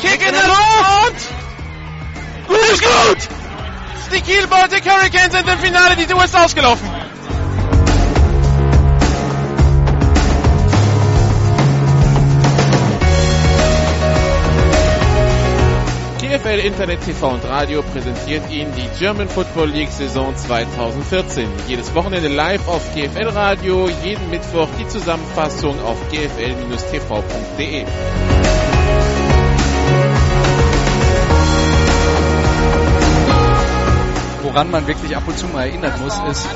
Kick 0.00 0.26
in 0.26 0.32
der 0.32 0.46
Luft! 0.46 1.28
Gut 2.46 2.58
ist 2.72 2.82
gut! 2.82 3.28
Die 4.14 4.20
Kiel 4.20 4.46
Baltic 4.46 4.84
Hurricanes 4.84 5.32
sind 5.32 5.48
im 5.48 5.58
Finale, 5.58 5.96
die 5.96 6.02
ist 6.02 6.36
ausgelaufen. 6.36 6.88
GFL 16.20 16.60
Internet 16.66 17.00
TV 17.02 17.28
und 17.28 17.44
Radio 17.44 17.82
präsentiert 17.82 18.50
Ihnen 18.50 18.72
die 18.74 18.88
German 18.98 19.28
Football 19.28 19.70
League 19.70 19.90
Saison 19.90 20.36
2014. 20.36 21.48
Jedes 21.66 21.94
Wochenende 21.94 22.28
live 22.28 22.68
auf 22.68 22.82
GFL 22.94 23.28
Radio, 23.28 23.88
jeden 24.04 24.28
Mittwoch 24.30 24.68
die 24.78 24.86
Zusammenfassung 24.86 25.80
auf 25.82 25.96
gfl-tv.de. 26.10 27.86
Woran 34.46 34.70
man 34.70 34.86
wirklich 34.86 35.16
ab 35.16 35.24
und 35.26 35.36
zu 35.36 35.48
mal 35.48 35.66
erinnern 35.66 35.92
muss, 36.00 36.14
ist, 36.30 36.46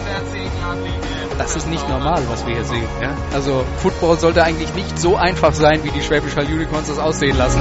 das 1.37 1.57
ist 1.57 1.69
nicht 1.69 1.89
normal, 1.89 2.23
was 2.29 2.47
wir 2.47 2.55
hier 2.55 2.65
sehen. 2.65 2.87
Ja? 3.03 3.17
Also 3.35 3.65
Football 3.79 4.17
sollte 4.17 4.45
eigentlich 4.45 4.73
nicht 4.75 4.97
so 4.97 5.17
einfach 5.17 5.53
sein, 5.53 5.83
wie 5.83 5.91
die 5.91 6.01
Schwäbisch 6.01 6.37
Hall 6.37 6.45
Unicorns 6.45 6.87
das 6.87 7.01
aussehen 7.01 7.37
lassen. 7.37 7.61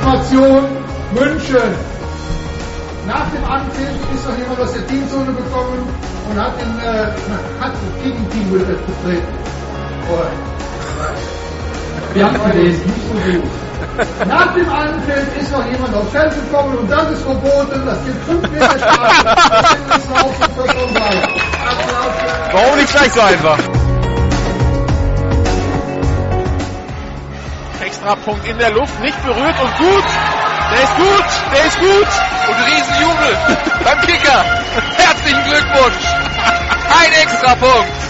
Information 0.00 0.64
München. 1.14 1.74
Nach 3.06 3.30
dem 3.30 3.44
Anpfiff 3.44 4.12
ist 4.12 4.28
noch 4.28 4.36
jemand 4.36 4.60
aus 4.60 4.72
der 4.72 4.84
Teamzone 4.88 5.32
gekommen 5.32 5.88
und 6.28 6.40
hat 6.40 6.60
den, 6.60 6.78
äh, 6.80 7.12
hat 7.60 7.72
das 7.72 8.02
Gegenteam 8.02 8.50
betreten. 8.50 9.28
Wir 12.12 12.24
haben 12.24 12.50
gelesen, 12.50 12.86
nicht 12.86 13.06
so 13.06 13.14
gut. 13.30 13.44
Nach 14.26 14.54
dem 14.54 14.68
Anpfiff 14.68 15.36
ist 15.40 15.52
noch 15.52 15.64
jemand 15.66 15.94
aufs 15.94 16.10
Feld 16.10 16.34
gekommen 16.34 16.78
und 16.78 16.90
das 16.90 17.10
ist 17.10 17.22
verboten. 17.22 17.86
Das 17.86 18.04
gibt 18.04 18.24
5 18.24 18.50
Meter 18.50 18.78
Strafe. 18.78 19.36
Warum 22.52 22.76
nicht 22.76 22.92
gleich 22.92 23.12
so 23.12 23.20
einfach? 23.20 23.58
Extrapunkt 27.80 28.48
in 28.48 28.58
der 28.58 28.70
Luft, 28.70 29.00
nicht 29.00 29.22
berührt 29.24 29.60
und 29.60 29.78
gut. 29.78 30.04
Der 30.72 30.82
ist 30.82 30.96
gut, 30.96 31.24
der 31.52 31.64
ist 31.66 31.78
gut. 31.78 32.08
Und 32.48 32.56
Riesenjubel 32.66 33.36
beim 33.84 34.00
Kicker. 34.00 34.44
Herzlichen 34.96 35.44
Glückwunsch. 35.44 36.06
Ein 37.00 37.12
Extrapunkt. 37.22 38.09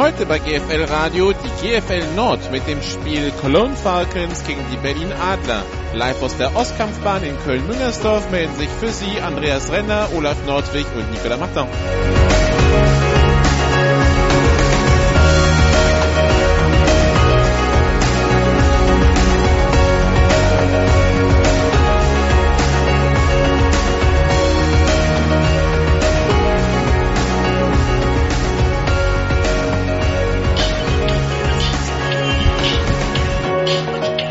Heute 0.00 0.24
bei 0.24 0.38
GFL 0.38 0.84
Radio 0.84 1.34
die 1.34 1.68
GFL 1.68 2.14
Nord 2.16 2.50
mit 2.50 2.66
dem 2.66 2.80
Spiel 2.80 3.30
Cologne 3.32 3.76
Falcons 3.76 4.42
gegen 4.44 4.64
die 4.72 4.78
Berlin 4.78 5.12
Adler. 5.12 5.62
Live 5.92 6.22
aus 6.22 6.34
der 6.38 6.56
Ostkampfbahn 6.56 7.22
in 7.22 7.38
Köln-Müngersdorf 7.40 8.30
melden 8.30 8.56
sich 8.56 8.70
für 8.70 8.92
Sie 8.92 9.20
Andreas 9.20 9.70
Renner, 9.70 10.08
Olaf 10.16 10.38
Nordwig 10.46 10.86
und 10.96 11.10
Nicola 11.10 11.36
Martin. 11.36 11.66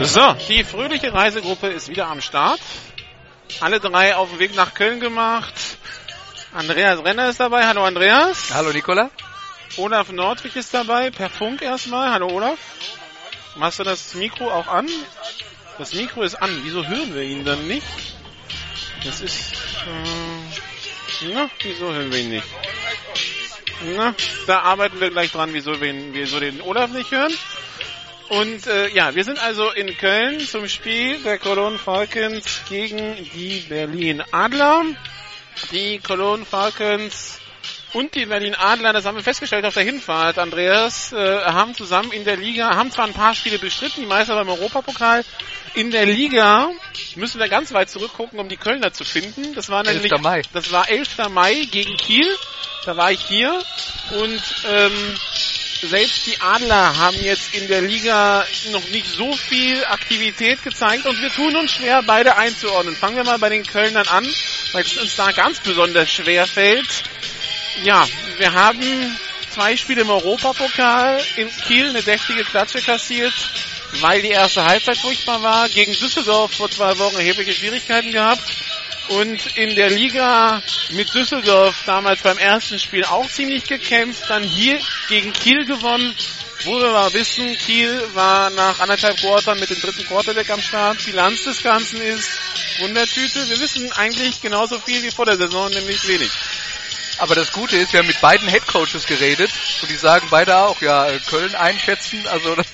So, 0.02 0.34
die 0.48 0.64
fröhliche 0.64 1.14
Reisegruppe 1.14 1.68
ist 1.68 1.90
wieder 1.90 2.08
am 2.08 2.22
Start. 2.22 2.62
Alle 3.60 3.82
drei 3.82 4.16
auf 4.16 4.30
dem 4.30 4.40
Weg 4.40 4.56
nach 4.56 4.74
Köln 4.74 5.02
gemacht. 5.02 5.54
Andreas 6.54 7.04
Renner 7.04 7.30
ist 7.30 7.42
dabei. 7.42 7.66
Hallo 7.66 7.84
Andreas. 7.84 8.54
Hallo 8.54 8.72
Nicola. 8.72 9.12
Olaf 9.76 10.10
Nordwig 10.12 10.56
ist 10.56 10.74
dabei. 10.74 11.12
Per 11.12 11.30
Funk 11.30 11.62
erstmal. 11.62 12.12
Hallo 12.12 12.28
Olaf. 12.28 12.58
Machst 13.58 13.80
du 13.80 13.84
das 13.84 14.14
Mikro 14.14 14.50
auch 14.50 14.68
an? 14.68 14.88
Das 15.78 15.94
Mikro 15.94 16.24
ist 16.24 16.36
an. 16.36 16.62
Wieso 16.64 16.88
hören 16.88 17.14
wir 17.14 17.24
ihn 17.24 17.44
dann 17.44 17.68
nicht? 17.68 17.86
Das 19.04 19.20
ist... 19.20 19.54
Äh, 19.86 21.34
na, 21.34 21.50
wieso 21.62 21.92
hören 21.92 22.10
wir 22.10 22.20
ihn 22.20 22.30
nicht? 22.30 22.48
Na, 23.98 24.16
da 24.48 24.62
arbeiten 24.62 25.02
wir 25.02 25.10
gleich 25.10 25.32
dran, 25.34 25.50
wieso 25.52 25.80
wir, 25.82 25.90
ihn, 25.90 26.14
wieso 26.14 26.40
den 26.40 26.62
Olaf 26.62 26.90
nicht 26.92 27.12
hören. 27.12 27.34
Und 28.30 28.68
äh, 28.68 28.90
ja, 28.90 29.16
wir 29.16 29.24
sind 29.24 29.40
also 29.40 29.72
in 29.72 29.98
Köln 29.98 30.40
zum 30.40 30.68
Spiel 30.68 31.18
der 31.24 31.40
Cologne 31.40 31.80
Falcons 31.80 32.62
gegen 32.70 33.16
die 33.34 33.66
Berlin 33.68 34.24
Adler. 34.32 34.84
Die 35.72 36.00
Cologne 36.00 36.46
Falcons 36.46 37.40
und 37.94 38.14
die 38.14 38.28
Berlin 38.28 38.56
Adler, 38.56 38.94
das 38.94 39.06
haben 39.06 39.16
wir 39.18 39.24
festgestellt 39.24 39.66
auf 39.66 39.74
der 39.74 39.84
Hinfahrt, 39.84 40.38
Andreas, 40.38 41.12
äh, 41.12 41.42
haben 41.42 41.74
zusammen 41.74 42.12
in 42.12 42.24
der 42.24 42.38
Liga, 42.38 42.76
haben 42.76 42.92
zwar 42.92 43.06
ein 43.06 43.14
paar 43.14 43.34
Spiele 43.34 43.58
bestritten, 43.58 44.02
die 44.02 44.08
meisten 44.08 44.34
beim 44.34 44.48
Europapokal. 44.48 45.26
In 45.74 45.90
der 45.90 46.06
Liga 46.06 46.70
müssen 47.16 47.40
wir 47.40 47.50
ganz 47.50 47.74
weit 47.74 47.90
zurückgucken, 47.90 48.40
um 48.40 48.48
die 48.48 48.58
Kölner 48.58 48.94
zu 48.94 49.04
finden. 49.04 49.56
Das 49.56 49.70
war 49.70 49.84
nämlich, 49.84 50.12
11. 50.12 50.22
Mai. 50.22 50.42
das 50.54 50.72
war 50.72 50.88
11. 50.88 51.30
Mai 51.30 51.68
gegen 51.72 51.98
Kiel. 51.98 52.28
Da 52.86 52.96
war 52.96 53.12
ich 53.12 53.22
hier 53.22 53.62
und 54.20 54.42
ähm, 54.68 55.16
selbst 55.82 56.26
die 56.26 56.40
Adler 56.42 56.98
haben 56.98 57.22
jetzt 57.22 57.54
in 57.54 57.68
der 57.68 57.82
Liga 57.82 58.46
noch 58.72 58.88
nicht 58.90 59.08
so 59.08 59.34
viel 59.36 59.84
Aktivität 59.86 60.62
gezeigt 60.64 61.06
und 61.06 61.22
wir 61.22 61.32
tun 61.32 61.56
uns 61.56 61.72
schwer, 61.72 62.04
beide 62.04 62.36
einzuordnen. 62.36 62.96
Fangen 62.96 63.16
wir 63.16 63.24
mal 63.24 63.40
bei 63.40 63.50
den 63.50 63.66
Kölnern 63.66 64.08
an, 64.08 64.28
weil 64.74 64.84
es 64.84 64.98
uns 64.98 65.16
da 65.16 65.32
ganz 65.32 65.60
besonders 65.60 66.12
schwer 66.12 66.46
fällt. 66.48 67.04
Ja, 67.84 68.06
wir 68.38 68.54
haben 68.54 69.18
zwei 69.54 69.78
Spiele 69.78 70.02
im 70.02 70.10
Europapokal 70.10 71.24
in 71.38 71.50
Kiel 71.50 71.90
eine 71.90 72.04
deftige 72.04 72.44
Klatsche 72.44 72.82
kassiert, 72.82 73.34
weil 74.02 74.22
die 74.22 74.30
erste 74.30 74.66
Halbzeit 74.66 74.98
furchtbar 74.98 75.42
war. 75.42 75.70
Gegen 75.70 75.94
Düsseldorf 75.94 76.54
vor 76.54 76.70
zwei 76.70 76.98
Wochen 76.98 77.16
erhebliche 77.16 77.54
Schwierigkeiten 77.54 78.12
gehabt. 78.12 78.44
Und 79.10 79.58
in 79.58 79.76
der 79.76 79.90
Liga 79.90 80.62
mit 80.92 81.14
Düsseldorf 81.14 81.76
damals 81.86 82.22
beim 82.22 82.38
ersten 82.38 82.78
Spiel 82.78 83.04
auch 83.06 83.28
ziemlich 83.28 83.64
gekämpft, 83.64 84.30
dann 84.30 84.44
hier 84.44 84.80
gegen 85.08 85.34
Kiel 85.34 85.66
gewonnen, 85.66 86.16
wo 86.66 86.80
wir 86.80 86.92
mal 86.92 87.12
wissen, 87.14 87.58
Kiel 87.58 88.08
war 88.14 88.52
nach 88.52 88.80
anderthalb 88.80 89.18
Quartern 89.18 89.60
mit 89.60 89.70
dem 89.72 89.82
dritten 89.82 90.06
Quarterback 90.06 90.50
am 90.52 90.62
Start. 90.62 91.04
Bilanz 91.06 91.44
des 91.44 91.64
Ganzen 91.64 92.00
ist 92.02 92.30
Wundertüte. 92.80 93.50
Wir 93.50 93.60
wissen 93.60 93.92
eigentlich 93.94 94.42
genauso 94.42 94.78
viel 94.80 95.02
wie 95.02 95.12
vor 95.12 95.26
der 95.26 95.38
Saison, 95.38 95.72
nämlich 95.72 96.08
wenig. 96.08 96.30
Aber 97.18 97.34
das 97.34 97.52
Gute 97.52 97.78
ist, 97.78 97.92
wir 97.92 98.00
haben 98.00 98.08
mit 98.08 98.22
beiden 98.22 98.48
Headcoaches 98.48 99.06
geredet 99.08 99.52
und 99.82 99.90
die 99.90 99.96
sagen 99.96 100.28
beide 100.30 100.58
auch, 100.58 100.82
ja, 100.82 101.10
äh, 101.10 101.20
Köln 101.20 101.54
einschätzen, 101.56 102.26
also 102.28 102.56
das, 102.56 102.68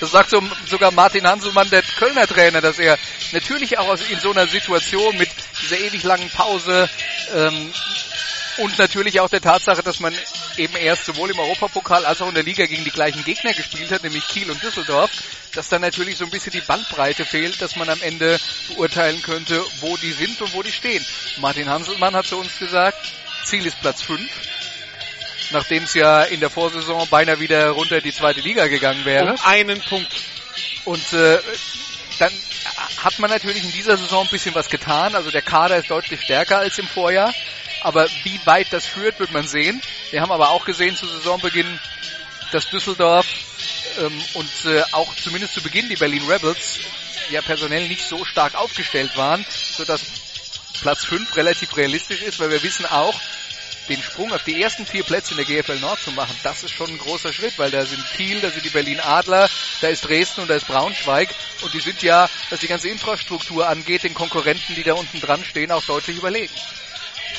das 0.00 0.10
sagt 0.10 0.30
so, 0.30 0.42
sogar 0.66 0.90
Martin 0.90 1.26
Hanselmann, 1.26 1.70
der 1.70 1.82
Kölner 1.82 2.26
Trainer, 2.26 2.60
dass 2.60 2.78
er 2.78 2.98
natürlich 3.32 3.78
auch 3.78 3.96
in 4.10 4.20
so 4.20 4.30
einer 4.30 4.46
Situation 4.46 5.16
mit 5.16 5.28
dieser 5.62 5.78
ewig 5.78 6.02
langen 6.02 6.28
Pause 6.30 6.88
ähm, 7.34 7.72
und 8.58 8.78
natürlich 8.78 9.20
auch 9.20 9.30
der 9.30 9.40
Tatsache, 9.40 9.82
dass 9.82 10.00
man 10.00 10.14
eben 10.58 10.76
erst 10.76 11.06
sowohl 11.06 11.30
im 11.30 11.38
Europapokal 11.38 12.04
als 12.04 12.20
auch 12.20 12.28
in 12.28 12.34
der 12.34 12.42
Liga 12.42 12.66
gegen 12.66 12.84
die 12.84 12.90
gleichen 12.90 13.24
Gegner 13.24 13.54
gespielt 13.54 13.90
hat, 13.90 14.02
nämlich 14.02 14.26
Kiel 14.28 14.50
und 14.50 14.62
Düsseldorf, 14.62 15.10
dass 15.54 15.68
dann 15.68 15.80
natürlich 15.80 16.18
so 16.18 16.24
ein 16.24 16.30
bisschen 16.30 16.52
die 16.52 16.60
Bandbreite 16.60 17.24
fehlt, 17.24 17.60
dass 17.62 17.76
man 17.76 17.88
am 17.88 18.00
Ende 18.02 18.38
beurteilen 18.68 19.22
könnte, 19.22 19.64
wo 19.80 19.96
die 19.96 20.12
sind 20.12 20.40
und 20.42 20.52
wo 20.52 20.62
die 20.62 20.72
stehen. 20.72 21.04
Martin 21.38 21.68
Hanselmann 21.68 22.14
hat 22.14 22.26
zu 22.26 22.36
uns 22.36 22.58
gesagt, 22.58 22.98
Ziel 23.44 23.66
ist 23.66 23.80
Platz 23.80 24.02
5, 24.02 24.20
nachdem 25.52 25.84
es 25.84 25.94
ja 25.94 26.22
in 26.24 26.40
der 26.40 26.50
Vorsaison 26.50 27.06
beinahe 27.08 27.40
wieder 27.40 27.70
runter 27.70 27.98
in 27.98 28.04
die 28.04 28.12
zweite 28.12 28.40
Liga 28.40 28.66
gegangen 28.66 29.04
wäre. 29.04 29.32
Um 29.32 29.40
einen 29.44 29.80
Punkt. 29.80 30.12
Und 30.84 31.12
äh, 31.12 31.38
dann 32.18 32.32
hat 32.98 33.18
man 33.18 33.30
natürlich 33.30 33.64
in 33.64 33.72
dieser 33.72 33.96
Saison 33.96 34.24
ein 34.24 34.30
bisschen 34.30 34.54
was 34.54 34.68
getan. 34.68 35.14
Also 35.14 35.30
der 35.30 35.42
Kader 35.42 35.76
ist 35.76 35.90
deutlich 35.90 36.22
stärker 36.22 36.58
als 36.58 36.78
im 36.78 36.86
Vorjahr. 36.86 37.32
Aber 37.82 38.06
wie 38.22 38.40
weit 38.44 38.68
das 38.70 38.86
führt, 38.86 39.18
wird 39.18 39.32
man 39.32 39.46
sehen. 39.46 39.82
Wir 40.10 40.20
haben 40.20 40.30
aber 40.30 40.50
auch 40.50 40.64
gesehen 40.64 40.96
zu 40.96 41.06
Saisonbeginn, 41.06 41.80
dass 42.52 42.68
Düsseldorf 42.68 43.26
ähm, 43.98 44.22
und 44.34 44.50
äh, 44.66 44.82
auch 44.92 45.14
zumindest 45.16 45.54
zu 45.54 45.62
Beginn 45.62 45.88
die 45.88 45.96
Berlin 45.96 46.22
Rebels 46.28 46.78
ja 47.30 47.40
personell 47.40 47.88
nicht 47.88 48.04
so 48.04 48.24
stark 48.24 48.54
aufgestellt 48.54 49.16
waren, 49.16 49.44
sodass 49.48 50.02
Platz 50.80 51.04
5 51.04 51.36
relativ 51.36 51.76
realistisch 51.76 52.22
ist, 52.22 52.40
weil 52.40 52.50
wir 52.50 52.62
wissen 52.62 52.86
auch, 52.86 53.18
den 53.88 54.02
Sprung 54.02 54.32
auf 54.32 54.42
die 54.44 54.62
ersten 54.62 54.86
vier 54.86 55.02
Plätze 55.04 55.32
in 55.32 55.38
der 55.38 55.46
GFL 55.46 55.80
Nord 55.80 56.00
zu 56.00 56.12
machen, 56.12 56.36
das 56.42 56.62
ist 56.62 56.72
schon 56.72 56.90
ein 56.90 56.98
großer 56.98 57.32
Schritt, 57.32 57.58
weil 57.58 57.70
da 57.70 57.84
sind 57.84 58.04
Kiel, 58.16 58.40
da 58.40 58.50
sind 58.50 58.64
die 58.64 58.70
Berlin 58.70 59.00
Adler, 59.00 59.48
da 59.80 59.88
ist 59.88 60.06
Dresden 60.06 60.42
und 60.42 60.50
da 60.50 60.54
ist 60.54 60.66
Braunschweig 60.66 61.28
und 61.62 61.74
die 61.74 61.80
sind 61.80 62.02
ja, 62.02 62.28
was 62.50 62.60
die 62.60 62.68
ganze 62.68 62.88
Infrastruktur 62.88 63.68
angeht, 63.68 64.04
den 64.04 64.14
Konkurrenten, 64.14 64.74
die 64.74 64.82
da 64.82 64.94
unten 64.94 65.20
dran 65.20 65.44
stehen, 65.44 65.72
auch 65.72 65.84
deutlich 65.84 66.16
überlegen. 66.16 66.52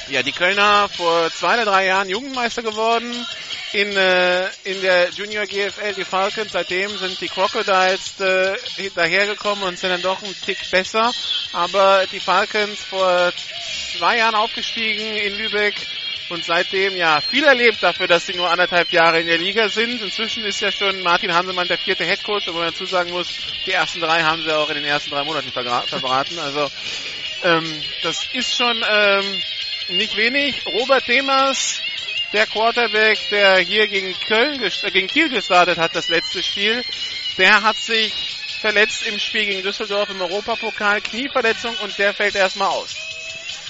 Ja, 0.10 0.22
die 0.22 0.34
Kölner 0.34 0.90
vor 0.90 1.32
zwei 1.32 1.54
oder 1.54 1.66
drei 1.66 1.86
Jahren 1.86 2.10
Jugendmeister 2.10 2.62
geworden 2.62 3.26
in, 3.72 3.96
äh, 3.96 4.48
in 4.66 4.82
der 4.82 5.10
Junior 5.12 5.46
GFL, 5.46 5.94
die 5.96 6.04
Falcons. 6.04 6.52
Seitdem 6.52 6.96
sind 6.98 7.20
die 7.22 7.30
Crocodiles 7.30 8.20
äh, 8.20 8.90
dahergekommen 8.96 9.64
und 9.64 9.80
sind 9.80 9.92
dann 9.92 10.02
doch 10.02 10.22
ein 10.22 10.36
Tick 10.46 10.60
besser. 10.70 11.12
Aber 11.54 12.06
die 12.12 12.20
Falcons 12.20 12.84
vor 12.84 13.32
zwei 13.98 14.18
Jahren 14.18 14.36
aufgestiegen 14.36 15.16
in 15.16 15.38
Lübeck 15.38 15.76
und 16.34 16.44
seitdem 16.44 16.98
ja 16.98 17.22
viel 17.22 17.44
erlebt 17.44 17.82
dafür, 17.82 18.08
dass 18.08 18.26
sie 18.26 18.34
nur 18.34 18.50
anderthalb 18.50 18.92
Jahre 18.92 19.20
in 19.20 19.28
der 19.28 19.38
Liga 19.38 19.70
sind. 19.70 20.02
Inzwischen 20.02 20.44
ist 20.44 20.62
ja 20.62 20.72
schon 20.72 21.02
Martin 21.04 21.34
Hansemann 21.34 21.68
der 21.68 21.78
vierte 21.78 22.04
Headcoach, 22.04 22.48
aber 22.48 22.60
man 22.60 22.70
dazu 22.70 22.86
sagen 22.86 23.12
muss, 23.12 23.30
die 23.66 23.72
ersten 23.72 24.02
drei 24.02 24.24
haben 24.24 24.42
sie 24.42 24.52
auch 24.52 24.70
in 24.70 24.76
den 24.76 24.86
ersten 24.86 25.12
drei 25.12 25.24
Monaten 25.24 25.52
verbraten. 25.52 26.40
Also 26.40 26.70
ähm, 27.44 27.82
das 28.02 28.28
ist 28.34 28.56
schon 28.56 28.84
ähm, 28.90 29.42
nicht 29.90 30.18
wenig. 30.18 30.66
Robert 30.66 31.08
Demers, 31.08 31.82
der 32.34 32.48
Quarterback, 32.48 33.20
der 33.30 33.60
hier 33.60 33.88
gegen 33.88 34.14
Köln, 34.28 34.62
äh, 34.64 34.92
gegen 34.92 35.08
Kiel 35.08 35.30
gestartet 35.30 35.78
hat, 35.78 35.96
das 35.96 36.10
letzte 36.10 36.42
Spiel, 36.42 36.84
der 37.38 37.62
hat 37.62 37.78
sich 37.78 38.38
verletzt 38.60 39.06
im 39.06 39.20
Spiel 39.20 39.46
gegen 39.46 39.62
Düsseldorf 39.62 40.10
im 40.10 40.22
Europapokal, 40.22 41.02
Knieverletzung 41.02 41.76
und 41.84 41.98
der 41.98 42.14
fällt 42.14 42.36
erstmal 42.36 42.70
aus. 42.70 43.13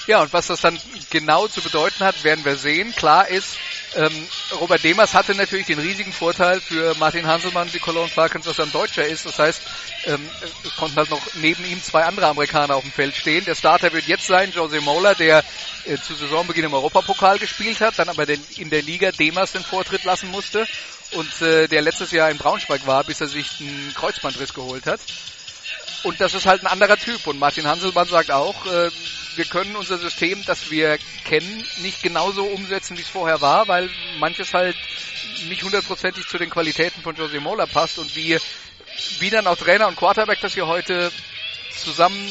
Ja, 0.06 0.22
und 0.22 0.34
was 0.34 0.48
das 0.48 0.60
dann 0.60 0.78
genau 1.12 1.48
zu 1.48 1.62
bedeuten 1.62 2.04
hat, 2.04 2.24
werden 2.26 2.44
wir 2.44 2.58
sehen. 2.58 2.94
Klar 2.94 3.30
ist, 3.30 3.58
ähm, 3.96 4.28
Robert 4.60 4.84
Demers 4.84 5.14
hatte 5.14 5.34
natürlich 5.34 5.68
den 5.68 5.80
riesigen 5.80 6.12
Vorteil 6.12 6.60
für 6.60 6.94
Martin 6.96 7.26
Hanselmann, 7.26 7.70
die 7.72 7.80
Cologne 7.80 8.10
Falcons, 8.10 8.46
dass 8.46 8.60
er 8.60 8.66
ein 8.66 8.72
Deutscher 8.72 9.06
ist. 9.06 9.26
Das 9.26 9.40
heißt, 9.40 9.62
ähm, 10.06 10.30
es 10.66 10.76
konnten 10.76 10.98
halt 10.98 11.10
noch 11.10 11.22
neben 11.36 11.64
ihm 11.64 11.82
zwei 11.82 12.04
andere 12.04 12.28
Amerikaner 12.28 12.76
auf 12.76 12.84
dem 12.84 12.92
Feld 12.92 13.16
stehen. 13.16 13.46
Der 13.46 13.56
Starter 13.56 13.94
wird 13.94 14.06
jetzt 14.08 14.28
sein, 14.28 14.52
Jose 14.52 14.82
Mola, 14.82 15.14
der 15.14 15.44
äh, 15.86 15.98
zu 15.98 16.16
Saisonbeginn 16.16 16.66
im 16.66 16.74
Europapokal 16.74 17.40
gespielt 17.40 17.80
hat, 17.80 17.98
dann 17.98 18.10
aber 18.10 18.26
den, 18.26 18.44
in 18.58 18.70
der 18.70 18.82
Liga 18.82 19.12
Demers 19.12 19.54
den 19.54 19.64
Vortritt 19.64 20.04
lassen 20.04 20.30
musste 20.32 20.68
und 21.12 21.42
äh, 21.42 21.68
der 21.68 21.82
letztes 21.82 22.12
Jahr 22.12 22.30
in 22.30 22.38
Braunschweig 22.38 22.86
war, 22.88 23.04
bis 23.04 23.22
er 23.22 23.28
sich 23.28 23.62
einen 23.62 23.94
Kreuzbandriss 23.96 24.54
geholt 24.54 24.86
hat. 24.86 25.00
Und 26.04 26.20
das 26.20 26.34
ist 26.34 26.46
halt 26.46 26.62
ein 26.64 26.68
anderer 26.68 26.98
Typ. 26.98 27.26
Und 27.28 27.40
Martin 27.40 27.66
Hanselmann 27.66 28.08
sagt 28.08 28.32
auch, 28.32 28.66
äh, 28.66 28.90
wir 29.36 29.46
können 29.46 29.76
unser 29.76 29.98
System, 29.98 30.44
das 30.46 30.70
wir 30.70 30.98
kennen, 31.26 31.66
nicht 31.78 32.04
genauso 32.04 32.44
umsetzen, 32.44 32.98
wie 32.98 33.02
es 33.02 33.10
vorher 33.10 33.42
war, 33.42 33.68
weil 33.68 33.90
manches 34.20 34.54
halt 34.54 34.76
nicht 35.48 35.64
hundertprozentig 35.64 36.28
zu 36.28 36.38
den 36.38 36.50
Qualitäten 36.50 37.02
von 37.02 37.16
Jose 37.16 37.40
Mola 37.40 37.66
passt 37.66 37.98
und 37.98 38.16
wie, 38.16 38.38
wie 39.20 39.30
dann 39.30 39.48
auch 39.48 39.58
Trainer 39.58 39.88
und 39.88 39.96
Quarterback 39.96 40.40
das 40.42 40.54
hier 40.54 40.68
heute 40.68 41.12
zusammen 41.76 42.30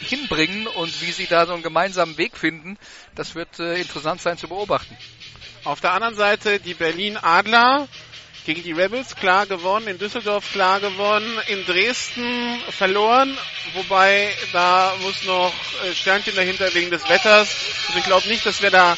hinbringen 0.00 0.66
und 0.66 1.00
wie 1.00 1.12
sie 1.12 1.26
da 1.26 1.46
so 1.46 1.54
einen 1.54 1.62
gemeinsamen 1.62 2.16
Weg 2.18 2.36
finden, 2.36 2.78
das 3.14 3.34
wird 3.34 3.58
äh, 3.58 3.80
interessant 3.80 4.20
sein 4.20 4.38
zu 4.38 4.48
beobachten. 4.48 4.96
Auf 5.64 5.80
der 5.80 5.92
anderen 5.92 6.14
Seite 6.14 6.60
die 6.60 6.74
Berlin 6.74 7.16
Adler 7.16 7.88
gegen 8.44 8.62
die 8.62 8.72
Rebels 8.72 9.16
klar 9.16 9.46
gewonnen, 9.46 9.88
in 9.88 9.98
Düsseldorf 9.98 10.52
klar 10.52 10.80
gewonnen, 10.80 11.38
in 11.46 11.64
Dresden 11.64 12.60
verloren, 12.70 13.36
wobei 13.72 14.34
da 14.52 14.94
muss 15.00 15.24
noch 15.24 15.52
äh, 15.84 15.94
Sternchen 15.94 16.36
dahinter 16.36 16.72
wegen 16.74 16.90
des 16.90 17.08
Wetters. 17.08 17.48
Also 17.88 17.98
ich 17.98 18.04
glaube 18.04 18.28
nicht, 18.28 18.44
dass 18.44 18.60
wir 18.62 18.70
da 18.70 18.96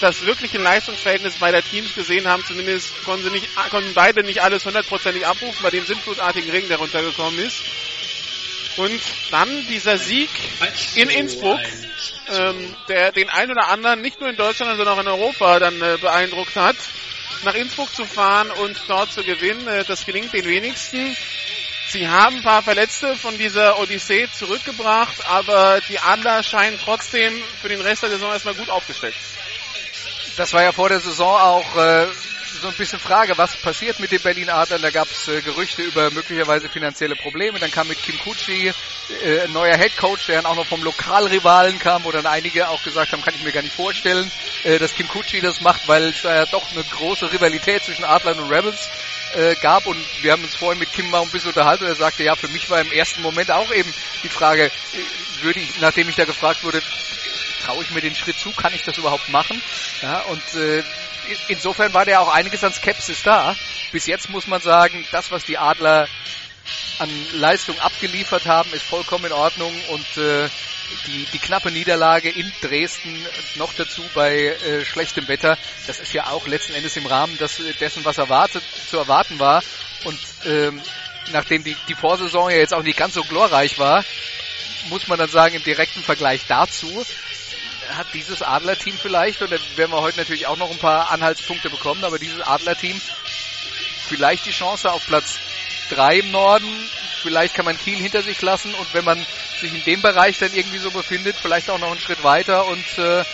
das 0.00 0.24
wirkliche 0.26 0.58
Leistungsverhältnis 0.58 1.36
beider 1.36 1.62
Teams 1.62 1.94
gesehen 1.94 2.26
haben. 2.26 2.44
Zumindest 2.44 3.02
konnten, 3.04 3.24
sie 3.24 3.30
nicht, 3.30 3.48
konnten 3.70 3.92
beide 3.94 4.22
nicht 4.22 4.42
alles 4.42 4.64
hundertprozentig 4.64 5.26
abrufen 5.26 5.62
bei 5.62 5.70
dem 5.70 5.84
sinnflutartigen 5.86 6.50
Regen, 6.50 6.68
der 6.68 6.78
runtergekommen 6.78 7.38
ist. 7.38 7.62
Und 8.76 9.00
dann 9.30 9.48
dieser 9.68 9.96
Sieg 9.96 10.28
in 10.96 11.08
Innsbruck, 11.08 11.60
ähm, 12.30 12.76
der 12.88 13.12
den 13.12 13.30
einen 13.30 13.52
oder 13.52 13.68
anderen 13.68 14.02
nicht 14.02 14.20
nur 14.20 14.28
in 14.28 14.36
Deutschland, 14.36 14.76
sondern 14.76 14.88
auch 14.98 15.00
in 15.00 15.08
Europa 15.08 15.58
dann 15.60 15.80
äh, 15.80 15.96
beeindruckt 15.98 16.56
hat 16.56 16.76
nach 17.44 17.54
Innsbruck 17.54 17.94
zu 17.94 18.04
fahren 18.04 18.50
und 18.50 18.80
dort 18.88 19.12
zu 19.12 19.22
gewinnen. 19.22 19.66
Äh, 19.68 19.84
das 19.84 20.04
gelingt 20.04 20.32
den 20.32 20.44
wenigsten. 20.44 21.16
Sie 21.88 22.08
haben 22.08 22.36
ein 22.36 22.42
paar 22.42 22.62
Verletzte 22.62 23.14
von 23.16 23.38
dieser 23.38 23.78
Odyssee 23.78 24.28
zurückgebracht, 24.32 25.24
aber 25.28 25.80
die 25.88 26.00
Adler 26.00 26.42
scheinen 26.42 26.78
trotzdem 26.82 27.32
für 27.62 27.68
den 27.68 27.80
Rest 27.80 28.02
der 28.02 28.10
Saison 28.10 28.32
erstmal 28.32 28.54
gut 28.54 28.70
aufgestellt. 28.70 29.14
Das 30.36 30.52
war 30.52 30.62
ja 30.62 30.72
vor 30.72 30.88
der 30.88 31.00
Saison 31.00 31.40
auch 31.40 31.76
äh, 31.76 32.06
so 32.60 32.68
ein 32.68 32.74
bisschen 32.74 32.98
Frage, 32.98 33.36
was 33.36 33.56
passiert 33.56 34.00
mit 34.00 34.12
den 34.12 34.22
Berlin 34.22 34.48
Adlern? 34.48 34.80
Da 34.82 34.90
gab 34.90 35.10
es 35.10 35.28
äh, 35.28 35.40
Gerüchte 35.40 35.82
über 35.82 36.10
möglicherweise 36.10 36.68
finanzielle 36.68 37.14
Probleme. 37.16 37.58
Dann 37.58 37.70
kam 37.70 37.88
mit 37.88 38.02
Kim 38.02 38.18
Kutschi 38.18 38.72
äh, 39.24 39.40
ein 39.40 39.52
neuer 39.52 39.76
Head 39.76 39.96
Coach, 39.96 40.26
der 40.26 40.36
dann 40.42 40.46
auch 40.46 40.56
noch 40.56 40.66
vom 40.66 40.82
Lokalrivalen 40.82 41.78
kam, 41.78 42.04
wo 42.04 42.12
dann 42.12 42.26
einige 42.26 42.68
auch 42.68 42.82
gesagt 42.82 43.12
haben, 43.12 43.22
kann 43.22 43.34
ich 43.34 43.42
mir 43.42 43.52
gar 43.52 43.62
nicht 43.62 43.74
vorstellen, 43.74 44.30
äh, 44.64 44.78
dass 44.78 44.94
Kim 44.94 45.08
Kutschi 45.08 45.40
das 45.40 45.60
macht, 45.60 45.86
weil 45.88 46.04
es 46.04 46.22
ja 46.22 46.46
doch 46.46 46.70
eine 46.72 46.84
große 46.84 47.32
Rivalität 47.32 47.82
zwischen 47.82 48.04
Adlern 48.04 48.38
und 48.38 48.50
Rebels 48.50 48.88
äh, 49.34 49.54
gab 49.56 49.86
und 49.86 49.98
wir 50.22 50.32
haben 50.32 50.44
uns 50.44 50.54
vorhin 50.54 50.78
mit 50.78 50.92
Kim 50.92 51.10
mal 51.10 51.22
ein 51.22 51.30
bisschen 51.30 51.48
unterhalten 51.48 51.84
er 51.84 51.94
sagte, 51.94 52.22
ja, 52.22 52.34
für 52.36 52.48
mich 52.48 52.70
war 52.70 52.80
im 52.80 52.92
ersten 52.92 53.22
Moment 53.22 53.50
auch 53.50 53.70
eben 53.72 53.92
die 54.22 54.28
Frage, 54.28 54.66
äh, 54.66 55.42
würde 55.42 55.60
ich, 55.60 55.80
nachdem 55.80 56.08
ich 56.08 56.16
da 56.16 56.24
gefragt 56.24 56.64
wurde, 56.64 56.82
traue 57.64 57.82
ich 57.82 57.90
mir 57.90 58.00
den 58.00 58.14
Schritt 58.14 58.38
zu, 58.38 58.52
kann 58.52 58.74
ich 58.74 58.84
das 58.84 58.98
überhaupt 58.98 59.28
machen? 59.28 59.60
Ja, 60.02 60.20
und 60.20 60.54
äh, 60.54 60.82
insofern 61.48 61.92
war 61.94 62.04
der 62.04 62.20
auch 62.20 62.32
einiges 62.32 62.62
an 62.64 62.72
Skepsis 62.72 63.22
da. 63.22 63.56
Bis 63.92 64.06
jetzt 64.06 64.30
muss 64.30 64.46
man 64.46 64.60
sagen, 64.60 65.04
das, 65.10 65.30
was 65.30 65.44
die 65.44 65.58
Adler 65.58 66.08
an 66.98 67.10
Leistung 67.32 67.78
abgeliefert 67.80 68.46
haben, 68.46 68.72
ist 68.72 68.84
vollkommen 68.84 69.26
in 69.26 69.32
Ordnung 69.32 69.72
und 69.88 70.16
äh, 70.16 70.48
die, 71.06 71.26
die 71.32 71.38
knappe 71.38 71.70
Niederlage 71.70 72.30
in 72.30 72.50
Dresden 72.60 73.26
noch 73.56 73.72
dazu 73.74 74.02
bei 74.14 74.36
äh, 74.36 74.84
schlechtem 74.84 75.26
Wetter, 75.28 75.58
das 75.86 75.98
ist 75.98 76.12
ja 76.12 76.28
auch 76.28 76.46
letzten 76.46 76.74
Endes 76.74 76.96
im 76.96 77.06
Rahmen 77.06 77.36
des, 77.38 77.60
dessen, 77.80 78.04
was 78.04 78.18
erwartet, 78.18 78.62
zu 78.88 78.96
erwarten 78.96 79.38
war. 79.38 79.62
Und 80.04 80.18
ähm, 80.44 80.80
nachdem 81.32 81.64
die, 81.64 81.76
die 81.88 81.94
Vorsaison 81.94 82.50
ja 82.50 82.56
jetzt 82.56 82.74
auch 82.74 82.82
nicht 82.82 82.98
ganz 82.98 83.14
so 83.14 83.22
glorreich 83.24 83.78
war, 83.78 84.04
muss 84.88 85.08
man 85.08 85.18
dann 85.18 85.30
sagen, 85.30 85.54
im 85.54 85.64
direkten 85.64 86.02
Vergleich 86.02 86.42
dazu 86.46 87.04
hat 87.96 88.06
dieses 88.14 88.42
Adlerteam 88.42 88.96
vielleicht, 88.96 89.42
und 89.42 89.50
da 89.50 89.56
werden 89.76 89.92
wir 89.92 90.00
heute 90.00 90.18
natürlich 90.18 90.46
auch 90.46 90.56
noch 90.56 90.70
ein 90.70 90.78
paar 90.78 91.10
Anhaltspunkte 91.10 91.70
bekommen, 91.70 92.04
aber 92.04 92.18
dieses 92.18 92.40
Adlerteam 92.40 93.00
vielleicht 94.08 94.46
die 94.46 94.50
Chance 94.50 94.90
auf 94.90 95.04
Platz 95.06 95.38
3 95.90 96.18
im 96.18 96.30
Norden, 96.30 96.68
vielleicht 97.22 97.54
kann 97.54 97.64
man 97.64 97.78
Kiel 97.78 97.98
hinter 97.98 98.22
sich 98.22 98.40
lassen 98.42 98.74
und 98.74 98.94
wenn 98.94 99.04
man 99.04 99.24
sich 99.60 99.74
in 99.74 99.84
dem 99.84 100.02
Bereich 100.02 100.38
dann 100.38 100.52
irgendwie 100.54 100.78
so 100.78 100.90
befindet, 100.90 101.36
vielleicht 101.40 101.70
auch 101.70 101.78
noch 101.78 101.90
einen 101.90 102.00
Schritt 102.00 102.22
weiter 102.22 102.66
und 102.66 102.98
äh, 102.98 103.24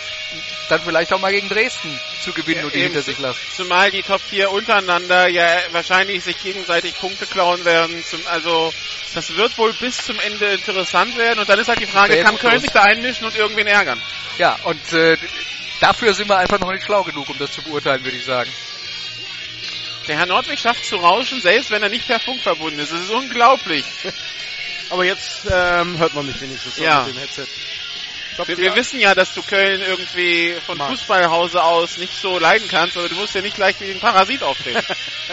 dann 0.69 0.81
vielleicht 0.81 1.13
auch 1.13 1.19
mal 1.19 1.31
gegen 1.31 1.49
Dresden 1.49 1.99
zu 2.23 2.31
gewinnen 2.31 2.61
ja, 2.61 2.65
und 2.65 2.73
die 2.73 2.81
hinter 2.81 3.01
sich 3.01 3.19
lassen. 3.19 3.39
Zumal 3.55 3.91
die 3.91 4.01
Top 4.01 4.21
4 4.21 4.51
untereinander 4.51 5.27
ja 5.27 5.45
wahrscheinlich 5.71 6.23
sich 6.23 6.41
gegenseitig 6.41 6.95
Punkte 6.95 7.25
klauen 7.27 7.63
werden. 7.65 8.03
Zum, 8.03 8.25
also 8.27 8.73
das 9.13 9.35
wird 9.35 9.57
wohl 9.57 9.73
bis 9.73 9.97
zum 9.97 10.19
Ende 10.19 10.47
interessant 10.47 11.17
werden 11.17 11.39
und 11.39 11.49
dann 11.49 11.59
ist 11.59 11.67
halt 11.67 11.79
die 11.79 11.85
Frage, 11.85 12.21
kann 12.23 12.37
Köln 12.39 12.59
sich 12.59 12.71
da 12.71 12.83
einmischen 12.83 13.25
und 13.25 13.35
irgendwen 13.35 13.67
ärgern? 13.67 14.01
Ja, 14.37 14.57
und 14.63 14.93
äh, 14.93 15.17
dafür 15.79 16.13
sind 16.13 16.29
wir 16.29 16.37
einfach 16.37 16.59
noch 16.59 16.71
nicht 16.71 16.85
schlau 16.85 17.03
genug, 17.03 17.29
um 17.29 17.37
das 17.37 17.51
zu 17.51 17.61
beurteilen, 17.61 18.03
würde 18.03 18.17
ich 18.17 18.25
sagen. 18.25 18.49
Der 20.07 20.17
Herr 20.17 20.25
Nordwig 20.25 20.59
schafft 20.59 20.85
zu 20.85 20.97
rauschen, 20.97 21.39
selbst 21.39 21.71
wenn 21.71 21.81
er 21.81 21.89
nicht 21.89 22.07
per 22.07 22.19
Funk 22.19 22.41
verbunden 22.41 22.79
ist. 22.79 22.91
Das 22.91 22.99
ist 22.99 23.09
unglaublich. 23.09 23.85
Aber 24.89 25.05
jetzt 25.05 25.45
ähm, 25.49 25.97
hört 25.97 26.13
man 26.13 26.25
mich 26.25 26.39
wenigstens 26.41 26.77
ja. 26.77 27.03
mit 27.03 27.15
dem 27.15 27.19
Headset. 27.19 27.47
Glaub, 28.35 28.47
wir, 28.47 28.57
wir, 28.57 28.75
wissen 28.75 28.99
ja, 28.99 29.15
dass 29.15 29.33
du 29.33 29.41
Köln 29.43 29.81
irgendwie 29.81 30.55
von 30.65 30.77
Mann. 30.77 30.89
Fußballhause 30.91 31.63
aus 31.63 31.97
nicht 31.97 32.19
so 32.19 32.39
leiden 32.39 32.67
kannst, 32.67 32.97
aber 32.97 33.07
du 33.07 33.15
musst 33.15 33.35
ja 33.35 33.41
nicht 33.41 33.55
gleich 33.55 33.79
wie 33.79 33.91
ein 33.91 33.99
Parasit 33.99 34.41
auftreten. 34.41 34.83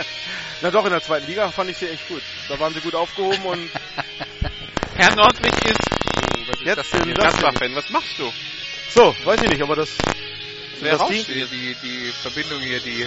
Na 0.61 0.71
doch, 0.71 0.85
in 0.85 0.91
der 0.91 1.03
zweiten 1.03 1.27
Liga 1.27 1.51
fand 1.51 1.71
ich 1.71 1.79
sie 1.79 1.89
echt 1.89 2.07
gut. 2.09 2.23
Da 2.49 2.59
waren 2.59 2.75
sie 2.75 2.81
gut 2.81 2.95
aufgehoben 2.95 3.43
und... 3.45 3.71
Herr 4.97 5.15
Nordwig 5.17 5.53
ist... 5.65 5.79
Oh, 5.91 6.53
jetzt 6.63 6.95
ist 6.95 7.19
das 7.19 7.37
fan 7.59 7.75
Was 7.75 7.89
machst 7.89 8.19
du? 8.19 8.31
So, 8.91 9.17
weiß 9.25 9.43
ich 9.43 9.49
nicht, 9.49 9.63
aber 9.63 9.77
das... 9.77 9.91
Wer 10.81 10.99
das 10.99 11.09
die? 11.09 11.25
die, 11.25 11.77
die 11.83 12.13
Verbindung 12.23 12.61
hier, 12.61 12.81
die 12.81 13.07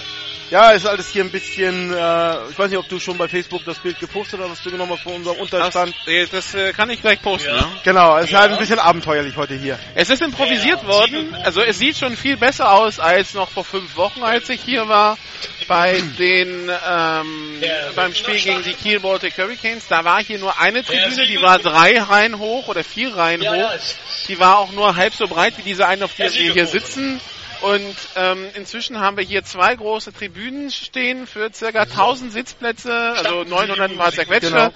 ja, 0.49 0.71
ist 0.71 0.85
alles 0.85 1.09
hier 1.09 1.23
ein 1.23 1.31
bisschen, 1.31 1.91
äh, 1.91 2.49
ich 2.49 2.57
weiß 2.59 2.69
nicht, 2.69 2.79
ob 2.79 2.87
du 2.87 2.99
schon 2.99 3.17
bei 3.17 3.27
Facebook 3.27 3.63
das 3.65 3.79
Bild 3.79 3.99
gepostet 3.99 4.39
hast, 4.41 4.49
hast 4.49 4.65
du 4.65 4.69
nochmal 4.77 4.97
von 4.97 5.13
unserem 5.13 5.37
Unterstand. 5.37 5.95
Das, 6.05 6.29
das 6.29 6.53
äh, 6.53 6.73
kann 6.73 6.89
ich 6.89 7.01
gleich 7.01 7.21
posten, 7.21 7.49
ja. 7.49 7.61
ne? 7.61 7.67
Genau, 7.83 8.17
es 8.17 8.29
ja. 8.29 8.37
ist 8.37 8.41
halt 8.41 8.51
ein 8.53 8.59
bisschen 8.59 8.79
abenteuerlich 8.79 9.35
heute 9.37 9.55
hier. 9.55 9.79
Es 9.95 10.09
ist 10.09 10.21
improvisiert 10.21 10.81
ja, 10.81 10.87
worden, 10.87 11.35
also 11.43 11.61
es 11.61 11.79
sieht 11.79 11.97
schon 11.97 12.15
viel 12.17 12.37
besser 12.37 12.71
aus 12.71 12.99
als 12.99 13.33
noch 13.33 13.49
vor 13.49 13.63
fünf 13.63 13.95
Wochen, 13.95 14.23
als 14.23 14.49
ich 14.49 14.61
hier 14.61 14.87
war. 14.87 15.17
bei 15.67 16.01
den 16.17 16.69
ähm, 16.69 17.61
beim 17.95 18.13
Spiel 18.13 18.39
gegen 18.39 18.63
die 18.63 18.73
Kiel 18.73 18.99
Baltic 18.99 19.37
Hurricanes. 19.37 19.87
Da 19.87 20.03
war 20.03 20.23
hier 20.23 20.39
nur 20.39 20.59
eine 20.59 20.83
Tribüne, 20.83 21.25
die 21.25 21.41
war 21.41 21.59
drei 21.59 21.99
Reihen 21.99 22.37
hoch 22.39 22.67
oder 22.67 22.83
vier 22.83 23.15
Reihen 23.15 23.41
hoch. 23.41 23.71
Die 24.27 24.39
war 24.39 24.59
auch 24.59 24.71
nur 24.71 24.95
halb 24.95 25.13
so 25.13 25.25
breit 25.25 25.57
wie 25.57 25.63
diese 25.63 25.87
eine, 25.87 26.05
auf 26.05 26.15
der 26.15 26.33
wir 26.33 26.53
hier 26.53 26.67
sitzen. 26.67 27.19
Und 27.63 27.95
ähm, 28.17 28.49
inzwischen 28.55 28.99
haben 28.99 29.15
wir 29.15 29.23
hier 29.23 29.43
zwei 29.45 29.73
große 29.73 30.11
Tribünen 30.11 30.69
stehen 30.69 31.25
für 31.25 31.49
circa 31.53 31.83
1000 31.83 32.33
Sitzplätze, 32.33 32.93
also 32.93 33.45
900 33.45 33.95
mal 33.95 34.11
zerquetschte. 34.11 34.51
Genau. 34.51 34.71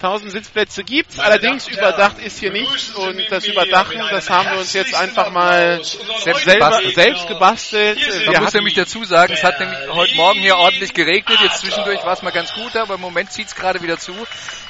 1000 0.00 0.30
Sitzplätze 0.30 0.84
gibt's, 0.84 1.18
allerdings 1.18 1.66
überdacht 1.66 2.18
ist 2.18 2.38
hier 2.38 2.52
nicht 2.52 2.94
und 2.96 3.20
das 3.30 3.44
Überdachen, 3.46 4.00
das 4.10 4.30
haben 4.30 4.48
wir 4.50 4.58
uns 4.58 4.72
jetzt 4.72 4.94
einfach 4.94 5.30
mal 5.30 5.80
Selbst 5.82 6.44
selber, 6.44 6.66
gebastelt. 6.66 6.94
selbst 6.94 7.26
gebastelt. 7.26 8.26
Man 8.26 8.44
muss 8.44 8.54
nämlich 8.54 8.74
dazu 8.74 9.04
sagen, 9.04 9.32
es 9.32 9.42
hat 9.42 9.58
nämlich 9.58 9.78
heute 9.90 10.14
Morgen 10.14 10.40
hier 10.40 10.56
ordentlich 10.56 10.94
geregnet. 10.94 11.38
Jetzt 11.42 11.60
zwischendurch 11.60 12.04
war 12.04 12.12
es 12.12 12.22
mal 12.22 12.30
ganz 12.30 12.52
gut, 12.52 12.76
aber 12.76 12.94
im 12.94 13.00
Moment 13.00 13.32
zieht 13.32 13.48
es 13.48 13.56
gerade 13.56 13.82
wieder 13.82 13.98
zu. 13.98 14.14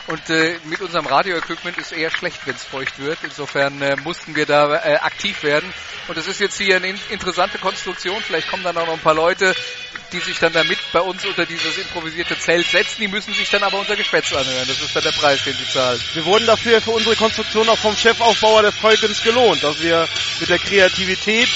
Und 0.08 0.30
äh, 0.30 0.58
mit 0.64 0.80
unserem 0.80 1.06
Radio-Equipment 1.06 1.76
ist 1.76 1.92
eher 1.92 2.10
schlecht, 2.10 2.40
wenn 2.46 2.54
es 2.54 2.64
feucht 2.64 2.98
wird. 2.98 3.18
Insofern 3.24 3.82
äh, 3.82 3.94
mussten 3.96 4.34
wir 4.34 4.46
da 4.46 4.74
äh, 4.76 4.96
aktiv 4.96 5.42
werden. 5.42 5.70
Und 6.08 6.16
es 6.16 6.26
ist 6.26 6.40
jetzt 6.40 6.56
hier 6.56 6.76
eine 6.76 6.88
in 6.88 6.98
interessante 7.10 7.58
Konstruktion. 7.58 8.16
Vielleicht 8.22 8.48
kommen 8.48 8.62
dann 8.64 8.78
auch 8.78 8.86
noch 8.86 8.94
ein 8.94 9.00
paar 9.00 9.14
Leute, 9.14 9.54
die 10.12 10.20
sich 10.20 10.38
dann 10.38 10.54
da 10.54 10.64
mit 10.64 10.78
bei 10.94 11.00
uns 11.00 11.26
unter 11.26 11.44
dieses 11.44 11.76
improvisierte 11.76 12.38
Zelt 12.38 12.66
setzen. 12.66 13.02
Die 13.02 13.08
müssen 13.08 13.34
sich 13.34 13.50
dann 13.50 13.62
aber 13.62 13.78
unser 13.78 13.96
Geschwätz 13.96 14.32
anhören. 14.32 14.66
Das 14.66 14.80
ist 14.80 14.96
dann 14.96 15.02
der 15.02 15.12
Preis, 15.12 15.44
den 15.44 15.54
sie 15.54 15.70
zahlen. 15.70 16.00
Wir 16.14 16.24
wurden 16.24 16.46
dafür 16.46 16.80
für 16.80 16.92
unsere 16.92 17.14
Konstruktion 17.14 17.68
auch 17.68 17.78
vom 17.78 17.94
Chefaufbauer 17.94 18.62
des 18.62 18.78
Falcons 18.78 19.22
gelohnt, 19.22 19.62
dass 19.62 19.78
wir 19.82 20.08
mit 20.40 20.48
der 20.48 20.58
Kreativität, 20.58 21.50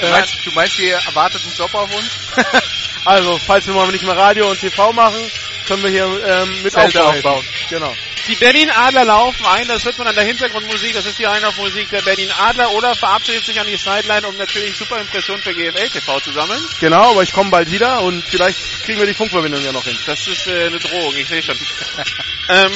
Du 0.00 0.08
meinst, 0.08 0.46
du 0.46 0.50
meinst, 0.52 0.78
ihr 0.78 0.94
erwartet 0.94 1.42
einen 1.42 1.56
Job 1.56 1.74
auf 1.74 1.92
uns? 1.92 2.10
also 3.04 3.38
falls 3.38 3.66
wir 3.66 3.74
mal 3.74 3.88
nicht 3.88 4.04
mehr 4.04 4.16
Radio 4.16 4.50
und 4.50 4.60
TV 4.60 4.92
machen, 4.92 5.18
können 5.66 5.82
wir 5.82 5.90
hier 5.90 6.04
ähm, 6.04 6.62
mit 6.62 6.72
Zelte 6.72 7.04
aufbauen. 7.04 7.44
Genau. 7.68 7.94
Die 8.28 8.34
Berlin 8.34 8.70
Adler 8.70 9.04
laufen 9.04 9.46
ein, 9.46 9.68
das 9.68 9.84
hört 9.84 9.98
man 9.98 10.08
an 10.08 10.14
der 10.16 10.24
Hintergrundmusik, 10.24 10.94
das 10.94 11.06
ist 11.06 11.18
die 11.18 11.28
Einlaufmusik 11.28 11.90
der 11.90 12.02
Berlin 12.02 12.28
Adler 12.36 12.72
oder 12.72 12.96
verabschiedet 12.96 13.44
sich 13.44 13.60
an 13.60 13.68
die 13.68 13.76
Sideline, 13.76 14.26
um 14.26 14.36
natürlich 14.36 14.76
super 14.76 14.98
Impressionen 15.00 15.40
für 15.42 15.54
GFL 15.54 15.88
TV 15.90 16.20
zu 16.20 16.32
sammeln. 16.32 16.60
Genau, 16.80 17.12
aber 17.12 17.22
ich 17.22 17.32
komme 17.32 17.50
bald 17.50 17.70
wieder 17.70 18.00
und 18.02 18.24
vielleicht 18.24 18.82
kriegen 18.84 18.98
wir 18.98 19.06
die 19.06 19.14
Funkverbindung 19.14 19.64
ja 19.64 19.70
noch 19.70 19.84
hin. 19.84 19.96
Das 20.06 20.26
ist 20.26 20.48
äh, 20.48 20.66
eine 20.66 20.80
Drohung, 20.80 21.14
ich 21.16 21.28
sehe 21.28 21.42
schon. 21.42 21.56
ähm, 22.48 22.72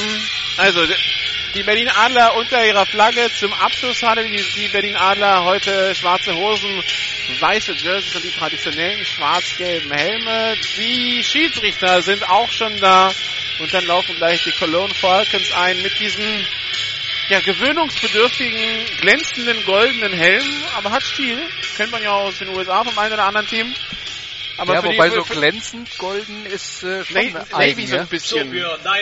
also, 0.55 0.85
die 1.53 1.63
Berlin 1.63 1.89
Adler 1.89 2.35
unter 2.35 2.65
ihrer 2.65 2.85
Flagge 2.85 3.29
zum 3.33 3.53
Abschluss 3.53 4.03
hatte 4.03 4.23
die, 4.23 4.43
die 4.55 4.67
Berlin 4.69 4.95
Adler 4.95 5.43
heute 5.43 5.93
schwarze 5.95 6.33
Hosen, 6.35 6.83
weiße 7.39 7.73
Jerseys 7.73 8.15
und 8.15 8.23
die 8.23 8.31
traditionellen 8.31 9.03
schwarz-gelben 9.05 9.91
Helme. 9.91 10.55
Die 10.77 11.23
Schiedsrichter 11.23 12.01
sind 12.01 12.27
auch 12.29 12.49
schon 12.51 12.79
da 12.79 13.11
und 13.59 13.73
dann 13.73 13.85
laufen 13.85 14.15
gleich 14.15 14.43
die 14.43 14.51
Cologne 14.51 14.93
Falcons 14.93 15.51
ein 15.53 15.81
mit 15.81 15.99
diesen 15.99 16.45
ja, 17.29 17.39
gewöhnungsbedürftigen, 17.39 18.85
glänzenden, 18.99 19.63
goldenen 19.65 20.13
Helmen, 20.13 20.63
aber 20.75 20.91
hat 20.91 21.03
Stil. 21.03 21.39
Kennt 21.77 21.91
man 21.91 22.03
ja 22.03 22.11
aus 22.11 22.39
den 22.39 22.49
USA 22.49 22.83
vom 22.83 22.97
einen 22.97 23.13
oder 23.13 23.25
anderen 23.25 23.47
Team. 23.47 23.73
Aber 24.61 24.73
ja, 24.75 24.81
die- 24.81 24.87
wobei 24.89 25.09
so 25.09 25.23
glänzend 25.23 25.97
golden 25.97 26.45
ist 26.45 26.83
äh, 26.83 27.03
schon 27.03 27.15
Navy, 27.15 27.33
eigen, 27.53 27.81
Navy 27.81 27.87
so 27.87 27.95
ein 27.97 28.07
bisschen. 28.07 28.53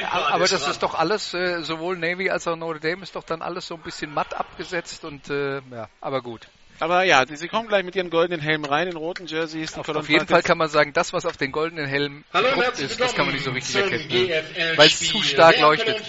Ja, 0.01 0.09
aber 0.33 0.47
das 0.47 0.67
ist 0.67 0.83
doch 0.83 0.93
alles, 0.95 1.33
äh, 1.33 1.61
sowohl 1.63 1.97
Navy 1.97 2.29
als 2.29 2.47
auch 2.47 2.55
Notre 2.55 2.79
Dame 2.79 3.03
ist 3.03 3.15
doch 3.15 3.23
dann 3.23 3.41
alles 3.41 3.67
so 3.67 3.75
ein 3.75 3.81
bisschen 3.81 4.13
matt 4.13 4.33
abgesetzt 4.35 5.03
und 5.05 5.29
äh, 5.29 5.57
ja, 5.71 5.89
aber 6.01 6.21
gut. 6.21 6.47
Aber 6.81 7.03
ja, 7.03 7.25
sie 7.27 7.49
kommen 7.49 7.67
gleich 7.67 7.83
mit 7.83 7.97
ihren 7.97 8.09
goldenen 8.09 8.39
Helmen 8.39 8.63
rein, 8.63 8.87
in 8.87 8.95
roten 8.95 9.25
Jerseys. 9.27 9.77
Auf, 9.77 9.89
auf 9.89 10.07
jeden 10.07 10.27
Fall 10.27 10.41
kann 10.43 10.57
man 10.57 10.69
sagen, 10.69 10.93
das, 10.93 11.11
was 11.11 11.25
auf 11.25 11.35
den 11.35 11.51
goldenen 11.51 11.85
Helm 11.85 12.23
Hallo 12.31 12.47
und 12.47 12.55
gedruckt 12.55 12.79
ist, 12.79 12.97
das 13.01 13.13
kann 13.15 13.25
man 13.25 13.35
nicht 13.35 13.43
so 13.43 13.51
richtig 13.51 13.75
erkennen. 13.75 14.07
ne? 14.07 14.43
Weil 14.77 14.87
es 14.87 14.99
zu 14.99 15.21
stark 15.21 15.59
leuchtet. 15.59 16.01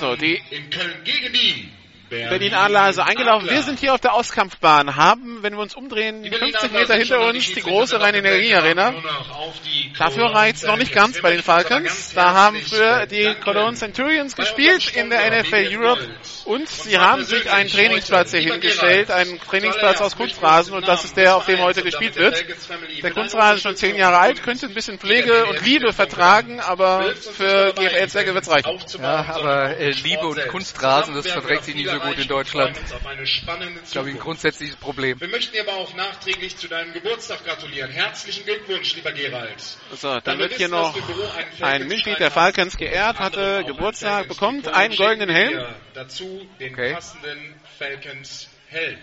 So, 0.00 0.16
die- 0.16 0.42
in 0.50 0.70
Köln 0.70 1.04
gegen 1.04 1.32
die 1.34 1.70
Berlin. 2.08 2.54
Adler 2.54 2.82
also 2.82 3.02
eingelaufen. 3.02 3.48
Wir 3.48 3.62
sind 3.62 3.78
hier 3.80 3.94
auf 3.94 4.00
der 4.00 4.14
Auskampfbahn, 4.14 4.96
haben, 4.96 5.42
wenn 5.42 5.54
wir 5.54 5.60
uns 5.60 5.74
umdrehen, 5.74 6.24
50 6.24 6.72
Meter 6.72 6.94
hinter 6.94 7.26
uns 7.26 7.52
die 7.52 7.60
große 7.60 8.00
Rhein-Energie-Arena. 8.00 8.94
Dafür 9.98 10.26
reizt 10.26 10.66
noch 10.66 10.76
nicht 10.76 10.92
ganz 10.92 11.20
bei 11.20 11.30
den 11.30 11.42
Falcons. 11.42 12.12
Da 12.14 12.32
haben 12.32 12.56
früher 12.60 13.06
die 13.06 13.34
Cologne 13.42 13.74
Centurions 13.74 14.36
gespielt 14.36 14.94
in 14.94 15.10
der 15.10 15.42
NFL 15.42 15.68
Europe. 15.70 16.06
Und 16.44 16.68
sie 16.68 16.98
haben 16.98 17.24
sich 17.24 17.50
einen 17.50 17.68
Trainingsplatz 17.68 18.30
hier 18.30 18.40
hingestellt, 18.40 19.10
einen 19.10 19.38
Trainingsplatz 19.40 20.00
aus 20.00 20.16
Kunstrasen 20.16 20.74
und 20.74 20.88
das 20.88 21.04
ist 21.04 21.16
der, 21.16 21.36
auf 21.36 21.46
dem 21.46 21.60
heute 21.60 21.82
gespielt 21.82 22.16
wird. 22.16 22.44
Der 23.02 23.10
Kunstrasen 23.10 23.56
ist 23.56 23.62
schon 23.62 23.76
zehn 23.76 23.96
Jahre 23.96 24.18
alt, 24.18 24.42
könnte 24.42 24.66
ein 24.66 24.74
bisschen 24.74 24.98
Pflege 24.98 25.46
und 25.46 25.64
Liebe 25.64 25.92
vertragen, 25.92 26.60
aber 26.60 27.14
für 27.14 27.72
GFL-Zwecke 27.74 28.34
wird's 28.34 28.50
reichen. 28.50 28.78
Ja, 29.00 29.26
aber 29.34 29.76
äh, 29.76 29.90
Liebe 29.90 30.26
und 30.26 30.48
Kunstrasen, 30.48 31.14
das 31.14 31.26
verträgt 31.26 31.64
sich 31.64 31.74
nicht 31.74 31.90
so 31.90 31.97
gut 32.00 32.18
in 32.18 32.28
Deutschland. 32.28 32.76
Ich 33.84 33.90
glaube, 33.92 34.10
ein 34.10 34.18
grundsätzliches 34.18 34.76
Problem. 34.76 35.20
Wir 35.20 35.28
möchten 35.28 35.52
dir 35.52 35.62
aber 35.62 35.76
auch 35.76 35.94
nachträglich 35.94 36.56
zu 36.56 36.68
deinem 36.68 36.92
Geburtstag 36.92 37.44
gratulieren. 37.44 37.90
Herzlichen 37.90 38.44
Glückwunsch, 38.44 38.94
lieber 38.96 39.12
Gerald. 39.12 39.60
So, 39.94 40.20
dann 40.20 40.38
wird 40.38 40.54
hier 40.54 40.68
noch 40.68 40.94
ein 41.60 41.86
Mitglied 41.88 42.18
der 42.18 42.30
Falcons 42.30 42.76
geehrt, 42.76 43.18
hatte 43.18 43.64
Geburtstag, 43.66 44.28
bekommt 44.28 44.68
einen 44.68 44.96
goldenen 44.96 45.30
Helm. 45.30 45.64
Dazu 45.94 46.46
den 46.60 46.74
Okay. 46.74 46.92
passenden 46.94 47.54
Falcons 47.78 48.48
Helm. 48.68 48.98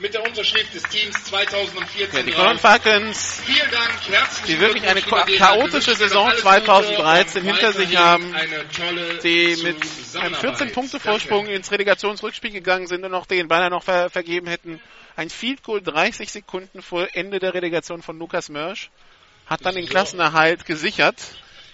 Mit 0.00 0.12
der 0.12 0.24
Unterschrift 0.26 0.74
des 0.74 0.82
Teams 0.84 1.24
2014. 1.24 2.18
Ja, 2.18 2.22
die 2.24 2.32
Cologne 2.32 2.58
Falcons, 2.58 3.40
Vielen 3.44 3.70
Dank, 3.70 3.92
die 4.48 4.58
wirklich 4.58 4.82
eine 4.88 5.00
chaotische 5.02 5.94
Saison 5.94 6.26
alles 6.26 6.42
Gute 6.42 6.64
2013 6.64 7.42
und 7.42 7.48
hinter 7.48 7.72
sich 7.72 7.96
haben, 7.96 8.34
die 9.22 9.56
mit 9.62 9.76
einem 9.76 9.82
Zusammenarbeit. 9.82 10.40
14 10.40 10.72
Punkte 10.72 10.98
Vorsprung 10.98 11.46
ins 11.46 11.70
Relegationsrückspiel 11.70 12.50
gegangen 12.50 12.88
sind 12.88 13.04
und 13.04 13.12
noch 13.12 13.26
den 13.26 13.46
Ball 13.46 13.70
noch 13.70 13.84
ver 13.84 14.10
vergeben 14.10 14.48
hätten. 14.48 14.80
Ein 15.14 15.30
Field 15.30 15.62
Goal 15.62 15.80
30 15.80 16.28
Sekunden 16.28 16.82
vor 16.82 17.06
Ende 17.12 17.38
der 17.38 17.54
Relegation 17.54 18.02
von 18.02 18.18
Lukas 18.18 18.48
Mörsch 18.48 18.90
hat 19.46 19.64
dann 19.64 19.76
den 19.76 19.86
Klassenerhalt 19.86 20.66
gesichert. 20.66 21.16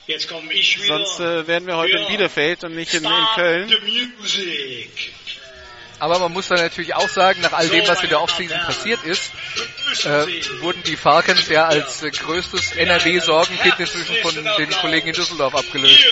Jetzt 0.06 0.28
komme 0.28 0.52
ich 0.52 0.82
wieder. 0.82 0.98
Sonst 0.98 1.20
äh, 1.20 1.46
wären 1.46 1.66
wir 1.66 1.76
heute 1.76 1.96
in. 1.96 2.06
Bielefeld 2.08 2.64
und 2.64 2.74
nicht 2.74 2.92
in, 2.92 3.04
in 3.04 3.26
Köln. 3.34 3.70
Aber 6.00 6.18
man 6.18 6.32
muss 6.32 6.48
dann 6.48 6.58
natürlich 6.58 6.94
auch 6.94 7.08
sagen, 7.08 7.42
nach 7.42 7.52
all 7.52 7.68
dem, 7.68 7.86
was 7.86 8.02
in 8.02 8.08
der 8.08 8.22
Offseason 8.22 8.58
passiert 8.60 9.04
ist, 9.04 9.32
äh, 10.04 10.60
wurden 10.60 10.82
die 10.84 10.96
Falcons 10.96 11.46
ja 11.48 11.66
als 11.66 12.02
äh, 12.02 12.10
größtes 12.10 12.72
NRW-Sorgenkind 12.72 13.78
inzwischen 13.78 14.16
von 14.16 14.34
den 14.34 14.70
Kollegen 14.80 15.08
in 15.08 15.14
Düsseldorf 15.14 15.54
abgelöst. 15.54 16.02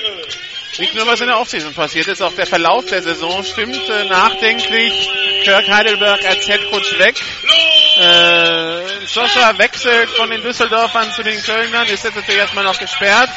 Nicht 0.79 0.95
nur 0.95 1.07
was 1.07 1.21
in 1.23 1.29
der 1.29 1.41
Offseason 1.41 1.73
passiert 1.73 2.07
ist, 2.07 2.23
auch 2.23 2.35
der 2.35 2.47
Verlauf 2.47 2.85
der 2.85 3.03
Saison 3.03 3.43
stimmt 3.43 3.89
äh, 3.89 4.05
nachdenklich. 4.05 5.11
Kirk 5.43 5.67
Heidelberg 5.69 6.23
als 6.25 6.47
Headcoach 6.47 6.99
weg. 6.99 7.17
Äh, 7.99 9.07
Soscha 9.07 9.57
wechselt 9.57 10.11
von 10.11 10.31
den 10.31 10.43
Düsseldorfern 10.43 11.11
zu 11.13 11.23
den 11.23 11.43
Kölnern, 11.43 11.89
ist 11.89 12.05
jetzt 12.05 12.15
natürlich 12.15 12.41
erstmal 12.41 12.65
noch 12.65 12.79
gesperrt. 12.79 13.31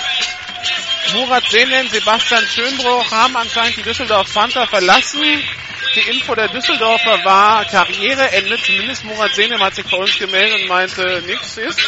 Murat 1.14 1.44
Senen, 1.50 1.90
Sebastian 1.90 2.46
Schönbruch 2.48 3.12
haben 3.12 3.36
anscheinend 3.36 3.78
die 3.78 3.84
Düsseldorf 3.84 4.34
Panther 4.34 4.68
verlassen. 4.68 5.22
Die 5.96 6.10
Info 6.10 6.34
der 6.36 6.48
Düsseldorfer 6.48 7.26
war 7.26 7.66
Karriereende, 7.66 8.58
zumindest 8.62 9.04
Murat 9.04 9.34
Senem 9.36 9.62
hat 9.62 9.76
sich 9.76 9.86
bei 9.86 9.98
uns 9.98 10.18
gemeldet 10.18 10.62
und 10.62 10.68
meinte, 10.68 11.22
nichts 11.26 11.58
ist. 11.58 11.80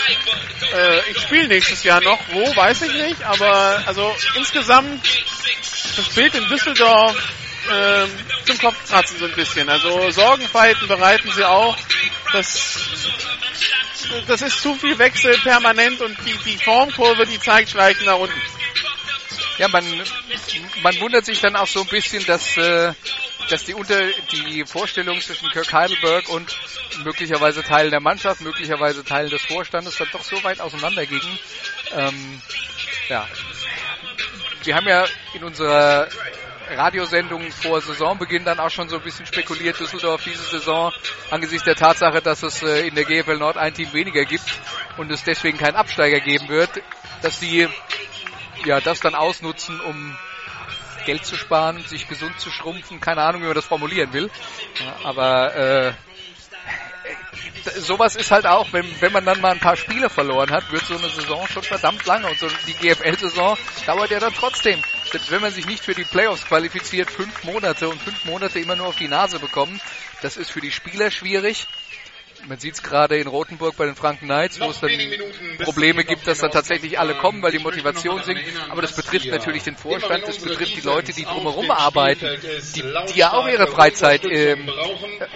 Äh, 0.73 1.11
ich 1.11 1.19
spiele 1.19 1.47
nächstes 1.47 1.83
Jahr 1.83 2.01
noch, 2.01 2.19
wo, 2.31 2.55
weiß 2.55 2.81
ich 2.81 2.93
nicht, 2.93 3.23
aber 3.23 3.83
also 3.85 4.13
insgesamt 4.35 5.01
das 5.95 6.09
Bild 6.09 6.35
in 6.35 6.47
Düsseldorf 6.49 7.15
ähm, 7.71 8.09
zum 8.45 8.57
Kopfkratzen 8.57 9.19
so 9.19 9.25
ein 9.25 9.35
bisschen. 9.35 9.69
Also 9.69 10.11
Sorgenfalten 10.11 10.87
bereiten 10.87 11.31
sie 11.31 11.47
auch. 11.47 11.77
Das, 12.31 12.79
das 14.27 14.41
ist 14.41 14.61
zu 14.61 14.75
viel 14.75 14.97
Wechsel 14.97 15.37
permanent 15.39 16.01
und 16.01 16.17
die, 16.25 16.37
die 16.45 16.57
Formkurve, 16.57 17.25
die 17.25 17.39
zeigt 17.39 17.69
schleichend 17.69 18.05
nach 18.05 18.17
unten. 18.17 18.41
Ja, 19.57 19.67
man, 19.67 19.85
man 20.81 20.99
wundert 20.99 21.25
sich 21.25 21.39
dann 21.39 21.55
auch 21.55 21.67
so 21.67 21.81
ein 21.81 21.87
bisschen, 21.87 22.25
dass, 22.25 22.57
äh, 22.57 22.93
dass 23.49 23.65
die, 23.65 23.75
unter, 23.75 24.01
die 24.31 24.65
Vorstellung 24.65 25.21
zwischen 25.21 25.49
Kirk 25.49 25.71
Heidelberg 25.71 26.27
und 26.29 26.57
möglicherweise 27.03 27.63
Teilen 27.63 27.91
der 27.91 27.99
Mannschaft, 27.99 28.41
möglicherweise 28.41 29.03
Teilen 29.03 29.29
des 29.29 29.43
Vorstandes 29.43 29.97
dann 29.97 30.09
doch 30.11 30.23
so 30.23 30.43
weit 30.43 30.59
auseinandergingen. 30.59 31.39
Ähm, 31.91 32.41
ja. 33.09 33.27
Wir 34.63 34.75
haben 34.75 34.87
ja 34.87 35.05
in 35.33 35.43
unserer 35.43 36.07
Radiosendung 36.69 37.51
vor 37.51 37.81
Saisonbeginn 37.81 38.45
dann 38.45 38.59
auch 38.59 38.69
schon 38.69 38.89
so 38.89 38.97
ein 38.97 39.01
bisschen 39.03 39.25
spekuliert, 39.25 39.79
Düsseldorf 39.79 40.23
diese 40.23 40.43
Saison 40.43 40.91
angesichts 41.29 41.65
der 41.65 41.75
Tatsache, 41.75 42.21
dass 42.21 42.43
es 42.43 42.63
äh, 42.63 42.87
in 42.87 42.95
der 42.95 43.05
GFL 43.05 43.37
Nord 43.37 43.57
ein 43.57 43.73
Team 43.73 43.93
weniger 43.93 44.25
gibt 44.25 44.59
und 44.97 45.11
es 45.11 45.23
deswegen 45.23 45.57
keinen 45.57 45.75
Absteiger 45.75 46.19
geben 46.19 46.47
wird, 46.49 46.69
dass 47.21 47.39
die 47.39 47.67
ja 48.65 48.79
das 48.79 48.99
dann 48.99 49.15
ausnutzen, 49.15 49.79
um 49.81 50.17
Geld 51.05 51.25
zu 51.25 51.35
sparen, 51.35 51.83
sich 51.85 52.07
gesund 52.07 52.39
zu 52.39 52.49
schrumpfen, 52.49 53.01
keine 53.01 53.21
Ahnung, 53.21 53.41
wie 53.41 53.47
man 53.47 53.55
das 53.55 53.65
formulieren 53.65 54.13
will. 54.13 54.29
Ja, 54.79 54.95
aber 55.03 55.55
äh, 55.55 55.93
sowas 57.79 58.15
ist 58.15 58.31
halt 58.31 58.45
auch, 58.45 58.71
wenn, 58.71 58.85
wenn 59.01 59.11
man 59.11 59.25
dann 59.25 59.41
mal 59.41 59.51
ein 59.51 59.59
paar 59.59 59.75
Spiele 59.75 60.09
verloren 60.09 60.51
hat, 60.51 60.71
wird 60.71 60.85
so 60.85 60.97
eine 60.97 61.09
Saison 61.09 61.47
schon 61.47 61.63
verdammt 61.63 62.05
lange. 62.05 62.27
Und 62.27 62.39
so 62.39 62.47
die 62.67 62.73
GFL-Saison 62.73 63.57
dauert 63.85 64.11
ja 64.11 64.19
dann 64.19 64.33
trotzdem. 64.33 64.81
Selbst 65.13 65.29
wenn 65.29 65.41
man 65.41 65.51
sich 65.51 65.67
nicht 65.67 65.85
für 65.85 65.93
die 65.93 66.05
Playoffs 66.05 66.43
qualifiziert, 66.47 67.07
fünf 67.11 67.43
Monate 67.43 67.87
und 67.87 68.01
fünf 68.01 68.25
Monate 68.25 68.57
immer 68.57 68.75
nur 68.75 68.87
auf 68.87 68.95
die 68.95 69.07
Nase 69.07 69.37
bekommen, 69.37 69.79
das 70.23 70.37
ist 70.37 70.49
für 70.49 70.59
die 70.59 70.71
Spieler 70.71 71.11
schwierig. 71.11 71.67
Man 72.47 72.59
sieht 72.59 72.73
es 72.73 72.83
gerade 72.83 73.17
in 73.17 73.27
Rothenburg 73.27 73.77
bei 73.77 73.85
den 73.85 73.95
Franken 73.95 74.25
Knights, 74.25 74.59
wo 74.59 74.69
es 74.69 74.79
dann 74.79 74.91
Probleme 75.59 76.03
gibt, 76.03 76.27
dass 76.27 76.39
dann 76.39 76.51
tatsächlich 76.51 76.99
alle 76.99 77.15
kommen, 77.15 77.41
weil 77.41 77.51
die 77.51 77.59
Motivation 77.59 78.21
sinkt. 78.23 78.43
Aber 78.69 78.81
das 78.81 78.95
betrifft 78.95 79.27
natürlich 79.27 79.63
den 79.63 79.77
Vorstand, 79.77 80.27
das 80.27 80.39
betrifft 80.39 80.75
die 80.75 80.81
Leute, 80.81 81.13
die 81.13 81.23
drumherum 81.23 81.71
arbeiten, 81.71 82.27
die, 82.75 82.83
die 83.13 83.19
ja 83.19 83.33
auch 83.33 83.47
ihre 83.47 83.67
Freizeit 83.67 84.25
ähm, 84.25 84.69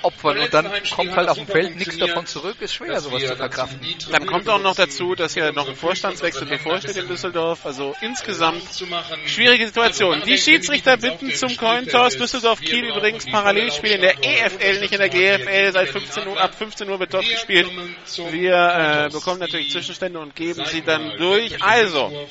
opfern. 0.02 0.40
Und 0.40 0.54
dann 0.54 0.70
kommt 0.94 1.16
halt 1.16 1.30
auf 1.30 1.38
dem 1.38 1.48
Feld 1.48 1.78
nichts 1.78 1.98
davon 1.98 2.26
zurück. 2.26 2.58
Ist 2.60 2.74
schwer, 2.74 3.00
sowas 3.00 3.24
zu 3.24 3.36
verkraften. 3.36 3.80
Dann 4.12 4.26
kommt 4.26 4.50
auch 4.50 4.62
noch 4.62 4.76
dazu, 4.76 5.16
dass 5.16 5.36
ja 5.36 5.52
noch 5.52 5.68
ein 5.68 5.76
Vorstandswechsel 5.76 6.48
bevorsteht 6.48 6.98
in 6.98 7.08
Düsseldorf. 7.08 7.66
Also 7.66 7.96
insgesamt 8.02 8.64
schwierige 9.26 9.68
Situation. 9.68 10.22
Die 10.26 10.38
Schiedsrichter 10.38 10.98
bitten 10.98 11.32
zum 11.32 11.56
Cointoss. 11.56 12.18
Düsseldorf-Kiel 12.18 12.86
übrigens 12.86 13.26
Parallelspiel 13.26 13.92
in 13.92 14.02
der 14.02 14.16
EFL, 14.24 14.82
nicht 14.82 14.94
in 14.94 15.00
der 15.00 15.10
GFL. 15.10 15.72
Seit 15.72 15.90
15 15.90 16.28
Uhr, 16.28 16.40
ab 16.40 16.56
15 16.56 16.90
Uhr 16.90 16.97
wird 17.00 17.14
dort 17.14 17.28
gespielt. 17.28 17.70
Wir 18.32 19.08
äh, 19.08 19.10
bekommen 19.12 19.40
natürlich 19.40 19.72
Zwischenstände 19.72 20.20
und 20.20 20.36
geben 20.36 20.64
sie 20.66 20.82
dann 20.82 21.18
durch. 21.18 21.62
Also, 21.64 22.28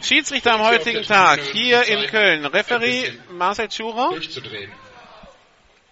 Schiedsrichter 0.00 0.54
am 0.54 0.64
heutigen 0.64 1.02
Tag 1.02 1.40
hier 1.52 1.84
in 1.84 2.06
Köln. 2.06 2.46
Referee 2.46 3.12
Marcel 3.30 3.70
Schurer. 3.70 4.12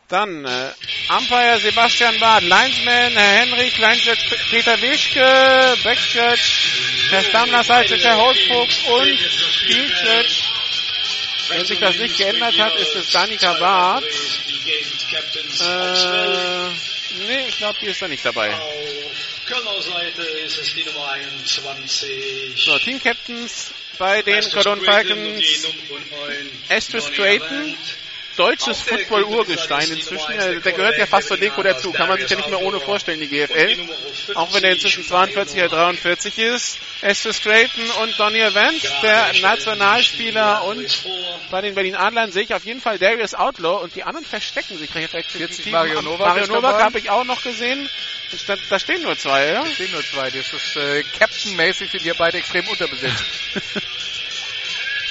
Dann 0.09 0.45
äh, 0.45 0.73
Umpire 1.17 1.59
Sebastian 1.59 2.19
Bad, 2.21 2.43
Linesman 2.43 3.13
Herr 3.13 3.47
Henrich, 3.47 3.79
Linesjudge 3.79 4.37
Peter 4.51 4.79
Wischke, 4.83 5.75
Backjudge 5.83 6.43
Herr 7.09 7.23
Stammler, 7.23 7.65
Sidejudge 7.65 8.05
Herr 8.05 8.19
Holzfuchs 8.19 8.79
und 8.89 9.19
Fieldjudge. 9.67 10.37
Wenn 11.49 11.65
sich 11.65 11.79
das 11.79 11.97
nicht 11.97 12.19
geändert 12.19 12.59
hat, 12.59 12.75
ist 12.77 12.95
es 12.95 13.11
Danica 13.11 13.55
Bad. 13.55 14.05
Äh, 15.61 16.92
nee, 17.19 17.49
ich 17.49 17.59
glaube, 17.59 17.79
die 17.81 17.87
ist 17.87 18.01
da 18.03 18.09
nicht 18.09 18.25
dabei. 18.25 18.55
Kölner 19.47 19.83
Seite 19.83 20.23
ist 20.23 20.59
es 20.59 20.75
die 20.75 20.85
Nummer 20.85 21.11
21. 21.11 22.55
So, 22.57 22.79
Team 22.79 23.01
Captains 23.03 23.71
bei 23.99 24.23
den 24.23 24.43
Cologne 24.51 24.83
Falcons. 24.85 25.67
Esther 26.69 27.01
Strayton, 27.01 27.77
deutsches 28.37 28.81
Football-Urgestein 28.83 29.91
inzwischen. 29.91 30.33
Äh, 30.33 30.61
Der 30.61 30.73
gehört 30.73 30.99
ja 30.99 31.07
fast 31.07 31.29
zur 31.29 31.37
Deko 31.37 31.63
dazu. 31.63 31.93
Kann 31.93 32.09
man 32.09 32.19
sich 32.19 32.29
ja 32.31 32.37
nicht 32.37 32.49
mehr 32.51 32.61
ohne 32.61 32.81
vorstellen, 32.81 33.21
die 33.21 33.29
GFL. 33.29 33.77
Auch 34.35 34.53
wenn 34.55 34.65
er 34.65 34.73
inzwischen 34.73 35.05
42 35.05 35.59
oder 35.59 35.69
43 35.69 36.39
ist. 36.39 36.79
Esther 37.03 37.33
Strayton 37.33 37.91
und 38.03 38.19
Donny 38.19 38.41
Evans, 38.41 38.83
der 39.03 39.33
Nationalspieler. 39.41 40.65
Und 40.65 40.87
bei 41.51 41.61
den 41.61 41.75
Berlin 41.75 41.97
Adlern 41.97 42.31
sehe 42.33 42.43
ich 42.45 42.55
auf 42.55 42.65
jeden 42.65 42.81
Fall 42.81 42.99
Darius 42.99 43.35
Outlaw 43.35 43.83
und 43.83 43.95
die 43.95 44.05
anderen 44.05 44.25
verstecken 44.27 44.79
sich 44.79 44.95
recht 44.95 45.13
effektiv. 45.15 45.67
Mario 45.73 46.01
Novak 46.03 46.29
Mario 46.29 46.47
Novak 46.47 46.81
habe 46.83 46.99
ich 46.99 47.11
auch 47.11 47.25
noch 47.25 47.43
gesehen. 47.43 47.89
Da, 48.47 48.57
da 48.71 48.79
stehen 48.79 49.03
nur 49.03 49.19
zwei, 49.19 49.47
ja? 49.49 49.63
Es 49.63 49.75
stehen 49.75 49.93
nur 49.93 50.03
zwei. 50.05 50.31
Das 50.31 50.53
ist 50.53 50.77
äh, 50.77 51.03
Captain-mäßig 51.19 51.91
sind 51.91 52.03
hier 52.03 52.15
beide 52.15 52.39
extrem 52.39 52.67
unterbesetzt. 52.67 53.25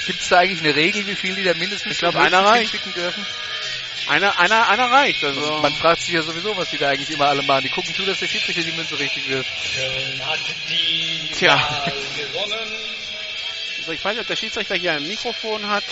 Gibt 0.06 0.20
es 0.20 0.28
da 0.28 0.38
eigentlich 0.38 0.60
eine 0.60 0.74
Regel, 0.74 1.06
wie 1.06 1.14
viel 1.14 1.34
die 1.34 1.44
da 1.44 1.54
mindestens 1.54 1.92
Ich 1.92 1.98
glaub, 1.98 2.16
einer 2.16 2.44
reicht. 2.44 2.70
hinschicken 2.72 2.94
dürfen? 2.94 3.24
Einer, 4.08 4.36
einer, 4.38 4.68
einer 4.68 4.90
reicht. 4.90 5.22
Also 5.22 5.60
Man 5.62 5.72
fragt 5.74 6.02
sich 6.02 6.14
ja 6.14 6.22
sowieso, 6.22 6.56
was 6.56 6.70
die 6.70 6.78
da 6.78 6.88
eigentlich 6.88 7.10
immer 7.10 7.28
alle 7.28 7.42
machen. 7.42 7.62
Die 7.62 7.70
gucken 7.70 7.94
zu, 7.94 8.04
dass 8.04 8.18
der 8.18 8.26
Schiedsrichter 8.26 8.62
die 8.62 8.72
Münze 8.72 8.98
richtig 8.98 9.28
wirft. 9.28 9.48
Köln 9.76 10.26
hat 10.26 10.40
die 10.68 11.30
Tja. 11.38 11.84
Also 13.78 13.92
ich 13.92 14.04
weiß 14.04 14.12
nicht, 14.12 14.20
ob 14.22 14.26
der 14.26 14.36
Schiedsrichter 14.36 14.74
hier 14.74 14.92
ein 14.92 15.06
Mikrofon 15.06 15.68
hat. 15.68 15.84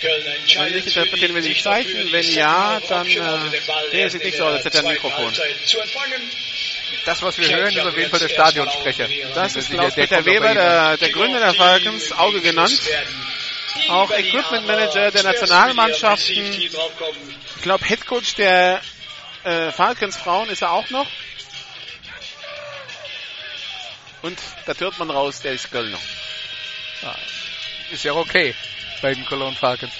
Köln 0.00 0.26
entscheidet 0.26 0.74
nicht 0.74 0.86
interpretieren 0.96 1.34
wir 1.34 1.42
die 1.42 1.48
sich 1.48 1.62
Zeichen. 1.62 2.12
Wenn 2.12 2.34
ja, 2.34 2.80
dann, 2.88 3.06
äh, 3.06 3.20
also 3.20 3.50
nee, 3.92 4.08
sieht 4.08 4.24
nicht 4.24 4.36
so 4.36 4.44
aus, 4.44 4.54
als 4.54 4.64
hätte 4.64 4.78
er 4.78 4.84
ein 4.84 4.92
Mikrofon. 4.92 5.32
Zu 5.64 5.80
empfangen. 5.80 6.22
Das, 7.04 7.22
was 7.22 7.38
wir 7.38 7.48
hören, 7.48 7.74
ist 7.74 7.80
auf 7.84 7.96
jeden 7.96 8.10
Fall 8.10 8.20
der 8.20 8.28
Stadionsprecher. 8.28 9.08
Das 9.34 9.56
ist 9.56 9.70
Der- 9.70 9.78
Klaus 9.78 9.94
der 9.94 10.02
Peter 10.06 10.24
Weber, 10.24 10.54
der, 10.54 10.96
der 10.96 11.08
Gründer 11.10 11.40
der 11.40 11.54
Falcons, 11.54 12.12
Auge 12.12 12.40
genannt. 12.40 12.80
Auch 13.88 14.10
Equipment 14.10 14.66
Manager 14.66 15.10
der 15.10 15.22
Nationalmannschaften. 15.24 16.52
Ich 16.52 17.62
glaube, 17.62 17.84
Headcoach 17.84 18.34
der 18.36 18.80
äh, 19.44 19.72
Falcons 19.72 20.16
Frauen 20.16 20.48
ist 20.50 20.62
er 20.62 20.70
auch 20.72 20.88
noch. 20.90 21.06
Und 24.22 24.38
da 24.66 24.74
hört 24.74 24.98
man 24.98 25.10
raus, 25.10 25.40
der 25.40 25.52
ist 25.52 25.70
Kölner. 25.70 25.98
Ist 27.90 28.04
ja 28.04 28.12
okay 28.12 28.54
bei 29.00 29.14
den 29.14 29.24
Cologne 29.26 29.56
Falcons. 29.56 29.92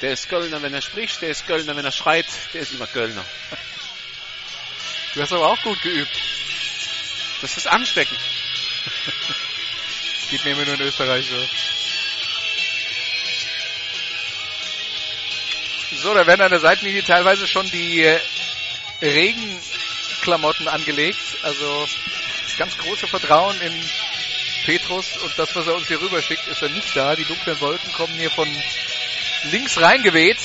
Der 0.00 0.12
ist 0.12 0.28
Kölner, 0.28 0.62
wenn 0.62 0.72
er 0.74 0.80
spricht, 0.80 1.20
der 1.22 1.28
ist 1.30 1.46
Kölner, 1.46 1.76
wenn 1.76 1.84
er 1.84 1.92
schreit, 1.92 2.26
der 2.52 2.62
ist 2.62 2.72
immer 2.72 2.86
Kölner. 2.86 3.24
Du 5.14 5.22
hast 5.22 5.32
aber 5.32 5.48
auch 5.48 5.62
gut 5.62 5.80
geübt. 5.82 6.10
Das 7.40 7.56
ist 7.56 7.66
ansteckend. 7.68 8.18
Geht 10.30 10.44
mir 10.44 10.52
immer 10.52 10.64
nur 10.64 10.74
in 10.74 10.80
Österreich 10.80 11.26
so. 11.26 11.48
So, 15.96 16.14
da 16.14 16.26
werden 16.26 16.42
an 16.42 16.50
der 16.50 16.60
Seitenlinie 16.60 17.04
teilweise 17.04 17.46
schon 17.46 17.70
die 17.70 18.02
äh, 18.02 18.20
Regenklamotten 19.00 20.66
angelegt. 20.66 21.20
Also 21.42 21.88
das 22.44 22.56
ganz 22.56 22.76
große 22.76 23.06
Vertrauen 23.06 23.60
in 23.60 23.72
Petrus 24.64 25.16
und 25.18 25.38
das, 25.38 25.54
was 25.54 25.66
er 25.66 25.76
uns 25.76 25.86
hier 25.86 26.00
rüber 26.00 26.20
schickt, 26.22 26.46
ist 26.48 26.62
er 26.62 26.70
nicht 26.70 26.96
da. 26.96 27.14
Die 27.14 27.24
dunklen 27.24 27.60
Wolken 27.60 27.92
kommen 27.92 28.14
hier 28.14 28.30
von 28.30 28.48
links 29.44 29.80
reingeweht. 29.80 30.38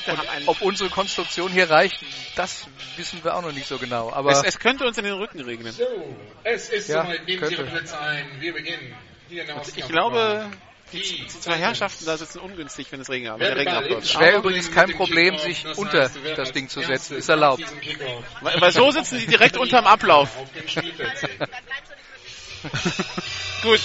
Glaube, 0.00 0.06
wir 0.06 0.16
haben 0.18 0.28
einen. 0.28 0.48
Ob 0.48 0.60
unsere 0.62 0.90
Konstruktion 0.90 1.52
hier 1.52 1.70
reicht, 1.70 1.98
das 2.36 2.66
wissen 2.96 3.22
wir 3.22 3.36
auch 3.36 3.42
noch 3.42 3.52
nicht 3.52 3.66
so 3.66 3.78
genau. 3.78 4.12
Aber 4.12 4.30
Es, 4.30 4.42
es 4.42 4.58
könnte 4.58 4.86
uns 4.86 4.96
in 4.98 5.04
den 5.04 5.14
Rücken 5.14 5.40
regnen. 5.40 5.72
So, 5.72 5.84
es 6.44 6.68
ist 6.70 6.88
Ja, 6.88 7.04
soweit. 7.04 7.26
Nehmen 7.26 7.44
Sie 7.46 7.54
Ihre 7.54 7.64
könnte. 7.64 7.78
Plätze 7.78 8.00
ein. 8.00 8.26
Wir 8.40 8.52
beginnen. 8.52 8.94
Hier 9.28 9.42
in 9.42 9.48
der 9.48 9.62
Ich 9.76 9.88
glaube, 9.88 10.50
die, 10.92 11.26
zwei 11.26 11.56
Herrschaften 11.56 12.04
da 12.04 12.18
sitzen 12.18 12.40
ungünstig, 12.40 12.88
wenn 12.90 13.00
es 13.00 13.08
Regen, 13.08 13.24
der 13.38 13.76
abläuft. 13.78 14.04
ist 14.04 14.18
Wäre 14.18 14.38
übrigens 14.38 14.70
kein 14.70 14.92
Problem, 14.92 15.38
sich 15.38 15.64
unter 15.76 16.10
das 16.36 16.52
Ding 16.52 16.68
zu 16.68 16.82
setzen. 16.82 17.16
Ist 17.16 17.30
erlaubt. 17.30 17.64
Weil, 18.40 18.60
weil 18.60 18.72
so 18.72 18.90
sitzen 18.90 19.18
die 19.18 19.26
direkt 19.26 19.56
unterm 19.58 19.86
Ablauf. 19.86 20.28
Gut, 23.62 23.80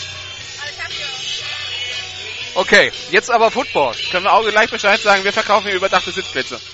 Okay, 2.58 2.92
jetzt 3.12 3.30
aber 3.30 3.52
Football. 3.52 3.94
können 4.10 4.24
wir 4.24 4.34
Auge 4.34 4.50
gleich 4.50 4.72
Bescheid 4.72 5.00
sagen, 5.00 5.24
wir 5.24 5.32
verkaufen 5.32 5.68
hier 5.68 5.76
überdachte 5.76 6.12
Sitzplätze. 6.12 6.60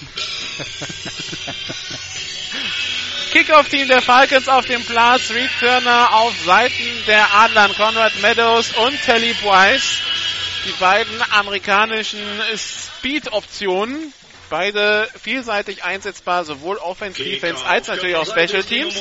Kickoff-Team 3.33 3.89
der 3.89 4.01
Falcons 4.01 4.47
auf 4.47 4.65
dem 4.65 4.81
Platz, 4.85 5.31
Reed 5.31 5.49
Turner 5.59 6.13
auf 6.13 6.33
Seiten 6.45 7.03
der 7.05 7.35
Adlern, 7.35 7.75
Conrad 7.75 8.17
Meadows 8.21 8.71
und 8.77 8.97
Telly 9.03 9.35
Weiss. 9.43 9.97
Die 10.65 10.71
beiden 10.79 11.21
amerikanischen 11.31 12.21
Speed-Optionen. 12.55 14.13
Beide 14.49 15.09
vielseitig 15.21 15.83
einsetzbar, 15.83 16.45
sowohl 16.45 16.77
Offense, 16.77 17.21
Defense 17.21 17.65
als 17.65 17.89
natürlich 17.89 18.15
auch 18.15 18.25
Special 18.25 18.63
Teams. 18.63 18.95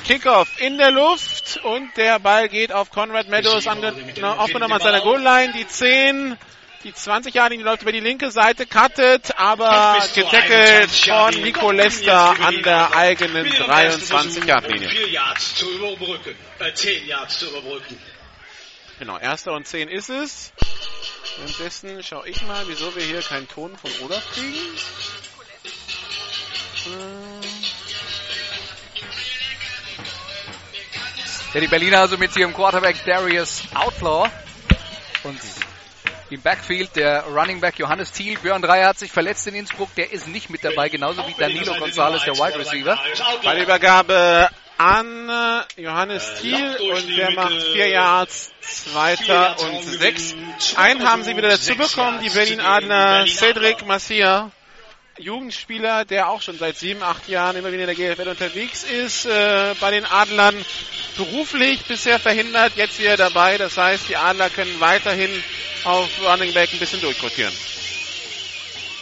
Nummer 0.00 0.04
89. 0.04 0.04
Kickoff 0.04 0.60
in 0.60 0.78
der 0.78 0.90
Luft 0.90 1.60
und 1.62 1.96
der 1.96 2.18
Ball 2.18 2.48
geht 2.48 2.72
auf 2.72 2.90
Conrad 2.90 3.28
Meadows 3.28 3.66
aufgenommen 3.66 4.72
an 4.72 4.80
seiner 4.80 5.00
Goal-Line. 5.00 5.52
Die 5.52 5.66
10, 5.66 6.36
die 6.84 6.92
20 6.92 7.34
Jahre, 7.34 7.56
die 7.56 7.62
läuft 7.62 7.82
über 7.82 7.92
die 7.92 8.00
linke 8.00 8.30
Seite, 8.30 8.66
cuttet, 8.66 9.38
aber 9.38 9.98
getackelt 10.14 10.90
21 10.90 11.06
Yard 11.06 11.34
von. 11.34 11.42
Nico 11.42 11.70
Lester 11.70 12.40
an 12.40 12.62
der 12.62 12.96
eigenen 12.96 13.44
Wieder 13.44 13.66
der 13.66 13.84
erste 13.84 14.06
23 14.06 14.32
Versuch, 14.32 14.48
Yard 14.48 14.68
Linie. 14.68 14.90
Vier 14.90 15.08
Yards 15.08 15.54
zu 15.54 15.70
überbrücken. 15.70 16.34
Äh, 16.58 16.72
10 16.72 17.06
Yards 17.06 17.38
zu 17.38 17.48
überbrücken. 17.48 17.98
Genau, 18.98 19.18
erster 19.18 19.52
und 19.52 19.66
10 19.66 19.88
ist 19.88 20.10
es. 20.10 20.52
Währenddessen 21.38 22.02
schaue 22.02 22.28
ich 22.28 22.42
mal, 22.42 22.64
wieso 22.66 22.94
wir 22.94 23.02
hier 23.02 23.22
keinen 23.22 23.48
Ton 23.48 23.76
von 23.76 23.90
Olaf 24.04 24.22
kriegen. 24.32 24.58
Ähm, 26.86 27.29
Ja, 31.52 31.60
die 31.60 31.66
Berliner 31.66 31.98
also 31.98 32.16
mit 32.16 32.36
ihrem 32.36 32.54
Quarterback 32.54 33.04
Darius 33.04 33.64
Outlaw 33.74 34.30
und 35.24 35.40
im 36.30 36.40
Backfield 36.42 36.94
der 36.94 37.24
Running 37.24 37.60
Back 37.60 37.76
Johannes 37.80 38.12
Thiel. 38.12 38.38
Björn 38.38 38.62
Dreier 38.62 38.86
hat 38.86 39.00
sich 39.00 39.10
verletzt 39.10 39.48
in 39.48 39.56
Innsbruck. 39.56 39.92
Der 39.96 40.12
ist 40.12 40.28
nicht 40.28 40.48
mit 40.48 40.62
dabei, 40.62 40.88
genauso 40.88 41.26
wie 41.26 41.34
Danilo 41.36 41.74
Gonzalez, 41.74 42.22
der 42.22 42.34
Wide 42.34 42.56
Receiver. 42.56 42.96
Ballübergabe 43.42 44.48
an 44.78 45.28
äh, 45.76 45.82
Johannes 45.82 46.34
Thiel 46.40 46.76
und 46.94 47.16
der 47.16 47.32
macht 47.32 47.62
vier 47.72 47.88
Yards, 47.88 48.52
zweiter 48.60 49.56
und 49.60 49.82
sechs. 49.82 50.36
Einen 50.76 51.06
haben 51.06 51.24
sie 51.24 51.36
wieder 51.36 51.48
dazu 51.48 51.74
bekommen, 51.74 52.20
die 52.22 52.30
Berlin 52.30 52.60
Adler, 52.60 53.26
Cedric 53.26 53.84
Massia. 53.84 54.52
Jugendspieler, 55.20 56.04
der 56.04 56.28
auch 56.28 56.42
schon 56.42 56.58
seit 56.58 56.76
sieben, 56.76 57.02
acht 57.02 57.28
Jahren 57.28 57.56
immer 57.56 57.72
wieder 57.72 57.88
in 57.88 57.94
der 57.94 58.14
GFL 58.14 58.28
unterwegs 58.28 58.84
ist, 58.84 59.26
äh, 59.26 59.74
bei 59.80 59.90
den 59.90 60.04
Adlern 60.04 60.54
beruflich 61.16 61.84
bisher 61.84 62.18
verhindert, 62.18 62.72
jetzt 62.76 62.98
wieder 62.98 63.16
dabei. 63.16 63.58
Das 63.58 63.76
heißt, 63.76 64.08
die 64.08 64.16
Adler 64.16 64.50
können 64.50 64.80
weiterhin 64.80 65.30
auf 65.84 66.08
Running 66.22 66.52
Back 66.54 66.72
ein 66.72 66.78
bisschen 66.78 67.00
durchrotieren. 67.00 67.52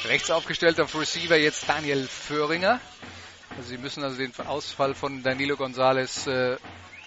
Rechts 0.05 0.31
aufgestellt 0.31 0.81
auf 0.81 0.95
Receiver 0.95 1.37
jetzt 1.37 1.69
Daniel 1.69 2.07
Föhringer. 2.07 2.81
Also 3.57 3.71
sie 3.71 3.79
müssen 3.79 4.03
also 4.05 4.17
den 4.19 4.33
Ausfall 4.47 4.95
von 4.95 5.23
Danilo 5.23 5.57
Gonzalez 5.57 6.27
äh, 6.27 6.57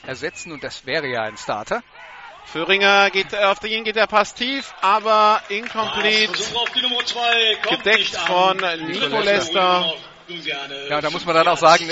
ersetzen 0.05 0.51
und 0.51 0.63
das 0.63 0.85
wäre 0.85 1.07
ja 1.07 1.23
ein 1.23 1.37
Starter. 1.37 1.83
Föhringer 2.45 3.09
geht 3.11 3.33
auf 3.35 3.59
den 3.59 3.83
geht 3.83 3.95
der 3.95 4.07
Pass 4.07 4.33
tief, 4.33 4.73
aber 4.81 5.41
incomplete. 5.49 6.33
Gedeckt 7.69 8.15
von 8.15 8.57
Nico 8.87 9.19
Lester. 9.21 9.93
Ja, 10.89 11.01
da 11.01 11.09
muss 11.09 11.25
man 11.25 11.35
dann 11.35 11.47
auch 11.47 11.57
sagen, 11.57 11.89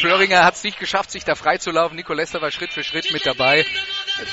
Föhringer 0.00 0.44
hat 0.44 0.54
es 0.54 0.64
nicht 0.64 0.78
geschafft, 0.78 1.10
sich 1.10 1.24
da 1.24 1.34
freizulaufen. 1.34 1.96
Nico 1.96 2.12
Lester 2.12 2.40
war 2.40 2.50
Schritt 2.50 2.72
für 2.72 2.82
Schritt 2.82 3.12
mit 3.12 3.24
dabei. 3.26 3.64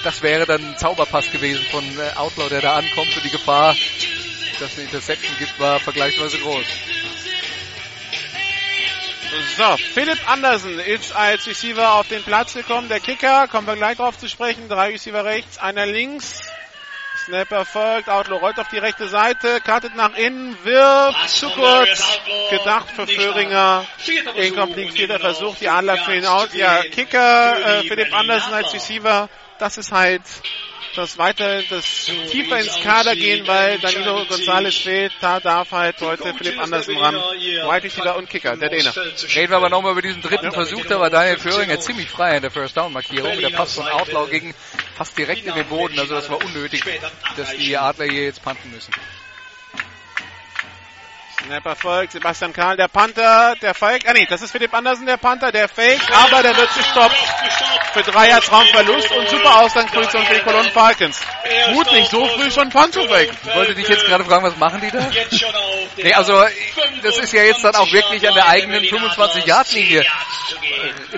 Das 0.03 0.21
wäre 0.21 0.45
dann 0.45 0.61
ein 0.63 0.77
Zauberpass 0.77 1.31
gewesen 1.31 1.65
von 1.71 1.83
äh, 1.83 2.17
Outlaw, 2.17 2.49
der 2.49 2.61
da 2.61 2.75
ankommt 2.75 3.15
und 3.15 3.23
die 3.23 3.29
Gefahr, 3.29 3.75
dass 4.59 4.71
es 4.71 4.77
eine 4.77 4.85
Interception 4.85 5.35
gibt, 5.37 5.59
war 5.59 5.79
vergleichsweise 5.79 6.37
groß. 6.39 6.65
So, 9.57 9.77
Philipp 9.93 10.19
Andersen 10.29 10.79
ist 10.79 11.15
als 11.15 11.45
Receiver 11.45 11.93
auf 11.93 12.07
den 12.07 12.23
Platz 12.23 12.53
gekommen. 12.53 12.89
Der 12.89 12.99
Kicker, 12.99 13.47
kommen 13.47 13.67
wir 13.67 13.75
gleich 13.75 13.97
drauf 13.97 14.17
zu 14.17 14.27
sprechen. 14.27 14.69
Drei 14.69 14.89
Receiver 14.89 15.23
rechts, 15.23 15.57
einer 15.57 15.85
links. 15.85 16.41
Snapper 17.25 17.65
folgt, 17.65 18.09
Outlaw 18.09 18.39
rollt 18.39 18.59
auf 18.59 18.69
die 18.69 18.77
rechte 18.77 19.07
Seite, 19.07 19.59
kartet 19.61 19.95
nach 19.95 20.15
innen, 20.15 20.57
wirft, 20.63 21.29
zu 21.29 21.49
kurz, 21.49 22.19
gedacht 22.49 22.89
für 22.95 23.05
Föhringer, 23.05 23.85
incomplete, 24.35 24.93
vierter 24.93 25.19
Versuch, 25.19 25.55
die 25.57 25.69
Adler 25.69 25.97
fehlen 25.97 26.25
out. 26.25 26.53
Ja, 26.53 26.81
Kicker, 26.81 27.81
äh, 27.81 27.83
Philipp 27.83 28.13
Andersen 28.15 28.53
als 28.53 28.73
Receiver, 28.73 29.29
das 29.59 29.77
ist 29.77 29.91
halt 29.91 30.23
das 30.95 31.17
weiter, 31.17 31.61
das 31.69 32.05
tiefer 32.29 32.59
ins 32.59 32.79
Kader 32.81 33.15
gehen, 33.15 33.47
weil 33.47 33.79
Danilo 33.79 34.25
Gonzalez 34.25 34.77
fehlt. 34.77 35.13
Da 35.21 35.39
darf 35.39 35.71
halt 35.71 36.01
heute 36.01 36.33
Philipp 36.33 36.59
Andersen 36.59 36.97
ran. 36.97 37.15
Wide 37.15 37.83
Receiver 37.83 38.17
und 38.17 38.29
Kicker, 38.29 38.55
der 38.57 38.69
Däne. 38.69 38.93
Reden 39.35 39.51
wir 39.51 39.57
aber 39.57 39.69
nochmal 39.69 39.93
über 39.93 40.01
diesen 40.01 40.21
dritten 40.21 40.51
Versuch. 40.51 40.85
Da 40.85 40.99
war 40.99 41.09
Daniel 41.09 41.37
Föhringer 41.37 41.79
ziemlich 41.79 42.09
frei 42.09 42.35
in 42.37 42.41
der 42.41 42.51
First 42.51 42.77
Down 42.77 42.93
Markierung. 42.93 43.37
Der 43.39 43.49
Pass 43.49 43.75
von 43.75 43.87
Outlaw 43.87 44.29
ging 44.29 44.53
fast 44.95 45.17
direkt 45.17 45.45
in 45.45 45.55
den 45.55 45.67
Boden. 45.67 45.99
Also 45.99 46.15
das 46.15 46.29
war 46.29 46.43
unnötig, 46.43 46.83
dass 47.37 47.55
die 47.55 47.77
Adler 47.77 48.05
hier 48.05 48.23
jetzt 48.23 48.43
panten 48.43 48.71
müssen. 48.71 48.93
Snapper 51.45 51.75
folgt, 51.75 52.11
Sebastian 52.11 52.51
Karl, 52.51 52.75
der 52.75 52.89
Panther, 52.89 53.55
der 53.61 53.73
Fake, 53.73 54.03
ah 54.07 54.13
nee, 54.13 54.25
das 54.29 54.41
ist 54.41 54.51
Philipp 54.51 54.73
Andersen, 54.73 55.05
der 55.05 55.15
Panther, 55.17 55.51
der 55.51 55.69
Fake, 55.69 56.01
aber 56.11 56.43
der 56.43 56.55
wird 56.55 56.73
gestoppt 56.75 57.15
für 57.93 58.03
drei 58.03 58.29
Yards 58.29 58.51
Raumverlust 58.51 59.11
und 59.11 59.29
super 59.29 59.61
Ausgangsposition 59.61 60.25
für 60.25 60.33
die 60.33 60.41
Cologne 60.41 60.69
Falcons. 60.71 61.21
Gut, 61.73 61.91
nicht 61.93 62.11
so 62.11 62.25
früh 62.27 62.51
schon 62.51 62.69
Punt 62.69 62.93
faken. 62.93 63.37
Ich 63.47 63.55
wollte 63.55 63.73
dich 63.73 63.87
jetzt 63.87 64.05
gerade 64.05 64.25
fragen, 64.25 64.43
was 64.43 64.57
machen 64.57 64.81
die 64.81 64.91
da? 64.91 65.09
Nee, 65.95 66.13
also, 66.13 66.43
das 67.03 67.17
ist 67.17 67.31
ja 67.31 67.43
jetzt 67.43 67.63
dann 67.63 67.75
auch 67.75 67.91
wirklich 67.91 68.27
an 68.27 68.33
der 68.33 68.47
eigenen 68.47 68.83
25-Yard-Linie. 68.83 70.05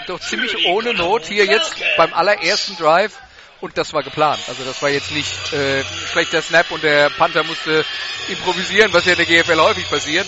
Doch 0.07 0.19
ziemlich 0.19 0.65
ohne 0.67 0.93
Not 0.93 1.25
hier 1.25 1.45
jetzt 1.45 1.75
beim 1.97 2.13
allerersten 2.13 2.77
Drive 2.77 3.13
und 3.61 3.77
das 3.77 3.93
war 3.93 4.03
geplant. 4.03 4.41
Also 4.47 4.63
das 4.63 4.81
war 4.81 4.89
jetzt 4.89 5.11
nicht 5.11 5.53
äh, 5.53 5.83
schlechter 6.11 6.41
Snap 6.41 6.69
und 6.71 6.83
der 6.83 7.09
Panther 7.11 7.43
musste 7.43 7.85
improvisieren, 8.27 8.91
was 8.91 9.05
ja 9.05 9.13
in 9.13 9.17
der 9.17 9.25
GFL 9.25 9.59
häufig 9.59 9.89
passiert. 9.89 10.27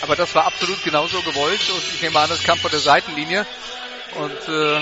Aber 0.00 0.14
das 0.14 0.34
war 0.34 0.46
absolut 0.46 0.82
genauso 0.84 1.20
gewollt 1.22 1.60
und 1.70 1.82
ich 1.94 2.00
nehme 2.00 2.18
an, 2.20 2.28
das 2.28 2.42
kam 2.44 2.58
von 2.58 2.70
der 2.70 2.80
Seitenlinie 2.80 3.44
und 4.14 4.48
äh, 4.48 4.80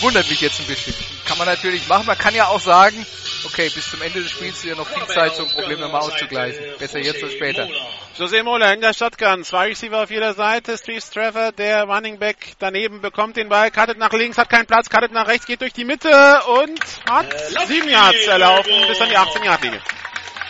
wundert 0.00 0.28
mich 0.28 0.40
jetzt 0.40 0.60
ein 0.60 0.66
bisschen. 0.66 0.94
Kann 1.24 1.38
man 1.38 1.46
natürlich 1.46 1.86
machen. 1.86 2.06
Man 2.06 2.18
kann 2.18 2.34
ja 2.34 2.48
auch 2.48 2.60
sagen, 2.60 3.06
okay, 3.44 3.68
bis 3.68 3.90
zum 3.90 4.02
Ende 4.02 4.22
des 4.22 4.30
Spiels 4.30 4.56
ist 4.58 4.64
ja 4.64 4.74
noch 4.74 4.88
viel 4.88 5.06
Zeit, 5.06 5.34
so 5.34 5.44
ein 5.44 5.50
Problem 5.50 5.80
nochmal 5.80 6.02
auszugleichen. 6.02 6.62
Besser 6.78 6.98
jetzt 6.98 7.22
als 7.22 7.32
später. 7.32 7.68
José 8.18 8.42
Mola 8.42 8.72
in 8.72 8.80
der 8.80 8.92
Shotgun. 8.92 9.44
Zwei 9.44 9.68
Receiver 9.68 10.02
auf 10.02 10.10
jeder 10.10 10.34
Seite. 10.34 10.76
Steve 10.76 11.00
Trevor, 11.00 11.52
der 11.52 11.84
Running 11.84 12.18
Back 12.18 12.54
daneben, 12.58 13.00
bekommt 13.00 13.36
den 13.36 13.48
Ball, 13.48 13.70
cuttet 13.70 13.98
nach 13.98 14.12
links, 14.12 14.38
hat 14.38 14.48
keinen 14.48 14.66
Platz, 14.66 14.90
cuttet 14.90 15.12
nach 15.12 15.28
rechts, 15.28 15.46
geht 15.46 15.60
durch 15.60 15.72
die 15.72 15.84
Mitte 15.84 16.08
und 16.46 16.80
hat 17.08 17.26
sieben 17.66 17.88
Yards 17.88 18.26
erlaufen 18.26 18.72
bis 18.88 19.00
an 19.00 19.08
die 19.08 19.16
18 19.16 19.44
Yard 19.44 19.62
Linie. 19.62 19.80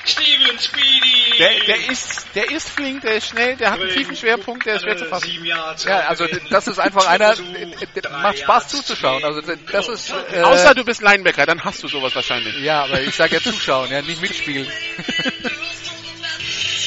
Steven 0.04 0.58
Speedy. 0.58 1.38
Der, 1.38 1.60
der 1.64 1.90
ist, 1.90 2.26
der 2.34 2.50
ist 2.50 2.70
flink, 2.70 3.02
der 3.02 3.16
ist 3.16 3.28
schnell, 3.28 3.56
der 3.56 3.70
hat 3.70 3.80
einen 3.80 3.90
tiefen 3.90 4.16
Schwerpunkt, 4.16 4.66
der 4.66 4.76
ist 4.76 4.82
schwer 4.82 4.96
zu 4.96 5.06
fassen. 5.06 5.44
Ja, 5.44 5.74
also 6.08 6.26
das 6.50 6.66
ist 6.68 6.78
einfach 6.78 7.06
einer, 7.06 7.34
der 7.34 8.10
macht 8.10 8.38
Spaß 8.38 8.68
zuzuschauen. 8.68 9.24
Also 9.24 9.40
das 9.40 9.88
ist 9.88 10.12
äh, 10.32 10.40
Außer 10.40 10.74
du 10.74 10.84
bist 10.84 11.02
Linebacker, 11.02 11.46
dann 11.46 11.62
hast 11.64 11.82
du 11.82 11.88
sowas 11.88 12.14
wahrscheinlich. 12.14 12.56
Ja, 12.60 12.84
aber 12.84 13.00
ich 13.00 13.14
sage 13.14 13.36
ja 13.36 13.40
zuschauen, 13.40 13.90
ja, 13.90 14.02
nicht 14.02 14.20
mitspielen. 14.20 14.66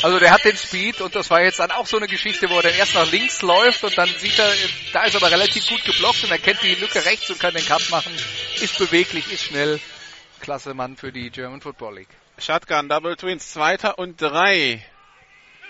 Also 0.04 0.20
der 0.20 0.30
hat 0.30 0.46
den 0.46 0.56
Speed 0.56 1.02
und 1.02 1.16
das 1.16 1.32
war 1.32 1.42
jetzt 1.42 1.58
dann 1.58 1.72
auch 1.72 1.88
so 1.88 1.98
eine 1.98 2.06
Geschichte, 2.06 2.48
wo 2.50 2.58
er 2.58 2.64
dann 2.64 2.76
erst 2.76 2.94
nach 2.94 3.10
links 3.12 3.42
läuft 3.42 3.84
und 3.84 3.98
dann 3.98 4.08
sieht 4.08 4.38
er, 4.38 4.52
da 4.94 5.06
ist 5.06 5.16
aber 5.16 5.32
relativ 5.32 5.68
gut 5.68 5.84
geblockt 5.84 6.24
und 6.24 6.30
er 6.30 6.38
kennt 6.38 6.62
die 6.62 6.76
Lücke 6.76 7.04
rechts 7.06 7.32
und 7.32 7.40
kann 7.40 7.56
den 7.56 7.66
Cut 7.66 7.90
machen. 7.90 8.14
Ist 8.62 8.78
beweglich, 8.78 9.32
ist 9.32 9.46
schnell. 9.46 9.80
Klasse 10.42 10.76
Mann 10.76 10.96
für 10.96 11.12
die 11.12 11.32
German 11.32 11.60
Football 11.60 11.96
League. 11.96 12.10
Shotgun, 12.38 12.90
Double 12.90 13.16
Twins, 13.16 13.52
zweiter 13.52 13.98
und 13.98 14.22
drei. 14.22 14.86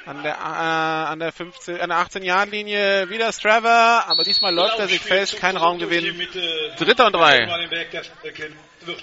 An 0.06 0.22
der, 0.22 0.34
äh, 0.34 0.38
an 0.38 1.18
der 1.20 1.32
15, 1.32 1.82
an 1.82 1.90
der 1.90 1.98
18 1.98 2.22
Yard 2.22 2.52
Linie 2.52 3.10
wieder 3.10 3.34
Straver, 3.34 4.06
aber 4.08 4.24
diesmal 4.24 4.54
läuft 4.54 4.78
er 4.78 4.88
sich 4.88 5.02
fest, 5.02 5.38
kein 5.38 5.58
Raumgewinn. 5.58 6.16
Dritter 6.78 7.08
und 7.08 7.14
drei. 7.14 7.48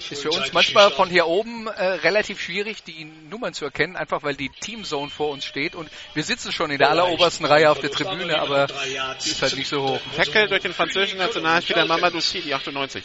Ist 0.09 0.21
für 0.21 0.29
uns 0.29 0.53
manchmal 0.53 0.91
von 0.91 1.09
hier 1.09 1.27
oben 1.27 1.67
äh, 1.67 1.83
relativ 1.83 2.39
schwierig, 2.39 2.83
die 2.85 3.03
Nummern 3.29 3.53
zu 3.53 3.65
erkennen, 3.65 3.97
einfach 3.97 4.23
weil 4.23 4.35
die 4.35 4.47
Teamzone 4.47 5.09
vor 5.09 5.31
uns 5.31 5.43
steht 5.43 5.75
und 5.75 5.89
wir 6.13 6.23
sitzen 6.23 6.53
schon 6.53 6.71
in 6.71 6.77
der 6.77 6.89
allerobersten 6.89 7.45
Reihe 7.45 7.69
auf 7.69 7.79
der 7.79 7.91
Tribüne, 7.91 8.39
aber 8.39 8.67
die 8.67 9.29
ist 9.29 9.41
halt 9.41 9.57
nicht 9.57 9.67
so 9.67 9.83
hoch. 9.83 9.99
Tackle 10.15 10.47
durch 10.47 10.61
den 10.61 10.73
französischen 10.73 11.17
Nationalspieler 11.17 11.85
Mamadou 11.85 12.21
Sy, 12.21 12.41
die 12.41 12.53
98. 12.53 13.03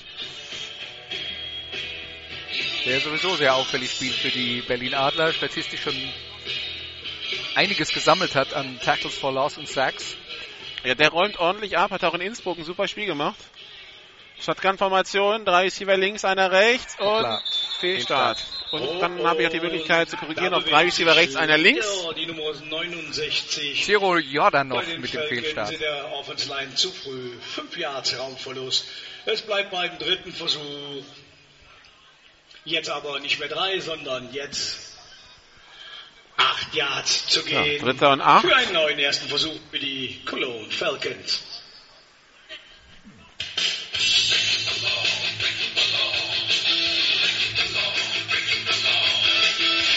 Der 2.89 3.01
sowieso 3.01 3.37
sehr 3.37 3.55
auffällig 3.55 3.91
spielt 3.91 4.15
für 4.15 4.31
die 4.31 4.63
Berlin 4.63 4.95
Adler, 4.95 5.35
statistisch 5.35 5.83
schon 5.83 5.95
einiges 7.55 7.91
gesammelt 7.91 8.35
hat 8.35 8.55
an 8.55 8.81
Tackles 8.81 9.15
for 9.15 9.31
Loss 9.31 9.59
und 9.59 9.69
Sacks. 9.69 10.17
Ja, 10.85 10.95
der 10.95 11.11
räumt 11.11 11.39
ordentlich 11.39 11.77
ab, 11.77 11.91
hat 11.91 12.03
auch 12.03 12.15
in 12.15 12.23
Innsbruck 12.23 12.57
ein 12.57 12.65
super 12.65 12.89
Spiel 12.89 13.05
gemacht. 13.05 13.37
Shotgun-Formation, 14.41 15.45
drei 15.45 15.65
Receiver 15.65 15.99
links, 15.99 16.25
einer 16.25 16.51
rechts 16.51 16.95
und 16.99 17.19
Klar. 17.19 17.43
Fehlstart. 17.79 18.43
Und 18.71 19.01
dann 19.01 19.23
habe 19.27 19.43
ich 19.43 19.49
auch 19.49 19.53
die 19.53 19.61
Möglichkeit 19.61 20.09
zu 20.09 20.17
korrigieren 20.17 20.55
auf 20.55 20.65
drei 20.65 20.85
Receiver 20.85 21.15
rechts, 21.15 21.37
einer 21.37 21.59
links. 21.59 21.87
Die 22.17 22.25
Nummer 22.25 22.55
69. 22.55 23.85
Ciro 23.85 24.17
Jordanov 24.17 24.83
Bei 24.87 24.97
mit 24.97 25.13
dem 25.13 25.23
Fehlstart. 25.29 25.79
der 25.79 26.11
Offense 26.13 26.49
Line 26.49 26.75
zu 26.75 26.91
früh. 26.91 27.33
Fünf 27.39 27.77
Yards 27.77 28.19
Raumverlust. 28.19 28.87
Es 29.27 29.43
bleibt 29.43 29.73
beim 29.73 29.99
dritten 29.99 30.33
Versuch. 30.33 31.05
Jetzt 32.65 32.91
aber 32.91 33.21
nicht 33.21 33.39
mehr 33.39 33.49
drei, 33.49 33.81
sondern 33.81 34.33
jetzt 34.33 34.97
acht 36.37 36.75
Yards 36.75 37.27
zu 37.27 37.49
Ja, 37.49 37.63
gehen. 37.63 37.83
dritter 37.85 38.11
und 38.13 38.21
acht. 38.21 38.47
Für 38.47 38.55
einen 38.57 38.73
neuen 38.73 38.99
ersten 38.99 39.29
Versuch 39.29 39.59
für 39.71 39.79
die 39.79 40.23
Cologne 40.25 40.71
Falcons. 40.71 41.43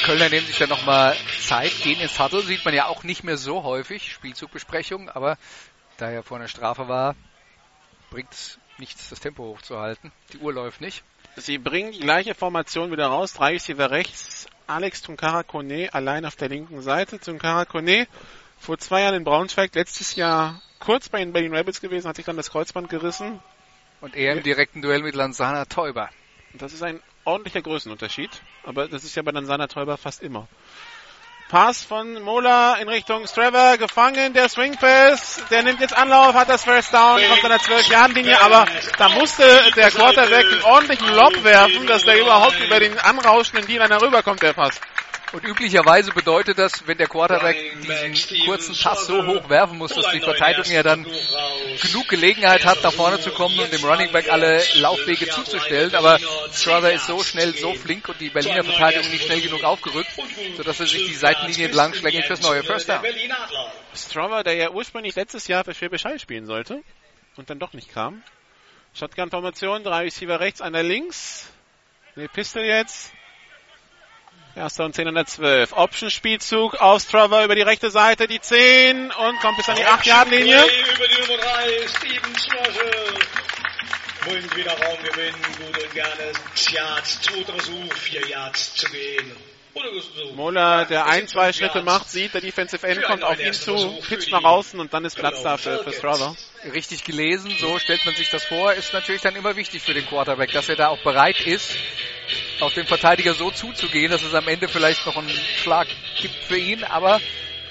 Kölner 0.04 0.30
nehmen 0.30 0.48
sich 0.48 0.58
dann 0.58 0.70
nochmal 0.70 1.16
Zeit, 1.40 1.72
gehen 1.84 2.00
ins 2.00 2.20
Huddle, 2.20 2.42
sieht 2.42 2.66
man 2.66 2.74
ja 2.74 2.88
auch 2.88 3.04
nicht 3.04 3.24
mehr 3.24 3.38
so 3.38 3.64
häufig, 3.64 4.12
Spielzugbesprechung, 4.12 5.10
aber 5.10 5.38
da 5.98 6.10
er 6.10 6.24
vor 6.24 6.38
einer 6.38 6.48
Strafe 6.48 6.88
war, 6.88 7.16
bringt 8.10 8.32
es 8.32 8.58
nichts, 8.78 9.10
das 9.10 9.20
Tempo 9.20 9.44
hochzuhalten. 9.44 10.12
Die 10.34 10.40
Uhr 10.40 10.54
läuft 10.54 10.82
nicht. 10.82 11.04
Sie 11.38 11.58
bringen 11.58 11.92
die 11.94 12.00
gleiche 12.00 12.36
Formation 12.36 12.92
wieder 12.92 13.08
raus. 13.08 13.34
Drei 13.34 13.54
Receiver 13.54 13.90
rechts. 13.90 14.48
Alex 14.68 15.02
Tunkara 15.02 15.44
Kone 15.44 15.90
allein 15.94 16.26
auf 16.26 16.36
der 16.36 16.50
linken 16.50 16.82
Seite. 16.82 17.20
Tunkara 17.20 17.66
Kone 17.66 18.08
vor 18.60 18.78
zwei 18.78 19.02
Jahren 19.02 19.16
in 19.16 19.24
Braunschweig, 19.24 19.74
letztes 19.74 20.16
Jahr 20.16 20.62
kurz 20.80 21.10
bei 21.10 21.20
den 21.20 21.34
Berlin 21.34 21.56
Rabbits 21.56 21.82
gewesen, 21.82 22.08
hat 22.08 22.16
sich 22.16 22.26
dann 22.26 22.38
das 22.38 22.52
Kreuzband 22.52 22.90
gerissen. 22.90 23.40
Und 24.02 24.16
er 24.16 24.34
im 24.34 24.44
direkten 24.44 24.82
Duell 24.82 25.02
mit 25.02 25.16
Lanzana 25.16 25.66
Teuber. 25.66 26.10
Das 26.54 26.74
ist 26.74 26.84
ein 26.84 27.02
ordentlicher 27.24 27.62
Größenunterschied, 27.62 28.30
aber 28.64 28.88
das 28.88 29.04
ist 29.04 29.16
ja 29.16 29.24
bei 29.24 29.32
Lansana 29.32 29.68
Täuber 29.68 29.98
fast 29.98 30.22
immer. 30.22 30.48
Pass 31.52 31.84
von 31.84 32.24
Mola 32.24 32.76
in 32.76 32.88
Richtung 32.88 33.28
Strava, 33.28 33.76
gefangen, 33.76 34.32
der 34.32 34.48
Swing 34.48 34.78
Pass, 34.78 35.44
der 35.52 35.64
nimmt 35.64 35.82
jetzt 35.82 35.94
Anlauf, 35.94 36.34
hat 36.34 36.48
das 36.48 36.64
First 36.64 36.94
Down, 36.94 37.20
kommt 37.30 37.44
an 37.44 37.50
der 37.52 37.60
12-Jahren-Linie, 37.60 38.40
aber 38.40 38.66
da 38.98 39.10
musste 39.10 39.44
der 39.76 39.92
Quarterback 39.92 40.46
einen 40.46 40.62
ordentlichen 40.62 41.14
Lob 41.14 41.44
werfen, 41.44 41.88
dass 41.88 42.06
der 42.06 42.22
überhaupt 42.22 42.58
über 42.58 42.80
den 42.80 42.98
anrauschenden 42.98 43.68
D-Liner 43.68 44.02
rüberkommt, 44.02 44.42
der 44.42 44.54
Pass. 44.54 44.80
Und 45.34 45.46
üblicherweise 45.46 46.12
bedeutet 46.12 46.58
das, 46.58 46.86
wenn 46.88 46.98
der 46.98 47.08
Quarterback 47.08 47.56
diesen 47.82 48.46
kurzen 48.46 48.76
Pass 48.76 49.08
so 49.08 49.26
hoch 49.26 49.50
werfen 49.50 49.78
muss, 49.78 49.94
dass 49.94 50.12
die 50.12 50.20
Verteidigung 50.20 50.72
ja 50.72 50.84
dann 50.84 51.06
genug 51.82 52.08
Gelegenheit 52.10 52.66
hat, 52.66 52.84
da 52.84 52.92
vorne 52.92 53.20
zu 53.20 53.32
kommen 53.32 53.58
und 53.58 53.72
dem 53.72 53.84
Running 53.84 54.12
Back 54.12 54.30
alle 54.30 54.62
Laufwege 54.76 55.30
zuzustellen. 55.30 55.96
Aber 55.96 56.20
Strother 56.52 56.92
ist 56.92 57.08
so 57.08 57.24
schnell, 57.24 57.54
so 57.56 57.74
flink 57.74 58.10
und 58.10 58.20
die 58.20 58.30
Berliner 58.30 58.64
Verteidigung 58.64 59.10
nicht 59.10 59.26
schnell 59.26 59.42
genug 59.42 59.64
aufgerückt, 59.64 60.12
sodass 60.58 60.82
er 60.82 60.88
sich 60.88 61.06
die 61.06 61.14
Seitenlinie 61.14 61.68
entlang 61.68 61.94
schlägt 61.94 62.26
fürs 62.26 62.42
neue 62.42 62.64
First 62.64 62.90
Down. 62.90 63.02
Strother, 63.96 64.44
der 64.44 64.56
ja 64.56 64.70
ursprünglich 64.72 65.16
letztes 65.16 65.48
Jahr 65.48 65.64
für 65.64 65.74
Schwäbisch 65.74 66.04
Hall 66.04 66.20
spielen 66.20 66.46
sollte 66.46 66.84
und 67.38 67.50
dann 67.50 67.60
doch 67.60 67.72
nicht 67.72 67.94
kam. 67.94 68.22
Shotgun-Formation, 68.94 69.84
drei 69.84 70.04
Receiver 70.04 70.42
rechts, 70.42 70.60
einer 70.60 70.84
links. 70.84 71.50
Ne, 72.16 72.28
Pistol 72.28 72.66
jetzt. 72.66 73.14
Erster 74.56 74.84
und 74.84 74.94
10 74.94 75.08
an 75.08 75.16
der 75.16 75.26
12. 75.26 75.72
Option-Spielzug 75.74 76.76
auf 76.76 77.02
Strava 77.02 77.46
über 77.46 77.56
die 77.56 77.62
rechte 77.62 77.90
Seite, 77.90 78.28
die 78.28 78.42
10 78.42 79.12
und 79.12 79.40
kommt 79.40 79.58
bis 79.58 79.70
an 79.70 79.78
die 79.78 79.86
8-Yard-Linie. 79.86 80.58
Über 80.58 81.08
die 81.08 81.22
Nummer 81.22 81.42
3, 81.42 81.88
Steven 81.88 82.38
Schlosse. 82.38 82.92
Bringt 84.26 84.56
wieder 84.56 84.72
Raumgewinn, 84.72 85.34
gut 85.58 85.84
und 85.84 85.94
gerne. 85.94 86.32
Yards, 86.70 87.22
zweiter 87.22 87.54
Versuch, 87.54 87.94
4 87.94 88.28
Yards 88.28 88.76
zu 88.76 88.88
gehen. 88.88 89.32
Mola, 90.36 90.86
der 90.86 91.06
ein, 91.06 91.28
zwei 91.28 91.54
Schritte 91.54 91.82
macht, 91.84 92.10
sieht, 92.10 92.34
der 92.34 92.42
Defensive 92.42 92.86
End 92.86 93.04
kommt 93.04 93.24
auf 93.24 93.40
ihn 93.40 93.54
zu, 93.54 94.00
pitcht 94.08 94.32
nach 94.32 94.44
außen 94.44 94.80
und 94.80 94.94
dann 94.94 95.06
ist 95.06 95.16
Platz 95.16 95.44
da 95.44 95.58
für, 95.58 95.84
für 95.84 95.94
Strava. 95.94 96.36
Richtig 96.74 97.04
gelesen, 97.04 97.52
so 97.60 97.80
stellt 97.80 98.06
man 98.06 98.16
sich 98.16 98.30
das 98.30 98.44
vor, 98.46 98.74
ist 98.74 98.94
natürlich 98.94 99.22
dann 99.22 99.36
immer 99.36 99.56
wichtig 99.56 99.82
für 99.82 99.94
den 99.94 100.06
Quarterback, 100.06 100.52
dass 100.52 100.70
er 100.70 100.76
da 100.76 100.90
auch 100.90 101.02
bereit 101.04 101.40
ist, 101.42 101.76
auf 102.60 102.74
den 102.74 102.86
Verteidiger 102.86 103.34
so 103.34 103.50
zuzugehen, 103.52 104.12
dass 104.12 104.24
es 104.24 104.34
am 104.34 104.48
Ende 104.48 104.68
vielleicht 104.68 105.06
noch 105.06 105.18
einen 105.18 105.30
Schlag 105.30 105.88
gibt 106.20 106.36
für 106.44 106.58
ihn, 106.58 106.84
aber 106.84 107.20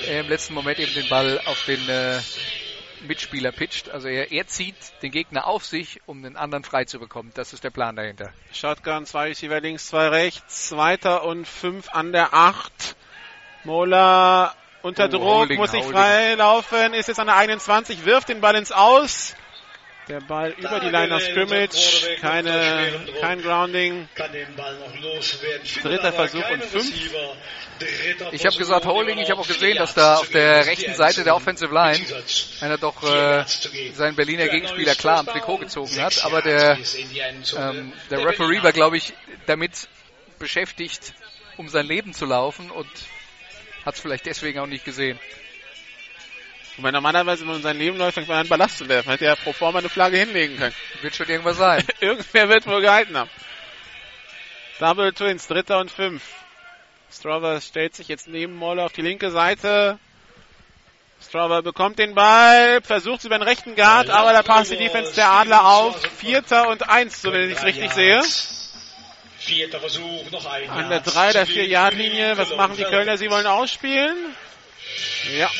im 0.08 0.28
letzten 0.28 0.54
Moment 0.54 0.78
eben 0.78 0.94
den 0.94 1.08
Ball 1.08 1.40
auf 1.44 1.64
den 1.66 1.88
äh, 1.88 2.20
Mitspieler 3.06 3.52
pitcht. 3.52 3.90
Also 3.90 4.08
er, 4.08 4.30
er 4.32 4.46
zieht 4.46 4.74
den 5.02 5.10
Gegner 5.10 5.46
auf 5.46 5.64
sich, 5.64 6.00
um 6.06 6.22
den 6.22 6.36
anderen 6.36 6.64
frei 6.64 6.84
zu 6.84 6.98
bekommen. 6.98 7.30
Das 7.34 7.52
ist 7.52 7.64
der 7.64 7.70
Plan 7.70 7.96
dahinter. 7.96 8.32
Shotgun, 8.52 9.06
zwei 9.06 9.28
Receiver 9.28 9.60
links, 9.60 9.86
zwei 9.88 10.08
rechts, 10.08 10.68
zweiter 10.68 11.24
und 11.24 11.46
fünf 11.46 11.88
an 11.90 12.12
der 12.12 12.34
acht. 12.34 12.96
Mola 13.64 14.54
unter 14.82 15.04
Oh, 15.04 15.08
Druck, 15.08 15.22
Holding, 15.22 15.58
muss 15.58 15.70
sich 15.72 15.82
Holding. 15.82 15.96
freilaufen, 15.98 16.94
ist 16.94 17.08
jetzt 17.08 17.20
an 17.20 17.26
der 17.26 17.36
21, 17.36 18.04
wirft 18.06 18.28
den 18.30 18.40
Ball 18.40 18.54
ins 18.54 18.72
Aus. 18.72 19.34
Der 20.10 20.20
Ball 20.20 20.50
über 20.58 20.80
die 20.80 20.88
Line 20.88 21.14
of 21.14 21.22
Scrimmage, 21.22 22.16
keine, 22.20 23.06
kein 23.20 23.40
Grounding. 23.42 24.08
Kann 24.16 24.32
den 24.32 24.56
Ball 24.56 24.76
noch 24.80 25.00
loswerden. 25.00 25.68
Dritter 25.82 26.12
Versuch 26.12 26.50
und 26.50 26.64
fünf. 26.64 26.92
Ich 28.32 28.44
habe 28.44 28.56
gesagt 28.56 28.86
Holding, 28.86 29.18
ich 29.18 29.30
habe 29.30 29.40
auch 29.40 29.46
gesehen, 29.46 29.76
dass 29.76 29.94
da 29.94 30.16
auf 30.16 30.28
der 30.30 30.66
rechten 30.66 30.94
Seite 30.94 31.22
der 31.22 31.36
Offensive 31.36 31.72
Line 31.72 32.04
einer 32.60 32.76
doch 32.76 33.04
äh, 33.04 33.44
seinen 33.94 34.16
Berliner 34.16 34.48
Gegenspieler 34.48 34.96
klar 34.96 35.20
am 35.20 35.26
Trikot 35.26 35.58
gezogen 35.58 36.00
hat, 36.00 36.24
aber 36.24 36.42
der, 36.42 36.76
ähm, 37.56 37.92
der 38.10 38.26
Referee 38.26 38.64
war, 38.64 38.72
glaube 38.72 38.96
ich, 38.96 39.12
damit 39.46 39.88
beschäftigt, 40.40 41.14
um 41.56 41.68
sein 41.68 41.86
Leben 41.86 42.14
zu 42.14 42.26
laufen 42.26 42.72
und 42.72 42.88
hat 43.86 43.94
es 43.94 44.00
vielleicht 44.00 44.26
deswegen 44.26 44.58
auch 44.58 44.66
nicht 44.66 44.84
gesehen. 44.84 45.20
Und 46.80 46.84
wenn 46.84 46.94
normalerweise, 46.94 47.42
wenn 47.42 47.52
man 47.52 47.62
sein 47.62 47.76
Leben 47.76 47.98
läuft, 47.98 48.14
fängt 48.14 48.28
man 48.28 48.38
an 48.38 48.48
Ballast 48.48 48.78
zu 48.78 48.88
werfen. 48.88 49.10
Hätte 49.10 49.26
er 49.26 49.36
pro 49.36 49.52
forma 49.52 49.80
eine 49.80 49.90
Flagge 49.90 50.16
hinlegen 50.16 50.56
können. 50.56 50.74
Wird 51.02 51.14
schon 51.14 51.28
irgendwas 51.28 51.58
sein. 51.58 51.84
Irgendwer 52.00 52.48
wird 52.48 52.66
wohl 52.66 52.80
gehalten 52.80 53.18
haben. 53.18 53.28
Double 54.78 55.12
Twins, 55.12 55.46
dritter 55.46 55.78
und 55.78 55.90
fünf. 55.90 56.22
Strava 57.12 57.60
stellt 57.60 57.94
sich 57.94 58.08
jetzt 58.08 58.28
neben 58.28 58.54
Moller 58.54 58.86
auf 58.86 58.94
die 58.94 59.02
linke 59.02 59.30
Seite. 59.30 59.98
Strava 61.22 61.60
bekommt 61.60 61.98
den 61.98 62.14
Ball, 62.14 62.80
versucht 62.80 63.26
über 63.26 63.36
den 63.36 63.42
rechten 63.42 63.74
Guard, 63.76 64.08
aber 64.08 64.32
da 64.32 64.42
passt 64.42 64.72
die 64.72 64.78
Defense 64.78 65.14
der 65.14 65.30
Adler 65.30 65.66
auf. 65.66 66.00
Vierter 66.16 66.70
und 66.70 66.88
eins, 66.88 67.20
so 67.20 67.30
wenn 67.30 67.50
ich 67.50 67.58
es 67.58 67.64
richtig 67.64 67.90
sehe. 67.90 68.22
Vierter 69.36 69.80
Versuch, 69.80 70.30
noch 70.30 70.46
ein 70.46 70.70
An 70.70 70.88
der. 70.88 71.00
3 71.00 71.32
der 71.32 71.44
zu 71.44 71.52
4 71.52 71.62
gehen 71.62 71.72
Yard 71.72 71.94
Linie. 71.94 72.38
Was 72.38 72.56
machen 72.56 72.78
die 72.78 72.84
Kölner? 72.84 73.18
Sie 73.18 73.30
wollen 73.30 73.46
ausspielen. 73.46 74.16
Ja. 75.36 75.50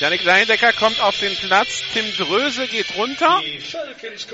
Janik 0.00 0.24
Leindecker 0.24 0.72
kommt 0.72 1.00
auf 1.00 1.18
den 1.18 1.34
Platz. 1.36 1.82
Tim 1.92 2.04
Dröse 2.16 2.66
geht 2.66 2.96
runter. 2.96 3.40
Die 3.44 3.60
Falcons 3.60 4.26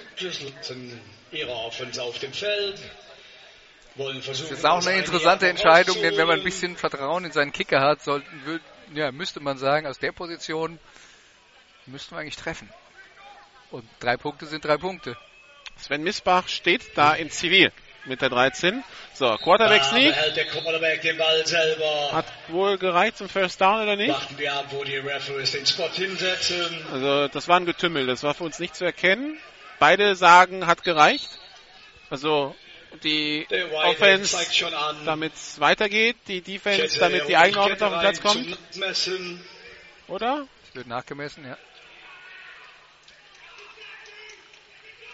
lassen 0.55 1.01
ihre 1.31 1.53
Offense 1.53 2.03
auf 2.03 2.19
dem 2.19 2.33
Feld. 2.33 2.81
Wollen 3.97 4.23
versuchen, 4.23 4.49
Das 4.51 4.59
ist 4.59 4.65
auch 4.65 4.87
eine 4.87 4.99
interessante 4.99 5.49
Entscheidung, 5.49 6.01
denn 6.01 6.17
wenn 6.17 6.27
man 6.27 6.39
ein 6.39 6.45
bisschen 6.45 6.77
Vertrauen 6.77 7.25
in 7.25 7.33
seinen 7.33 7.53
Kicker 7.53 7.81
hat, 7.81 8.03
sollten, 8.03 8.61
ja, 8.95 9.13
müsste 9.13 9.41
man 9.41 9.59
sagen, 9.59 9.87
aus 9.87 9.99
der 9.99 10.13
Position 10.13 10.79
müssten 11.87 12.15
wir 12.15 12.21
eigentlich 12.21 12.37
treffen. 12.37 12.71
Und 13.71 13.85
drei 13.99 14.17
Punkte 14.17 14.47
sind 14.47 14.65
drei 14.65 14.79
Punkte. 14.79 15.17
Sven 15.77 16.03
Misbach 16.03 16.49
steht 16.49 16.97
da 16.97 17.15
in 17.15 17.31
Zivil 17.31 17.73
mit 18.05 18.23
der 18.23 18.31
13. 18.31 18.83
So, 19.15 19.37
Quarterback 19.37 19.85
Sneak. 19.85 20.15
behält 20.15 20.37
der 20.37 20.47
Quarterback 20.47 21.03
den 21.03 21.19
Ball 21.19 21.47
selber. 21.47 22.13
Hat 22.13 22.27
wohl 22.49 22.79
gereicht 22.79 23.19
zum 23.19 23.29
First 23.29 23.61
Down 23.61 23.83
oder 23.83 23.97
nicht? 23.97 24.11
Warten 24.11 24.39
wir 24.39 24.53
ab, 24.53 24.67
wo 24.71 24.85
die 24.85 24.97
Referees 24.97 25.53
den 25.53 25.67
Spot 25.67 25.89
hinsetzen. 25.89 26.85
Also, 26.93 27.29
das 27.29 27.49
war 27.49 27.57
ein 27.57 27.67
Getümmel. 27.67 28.07
Das 28.07 28.23
war 28.23 28.35
für 28.35 28.45
uns 28.45 28.59
nicht 28.59 28.75
zu 28.75 28.85
erkennen. 28.85 29.39
Beide 29.79 30.15
sagen, 30.17 30.67
hat 30.67 30.83
gereicht. 30.85 31.29
Also, 32.09 32.55
die 33.05 33.47
Offense, 33.85 34.37
damit 35.05 35.35
es 35.35 35.61
weitergeht. 35.61 36.17
Die 36.27 36.41
Defense, 36.41 36.99
damit 36.99 37.29
die 37.29 37.37
eigene 37.37 37.61
Offense 37.63 37.87
auf 37.87 37.93
den 37.93 38.01
Platz 38.01 38.21
kommt. 38.21 38.59
Oder? 40.09 40.47
Es 40.69 40.75
wird 40.75 40.87
nachgemessen, 40.87 41.47
ja. 41.47 41.57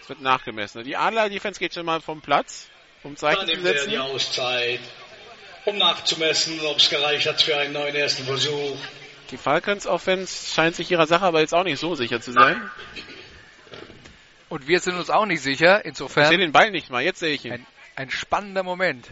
Es 0.01 0.09
wird 0.09 0.21
nachgemessen. 0.21 0.83
Die 0.83 0.95
Adler 0.95 1.29
Defense 1.29 1.59
geht 1.59 1.73
schon 1.73 1.85
mal 1.85 2.01
vom 2.01 2.21
Platz, 2.21 2.69
um 3.03 3.15
Zeichen 3.15 3.39
Dann 3.39 3.47
zu 3.47 3.53
nimmt 3.55 3.65
er 3.67 3.73
setzen. 3.73 3.89
die 3.89 3.97
Auszeit, 3.97 4.79
um 5.65 5.77
nachzumessen, 5.77 6.59
ob 6.65 6.77
es 6.77 6.89
gereicht 6.89 7.27
hat 7.27 7.41
für 7.41 7.57
einen 7.57 7.73
neuen 7.73 7.95
ersten 7.95 8.25
Versuch. 8.25 8.77
Die 9.31 9.37
Falcons 9.37 9.85
Offense 9.87 10.53
scheint 10.53 10.75
sich 10.75 10.89
ihrer 10.89 11.05
Sache 11.07 11.25
aber 11.25 11.41
jetzt 11.41 11.53
auch 11.53 11.63
nicht 11.63 11.79
so 11.79 11.95
sicher 11.95 12.21
zu 12.21 12.31
sein. 12.31 12.69
Und 14.49 14.67
wir 14.67 14.79
sind 14.79 14.95
uns 14.95 15.09
auch 15.09 15.25
nicht 15.25 15.41
sicher. 15.41 15.79
Ich 15.79 15.83
sehe 15.83 15.89
Insofern 15.89 16.39
den 16.39 16.51
Ball 16.53 16.71
nicht 16.71 16.89
mal. 16.89 17.03
Jetzt 17.03 17.19
sehe 17.19 17.33
ich 17.33 17.43
ihn. 17.43 17.51
ein, 17.51 17.65
ein 17.95 18.09
spannender 18.09 18.63
Moment. 18.63 19.05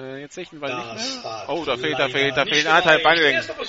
Äh, 0.00 0.20
jetzt 0.22 0.34
sehe 0.34 0.42
ich 0.42 0.50
den 0.50 0.58
Ball 0.60 0.70
Das 0.70 1.06
nicht 1.06 1.22
mehr. 1.22 1.44
Oh, 1.48 1.64
da 1.64 1.76
fehlt, 1.76 1.98
da 1.98 2.08
fehlt, 2.08 2.36
da 2.36 2.44
fehlt 2.44 2.66
anderthalb 2.66 3.02
gereicht. 3.02 3.56
Ball. 3.56 3.66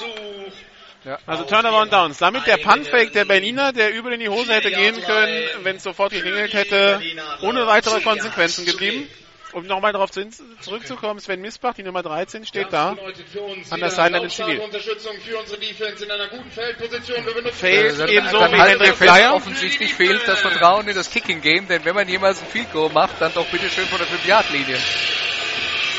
Ja. 1.03 1.17
Also 1.25 1.43
Turnaround 1.43 1.91
Downs. 1.93 2.17
Damit 2.17 2.45
der 2.47 2.57
Puntfake 2.57 3.12
der 3.12 3.25
Berliner, 3.25 3.73
der 3.73 3.93
übel 3.93 4.13
in 4.13 4.19
die 4.19 4.29
Hose 4.29 4.53
hätte 4.53 4.71
gehen 4.71 4.99
können, 5.01 5.43
wenn 5.63 5.75
es 5.77 5.84
sofort 5.84 6.12
geklingelt 6.12 6.53
hätte, 6.53 7.01
ohne 7.41 7.65
weitere 7.67 8.01
Konsequenzen 8.01 8.65
geblieben. 8.65 9.07
Um 9.54 9.66
nochmal 9.66 9.92
darauf 9.92 10.12
zu, 10.12 10.28
zurückzukommen, 10.62 11.20
Sven 11.20 11.42
Misbach, 11.42 11.74
die 11.74 11.84
Nummer 11.84 12.04
13, 12.04 12.46
steht 12.46 12.72
da. 12.72 12.92
An 12.92 12.98
der. 12.98 14.62
Unterstützung 14.62 15.14
für 15.20 15.38
unsere 15.38 15.60
Defense 15.60 16.06
in 16.06 16.12
einer 16.12 16.28
guten 16.28 16.50
Feldposition. 16.52 17.26
Wir 17.26 17.34
benutzen 17.34 17.58
Fehlt 17.58 18.10
ebenso 18.10 18.40
wie 18.40 18.62
Hendrik 18.62 18.96
Flyer. 18.96 19.34
Offensichtlich 19.36 19.94
fehlt 19.94 20.28
das 20.28 20.40
Vertrauen 20.40 20.88
in 20.88 20.96
das 20.96 21.10
Kicking 21.10 21.42
Game, 21.42 21.68
denn 21.68 21.84
wenn 21.84 21.96
man 21.96 22.08
jemals 22.08 22.42
ein 22.42 22.48
Field 22.48 22.72
Goal 22.72 22.90
macht, 22.92 23.20
dann 23.20 23.34
doch 23.34 23.46
bitte 23.48 23.70
schön 23.70 23.86
von 23.86 23.98
der 23.98 24.08
5-Yard-Linie. 24.08 24.78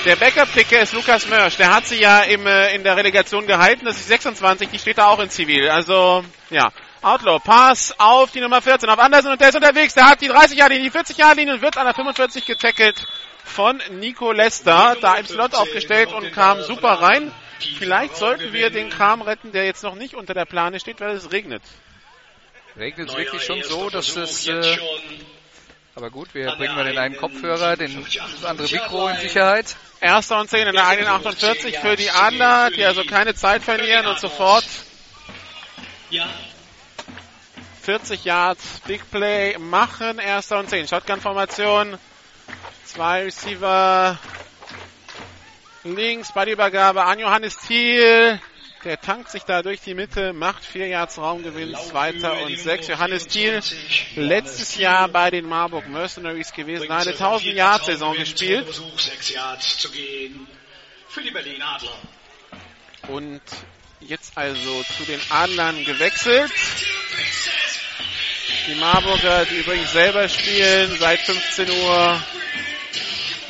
Der 0.05 0.17
Backup-Kicker 0.17 0.81
ist 0.81 0.95
Lukas 0.95 1.29
Mörsch. 1.29 1.57
Der 1.59 1.73
hat 1.73 1.87
sie 1.87 2.01
ja 2.01 2.23
im, 2.23 2.45
äh, 2.47 2.75
in 2.75 2.83
der 2.83 2.97
Relegation 2.97 3.47
gehalten. 3.47 3.85
Das 3.85 3.97
ist 3.97 4.09
26, 4.09 4.69
die 4.71 4.79
steht 4.79 4.99
da 4.99 5.07
auch 5.07 5.21
in 5.21 5.31
Zivil. 5.31 5.69
Also, 5.69 6.25
ja. 6.51 6.73
Outlaw, 7.03 7.41
Pass 7.41 7.95
auf 7.99 8.31
die 8.31 8.41
Nummer 8.41 8.63
14, 8.63 8.89
auf 8.89 8.99
Andersen 8.99 9.33
und 9.33 9.41
der 9.41 9.49
ist 9.49 9.57
unterwegs. 9.57 9.95
Der 9.95 10.09
hat 10.09 10.21
die 10.21 10.31
30-Jahr-Linie, 10.31 10.91
die 10.91 10.97
40-Jahr-Linie 10.97 11.55
und 11.55 11.63
wird 11.63 11.77
an 11.77 11.85
der 11.85 11.95
45 11.95 12.47
getackelt 12.47 13.05
von 13.45 13.81
Nico 13.91 14.33
Lester. 14.33 14.97
Da 15.01 15.17
im 15.17 15.27
Slot 15.27 15.55
aufgestellt 15.55 16.13
und 16.13 16.33
kam 16.33 16.63
super 16.63 17.01
rein. 17.01 17.33
Vielleicht 17.79 18.17
sollten 18.17 18.53
wir 18.53 18.71
den 18.71 18.91
Kram 18.91 19.23
retten, 19.23 19.53
der 19.53 19.65
jetzt 19.65 19.83
noch 19.83 19.95
nicht 19.95 20.15
unter 20.15 20.35
der 20.35 20.45
Plane 20.45 20.81
steht, 20.81 21.01
weil 21.01 21.15
es 21.15 21.31
regnet. 21.31 21.63
Regnet 22.77 23.11
es 23.11 23.17
wirklich 23.17 23.43
schon 23.43 23.63
so, 23.63 23.91
dass 23.91 24.17
es, 24.17 24.47
äh, 24.49 24.79
aber 25.95 26.11
gut, 26.11 26.35
wir 26.35 26.51
bringen 26.53 26.75
mal 26.75 26.85
den 26.85 26.97
einen 26.97 27.17
Kopfhörer, 27.19 27.77
den, 27.77 28.05
das 28.05 28.45
andere 28.45 28.67
Mikro 28.67 29.09
in 29.09 29.17
Sicherheit. 29.19 29.77
Erster 30.01 30.41
und 30.41 30.49
10 30.49 30.69
in 30.69 30.75
der 30.75 30.85
1,48 30.85 31.81
für 31.81 31.97
die 31.97 32.11
Adler, 32.11 32.71
die 32.71 32.85
also 32.85 33.05
keine 33.05 33.35
Zeit 33.35 33.63
verlieren 33.63 34.07
und 34.07 34.19
sofort 34.19 34.65
Ja, 36.09 36.27
40 37.83 38.25
Yards 38.25 38.81
Big 38.87 39.11
Play 39.11 39.59
machen. 39.59 40.19
Erster 40.19 40.59
und 40.59 40.71
10. 40.71 40.89
Shotgun-Formation. 40.89 41.99
Zwei 42.95 43.23
Receiver 43.23 44.19
Links 45.83 46.31
bei 46.33 46.45
der 46.45 46.53
Übergabe 46.53 47.03
an 47.05 47.19
Johannes 47.19 47.57
Thiel. 47.57 48.39
Der 48.85 49.01
tankt 49.01 49.31
sich 49.31 49.45
da 49.45 49.63
durch 49.63 49.81
die 49.81 49.95
Mitte, 49.95 50.35
macht 50.35 50.63
vier 50.63 50.89
Yards 50.89 51.17
Raumgewinn, 51.17 51.75
zweiter 51.75 52.43
und 52.43 52.59
sechs. 52.59 52.89
Johannes 52.89 53.29
Thiel, 53.29 53.63
letztes 54.17 54.77
Jahr 54.77 55.09
bei 55.09 55.31
den 55.31 55.47
Marburg 55.49 55.89
Mercenaries 55.89 56.53
gewesen, 56.53 56.91
eine 56.91 57.13
1000 57.13 57.55
Yard 57.55 57.87
Saison 57.87 58.15
gespielt. 58.15 58.65
Versuch, 58.65 58.99
sechs 58.99 59.31
Yards 59.31 59.79
zu 59.79 59.91
gehen 59.91 60.47
für 61.09 61.23
die 61.23 61.31
Berlin 61.31 61.63
Adler. 61.63 61.97
Und 63.09 63.41
jetzt 64.01 64.37
also 64.37 64.83
zu 64.83 65.05
den 65.05 65.21
Adlern 65.31 65.83
gewechselt. 65.87 66.53
Die 68.69 68.75
Marburger, 68.75 69.47
die 69.47 69.61
übrigens 69.61 69.93
selber 69.93 70.29
spielen, 70.29 70.95
seit 70.99 71.21
15 71.21 71.71
Uhr 71.71 72.23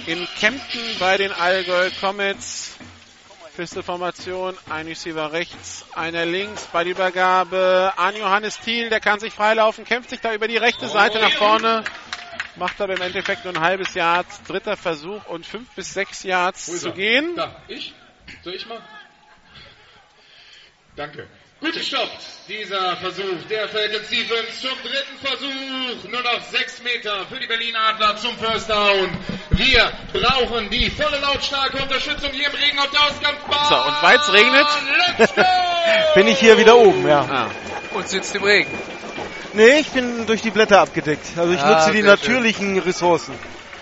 in 0.07 0.27
Kempten 0.39 0.81
bei 0.99 1.17
den 1.17 1.33
Allgäu 1.33 1.91
Comets. 2.01 2.77
Pistolformation, 3.57 4.57
ein 4.71 4.87
Receiver 4.87 5.31
rechts, 5.33 5.85
einer 5.93 6.25
links 6.25 6.67
bei 6.73 6.85
der 6.85 6.93
Übergabe 6.93 7.93
an 7.97 8.17
Johannes 8.17 8.59
Thiel, 8.59 8.89
der 8.89 9.01
kann 9.01 9.21
sich 9.21 9.35
freilaufen, 9.35 9.85
kämpft 9.85 10.09
sich 10.09 10.21
da 10.21 10.33
über 10.33 10.49
die 10.49 10.57
rechte 10.57 10.89
Seite 10.89 11.19
nach 11.19 11.33
vorne, 11.33 11.85
macht 12.57 12.81
aber 12.81 12.95
im 12.95 13.03
Endeffekt 13.03 13.45
nur 13.45 13.55
ein 13.55 13.61
halbes 13.61 13.93
Yard, 13.93 14.27
dritter 14.49 14.79
Versuch 14.79 15.27
und 15.27 15.45
fünf 15.45 15.69
bis 15.75 15.93
sechs 15.93 16.23
Yards 16.23 16.81
zu 16.81 16.93
gehen. 16.93 17.37
Da, 17.37 17.61
ich? 17.69 17.93
Soll 18.43 18.55
ich 18.55 18.67
mal? 18.67 18.81
Danke. 20.97 21.29
Gut 21.63 21.75
gestoppt, 21.75 22.19
dieser 22.49 22.97
Versuch 22.97 23.39
der 23.49 23.69
Falcons 23.69 24.09
Defense 24.09 24.61
zum 24.61 24.77
dritten 24.83 25.17
Versuch. 25.23 26.11
Nur 26.11 26.21
noch 26.23 26.43
sechs 26.51 26.83
Meter 26.83 27.25
für 27.31 27.39
die 27.39 27.47
Berlin 27.47 27.77
Adler 27.77 28.17
zum 28.17 28.37
First 28.37 28.69
Down. 28.69 29.09
Wir 29.51 29.93
brauchen 30.13 30.69
die 30.71 30.91
volle 30.91 31.21
lautstarke 31.21 31.77
Unterstützung 31.81 32.31
hier 32.33 32.49
im 32.49 32.55
Regen 32.57 32.79
auf 32.81 32.91
der 32.91 33.01
Ausgangsbahn. 33.03 33.69
So, 33.69 33.77
und 33.77 34.03
weil 34.03 34.17
es 34.19 34.33
regnet! 34.33 35.47
Bin 36.17 36.27
ich 36.27 36.39
hier 36.41 36.59
wieder 36.59 36.77
oben, 36.77 37.07
ja. 37.07 37.21
ah, 37.21 37.51
Und 37.95 38.09
sitzt 38.09 38.35
im 38.35 38.43
Regen. 38.43 38.71
Nee, 39.53 39.81
ich 39.81 39.89
bin 39.91 40.27
durch 40.27 40.43
die 40.43 40.51
Blätter 40.51 40.81
abgedeckt. 40.81 41.27
Also 41.37 41.53
ich 41.53 41.61
Ah, 41.61 41.75
nutze 41.75 41.93
die 41.93 42.03
sehr 42.03 42.17
schön. 42.19 42.33
natürlichen 42.33 42.79
Ressourcen. 42.81 43.39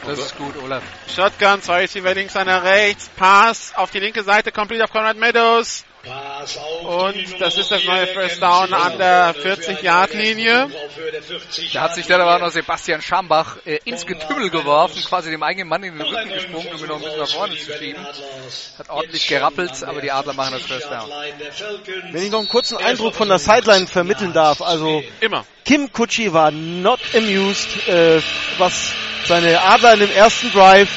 Das 0.07 0.19
ist 0.19 0.37
gut, 0.37 0.55
Olaf. 0.63 0.83
Shotgun, 1.15 1.63
zwei 1.63 1.81
Receiver 1.81 2.13
links, 2.15 2.37
einer 2.37 2.63
rechts, 2.63 3.09
Pass 3.17 3.73
auf 3.77 3.91
die 3.91 4.01
linke 4.01 4.23
Seite, 4.23 4.53
complete 4.53 4.85
auf 4.85 4.91
Conrad 4.93 5.17
Meadows. 5.17 5.85
Und 6.03 7.41
das 7.41 7.59
ist 7.59 7.71
das 7.71 7.85
neue 7.85 8.07
First 8.07 8.41
Down 8.41 8.73
an 8.73 8.97
der 8.97 9.35
für 9.35 9.53
eine 9.53 9.63
40-Yard-Linie. 9.63 10.69
Versuch 10.69 10.85
auf 10.85 10.97
Höhe 10.97 11.13
der 11.13 11.23
40 11.23 11.73
Da 11.73 11.81
hat 11.83 11.95
sich 11.95 12.07
dann 12.07 12.21
aber 12.23 12.37
auch 12.37 12.41
noch 12.41 12.51
Sebastian 12.51 13.03
Schambach 13.03 13.59
äh, 13.67 13.81
ins 13.85 14.07
Getümmel 14.07 14.49
geworfen, 14.49 15.03
quasi 15.05 15.31
dem 15.31 15.43
eigenen 15.43 15.69
Mann 15.69 15.83
in 15.83 15.99
den 15.99 16.07
Rücken 16.07 16.33
gesprungen, 16.33 16.69
um 16.73 16.81
ihn 16.81 16.87
noch 16.87 16.97
ein 16.97 17.03
bisschen 17.03 17.21
nach 17.21 17.29
vorne 17.29 17.57
zu 17.57 17.73
schieben. 17.77 18.07
Hat 18.79 18.89
ordentlich 18.89 19.29
gerappelt, 19.29 19.85
aber 19.85 20.01
die 20.01 20.11
Adler 20.11 20.33
machen 20.33 20.55
das 20.55 20.63
First 20.63 20.91
40-Yard-Line 20.91 21.39
der 21.39 21.53
Falcons. 21.53 22.13
Wenn 22.13 22.23
ich 22.23 22.31
noch 22.31 22.39
einen 22.39 22.49
kurzen 22.49 22.79
Eindruck 22.79 23.15
von 23.15 23.29
der 23.29 23.39
Sideline 23.39 23.87
vermitteln 23.87 24.33
darf, 24.33 24.63
also. 24.63 25.03
Immer. 25.21 25.45
Kim 25.67 25.93
Kutschi 25.93 26.33
war 26.33 26.51
not 26.51 27.01
amused, 27.15 27.87
äh, 27.89 28.23
was 28.57 28.93
seine 29.27 29.61
Adler 29.61 29.95
in 29.95 30.01
dem 30.01 30.13
ersten 30.13 30.51
Drive 30.51 30.89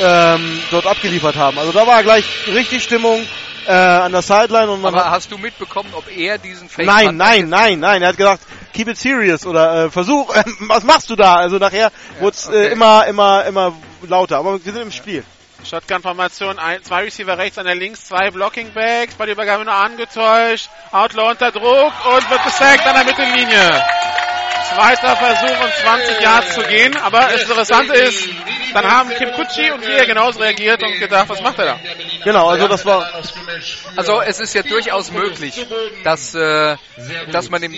ähm, 0.00 0.60
dort 0.70 0.86
abgeliefert 0.86 1.36
haben. 1.36 1.58
Also 1.58 1.72
da 1.72 1.86
war 1.86 2.02
gleich 2.02 2.24
richtig 2.48 2.82
Stimmung 2.82 3.26
äh, 3.66 3.72
an 3.72 4.12
der 4.12 4.22
Sideline 4.22 4.70
und 4.70 4.82
man 4.82 4.94
Aber 4.94 5.06
hat 5.06 5.12
hast 5.12 5.32
du 5.32 5.38
mitbekommen, 5.38 5.90
ob 5.94 6.10
er 6.10 6.38
diesen 6.38 6.68
Fake 6.68 6.86
Nein, 6.86 7.16
nein, 7.16 7.48
nein, 7.48 7.80
nein. 7.80 8.02
Er 8.02 8.08
hat 8.08 8.16
gesagt, 8.16 8.42
keep 8.72 8.88
it 8.88 8.98
serious 8.98 9.46
oder 9.46 9.86
äh, 9.86 9.90
versuch, 9.90 10.34
äh, 10.34 10.44
was 10.60 10.84
machst 10.84 11.10
du 11.10 11.16
da? 11.16 11.36
Also 11.36 11.58
nachher 11.58 11.90
wurde 12.18 12.36
es 12.36 12.48
okay. 12.48 12.66
äh, 12.66 12.72
immer, 12.72 13.06
immer, 13.06 13.44
immer 13.44 13.72
lauter. 14.02 14.38
Aber 14.38 14.64
wir 14.64 14.72
sind 14.72 14.82
im 14.82 14.92
Spiel. 14.92 15.24
Shotgun-Formation, 15.64 16.58
ein, 16.58 16.82
zwei 16.82 17.02
Receiver 17.04 17.36
rechts, 17.36 17.58
einer 17.58 17.74
links, 17.74 18.06
zwei 18.06 18.30
Blocking 18.30 18.72
Backs, 18.72 19.14
bei 19.14 19.26
der 19.26 19.34
Übergabe 19.34 19.64
nur 19.64 19.74
angetäuscht, 19.74 20.70
Outlaw 20.90 21.30
unter 21.30 21.52
Druck 21.52 21.92
und 22.06 22.30
wird 22.30 22.44
gesackt 22.44 22.86
an 22.86 22.94
der 22.94 23.04
Mittellinie. 23.04 23.84
Zweiter 24.74 25.16
Versuch 25.16 25.64
und 25.64 25.72
20 25.82 26.20
Yards 26.20 26.54
zu 26.54 26.62
gehen, 26.62 26.96
aber 26.96 27.20
das 27.20 27.42
Interessante 27.42 27.92
ist, 27.92 28.28
dann 28.72 28.84
haben 28.84 29.10
Kim 29.10 29.32
Kutschi 29.32 29.70
und 29.70 29.86
wir 29.86 30.06
genauso 30.06 30.40
reagiert 30.40 30.82
und 30.82 30.98
gedacht, 30.98 31.28
was 31.28 31.40
macht 31.40 31.58
er 31.58 31.64
da? 31.64 31.80
Genau, 32.24 32.48
also 32.48 32.68
das 32.68 32.84
war 32.84 33.08
Also 33.96 34.20
es 34.20 34.40
ist 34.40 34.54
ja 34.54 34.62
durchaus 34.62 35.10
möglich, 35.10 35.66
dass, 36.04 36.34
äh, 36.34 36.76
dass 37.32 37.50
man 37.50 37.62
im 37.62 37.74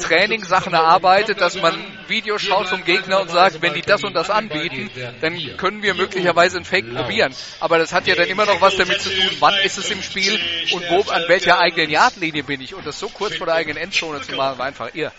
Training 0.00 0.44
Sachen 0.44 0.74
erarbeitet, 0.74 1.40
dass 1.40 1.54
man 1.60 1.74
Videos 2.08 2.42
schaut 2.42 2.68
vom 2.68 2.84
Gegner 2.84 3.20
und 3.20 3.30
sagt, 3.30 3.62
wenn 3.62 3.74
die 3.74 3.82
das 3.82 4.04
und 4.04 4.14
das 4.14 4.30
anbieten, 4.30 4.90
dann 5.20 5.56
können 5.56 5.82
wir 5.82 5.94
möglicherweise 5.94 6.56
einen 6.56 6.64
Fake 6.64 6.94
probieren. 6.94 7.34
Aber 7.60 7.78
das 7.78 7.92
hat 7.92 8.06
ja 8.06 8.14
dann 8.14 8.28
immer 8.28 8.46
noch 8.46 8.60
was 8.60 8.76
damit 8.76 9.00
zu 9.00 9.10
tun, 9.10 9.30
wann 9.40 9.54
ist 9.64 9.78
es 9.78 9.90
im 9.90 10.02
Spiel 10.02 10.38
und 10.72 10.84
wo, 10.90 11.10
an 11.10 11.24
welcher 11.28 11.58
eigenen 11.58 11.90
Yardlinie 11.90 12.42
bin 12.42 12.60
ich. 12.60 12.74
Und 12.74 12.86
das 12.86 12.98
so 12.98 13.08
kurz 13.08 13.36
vor 13.36 13.46
der 13.46 13.56
eigenen 13.56 13.78
Endzone 13.78 14.20
zu 14.22 14.34
machen, 14.34 14.58
war 14.58 14.66
einfach 14.66 14.94
irr. 14.94 15.12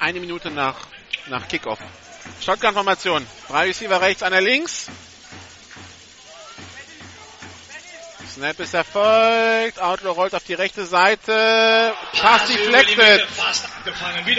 Eine 0.00 0.20
Minute 0.20 0.50
nach, 0.50 0.76
nach 1.28 1.46
Kickoff. 1.48 1.78
Shotgun-Formation. 2.44 3.26
Drei 3.48 3.66
Receiver 3.66 4.00
rechts, 4.00 4.22
einer 4.22 4.40
links. 4.40 4.86
Snap 8.34 8.60
ist 8.60 8.74
erfolgt. 8.74 9.80
Outlaw 9.82 10.10
rollt 10.12 10.34
auf 10.34 10.44
die 10.44 10.54
rechte 10.54 10.84
Seite. 10.86 11.92
Pass 12.20 12.46
deflected. 12.46 13.26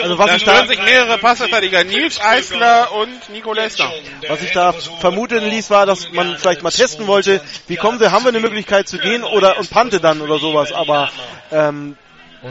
Also 0.02 0.17
was 0.17 0.28
Da 0.28 0.36
ich 0.38 0.43
da- 0.43 0.52
stellen 0.56 0.67
sich 0.69 0.82
mehrere 0.84 1.17
Passverteidiger. 1.17 1.84
Nils 1.84 2.21
Eisler 2.21 2.93
und 2.93 3.30
Nico 3.30 3.52
Lester. 3.52 3.91
Was 4.28 4.41
ich 4.41 4.52
da 4.52 4.71
vermuten 4.71 5.43
ließ, 5.49 5.69
war, 5.69 5.86
dass 5.86 6.10
man 6.12 6.38
vielleicht 6.38 6.62
mal 6.62 6.71
testen 6.71 7.08
wollte, 7.08 7.41
wie 7.67 7.75
kommen 7.75 7.99
wir, 7.99 8.12
haben 8.12 8.23
wir 8.23 8.30
eine 8.30 8.39
Möglichkeit 8.39 8.88
zu 8.88 8.99
gehen 8.99 9.23
oder 9.23 9.58
und 9.58 9.69
pante 9.69 9.99
dann 9.99 10.21
oder 10.21 10.39
sowas. 10.39 10.71
Aber 10.71 11.10
ähm, 11.52 11.97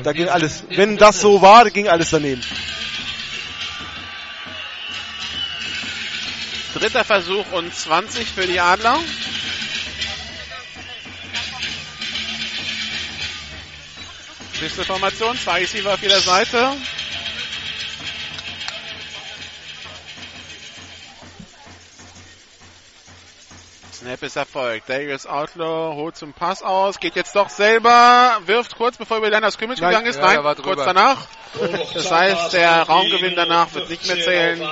da 0.03 0.12
ging 0.12 0.29
alles, 0.29 0.64
wenn 0.70 0.98
das 0.98 1.20
so 1.20 1.40
war, 1.40 1.70
ging 1.70 1.88
alles 1.88 2.11
daneben. 2.11 2.42
Dritter 6.78 7.02
Versuch 7.04 7.50
und 7.50 7.74
20 7.74 8.28
für 8.28 8.46
die 8.46 8.60
Adler. 8.60 8.96
Nächste 14.60 14.84
Formation, 14.84 15.36
zwei 15.38 15.60
Receiver 15.60 15.94
auf 15.94 16.02
jeder 16.02 16.20
Seite. 16.20 16.70
Snap 23.98 24.22
ist 24.22 24.37
erfolgt. 24.37 24.88
Darius 24.88 25.26
Outlaw 25.26 25.94
holt 25.94 26.16
zum 26.16 26.32
Pass 26.32 26.62
aus, 26.62 27.00
geht 27.00 27.16
jetzt 27.16 27.34
doch 27.34 27.48
selber, 27.48 28.38
wirft 28.46 28.76
kurz 28.76 28.96
bevor 28.96 29.16
über 29.18 29.26
die 29.26 29.34
Line 29.34 29.46
of 29.46 29.52
Scrimmage 29.52 29.80
gegangen 29.80 30.06
ist. 30.06 30.16
Ja, 30.20 30.40
Nein, 30.42 30.56
kurz 30.62 30.84
danach. 30.84 31.26
Das 31.94 32.11
heißt, 32.11 32.52
der 32.52 32.82
Raumgewinn 32.82 33.34
danach 33.34 33.72
wird 33.74 33.90
nicht 33.90 34.06
mehr 34.06 34.20
zählen. 34.20 34.68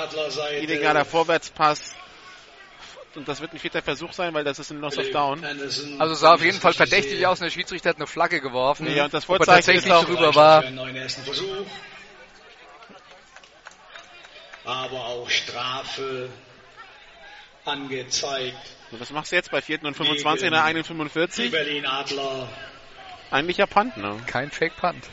Illegaler 0.61 1.05
Vorwärtspass. 1.05 1.95
Und 3.17 3.27
das 3.27 3.41
wird 3.41 3.53
ein 3.55 3.59
vierter 3.59 3.81
Versuch 3.83 4.13
sein, 4.13 4.35
weil 4.35 4.45
das 4.45 4.59
ist 4.59 4.71
ein 4.71 4.81
Loss 4.81 4.99
of 4.99 5.11
Down. 5.11 5.43
Also 5.99 6.13
es 6.13 6.21
sah 6.21 6.35
auf 6.35 6.43
jeden 6.43 6.61
Fall 6.61 6.75
verdächtig 6.75 7.27
aus 7.27 7.41
und 7.41 7.45
der 7.47 7.51
Schiedsrichter 7.51 7.89
hat 7.91 7.97
eine 7.97 8.07
Flagge 8.07 8.41
geworfen. 8.41 8.95
Ja, 8.95 9.07
und 9.07 9.15
das 9.15 9.25
Vorzeichen 9.25 9.47
tatsächlich 9.57 9.87
ist 9.87 9.91
auch- 9.93 10.05
drüber 10.05 10.35
war. 10.35 10.63
Aber 14.65 15.07
auch 15.07 15.31
Strafe 15.31 16.29
angezeigt. 17.65 18.76
Und 18.91 19.01
was 19.01 19.11
machst 19.11 19.33
du 19.33 19.37
jetzt 19.37 19.51
bei 19.51 19.61
4. 19.61 19.83
und 19.85 19.97
25 19.97 20.47
in 20.47 20.53
der 20.53 20.65
eigenen 20.65 20.85
Die 20.85 20.89
45? 20.89 21.51
Berlin 21.51 21.87
Adler. 21.87 22.49
Eigentlich 23.31 23.57
ja 23.57 23.67
Punt, 23.67 23.97
ne? 23.97 24.17
Kein 24.27 24.51
Fake 24.51 24.77
Punt. 24.77 25.05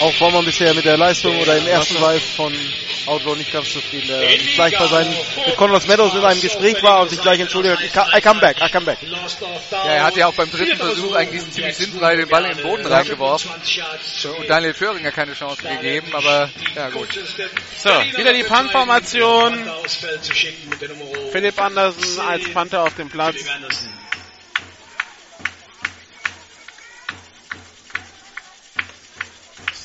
Auch 0.00 0.20
war 0.20 0.30
man 0.30 0.44
bisher 0.44 0.74
mit 0.74 0.84
der 0.84 0.96
Leistung 0.96 1.36
oder 1.40 1.56
im 1.56 1.66
ersten 1.66 1.96
Drive 1.96 2.22
von 2.36 2.52
Outlaw 3.06 3.36
nicht 3.36 3.52
ganz 3.52 3.72
zufrieden. 3.72 4.08
Der 4.08 4.28
sich 4.28 4.54
gleich 4.54 4.78
bei 4.78 4.86
seinen, 4.86 5.10
mit 5.46 5.56
Conrad 5.56 5.86
Meadows 5.88 6.14
in 6.14 6.24
einem 6.24 6.40
Gespräch 6.40 6.82
war 6.82 7.02
und 7.02 7.10
sich 7.10 7.20
gleich 7.20 7.40
entschuldigt 7.40 7.96
hat. 7.96 8.14
I 8.16 8.20
come 8.20 8.40
back, 8.40 8.56
I 8.60 8.70
come 8.70 8.86
back. 8.86 8.98
Ja, 9.70 9.84
er 9.84 10.04
hat 10.04 10.16
ja 10.16 10.26
auch 10.26 10.34
beim 10.34 10.50
dritten 10.50 10.76
Versuch 10.76 11.14
eigentlich 11.14 11.40
diesen 11.40 11.52
ziemlich 11.52 11.76
sinnfrei 11.76 12.16
den 12.16 12.28
Ball 12.28 12.44
in 12.44 12.56
den 12.56 12.62
Boden 12.62 12.86
reingeworfen. 12.86 13.50
20 13.50 13.76
Yards 13.76 14.20
zu 14.20 14.34
Und. 14.34 14.48
Daniel 14.48 14.74
Föhringer 14.74 15.12
keine 15.12 15.34
Chance 15.34 15.62
gegeben, 15.62 16.08
aber 16.12 16.50
ja 16.74 16.90
gut. 16.90 17.08
So, 17.76 17.90
wieder 18.16 18.32
die 18.32 18.44
Punt-Formation. 18.44 19.70
Philipp 21.32 21.60
Andersen 21.60 22.20
als 22.20 22.50
Panther 22.52 22.82
auf 22.82 22.94
dem 22.94 23.08
Platz. 23.08 23.36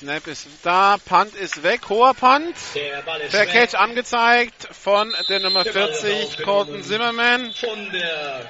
Snap 0.01 0.25
ist 0.25 0.47
da, 0.63 0.97
Punt 1.05 1.35
ist 1.35 1.61
weg, 1.61 1.81
hoher 1.87 2.15
Punt. 2.15 2.55
Der 2.73 3.45
Catch 3.45 3.75
angezeigt 3.75 4.67
von 4.71 5.13
der 5.29 5.41
Nummer 5.41 5.63
40, 5.63 6.41
Colton 6.41 6.81
Zimmerman. 6.81 7.53
von 7.53 7.91
der 7.91 8.49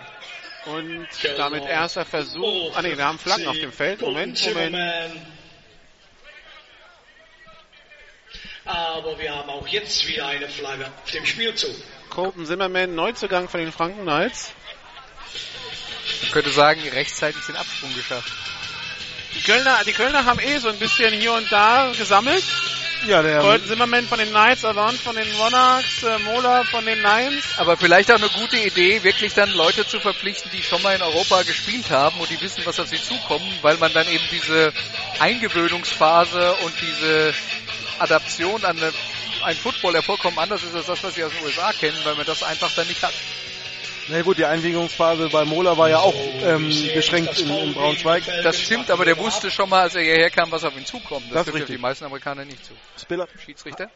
Und 0.68 1.10
damit 1.38 1.66
erster 1.66 2.06
Versuch. 2.06 2.74
Ah 2.74 2.82
ne, 2.82 2.98
wir 2.98 3.04
haben 3.04 3.20
Flaggen 3.20 3.50
auf 3.50 3.58
dem 3.58 3.74
Feld. 3.74 4.00
Moment, 4.00 4.42
Moment. 4.48 4.78
Aber 8.64 9.20
wir 9.20 9.36
haben 9.36 9.50
auch 9.50 9.68
jetzt 9.68 10.08
wieder 10.08 10.28
eine 10.28 10.48
Flagge 10.48 10.86
auf 10.86 11.12
dem 11.12 11.26
Spielzug. 11.26 11.76
Colton 12.12 12.46
Zimmerman, 12.46 12.96
Neuzugang 12.96 13.50
von 13.50 13.60
den 13.60 13.74
Franken 13.74 14.04
Knights. 14.04 14.54
könnte 16.32 16.52
sagen, 16.52 16.80
rechtzeitig 16.94 17.46
den 17.46 17.58
Absprung 17.58 17.94
geschafft. 17.94 18.32
Die 19.36 19.42
Kölner, 19.42 19.84
die 19.86 19.94
Kölner 19.94 20.26
haben 20.26 20.40
eh 20.40 20.58
so 20.58 20.70
ein 20.70 20.78
bisschen 20.78 21.14
hier 21.14 21.34
und 21.34 21.52
da 21.52 21.92
gesammelt. 21.98 22.44
Ja, 23.08 23.24
der 23.24 23.40
Golden 23.40 23.68
Zimmerman 23.68 24.08
von 24.08 24.20
den 24.20 24.30
Knights, 24.30 24.64
Avant 24.64 24.96
von 25.00 25.16
den 25.16 25.32
Monarchs, 25.38 26.04
äh, 26.04 26.20
Mola 26.20 26.64
von 26.66 26.86
den 26.86 27.02
Lions. 27.02 27.44
Aber 27.58 27.76
vielleicht 27.76 28.12
auch 28.12 28.18
eine 28.18 28.30
gute 28.30 28.58
Idee, 28.58 29.02
wirklich 29.04 29.34
dann 29.34 29.52
Leute 29.54 29.88
zu 29.88 30.00
verpflichten, 30.00 30.52
die 30.54 30.62
schon 30.62 30.84
mal 30.84 30.96
in 30.96 31.02
Europa 31.02 31.42
gespielt 31.42 31.90
haben 31.90 32.20
und 32.20 32.30
die 32.30 32.40
wissen, 32.42 32.64
was 32.66 32.80
auf 32.80 32.88
sie 32.88 33.02
zukommt, 33.02 33.44
weil 33.64 33.78
man 33.78 33.92
dann 33.94 34.08
eben 34.08 34.24
diese 34.32 34.72
Eingewöhnungsphase 35.18 36.54
und 36.58 36.74
diese 36.80 37.34
Adaption 37.98 38.64
an 38.66 38.78
eine, 38.78 38.94
ein 39.44 39.56
Football, 39.56 39.94
der 39.94 40.04
vollkommen 40.04 40.38
anders 40.38 40.62
ist 40.62 40.76
als 40.76 40.86
das, 40.86 41.04
was 41.04 41.16
sie 41.16 41.24
aus 41.24 41.32
den 41.32 41.44
USA 41.44 41.74
kennen, 41.74 41.98
weil 42.04 42.16
man 42.16 42.26
das 42.28 42.44
einfach 42.44 42.72
dann 42.76 42.88
nicht 42.88 43.02
hat. 43.02 43.14
Na 44.08 44.22
gut, 44.24 44.38
die 44.38 44.46
Einwilligungsphase 44.46 45.30
bei 45.30 45.46
Mola 45.46 45.78
war 45.78 45.90
ja 45.90 46.00
auch 46.00 46.16
ähm, 46.44 46.70
beschränkt 46.94 47.40
in, 47.40 47.50
in 47.50 47.74
Braunschweig. 47.74 48.24
Das 48.44 48.60
stimmt, 48.60 48.90
aber 48.90 49.06
der 49.06 49.18
wusste 49.18 49.52
schon 49.52 49.70
mal, 49.70 49.82
als 49.84 49.96
er 49.96 50.02
hierher 50.02 50.30
kam, 50.30 50.52
was 50.52 50.64
auf 50.64 50.76
ihn 50.76 50.86
zukommt. 50.86 51.26
Das, 51.28 51.46
Das 51.46 51.48
ist 51.48 51.54
trifft 51.54 51.70
die 51.70 51.78
meisten 51.78 52.06
Amerikaner 52.06 52.46
nicht 52.46 52.66
zu. 52.66 52.74
Spiller. 52.98 53.28
Schiedsrichter? 53.44 53.90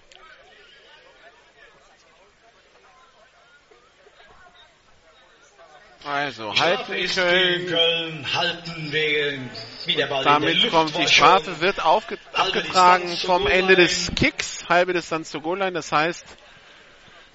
Also, 6.06 6.54
halten 6.56 7.08
Köln. 7.08 7.66
Köln, 7.66 8.28
halten 8.32 8.92
wegen, 8.92 9.50
wie 9.88 9.96
der 9.96 10.06
Ball 10.06 10.20
in 10.20 10.24
der 10.24 10.34
Damit 10.40 10.70
kommt 10.70 10.96
die 10.96 11.08
Strafe, 11.08 11.62
wird 11.62 11.84
aufge 11.84 12.20
abgetragen 12.32 13.18
vom 13.18 13.48
Ende 13.48 13.76
des. 13.76 14.12
Kicks, 14.16 14.66
halbe 14.70 14.94
Distanz 14.94 15.32
zur 15.32 15.42
Goalline. 15.42 15.72
Das 15.72 15.92
heißt, 15.92 16.24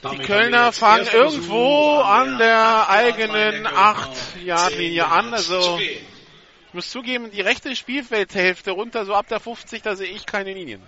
die 0.02 0.18
Kölner 0.18 0.72
fangen 0.72 1.06
irgendwo 1.12 1.98
an 2.00 2.38
der 2.38 2.88
eigenen 2.88 3.64
Yard-Linie 3.64 3.68
8-Yard-Linie 3.68 5.02
zehn 5.02 5.12
an. 5.12 5.34
Also, 5.34 5.78
ich 5.78 6.74
muss 6.74 6.90
zugeben, 6.90 7.30
die 7.30 7.40
rechte 7.40 7.74
Spielfeldhälfte 7.74 8.70
runter, 8.70 9.04
so 9.04 9.14
ab 9.14 9.28
der 9.28 9.40
50, 9.40 9.82
da 9.82 9.96
sehe 9.96 10.10
ich 10.10 10.26
keine 10.26 10.54
Linien. 10.54 10.82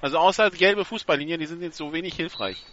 Also 0.00 0.18
außer 0.18 0.50
gelbe 0.50 0.84
Fußballlinien, 0.84 1.40
die 1.40 1.46
sind 1.46 1.62
jetzt 1.62 1.76
so 1.76 1.92
wenig 1.92 2.14
hilfreich. 2.14 2.64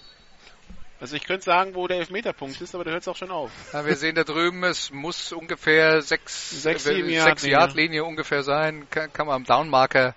Also 1.00 1.18
ich 1.18 1.26
könnte 1.26 1.44
sagen, 1.44 1.76
wo 1.76 1.86
der 1.88 1.98
Elfmeterpunkt 1.98 2.62
ist, 2.62 2.76
aber 2.76 2.86
da 2.86 2.92
hört 2.92 3.02
es 3.02 3.08
auch 3.10 3.18
schon 3.18 3.30
auf. 3.30 3.52
Ja, 3.74 3.86
wir 3.86 3.96
sehen 3.98 4.16
da 4.16 4.24
drüben, 4.24 4.64
es 4.64 4.92
muss 4.92 5.34
ungefähr 5.34 6.02
sechs, 6.02 6.62
Sechs, 6.62 6.86
äh, 6.86 7.04
sechs. 7.04 7.44
Yard 7.46 7.76
Linie 7.76 8.06
ungefähr 8.06 8.44
sein. 8.44 8.88
Kann, 8.90 9.12
kann 9.12 9.28
man 9.28 9.36
am 9.36 9.44
Downmarker 9.44 10.16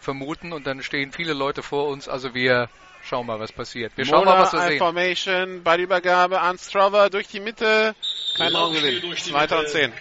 vermuten 0.00 0.52
und 0.52 0.66
dann 0.66 0.82
stehen 0.82 1.10
viele 1.10 1.32
Leute 1.32 1.62
vor 1.62 1.88
uns. 1.88 2.08
Also 2.08 2.34
wir 2.34 2.68
schauen 3.08 3.26
mal, 3.26 3.40
was 3.40 3.52
passiert. 3.52 3.92
Wir 3.96 4.04
schauen 4.04 4.24
mal, 4.24 4.38
was 4.38 4.52
wir 4.52 4.60
sehen. 4.68 4.78
Formation, 4.78 5.62
Ballübergabe 5.62 6.40
an 6.40 6.58
Strover 6.58 7.10
durch 7.10 7.28
die 7.28 7.40
Mitte. 7.40 7.94
Kein 8.36 8.52
durch 8.52 9.22
die 9.24 9.30
Zweiter 9.30 9.56
und 9.58 9.62
Mitte. 9.62 9.72
zehn. 9.72 9.92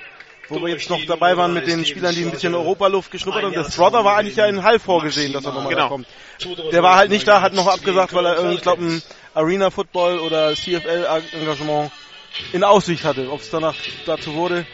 Wo 0.49 0.61
wir 0.61 0.69
jetzt 0.69 0.89
noch 0.89 1.03
dabei 1.05 1.35
waren 1.35 1.53
mit 1.53 1.67
den 1.67 1.83
Spielern, 1.85 2.15
die 2.15 2.23
ein 2.23 2.31
bisschen 2.31 2.55
Europaluft 2.55 3.11
geschnuppert 3.11 3.43
haben. 3.43 3.53
Der 3.53 3.69
Strother 3.69 4.05
war 4.05 4.17
eigentlich 4.17 4.37
ja 4.37 4.45
in 4.45 4.63
Hall 4.63 4.79
vorgesehen, 4.79 5.33
dass 5.33 5.43
er 5.45 5.51
nochmal 5.51 5.73
Genau. 5.73 5.83
da 5.83 5.87
kommt. 5.89 6.07
Der 6.71 6.83
war 6.83 6.95
halt 6.95 7.09
nicht 7.09 7.27
da, 7.27 7.41
hat 7.41 7.53
noch 7.53 7.67
abgesagt, 7.67 8.13
weil 8.13 8.25
er 8.25 8.35
irgendwie, 8.35 8.55
ich 8.55 8.61
glaube, 8.61 8.83
ein 8.83 9.03
Arena 9.33 9.71
Football 9.71 10.19
oder 10.19 10.55
CFL 10.55 11.05
Engagement 11.33 11.91
in 12.53 12.63
Aussicht 12.63 13.03
hatte. 13.03 13.29
Ob 13.29 13.41
es 13.41 13.49
danach 13.49 13.75
dazu 14.05 14.35
wurde. 14.35 14.65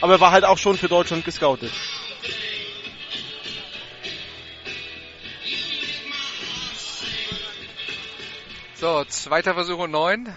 Aber 0.00 0.14
er 0.14 0.20
war 0.20 0.30
halt 0.30 0.44
auch 0.44 0.58
schon 0.58 0.76
für 0.76 0.88
Deutschland 0.88 1.24
gescoutet. 1.24 1.72
So, 8.84 9.02
zweiter 9.06 9.54
Versuch 9.54 9.78
und 9.78 9.92
neun. 9.92 10.30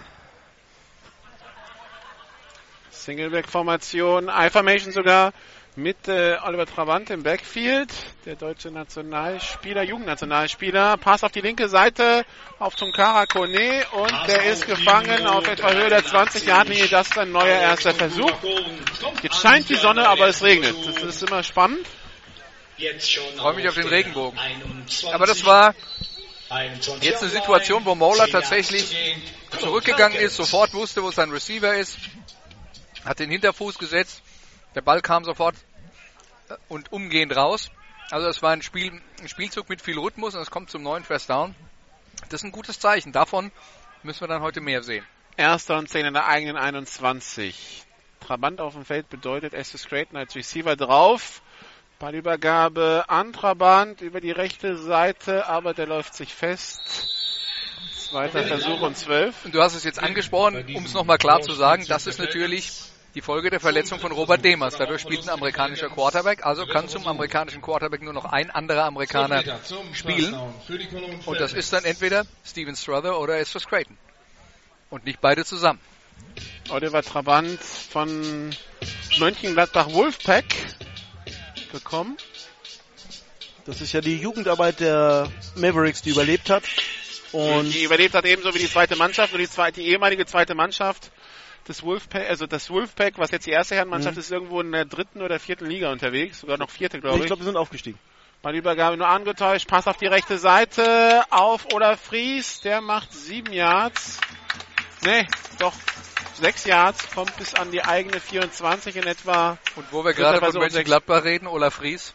Singleback-Formation, 2.88 4.30
I-Formation 4.30 4.90
sogar 4.90 5.34
mit 5.76 6.08
äh, 6.08 6.38
Oliver 6.42 6.64
Trabant 6.64 7.10
im 7.10 7.22
Backfield. 7.22 7.92
Der 8.24 8.36
deutsche 8.36 8.70
Nationalspieler, 8.70 9.82
Jugendnationalspieler. 9.82 10.96
Pass 10.96 11.24
auf 11.24 11.32
die 11.32 11.42
linke 11.42 11.68
Seite 11.68 12.24
auf 12.58 12.74
Tunkara 12.74 13.26
Kone 13.26 13.84
und 13.92 14.14
der 14.28 14.44
ist 14.44 14.66
gefangen 14.66 15.26
auf 15.26 15.46
etwa 15.46 15.70
Höhe 15.70 15.90
der 15.90 16.02
20-Yard-Linie. 16.02 16.88
Das 16.88 17.08
ist 17.08 17.18
ein 17.18 17.30
neuer 17.30 17.60
erster 17.60 17.92
Versuch. 17.92 18.32
Jetzt 19.22 19.42
scheint 19.42 19.68
die 19.68 19.76
Sonne, 19.76 20.08
aber 20.08 20.26
es 20.26 20.42
regnet. 20.42 20.74
Das 20.86 21.02
ist 21.02 21.22
immer 21.22 21.42
spannend. 21.42 21.86
Jetzt 22.78 23.12
schon 23.12 23.24
Freue 23.36 23.56
mich 23.56 23.68
auf 23.68 23.74
den 23.74 23.88
Regenbogen. 23.88 24.38
21 24.38 25.12
Aber 25.12 25.26
das 25.26 25.44
war 25.44 25.74
21 25.74 26.07
jetzt 27.00 27.22
eine 27.22 27.30
Situation, 27.30 27.84
wo 27.84 27.94
Mola 27.94 28.24
10 28.24 28.32
Yards 28.32 28.32
tatsächlich 28.32 28.96
zurückgegangen 29.58 30.18
ist, 30.18 30.36
sofort 30.36 30.72
wusste, 30.74 31.02
wo 31.02 31.10
sein 31.10 31.30
Receiver 31.30 31.74
ist, 31.74 31.98
hat 33.04 33.18
den 33.18 33.30
Hinterfuß 33.30 33.78
gesetzt, 33.78 34.22
der 34.74 34.82
Ball 34.82 35.00
kam 35.00 35.24
sofort 35.24 35.56
äh, 36.48 36.54
und 36.68 36.92
umgehend 36.92 37.34
raus. 37.36 37.70
Also 38.10 38.28
es 38.28 38.42
war 38.42 38.52
ein, 38.52 38.62
Spiel, 38.62 39.00
ein 39.20 39.28
Spielzug 39.28 39.68
mit 39.68 39.82
viel 39.82 39.98
Rhythmus 39.98 40.34
und 40.34 40.40
es 40.40 40.50
kommt 40.50 40.70
zum 40.70 40.82
neuen 40.82 41.04
First 41.04 41.28
Down. 41.28 41.54
Das 42.30 42.40
ist 42.40 42.44
ein 42.44 42.52
gutes 42.52 42.80
Zeichen. 42.80 43.12
Davon 43.12 43.52
müssen 44.02 44.20
wir 44.20 44.28
dann 44.28 44.42
heute 44.42 44.60
mehr 44.60 44.82
sehen. 44.82 45.04
Erster 45.36 45.76
und 45.78 45.88
10 45.88 46.06
in 46.06 46.14
der 46.14 46.26
eigenen 46.26 46.56
21. 46.56 47.84
Trabant 48.20 48.60
auf 48.60 48.74
dem 48.74 48.84
Feld 48.84 49.08
bedeutet 49.08 49.54
Estes 49.54 49.86
Creighton 49.86 50.16
als 50.16 50.34
Receiver 50.34 50.74
drauf. 50.74 51.42
Ballübergabe 51.98 53.04
an 53.08 53.32
Trabant 53.32 54.00
über 54.02 54.20
die 54.20 54.30
rechte 54.30 54.78
Seite, 54.78 55.46
aber 55.46 55.74
der 55.74 55.86
läuft 55.86 56.14
sich 56.14 56.32
fest. 56.32 56.80
Zweiter 57.96 58.44
Versuch 58.44 58.80
und 58.80 58.96
12. 58.96 59.46
Und 59.46 59.54
du 59.54 59.60
hast 59.60 59.74
es 59.74 59.84
jetzt 59.84 60.00
angesprochen, 60.00 60.64
um 60.74 60.84
es 60.84 60.94
nochmal 60.94 61.18
klar 61.18 61.40
zu 61.42 61.52
sagen, 61.52 61.84
das 61.88 62.06
ist 62.06 62.18
natürlich 62.18 62.72
die 63.14 63.20
Folge 63.20 63.50
der 63.50 63.58
Verletzung 63.58 63.98
von 63.98 64.12
Robert 64.12 64.44
Demers. 64.44 64.76
Dadurch 64.76 65.02
spielt 65.02 65.24
ein 65.24 65.28
amerikanischer 65.28 65.88
Quarterback, 65.88 66.46
also 66.46 66.66
kann 66.66 66.88
zum 66.88 67.06
amerikanischen 67.08 67.60
Quarterback 67.60 68.02
nur 68.02 68.12
noch 68.12 68.26
ein 68.26 68.50
anderer 68.50 68.84
Amerikaner 68.84 69.42
spielen. 69.92 70.38
Und 71.26 71.40
das 71.40 71.52
ist 71.52 71.72
dann 71.72 71.84
entweder 71.84 72.24
Steven 72.46 72.76
Strother 72.76 73.18
oder 73.18 73.38
Estes 73.38 73.66
Creighton. 73.66 73.98
Und 74.88 75.04
nicht 75.04 75.20
beide 75.20 75.44
zusammen. 75.44 75.80
Oliver 76.70 77.02
Trabant 77.02 77.60
von 77.60 78.54
Mönchengladbach 79.18 79.92
Wolfpack 79.92 80.44
bekommen. 81.72 82.16
Das 83.66 83.80
ist 83.80 83.92
ja 83.92 84.00
die 84.00 84.16
Jugendarbeit 84.18 84.80
der 84.80 85.30
Mavericks, 85.56 86.02
die 86.02 86.10
überlebt 86.10 86.48
hat. 86.50 86.64
Und 87.32 87.70
die 87.72 87.84
überlebt 87.84 88.14
hat 88.14 88.24
ebenso 88.24 88.54
wie 88.54 88.58
die 88.58 88.70
zweite 88.70 88.96
Mannschaft, 88.96 89.32
nur 89.32 89.38
die, 89.38 89.48
zweite, 89.50 89.80
die 89.80 89.88
ehemalige 89.88 90.24
zweite 90.24 90.54
Mannschaft 90.54 91.10
des 91.68 91.82
Wolfpack, 91.82 92.28
also 92.30 92.46
das 92.46 92.70
Wolfpack, 92.70 93.18
was 93.18 93.30
jetzt 93.30 93.46
die 93.46 93.50
erste 93.50 93.74
Herrenmannschaft 93.74 94.16
Mhm. 94.16 94.20
ist, 94.20 94.30
irgendwo 94.30 94.60
in 94.62 94.72
der 94.72 94.86
dritten 94.86 95.20
oder 95.20 95.38
vierten 95.38 95.66
Liga 95.66 95.92
unterwegs, 95.92 96.40
sogar 96.40 96.56
noch 96.56 96.70
vierte, 96.70 96.96
ich 96.96 97.02
glaube 97.02 97.18
ich. 97.18 97.26
glaube, 97.26 97.42
wir 97.42 97.44
sind 97.46 97.58
aufgestiegen. 97.58 97.98
Mal 98.42 98.54
Übergabe 98.54 98.96
nur 98.96 99.08
angetäuscht, 99.08 99.68
Pass 99.68 99.86
auf 99.86 99.98
die 99.98 100.06
rechte 100.06 100.38
Seite, 100.38 101.22
auf 101.28 101.66
oder 101.74 101.98
Fries, 101.98 102.60
der 102.60 102.80
macht 102.80 103.12
sieben 103.12 103.52
Yards. 103.52 104.18
Nee, 105.04 105.26
doch, 105.58 105.74
sechs 106.40 106.64
Yards, 106.64 107.10
kommt 107.14 107.36
bis 107.36 107.54
an 107.54 107.70
die 107.70 107.82
eigene 107.84 108.20
24 108.20 108.96
in 108.96 109.06
etwa. 109.06 109.58
Und 109.76 109.86
wo 109.92 110.04
wir 110.04 110.12
gerade 110.12 110.38
von. 110.38 110.52
Mönchengladbach 110.60 111.24
reden, 111.24 111.46
Olaf 111.46 111.74
Fries. 111.74 112.14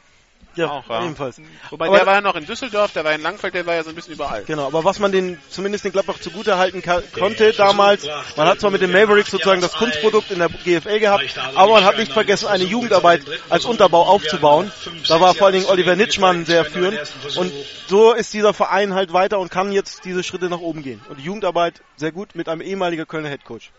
Ja, 0.56 0.68
Auch, 0.70 0.88
ja. 0.88 1.02
ebenfalls. 1.04 1.38
Wobei 1.72 1.88
Aber- 1.88 1.98
der 1.98 2.06
war 2.06 2.14
ja 2.14 2.22
noch 2.22 2.36
in 2.36 2.46
Düsseldorf, 2.46 2.94
der 2.94 3.04
war 3.04 3.12
in 3.14 3.24
Langfeld, 3.24 3.56
der 3.56 3.66
war 3.66 3.74
ja 3.74 3.84
so 3.84 3.90
ein 3.90 3.96
bisschen 3.96 4.14
überall. 4.14 4.44
Genau, 4.44 4.68
aber 4.68 4.84
was 4.84 5.00
man 5.00 5.12
den 5.12 5.40
zumindest 5.50 5.84
den 5.84 5.92
Gladbach 5.94 6.20
zugute 6.20 6.60
halten 6.60 6.84
ka- 6.84 7.02
konnte 7.18 7.54
damals, 7.54 8.06
man 8.38 8.48
hat 8.48 8.60
zwar 8.60 8.70
mit 8.70 8.80
den 8.84 8.92
Mavericks 8.92 9.32
sozusagen 9.32 9.62
das 9.62 9.74
Kunstprodukt 9.74 10.30
in 10.30 10.38
der 10.38 10.50
GFL 10.50 11.00
gehabt, 11.00 11.24
aber 11.56 11.72
man 11.74 11.84
hat 11.86 11.98
nicht 11.98 12.12
vergessen, 12.14 12.48
eine 12.50 12.66
Jugendarbeit 12.66 13.24
als 13.50 13.66
Unterbau 13.66 14.04
aufzubauen. 14.06 14.72
Da 15.08 15.20
war 15.20 15.34
vor 15.34 15.48
allen 15.48 15.56
Dingen 15.56 15.66
Oliver 15.66 15.96
Nitschmann 15.96 16.46
sehr 16.46 16.66
führend 16.66 17.00
und 17.36 17.52
so 17.88 18.14
ist 18.14 18.32
dieser 18.32 18.54
Verein 18.54 18.94
halt 18.94 19.12
weiter 19.12 19.40
und 19.40 19.50
kann 19.50 19.72
jetzt 19.72 20.06
diese 20.06 20.22
Schritte 20.22 20.50
nach 20.50 20.60
oben 20.60 20.84
gehen. 20.84 21.02
Und 21.10 21.18
die 21.18 21.24
Jugendarbeit 21.24 21.82
sehr 21.96 22.12
gut 22.12 22.36
mit 22.36 22.48
einem 22.48 22.62
ehemaligen 22.62 23.08
Kölner 23.08 23.30
Headcoach. 23.30 23.72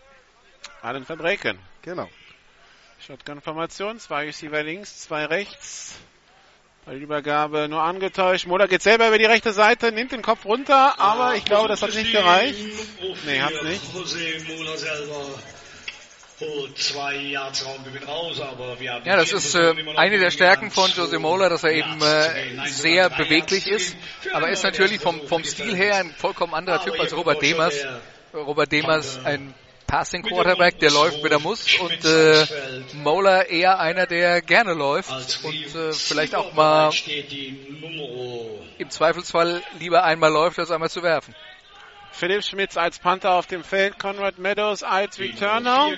Allen 0.85 1.03
Verbreken. 1.03 1.57
Genau. 1.81 2.07
Shotgun-Formation, 3.05 3.99
zwei 3.99 4.25
Receiver 4.25 4.61
links, 4.61 5.01
zwei 5.01 5.25
rechts. 5.25 5.95
Bei 6.85 6.95
Übergabe 6.95 7.67
nur 7.67 7.81
angetäuscht. 7.81 8.45
Mola 8.45 8.67
geht 8.67 8.83
selber 8.83 9.07
über 9.07 9.17
die 9.17 9.25
rechte 9.25 9.51
Seite, 9.51 9.91
nimmt 9.91 10.11
den 10.11 10.21
Kopf 10.21 10.45
runter, 10.45 10.99
aber 10.99 11.35
ich 11.35 11.43
glaube, 11.43 11.67
das 11.69 11.81
hat 11.81 11.95
nicht 11.95 12.11
gereicht. 12.11 12.59
Nee, 13.25 13.41
hat's 13.41 13.63
nicht. 13.63 13.81
José 13.95 14.55
Mola 14.55 14.77
selber 14.77 15.25
holt 16.39 16.77
zwei 16.77 17.15
Yards 17.15 17.65
Raumgewinn 17.65 18.03
raus, 18.03 18.39
aber 18.39 18.79
wir 18.79 18.93
haben 18.93 19.05
Ja, 19.05 19.15
das 19.15 19.33
ist 19.33 19.55
äh, 19.55 19.73
eine 19.95 20.19
der 20.19 20.29
Stärken 20.29 20.69
von 20.69 20.91
Jose 20.91 21.17
Mola, 21.17 21.49
dass 21.49 21.63
er 21.63 21.71
eben 21.71 21.99
äh, 21.99 22.67
sehr 22.67 23.09
beweglich 23.09 23.67
ist. 23.67 23.97
Aber 24.33 24.47
er 24.47 24.53
ist 24.53 24.63
natürlich 24.63 25.01
vom, 25.01 25.19
vom 25.27 25.43
Stil 25.43 25.75
her 25.75 25.95
ein 25.95 26.11
vollkommen 26.11 26.53
anderer 26.53 26.83
Typ 26.83 26.99
als 26.99 27.15
Robert 27.15 27.41
Demers. 27.41 27.73
Robert 28.35 28.71
Demers 28.71 29.25
ein 29.25 29.55
Passing 29.87 30.23
Quarterback, 30.23 30.79
der 30.79 30.91
läuft, 30.91 31.23
wenn 31.23 31.31
er 31.31 31.39
muss 31.39 31.79
und 31.79 32.05
äh, 32.05 32.45
Moeller 32.95 33.47
eher 33.49 33.79
einer, 33.79 34.07
der 34.07 34.41
gerne 34.41 34.73
läuft 34.73 35.43
und 35.43 35.75
äh, 35.75 35.93
vielleicht 35.93 36.35
auch 36.35 36.53
mal 36.53 36.91
im 38.77 38.89
Zweifelsfall 38.89 39.61
lieber 39.79 40.03
einmal 40.03 40.31
läuft, 40.31 40.59
als 40.59 40.71
einmal 40.71 40.89
zu 40.89 41.03
werfen. 41.03 41.35
Philipp 42.11 42.43
Schmitz 42.43 42.77
als 42.77 42.97
Panther 42.97 43.31
auf 43.33 43.45
dem 43.45 43.63
Feld, 43.63 43.99
Conrad 43.99 44.39
Meadows 44.39 44.83
als 44.83 45.19
Returner. 45.19 45.91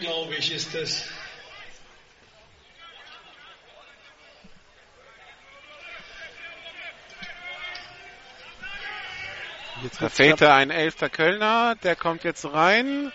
Jetzt 9.83 9.97
verfehlt 9.97 10.41
er 10.41 10.55
ein 10.55 10.71
elfter 10.71 11.09
Kölner, 11.09 11.75
der 11.83 11.95
kommt 11.95 12.23
jetzt 12.23 12.45
rein. 12.51 13.11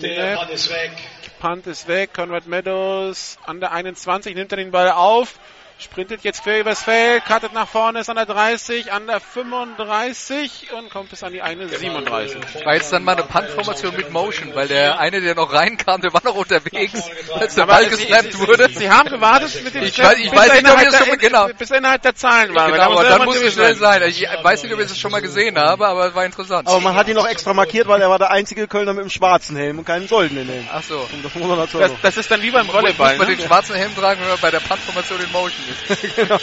Der 0.00 0.36
Mann 0.36 0.48
ist 0.50 0.70
weg. 0.70 0.92
Punt 1.40 1.66
ist 1.66 1.88
weg, 1.88 2.14
Conrad 2.14 2.46
Meadows 2.46 3.38
an 3.44 3.60
der 3.60 3.72
21 3.72 4.34
nimmt 4.34 4.52
er 4.52 4.56
den 4.56 4.70
Ball 4.70 4.90
auf, 4.90 5.38
sprintet 5.82 6.22
jetzt 6.24 6.42
quer 6.42 6.60
übers 6.60 6.82
Feld, 6.82 7.24
cuttet 7.24 7.52
nach 7.52 7.68
vorne, 7.68 8.00
ist 8.00 8.08
an 8.08 8.16
der 8.16 8.26
30, 8.26 8.92
an 8.92 9.06
der 9.06 9.20
35 9.20 10.68
und 10.78 10.90
kommt 10.90 11.10
bis 11.10 11.22
an 11.22 11.32
die 11.32 11.42
eine 11.42 11.68
37. 11.68 12.64
War 12.64 12.74
jetzt 12.74 12.92
dann 12.92 13.04
mal 13.04 13.12
eine 13.12 13.24
Punt-Formation 13.24 13.96
mit 13.96 14.10
Motion, 14.10 14.54
weil 14.54 14.68
der 14.68 14.98
eine, 14.98 15.20
der 15.20 15.34
noch 15.34 15.52
reinkam, 15.52 16.00
der 16.00 16.12
war 16.12 16.22
noch 16.24 16.34
unterwegs, 16.34 17.02
als 17.38 17.54
der 17.54 17.66
Ball 17.66 17.86
gesnappt 17.86 18.38
wurde. 18.38 18.68
Sie, 18.70 18.90
haben 18.90 19.08
gewartet 19.08 19.62
mit 19.64 19.74
dem 19.74 19.82
Ich 19.84 19.94
Snap, 19.94 20.12
weiß- 20.12 20.16
ich 20.18 20.32
weiß 20.34 20.52
nicht, 20.62 20.70
ob 20.72 20.78
ich 20.82 20.88
das 20.88 21.06
schon- 21.06 21.18
genau. 21.18 21.48
bis 21.58 21.70
er 21.70 21.78
innerhalb 21.78 22.02
der 22.02 22.14
Zahlen 22.14 22.54
war. 22.54 22.70
Genau, 22.70 22.90
muss 22.90 22.98
aber 23.00 23.08
er 23.08 23.18
dann 23.18 23.24
muss 23.26 23.36
es 23.40 23.52
schnell 23.54 23.74
sein. 23.76 24.02
Ich 24.08 24.22
weiß 24.42 24.62
nicht, 24.62 24.72
ob 24.72 24.80
ich 24.80 24.86
es 24.86 24.98
schon 24.98 25.10
mal 25.10 25.20
gesehen 25.22 25.58
habe, 25.58 25.86
aber 25.86 26.08
es 26.08 26.14
war 26.14 26.24
interessant. 26.24 26.68
Aber 26.68 26.80
man 26.80 26.94
hat 26.94 27.08
ihn 27.08 27.14
noch 27.14 27.26
extra 27.26 27.52
markiert, 27.54 27.88
weil 27.88 28.00
er 28.00 28.10
war 28.10 28.18
der 28.18 28.30
einzige 28.30 28.68
Kölner 28.68 28.92
mit 28.92 29.04
dem 29.04 29.10
schwarzen 29.10 29.56
Helm 29.56 29.78
und 29.78 29.84
keinem 29.84 30.06
goldenen 30.08 30.48
Helm. 30.48 30.68
Ach 30.72 30.82
so. 30.82 31.08
Das 31.22 31.34
muss 31.34 31.48
man 31.48 31.58
Das, 31.72 31.90
das 32.02 32.16
ist 32.16 32.30
dann 32.30 32.42
wie 32.42 32.50
beim 32.50 32.66
Muss 32.66 32.74
Volleyball. 32.74 33.16
man 33.16 33.28
Ne? 33.28 33.36
den 33.36 33.46
schwarzen 33.46 33.74
Helm 33.74 33.94
tragen, 33.96 34.20
wenn 34.20 34.28
man 34.28 34.38
bei 34.40 34.50
der 34.50 34.60
Punt-Formation 34.60 35.20
in 35.20 35.32
Motion 35.32 35.64
ist. 35.68 35.71
genau. 36.16 36.38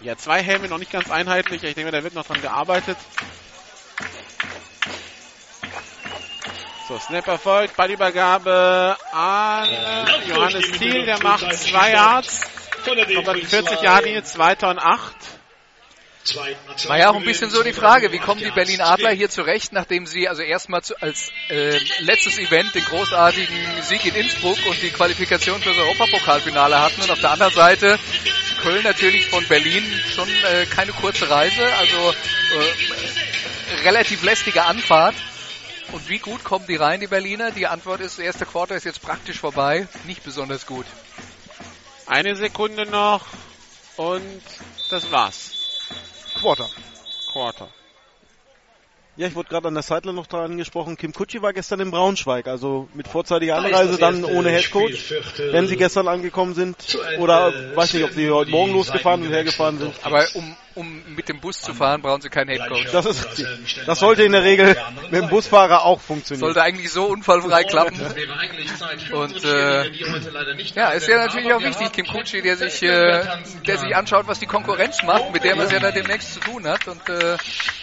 Ja, 0.00 0.16
zwei 0.16 0.42
Helme 0.42 0.68
noch 0.68 0.78
nicht 0.78 0.92
ganz 0.92 1.10
einheitlich. 1.10 1.62
Ich 1.62 1.74
denke, 1.74 1.90
da 1.90 2.02
wird 2.02 2.14
noch 2.14 2.26
dran 2.26 2.40
gearbeitet. 2.40 2.96
So, 6.88 6.98
Snap 6.98 7.26
erfolgt, 7.26 7.76
Ballübergabe 7.76 8.96
an 9.12 9.68
Johannes 10.26 10.70
Thiel, 10.72 11.04
der 11.04 11.22
macht 11.22 11.52
zwei 11.52 11.92
Yards. 11.92 12.40
Kommt 12.84 13.28
an 13.28 13.36
40 13.36 13.82
Jahre 13.82 14.08
hier, 14.08 14.24
2 14.24 14.54
Tonnen 14.54 14.78
8. 14.78 15.37
War 16.86 16.98
ja 16.98 17.10
auch 17.10 17.16
ein 17.16 17.24
bisschen 17.24 17.48
so 17.48 17.62
die 17.62 17.72
Frage, 17.72 18.12
wie 18.12 18.18
kommen 18.18 18.40
die 18.40 18.50
Berlin 18.50 18.80
Adler 18.80 19.10
hier 19.10 19.30
zurecht, 19.30 19.72
nachdem 19.72 20.06
sie 20.06 20.28
also 20.28 20.42
erstmal 20.42 20.82
als 21.00 21.30
äh, 21.48 21.78
letztes 22.00 22.38
Event 22.38 22.74
den 22.74 22.84
großartigen 22.84 23.56
Sieg 23.82 24.04
in 24.04 24.14
Innsbruck 24.14 24.58
und 24.66 24.82
die 24.82 24.90
Qualifikation 24.90 25.60
für 25.62 25.70
das 25.70 25.78
Europapokalfinale 25.78 26.80
hatten 26.80 27.00
und 27.00 27.10
auf 27.10 27.20
der 27.20 27.30
anderen 27.30 27.54
Seite 27.54 27.98
Köln 28.60 28.82
natürlich 28.82 29.26
von 29.26 29.46
Berlin 29.46 29.84
schon 30.14 30.28
äh, 30.28 30.66
keine 30.66 30.92
kurze 30.92 31.30
Reise, 31.30 31.64
also 31.76 31.96
äh, 32.10 33.74
relativ 33.84 34.22
lästige 34.22 34.64
Anfahrt. 34.64 35.14
Und 35.92 36.08
wie 36.08 36.18
gut 36.18 36.44
kommen 36.44 36.66
die 36.66 36.76
rein, 36.76 37.00
die 37.00 37.06
Berliner? 37.06 37.50
Die 37.50 37.66
Antwort 37.66 38.00
ist, 38.00 38.18
erste 38.18 38.44
Quarter 38.44 38.74
ist 38.74 38.84
jetzt 38.84 39.00
praktisch 39.00 39.38
vorbei, 39.38 39.88
nicht 40.06 40.22
besonders 40.22 40.66
gut. 40.66 40.86
Eine 42.06 42.36
Sekunde 42.36 42.84
noch 42.84 43.26
und 43.96 44.42
das 44.90 45.10
war's. 45.10 45.57
Quarter. 46.40 46.70
Quarter. 47.32 47.68
Ja, 49.16 49.26
ich 49.26 49.34
wurde 49.34 49.48
gerade 49.48 49.66
an 49.66 49.74
der 49.74 49.82
Sideline 49.82 50.14
noch 50.14 50.28
dran 50.28 50.52
angesprochen. 50.52 50.96
Kim 50.96 51.12
Kutschi 51.12 51.42
war 51.42 51.52
gestern 51.52 51.80
in 51.80 51.90
Braunschweig, 51.90 52.46
also 52.46 52.88
mit 52.94 53.08
vorzeitiger 53.08 53.56
Anreise, 53.56 53.98
dann 53.98 54.24
ohne 54.24 54.50
Headcoach. 54.50 55.12
Wenn 55.50 55.66
sie 55.66 55.76
gestern 55.76 56.06
angekommen 56.06 56.54
sind, 56.54 56.76
oder 57.18 57.52
weiß 57.74 57.94
nicht, 57.94 58.04
ob 58.04 58.12
sie 58.12 58.30
heute 58.30 58.52
Morgen 58.52 58.72
losgefahren 58.72 59.22
und 59.22 59.30
hergefahren 59.30 59.78
sind. 59.80 59.94
Aber 60.04 60.24
um, 60.34 60.56
um 60.78 61.02
mit 61.14 61.28
dem 61.28 61.40
Bus 61.40 61.60
zu 61.60 61.74
fahren, 61.74 62.00
brauchen 62.02 62.20
sie 62.20 62.28
keinen 62.28 62.48
Headcoach. 62.48 62.90
Das 62.92 63.04
ist 63.04 63.24
richtig. 63.26 63.80
Das 63.84 63.98
sollte 63.98 64.22
in 64.22 64.32
der 64.32 64.44
Regel 64.44 64.76
mit 65.10 65.22
dem 65.22 65.28
Busfahrer 65.28 65.84
auch 65.84 66.00
funktionieren. 66.00 66.46
Sollte 66.46 66.62
eigentlich 66.62 66.90
so 66.90 67.06
unfallfrei 67.06 67.64
klappen. 67.64 67.98
Zeit 68.78 69.02
für 69.02 69.16
Und, 69.16 69.44
äh, 69.44 69.90
Ja, 70.74 70.90
ist 70.90 71.08
ja 71.08 71.18
natürlich 71.18 71.52
auch 71.52 71.62
wichtig, 71.62 71.92
Kim 71.92 72.06
Kutschi, 72.06 72.38
noch 72.38 72.44
der 72.44 72.56
sich, 72.56 72.82
äh, 72.82 73.24
der 73.66 73.78
sich 73.78 73.96
anschaut, 73.96 74.26
was 74.28 74.38
die 74.38 74.46
Konkurrenz 74.46 75.02
macht, 75.02 75.32
mit 75.32 75.44
der 75.44 75.56
man 75.56 75.66
es 75.66 75.72
ja 75.72 75.80
dann 75.80 75.94
demnächst 75.94 76.34
zu 76.34 76.40
tun 76.40 76.66
hat. 76.66 76.86
Und 76.86 77.08
äh, 77.08 77.36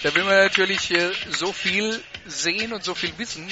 da 0.04 0.16
will 0.16 0.24
man 0.24 0.38
natürlich 0.38 0.92
äh, 0.92 1.12
so 1.30 1.52
viel 1.52 2.02
sehen 2.28 2.74
und 2.74 2.84
so 2.84 2.96
viel 2.96 3.12
wissen 3.18 3.48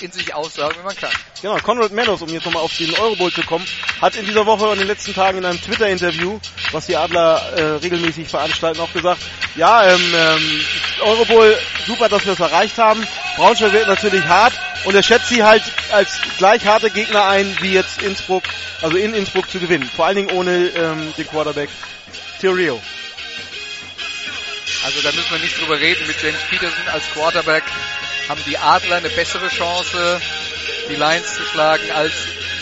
in 0.00 0.12
sich 0.12 0.34
aussagen, 0.34 0.74
wie 0.78 0.84
man 0.84 0.96
kann. 0.96 1.10
Genau, 1.40 1.56
Conrad 1.58 1.92
Meadows, 1.92 2.20
um 2.20 2.28
jetzt 2.28 2.44
nochmal 2.44 2.62
auf 2.62 2.76
den 2.76 2.94
Eurobowl 2.98 3.32
zu 3.32 3.42
kommen, 3.42 3.64
hat 4.00 4.14
in 4.14 4.26
dieser 4.26 4.44
Woche 4.44 4.66
und 4.66 4.74
in 4.74 4.78
den 4.80 4.88
letzten 4.88 5.14
Tagen 5.14 5.38
in 5.38 5.44
einem 5.44 5.60
Twitter-Interview, 5.60 6.38
was 6.72 6.86
die 6.86 6.96
Adler 6.96 7.40
äh, 7.56 7.62
regelmäßig 7.76 8.28
veranstalten, 8.28 8.80
auch 8.80 8.92
gesagt, 8.92 9.22
ja, 9.56 9.90
ähm, 9.94 10.14
ähm, 10.14 10.60
Eurobowl, 11.00 11.58
super, 11.86 12.08
dass 12.10 12.26
wir 12.26 12.34
es 12.34 12.40
erreicht 12.40 12.76
haben. 12.76 13.06
Braunschweig 13.36 13.72
wird 13.72 13.88
natürlich 13.88 14.24
hart 14.24 14.52
und 14.84 14.94
er 14.94 15.02
schätzt 15.02 15.28
sie 15.28 15.42
halt 15.42 15.62
als 15.92 16.20
gleich 16.36 16.66
harte 16.66 16.90
Gegner 16.90 17.26
ein, 17.26 17.56
wie 17.60 17.72
jetzt 17.72 18.02
Innsbruck, 18.02 18.44
also 18.82 18.98
in 18.98 19.14
Innsbruck 19.14 19.50
zu 19.50 19.60
gewinnen. 19.60 19.84
Vor 19.84 20.06
allen 20.06 20.16
Dingen 20.16 20.30
ohne 20.32 20.66
ähm, 20.68 21.14
den 21.16 21.26
Quarterback 21.26 21.70
Thierry. 22.40 22.70
Also 24.90 25.02
da 25.02 25.12
müssen 25.14 25.30
wir 25.30 25.38
nicht 25.38 25.56
drüber 25.60 25.78
reden. 25.78 26.04
Mit 26.08 26.20
James 26.20 26.40
Peterson 26.50 26.88
als 26.88 27.04
Quarterback 27.12 27.62
haben 28.28 28.40
die 28.44 28.58
Adler 28.58 28.96
eine 28.96 29.08
bessere 29.08 29.48
Chance, 29.48 30.20
die 30.88 30.96
Lions 30.96 31.36
zu 31.36 31.44
schlagen, 31.44 31.88
als 31.92 32.12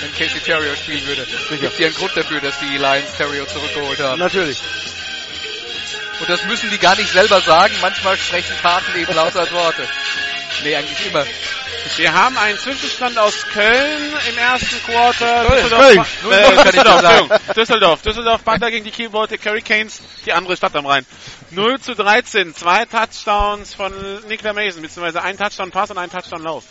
wenn 0.03 0.13
Casey 0.13 0.41
Terrio 0.41 0.77
spielen 0.77 1.07
würde. 1.07 1.27
Es 1.51 1.59
gibt 1.59 1.79
ja 1.79 1.87
einen 1.87 1.97
Grund 1.97 2.15
dafür, 2.15 2.43
dass 2.43 2.59
die 2.59 2.77
Lions 2.77 3.15
Terrio 3.17 3.47
zurückgeholt 3.47 3.99
haben. 4.01 4.19
Natürlich. 4.19 4.59
Und 6.21 6.29
das 6.29 6.45
müssen 6.45 6.69
die 6.69 6.77
gar 6.77 6.97
nicht 6.97 7.11
selber 7.11 7.41
sagen. 7.41 7.75
Manchmal 7.81 8.19
sprechen 8.19 8.55
Taten 8.61 8.99
eben 8.99 9.15
lauter 9.15 9.41
als 9.41 9.53
Worte. 9.53 9.89
Nee, 10.65 10.77
eigentlich 10.77 11.07
immer. 11.07 11.25
Wir 11.97 12.13
haben 12.13 12.37
einen 12.39 12.59
Zwischenstand 12.59 13.19
aus 13.19 13.47
Köln 13.47 14.13
im 14.31 14.39
ersten 14.39 14.83
Quarter. 14.85 15.47
Düsseldorf, 15.49 16.09
Düsseldorf. 16.65 17.55
Düsseldorf. 17.55 18.03
Düsseldorf 18.03 18.45
Panther 18.45 18.71
gegen 18.71 18.91
die 18.91 19.09
Baltic 19.09 19.45
Hurricanes, 19.45 20.01
die 20.27 20.33
andere 20.33 20.57
Stadt 20.57 20.75
am 20.77 20.87
Rhein. 20.87 21.07
0 21.51 21.81
zu 21.81 21.95
13, 21.95 22.55
zwei 22.55 22.85
Touchdowns 22.85 23.75
von 23.75 23.93
Nikla 24.29 24.53
Mason, 24.53 24.83
beziehungsweise 24.83 25.23
ein 25.23 25.37
Touchdown-Pass 25.39 25.91
und 25.91 25.99
ein 25.99 26.11
Touchdown-Lauf. 26.11 26.65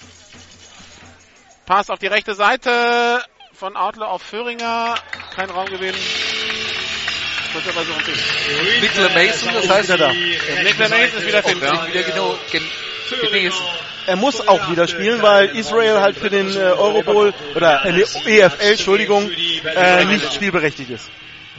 Pass 1.66 1.90
auf 1.90 2.00
die 2.00 2.08
rechte 2.08 2.36
Seite 2.36 3.24
von 3.54 3.76
Outlaw 3.76 4.06
auf 4.12 4.22
Föhringer, 4.22 4.96
kein 5.36 5.50
Raumgewinn. 5.50 5.96
Kurzer 7.52 7.74
Versuch. 7.74 7.96
Nicola 8.82 9.10
Mason, 9.10 9.54
das 9.54 9.70
heißt, 9.70 9.90
wieder 9.90 9.98
da. 9.98 10.14
Nikla 10.14 10.90
Mason 10.90 11.18
ist 11.18 11.28
wieder 11.28 11.44
fit, 11.44 11.62
ja. 11.62 11.88
wieder 11.88 12.04
genau, 12.04 12.38
gen, 13.10 13.20
genesen. 13.22 13.62
Er 14.06 14.16
muss 14.16 14.48
auch 14.48 14.72
wieder 14.72 14.88
spielen, 14.88 15.22
weil 15.22 15.50
Israel 15.50 16.00
halt 16.00 16.18
für 16.18 16.30
den 16.30 16.56
äh, 16.56 16.60
Eurobowl 16.60 17.34
oder 17.56 17.86
äh, 17.86 18.02
EFL, 18.02 18.52
Entschuldigung, 18.62 19.30
äh, 19.76 20.06
nicht 20.06 20.34
spielberechtigt 20.34 20.90
ist. 20.92 21.10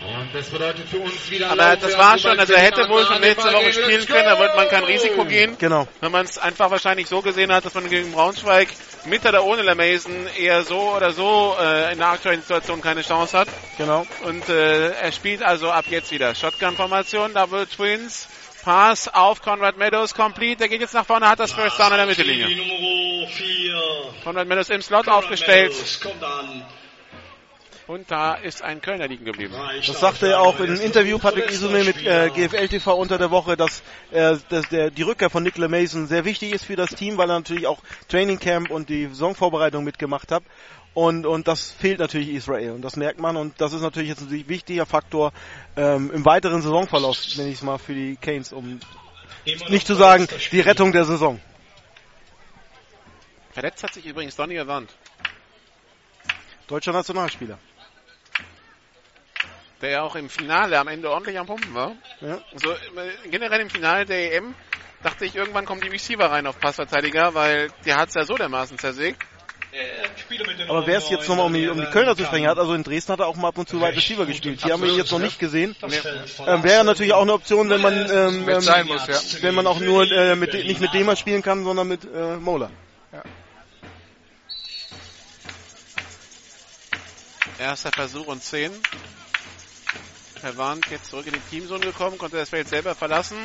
Und 0.08 0.32
das 0.32 0.48
bedeutet 0.48 0.88
für 0.88 0.98
uns 0.98 1.30
wieder 1.30 1.50
Aber 1.50 1.76
das 1.76 1.98
war 1.98 2.18
schon, 2.18 2.38
also 2.38 2.52
er 2.52 2.60
hätte 2.60 2.88
wohl 2.88 3.04
schon 3.04 3.20
nächste 3.20 3.52
Woche 3.52 3.72
spielen 3.72 4.06
können, 4.06 4.24
da 4.24 4.38
wollte 4.38 4.56
man 4.56 4.68
kein 4.68 4.84
Risiko 4.84 5.24
gehen. 5.24 5.56
Genau. 5.58 5.88
Wenn 6.00 6.12
man 6.12 6.24
es 6.24 6.38
einfach 6.38 6.70
wahrscheinlich 6.70 7.08
so 7.08 7.20
gesehen 7.20 7.52
hat, 7.52 7.64
dass 7.64 7.74
man 7.74 7.88
gegen 7.90 8.12
Braunschweig 8.12 8.68
mit 9.06 9.26
oder 9.26 9.44
ohne 9.44 9.62
LeMason 9.62 10.28
eher 10.38 10.62
so 10.64 10.94
oder 10.96 11.12
so 11.12 11.56
äh, 11.60 11.92
in 11.92 11.98
der 11.98 12.08
aktuellen 12.08 12.40
Situation 12.40 12.80
keine 12.80 13.02
Chance 13.02 13.36
hat. 13.38 13.48
Genau. 13.76 14.06
Und 14.24 14.48
äh, 14.48 14.90
er 14.92 15.12
spielt 15.12 15.42
also 15.42 15.70
ab 15.70 15.84
jetzt 15.90 16.10
wieder 16.10 16.34
Shotgun-Formation, 16.34 17.34
Double 17.34 17.66
Twins, 17.66 18.28
Pass 18.62 19.08
auf 19.08 19.40
Conrad 19.42 19.78
Meadows, 19.78 20.14
complete. 20.14 20.58
Der 20.58 20.68
geht 20.68 20.80
jetzt 20.80 20.94
nach 20.94 21.06
vorne, 21.06 21.28
hat 21.28 21.38
das 21.38 21.52
First 21.52 21.78
Down 21.78 21.92
in 21.92 21.96
der 21.98 22.06
Mittellinie. 22.06 22.46
Die 22.46 22.56
Nummer 22.56 23.28
4. 23.28 23.74
Conrad 24.24 24.48
Meadows 24.48 24.70
im 24.70 24.82
Slot 24.82 25.08
aufgestellt 25.08 25.72
Kommt 26.02 26.22
an. 26.22 26.64
und 27.86 28.10
da 28.10 28.34
ist 28.34 28.62
ein 28.62 28.80
Kölner 28.82 29.06
liegen 29.08 29.24
geblieben. 29.24 29.54
Das 29.86 30.00
sagte 30.00 30.28
er 30.28 30.40
auch 30.40 30.58
in 30.60 30.66
einem 30.66 30.80
Interview 30.80 31.18
Patrick 31.18 31.50
Isume 31.50 31.84
mit 31.84 32.04
äh, 32.04 32.30
GFL 32.34 32.68
TV 32.68 32.94
unter 32.94 33.16
der 33.16 33.30
Woche, 33.30 33.56
dass, 33.56 33.82
äh, 34.10 34.36
dass 34.48 34.68
der, 34.68 34.90
die 34.90 35.02
Rückkehr 35.02 35.30
von 35.30 35.42
Nicola 35.44 35.68
Mason 35.68 36.06
sehr 36.06 36.24
wichtig 36.24 36.52
ist 36.52 36.64
für 36.64 36.76
das 36.76 36.90
Team, 36.90 37.16
weil 37.16 37.30
er 37.30 37.38
natürlich 37.38 37.66
auch 37.66 37.78
Training 38.08 38.38
Camp 38.38 38.70
und 38.70 38.88
die 38.88 39.06
Saisonvorbereitung 39.06 39.84
mitgemacht 39.84 40.32
hat. 40.32 40.42
Und, 40.98 41.26
und 41.26 41.46
das 41.46 41.70
fehlt 41.70 42.00
natürlich 42.00 42.30
Israel 42.30 42.72
und 42.72 42.82
das 42.82 42.96
merkt 42.96 43.20
man 43.20 43.36
und 43.36 43.60
das 43.60 43.72
ist 43.72 43.82
natürlich 43.82 44.08
jetzt 44.08 44.22
ein 44.22 44.48
wichtiger 44.48 44.84
Faktor 44.84 45.32
ähm, 45.76 46.10
im 46.10 46.24
weiteren 46.24 46.60
Saisonverlauf, 46.60 47.16
nenne 47.36 47.50
ich 47.50 47.54
es 47.54 47.62
mal, 47.62 47.78
für 47.78 47.94
die 47.94 48.16
Canes, 48.16 48.52
um 48.52 48.80
nicht 49.68 49.86
zu 49.86 49.94
sagen, 49.94 50.26
die 50.50 50.60
Rettung 50.60 50.90
der 50.90 51.04
Saison. 51.04 51.40
Verletzt 53.52 53.84
hat 53.84 53.94
sich 53.94 54.06
übrigens 54.06 54.34
Donny 54.34 54.58
Avant, 54.58 54.92
Deutscher 56.66 56.90
Nationalspieler. 56.90 57.60
der 59.80 59.90
ja 59.90 60.02
auch 60.02 60.16
im 60.16 60.28
Finale 60.28 60.80
am 60.80 60.88
Ende 60.88 61.12
ordentlich 61.12 61.38
am 61.38 61.46
Pumpen 61.46 61.74
war. 61.74 61.92
Ja. 62.20 62.40
So, 62.56 62.72
äh, 62.72 63.28
generell 63.30 63.60
im 63.60 63.70
Finale 63.70 64.04
der 64.04 64.34
EM 64.34 64.52
dachte 65.04 65.26
ich, 65.26 65.36
irgendwann 65.36 65.64
kommen 65.64 65.80
die 65.80 65.90
Receiver 65.90 66.28
rein 66.28 66.48
auf 66.48 66.58
Passverteidiger, 66.58 67.34
weil 67.34 67.68
der 67.86 67.98
hat 67.98 68.08
es 68.08 68.16
ja 68.16 68.24
so 68.24 68.34
dermaßen 68.34 68.78
zersägt. 68.78 69.22
Aber 70.68 70.86
wer 70.86 70.98
es 70.98 71.08
jetzt 71.08 71.28
nochmal 71.28 71.46
um 71.46 71.54
die, 71.54 71.68
um 71.68 71.80
die 71.80 71.86
Kölner 71.86 72.16
zu 72.16 72.24
sprechen 72.24 72.46
hat, 72.46 72.58
also 72.58 72.74
in 72.74 72.82
Dresden 72.82 73.12
hat 73.12 73.20
er 73.20 73.26
auch 73.26 73.36
mal 73.36 73.48
ab 73.48 73.58
und 73.58 73.68
zu 73.68 73.80
Wide 73.80 73.96
Receiver 73.96 74.26
gespielt. 74.26 74.62
Hier 74.62 74.72
haben 74.72 74.82
wir 74.82 74.90
ihn 74.90 74.96
jetzt 74.96 75.12
noch 75.12 75.18
nicht 75.18 75.38
gesehen. 75.38 75.74
Ähm, 76.46 76.62
wäre 76.62 76.84
natürlich 76.84 77.12
auch 77.14 77.22
eine 77.22 77.32
Option, 77.32 77.70
wenn 77.70 77.80
man 77.80 77.94
ähm, 77.94 78.48
ähm, 78.48 78.86
muss, 78.86 79.06
ja. 79.06 79.42
wenn 79.42 79.54
man 79.54 79.66
auch 79.66 79.80
nur 79.80 80.10
äh, 80.10 80.36
mit, 80.36 80.52
nicht 80.52 80.80
mit 80.80 80.92
Dema 80.92 81.16
spielen 81.16 81.42
kann, 81.42 81.64
sondern 81.64 81.88
mit 81.88 82.04
äh, 82.04 82.36
Mola. 82.36 82.70
Erster 87.58 87.90
Versuch 87.90 88.26
und 88.28 88.42
10. 88.42 88.70
Verwandt 90.40 90.86
jetzt 90.90 91.10
zurück 91.10 91.26
in 91.26 91.32
die 91.32 91.40
Teamzone 91.50 91.80
gekommen, 91.80 92.16
konnte 92.16 92.36
das 92.36 92.50
Feld 92.50 92.68
selber 92.68 92.94
verlassen. 92.94 93.36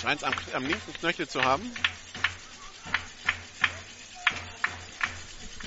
Scheint 0.00 0.22
es 0.22 0.24
am, 0.24 0.34
am 0.52 0.64
linken 0.64 0.92
Knöchel 1.00 1.28
zu 1.28 1.42
haben. 1.42 1.68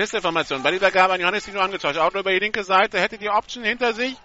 Feste 0.01 0.19
Formation. 0.19 0.63
Bei 0.63 0.71
dieser 0.71 0.89
Gabe 0.89 1.13
an 1.13 1.21
Johannes 1.21 1.45
nur 1.47 1.61
angetauscht. 1.61 1.99
Outlaw 1.99 2.21
über 2.21 2.31
die 2.31 2.39
linke 2.39 2.63
Seite, 2.63 2.99
hätte 2.99 3.19
die 3.19 3.29
Option 3.29 3.63
hinter 3.63 3.93
sich. 3.93 4.15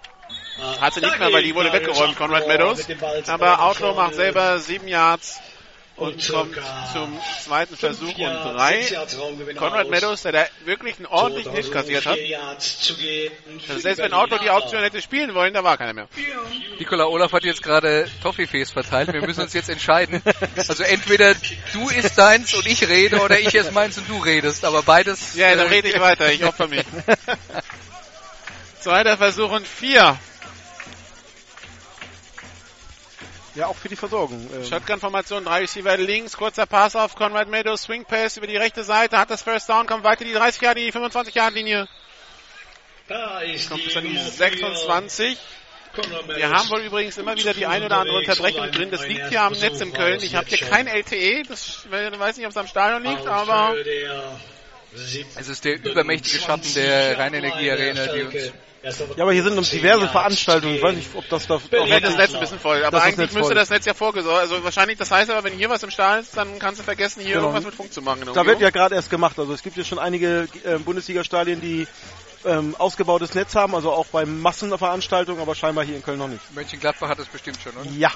Hat 0.80 0.94
sie 0.94 1.00
nicht 1.02 1.18
mehr, 1.18 1.30
weil 1.30 1.42
die 1.42 1.54
wurde 1.54 1.70
weggeräumt, 1.70 2.16
Conrad 2.16 2.48
Meadows. 2.48 2.88
Aber 3.28 3.60
Outlaw 3.62 3.94
macht 3.94 4.14
selber 4.14 4.58
sieben 4.58 4.88
Yards 4.88 5.38
und 5.96 6.28
kommt 6.28 6.54
zum 6.92 7.18
zweiten 7.42 7.76
Versuch 7.76 8.18
und 8.18 8.34
drei. 8.34 8.86
Conrad 9.56 9.88
Meadows, 9.88 10.22
der 10.22 10.32
da 10.32 10.46
wirklich 10.64 10.96
einen 10.96 11.06
ordentlichen 11.06 11.52
Hit 11.52 11.72
kassiert 11.72 12.06
hat. 12.06 12.18
Also 13.68 13.80
selbst 13.80 14.02
wenn 14.02 14.12
Outlaw 14.12 14.38
die 14.42 14.50
Option 14.50 14.82
hätte 14.82 15.00
spielen 15.00 15.34
wollen, 15.34 15.54
da 15.54 15.64
war 15.64 15.78
keiner 15.78 15.94
mehr. 15.94 16.08
Nikola 16.78 17.04
Olaf 17.06 17.32
hat 17.32 17.44
jetzt 17.44 17.62
gerade 17.62 18.08
Toffifees 18.22 18.70
verteilt. 18.70 19.12
Wir 19.12 19.22
müssen 19.26 19.42
uns 19.42 19.54
jetzt 19.54 19.68
entscheiden. 19.68 20.22
Also 20.56 20.82
entweder 20.82 21.34
du 21.72 21.88
isst 21.88 22.18
deins 22.18 22.54
und 22.54 22.66
ich 22.66 22.86
rede 22.86 23.20
oder 23.20 23.38
ich 23.38 23.54
esse 23.54 23.72
meins 23.72 23.96
und 23.98 24.08
du 24.08 24.18
redest. 24.18 24.64
Aber 24.64 24.82
beides. 24.82 25.34
Ja, 25.34 25.54
dann 25.54 25.66
äh, 25.66 25.70
rede 25.70 25.88
ich 25.88 26.00
weiter. 26.00 26.30
Ich 26.32 26.44
opfer 26.44 26.68
mich. 26.68 26.84
Zweiter 28.80 29.16
Versuch 29.16 29.50
und 29.50 29.66
vier. 29.66 30.18
Ja, 33.56 33.68
auch 33.68 33.76
für 33.76 33.88
die 33.88 33.96
Versorgung. 33.96 34.48
Ähm, 34.54 34.64
Shotgun-Formation, 34.64 35.46
drei 35.46 35.60
Receiver 35.60 35.96
links, 35.96 36.36
kurzer 36.36 36.66
Pass 36.66 36.94
auf 36.94 37.14
Conrad 37.14 37.48
Meadows, 37.48 37.84
Swing 37.84 38.04
Pass 38.04 38.36
über 38.36 38.46
die 38.46 38.56
rechte 38.56 38.84
Seite, 38.84 39.18
hat 39.18 39.30
das 39.30 39.42
First 39.42 39.70
Down, 39.70 39.86
kommt 39.86 40.04
weiter 40.04 40.24
die 40.26 40.34
30 40.34 40.60
Yard 40.60 40.76
die 40.76 40.92
25 40.92 41.34
Yard 41.34 41.54
linie 41.54 41.88
Da 43.08 43.40
ist 43.40 43.70
kommt 43.70 43.82
bis 43.82 43.96
an 43.96 44.04
die 44.04 44.12
Nummer 44.12 44.28
26. 44.28 45.38
Conrad 45.94 46.36
Wir 46.36 46.50
haben 46.50 46.68
wohl 46.68 46.80
übrigens 46.80 47.16
immer 47.16 47.34
wieder 47.34 47.54
die 47.54 47.64
eine 47.64 47.86
oder 47.86 47.96
andere 47.96 48.18
Unterbrechung 48.18 48.70
drin. 48.72 48.90
Das 48.90 49.08
liegt 49.08 49.30
hier 49.30 49.40
am 49.40 49.54
Netz 49.54 49.80
in 49.80 49.94
Köln. 49.94 50.20
Ich 50.22 50.34
habe 50.34 50.46
hier 50.46 50.58
kein 50.58 50.86
LTE. 50.86 51.44
Das 51.48 51.86
ich 51.86 51.90
weiß 51.90 52.36
nicht, 52.36 52.44
ob 52.44 52.50
es 52.50 52.56
am 52.58 52.66
Stadion 52.66 53.02
liegt, 53.04 53.26
aber 53.26 53.74
Es 55.36 55.48
ist 55.48 55.64
der 55.64 55.82
übermächtige 55.82 56.38
Schatten 56.38 56.74
der 56.74 57.18
Rheinenergie-Arena, 57.18 58.06
die 58.08 58.22
uns. 58.22 58.52
Ja, 59.16 59.22
aber 59.24 59.32
hier 59.32 59.42
sind 59.42 59.56
uns 59.58 59.70
diverse 59.70 60.08
Veranstaltungen. 60.08 60.74
Ich 60.76 60.82
weiß 60.82 60.94
nicht, 60.96 61.08
ob 61.14 61.28
das 61.28 61.46
da 61.46 61.54
auch 61.54 61.60
Nee, 61.70 62.00
das 62.00 62.16
Netz 62.16 62.34
ein 62.34 62.40
bisschen 62.40 62.58
voll. 62.60 62.84
Aber 62.84 63.02
eigentlich 63.02 63.32
müsste 63.32 63.40
voll. 63.48 63.54
das 63.54 63.70
Netz 63.70 63.84
ja 63.86 63.94
vorgesorgt. 63.94 64.40
Also 64.40 64.62
wahrscheinlich, 64.62 64.98
das 64.98 65.10
heißt 65.10 65.30
aber, 65.30 65.44
wenn 65.44 65.54
hier 65.54 65.68
was 65.70 65.82
im 65.82 65.90
Stadion 65.90 66.22
ist, 66.24 66.36
dann 66.36 66.58
kannst 66.58 66.80
du 66.80 66.84
vergessen, 66.84 67.20
hier 67.20 67.34
Genau. 67.34 67.46
irgendwas 67.48 67.64
mit 67.64 67.74
Funk 67.74 67.92
zu 67.92 68.02
machen. 68.02 68.20
Da 68.20 68.26
wird 68.26 68.36
Umgebung. 68.38 68.62
ja 68.62 68.70
gerade 68.70 68.94
erst 68.94 69.10
gemacht. 69.10 69.38
Also 69.38 69.52
es 69.52 69.62
gibt 69.62 69.76
ja 69.76 69.84
schon 69.84 69.98
einige 69.98 70.48
äh, 70.64 70.78
Bundesliga-Stadien, 70.78 71.60
die 71.60 71.86
ähm, 72.44 72.76
ausgebautes 72.78 73.34
Netz 73.34 73.54
haben, 73.54 73.74
also 73.74 73.90
auch 73.92 74.06
bei 74.06 74.24
Massenveranstaltungen, 74.24 75.40
aber 75.40 75.54
scheinbar 75.54 75.84
hier 75.84 75.96
in 75.96 76.02
Köln 76.02 76.18
noch 76.18 76.28
nicht. 76.28 76.42
Mönchengladbach 76.54 77.08
hat 77.08 77.18
das 77.18 77.26
bestimmt 77.26 77.58
schon, 77.62 77.72
oder? 77.76 77.90
Ja. 77.90 78.10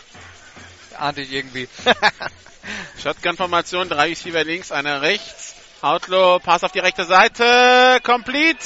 Ahnte 0.99 1.23
ich 1.23 1.33
irgendwie. 1.33 1.69
Shotgun-Formation, 3.03 3.89
drei 3.89 4.09
Receiver 4.09 4.45
links, 4.45 4.71
einer 4.73 5.03
rechts. 5.03 5.55
Outlaw, 5.83 6.39
Pass 6.41 6.63
auf 6.63 6.73
die 6.73 6.79
rechte 6.79 7.05
Seite, 7.05 8.01
complete. 8.05 8.59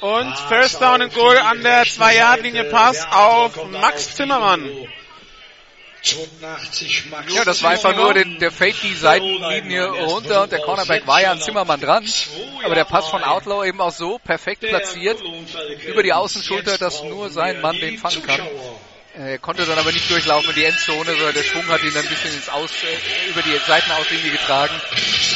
Und 0.00 0.38
First 0.48 0.80
Down 0.80 1.02
and 1.02 1.14
Goal 1.14 1.36
an 1.38 1.62
der 1.62 1.84
2-Yard-Linie 1.84 2.64
Pass 2.64 3.04
auf 3.10 3.70
Max 3.70 4.14
Zimmermann. 4.14 4.68
82 6.02 7.06
Max. 7.10 7.34
Ja, 7.34 7.44
das 7.44 7.62
war 7.62 7.70
einfach 7.70 7.96
nur 7.96 8.14
der, 8.14 8.24
der 8.24 8.52
Fake 8.52 8.76
die 8.82 8.94
Seitenlinie 8.94 9.86
runter 9.88 10.42
und 10.42 10.52
der 10.52 10.60
Cornerback 10.60 11.06
war 11.06 11.20
ja 11.20 11.32
an 11.32 11.40
Zimmermann 11.40 11.80
dran. 11.80 12.04
Aber 12.64 12.74
der 12.76 12.84
Pass 12.84 13.08
von 13.08 13.24
Outlaw 13.24 13.66
eben 13.66 13.80
auch 13.80 13.90
so 13.90 14.18
perfekt 14.18 14.60
platziert 14.60 15.20
über 15.86 16.02
die 16.02 16.12
Außenschulter, 16.12 16.78
dass 16.78 17.02
nur 17.02 17.30
sein 17.30 17.60
Mann 17.60 17.76
den 17.80 17.98
fangen 17.98 18.22
kann. 18.22 18.40
Er 19.18 19.38
konnte 19.38 19.66
dann 19.66 19.78
aber 19.78 19.90
nicht 19.90 20.08
durchlaufen 20.08 20.50
in 20.50 20.54
die 20.54 20.64
Endzone, 20.64 21.10
sondern 21.10 21.34
der 21.34 21.42
Schwung 21.42 21.66
hat 21.66 21.82
ihn 21.82 21.92
dann 21.92 22.04
ein 22.04 22.08
bisschen 22.08 22.32
ins 22.32 22.48
Aus, 22.48 22.70
äh, 22.84 23.30
über 23.30 23.42
die 23.42 23.58
Seitenauslinie 23.66 24.30
getragen. 24.30 24.80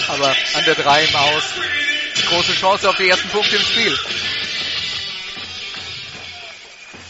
Aber 0.06 0.28
an 0.54 0.64
der 0.64 0.76
3 0.76 1.02
im 1.02 1.16
Aus. 1.16 1.42
Große 2.28 2.52
Chance 2.52 2.88
auf 2.88 2.96
die 2.96 3.08
ersten 3.08 3.28
Punkte 3.30 3.56
im 3.56 3.62
Spiel. 3.62 3.98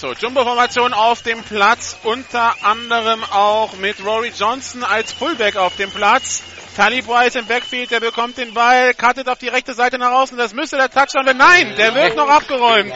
So, 0.02 0.14
Jumbo-Formation 0.14 0.94
auf 0.94 1.22
dem 1.22 1.44
Platz, 1.44 1.96
unter 2.02 2.56
anderem 2.64 3.22
auch 3.22 3.74
mit 3.74 4.04
Rory 4.04 4.32
Johnson 4.36 4.82
als 4.82 5.12
Fullback 5.12 5.54
auf 5.54 5.76
dem 5.76 5.92
Platz. 5.92 6.42
Talib 6.74 7.06
Weiss 7.06 7.36
im 7.36 7.46
Backfield, 7.46 7.92
der 7.92 8.00
bekommt 8.00 8.36
den 8.36 8.52
Ball, 8.52 8.94
cuttet 8.94 9.28
auf 9.28 9.38
die 9.38 9.46
rechte 9.46 9.74
Seite 9.74 9.98
nach 9.98 10.10
außen, 10.10 10.36
das 10.36 10.54
müsste 10.54 10.76
der 10.76 10.90
Touchdown 10.90 11.26
werden. 11.26 11.38
Nein, 11.38 11.76
der 11.76 11.94
wird 11.94 12.16
noch 12.16 12.28
abgeräumt. 12.28 12.92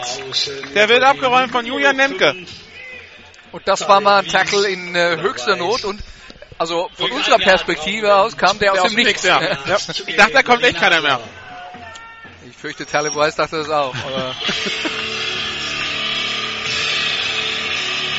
Der 0.74 0.88
wird 0.88 1.04
abgeräumt 1.04 1.52
von 1.52 1.64
Julian 1.64 1.94
Nemke. 1.94 2.34
Und 3.52 3.68
das 3.68 3.88
war 3.88 4.00
mal 4.00 4.24
ein 4.24 4.26
Tackle 4.26 4.68
in 4.68 4.96
äh, 4.96 5.16
höchster 5.20 5.54
Not 5.54 5.84
und 5.84 6.02
also 6.58 6.90
von 6.92 7.12
unserer 7.12 7.38
Perspektive 7.38 8.16
aus 8.16 8.36
kam 8.36 8.58
der 8.58 8.72
aus, 8.72 8.82
dem 8.82 8.96
Nichts. 8.96 9.22
ja. 9.22 9.40
ja. 9.64 9.76
Ich 10.08 10.16
dachte, 10.16 10.32
da 10.32 10.42
kommt 10.42 10.64
echt 10.64 10.80
keiner 10.80 11.00
mehr. 11.02 11.20
Ich 12.50 12.56
fürchte, 12.56 12.84
Talib 12.84 13.14
Weiss 13.14 13.36
dachte 13.36 13.58
das 13.58 13.70
auch. 13.70 13.94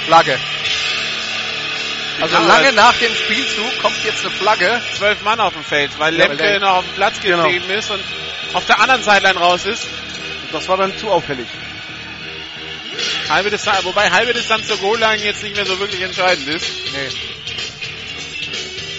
Flagge. 0.08 0.40
Also 2.22 2.34
Ja, 2.36 2.42
lange 2.42 2.72
nach 2.74 2.96
dem 2.98 3.14
Spielzug 3.14 3.78
kommt 3.82 4.04
jetzt 4.06 4.26
eine 4.26 4.34
Flagge. 4.34 4.82
Zwölf 4.98 5.22
Mann 5.22 5.40
auf 5.40 5.54
dem 5.54 5.64
Feld, 5.64 5.92
weil 6.00 6.16
Ja, 6.18 6.26
Lemke 6.28 6.44
weil 6.44 6.60
noch 6.60 6.78
auf 6.78 6.86
dem 6.86 6.94
Platz 6.96 7.16
Genau. 7.22 7.44
geblieben 7.44 7.70
ist 7.70 7.92
und 7.92 8.02
auf 8.54 8.66
der 8.66 8.80
anderen 8.80 9.04
Sideline 9.04 9.38
raus 9.38 9.66
ist. 9.66 9.86
Das 10.54 10.68
war 10.70 10.78
dann 10.78 10.98
zu 10.98 11.10
auffällig. 11.10 11.48
Halbe 13.30 13.50
Distanz, 13.50 13.84
wobei 13.84 14.10
halbe 14.10 14.34
Distanz 14.34 14.66
zur 14.68 14.78
Goal-Line 14.78 15.24
jetzt 15.24 15.44
nicht 15.44 15.56
mehr 15.58 15.66
so 15.66 15.78
wirklich 15.80 16.02
entscheidend 16.02 16.48
ist. 16.48 16.66
Nee. 16.94 17.10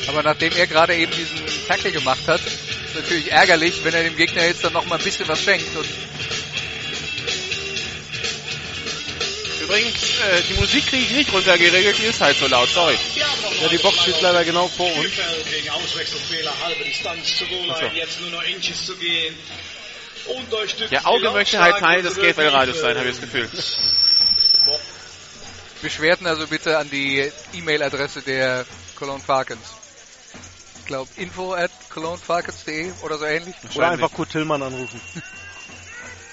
Aber 0.09 0.23
nachdem 0.23 0.53
er 0.57 0.67
gerade 0.67 0.95
eben 0.95 1.11
diesen 1.13 1.39
Tackle 1.67 1.91
gemacht 1.91 2.21
hat, 2.27 2.41
ist 2.41 2.95
natürlich 2.95 3.33
ärgerlich, 3.33 3.81
wenn 3.83 3.95
er 3.95 4.03
dem 4.05 4.17
Gegner 4.17 4.45
jetzt 4.45 4.63
dann 4.63 4.75
noch 4.75 4.85
mal 4.87 4.97
ein 4.99 5.05
bisschen 5.05 5.27
was 5.27 5.43
schenkt. 5.43 5.75
Und 5.75 5.87
Übrigens, 9.69 10.19
äh, 10.21 10.43
die 10.49 10.55
Musik 10.55 10.87
kriege 10.87 11.03
ich 11.03 11.11
nicht 11.11 11.31
runtergeregelt, 11.31 11.99
die 11.99 12.07
ist 12.07 12.23
halt 12.23 12.39
so 12.39 12.47
laut, 12.47 12.71
sorry. 12.71 12.97
Ja, 13.17 13.69
die 13.69 13.77
Box 13.77 14.01
steht 14.01 14.19
leider 14.23 14.43
genau 14.43 14.67
vor 14.67 14.91
uns. 14.95 15.11
Wegen 15.51 15.69
Auswechselfehler, 15.69 16.53
halbe 16.65 16.85
Distanz 16.85 17.37
zur 17.37 17.49
Goal-Line, 17.49 17.91
jetzt 17.95 18.19
nur 18.23 18.31
noch 18.31 18.43
Inches 18.45 18.87
zu 18.87 18.97
gehen. 18.97 19.35
Unterstützt 20.25 20.91
Der 20.91 21.07
Auge 21.07 21.27
die 21.29 21.35
möchte 21.35 21.59
halt 21.61 21.77
Teil 21.77 22.03
des 22.03 22.15
GFL-Radios 22.15 22.81
sein, 22.81 22.97
habe 22.97 23.11
ich 23.11 23.17
das 23.17 23.21
Gefühl. 23.21 23.51
Beschwerden 25.83 26.27
also 26.27 26.47
bitte 26.47 26.79
an 26.79 26.89
die 26.89 27.31
E-Mail-Adresse 27.53 28.23
der 28.23 28.65
Cologne 28.97 29.23
Falcons. 29.23 29.77
Ich 30.79 30.87
glaube 30.87 31.11
info 31.17 31.53
at 31.53 31.71
colognefalcons.de 31.91 32.91
oder 33.03 33.19
so 33.19 33.27
ähnlich. 33.27 33.55
Oder 33.75 33.91
einfach 33.91 34.13
Kurt 34.13 34.31
Tillmann 34.31 34.63
anrufen. 34.63 34.99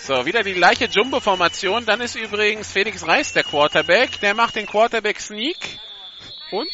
So, 0.06 0.24
wieder 0.24 0.44
die 0.44 0.54
gleiche 0.54 0.86
Jumbo-Formation. 0.86 1.84
Dann 1.88 2.00
ist 2.00 2.16
übrigens 2.16 2.72
Felix 2.72 3.08
Reis 3.08 3.34
der 3.34 3.44
Quarterback. 3.44 4.20
Der 4.20 4.36
macht 4.36 4.56
den 4.56 4.68
Quarterback-Sneak. 4.68 5.58
Und? 6.52 6.70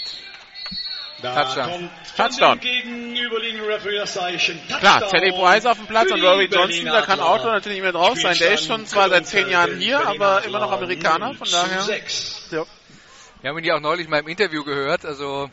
Da 1.22 1.46
Touchdown. 1.46 1.72
kommt 1.72 1.92
Touchdown. 2.18 2.60
Zeichen. 4.06 4.60
Klar, 4.68 5.00
Touchdown 5.00 5.10
Teddy 5.12 5.32
Price 5.32 5.66
auf 5.66 5.78
dem 5.78 5.88
Platz 5.88 6.12
und 6.12 6.22
Rory 6.22 6.50
Johnson, 6.52 6.86
da 6.88 7.04
kann. 7.04 7.22
Auto 7.22 7.46
natürlich 7.46 7.78
nicht 7.78 7.84
mehr 7.84 7.94
drauf 7.94 8.20
sein. 8.20 8.36
Der 8.38 8.56
ist 8.56 8.66
schon 8.66 8.86
zwar 8.86 9.08
seit 9.08 9.26
zehn 9.28 9.48
Jahren 9.48 9.78
hier, 9.78 10.06
aber 10.06 10.44
immer 10.44 10.60
noch 10.60 10.74
Amerikaner, 10.74 11.34
von 11.34 11.48
daher. 11.50 11.86
Ja. 12.52 12.66
Wir 13.40 13.50
haben 13.50 13.58
ihn 13.60 13.64
ja 13.64 13.78
auch 13.78 13.82
neulich 13.82 14.10
mal 14.10 14.20
im 14.20 14.28
Interview 14.28 14.66
gehört, 14.66 15.06
also 15.06 15.50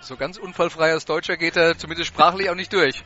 so 0.00 0.16
ganz 0.16 0.38
unfallfrei 0.38 0.90
als 0.90 1.04
Deutscher 1.04 1.36
geht 1.36 1.56
er 1.56 1.78
zumindest 1.78 2.08
sprachlich 2.08 2.50
auch 2.50 2.56
nicht 2.56 2.72
durch. 2.72 3.04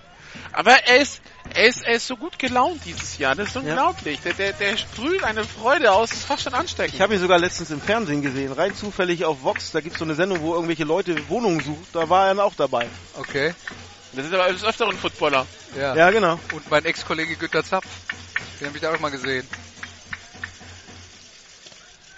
Aber 0.53 0.73
er 0.73 1.01
ist, 1.01 1.21
er 1.55 1.67
ist, 1.67 1.83
er 1.83 1.95
ist 1.95 2.07
so 2.07 2.17
gut 2.17 2.39
gelaunt 2.39 2.81
dieses 2.85 3.19
Jahr. 3.19 3.35
Das 3.35 3.49
ist 3.49 3.57
unglaublich. 3.57 4.21
Der, 4.21 4.33
der, 4.35 4.53
der 4.53 4.77
sprüht 4.77 5.23
eine 5.25 5.45
Freude 5.45 5.93
aus, 5.93 6.11
das 6.11 6.19
ist 6.21 6.25
fast 6.27 6.43
schon 6.45 6.55
ansteckend. 6.55 6.95
Ich 6.95 7.01
habe 7.01 7.15
ihn 7.15 7.21
sogar 7.21 7.39
letztens 7.39 7.71
im 7.71 7.81
Fernsehen 7.81 8.23
gesehen, 8.23 8.53
rein 8.53 8.75
zufällig 8.75 9.25
auf 9.25 9.43
Vox. 9.43 9.71
Da 9.73 9.81
gibt 9.81 9.95
es 9.95 9.99
so 9.99 10.05
eine 10.05 10.15
Sendung, 10.15 10.41
wo 10.41 10.55
irgendwelche 10.55 10.85
Leute 10.85 11.29
Wohnungen 11.29 11.61
suchen. 11.61 11.87
Da 11.93 12.09
war 12.09 12.27
er 12.29 12.35
dann 12.35 12.41
auch 12.45 12.55
dabei. 12.55 12.87
Okay, 13.15 13.55
Das 14.13 14.27
ist 14.27 14.33
aber 14.35 14.53
des 14.53 14.65
Öfteren 14.65 14.97
Footballer. 14.97 15.47
ja. 15.77 15.95
Ja, 15.97 16.11
genau. 16.11 16.39
Und 16.53 16.71
mein 16.71 16.85
Ex-Kollege 16.85 17.37
Günter 17.37 17.65
Zapf, 17.65 17.87
den 18.61 18.69
habe 18.69 18.77
ich 18.77 18.83
da 18.83 18.93
auch 18.95 19.01
mal 19.01 19.11
gesehen. 19.11 19.47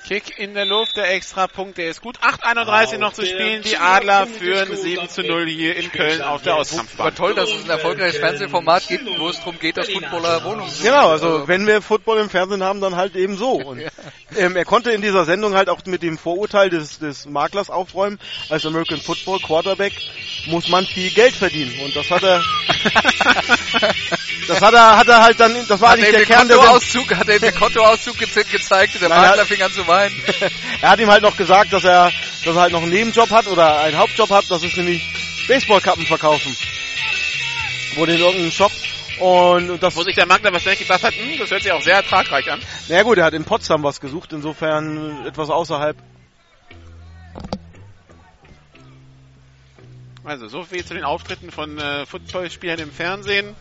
Kick 0.07 0.39
in 0.39 0.55
der 0.55 0.67
Luft, 0.67 0.97
der 0.97 1.11
Extrapunkt, 1.13 1.79
der 1.79 1.91
ist 1.91 2.01
gut. 2.01 2.19
8,31 2.21 2.99
noch 2.99 3.13
zu 3.13 3.27
spielen. 3.27 3.63
Die 3.63 3.77
Adler 3.77 4.27
führen 4.27 4.77
7 4.77 5.09
zu 5.09 5.23
0 5.23 5.47
hier 5.49 5.77
in 5.77 5.91
Köln 5.91 6.23
auf 6.23 6.43
der 6.43 6.53
Aber 6.53 6.61
Auskampfbahn. 6.63 7.15
toll, 7.15 7.35
dass 7.35 7.51
es 7.51 7.65
ein 7.65 7.71
erfolgreiches 7.71 8.19
Fernsehformat 8.19 8.87
gibt, 8.87 9.05
wo 9.19 9.29
es 9.29 9.39
darum 9.39 9.59
geht, 9.59 9.77
dass 9.77 9.89
Footballer 9.89 10.45
Wohnungen 10.45 10.71
suchen. 10.71 10.85
Genau, 10.85 11.11
also 11.11 11.49
wenn 11.49 11.67
wir 11.67 11.83
Football 11.83 12.19
im 12.19 12.31
Fernsehen 12.31 12.63
haben, 12.63 12.81
dann 12.81 12.95
halt 12.95 13.17
eben 13.17 13.37
so. 13.37 13.55
Und 13.55 13.83
ähm, 14.37 14.55
er 14.57 14.65
konnte 14.65 14.93
in 14.93 15.03
dieser 15.03 15.25
Sendung 15.25 15.55
halt 15.57 15.69
auch 15.69 15.85
mit 15.87 16.03
dem 16.05 16.19
Vorurteil 16.19 16.71
des, 16.71 17.01
des 17.01 17.27
Maklers 17.27 17.69
aufräumen, 17.69 18.21
als 18.49 18.65
American 18.65 19.01
Football 19.01 19.41
Quarterback. 19.41 19.93
muss 20.47 20.69
man 20.69 20.87
viel 20.87 21.11
Geld 21.11 21.35
verdienen. 21.35 21.81
Und 21.85 21.97
das 21.97 22.09
hat 22.11 22.23
er, 22.23 22.45
das 24.49 24.61
hat 24.61 24.75
er, 24.75 24.97
hat 24.99 25.09
er 25.09 25.23
halt 25.23 25.41
dann, 25.41 25.67
das 25.67 25.81
war 25.81 25.91
Hat 25.91 25.99
eigentlich 25.99 26.07
er 26.07 26.13
der 26.13 26.21
den 26.21 26.29
Kern 26.29 26.49
der 26.49 26.57
Kontoauszug, 26.59 27.17
hat 27.17 27.29
er 27.29 27.39
den 27.41 27.55
Kontoauszug 27.55 28.19
ge 28.19 28.27
gezeigt 28.53 29.01
der 29.01 29.09
Makler 29.09 29.39
er- 29.39 29.47
fing 29.47 29.63
an 29.63 29.73
zu 29.73 29.87
weinen. 29.87 29.96
Er 30.81 30.91
hat 30.91 31.01
ihm 31.01 31.11
halt 31.11 31.23
noch 31.23 31.37
gesagt, 31.37 31.73
dass 31.73 31.85
er, 31.85 32.13
dass 32.45 32.55
er 32.55 32.63
halt 32.63 32.73
noch 32.73 32.83
einen 32.83 32.93
Nebenjob 32.93 33.31
hat 33.31 33.47
oder 33.47 33.81
einen 33.81 33.97
Hauptjob 33.97 34.31
hat, 34.31 34.45
das 34.51 34.63
ist 34.63 34.77
nämlich 34.77 35.03
Baseballkappen 35.49 36.07
verkaufen. 36.07 36.57
Wurde 37.95 38.15
in 38.15 38.21
irgendeinem 38.21 38.51
Shop. 38.51 38.73
Und, 39.19 39.83
das, 39.83 39.97
Wo 39.97 40.03
sich 40.03 40.15
der 40.15 40.27
Makler 40.27 40.53
wahrscheinlich 40.53 40.81
gedacht 40.81 41.03
hat, 41.03 41.15
hm, 41.15 41.39
das 41.39 41.51
hört 41.51 41.63
sich 41.63 41.73
auch 41.73 41.81
sehr 41.81 41.97
ertragreich 41.97 42.51
an. 42.51 42.61
na 42.89 43.03
gut, 43.03 43.17
er 43.17 43.25
hat 43.25 43.33
in 43.33 43.45
Potsdam 43.45 43.83
was 43.83 44.01
gesucht, 44.01 44.33
insofern 44.33 45.27
etwas 45.27 45.49
außerhalb. 45.49 45.97
Also 50.25 50.49
so 50.49 50.65
viel 50.65 50.85
zu 50.85 50.93
den 50.93 51.05
Auftritten 51.05 51.51
von 51.51 51.79
äh, 51.79 52.05
Footballspielern 52.05 52.81
im 52.81 52.91
Fernsehen. 52.91 53.55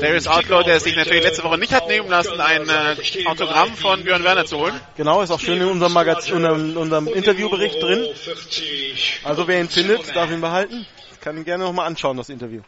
Darius 0.00 0.26
Outlaw, 0.26 0.64
der 0.64 0.80
sich 0.80 0.96
natürlich 0.96 1.22
letzte 1.22 1.44
Woche 1.44 1.58
nicht 1.58 1.72
hat 1.72 1.88
nehmen 1.88 2.08
lassen, 2.08 2.40
ein 2.40 2.68
äh, 2.68 3.26
Autogramm 3.26 3.74
von 3.76 4.02
Björn 4.04 4.24
Werner 4.24 4.44
zu 4.44 4.58
holen. 4.58 4.80
Genau, 4.96 5.22
ist 5.22 5.30
auch 5.30 5.40
schön 5.40 5.60
in 5.60 5.68
unserem 5.68 5.92
Magazin, 5.92 6.34
unserem, 6.34 6.76
unserem 6.76 7.06
Interviewbericht 7.08 7.82
drin. 7.82 8.14
40. 8.14 9.20
Also 9.24 9.46
wer 9.46 9.60
ihn 9.60 9.68
findet, 9.68 10.14
darf 10.14 10.30
ihn 10.30 10.40
behalten. 10.40 10.86
Kann 11.20 11.36
ihn 11.36 11.44
gerne 11.44 11.64
nochmal 11.64 11.86
anschauen, 11.86 12.16
das 12.16 12.28
Interview. 12.28 12.62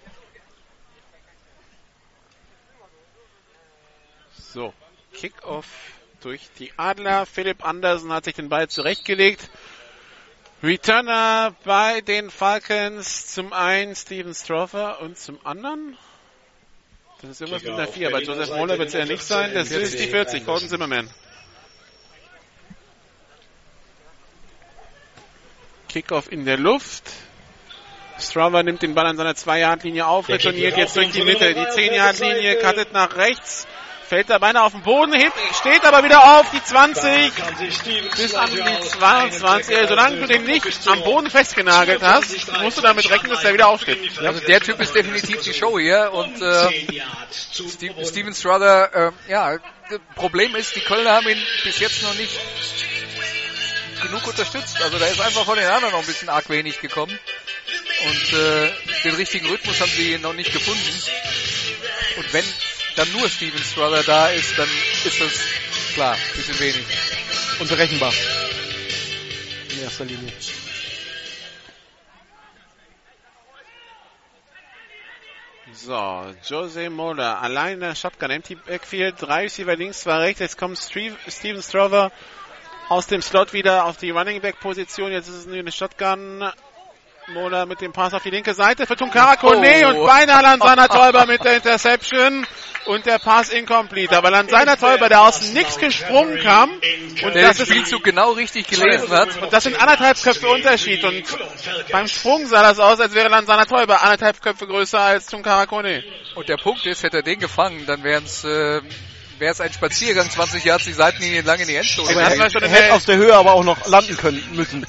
So, 4.53 4.75
Kickoff 5.13 5.67
durch 6.23 6.49
die 6.59 6.73
Adler. 6.77 7.27
Philipp 7.27 7.65
Andersen 7.65 8.13
hat 8.13 8.25
sich 8.25 8.35
den 8.35 8.49
Ball 8.49 8.69
zurechtgelegt. 8.69 9.49
Returner 10.63 11.55
bei 11.65 12.01
den 12.01 12.31
Falcons. 12.31 13.29
Zum 13.29 13.53
einen 13.53 13.95
Steven 13.95 14.35
Stroffer 14.35 15.01
und 15.01 15.19
zum 15.19 15.39
anderen. 15.45 15.97
Das 17.23 17.31
ist 17.33 17.41
irgendwas 17.43 17.63
mit 17.63 17.73
einer 17.73 17.87
4, 17.87 18.09
aber 18.09 18.23
Joseph 18.23 18.49
Moller 18.51 18.79
wird 18.79 18.89
es 18.89 18.95
ja 18.95 19.05
nicht 19.05 19.23
sein. 19.23 19.53
Das 19.53 19.71
ist 19.71 19.99
die 19.99 20.07
40, 20.07 20.47
Gordon 20.47 20.69
Zimmerman. 20.69 21.11
Kickoff 25.89 26.33
in 26.33 26.45
der 26.45 26.57
Luft. 26.57 27.05
Strava 28.19 28.63
nimmt 28.63 28.83
den 28.83 28.95
Ball 28.95 29.07
an 29.07 29.17
seiner 29.17 29.33
2-Yard-Linie 29.33 30.07
auf, 30.07 30.29
retourniert 30.29 30.77
jetzt 30.77 30.97
durch 30.97 31.11
die 31.11 31.23
Mitte. 31.23 31.55
Die 31.55 31.61
10-Yard-Linie 31.61 32.57
cuttet 32.59 32.93
nach 32.93 33.17
rechts. 33.17 33.67
Fällt 34.11 34.29
da 34.29 34.39
beinahe 34.39 34.65
auf 34.65 34.73
den 34.73 34.83
Boden, 34.83 35.13
hebt, 35.13 35.33
steht 35.55 35.85
aber 35.85 36.03
wieder 36.03 36.41
auf, 36.41 36.51
die 36.51 36.61
20 36.61 37.33
Kann 37.37 37.57
sich 37.57 37.77
Steven 37.77 38.11
bis 38.17 38.35
an 38.35 38.51
die 38.51 38.57
Slotty 38.57 38.73
aus 38.81 38.91
22. 38.91 39.77
Also, 39.77 39.89
solange 39.89 40.17
du 40.17 40.27
den 40.27 40.43
nicht 40.47 40.89
am 40.89 41.01
Boden 41.05 41.31
festgenagelt 41.31 42.03
hast, 42.03 42.51
musst 42.61 42.77
du 42.77 42.83
damit 42.83 43.09
rechnen, 43.09 43.31
dass 43.31 43.43
der 43.43 43.55
wieder 43.55 43.69
aufsteht. 43.69 44.19
Also 44.19 44.41
der 44.45 44.61
Typ 44.63 44.81
ist 44.81 44.97
definitiv 44.97 45.43
die 45.43 45.55
Show 45.55 45.79
hier 45.79 46.11
und 46.13 46.43
äh, 46.43 46.87
10 46.87 46.93
Yards 46.93 47.53
zu 47.53 47.69
Steve, 47.69 48.05
Steven 48.05 48.35
Strother, 48.35 49.13
äh, 49.29 49.31
ja, 49.31 49.59
Problem 50.17 50.57
ist, 50.57 50.75
die 50.75 50.81
Kölner 50.81 51.13
haben 51.13 51.29
ihn 51.29 51.47
bis 51.63 51.79
jetzt 51.79 52.03
noch 52.03 52.15
nicht 52.15 52.37
genug 54.03 54.27
unterstützt. 54.27 54.83
Also 54.83 54.99
da 54.99 55.07
ist 55.07 55.21
einfach 55.21 55.45
von 55.45 55.57
den 55.57 55.69
anderen 55.69 55.93
noch 55.93 56.01
ein 56.01 56.07
bisschen 56.07 56.31
arg 56.31 56.51
wenig 56.51 56.81
gekommen. 56.81 57.17
Und 58.09 58.33
äh, 58.33 58.73
den 59.05 59.15
richtigen 59.15 59.47
Rhythmus 59.47 59.81
haben 59.81 59.93
sie 59.93 60.19
noch 60.19 60.33
nicht 60.33 60.53
gefunden. 60.53 61.01
Und 62.17 62.33
wenn 62.33 62.45
dann 63.01 63.13
nur 63.13 63.29
Steven 63.31 63.63
Strother 63.63 64.03
da 64.03 64.29
ist, 64.29 64.59
dann 64.59 64.69
ist 65.05 65.21
das 65.21 65.95
klar, 65.95 66.15
ein 66.15 66.37
bisschen 66.37 66.61
wenig. 66.61 66.85
Unberechenbar. 67.59 68.13
In 69.71 69.83
erster 69.83 70.05
Linie. 70.05 70.31
So, 75.73 76.35
Jose 76.47 76.91
Mola, 76.91 77.39
alleine 77.41 77.97
Shotgun, 77.97 78.31
Empty 78.31 78.57
Backfield, 78.57 79.15
drei 79.19 79.45
Receiver 79.45 79.77
links, 79.77 80.01
zwei 80.01 80.19
rechts, 80.19 80.41
jetzt 80.41 80.59
kommt 80.59 80.77
Steve, 80.77 81.17
Steven 81.27 81.63
Strover 81.63 82.13
aus 82.91 83.07
dem 83.07 83.23
Slot 83.23 83.55
wieder 83.55 83.87
auf 83.87 83.97
die 83.97 84.11
Running 84.11 84.43
Back 84.43 84.61
Position, 84.61 85.11
jetzt 85.11 85.29
ist 85.29 85.37
es 85.37 85.47
nur 85.47 85.57
eine 85.57 85.73
Shotgun. 85.73 86.53
Mola 87.33 87.65
mit 87.67 87.81
dem 87.81 87.93
Pass 87.93 88.13
auf 88.13 88.23
die 88.23 88.31
linke 88.31 88.55
Seite 88.55 88.87
für 88.87 88.97
Tunkara 88.97 89.37
Kone 89.37 89.83
Oh. 89.85 89.89
und 90.01 90.07
beinahe 90.07 90.43
Lansana 90.43 90.89
Täuber 90.89 91.27
mit 91.27 91.45
der 91.45 91.57
Interception 91.57 92.47
und 92.87 93.07
der 93.07 93.19
Pass 93.19 93.51
incomplete. 93.51 94.17
Aber 94.17 94.31
Lansana 94.31 94.77
Täuber, 94.77 95.09
der 95.09 95.21
aus 95.23 95.53
Nix 95.53 95.79
gesprungen 95.79 96.41
kam 96.41 96.71
und 97.23 97.35
Der 97.35 97.49
das 97.49 97.57
den 97.59 97.63
ist 97.65 97.69
Spielzug 97.71 98.03
genau 98.03 98.33
richtig 98.33 98.67
gelesen 98.67 99.11
hat. 99.11 99.41
und 99.41 99.53
das 99.53 99.63
sind 99.65 99.81
anderthalb 99.81 100.21
Köpfe 100.21 100.49
Unterschied 100.49 101.05
und 101.05 101.23
beim 101.93 102.09
Sprung 102.09 102.47
sah 102.47 102.63
das 102.63 102.79
aus, 102.81 102.99
als 103.01 103.15
wäre 103.15 103.29
Lansana 103.29 103.65
Täuber 103.65 104.03
anderthalb 104.03 104.43
Köpfe 104.43 104.67
größer 104.67 105.01
als 105.01 105.27
Tunkara 105.27 105.67
Kone. 105.67 106.03
Und 106.35 106.49
der 106.49 106.57
Punkt 106.57 106.85
ist, 106.87 107.03
hätte 107.05 107.19
er 107.19 107.23
den 107.23 107.39
gefangen, 107.39 107.87
dann 107.87 108.03
wären 108.03 108.25
es 108.25 108.45
äh, 108.45 108.81
wäre 109.39 109.53
es 109.53 109.61
ein 109.61 109.73
Spaziergang 109.73 110.29
20 110.29 110.65
Yards 110.65 110.85
die 110.85 110.93
Seitenlinie 110.93 111.39
entlang 111.39 111.59
in 111.61 111.69
die 111.69 111.77
Endzone. 111.77 112.11
Aber 112.11 112.21
er 112.23 112.69
hätte 112.69 112.93
auf 112.95 113.05
der 113.07 113.17
Höhe 113.17 113.35
aber 113.35 113.53
auch 113.53 113.65
noch 113.65 113.87
landen 113.87 114.17
können 114.17 114.43
müssen. 114.53 114.87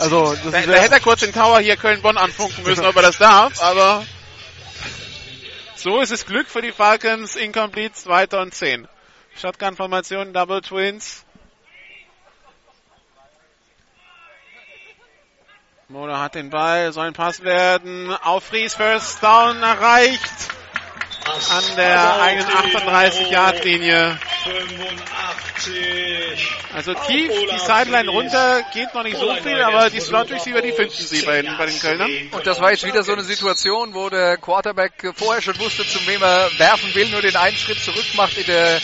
Also, 0.00 0.34
das 0.34 0.50
da, 0.50 0.58
ist 0.60 0.68
da 0.68 0.72
hätte 0.76 0.94
er 0.94 1.00
kurz 1.00 1.20
den 1.20 1.34
Tower 1.34 1.60
hier 1.60 1.76
Köln-Bonn 1.76 2.16
anfunken 2.16 2.64
müssen, 2.64 2.86
ob 2.86 2.96
er 2.96 3.02
das 3.02 3.18
darf, 3.18 3.62
aber 3.62 4.02
so 5.76 6.00
ist 6.00 6.10
es 6.10 6.24
Glück 6.24 6.48
für 6.48 6.62
die 6.62 6.72
Falcons, 6.72 7.36
incomplete, 7.36 7.94
zweiter 7.94 8.40
und 8.40 8.54
zehn. 8.54 8.88
Shotgun-Formation, 9.38 10.32
Double 10.32 10.62
Twins. 10.62 11.24
Mola 15.88 16.20
hat 16.20 16.34
den 16.34 16.48
Ball, 16.48 16.92
soll 16.92 17.08
ein 17.08 17.12
Pass 17.12 17.42
werden, 17.42 18.10
auf 18.22 18.44
Fries, 18.44 18.74
First 18.74 19.22
Down 19.22 19.62
erreicht, 19.62 20.32
an 21.50 21.76
der 21.76 22.22
eigenen 22.22 22.48
38-Yard-Linie. 22.48 24.18
85. 25.40 26.48
Also 26.74 26.94
tief 26.94 27.30
die 27.52 27.58
Sideline 27.58 28.08
runter, 28.10 28.62
geht 28.72 28.94
noch 28.94 29.02
nicht 29.02 29.16
so 29.16 29.34
viel, 29.36 29.60
aber 29.62 29.90
die 29.90 30.00
Slot 30.00 30.30
Receiver, 30.30 30.62
die 30.62 30.72
finden 30.72 30.92
sie 30.94 31.22
bei, 31.22 31.42
den- 31.42 31.56
bei 31.56 31.66
den 31.66 31.78
Kölnern. 31.80 32.10
Und 32.30 32.46
das 32.46 32.60
war 32.60 32.70
jetzt 32.70 32.84
wieder 32.86 33.02
so 33.02 33.12
eine 33.12 33.22
Situation, 33.24 33.92
wo 33.94 34.08
der 34.08 34.36
Quarterback 34.36 34.92
vorher 35.14 35.42
schon 35.42 35.58
wusste, 35.58 35.86
zu 35.86 36.04
wem 36.06 36.22
er 36.22 36.50
werfen 36.58 36.94
will, 36.94 37.08
nur 37.08 37.22
den 37.22 37.36
einen 37.36 37.56
Schritt 37.56 37.82
zurück 37.82 38.04
macht 38.14 38.38
in 38.38 38.46
der, 38.46 38.76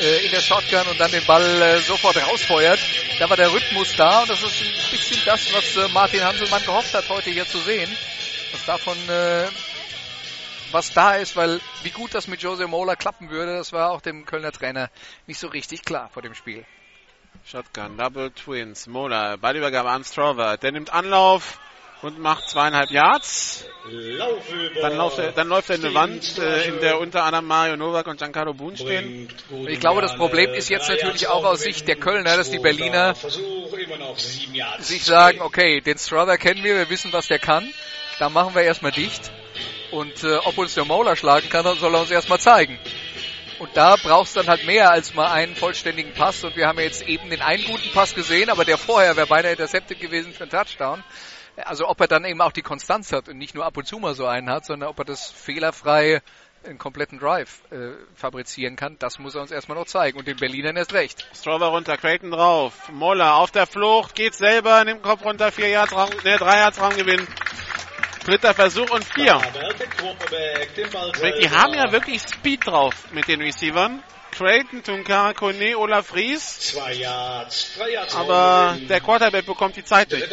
äh, 0.00 0.24
in 0.26 0.30
der 0.30 0.40
Shotgun 0.40 0.82
und 0.90 1.00
dann 1.00 1.10
den 1.10 1.24
Ball 1.24 1.42
äh, 1.62 1.78
sofort 1.80 2.16
rausfeuert. 2.16 2.78
Da 3.18 3.28
war 3.28 3.36
der 3.36 3.52
Rhythmus 3.52 3.94
da 3.96 4.20
und 4.22 4.30
das 4.30 4.42
ist 4.42 4.62
ein 4.62 4.90
bisschen 4.90 5.20
das, 5.24 5.52
was 5.52 5.76
äh, 5.76 5.88
Martin 5.92 6.22
Hanselmann 6.24 6.62
gehofft 6.64 6.94
hat, 6.94 7.08
heute 7.08 7.30
hier 7.30 7.46
zu 7.46 7.58
sehen. 7.58 7.90
Was 8.52 8.64
davon, 8.66 8.96
äh, 9.08 9.46
was 10.72 10.92
da 10.92 11.14
ist, 11.14 11.36
weil 11.36 11.60
wie 11.82 11.90
gut 11.90 12.14
das 12.14 12.26
mit 12.28 12.42
Jose 12.42 12.66
Mola 12.66 12.96
klappen 12.96 13.30
würde, 13.30 13.56
das 13.56 13.72
war 13.72 13.90
auch 13.90 14.00
dem 14.00 14.24
Kölner 14.24 14.52
Trainer 14.52 14.90
nicht 15.26 15.38
so 15.38 15.48
richtig 15.48 15.82
klar 15.82 16.10
vor 16.12 16.22
dem 16.22 16.34
Spiel. 16.34 16.64
Shotgun, 17.44 17.96
Double 17.96 18.30
Twins, 18.30 18.86
Mola, 18.86 19.36
Ballübergabe 19.36 19.90
an 19.90 20.04
Strover, 20.04 20.56
der 20.56 20.72
nimmt 20.72 20.92
Anlauf 20.92 21.58
und 22.02 22.18
macht 22.18 22.48
zweieinhalb 22.48 22.90
Yards. 22.90 23.66
Dann 24.80 24.96
läuft 24.96 25.18
er, 25.18 25.32
dann 25.32 25.48
läuft 25.48 25.70
er 25.70 25.76
in 25.76 25.84
eine 25.84 25.94
Wand, 25.94 26.38
äh, 26.38 26.68
in 26.68 26.80
der 26.80 26.98
unter 26.98 27.24
anderem 27.24 27.46
Mario 27.46 27.76
Novak 27.76 28.06
und 28.06 28.18
Giancarlo 28.18 28.54
Boone 28.54 28.76
stehen. 28.76 29.28
Ich 29.68 29.80
glaube, 29.80 30.00
das 30.00 30.16
Problem 30.16 30.52
ist 30.54 30.68
jetzt 30.68 30.88
natürlich 30.88 31.28
auch 31.28 31.44
aus 31.44 31.60
Sicht 31.60 31.88
der 31.88 31.96
Kölner, 31.96 32.36
dass 32.36 32.50
die 32.50 32.58
Berliner 32.58 33.14
sich 34.78 35.04
sagen, 35.04 35.40
okay, 35.40 35.80
den 35.80 35.98
Strother 35.98 36.38
kennen 36.38 36.62
wir, 36.64 36.76
wir 36.76 36.90
wissen, 36.90 37.12
was 37.12 37.28
der 37.28 37.38
kann. 37.38 37.68
Da 38.18 38.28
machen 38.28 38.54
wir 38.54 38.62
erstmal 38.62 38.92
dicht. 38.92 39.30
Und 39.90 40.24
äh, 40.24 40.36
ob 40.36 40.58
uns 40.58 40.74
der 40.74 40.84
Mola 40.84 41.16
schlagen 41.16 41.48
kann, 41.48 41.64
dann 41.64 41.78
soll 41.78 41.94
er 41.94 42.00
uns 42.00 42.10
erstmal 42.10 42.40
zeigen. 42.40 42.78
Und 43.58 43.76
da 43.76 43.96
brauchst 43.96 44.36
dann 44.36 44.46
halt 44.46 44.64
mehr 44.64 44.90
als 44.90 45.14
mal 45.14 45.30
einen 45.30 45.54
vollständigen 45.54 46.14
Pass. 46.14 46.42
Und 46.44 46.56
wir 46.56 46.66
haben 46.66 46.78
jetzt 46.78 47.02
eben 47.02 47.28
den 47.28 47.42
einen 47.42 47.64
guten 47.64 47.92
Pass 47.92 48.14
gesehen, 48.14 48.48
aber 48.48 48.64
der 48.64 48.78
vorher 48.78 49.16
wäre 49.16 49.26
beinahe 49.26 49.52
intercepted 49.52 50.00
gewesen 50.00 50.32
für 50.32 50.44
einen 50.44 50.50
Touchdown. 50.50 51.04
Also 51.56 51.88
ob 51.88 52.00
er 52.00 52.08
dann 52.08 52.24
eben 52.24 52.40
auch 52.40 52.52
die 52.52 52.62
Konstanz 52.62 53.12
hat 53.12 53.28
und 53.28 53.36
nicht 53.36 53.54
nur 53.54 53.66
ab 53.66 53.76
und 53.76 53.86
zu 53.86 53.98
mal 53.98 54.14
so 54.14 54.26
einen 54.26 54.48
hat, 54.48 54.64
sondern 54.64 54.88
ob 54.88 54.98
er 54.98 55.04
das 55.04 55.30
fehlerfrei 55.30 56.22
einen 56.64 56.78
kompletten 56.78 57.18
Drive 57.18 57.62
äh, 57.70 57.92
fabrizieren 58.14 58.76
kann, 58.76 58.96
das 58.98 59.18
muss 59.18 59.34
er 59.34 59.42
uns 59.42 59.50
erstmal 59.50 59.78
noch 59.78 59.86
zeigen. 59.86 60.18
Und 60.18 60.28
den 60.28 60.36
Berlinern 60.36 60.76
erst 60.76 60.92
recht. 60.92 61.26
Strover 61.34 61.68
runter, 61.68 61.96
Creighton 61.96 62.30
drauf. 62.30 62.90
Moller 62.90 63.36
auf 63.36 63.50
der 63.50 63.66
Flucht, 63.66 64.14
geht 64.14 64.34
selber, 64.34 64.84
nimmt 64.84 65.02
Kopf 65.02 65.24
runter, 65.24 65.52
vier 65.52 65.68
Yards 65.68 65.92
Raum, 65.92 66.10
ne, 66.24 66.36
drei 66.36 66.58
Yards 66.58 66.80
Raumgewinn. 66.80 67.26
Dritter 68.30 68.54
Versuch 68.54 68.88
und 68.90 69.04
vier. 69.04 69.34
Aber 69.34 69.50
der 69.50 69.88
Quarterback, 69.88 70.74
den 70.76 70.88
Ball 70.90 71.10
Die 71.40 71.50
haben 71.50 71.74
ja 71.74 71.90
wirklich 71.90 72.22
Speed 72.22 72.64
drauf 72.64 72.94
mit 73.10 73.26
den 73.26 73.42
Receivern. 73.42 74.04
Creighton, 74.30 74.84
Tunkara, 74.84 75.34
Kone, 75.34 75.76
Olaf 75.76 76.14
Ries. 76.14 76.76
Aber 78.14 78.78
der 78.88 79.00
Quarterback 79.00 79.44
bekommt 79.46 79.74
die 79.74 79.82
Zeit 79.82 80.12
nicht. 80.12 80.28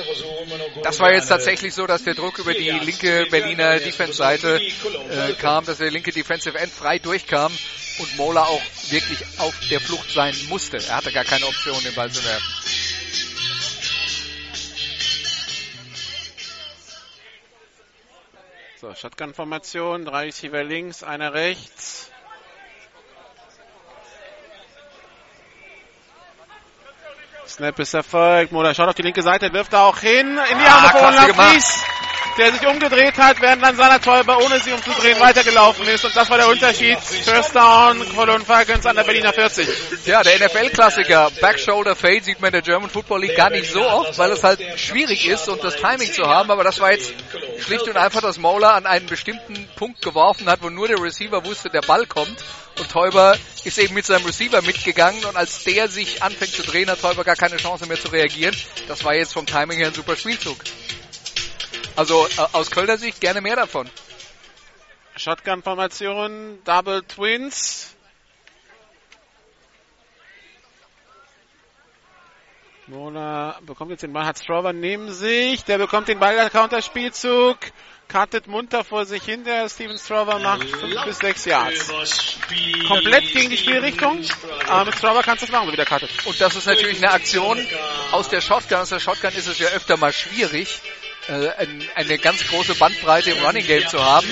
Das 0.83 0.99
war 0.99 1.11
jetzt 1.11 1.27
tatsächlich 1.27 1.73
so, 1.73 1.87
dass 1.87 2.03
der 2.03 2.13
Druck 2.13 2.37
über 2.37 2.53
die 2.53 2.69
linke 2.69 3.25
Berliner 3.31 3.79
Defense-Seite 3.79 4.61
äh, 4.61 5.33
kam, 5.33 5.65
dass 5.65 5.79
der 5.79 5.89
linke 5.89 6.11
Defensive 6.11 6.55
End 6.55 6.71
frei 6.71 6.99
durchkam 6.99 7.51
und 7.97 8.15
Mola 8.17 8.43
auch 8.43 8.61
wirklich 8.91 9.23
auf 9.39 9.55
der 9.71 9.79
Flucht 9.79 10.11
sein 10.11 10.35
musste. 10.49 10.77
Er 10.77 10.97
hatte 10.97 11.11
gar 11.11 11.23
keine 11.23 11.47
Option, 11.47 11.81
den 11.83 11.95
Ball 11.95 12.11
zu 12.11 12.23
werfen. 12.23 12.53
So, 18.79 18.93
Shotgun-Formation, 18.93 20.05
drei 20.05 20.25
Receiver 20.25 20.63
links, 20.63 21.01
einer 21.01 21.33
rechts. 21.33 22.11
Snap 27.47 27.79
ist 27.79 27.95
erfolgt. 27.95 28.51
Mola 28.51 28.75
schaut 28.75 28.89
auf 28.89 28.93
die 28.93 29.01
linke 29.01 29.23
Seite, 29.23 29.51
wirft 29.51 29.73
da 29.73 29.85
auch 29.87 29.97
hin. 29.97 30.27
In 30.51 30.59
die 30.59 30.65
Ah, 30.65 30.75
Arme 30.75 30.89
von 30.89 31.15
der 32.37 32.53
sich 32.53 32.67
umgedreht 32.67 33.17
hat, 33.17 33.41
während 33.41 33.63
seiner 33.63 34.01
Täuber, 34.01 34.37
ohne 34.43 34.59
sich 34.59 34.73
umzudrehen, 34.73 35.19
weitergelaufen 35.19 35.87
ist. 35.87 36.05
Und 36.05 36.15
das 36.15 36.29
war 36.29 36.37
der 36.37 36.47
Unterschied. 36.47 36.97
First 36.99 37.55
Down, 37.55 37.97
Cologne 38.15 38.45
Falcons 38.45 38.85
an 38.85 38.95
der 38.95 39.03
Berliner 39.03 39.33
40. 39.33 39.67
Ja, 40.05 40.23
der 40.23 40.39
NFL-Klassiker 40.39 41.31
Back 41.41 41.59
Shoulder 41.59 41.95
Fade 41.95 42.23
sieht 42.23 42.39
man 42.39 42.49
in 42.49 42.53
der 42.53 42.61
German 42.61 42.89
Football 42.89 43.21
League 43.21 43.35
gar 43.35 43.49
nicht 43.49 43.71
so 43.71 43.81
oft, 43.81 44.17
weil 44.17 44.31
es 44.31 44.43
halt 44.43 44.59
schwierig 44.79 45.27
ist 45.27 45.49
und 45.49 45.63
das 45.63 45.75
Timing 45.75 46.11
zu 46.11 46.25
haben. 46.27 46.51
Aber 46.51 46.63
das 46.63 46.79
war 46.79 46.91
jetzt 46.91 47.13
schlicht 47.59 47.87
und 47.87 47.97
einfach, 47.97 48.21
dass 48.21 48.37
Mola 48.37 48.75
an 48.75 48.85
einen 48.85 49.07
bestimmten 49.07 49.67
Punkt 49.75 50.01
geworfen 50.01 50.49
hat, 50.49 50.61
wo 50.61 50.69
nur 50.69 50.87
der 50.87 51.01
Receiver 51.01 51.43
wusste, 51.45 51.69
der 51.69 51.81
Ball 51.81 52.05
kommt. 52.05 52.37
Und 52.79 52.91
Täuber 52.91 53.35
ist 53.63 53.79
eben 53.79 53.95
mit 53.95 54.05
seinem 54.05 54.25
Receiver 54.25 54.61
mitgegangen 54.61 55.25
und 55.25 55.35
als 55.35 55.63
der 55.63 55.87
sich 55.87 56.21
anfängt 56.21 56.53
zu 56.53 56.61
drehen, 56.61 56.89
hat 56.89 57.01
Täuber 57.01 57.23
gar 57.23 57.35
keine 57.35 57.57
Chance 57.57 57.87
mehr 57.87 57.99
zu 57.99 58.09
reagieren. 58.09 58.55
Das 58.87 59.03
war 59.03 59.15
jetzt 59.15 59.33
vom 59.33 59.47
Timing 59.47 59.79
her 59.79 59.87
ein 59.87 59.93
super 59.93 60.15
Spielzug. 60.15 60.57
Also 61.97 62.27
äh, 62.27 62.41
aus 62.53 62.69
Kölner 62.69 62.97
Sicht 62.97 63.19
gerne 63.19 63.41
mehr 63.41 63.55
davon. 63.55 63.89
Shotgun-Formation, 65.15 66.59
Double 66.63 67.01
Twins. 67.01 67.95
Mola 72.85 73.59
bekommt 73.65 73.91
jetzt 73.91 74.03
den 74.03 74.13
Ball, 74.13 74.25
hat 74.25 74.37
Strover 74.37 74.73
neben 74.73 75.11
sich, 75.11 75.65
der 75.65 75.79
bekommt 75.79 76.07
den 76.07 76.19
Ball, 76.19 76.35
der 76.35 76.51
Counterspielzug, 76.51 77.57
cuttet 78.07 78.47
munter 78.47 78.85
vor 78.85 79.05
sich 79.05 79.23
hin, 79.23 79.43
der 79.43 79.67
Steven 79.67 79.97
Strover 79.97 80.39
macht 80.39 80.69
5 80.69 81.03
bis 81.03 81.17
6 81.17 81.45
Yards. 81.45 81.87
Komplett 82.87 83.33
gegen 83.33 83.49
die 83.49 83.57
Spielrichtung, 83.57 84.23
aber 84.67 84.85
mit 84.85 84.95
Strover 84.95 85.23
kannst 85.23 85.41
du 85.41 85.47
das 85.47 85.51
machen, 85.51 85.65
so 85.65 85.73
wie 85.73 85.77
der 85.77 85.85
cuttet. 85.85 86.11
Und 86.25 86.39
das 86.39 86.55
ist 86.55 86.67
natürlich 86.67 87.03
eine 87.03 87.11
Aktion 87.11 87.59
aus 88.11 88.29
der 88.29 88.39
Shotgun. 88.39 88.77
Aus 88.77 88.89
der 88.89 88.99
Shotgun 88.99 89.31
ist 89.33 89.47
es 89.47 89.57
ja 89.57 89.67
öfter 89.69 89.97
mal 89.97 90.13
schwierig, 90.13 90.79
eine 91.27 92.17
ganz 92.17 92.47
große 92.47 92.75
Bandbreite 92.75 93.31
im 93.31 93.43
Running 93.43 93.65
Game 93.65 93.87
zu 93.87 94.03
haben. 94.03 94.27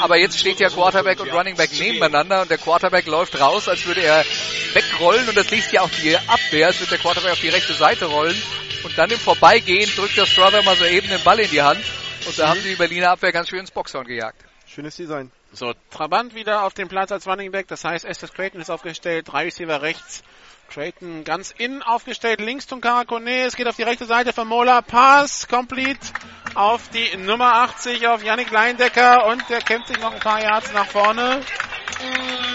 Aber 0.00 0.16
jetzt 0.16 0.38
steht 0.38 0.60
ja 0.60 0.68
Quarterback 0.68 1.20
und 1.20 1.32
Running 1.32 1.56
Back 1.56 1.72
nebeneinander 1.78 2.42
und 2.42 2.50
der 2.50 2.58
Quarterback 2.58 3.06
läuft 3.06 3.40
raus, 3.40 3.68
als 3.68 3.86
würde 3.86 4.02
er 4.02 4.24
wegrollen 4.72 5.28
und 5.28 5.36
das 5.36 5.50
liegt 5.50 5.72
ja 5.72 5.82
auf 5.82 5.90
die 6.02 6.16
Abwehr, 6.16 6.66
als 6.68 6.80
würde 6.80 6.90
der 6.90 6.98
Quarterback 6.98 7.32
auf 7.32 7.40
die 7.40 7.48
rechte 7.48 7.74
Seite 7.74 8.06
rollen. 8.06 8.36
Und 8.82 8.98
dann 8.98 9.10
im 9.10 9.18
Vorbeigehen 9.18 9.90
drückt 9.96 10.16
der 10.16 10.26
Strother 10.26 10.62
mal 10.62 10.76
so 10.76 10.84
eben 10.84 11.08
den 11.08 11.22
Ball 11.22 11.40
in 11.40 11.50
die 11.50 11.62
Hand. 11.62 11.80
Und 12.26 12.38
da 12.38 12.48
haben 12.48 12.62
die 12.62 12.74
Berliner 12.74 13.10
Abwehr 13.12 13.32
ganz 13.32 13.48
schön 13.48 13.60
ins 13.60 13.70
Boxhorn 13.70 14.06
gejagt. 14.06 14.44
Schönes 14.66 14.96
Design. 14.96 15.30
So, 15.52 15.72
Trabant 15.90 16.34
wieder 16.34 16.64
auf 16.64 16.74
dem 16.74 16.88
Platz 16.88 17.12
als 17.12 17.28
Running 17.28 17.52
Back, 17.52 17.68
das 17.68 17.84
heißt 17.84 18.04
Estes 18.04 18.32
Creighton 18.32 18.60
ist 18.60 18.70
aufgestellt, 18.70 19.28
drei 19.28 19.44
Receiver 19.44 19.82
rechts, 19.82 20.24
Creighton 20.68 21.24
ganz 21.24 21.52
innen 21.56 21.82
aufgestellt, 21.82 22.40
links 22.40 22.66
Tunkara 22.66 23.04
Kone, 23.04 23.44
es 23.44 23.56
geht 23.56 23.66
auf 23.66 23.76
die 23.76 23.82
rechte 23.82 24.06
Seite 24.06 24.32
von 24.32 24.48
Mola, 24.48 24.82
Pass, 24.82 25.48
complete 25.48 26.06
auf 26.54 26.88
die 26.90 27.16
Nummer 27.16 27.54
80, 27.54 28.06
auf 28.08 28.22
Yannick 28.22 28.50
Leindecker 28.50 29.26
und 29.26 29.42
der 29.48 29.60
kämpft 29.60 29.88
sich 29.88 30.00
noch 30.00 30.12
ein 30.12 30.20
paar 30.20 30.42
Yards 30.42 30.72
nach 30.72 30.86
vorne, 30.86 31.40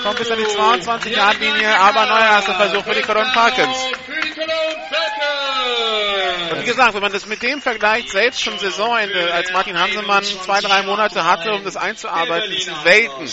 kommt 0.04 0.18
bis 0.18 0.32
an 0.32 0.38
die 0.38 0.48
22 0.48 1.16
Yard 1.16 1.40
Linie, 1.40 1.80
aber 1.80 2.06
neuer 2.06 2.30
erster 2.32 2.56
Versuch 2.56 2.84
für 2.84 2.96
die 2.96 3.02
Cologne 3.02 3.32
Falcons. 3.34 3.78
Und 6.52 6.62
wie 6.62 6.66
gesagt, 6.66 6.94
wenn 6.94 7.02
man 7.02 7.12
das 7.12 7.26
mit 7.28 7.44
dem 7.44 7.62
vergleicht, 7.62 8.10
selbst 8.10 8.44
zum 8.44 8.58
Saisonende, 8.58 9.34
als 9.34 9.52
Martin 9.52 9.78
Hansemann 9.78 10.24
zwei, 10.24 10.62
drei 10.62 10.82
Monate 10.84 11.24
hatte, 11.24 11.54
um 11.54 11.64
das 11.64 11.78
einzuarbeiten, 11.78 12.52
ist 12.52 12.72
selten, 12.84 13.30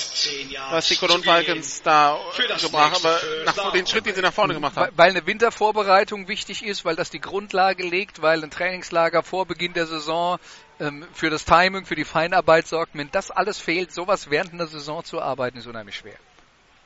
was 0.71 0.89
die 0.89 0.97
Cologne 0.97 1.25
Falcons 1.25 1.83
da 1.83 2.19
gebracht 2.61 3.03
haben, 3.05 3.45
nach 3.45 3.73
den 3.73 3.87
Schritt, 3.87 4.07
den 4.07 4.15
sie 4.15 4.23
nach 4.23 4.35
vorne 4.35 4.55
gemacht 4.55 4.77
haben. 4.77 4.93
weil 4.97 5.11
eine 5.11 5.27
Wintervorbereitung 5.27 6.29
wichtig 6.29 6.65
ist, 6.65 6.85
weil 6.85 6.97
das 6.97 7.11
die 7.11 7.21
Grundlage 7.21 7.85
legt, 7.85 8.21
weil 8.23 8.43
ein 8.43 8.51
Trainingslager 8.51 9.23
vor 9.23 9.47
Beginn 9.47 9.73
der 9.73 9.87
Saison 9.87 10.39
ähm, 10.81 11.07
für 11.13 11.31
das 11.31 11.45
Timing, 11.45 11.87
für 11.87 11.95
die 11.95 12.05
Feinarbeit 12.05 12.67
sorgt. 12.67 12.93
Wenn 12.95 13.11
das 13.11 13.31
alles 13.31 13.59
fehlt, 13.59 13.93
sowas 13.93 14.31
während 14.31 14.53
einer 14.53 14.67
Saison 14.67 15.05
zu 15.05 15.21
arbeiten, 15.21 15.59
ist 15.59 15.67
unheimlich 15.67 15.97
schwer. 15.97 16.17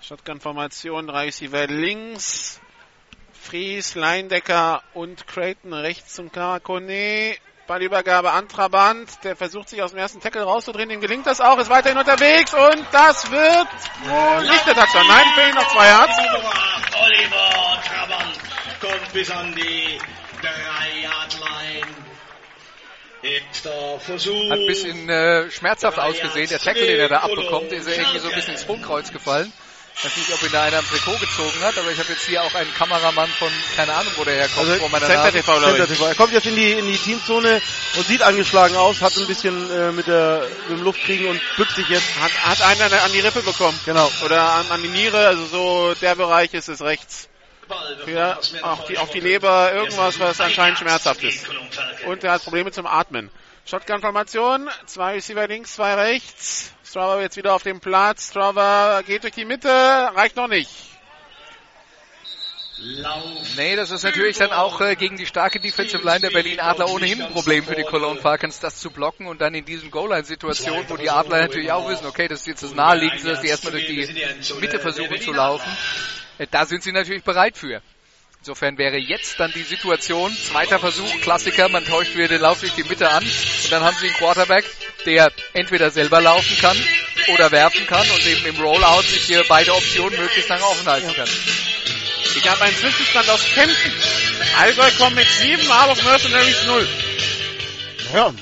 Shotgun-Formation, 0.03 1.07
drei 1.07 1.27
Receiver 1.27 1.67
links, 1.67 2.61
Fries, 3.33 3.95
Leindecker 3.95 4.83
und 4.95 5.27
Creighton 5.27 5.73
rechts 5.73 6.15
zum 6.15 6.31
Karakone. 6.33 7.37
Ballübergabe 7.67 8.33
an 8.33 8.49
Trabant, 8.49 9.23
der 9.23 9.37
versucht 9.37 9.69
sich 9.69 9.81
aus 9.81 9.93
dem 9.93 10.01
ersten 10.01 10.21
Tackle 10.21 10.43
rauszudrehen, 10.43 10.89
dem 10.89 11.01
gelingt 11.01 11.25
das 11.27 11.41
auch, 11.41 11.57
ist 11.59 11.71
weiterhin 11.71 11.99
unterwegs 11.99 12.53
und 12.53 12.85
das 12.91 13.31
wird 13.31 13.69
wohl 14.07 14.43
nicht 14.43 14.67
der 14.67 14.75
Touchdown. 14.75 15.07
Nein, 15.07 15.27
fehlen 15.37 15.55
noch 15.55 15.69
zwei 15.69 15.87
Yards. 15.87 16.19
Oliver 17.01 17.81
Trabant 17.87 18.41
kommt 18.81 19.13
bis 19.13 19.31
an 19.31 19.55
die 19.55 20.01
3-Yard-Line. 20.43 21.87
Erster 21.87 22.01
Versuch. 22.01 22.10
Hat 24.51 24.59
ein 24.59 24.67
bisschen 24.67 25.09
äh, 25.09 25.51
schmerzhaft 25.51 25.99
ausgesehen. 25.99 26.49
Der 26.49 26.59
Tackle, 26.59 26.87
den 26.87 27.01
er 27.01 27.09
da 27.09 27.19
abbekommt, 27.19 27.71
ist 27.73 27.87
er 27.87 27.97
irgendwie 27.99 28.19
so 28.19 28.29
ein 28.29 28.35
bisschen 28.35 28.55
ins 28.55 28.67
Hohlkreuz 28.67 29.13
gefallen. 29.13 29.53
Ich 29.99 30.05
weiß 30.07 30.17
nicht, 30.17 30.33
ob 30.33 30.43
ihn 30.43 30.53
da 30.53 30.63
einer 30.63 30.79
am 30.79 30.87
Trikot 30.87 31.19
gezogen 31.19 31.61
hat, 31.61 31.77
aber 31.77 31.91
ich 31.91 31.99
habe 31.99 32.11
jetzt 32.11 32.25
hier 32.25 32.43
auch 32.43 32.55
einen 32.55 32.73
Kameramann 32.73 33.29
von, 33.29 33.51
keine 33.77 33.93
Ahnung, 33.93 34.11
wo 34.17 34.25
der 34.25 34.35
herkommt, 34.37 34.69
Also 34.71 34.81
vor 34.81 34.89
meiner 34.89 35.07
Center. 35.07 35.33
TV, 35.33 35.61
Center. 35.61 35.87
TV. 35.89 36.07
Er 36.07 36.15
kommt 36.15 36.33
jetzt 36.33 36.47
in 36.47 36.57
die, 36.57 36.73
in 36.73 36.87
die 36.87 36.97
Teamzone 36.97 37.61
und 37.97 38.07
sieht 38.07 38.23
angeschlagen 38.23 38.77
aus, 38.77 39.03
hat 39.03 39.15
ein 39.19 39.27
bisschen 39.27 39.71
äh, 39.71 39.93
mit, 39.93 40.07
der, 40.07 40.47
mit 40.69 40.79
dem 40.79 40.85
Luftkriegen 40.85 41.27
und 41.29 41.41
bückt 41.59 41.75
sich 41.75 41.87
jetzt. 41.89 42.07
Hat, 42.19 42.33
hat 42.47 42.63
einer 42.63 42.87
an- 42.87 43.01
an 43.05 43.13
die 43.13 43.21
Rippe 43.21 43.43
bekommen. 43.43 43.79
Genau. 43.85 44.11
Oder 44.25 44.41
an, 44.41 44.71
an 44.71 44.83
die 44.83 44.89
Niere, 44.89 45.27
also 45.27 45.45
so 45.45 45.95
der 46.01 46.15
Bereich 46.15 46.55
ist 46.55 46.69
es 46.69 46.81
rechts. 46.81 47.29
Für 48.05 48.39
auch 48.63 48.85
die, 48.87 48.99
auf 48.99 49.11
die 49.11 49.21
Leber, 49.21 49.73
irgendwas, 49.73 50.19
was 50.19 50.41
anscheinend 50.41 50.79
schmerzhaft 50.79 51.23
ist. 51.23 51.49
Und 52.07 52.25
er 52.25 52.33
hat 52.33 52.43
Probleme 52.43 52.71
zum 52.73 52.87
Atmen. 52.87 53.31
Shotgun-Formation, 53.67 54.69
zwei 54.87 55.15
Receiver 55.15 55.47
links, 55.47 55.75
zwei 55.75 55.95
rechts. 55.95 56.73
Strava 56.83 57.21
jetzt 57.21 57.37
wieder 57.37 57.55
auf 57.55 57.63
dem 57.63 57.81
Platz. 57.81 58.31
Strava 58.31 59.03
geht 59.03 59.23
durch 59.23 59.35
die 59.35 59.45
Mitte, 59.45 59.69
reicht 59.69 60.37
noch 60.37 60.49
nicht. 60.49 60.71
Nee, 63.57 63.77
das 63.77 63.91
ist 63.91 64.05
natürlich 64.05 64.39
dann 64.39 64.53
auch 64.53 64.81
äh, 64.81 64.97
gegen 64.97 65.19
die 65.19 65.27
starke 65.27 65.61
Defensive 65.61 66.03
Line 66.03 66.21
der 66.21 66.31
Berlin 66.31 66.61
Adler 66.61 66.89
ohnehin 66.89 67.21
ein 67.21 67.31
Problem 67.31 67.63
für 67.63 67.75
die 67.75 67.83
Cologne 67.83 68.19
Falcons, 68.19 68.59
das 68.59 68.81
zu 68.81 68.91
blocken 68.91 69.27
und 69.27 69.43
dann 69.43 69.55
in 69.55 69.67
diesen 69.67 69.91
Goal-Line-Situationen, 69.91 70.89
wo 70.89 70.97
die 70.97 71.11
Adler 71.11 71.43
natürlich 71.43 71.71
auch 71.73 71.89
wissen, 71.91 72.07
okay, 72.07 72.27
das 72.27 72.41
ist 72.41 72.47
jetzt 72.47 72.63
das 72.63 72.75
Naheliegendste, 72.75 73.29
dass 73.29 73.43
die 73.43 73.49
erstmal 73.49 73.73
durch 73.73 73.87
die 73.87 74.09
Mitte 74.61 74.79
versuchen 74.79 75.21
zu 75.21 75.33
laufen. 75.33 75.71
Da 76.51 76.67
sind 76.67 76.83
sie 76.83 76.93
natürlich 76.93 77.23
bereit 77.23 77.57
für. 77.57 77.83
Insofern 78.41 78.79
wäre 78.79 78.97
jetzt 78.97 79.39
dann 79.39 79.53
die 79.53 79.63
Situation, 79.63 80.35
zweiter 80.35 80.79
Versuch, 80.79 81.21
Klassiker, 81.21 81.69
man 81.69 81.85
täuscht 81.85 82.15
wieder 82.15 82.29
den 82.29 82.41
Lauf 82.41 82.61
durch 82.61 82.73
die 82.73 82.85
Mitte 82.85 83.11
an 83.11 83.23
und 83.23 83.71
dann 83.71 83.83
haben 83.83 83.95
sie 84.01 84.07
einen 84.07 84.17
Quarterback, 84.17 84.65
der 85.05 85.31
entweder 85.53 85.91
selber 85.91 86.23
laufen 86.23 86.57
kann 86.57 86.77
oder 87.35 87.51
werfen 87.51 87.87
kann 87.87 88.09
und 88.11 88.27
eben 88.27 88.47
im 88.47 88.57
Rollout 88.57 89.03
sich 89.03 89.25
hier 89.25 89.45
beide 89.47 89.75
Optionen 89.75 90.19
möglichst 90.19 90.49
lange 90.49 90.65
offen 90.65 90.87
halten 90.87 91.13
kann. 91.15 91.29
Ich 92.35 92.49
habe 92.49 92.63
einen 92.63 92.77
Zwischenstand 92.77 93.29
aus 93.29 93.45
Kempten. 93.45 93.93
Allgäu 94.59 94.91
kommt 94.97 95.17
mit 95.17 95.29
7, 95.29 95.69
Harburg 95.69 96.03
Mercenaries 96.03 96.65
0. 96.65 96.89
Ja. 98.15 98.35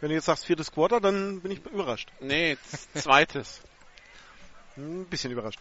Wenn 0.00 0.08
du 0.08 0.14
jetzt 0.14 0.24
sagst 0.24 0.46
viertes 0.46 0.72
Quarter, 0.72 0.98
dann 1.00 1.42
bin 1.42 1.52
ich 1.52 1.58
überrascht. 1.58 2.08
Nee, 2.20 2.56
zweites. 2.94 3.60
Ein 4.78 5.04
bisschen 5.06 5.30
überrascht. 5.30 5.60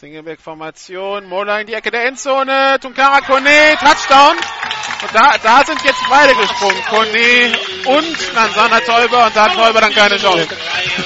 Singleback-Formation, 0.00 1.26
Mola 1.26 1.60
in 1.60 1.66
die 1.66 1.74
Ecke 1.74 1.90
der 1.90 2.06
Endzone, 2.06 2.78
Tunkara 2.80 3.20
Kone, 3.20 3.76
Touchdown. 3.78 4.34
Und 4.34 5.14
da, 5.14 5.36
da 5.42 5.62
sind 5.66 5.82
jetzt 5.84 6.00
beide 6.08 6.34
gesprungen, 6.36 6.82
Kone 6.88 7.52
und 7.84 8.16
dann 8.34 8.50
Sana 8.54 8.80
Täuber 8.80 9.26
und 9.26 9.36
da 9.36 9.44
hat 9.44 9.54
Täuber 9.54 9.78
dann 9.82 9.94
keine 9.94 10.16
Chance. 10.16 10.48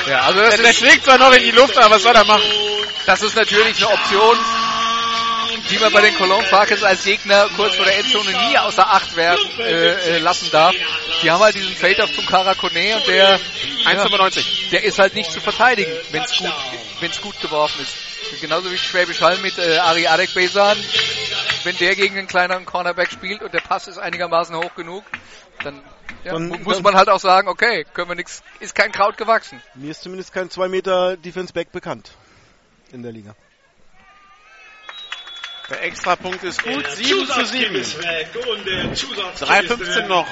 Ja, 0.08 0.20
also 0.20 0.40
das 0.40 0.58
Der, 0.58 0.72
schlägt 0.72 1.04
zwar 1.04 1.18
noch 1.18 1.32
in 1.32 1.42
die 1.42 1.50
Luft, 1.50 1.76
aber 1.76 1.96
was 1.96 2.04
soll 2.04 2.14
er 2.14 2.24
machen? 2.24 2.44
Das 3.04 3.20
ist 3.22 3.34
natürlich 3.34 3.84
eine 3.84 3.94
Option, 3.94 4.38
die 5.70 5.78
man 5.80 5.92
bei 5.92 6.00
den 6.02 6.16
Cologne 6.16 6.46
Falcons 6.46 6.84
als 6.84 7.02
Gegner 7.02 7.48
kurz 7.56 7.74
vor 7.74 7.86
der 7.86 7.98
Endzone 7.98 8.30
nie 8.30 8.58
außer 8.58 8.88
Acht 8.88 9.16
werden, 9.16 9.44
äh, 9.58 10.14
äh, 10.14 10.18
lassen 10.18 10.52
darf. 10.52 10.74
Die 11.20 11.32
haben 11.32 11.42
halt 11.42 11.56
diesen 11.56 11.74
Fade 11.74 12.04
auf 12.04 12.12
Tunkara 12.12 12.54
Kone 12.54 12.94
und 12.96 13.08
der, 13.08 13.40
1,95. 13.86 14.70
der 14.70 14.84
ist 14.84 15.00
halt 15.00 15.16
nicht 15.16 15.32
zu 15.32 15.40
verteidigen, 15.40 15.90
wenn 16.12 16.22
es 16.22 16.36
gut, 16.38 16.52
wenn's 17.00 17.20
gut 17.20 17.40
geworfen 17.40 17.82
ist. 17.82 18.13
Genauso 18.40 18.70
wie 18.70 18.76
Schwäbisch 18.76 19.20
Hall 19.20 19.38
mit 19.38 19.58
äh, 19.58 19.76
Ari 19.78 20.06
Adekbesan. 20.06 20.76
Wenn 21.62 21.76
der 21.78 21.94
gegen 21.94 22.18
einen 22.18 22.26
kleineren 22.26 22.66
Cornerback 22.66 23.10
spielt 23.10 23.42
und 23.42 23.54
der 23.54 23.60
Pass 23.60 23.88
ist 23.88 23.98
einigermaßen 23.98 24.54
hoch 24.56 24.74
genug, 24.74 25.04
dann, 25.62 25.82
ja, 26.24 26.32
Dann- 26.32 26.48
mu- 26.48 26.58
muss 26.58 26.82
man 26.82 26.94
halt 26.94 27.08
auch 27.08 27.20
sagen, 27.20 27.48
okay, 27.48 27.84
können 27.94 28.08
wir 28.10 28.16
nix, 28.16 28.42
ist 28.60 28.74
kein 28.74 28.92
Kraut 28.92 29.16
gewachsen. 29.16 29.62
Mir 29.74 29.90
ist 29.90 30.02
zumindest 30.02 30.32
kein 30.32 30.50
2 30.50 30.68
Meter 30.68 31.16
Defense 31.16 31.52
Back 31.52 31.72
bekannt 31.72 32.10
in 32.92 33.02
der 33.02 33.12
Liga. 33.12 33.34
Der 35.70 35.82
Extrapunkt 35.82 36.44
ist 36.44 36.62
gut. 36.62 36.84
Der 36.84 36.94
7 36.94 37.08
zu 37.08 37.26
Zusatzkick 37.26 37.60
7. 37.60 37.74
ist 37.76 37.98
weg 37.98 38.28
und 38.46 38.66
der 38.66 38.92
Zusatzkick 38.92 39.48
3,15 39.48 39.80
ist 39.80 39.96
weg. 39.96 40.08
noch 40.08 40.26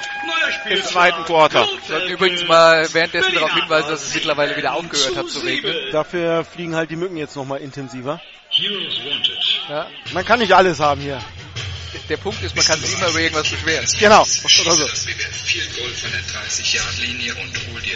im 0.69 0.83
zweiten 0.83 1.23
Quarter. 1.23 1.67
Sollten 1.87 2.09
übrigens 2.11 2.47
mal 2.47 2.87
währenddessen 2.93 3.33
darauf 3.33 3.51
hinweisen, 3.53 3.89
dass 3.89 4.03
es 4.03 4.13
mittlerweile 4.13 4.55
wieder 4.55 4.73
aufgehört 4.73 5.17
hat 5.17 5.29
zu 5.29 5.39
regnen. 5.39 5.75
Dafür 5.91 6.45
fliegen 6.45 6.75
halt 6.75 6.91
die 6.91 6.97
Mücken 6.97 7.17
jetzt 7.17 7.35
nochmal 7.35 7.61
intensiver. 7.61 8.21
Heroes 8.49 8.99
wanted. 9.03 9.69
Ja. 9.69 9.87
Man 10.13 10.23
kann 10.23 10.37
nicht 10.37 10.53
alles 10.53 10.79
haben 10.79 11.01
hier. 11.01 11.19
Der 12.09 12.17
Punkt 12.17 12.43
ist, 12.43 12.55
man 12.55 12.65
kann 12.65 12.79
sich 12.79 12.93
immer 12.93 13.09
über 13.09 13.19
irgendwas 13.19 13.49
beschweren. 13.49 13.87
Genau. 13.99 14.21
Oder 14.21 14.75
so. 14.75 14.87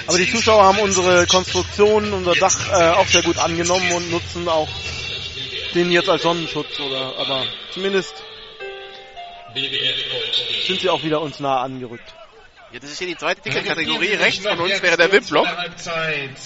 Aber 0.07 0.17
die 0.17 0.31
Zuschauer 0.31 0.63
haben 0.63 0.79
unsere 0.79 1.27
Konstruktion, 1.27 2.13
unser 2.13 2.33
Dach 2.33 2.57
äh, 2.71 2.89
auch 2.93 3.07
sehr 3.07 3.21
gut 3.21 3.37
angenommen 3.37 3.91
und 3.91 4.09
nutzen 4.09 4.47
auch 4.47 4.69
den 5.73 5.91
jetzt 5.91 6.09
als 6.09 6.23
Sonnenschutz 6.23 6.79
oder 6.79 7.17
aber 7.17 7.45
zumindest 7.71 8.13
sind 10.65 10.79
sie 10.81 10.89
auch 10.89 11.03
wieder 11.03 11.21
uns 11.21 11.39
nah 11.39 11.61
angerückt. 11.61 12.13
Ja, 12.71 12.79
das 12.79 12.91
ist 12.91 12.97
hier 12.99 13.07
die 13.07 13.15
zweite 13.15 13.41
Ticketkategorie. 13.41 14.15
Rechts 14.15 14.45
von 14.45 14.59
uns 14.59 14.81
wäre 14.81 14.97
der 14.97 15.09
VIP-Block. 15.09 15.47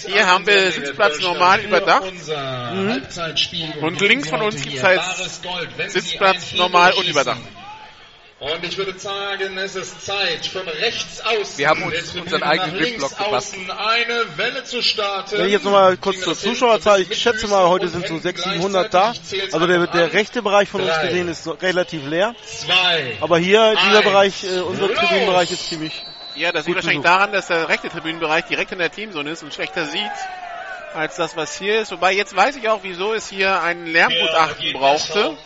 Hier 0.06 0.26
haben 0.26 0.46
wir 0.46 0.70
Sitzplatz 0.70 1.20
normal 1.20 1.60
überdacht. 1.60 2.12
Mhm. 2.12 3.02
Und 3.80 4.00
links 4.00 4.28
von 4.28 4.42
uns 4.42 4.62
gibt's 4.62 4.84
halt 4.84 5.02
Sitzplatz 5.88 6.52
normal 6.54 6.92
und 6.92 7.08
überdacht. 7.08 7.40
Und 8.42 8.64
ich 8.64 8.76
würde 8.76 8.98
sagen, 8.98 9.56
es 9.56 9.76
ist 9.76 10.04
Zeit 10.04 10.44
von 10.46 10.66
rechts 10.66 11.20
außen. 11.20 11.58
Wir 11.58 11.68
haben 11.68 11.84
uns 11.84 12.12
unseren 12.12 12.42
eigenen 12.42 12.94
gebastelt. 12.94 13.20
außen 13.20 13.70
Eine 13.70 14.36
Welle 14.36 14.64
zu 14.64 14.82
starten. 14.82 15.38
Wenn 15.38 15.46
ich 15.46 15.52
jetzt 15.52 15.64
nochmal 15.64 15.96
kurz 15.96 16.22
zur 16.22 16.36
Zuschauerzahl, 16.36 17.02
ich 17.02 17.16
schätze 17.16 17.46
mal, 17.46 17.68
heute 17.68 17.86
sind 17.86 18.04
so 18.08 18.18
600, 18.18 18.54
700 18.54 18.92
da. 18.92 19.12
Also 19.52 19.66
der, 19.68 19.86
der 19.86 20.12
rechte 20.12 20.42
Bereich 20.42 20.68
von 20.68 20.80
uns 20.80 20.90
gesehen 21.02 21.28
ist 21.28 21.44
so 21.44 21.52
relativ 21.52 22.04
leer. 22.04 22.34
Zwei. 22.44 23.16
Aber 23.20 23.38
hier, 23.38 23.76
dieser 23.76 23.98
Eins. 23.98 24.04
Bereich, 24.04 24.42
äh, 24.42 24.58
unser 24.58 24.88
Los. 24.88 24.98
Tribünenbereich 24.98 25.52
ist 25.52 25.68
ziemlich 25.68 26.02
Ja, 26.34 26.50
das 26.50 26.66
liegt 26.66 26.78
wahrscheinlich 26.78 27.04
daran, 27.04 27.30
dass 27.30 27.46
der 27.46 27.68
rechte 27.68 27.90
Tribünenbereich 27.90 28.46
direkt 28.46 28.72
in 28.72 28.78
der 28.78 28.90
Teamzone 28.90 29.30
ist 29.30 29.44
und 29.44 29.54
schlechter 29.54 29.86
sieht 29.86 30.10
als 30.94 31.14
das, 31.14 31.36
was 31.36 31.56
hier 31.56 31.80
ist. 31.80 31.92
Wobei 31.92 32.12
jetzt 32.12 32.34
weiß 32.34 32.56
ich 32.56 32.68
auch, 32.68 32.80
wieso 32.82 33.14
es 33.14 33.28
hier 33.28 33.62
ein 33.62 33.86
Lärmgutachten 33.86 34.72
brauchte, 34.72 35.36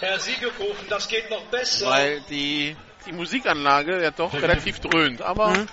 Herr 0.00 0.18
Siegekofen, 0.18 0.88
das 0.88 1.08
geht 1.08 1.30
noch 1.30 1.44
besser. 1.46 1.86
weil 1.90 2.20
die, 2.28 2.76
die 3.06 3.12
Musikanlage 3.12 4.02
ja 4.02 4.10
doch 4.10 4.32
relativ 4.42 4.80
dröhnt. 4.80 5.22
Aber 5.22 5.48
Mhm. 5.50 5.68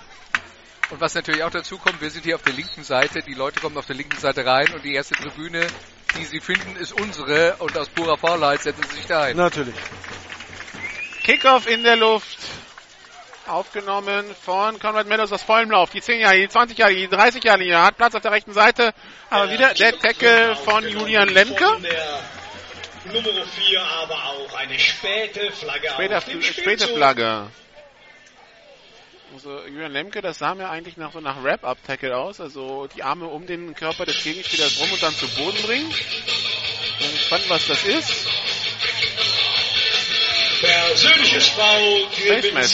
Und 0.88 1.00
was 1.00 1.14
natürlich 1.14 1.42
auch 1.42 1.50
dazu 1.50 1.78
kommt, 1.78 2.00
wir 2.00 2.10
sind 2.10 2.24
hier 2.24 2.36
auf 2.36 2.42
der 2.42 2.52
linken 2.52 2.84
Seite, 2.84 3.20
die 3.20 3.34
Leute 3.34 3.58
kommen 3.58 3.76
auf 3.76 3.86
der 3.86 3.96
linken 3.96 4.18
Seite 4.18 4.46
rein 4.46 4.72
und 4.72 4.84
die 4.84 4.94
erste 4.94 5.14
Tribüne, 5.16 5.66
die 6.16 6.24
sie 6.24 6.38
finden, 6.40 6.76
ist 6.76 6.92
unsere 6.92 7.56
und 7.58 7.76
aus 7.76 7.88
purer 7.88 8.16
Faulheit 8.16 8.62
setzen 8.62 8.84
sie 8.90 8.96
sich 8.98 9.06
da 9.06 9.22
ein. 9.24 9.36
natürlich. 9.36 9.74
Kickoff 11.24 11.66
in 11.66 11.82
der 11.82 11.96
Luft. 11.96 12.38
Aufgenommen 13.48 14.24
von 14.44 14.78
Conrad 14.80 15.06
Meadows 15.06 15.32
aus 15.32 15.42
vollem 15.42 15.70
Lauf. 15.70 15.90
Die 15.90 16.00
10 16.00 16.20
Jahre, 16.20 16.36
die 16.36 16.48
20 16.48 16.78
Jahre, 16.78 16.94
die 16.94 17.08
30 17.08 17.42
Jahre 17.44 17.58
Linie 17.58 17.80
hat 17.80 17.96
Platz 17.96 18.14
auf 18.14 18.22
der 18.22 18.32
rechten 18.32 18.52
Seite. 18.52 18.92
Aber 19.30 19.50
wieder 19.50 19.72
der 19.74 19.96
Tackle 19.98 20.56
von 20.56 20.88
Julian 20.88 21.28
Lemke. 21.28 21.64
Von 21.64 21.82
der 21.82 22.20
Nummer 23.12 23.46
4 23.46 23.80
aber 23.80 24.14
auch 24.14 24.54
eine 24.54 24.78
späte 24.78 25.52
Flagge 25.52 25.88
Später, 25.90 26.18
auf 26.18 26.24
dem 26.24 26.42
späte. 26.42 26.88
Flagge. 26.88 27.48
Also 29.34 29.66
Julian 29.66 29.92
Lemke, 29.92 30.22
das 30.22 30.38
sah 30.38 30.54
mir 30.54 30.70
eigentlich 30.70 30.96
nach 30.96 31.12
so 31.12 31.20
nach 31.20 31.42
Wrap-Up-Tackle 31.42 32.16
aus. 32.16 32.40
Also 32.40 32.86
die 32.94 33.02
Arme 33.02 33.26
um 33.26 33.46
den 33.46 33.74
Körper 33.74 34.06
des 34.06 34.22
Gegenspielers 34.22 34.78
rum 34.80 34.90
und 34.92 35.02
dann 35.02 35.14
zu 35.14 35.28
Boden 35.28 35.60
bringen. 35.62 35.90
Bin 36.98 37.12
gespannt, 37.12 37.44
was 37.48 37.66
das 37.66 37.84
ist. 37.84 38.26
Persönliches 40.60 41.48
Foul, 41.48 42.06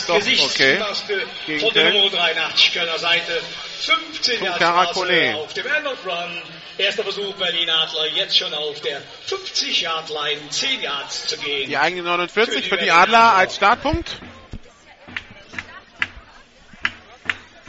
doch, 0.06 0.18
Gesichtsmaske 0.18 1.26
Gegen 1.46 1.60
von 1.60 1.74
der. 1.74 1.92
Nummer 1.92 2.10
83 2.10 2.72
Kölner 2.74 2.98
Seite. 2.98 3.42
15 3.80 4.38
Zum 4.38 4.46
Jahre 4.46 4.88
auf 4.88 5.52
dem 5.54 5.66
End 5.66 5.86
of 5.86 6.06
Run. 6.06 6.42
Erster 6.82 7.04
Versuch 7.04 7.32
Berlin 7.34 7.70
Adler, 7.70 8.08
jetzt 8.08 8.36
schon 8.36 8.52
auf 8.52 8.80
der 8.80 9.00
50 9.26 9.82
Yard 9.82 10.08
Line, 10.08 10.40
10 10.50 10.82
Yards 10.82 11.28
zu 11.28 11.38
gehen. 11.38 11.68
Die 11.68 11.76
eigene 11.76 12.02
49 12.02 12.68
für 12.68 12.76
die 12.76 12.90
Adler 12.90 13.34
als 13.34 13.54
Startpunkt. 13.54 14.16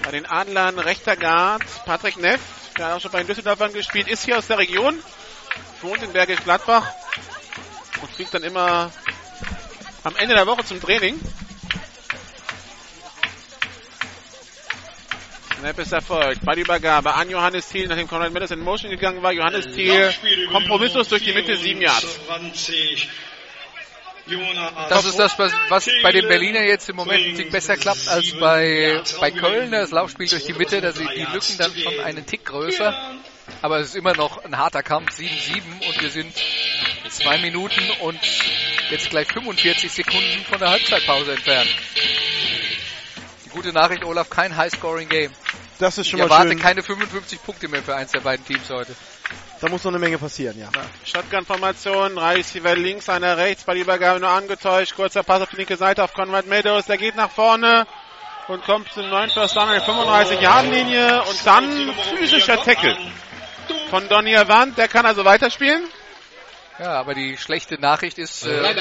Bei 0.03 0.09
den 0.09 0.25
Adlern 0.25 0.79
rechter 0.79 1.15
Guard 1.15 1.61
Patrick 1.85 2.17
Neff, 2.17 2.41
der 2.75 2.87
hat 2.87 2.93
auch 2.93 3.01
schon 3.01 3.11
bei 3.11 3.19
den 3.19 3.27
Düsseldorfern 3.27 3.71
gespielt, 3.71 4.07
ist 4.07 4.25
hier 4.25 4.39
aus 4.39 4.47
der 4.47 4.57
Region, 4.57 4.97
wohnt 5.83 6.01
in 6.01 6.11
Bergisch 6.11 6.43
Gladbach 6.43 6.91
und 8.01 8.11
fliegt 8.11 8.33
dann 8.33 8.43
immer 8.43 8.91
am 10.03 10.15
Ende 10.15 10.33
der 10.33 10.47
Woche 10.47 10.65
zum 10.65 10.81
Training. 10.81 11.19
Snap 15.63 15.79
ist 15.79 15.93
erfolgt. 15.93 16.43
Ballübergabe 16.43 17.13
an 17.13 17.29
Johannes 17.29 17.69
Thiel, 17.69 17.87
nachdem 17.87 18.05
Conrad 18.05 18.33
Meadows 18.33 18.51
in 18.51 18.59
Motion 18.59 18.91
gegangen 18.91 19.23
war. 19.23 19.31
Johannes 19.31 19.73
Thiel 19.73 20.13
kompromisslos 20.51 21.07
durch 21.07 21.23
die 21.23 21.31
Mitte, 21.31 21.55
sieben 21.55 21.79
Yards. 21.79 22.19
20. 22.27 23.07
Jonas 24.27 24.89
Das 24.89 25.05
ist 25.05 25.17
das, 25.17 25.39
was, 25.39 25.53
was 25.69 25.89
bei 26.01 26.11
den 26.11 26.27
Berliner 26.27 26.63
jetzt 26.63 26.89
im 26.89 26.97
Moment 26.97 27.25
ein 27.25 27.35
Tick 27.35 27.49
besser 27.49 27.77
klappt 27.77 28.09
als 28.09 28.37
bei, 28.41 29.01
bei 29.21 29.31
Köln. 29.31 29.71
Das 29.71 29.91
Laufspiel 29.91 30.27
durch 30.27 30.43
die 30.43 30.51
Mitte, 30.51 30.81
da 30.81 30.91
sind 30.91 31.09
die 31.15 31.23
Lücken 31.31 31.57
dann 31.57 31.71
schon 31.73 31.97
einen 32.01 32.25
Tick 32.25 32.43
größer. 32.43 32.93
Aber 33.61 33.79
es 33.79 33.87
ist 33.87 33.95
immer 33.95 34.13
noch 34.15 34.43
ein 34.43 34.57
harter 34.57 34.83
Kampf, 34.83 35.17
7-7 35.17 35.61
und 35.87 36.01
wir 36.01 36.09
sind 36.09 36.33
zwei 37.07 37.37
Minuten 37.37 37.89
und 38.01 38.19
jetzt 38.89 39.09
gleich 39.09 39.31
45 39.31 39.89
Sekunden 39.89 40.43
von 40.49 40.59
der 40.59 40.71
Halbzeitpause 40.71 41.31
entfernt. 41.31 41.73
Gute 43.53 43.71
Nachricht, 43.71 44.03
Olaf, 44.03 44.29
kein 44.29 44.55
High-Scoring-Game. 44.55 45.31
Das 45.79 45.97
ist 45.97 46.05
Ich 46.05 46.11
schon 46.11 46.19
mal 46.19 46.25
erwarte 46.25 46.49
schön. 46.49 46.59
keine 46.59 46.83
55 46.83 47.41
Punkte 47.43 47.67
mehr 47.67 47.81
für 47.83 47.95
eins 47.95 48.11
der 48.11 48.19
beiden 48.21 48.45
Teams 48.45 48.69
heute. 48.69 48.95
Da 49.61 49.69
muss 49.69 49.83
noch 49.83 49.91
eine 49.91 49.99
Menge 49.99 50.17
passieren, 50.17 50.57
ja. 50.59 50.69
Shotgun-Formation, 51.05 52.15
drei 52.15 52.35
Receiver 52.35 52.75
links, 52.75 53.07
einer 53.09 53.37
rechts, 53.37 53.63
bei 53.63 53.73
der 53.73 53.83
Übergabe 53.83 54.19
nur 54.19 54.29
angetäuscht, 54.29 54.95
kurzer 54.95 55.23
Pass 55.23 55.41
auf 55.41 55.49
die 55.49 55.57
linke 55.57 55.77
Seite 55.77 56.03
auf 56.03 56.13
Conrad 56.13 56.47
Meadows, 56.47 56.85
der 56.85 56.97
geht 56.97 57.15
nach 57.15 57.31
vorne 57.31 57.85
und 58.47 58.63
kommt 58.65 58.91
zum 58.91 59.07
neuen 59.09 59.29
First 59.29 59.55
Down 59.55 59.69
an 59.69 59.75
der 59.75 59.83
35-Yard-Linie 59.83 61.23
und 61.23 61.45
dann 61.45 61.93
physischer 62.17 62.61
Tackle 62.61 62.97
von 63.89 64.07
Donny 64.09 64.35
Avant, 64.35 64.77
der 64.77 64.87
kann 64.89 65.05
also 65.05 65.23
weiterspielen. 65.23 65.83
Ja, 66.79 66.93
aber 66.93 67.13
die 67.13 67.37
schlechte 67.37 67.79
Nachricht 67.79 68.17
ist, 68.17 68.45
äh, 68.45 68.73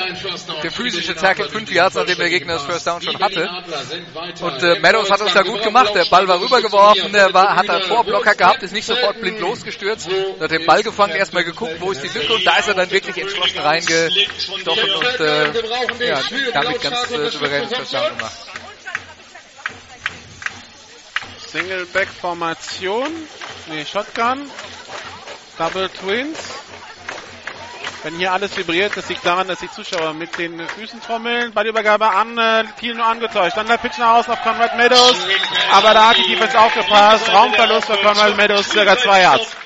der 0.62 0.70
physische 0.70 1.14
Tackle 1.14 1.51
fünf 1.51 1.70
Yards, 1.70 1.95
nachdem 1.95 2.16
der 2.16 2.30
Gegner 2.30 2.55
das 2.55 2.64
First 2.64 2.86
Down 2.86 3.03
schon 3.03 3.18
hatte. 3.18 3.51
Und 4.40 4.62
äh, 4.62 4.80
Meadows 4.80 5.11
hat 5.11 5.20
uns 5.20 5.34
da 5.34 5.43
gut 5.43 5.62
gemacht. 5.62 5.95
Der 5.95 6.07
Ball 6.07 6.26
war 6.26 6.40
rübergeworfen, 6.40 7.12
der 7.12 7.34
war, 7.34 7.55
hat 7.55 7.68
einen 7.68 7.82
Vorblocker 7.82 8.34
gehabt, 8.34 8.62
ist 8.62 8.72
nicht 8.72 8.86
sofort 8.86 9.20
blind 9.20 9.40
losgestürzt. 9.40 10.09
Hat 10.40 10.51
den 10.51 10.64
Ball 10.64 10.82
gefangen, 10.82 11.14
erstmal 11.14 11.45
geguckt, 11.45 11.74
wo 11.80 11.93
ist 11.93 12.03
die 12.03 12.18
Lücke? 12.18 12.32
Und 12.32 12.47
da 12.47 12.57
ist 12.57 12.68
er 12.68 12.74
dann 12.74 12.90
wirklich 12.90 13.18
entschlossen 13.18 13.59
reingestochen 13.59 14.90
und 14.95 15.20
äh, 15.20 16.07
ja, 16.07 16.20
damit 16.55 16.80
ganz 16.80 17.11
äh, 17.11 17.30
souverän 17.30 17.68
das 17.68 17.78
First 17.78 17.95
Down 17.95 18.16
gemacht. 18.16 18.36
Single-Back-Formation, 21.49 23.11
nee, 23.66 23.84
Shotgun, 23.84 24.51
Double 25.59 25.90
Twins. 25.90 26.51
Wenn 28.03 28.16
hier 28.16 28.32
alles 28.32 28.57
vibriert, 28.57 28.96
das 28.96 29.09
liegt 29.09 29.24
daran, 29.24 29.46
dass 29.46 29.61
die 29.61 29.70
Zuschauer 29.70 30.12
mit 30.12 30.36
den 30.36 30.66
Füßen 30.68 31.00
trommeln. 31.03 31.53
Ballübergabe 31.53 32.11
an 32.11 32.36
äh, 32.36 32.64
Thiel 32.78 32.94
nur 32.94 33.07
angetäuscht. 33.07 33.57
Dann 33.57 33.68
der 33.68 33.76
Pitch 33.76 33.98
nach 33.98 34.14
außen 34.16 34.32
auf 34.32 34.42
Conrad 34.42 34.76
Meadows. 34.76 35.16
Aber 35.72 35.94
da 35.94 36.09
hat 36.09 36.16
die 36.18 36.28
Defense 36.28 36.59
aufgepasst. 36.59 37.28
Raumverlust 37.28 37.86
für 37.86 37.98
Conrad 37.98 38.36
Meadows, 38.36 38.68
circa 38.68 38.98
zwei 38.98 39.22
Yards. 39.22 39.57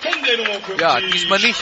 Von 0.00 0.22
der 0.22 0.36
Nummer 0.38 0.54
50. 0.54 0.80
Ja, 0.80 1.00
diesmal 1.00 1.38
nicht. 1.40 1.60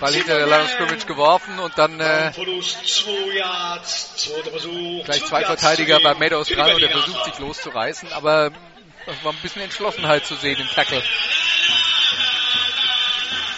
Ball 0.00 0.12
hinter 0.12 0.46
der 0.46 0.62
of 0.62 0.70
Scrimmage 0.70 1.06
geworfen 1.06 1.58
und 1.58 1.76
dann 1.76 1.98
äh, 2.00 2.32
Verlust 2.32 2.86
2 2.86 3.10
Yards, 3.36 4.16
zweiter 4.16 4.50
Versuch. 4.50 5.04
gleich 5.04 5.18
12 5.18 5.28
zwei 5.28 5.44
Verteidiger 5.44 6.00
bei 6.00 6.14
Meadows 6.14 6.48
dran 6.48 6.72
und 6.74 6.82
er 6.82 6.90
versucht 6.90 7.24
sich 7.24 7.38
loszureißen, 7.38 8.12
aber 8.12 8.52
es 9.06 9.24
war 9.24 9.32
ein 9.32 9.38
bisschen 9.42 9.62
Entschlossenheit 9.62 10.24
zu 10.24 10.34
sehen 10.36 10.60
im 10.60 10.68
Tackle. 10.68 11.02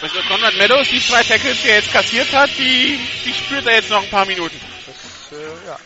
Also 0.01 0.19
Conrad 0.27 0.55
Meadows, 0.55 0.89
die 0.89 0.99
zwei 0.99 1.21
Tackles, 1.21 1.61
die 1.61 1.69
er 1.69 1.75
jetzt 1.75 1.93
kassiert 1.93 2.33
hat, 2.33 2.49
die, 2.57 2.99
die 3.23 3.33
spürt 3.33 3.67
er 3.67 3.75
jetzt 3.75 3.91
noch 3.91 4.01
ein 4.01 4.09
paar 4.09 4.25
Minuten. 4.25 4.59
Das, 4.87 5.37
äh, 5.37 5.67
ja. 5.67 5.77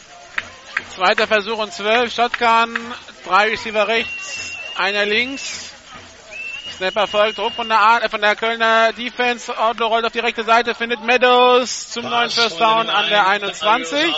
Zweiter 0.96 1.28
Versuch 1.28 1.58
und 1.58 1.74
zwölf. 1.74 2.14
Shotgun, 2.14 2.78
drei 3.26 3.50
Receiver 3.50 3.88
rechts, 3.88 4.58
einer 4.78 5.06
links. 5.06 5.72
Snapper 6.78 7.08
folgt, 7.08 7.38
Druck 7.38 7.54
von 7.54 7.68
der, 7.68 7.80
A 7.80 8.00
äh, 8.00 8.10
von 8.10 8.22
der 8.22 8.38
Kölner 8.38 8.94
Defense. 8.94 9.58
Outlaw 9.58 9.88
rollt 9.88 10.06
auf 10.06 10.14
die 10.14 10.20
rechte 10.20 10.46
Seite, 10.46 10.76
findet 10.76 11.02
Meadows 11.04 11.90
zum 11.90 12.10
neuen 12.10 12.30
First 12.30 12.60
Down 12.60 12.90
an 12.90 13.10
der 13.10 13.28
21. 13.28 14.14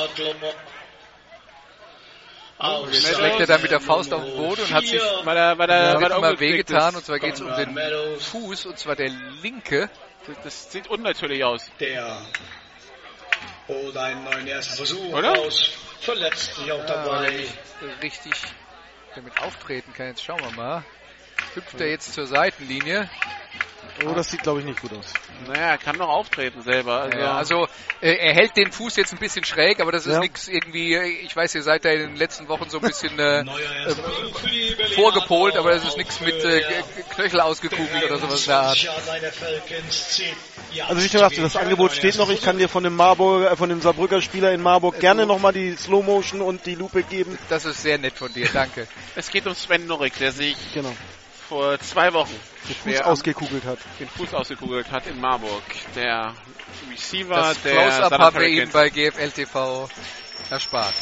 Jetzt 2.60 3.16
schlägt 3.16 3.40
er 3.40 3.46
dann 3.46 3.62
mit 3.62 3.72
der 3.72 3.80
Faust 3.80 4.12
auf 4.14 4.24
den 4.24 4.36
Boden 4.36 4.62
und 4.62 4.72
hat 4.74 4.84
sich 4.84 5.00
Bei 5.24 5.34
der, 5.36 5.56
bei 5.56 5.68
der, 5.68 5.94
bei 5.94 6.00
direkt 6.00 6.12
der 6.12 6.20
mal 6.20 6.40
wehgetan 6.40 6.96
und 6.96 7.06
zwar 7.06 7.20
geht 7.20 7.36
es 7.36 7.42
um 7.42 7.56
den 7.56 7.78
Fuß 8.20 8.66
und 8.66 8.80
zwar 8.80 8.96
der 8.96 9.10
linke. 9.10 9.90
Das, 10.26 10.38
das 10.44 10.72
sieht 10.72 10.88
unnatürlich 10.88 11.44
aus. 11.44 11.70
Der 11.80 12.20
Holt 13.68 13.98
einen 13.98 14.24
neuen 14.24 14.48
ersten 14.48 14.76
Versuch 14.76 15.14
Oder? 15.14 15.36
raus. 15.36 15.72
Verletzt 16.00 16.56
sich 16.56 16.72
auch 16.72 16.80
Ja, 16.88 17.06
weil 17.06 17.26
er 17.26 17.32
dabei. 17.32 17.32
nicht 17.32 18.04
richtig 18.04 18.34
damit 19.16 19.38
auftreten 19.40 19.94
kann. 19.94 20.08
Jetzt 20.08 20.24
schauen 20.24 20.42
wir 20.42 20.52
mal. 20.52 20.84
Hüpft 21.54 21.80
er 21.80 21.90
jetzt 21.90 22.14
zur 22.14 22.28
Seitenlinie? 22.28 23.10
Oh, 24.06 24.14
das 24.14 24.30
sieht, 24.30 24.44
glaube 24.44 24.60
ich, 24.60 24.66
nicht 24.66 24.80
gut 24.82 24.94
aus. 24.94 25.12
Naja, 25.48 25.70
er 25.72 25.78
kann 25.78 25.98
doch 25.98 26.08
auftreten 26.10 26.62
selber. 26.62 27.02
Also, 27.02 27.18
Ja, 27.18 27.36
also 27.36 27.68
äh, 28.02 28.12
er 28.14 28.34
hält 28.34 28.56
den 28.56 28.72
Fuß 28.72 28.96
jetzt 28.96 29.12
ein 29.14 29.20
bisschen 29.20 29.44
schräg, 29.44 29.80
aber 29.80 29.92
das 29.92 30.06
ist 30.06 30.14
Ja. 30.14 30.20
nichts 30.20 30.48
irgendwie, 30.48 30.94
äh, 30.94 31.08
ich 31.24 31.36
weiß, 31.36 31.56
ihr 31.56 31.64
seid 31.64 31.84
da 31.86 31.90
in 31.90 32.00
den 32.00 32.16
letzten 32.16 32.48
Wochen 32.48 32.70
so 32.70 32.78
ein 32.78 32.84
bisschen 32.84 33.18
äh, 33.18 33.44
Berliner 34.78 34.94
vorgepolt, 34.96 35.58
aber 35.58 35.72
es 35.72 35.84
ist 35.84 35.98
nichts 35.98 36.20
mit 36.22 36.36
äh, 36.44 36.60
äh, 36.60 36.84
Knöchel 37.16 37.40
ausgekugelt 37.42 38.04
oder 38.06 38.20
sowas 38.20 38.48
Art. 38.50 38.88
Also 40.88 41.02
wie 41.02 41.06
ich 41.06 41.12
schon 41.12 41.20
sagte, 41.22 41.42
das 41.42 41.56
Angebot 41.56 41.94
steht 41.94 42.18
noch. 42.18 42.30
Ich 42.30 42.42
kann 42.42 42.58
dir 42.58 42.70
von 42.70 42.84
dem 42.84 42.96
Marburg, 42.96 43.52
äh, 43.52 43.56
von 43.56 43.70
dem 43.70 43.82
Saarbrücker 43.82 44.22
Spieler 44.22 44.52
in 44.52 44.62
Marburg 44.62 45.00
gerne 45.00 45.26
nochmal 45.26 45.54
die 45.54 45.76
Slow 45.76 46.04
Motion 46.04 46.42
und 46.42 46.66
die 46.66 46.76
Lupe 46.76 47.04
geben. 47.04 47.38
Das 47.50 47.66
ist 47.66 47.82
sehr 47.82 47.98
nett 47.98 48.18
von 48.18 48.32
dir, 48.32 48.50
danke. 48.54 48.88
es 49.16 49.30
geht 49.32 49.48
um 49.48 49.56
Sven 49.56 49.88
Nurrik, 49.88 50.18
der 50.20 50.32
sich 50.32 50.56
Genau. 50.74 50.94
Vor 51.48 51.80
zwei 51.80 52.12
Wochen 52.14 52.36
Den 52.68 52.76
Fuß 52.76 53.02
ausgekugelt 53.02 53.66
hat. 53.66 53.80
den 54.00 54.10
Fuß 54.10 54.34
ausgekugelt 54.34 54.92
hat 54.92 55.08
in 55.08 55.20
Marburg. 55.20 55.64
Der 55.96 56.34
Receiver 56.92 57.36
Das 57.36 57.62
der 57.62 57.72
Close-Up 57.74 58.12
haben 58.12 58.40
wir 58.40 58.48
Ihnen 58.48 58.74
Hurricanes. 58.74 58.74
bei 58.74 58.90
GFL 58.90 59.32
TV 59.32 59.90
erspart. 60.50 60.94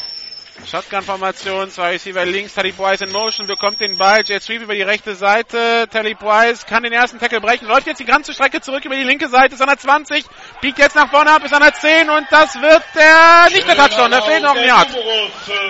Shotgun-Formation, 0.63 1.69
zwei 1.69 1.91
Receiver 1.91 2.25
links, 2.25 2.53
Teddy 2.53 2.71
Price 2.71 3.01
in 3.01 3.11
Motion, 3.11 3.45
bekommt 3.45 3.81
den 3.81 3.97
Ball, 3.97 4.23
Jet 4.25 4.41
Sweep 4.41 4.61
über 4.63 4.73
die 4.73 4.81
rechte 4.81 5.13
Seite, 5.15 5.87
Teddy 5.91 6.15
Price 6.15 6.65
kann 6.65 6.83
den 6.83 6.93
ersten 6.93 7.19
Tackle 7.19 7.41
brechen, 7.41 7.67
läuft 7.67 7.87
jetzt 7.87 7.99
die 7.99 8.05
ganze 8.05 8.33
Strecke 8.33 8.61
zurück 8.61 8.83
über 8.85 8.95
die 8.95 9.03
linke 9.03 9.27
Seite, 9.27 9.55
ist 9.55 9.61
an 9.61 9.67
der 9.67 9.77
20, 9.77 10.25
biegt 10.61 10.79
jetzt 10.79 10.95
nach 10.95 11.09
vorne 11.09 11.31
ab, 11.31 11.43
ist 11.43 11.53
an 11.53 11.61
der 11.61 11.73
10 11.73 12.09
und 12.09 12.25
das 12.31 12.55
wird 12.55 12.83
der, 12.95 13.49
nicht 13.51 13.67
der 13.67 13.75
Touchdown, 13.75 14.11
da 14.11 14.21
fehlt 14.21 14.43
noch 14.43 14.55
ein 14.55 14.65
Yard. 14.65 14.87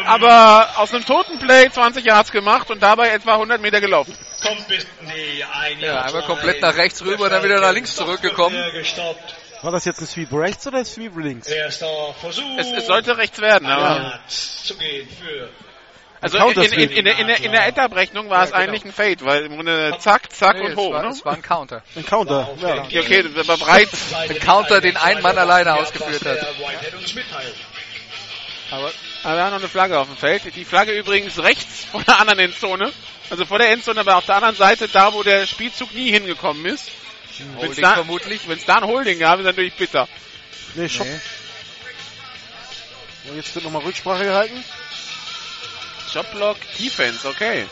Aber 0.06 0.70
aus 0.78 0.94
einem 0.94 1.06
toten 1.06 1.40
Play 1.40 1.70
20 1.70 2.06
Yards 2.06 2.32
gemacht 2.32 2.70
und 2.70 2.82
dabei 2.82 3.10
etwa 3.10 3.34
100 3.34 3.62
Meter 3.62 3.82
gelaufen. 3.82 4.16
Kommt 4.42 4.68
bis, 4.68 4.86
nee, 5.02 5.44
ein 5.62 5.80
Ja, 5.80 6.04
einmal 6.04 6.24
komplett 6.24 6.62
nach 6.62 6.76
rechts 6.76 7.04
rüber, 7.04 7.30
dann 7.30 7.44
wieder 7.44 7.60
nach 7.60 7.74
links 7.74 7.96
zurückgekommen. 7.96 8.56
War 9.66 9.72
das 9.72 9.86
jetzt 9.86 10.00
ein 10.00 10.06
Sweep 10.06 10.32
rechts 10.32 10.68
oder 10.68 10.78
ein 10.80 10.86
Sweep 10.86 11.18
links? 11.18 11.48
Erster 11.48 11.88
Versuch. 12.22 12.44
Es, 12.60 12.68
es 12.72 12.86
sollte 12.86 13.18
rechts 13.18 13.40
werden, 13.42 13.66
aber, 13.68 14.20
zu 14.28 14.78
gehen 14.78 15.10
für 15.10 15.50
also 16.22 16.38
in, 16.38 16.72
in, 16.72 16.90
in, 16.92 17.06
der- 17.06 17.18
in, 17.20 17.28
der, 17.28 17.44
in 17.44 17.52
der 17.52 17.68
Etterberechnung 17.68 18.30
war 18.30 18.44
es 18.44 18.52
Ja, 18.52 18.58
genau. 18.60 18.70
eigentlich 18.72 18.86
ein 18.86 18.94
Fade, 18.94 19.26
weil 19.26 19.46
im 19.46 19.56
Grunde 19.56 19.96
zack, 20.00 20.32
zack 20.32 20.58
Nee, 20.58 20.66
und 20.66 20.72
es, 20.72 20.78
hoch, 20.78 20.92
war, 20.94 21.04
ne? 21.04 21.10
es 21.10 21.26
war 21.26 21.34
ein 21.34 21.42
Counter. 21.42 21.84
Ein 21.96 22.06
Counter. 22.06 22.50
Ja. 22.62 22.84
Okay, 22.84 23.00
okay, 23.00 23.24
das 23.36 23.48
war 23.48 23.58
breit. 23.58 23.90
Ein 24.30 24.40
Counter, 24.40 24.82
den 24.82 24.98
ein 24.98 25.22
Mann 25.22 25.38
alleine 25.38 25.74
ausgeführt 25.76 26.26
hat. 26.26 26.40
Aber, 28.72 28.92
aber 29.24 29.36
wir 29.36 29.44
haben 29.44 29.52
noch 29.52 29.60
eine 29.60 29.68
Flagge 29.70 30.00
auf 30.00 30.08
dem 30.08 30.18
Feld. 30.18 30.44
Die 30.56 30.66
Flagge 30.66 30.92
übrigens 30.94 31.38
rechts 31.40 31.86
vor 31.86 32.04
der 32.04 32.20
anderen 32.20 32.40
Endzone. 32.40 32.92
Also 33.30 33.46
vor 33.46 33.58
der 33.60 33.72
Endzone, 33.72 34.00
aber 34.00 34.18
auf 34.18 34.26
der 34.26 34.36
anderen 34.36 34.56
Seite, 34.56 34.88
da 34.88 35.14
wo 35.14 35.22
der 35.24 35.46
Spielzug 35.48 35.94
nie 35.94 36.12
hingekommen 36.12 36.66
ist. 36.66 36.90
Wenn 37.40 37.48
es 37.48 37.56
Holding 37.68 37.82
da, 37.82 37.94
vermutlich. 37.96 38.48
wenn's 38.48 38.66
da 38.66 38.78
ein 38.78 38.86
Holding 38.86 39.20
gab, 39.20 39.40
ist 39.40 39.46
natürlich 39.46 39.74
bitter. 39.74 40.08
Nee, 40.76 40.90
Shop. 40.90 41.06
Nee. 41.06 41.20
Und 43.30 43.38
Jetzt 43.38 43.56
wird 43.56 43.66
nochmal 43.66 43.82
Rücksprache 43.82 44.24
gehalten. 44.24 44.64
Jobblock, 46.14 46.58
Defense, 46.80 47.28
okay. 47.28 47.66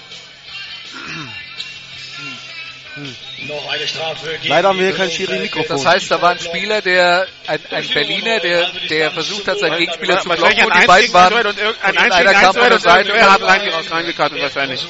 Noch 3.47 3.71
eine 3.71 3.87
Strafe 3.87 4.37
gegen 4.37 4.49
Leider 4.49 4.67
haben 4.69 4.79
wir 4.79 4.93
kein 4.95 5.09
Schiri-Mikrofon. 5.09 5.77
Das 5.77 5.85
heißt, 5.85 6.11
da 6.11 6.21
war 6.21 6.31
ein 6.31 6.39
Spieler, 6.39 6.81
der, 6.81 7.27
ein, 7.47 7.59
ein 7.71 7.87
Berliner, 7.87 8.39
der, 8.39 8.69
der 8.89 9.11
versucht 9.11 9.47
hat, 9.47 9.59
seinen 9.59 9.77
Gegenspieler 9.77 10.19
zu 10.19 10.29
blocken 10.29 10.65
und 10.65 10.71
ein 10.71 10.81
die 10.81 10.87
beiden 10.87 11.13
waren 11.13 11.47
und 11.47 11.59
Eins 11.81 12.11
einer 12.13 12.33
Kampf 12.33 12.57
an 12.57 12.63
der 12.63 12.73
und 12.75 12.81
Seite. 12.81 13.09
irgendwer 13.09 13.31
hat 13.31 13.41
rein, 13.41 13.61
reingekattet 13.89 14.41
wahrscheinlich. 14.41 14.85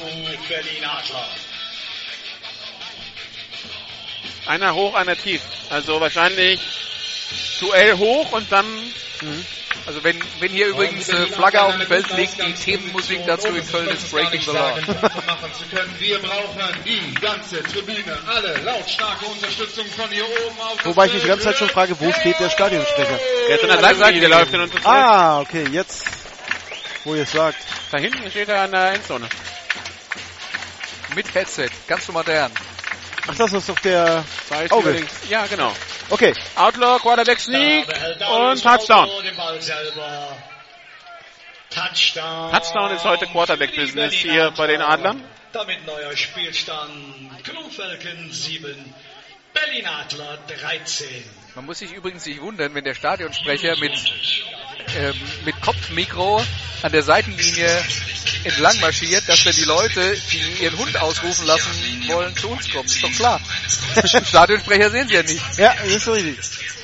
Berlin 0.48 0.84
Adler. 0.84 1.28
Einer 4.46 4.74
hoch, 4.74 4.94
einer 4.94 5.16
tief. 5.16 5.40
Also 5.70 6.00
wahrscheinlich 6.00 6.60
Duell 7.60 7.96
hoch 7.96 8.32
und 8.32 8.50
dann 8.50 8.66
Also 9.86 10.02
wenn, 10.02 10.18
wenn 10.40 10.50
hier 10.50 10.68
übrigens 10.68 11.08
äh, 11.08 11.26
Flagge 11.26 11.62
auf 11.62 11.76
dem 11.76 11.86
Feld 11.86 12.10
liegt, 12.16 12.42
die 12.42 12.52
Themenmusik 12.52 13.20
dazu 13.26 13.48
in 13.48 13.66
Köln 13.66 13.88
ist 13.88 14.10
Breaking 14.10 14.40
the 14.40 14.50
Law. 14.50 14.76
Wir 15.98 16.18
brauchen 16.20 16.60
die 16.86 17.14
ganze 17.20 17.62
Tribüne, 17.62 18.18
alle 18.26 18.56
lautstarke 18.64 19.26
Unterstützung 19.26 19.86
von 19.86 20.08
hier 20.10 20.24
oben 20.24 20.60
auf 20.60 20.76
das 20.76 20.86
Wobei 20.86 21.06
ich 21.06 21.14
mich 21.14 21.22
die 21.22 21.28
ganze 21.28 21.44
Zeit 21.44 21.56
schon 21.56 21.68
frage, 21.68 21.98
wo 22.00 22.12
steht 22.12 22.38
der 22.40 22.50
Stadionsprecher? 22.50 23.18
der 23.48 23.56
ist 23.56 23.70
an 23.70 23.80
der 23.80 23.94
Seitenlinie, 23.94 24.28
der 24.28 24.38
läuft 24.38 24.54
und 24.54 24.70
zurück. 24.70 24.86
Ah, 24.86 25.40
okay, 25.40 25.66
jetzt, 25.70 26.04
wo 27.04 27.14
ihr 27.14 27.22
es 27.22 27.32
sagt. 27.32 27.58
Da 27.90 27.98
hinten 27.98 28.30
steht 28.30 28.48
er 28.48 28.62
an 28.62 28.72
der 28.72 28.92
Endzone. 28.92 29.28
Mit 31.14 31.34
Headset, 31.34 31.70
ganz 31.86 32.06
so 32.06 32.12
modern. 32.12 32.50
Ach, 33.26 33.34
das 33.36 33.52
ist 33.52 33.68
doch 33.68 33.78
der 33.80 34.24
Zwei 34.46 34.70
Auge. 34.70 34.90
links. 34.90 35.12
Ja, 35.28 35.46
genau. 35.46 35.72
Okay, 36.10 36.34
Outlaw, 36.56 36.98
Quarterback 37.00 37.40
Sneak 37.40 37.86
und 37.88 38.62
Touchdown. 38.62 39.08
Touchdown. 41.70 42.52
Touchdown 42.52 42.90
ist 42.92 43.04
heute 43.04 43.26
Quarterback-Business 43.26 44.14
hier 44.14 44.52
bei 44.56 44.66
den 44.66 44.80
Adlern. 44.80 45.22
Damit 45.52 45.84
neuer 45.86 46.16
Spielstand. 46.16 47.30
Knuffelken 47.44 48.30
7. 48.30 48.94
Berlin 49.52 49.86
Adler 49.86 50.38
13. 50.48 51.06
Man 51.54 51.66
muss 51.66 51.78
sich 51.78 51.92
übrigens 51.92 52.26
nicht 52.26 52.40
wundern, 52.40 52.74
wenn 52.74 52.84
der 52.84 52.94
Stadionsprecher 52.94 53.76
mit, 53.78 53.92
ähm, 54.96 55.14
mit 55.44 55.60
Kopfmikro 55.60 56.42
an 56.82 56.92
der 56.92 57.02
Seitenlinie 57.02 57.82
entlang 58.44 58.78
marschiert, 58.80 59.28
dass 59.28 59.42
dann 59.44 59.54
die 59.54 59.64
Leute, 59.64 60.16
die 60.30 60.62
ihren 60.64 60.78
Hund 60.78 60.96
ausrufen 61.00 61.46
lassen 61.46 61.70
wollen, 62.08 62.36
zu 62.36 62.48
uns 62.48 62.70
kommen. 62.70 62.86
Ist 62.86 63.02
doch 63.02 63.12
klar. 63.12 63.40
Stadionsprecher 64.24 64.90
sehen 64.90 65.08
sie 65.08 65.14
ja 65.14 65.22
nicht. 65.22 65.58
ja, 65.58 65.74
das 65.74 65.88
ist 65.88 66.04
so 66.04 66.12
richtig. 66.12 66.38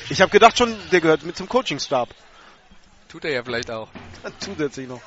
Ich 0.09 0.21
habe 0.21 0.31
gedacht 0.31 0.57
schon, 0.57 0.75
der 0.91 1.01
gehört 1.01 1.23
mit 1.23 1.37
zum 1.37 1.47
Coachingstab. 1.47 2.09
Tut 3.07 3.25
er 3.25 3.31
ja 3.31 3.43
vielleicht 3.43 3.69
auch. 3.71 3.89
Zusätzlich 4.39 4.87
noch. 4.87 5.01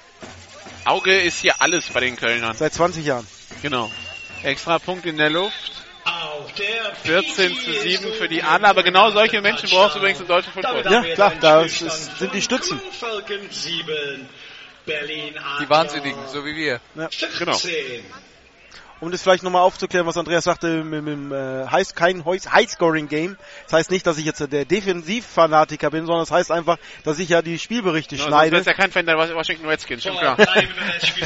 Auge 0.85 1.21
ist 1.21 1.41
hier 1.41 1.61
alles 1.61 1.87
bei 1.89 2.01
den 2.01 2.17
Kölnern. 2.17 2.57
Seit 2.57 2.75
20 2.75 3.05
Jahren. 3.05 3.27
Genau. 3.63 3.91
Extra 4.43 4.79
Punkt 4.79 5.07
in 5.07 5.17
der 5.17 5.31
Luft. 5.31 5.84
Auch 6.05 6.51
der 6.53 6.95
14 6.97 7.57
zu 7.57 7.73
7 7.73 8.13
für 8.13 8.29
die 8.29 8.43
Adler, 8.43 8.69
aber 8.69 8.83
genau 8.83 9.11
solche 9.11 9.41
Menschen 9.41 9.71
brauchst 9.71 9.95
du 9.95 9.99
übrigens 10.01 10.21
im 10.21 10.27
deutschen 10.27 10.53
Football. 10.53 10.85
Ja, 10.91 11.31
klar, 11.31 11.65
ist- 11.65 12.19
sind 12.19 12.35
die 12.35 12.43
Stützen. 12.43 12.79
Knuffelken 12.81 13.51
7. 13.51 14.29
Berlin 14.85 15.39
Adler. 15.39 15.59
Die 15.65 15.71
Wahnsinnigen, 15.71 16.29
so 16.29 16.45
wie 16.45 16.55
wir. 16.57 16.81
Ja. 16.95 17.09
14. 17.09 17.39
Genau. 17.39 17.57
Um 19.05 19.11
das 19.13 19.23
vielleicht 19.23 19.43
nochmal 19.43 19.63
aufzuklären, 19.63 20.07
was 20.07 20.17
Andreas 20.17 20.45
sagte, 20.45 20.83
mit, 20.83 21.05
mit 21.05 21.13
dem 21.15 21.31
äh, 21.33 21.67
High, 21.71 21.95
kein 21.95 22.25
High-Scoring-Game. 22.25 23.37
Das 23.65 23.73
heißt 23.75 23.91
nicht, 23.91 24.07
dass 24.07 24.17
ich 24.17 24.25
jetzt 24.25 24.41
der 24.51 24.65
Defensivfanatiker 24.65 25.91
bin, 25.91 26.07
sondern 26.07 26.23
das 26.23 26.31
heißt 26.31 26.51
einfach, 26.51 26.79
dass 27.05 27.19
ich 27.19 27.29
ja 27.29 27.43
die 27.43 27.59
Spielberichte 27.59 28.17
Sonst 28.17 28.29
schneide. 28.29 28.57
ist 28.57 28.67
ja 28.67 28.73
kein 28.73 28.91
Fan 28.91 29.05
der 29.05 29.17
Washington 29.19 29.67
Redskins, 29.67 30.03
schon 30.03 30.17
klar. 30.17 30.37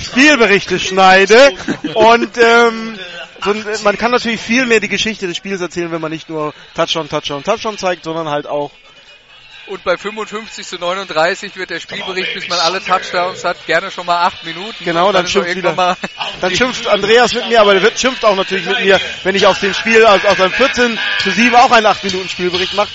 Spielberichte 0.01 0.79
schneide 0.79 1.53
und 1.95 2.37
ähm, 2.37 2.99
so, 3.45 3.51
ein- 3.51 3.65
man 3.85 3.97
kann 3.97 4.11
natürlich 4.11 4.41
viel 4.41 4.67
mehr 4.67 4.81
die 4.81 4.89
Geschichte 4.89 5.27
des 5.27 5.37
Spiels 5.37 5.61
erzählen, 5.61 5.93
wenn 5.93 6.01
man 6.01 6.11
nicht 6.11 6.29
nur 6.29 6.55
Touchdown, 6.75 7.09
Touchdown, 7.09 7.45
Touchdown 7.45 7.79
zeigt, 7.79 8.05
sondern 8.05 8.29
halt 8.29 8.47
auch 8.47 8.71
Und 9.69 9.85
bei 9.85 9.99
55 9.99 10.67
zu 10.67 10.77
39 10.79 11.55
wird 11.57 11.71
der 11.71 11.81
Spielbericht, 11.81 12.33
bis 12.35 12.49
man 12.49 12.59
alle 12.61 12.83
Touchdowns 12.83 13.45
hat, 13.45 13.67
gerne 13.67 13.91
schon 13.91 14.07
mal 14.07 14.23
acht 14.25 14.43
Minuten. 14.45 14.83
Genau, 14.85 15.13
dann 15.13 15.27
auch 15.27 15.29
schimpft 15.29 15.49
irgendwann 15.49 15.73
wieder- 15.75 15.83
mal 15.83 15.97
Dann 16.41 16.55
schimpft 16.57 16.87
Andreas 16.87 17.35
mit 17.35 17.49
mir, 17.49 17.61
aber 17.61 17.75
er 17.75 17.83
wird, 17.83 17.99
schimpft 17.99 18.25
auch 18.25 18.35
natürlich 18.35 18.65
mit 18.65 18.81
mir, 18.81 18.99
wenn 19.25 19.35
ich 19.35 19.47
aus 19.47 19.61
dem 19.61 19.75
Spiel, 19.75 20.05
aus, 20.07 20.25
aus 20.25 20.41
einem 20.41 20.53
14 20.53 20.99
zu 21.23 21.31
7 21.31 21.55
auch 21.57 21.71
einen 21.71 21.87
8 21.87 22.03
Minuten 22.05 22.29
Spielbericht 22.29 22.73
mache. 22.75 22.89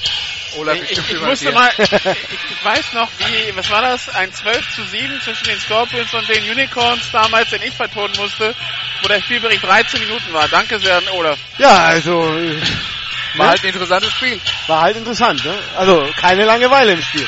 Olaf, 0.58 0.76
Ich, 0.76 0.92
ich, 0.92 0.98
ich 1.00 1.10
über 1.12 1.28
musste 1.28 1.52
mal, 1.52 1.72
ich, 1.78 1.92
ich 1.92 2.66
weiß 2.66 2.94
noch, 2.94 3.10
wie, 3.20 3.56
was 3.56 3.70
war 3.70 3.82
das? 3.82 4.10
Ein 4.10 4.32
12 4.34 4.76
zu 4.76 4.84
7 4.86 5.22
zwischen 5.22 5.46
den 5.46 5.60
Scorpions 5.60 6.14
und 6.14 6.28
den 6.30 6.44
Unicorns 6.50 7.10
damals, 7.12 7.50
den 7.52 7.62
ich 7.64 7.74
vertonen 7.74 8.14
musste, 8.18 8.56
wo 9.02 9.08
der 9.08 9.22
Spielbericht 9.22 9.64
13 9.64 10.00
Minuten 10.00 10.32
war. 10.34 10.48
Danke 10.48 10.80
sehr 10.80 10.98
an 10.98 11.08
Olaf. 11.10 11.38
Ja, 11.58 11.76
also 11.86 12.36
War 13.36 13.48
halt 13.50 13.64
ein 13.64 13.68
interessantes 13.68 14.12
Spiel. 14.12 14.40
war 14.68 14.82
halt 14.82 14.98
interessant. 14.98 15.44
Ne? 15.44 15.56
Also 15.78 16.08
keine 16.20 16.46
Langeweile 16.46 16.94
im 16.94 17.02
Spiel. 17.02 17.28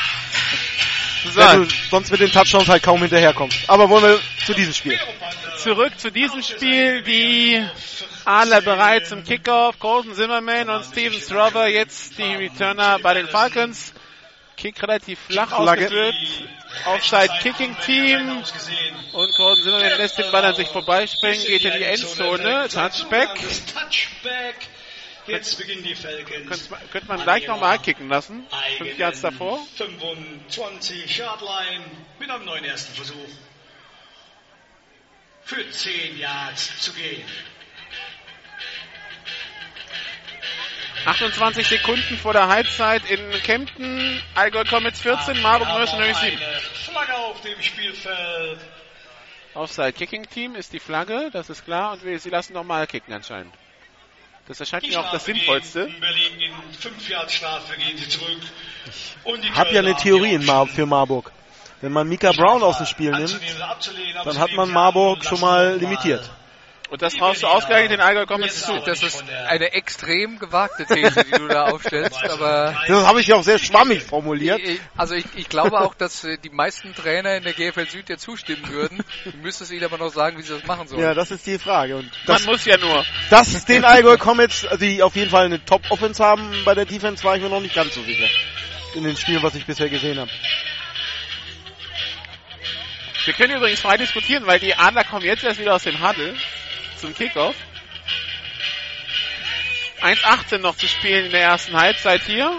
Wenn 1.34 1.64
du 1.64 1.68
sonst 1.90 2.10
mit 2.10 2.20
den 2.20 2.30
Touchdowns 2.30 2.68
halt 2.68 2.82
kaum 2.82 3.00
hinterherkommst. 3.00 3.58
Aber 3.68 3.88
wollen 3.88 4.04
wir 4.04 4.20
zu 4.44 4.54
diesem 4.54 4.72
Spiel. 4.72 4.98
zurück 5.58 5.98
zu 5.98 6.10
diesem 6.10 6.42
Spiel. 6.42 7.02
Die 7.02 7.66
Adler 8.24 8.60
bereit 8.60 9.06
zum 9.06 9.24
Kickoff. 9.24 9.78
Colton 9.78 10.14
Zimmerman 10.14 10.70
und 10.70 10.84
Steven 10.84 11.18
Strover 11.20 11.66
jetzt 11.68 12.18
die 12.18 12.34
Returner 12.34 12.98
bei 13.00 13.14
den 13.14 13.26
Falcons. 13.28 13.92
Kick 14.56 14.80
relativ 14.82 15.18
flach 15.28 15.48
Flagge. 15.48 15.84
ausgeführt. 15.86 16.14
Offside 16.86 17.32
Kicking 17.42 17.76
Team. 17.84 18.42
Und 19.12 19.34
Colton 19.36 19.64
Zimmerman 19.64 19.98
lässt 19.98 20.18
den 20.18 20.30
Ball 20.30 20.44
an 20.44 20.54
sich 20.54 20.68
vorbeispringen, 20.68 21.44
geht 21.44 21.64
in 21.64 21.72
die 21.72 21.84
Endzone. 21.84 22.68
Touchback. 22.68 23.28
Jetzt 25.26 25.58
beginnen 25.58 25.82
die 25.82 25.94
Falcons. 25.94 26.68
Könnte, 26.68 26.88
könnte 26.90 27.08
man 27.08 27.22
gleich 27.22 27.46
nochmal 27.46 27.78
kicken 27.78 28.08
lassen. 28.08 28.46
Fünf 28.78 28.96
Yards 28.98 29.20
davor. 29.20 29.58
25 29.76 31.18
Yard 31.18 31.40
Line 31.40 31.84
mit 32.18 32.30
einem 32.30 32.44
neuen 32.44 32.64
ersten 32.64 32.94
Versuch. 32.94 33.28
Für 35.42 35.68
10 35.68 36.18
Yards 36.18 36.80
zu 36.80 36.92
gehen. 36.92 37.24
28 41.06 41.68
Sekunden 41.68 42.18
vor 42.18 42.32
der 42.32 42.48
Halbzeit 42.48 43.08
in 43.08 43.30
Kempten. 43.42 44.20
Allgäu 44.34 44.64
Comets 44.64 45.00
14, 45.00 45.40
Marburg 45.40 45.68
Mercenaries 45.68 46.18
7. 46.20 46.36
Eine 46.36 46.60
Flagge 46.60 47.14
auf 47.14 47.40
dem 47.42 47.62
Spielfeld. 47.62 48.58
Offside 49.54 49.92
Kicking 49.92 50.28
Team 50.28 50.54
ist 50.56 50.72
die 50.72 50.80
Flagge, 50.80 51.30
das 51.32 51.48
ist 51.48 51.64
klar. 51.64 51.92
Und 51.92 52.04
wir, 52.04 52.18
sie 52.18 52.30
lassen 52.30 52.54
nochmal 52.54 52.86
kicken 52.86 53.14
anscheinend. 53.14 53.54
Das 54.48 54.60
erscheint 54.60 54.84
Die 54.84 54.90
mir 54.90 55.00
auch 55.00 55.10
das 55.10 55.24
Sinnvollste. 55.24 55.86
gegen 55.86 56.00
Berlin 56.00 56.40
in 56.40 56.74
5 56.74 57.08
Yard 57.08 57.30
Strafe 57.32 57.76
gehen 57.76 57.98
sie 57.98 58.08
zurück. 58.08 58.38
Und 59.24 59.42
die 59.42 59.50
Hab 59.50 59.72
ja 59.72 59.80
eine 59.80 59.96
Theorie 59.96 60.34
in 60.34 60.44
Mar 60.44 60.66
für 60.66 60.86
Marburg. 60.86 61.32
Wenn 61.80 61.92
man 61.92 62.08
Mika 62.08 62.32
Brown 62.32 62.62
aus 62.62 62.78
dem 62.78 62.86
Spiel 62.86 63.10
nimmt, 63.10 63.38
dann 64.24 64.38
hat 64.38 64.52
man 64.52 64.70
Marburg 64.70 65.24
schon 65.24 65.40
mal 65.40 65.76
limitiert. 65.76 66.30
Und 66.88 67.02
das 67.02 67.14
traust 67.14 67.42
du 67.42 67.48
ausgerechnet 67.48 67.92
den 67.92 68.00
Allgäu 68.00 68.26
Comets 68.26 68.62
zu. 68.62 68.78
Das 68.84 69.02
ist 69.02 69.24
eine 69.48 69.72
extrem 69.72 70.38
gewagte 70.38 70.86
These, 70.86 71.24
die 71.24 71.32
du 71.32 71.48
da 71.48 71.64
aufstellst, 71.66 72.22
aber 72.24 72.76
Das 72.86 73.06
habe 73.06 73.20
ich 73.20 73.26
ja 73.26 73.36
auch 73.36 73.42
sehr 73.42 73.58
schwammig 73.58 74.02
formuliert. 74.02 74.60
also 74.96 75.14
ich, 75.14 75.24
ich 75.34 75.48
glaube 75.48 75.80
auch, 75.80 75.94
dass 75.94 76.22
äh, 76.24 76.38
die 76.38 76.50
meisten 76.50 76.94
Trainer 76.94 77.36
in 77.36 77.42
der 77.42 77.54
GFL 77.54 77.88
Süd 77.88 78.08
dir 78.08 78.18
zustimmen 78.18 78.68
würden. 78.68 79.02
Du 79.24 79.36
müsstest 79.38 79.72
ihnen 79.72 79.84
aber 79.84 79.98
noch 79.98 80.10
sagen, 80.10 80.38
wie 80.38 80.42
sie 80.42 80.54
das 80.54 80.64
machen 80.64 80.86
sollen. 80.86 81.02
Ja, 81.02 81.14
das 81.14 81.30
ist 81.30 81.46
die 81.46 81.58
Frage. 81.58 81.96
Und 81.96 82.04
Man 82.04 82.12
das, 82.26 82.46
muss 82.46 82.64
ja 82.64 82.78
nur. 82.78 83.04
dass 83.30 83.48
es 83.52 83.64
den 83.64 83.84
Allgäu 83.84 84.16
Comets, 84.16 84.66
die 84.80 85.02
auf 85.02 85.16
jeden 85.16 85.30
Fall 85.30 85.46
eine 85.46 85.64
Top-Offense 85.64 86.22
haben 86.24 86.48
bei 86.64 86.74
der 86.74 86.84
Defense, 86.84 87.24
war 87.24 87.36
ich 87.36 87.42
mir 87.42 87.48
noch 87.48 87.60
nicht 87.60 87.74
ganz 87.74 87.94
so 87.94 88.02
sicher. 88.02 88.28
In 88.94 89.02
den 89.04 89.16
Spielen, 89.16 89.42
was 89.42 89.54
ich 89.56 89.66
bisher 89.66 89.88
gesehen 89.88 90.18
habe. 90.18 90.30
Wir 93.24 93.34
können 93.34 93.56
übrigens 93.56 93.80
frei 93.80 93.96
diskutieren, 93.96 94.46
weil 94.46 94.60
die 94.60 94.74
Adler 94.76 95.02
kommen 95.02 95.24
jetzt 95.24 95.42
erst 95.42 95.58
wieder 95.58 95.74
aus 95.74 95.82
dem 95.82 96.00
Huddle 96.00 96.36
zum 96.96 97.14
Kickoff. 97.14 97.54
1,18 100.00 100.58
noch 100.58 100.76
zu 100.76 100.86
spielen 100.86 101.26
in 101.26 101.32
der 101.32 101.42
ersten 101.42 101.74
Halbzeit 101.76 102.22
hier. 102.22 102.52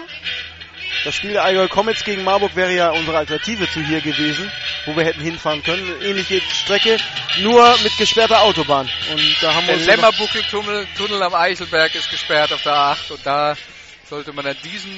Das 1.04 1.14
Spiel 1.14 1.32
der 1.32 1.44
Allgäu 1.44 1.68
Comets 1.68 2.02
gegen 2.04 2.24
Marburg 2.24 2.56
wäre 2.56 2.74
ja 2.74 2.90
unsere 2.90 3.18
Alternative 3.18 3.70
zu 3.70 3.80
hier 3.80 4.00
gewesen, 4.00 4.50
wo 4.86 4.96
wir 4.96 5.04
hätten 5.04 5.20
hinfahren 5.20 5.62
können. 5.62 5.84
Eine 5.84 6.04
ähnliche 6.04 6.40
Strecke, 6.40 6.98
nur 7.40 7.76
mit 7.82 7.96
gesperrter 7.96 8.42
Autobahn. 8.42 8.88
Und 9.12 9.42
da 9.42 9.54
haben 9.54 9.66
wir 9.66 9.76
Der 9.76 9.86
Lämmerbuckeltunnel 9.86 10.86
Tunnel 10.96 11.22
am 11.22 11.34
Eichelberg 11.34 11.94
ist 11.94 12.10
gesperrt 12.10 12.52
auf 12.52 12.62
der 12.62 12.74
A8 12.74 13.12
und 13.12 13.24
da 13.24 13.56
sollte 14.08 14.32
man 14.32 14.46
an 14.46 14.56
diesem 14.64 14.92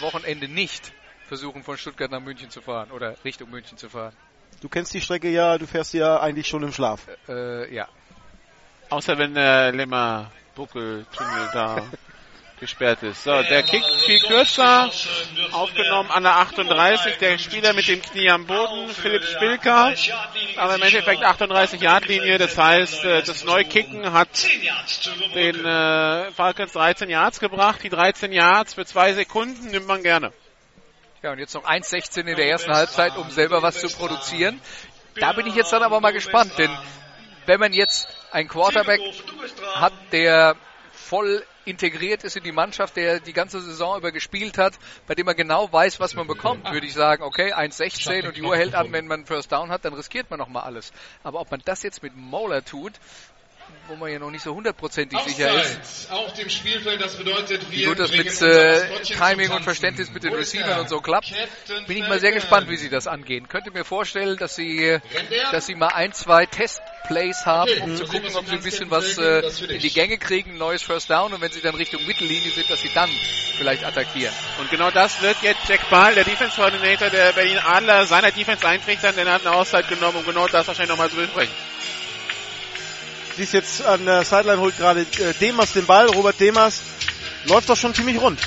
Wochenende 0.00 0.48
nicht 0.48 0.92
versuchen, 1.28 1.62
von 1.62 1.78
Stuttgart 1.78 2.10
nach 2.10 2.20
München 2.20 2.50
zu 2.50 2.60
fahren 2.60 2.90
oder 2.90 3.14
Richtung 3.24 3.50
München 3.50 3.78
zu 3.78 3.88
fahren. 3.88 4.14
Du 4.60 4.68
kennst 4.68 4.92
die 4.94 5.00
Strecke 5.00 5.28
ja, 5.28 5.58
du 5.58 5.66
fährst 5.66 5.94
ja 5.94 6.20
eigentlich 6.20 6.48
schon 6.48 6.62
im 6.62 6.72
Schlaf. 6.72 7.06
Äh, 7.28 7.72
ja. 7.74 7.88
Außer 8.94 9.18
wenn 9.18 9.34
der 9.34 9.72
Lemmer 9.72 10.30
Buckeltunnel 10.54 11.50
da 11.52 11.82
gesperrt 12.60 13.02
ist. 13.02 13.24
So, 13.24 13.42
der 13.42 13.64
Kick 13.64 13.82
viel 14.06 14.20
kürzer. 14.20 14.88
Aufgenommen 15.50 16.12
an 16.12 16.22
der 16.22 16.36
38. 16.36 17.18
Der 17.18 17.36
Spieler 17.38 17.72
mit 17.72 17.88
dem 17.88 18.00
Knie 18.00 18.30
am 18.30 18.46
Boden, 18.46 18.88
Philipp 18.90 19.24
Spilker. 19.24 19.92
Aber 20.56 20.76
im 20.76 20.82
Endeffekt 20.82 21.24
38 21.24 21.80
Yard 21.80 22.06
Linie. 22.06 22.38
Das 22.38 22.56
heißt, 22.56 23.04
äh, 23.04 23.24
das 23.24 23.42
Neukicken 23.42 24.12
hat 24.12 24.28
10 24.36 24.62
Yards 24.62 25.00
zu 25.00 25.10
überbrücken. 25.10 25.34
den 25.34 25.64
äh, 25.64 26.30
Falcons 26.30 26.72
13 26.74 27.10
Yards 27.10 27.40
gebracht. 27.40 27.80
Die 27.82 27.88
13 27.88 28.30
Yards 28.30 28.74
für 28.74 28.86
zwei 28.86 29.12
Sekunden 29.12 29.72
nimmt 29.72 29.88
man 29.88 30.04
gerne. 30.04 30.32
Ja, 31.24 31.32
und 31.32 31.40
jetzt 31.40 31.54
noch 31.54 31.64
1,16 31.64 32.28
in 32.28 32.36
der 32.36 32.48
ersten 32.48 32.72
Halbzeit, 32.72 33.16
um 33.16 33.28
selber 33.32 33.60
was 33.60 33.80
zu 33.80 33.88
produzieren. 33.88 34.60
Da 35.16 35.32
bin 35.32 35.48
ich 35.48 35.56
jetzt 35.56 35.72
dann 35.72 35.82
aber 35.82 36.00
mal 36.00 36.12
gespannt, 36.12 36.52
denn 36.58 36.70
wenn 37.46 37.58
man 37.58 37.72
jetzt 37.72 38.08
einen 38.34 38.48
Quarterback 38.48 39.00
hat, 39.76 39.92
der 40.12 40.56
voll 40.92 41.44
integriert 41.64 42.24
ist 42.24 42.36
in 42.36 42.42
die 42.42 42.52
Mannschaft, 42.52 42.96
der 42.96 43.20
die 43.20 43.32
ganze 43.32 43.60
Saison 43.60 43.96
über 43.96 44.12
gespielt 44.12 44.58
hat, 44.58 44.74
bei 45.06 45.14
dem 45.14 45.26
man 45.26 45.36
genau 45.36 45.72
weiß, 45.72 46.00
was 46.00 46.14
man 46.14 46.26
bekommt, 46.26 46.70
würde 46.70 46.86
ich 46.86 46.92
sagen, 46.94 47.22
okay, 47.22 47.52
1,16 47.54 48.26
und 48.26 48.36
die 48.36 48.42
Uhr 48.42 48.56
hält 48.56 48.74
an, 48.74 48.92
wenn 48.92 49.06
man 49.06 49.24
First 49.24 49.52
Down 49.52 49.70
hat, 49.70 49.84
dann 49.84 49.94
riskiert 49.94 50.30
man 50.30 50.38
nochmal 50.38 50.64
alles. 50.64 50.92
Aber 51.22 51.40
ob 51.40 51.50
man 51.50 51.62
das 51.64 51.82
jetzt 51.82 52.02
mit 52.02 52.16
Moller 52.16 52.64
tut, 52.64 52.92
wo 53.88 53.96
man 53.96 54.10
ja 54.10 54.18
noch 54.18 54.30
nicht 54.30 54.42
so 54.42 54.54
hundertprozentig 54.54 55.18
sicher 55.20 55.54
ist, 55.60 56.10
auf 56.10 56.32
dem 56.34 56.48
Spielfeld, 56.48 57.00
das 57.00 57.16
bedeutet, 57.16 57.70
wie 57.70 57.78
wir 57.78 57.88
gut 57.88 57.98
das 57.98 58.10
mit 58.12 58.40
äh, 58.42 59.00
Timing 59.02 59.50
und. 59.50 59.64
Verständnis 59.64 60.10
mit 60.10 60.24
den 60.24 60.34
Receivern 60.34 60.70
er? 60.70 60.80
und 60.80 60.88
so 60.88 61.00
klappt, 61.00 61.32
Captain 61.32 61.86
bin 61.86 61.96
ich 61.96 62.08
mal 62.08 62.20
sehr 62.20 62.32
gespannt, 62.32 62.68
wie 62.68 62.76
sie 62.76 62.88
das 62.88 63.06
angehen. 63.06 63.48
Könnte 63.48 63.70
mir 63.70 63.84
vorstellen, 63.84 64.36
dass 64.36 64.54
sie, 64.54 64.98
dass 65.50 65.66
sie 65.66 65.74
mal 65.74 65.88
ein, 65.88 66.12
zwei 66.12 66.46
Testplays 66.46 67.46
haben, 67.46 67.70
Okay, 67.70 67.80
um 67.80 67.88
dann 67.88 67.96
zu 67.96 68.06
gucken, 68.06 68.34
ob 68.36 68.46
sie 68.46 68.52
ein 68.52 68.62
bisschen 68.62 68.90
was 68.90 69.18
äh, 69.18 69.40
in 69.68 69.80
die 69.80 69.90
Gänge 69.90 70.18
kriegen, 70.18 70.52
ein 70.52 70.58
neues 70.58 70.82
First 70.82 71.10
Down 71.10 71.32
und 71.32 71.40
wenn 71.40 71.52
sie 71.52 71.60
dann 71.60 71.74
Richtung 71.74 72.04
Mittellinie 72.06 72.50
sind, 72.50 72.68
dass 72.70 72.80
sie 72.80 72.90
dann 72.94 73.10
vielleicht 73.56 73.84
attackieren. 73.84 74.34
Und 74.60 74.70
genau 74.70 74.90
das 74.90 75.22
wird 75.22 75.36
jetzt 75.42 75.68
Jack 75.68 75.88
Ball, 75.90 76.14
der 76.14 76.24
Defense 76.24 76.56
Coordinator 76.56 77.10
der 77.10 77.32
Berlin 77.32 77.58
Adler, 77.58 78.06
seiner 78.06 78.30
Defense 78.30 78.66
eintrichtern, 78.66 79.14
denn 79.16 79.26
er 79.26 79.34
hat 79.34 79.46
eine 79.46 79.54
Auszeit 79.54 79.88
genommen, 79.88 80.18
um 80.18 80.24
genau 80.24 80.46
das 80.48 80.66
wahrscheinlich 80.66 80.90
nochmal 80.90 81.10
zu 81.10 81.16
besprechen. 81.16 81.54
Siehst 83.36 83.52
jetzt 83.52 83.84
an 83.84 84.04
der 84.04 84.24
Sideline 84.24 84.60
holt 84.60 84.76
gerade 84.76 85.00
äh, 85.00 85.34
Demas 85.40 85.72
den 85.72 85.86
Ball, 85.86 86.06
Robert 86.08 86.38
Demas. 86.38 86.82
Läuft 87.46 87.68
doch 87.68 87.76
schon 87.76 87.94
ziemlich 87.94 88.20
rund. 88.20 88.38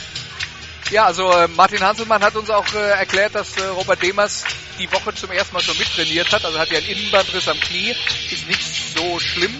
Ja, 0.91 1.05
also 1.05 1.29
äh, 1.29 1.49
Martin 1.49 1.81
Hanselmann 1.81 2.23
hat 2.23 2.35
uns 2.35 2.49
auch 2.49 2.65
äh, 2.73 2.91
erklärt, 2.91 3.35
dass 3.35 3.57
äh, 3.57 3.65
Robert 3.65 4.01
Demers 4.01 4.45
die 4.79 4.89
Woche 4.93 5.13
zum 5.13 5.31
ersten 5.31 5.53
Mal 5.53 5.61
schon 5.61 5.77
mittrainiert 5.77 6.31
hat. 6.31 6.45
Also 6.45 6.57
hat 6.57 6.71
ja 6.71 6.77
einen 6.77 6.87
Innenbandriss 6.87 7.49
am 7.49 7.59
Knie, 7.59 7.93
ist 8.31 8.47
nicht 8.47 8.61
so 8.95 9.19
schlimm. 9.19 9.53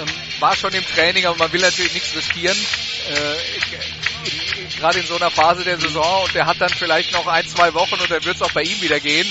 Ähm, 0.00 0.06
war 0.40 0.56
schon 0.56 0.72
im 0.72 0.84
Training, 0.86 1.26
aber 1.26 1.36
man 1.36 1.52
will 1.52 1.60
natürlich 1.60 1.92
nichts 1.92 2.16
riskieren. 2.16 2.56
Äh, 2.56 4.78
Gerade 4.78 5.00
in 5.00 5.06
so 5.06 5.16
einer 5.16 5.30
Phase 5.30 5.64
der 5.64 5.78
Saison 5.78 6.24
und 6.24 6.34
der 6.34 6.46
hat 6.46 6.58
dann 6.58 6.70
vielleicht 6.70 7.12
noch 7.12 7.26
ein, 7.26 7.46
zwei 7.46 7.74
Wochen 7.74 8.00
und 8.00 8.10
dann 8.10 8.24
wird 8.24 8.36
es 8.36 8.42
auch 8.42 8.52
bei 8.52 8.62
ihm 8.62 8.80
wieder 8.80 9.00
gehen. 9.00 9.30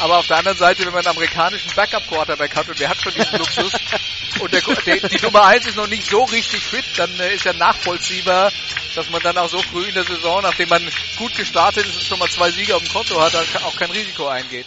Aber 0.00 0.18
auf 0.18 0.26
der 0.26 0.38
anderen 0.38 0.58
Seite, 0.58 0.84
wenn 0.84 0.92
man 0.92 1.06
einen 1.06 1.16
amerikanischen 1.16 1.70
Backup-Quarterback 1.74 2.54
hat 2.54 2.68
und 2.68 2.78
der 2.78 2.88
hat 2.88 3.00
schon 3.02 3.14
diesen 3.14 3.38
Luxus 3.38 3.72
und 4.40 4.52
der, 4.52 4.60
der, 4.60 5.08
die 5.08 5.24
Nummer 5.24 5.44
1 5.46 5.66
ist 5.66 5.76
noch 5.76 5.86
nicht 5.86 6.08
so 6.08 6.24
richtig 6.24 6.62
fit, 6.62 6.84
dann 6.96 7.18
äh, 7.18 7.34
ist 7.34 7.44
ja 7.44 7.52
nachvollziehbar, 7.54 8.52
dass 8.94 9.10
man 9.10 9.22
dann 9.22 9.38
auch 9.38 9.48
so 9.48 9.60
früh 9.62 9.84
in 9.88 9.94
der 9.94 10.04
Saison, 10.04 10.42
nachdem 10.42 10.68
man 10.68 10.82
gut 11.16 11.34
gestartet 11.36 11.86
ist 11.86 11.96
und 11.96 12.04
schon 12.04 12.18
mal 12.18 12.28
zwei 12.28 12.50
Siege 12.50 12.76
auf 12.76 12.82
dem 12.82 12.92
Konto 12.92 13.20
hat, 13.20 13.34
auch 13.34 13.76
kein 13.76 13.90
Risiko 13.90 14.26
eingeht. 14.28 14.66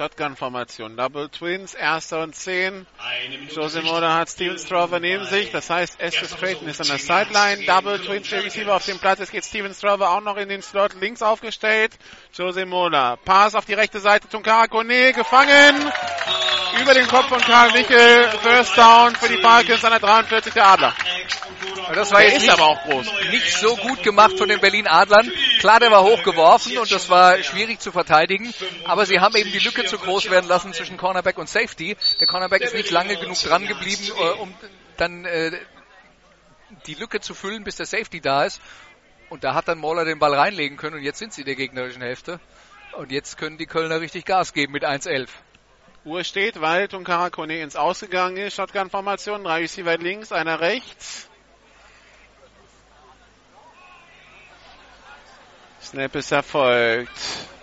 Shotgun-Formation, 0.00 0.96
Double 0.96 1.28
Twins, 1.28 1.74
erster 1.74 2.22
und 2.22 2.34
zehn. 2.34 2.86
Eine 2.96 3.36
Minute 3.36 3.54
Jose 3.54 3.82
Sicht. 3.82 3.92
Moda 3.92 4.14
hat 4.14 4.30
Steven 4.30 4.58
Strover 4.58 4.98
neben 4.98 5.26
sich, 5.26 5.50
das 5.50 5.68
heißt 5.68 6.00
Estes 6.00 6.34
Creighton 6.38 6.68
ist 6.68 6.80
an 6.80 6.86
der 6.86 6.96
Sideline, 6.96 7.66
Double 7.66 7.98
Twins 7.98 8.30
der 8.30 8.42
Receiver 8.42 8.74
auf 8.74 8.86
dem 8.86 8.98
Platz, 8.98 9.18
jetzt 9.18 9.30
geht 9.30 9.44
Steven 9.44 9.74
Strover 9.74 10.08
auch 10.08 10.22
noch 10.22 10.38
in 10.38 10.48
den 10.48 10.62
Slot. 10.62 10.94
Links 10.98 11.20
aufgestellt, 11.20 11.92
Jose 12.40 12.64
Moda, 12.64 13.16
Pass 13.16 13.54
auf 13.54 13.66
die 13.66 13.74
rechte 13.74 14.00
Seite, 14.00 14.26
Tunkara 14.26 14.66
Kone 14.66 15.12
gefangen, 15.12 15.92
über 16.80 16.94
den 16.94 17.06
Kopf 17.06 17.28
von 17.28 17.38
Karl 17.38 17.70
Michel, 17.72 18.30
First 18.42 18.78
Down 18.78 19.14
für 19.14 19.28
die 19.28 19.36
Falcons 19.42 19.84
an 19.84 19.90
der 19.90 20.00
43 20.00 20.54
der 20.54 20.66
Adler. 20.66 20.94
Das 21.94 22.10
war 22.10 22.20
Der 22.20 22.30
jetzt 22.30 22.40
nicht, 22.40 22.50
aber 22.50 22.64
auch 22.68 22.82
groß. 22.84 23.06
nicht 23.30 23.58
so 23.58 23.76
gut 23.76 24.02
gemacht 24.02 24.38
von 24.38 24.48
den 24.48 24.58
Berlin 24.58 24.86
Adlern. 24.86 25.30
Klar, 25.58 25.80
der 25.80 25.90
war 25.90 26.02
hochgeworfen 26.02 26.78
und 26.78 26.90
das 26.90 27.10
war 27.10 27.42
schwierig 27.42 27.78
zu 27.80 27.92
verteidigen, 27.92 28.54
aber 28.84 29.04
sie 29.04 29.20
haben 29.20 29.36
eben 29.36 29.52
die 29.52 29.58
Lücke 29.58 29.84
zu 29.84 29.98
groß 29.98 30.30
werden 30.30 30.48
lassen 30.48 30.72
zwischen 30.72 30.96
Cornerback 30.96 31.36
und 31.36 31.48
Safety. 31.48 31.94
Der 32.20 32.26
Cornerback 32.26 32.62
ist 32.62 32.74
nicht 32.74 32.90
lange 32.90 33.16
genug 33.16 33.38
dran 33.38 33.66
geblieben, 33.66 34.08
äh, 34.18 34.40
um 34.40 34.54
dann 34.96 35.26
äh, 35.26 35.52
die 36.86 36.94
Lücke 36.94 37.20
zu 37.20 37.34
füllen, 37.34 37.64
bis 37.64 37.76
der 37.76 37.84
Safety 37.84 38.22
da 38.22 38.44
ist. 38.44 38.62
Und 39.30 39.44
da 39.44 39.54
hat 39.54 39.68
dann 39.68 39.78
Moller 39.78 40.04
den 40.04 40.18
Ball 40.18 40.34
reinlegen 40.34 40.76
können 40.76 40.96
und 40.96 41.02
jetzt 41.02 41.20
sind 41.20 41.32
sie 41.32 41.44
der 41.44 41.54
gegnerischen 41.54 42.02
Hälfte. 42.02 42.40
Und 42.92 43.12
jetzt 43.12 43.38
können 43.38 43.58
die 43.58 43.66
Kölner 43.66 44.00
richtig 44.00 44.24
Gas 44.24 44.52
geben 44.52 44.72
mit 44.72 44.84
1-11. 44.84 45.28
Uhr 46.04 46.24
steht, 46.24 46.60
weil 46.60 46.88
Tunkara 46.88 47.30
Kone 47.30 47.60
ins 47.60 47.76
Ausgegangen 47.76 48.36
ist, 48.36 48.56
Shotgun-Formation, 48.56 49.44
drei 49.44 49.60
Receiver 49.60 49.96
links, 49.98 50.32
einer 50.32 50.60
rechts. 50.60 51.30
Snap 55.80 56.14
ist 56.16 56.32
erfolgt. 56.32 57.10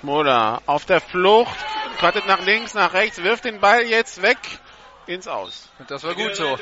Mola 0.02 0.62
auf 0.68 0.86
der 0.86 1.02
Flucht, 1.02 1.58
cuttet 2.00 2.28
nach 2.28 2.46
links, 2.46 2.74
nach 2.74 2.94
rechts, 2.94 3.22
wirft 3.24 3.44
den 3.44 3.60
Ball 3.60 3.84
jetzt 3.84 4.22
weg 4.22 4.38
ins 5.08 5.28
Aus. 5.28 5.70
Und 5.80 5.90
das 5.90 6.04
war 6.04 6.16
gut 6.16 6.36
so. 6.36 6.58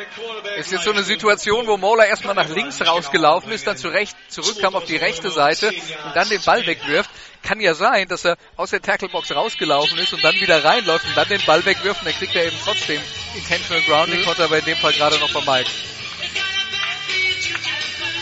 Ist 0.57 0.71
jetzt 0.71 0.83
so 0.83 0.91
eine 0.91 1.03
Situation, 1.03 1.67
wo 1.67 1.77
Mola 1.77 2.05
erstmal 2.05 2.35
nach 2.35 2.49
links 2.49 2.81
rausgelaufen 2.81 3.51
ist, 3.51 3.67
dann 3.67 3.77
zurecht, 3.77 4.15
zurückkam 4.29 4.75
auf 4.75 4.85
die 4.85 4.97
rechte 4.97 5.29
Seite 5.31 5.69
und 5.69 6.15
dann 6.15 6.29
den 6.29 6.41
Ball 6.41 6.65
wegwirft. 6.65 7.09
Kann 7.43 7.59
ja 7.59 7.73
sein, 7.75 8.07
dass 8.07 8.25
er 8.25 8.37
aus 8.55 8.71
der 8.71 8.81
Tacklebox 8.81 9.31
rausgelaufen 9.31 9.97
ist 9.99 10.13
und 10.13 10.23
dann 10.23 10.35
wieder 10.35 10.63
reinläuft 10.63 11.05
und 11.05 11.15
dann 11.15 11.27
den 11.27 11.41
Ball 11.45 11.63
wegwirft 11.65 12.01
und 12.01 12.07
dann 12.07 12.15
kriegt 12.15 12.35
er 12.35 12.45
eben 12.45 12.57
trotzdem 12.63 13.01
Intentional 13.35 13.83
Grounding, 13.83 14.23
konnte 14.23 14.43
aber 14.43 14.59
in 14.59 14.65
dem 14.65 14.77
Fall 14.77 14.93
gerade 14.93 15.19
noch 15.19 15.29
vermeiden. 15.29 15.71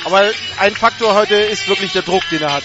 Aber 0.05 0.29
ein 0.57 0.75
Faktor 0.75 1.13
heute 1.13 1.35
ist 1.35 1.67
wirklich 1.67 1.93
der 1.93 2.01
Druck, 2.01 2.23
den 2.29 2.41
er 2.41 2.53
hat. 2.53 2.63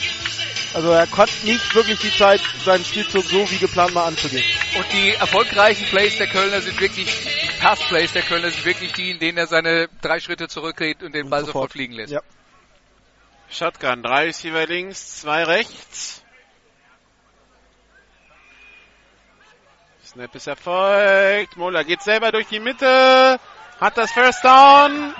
Also 0.74 0.90
er 0.90 1.10
hat 1.10 1.30
nicht 1.44 1.74
wirklich 1.74 1.98
die 1.98 2.10
Zeit, 2.10 2.40
seinen 2.64 2.84
Spielzug 2.84 3.24
so 3.24 3.50
wie 3.50 3.58
geplant 3.58 3.94
mal 3.94 4.04
anzugehen. 4.04 4.44
Und 4.76 4.86
die 4.92 5.14
erfolgreichen 5.14 5.86
Plays 5.86 6.18
der 6.18 6.26
Kölner 6.26 6.60
sind 6.60 6.78
wirklich, 6.80 7.06
die 7.06 7.60
Pass-Plays 7.60 8.12
der 8.12 8.22
Kölner 8.22 8.50
sind 8.50 8.64
wirklich 8.64 8.92
die, 8.92 9.10
in 9.12 9.18
denen 9.18 9.38
er 9.38 9.46
seine 9.46 9.88
drei 10.02 10.20
Schritte 10.20 10.48
zurückgeht 10.48 11.02
und 11.02 11.14
den 11.14 11.30
Ball 11.30 11.40
sofort, 11.40 11.54
sofort 11.54 11.72
fliegen 11.72 11.94
lässt. 11.94 12.12
Ja. 12.12 12.20
Shotgun, 13.50 14.02
drei 14.02 14.26
Receiver 14.26 14.66
links, 14.66 15.20
zwei 15.20 15.44
rechts. 15.44 16.22
Snap 20.04 20.34
ist 20.34 20.46
erfolgt. 20.46 21.56
Mola 21.56 21.82
geht 21.82 22.02
selber 22.02 22.30
durch 22.30 22.46
die 22.48 22.60
Mitte, 22.60 23.40
hat 23.80 23.96
das 23.96 24.12
First 24.12 24.44
Down 24.44 25.14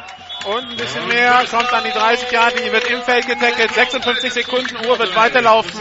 und 0.46 0.70
ein 0.70 0.76
bisschen 0.76 1.06
mehr, 1.08 1.44
kommt 1.50 1.72
an 1.72 1.84
die 1.84 1.90
30 1.90 2.30
Jahre, 2.30 2.54
die 2.54 2.72
wird 2.72 2.90
im 2.90 3.02
Feld 3.02 3.26
getackelt, 3.26 3.74
56 3.74 4.32
Sekunden, 4.32 4.86
Uhr 4.86 4.98
wird 4.98 5.14
weiterlaufen. 5.14 5.80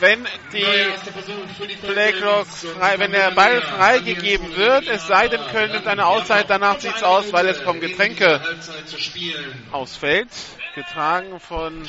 Wenn 0.00 0.26
die 0.52 0.64
Playclock 1.86 2.46
frei, 2.46 2.98
wenn 2.98 3.12
der 3.12 3.30
Ball 3.32 3.60
freigegeben 3.60 4.56
wird, 4.56 4.88
es 4.88 5.06
sei 5.06 5.28
denn, 5.28 5.40
Köln 5.52 5.72
nimmt 5.72 5.86
eine 5.86 6.06
Auszeit, 6.06 6.46
danach 6.48 6.80
sieht's 6.80 7.02
aus, 7.02 7.32
weil 7.32 7.48
es 7.48 7.60
vom 7.60 7.80
Getränke 7.80 8.40
ausfällt 9.72 10.28
getragen 10.74 11.40
von, 11.40 11.86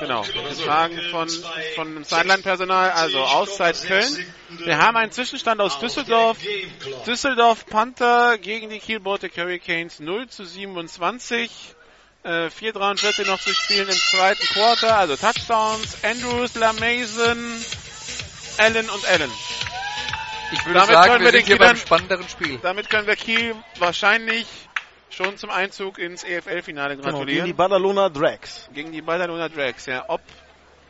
genau, 0.00 0.22
getragen 0.22 0.98
von, 1.10 1.28
von 1.74 1.94
dem 1.94 2.04
Sideline-Personal, 2.04 2.90
also 2.90 3.18
Auszeit 3.18 3.80
Köln. 3.82 4.26
Wir 4.64 4.78
haben 4.78 4.96
einen 4.96 5.12
Zwischenstand 5.12 5.60
aus 5.60 5.78
Düsseldorf. 5.78 6.38
Düsseldorf 7.06 7.66
Panther 7.66 8.38
gegen 8.38 8.70
die 8.70 8.78
Kiel 8.78 9.00
Baltic 9.00 9.36
Hurricanes 9.36 10.00
0 10.00 10.28
zu 10.28 10.44
27. 10.44 11.11
Äh, 12.24 12.50
4,43 12.50 13.26
noch 13.26 13.40
zu 13.40 13.52
spielen 13.52 13.88
im 13.88 13.94
zweiten 13.94 14.46
Quarter, 14.52 14.96
also 14.96 15.16
Touchdowns, 15.16 16.04
Andrews, 16.04 16.54
LaMason, 16.54 17.64
Allen 18.58 18.88
und 18.88 19.08
Allen. 19.08 19.30
Ich 20.52 20.64
würde 20.64 20.80
damit 20.80 20.94
sagen, 20.94 21.24
wir, 21.24 21.32
wir 21.32 21.32
sind 21.32 21.46
hier 21.46 21.58
beim 21.58 21.76
spannenderen 21.76 22.28
Spiel. 22.28 22.58
Damit 22.62 22.90
können 22.90 23.08
wir 23.08 23.16
Kiel 23.16 23.56
wahrscheinlich 23.78 24.46
schon 25.10 25.36
zum 25.36 25.50
Einzug 25.50 25.98
ins 25.98 26.22
EFL-Finale 26.22 26.96
gratulieren. 26.96 27.26
Genau, 27.26 27.26
gegen 27.26 27.46
die 27.46 27.52
Badalona 27.52 28.08
Drags. 28.08 28.68
Gegen 28.72 28.92
die 28.92 29.02
Badalona 29.02 29.48
Drags, 29.48 29.86
ja. 29.86 30.04
Ob 30.08 30.20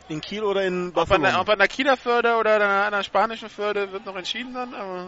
in 0.09 0.21
Kiel 0.21 0.43
oder 0.43 0.63
in 0.63 0.93
Barcelona. 0.93 1.29
Ob 1.29 1.29
an 1.29 1.33
der, 1.33 1.41
ob 1.41 1.49
an 1.49 1.59
der 1.59 1.67
Kieler 1.67 1.97
Förde 1.97 2.35
oder 2.35 2.61
an 2.85 2.91
der 2.91 3.03
spanischen 3.03 3.49
Förde 3.49 3.91
wird 3.91 4.05
noch 4.05 4.15
entschieden 4.15 4.53
dann, 4.53 4.73
aber... 4.75 5.07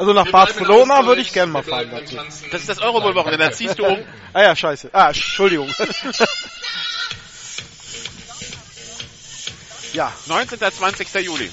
Also 0.00 0.14
nach 0.14 0.30
Barcelona 0.30 1.04
würde 1.04 1.20
ich 1.20 1.30
gerne 1.30 1.52
mal 1.52 1.62
fahren 1.62 1.90
dazu. 1.90 2.16
Das 2.50 2.62
ist 2.62 2.70
das 2.70 2.78
Eurobowl-Wochenende, 2.78 3.44
da 3.44 3.52
ziehst 3.52 3.78
du 3.78 3.84
um. 3.84 3.98
ah 4.32 4.42
ja, 4.42 4.56
scheiße. 4.56 4.88
Ah, 4.94 5.08
Entschuldigung. 5.08 5.68
ja. 9.92 10.10
19. 10.24 10.58
20. 10.58 11.14
Juli. 11.16 11.50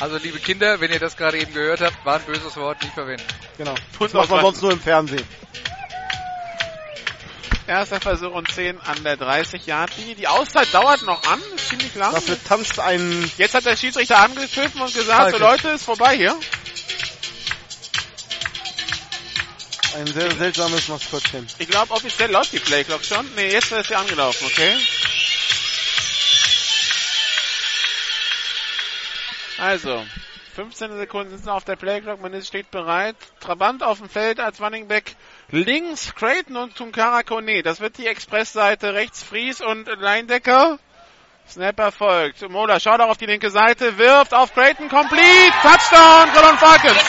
Also 0.00 0.16
liebe 0.16 0.38
Kinder, 0.38 0.80
wenn 0.80 0.90
ihr 0.90 0.98
das 0.98 1.14
gerade 1.14 1.38
eben 1.38 1.52
gehört 1.52 1.82
habt, 1.82 2.06
war 2.06 2.14
ein 2.14 2.22
böses 2.22 2.56
Wort, 2.56 2.80
nicht 2.82 2.94
verwenden. 2.94 3.26
Genau. 3.58 3.74
Das 4.00 4.14
macht 4.14 4.30
man 4.30 4.40
sonst 4.40 4.62
nur 4.62 4.72
im 4.72 4.80
Fernsehen. 4.80 5.26
Erster 7.66 8.00
Versuch 8.00 8.32
und 8.32 8.50
10 8.50 8.80
an 8.80 9.04
der 9.04 9.18
30 9.18 9.66
Yard 9.66 9.94
linie 9.98 10.14
Die 10.14 10.26
Auszeit 10.26 10.72
dauert 10.72 11.02
noch 11.02 11.22
an, 11.30 11.38
ist 11.54 11.68
ziemlich 11.68 11.94
lang. 11.96 12.14
Dafür 12.14 12.42
tanzt 12.42 12.80
ein... 12.80 13.30
Jetzt 13.36 13.54
hat 13.54 13.66
der 13.66 13.76
Schiedsrichter 13.76 14.20
angepfiffen 14.20 14.80
und 14.80 14.94
gesagt, 14.94 15.20
Falke. 15.20 15.36
so 15.36 15.44
Leute, 15.44 15.68
ist 15.68 15.84
vorbei 15.84 16.16
hier. 16.16 16.34
Ein 19.96 20.06
sehr 20.06 20.30
seltsames 20.32 20.88
Maskottchen. 20.88 21.46
Ich 21.58 21.68
glaube, 21.68 21.92
offiziell 21.92 22.30
läuft 22.30 22.52
die 22.52 22.58
Playclock 22.58 23.04
schon. 23.04 23.26
Ne, 23.34 23.50
jetzt 23.50 23.72
ist 23.72 23.88
sie 23.88 23.94
angelaufen, 23.94 24.46
okay. 24.46 24.76
Also, 29.58 30.04
15 30.54 30.96
Sekunden 30.98 31.36
sind 31.36 31.48
auf 31.48 31.64
der 31.64 31.76
Playclock, 31.76 32.20
man 32.20 32.32
ist, 32.32 32.48
steht 32.48 32.70
bereit. 32.70 33.16
Trabant 33.40 33.82
auf 33.82 33.98
dem 33.98 34.08
Feld 34.08 34.40
als 34.40 34.60
Running 34.60 34.88
Back. 34.88 35.16
Links 35.50 36.14
Creighton 36.14 36.56
und 36.56 36.76
Tunkara 36.76 37.22
Kone. 37.22 37.62
Das 37.62 37.80
wird 37.80 37.96
die 37.98 38.06
Expressseite. 38.06 38.94
Rechts 38.94 39.22
Fries 39.22 39.60
und 39.60 39.86
Leindecker. 39.86 40.78
Snap 41.48 41.78
erfolgt. 41.78 42.46
Mola 42.50 42.78
schaut 42.78 43.00
auch 43.00 43.08
auf 43.08 43.16
die 43.16 43.26
linke 43.26 43.50
Seite, 43.50 43.96
wirft 43.96 44.34
auf 44.34 44.52
Creighton, 44.52 44.88
complete, 44.88 45.52
Touchdown, 45.62 46.30
Colon 46.34 46.58
Falcons. 46.58 47.02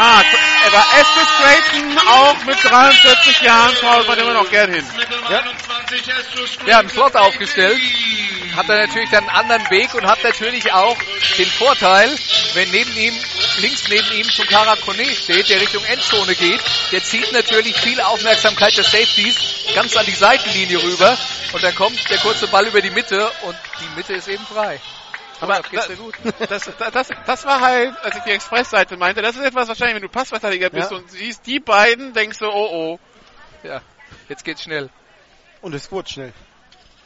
Ah, 0.00 0.22
aber 0.66 0.84
Estes 1.00 1.28
Creighton 1.38 1.98
auch 2.06 2.44
mit 2.44 2.62
43 2.62 3.40
Jahren. 3.40 3.74
Schaut 3.80 4.06
man 4.06 4.18
immer 4.18 4.34
noch 4.34 4.48
gern 4.48 4.72
hin. 4.72 4.84
Ja, 5.28 5.42
ja 6.66 6.80
im 6.80 6.88
Slot 6.88 7.16
aufgestellt. 7.16 7.80
Hat 8.54 8.68
er 8.68 8.86
natürlich 8.86 9.10
dann 9.10 9.28
einen 9.28 9.36
anderen 9.36 9.70
Weg 9.70 9.92
und 9.94 10.06
hat 10.06 10.22
natürlich 10.22 10.72
auch 10.72 10.96
den 11.36 11.50
Vorteil, 11.50 12.16
wenn 12.54 12.70
neben 12.70 12.96
ihm, 12.96 13.14
links 13.58 13.88
neben 13.88 14.12
ihm 14.12 14.28
Tunkara 14.28 14.76
Kone 14.76 15.04
steht, 15.16 15.48
der 15.48 15.60
Richtung 15.60 15.84
Endzone 15.84 16.34
geht, 16.36 16.60
der 16.92 17.02
zieht 17.02 17.32
natürlich 17.32 17.76
viel 17.76 18.00
Aufmerksamkeit 18.00 18.76
des 18.76 18.90
Safeties 18.90 19.36
ganz 19.74 19.96
an 19.96 20.06
die 20.06 20.12
Seitenlinie 20.12 20.80
rüber. 20.80 21.18
Und 21.52 21.62
dann 21.62 21.74
kommt 21.74 22.08
der 22.08 22.18
kurze 22.18 22.46
Ball 22.46 22.66
über 22.66 22.80
die 22.80 22.90
Mitte 22.90 23.30
und 23.42 23.56
die 23.80 23.96
Mitte 23.96 24.14
ist 24.14 24.28
eben 24.28 24.46
frei. 24.46 24.80
Aber 25.40 25.62
das, 25.72 25.88
das, 26.48 26.70
das, 26.92 27.08
das, 27.26 27.44
war 27.44 27.60
halt, 27.60 27.94
als 28.02 28.16
ich 28.16 28.22
die 28.24 28.30
Expressseite 28.30 28.96
meinte, 28.96 29.22
das 29.22 29.36
ist 29.36 29.44
etwas 29.44 29.68
wahrscheinlich, 29.68 29.96
wenn 29.96 30.02
du 30.02 30.08
Passverteidiger 30.08 30.70
bist 30.70 30.90
ja. 30.90 30.96
und 30.96 31.10
siehst 31.10 31.46
die 31.46 31.60
beiden, 31.60 32.12
denkst 32.12 32.38
du, 32.38 32.46
oh 32.46 32.68
oh. 32.70 32.98
Ja, 33.62 33.82
jetzt 34.28 34.44
geht's 34.44 34.62
schnell. 34.62 34.90
Und 35.60 35.74
es 35.74 35.90
wurde 35.90 36.08
schnell. 36.08 36.32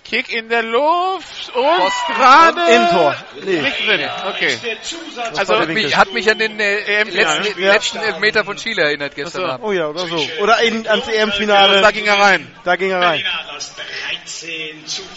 Kick 0.05 0.33
in 0.33 0.49
der 0.49 0.63
Luft 0.63 1.55
und 1.55 2.15
gerade 2.15 2.61
in 2.73 2.89
Tor. 2.91 3.17
Nee. 3.45 3.61
Nicht 3.61 3.87
drin. 3.87 4.01
Okay. 4.29 4.59
Also 5.37 5.59
mich, 5.67 5.97
hat 5.97 6.13
mich 6.13 6.31
an 6.31 6.39
den 6.39 6.59
äh, 6.59 7.05
letzten, 7.05 7.61
ja. 7.61 7.73
letzten 7.73 7.99
Elfmeter 7.99 8.45
von 8.45 8.57
Chile 8.57 8.83
erinnert 8.83 9.15
gestern 9.15 9.45
Abend. 9.45 9.65
Oh 9.65 9.73
ja, 9.73 9.89
oder 9.89 10.07
so. 10.07 10.19
Oder 10.41 10.61
in, 10.63 10.87
ans 10.89 11.09
EM-Finale. 11.09 11.81
Da 11.81 11.91
ging 11.93 12.07
er 12.07 12.19
rein. 12.19 12.47
Da 12.65 12.77
ging 12.77 12.91
er 12.91 13.01
rein. 13.01 13.25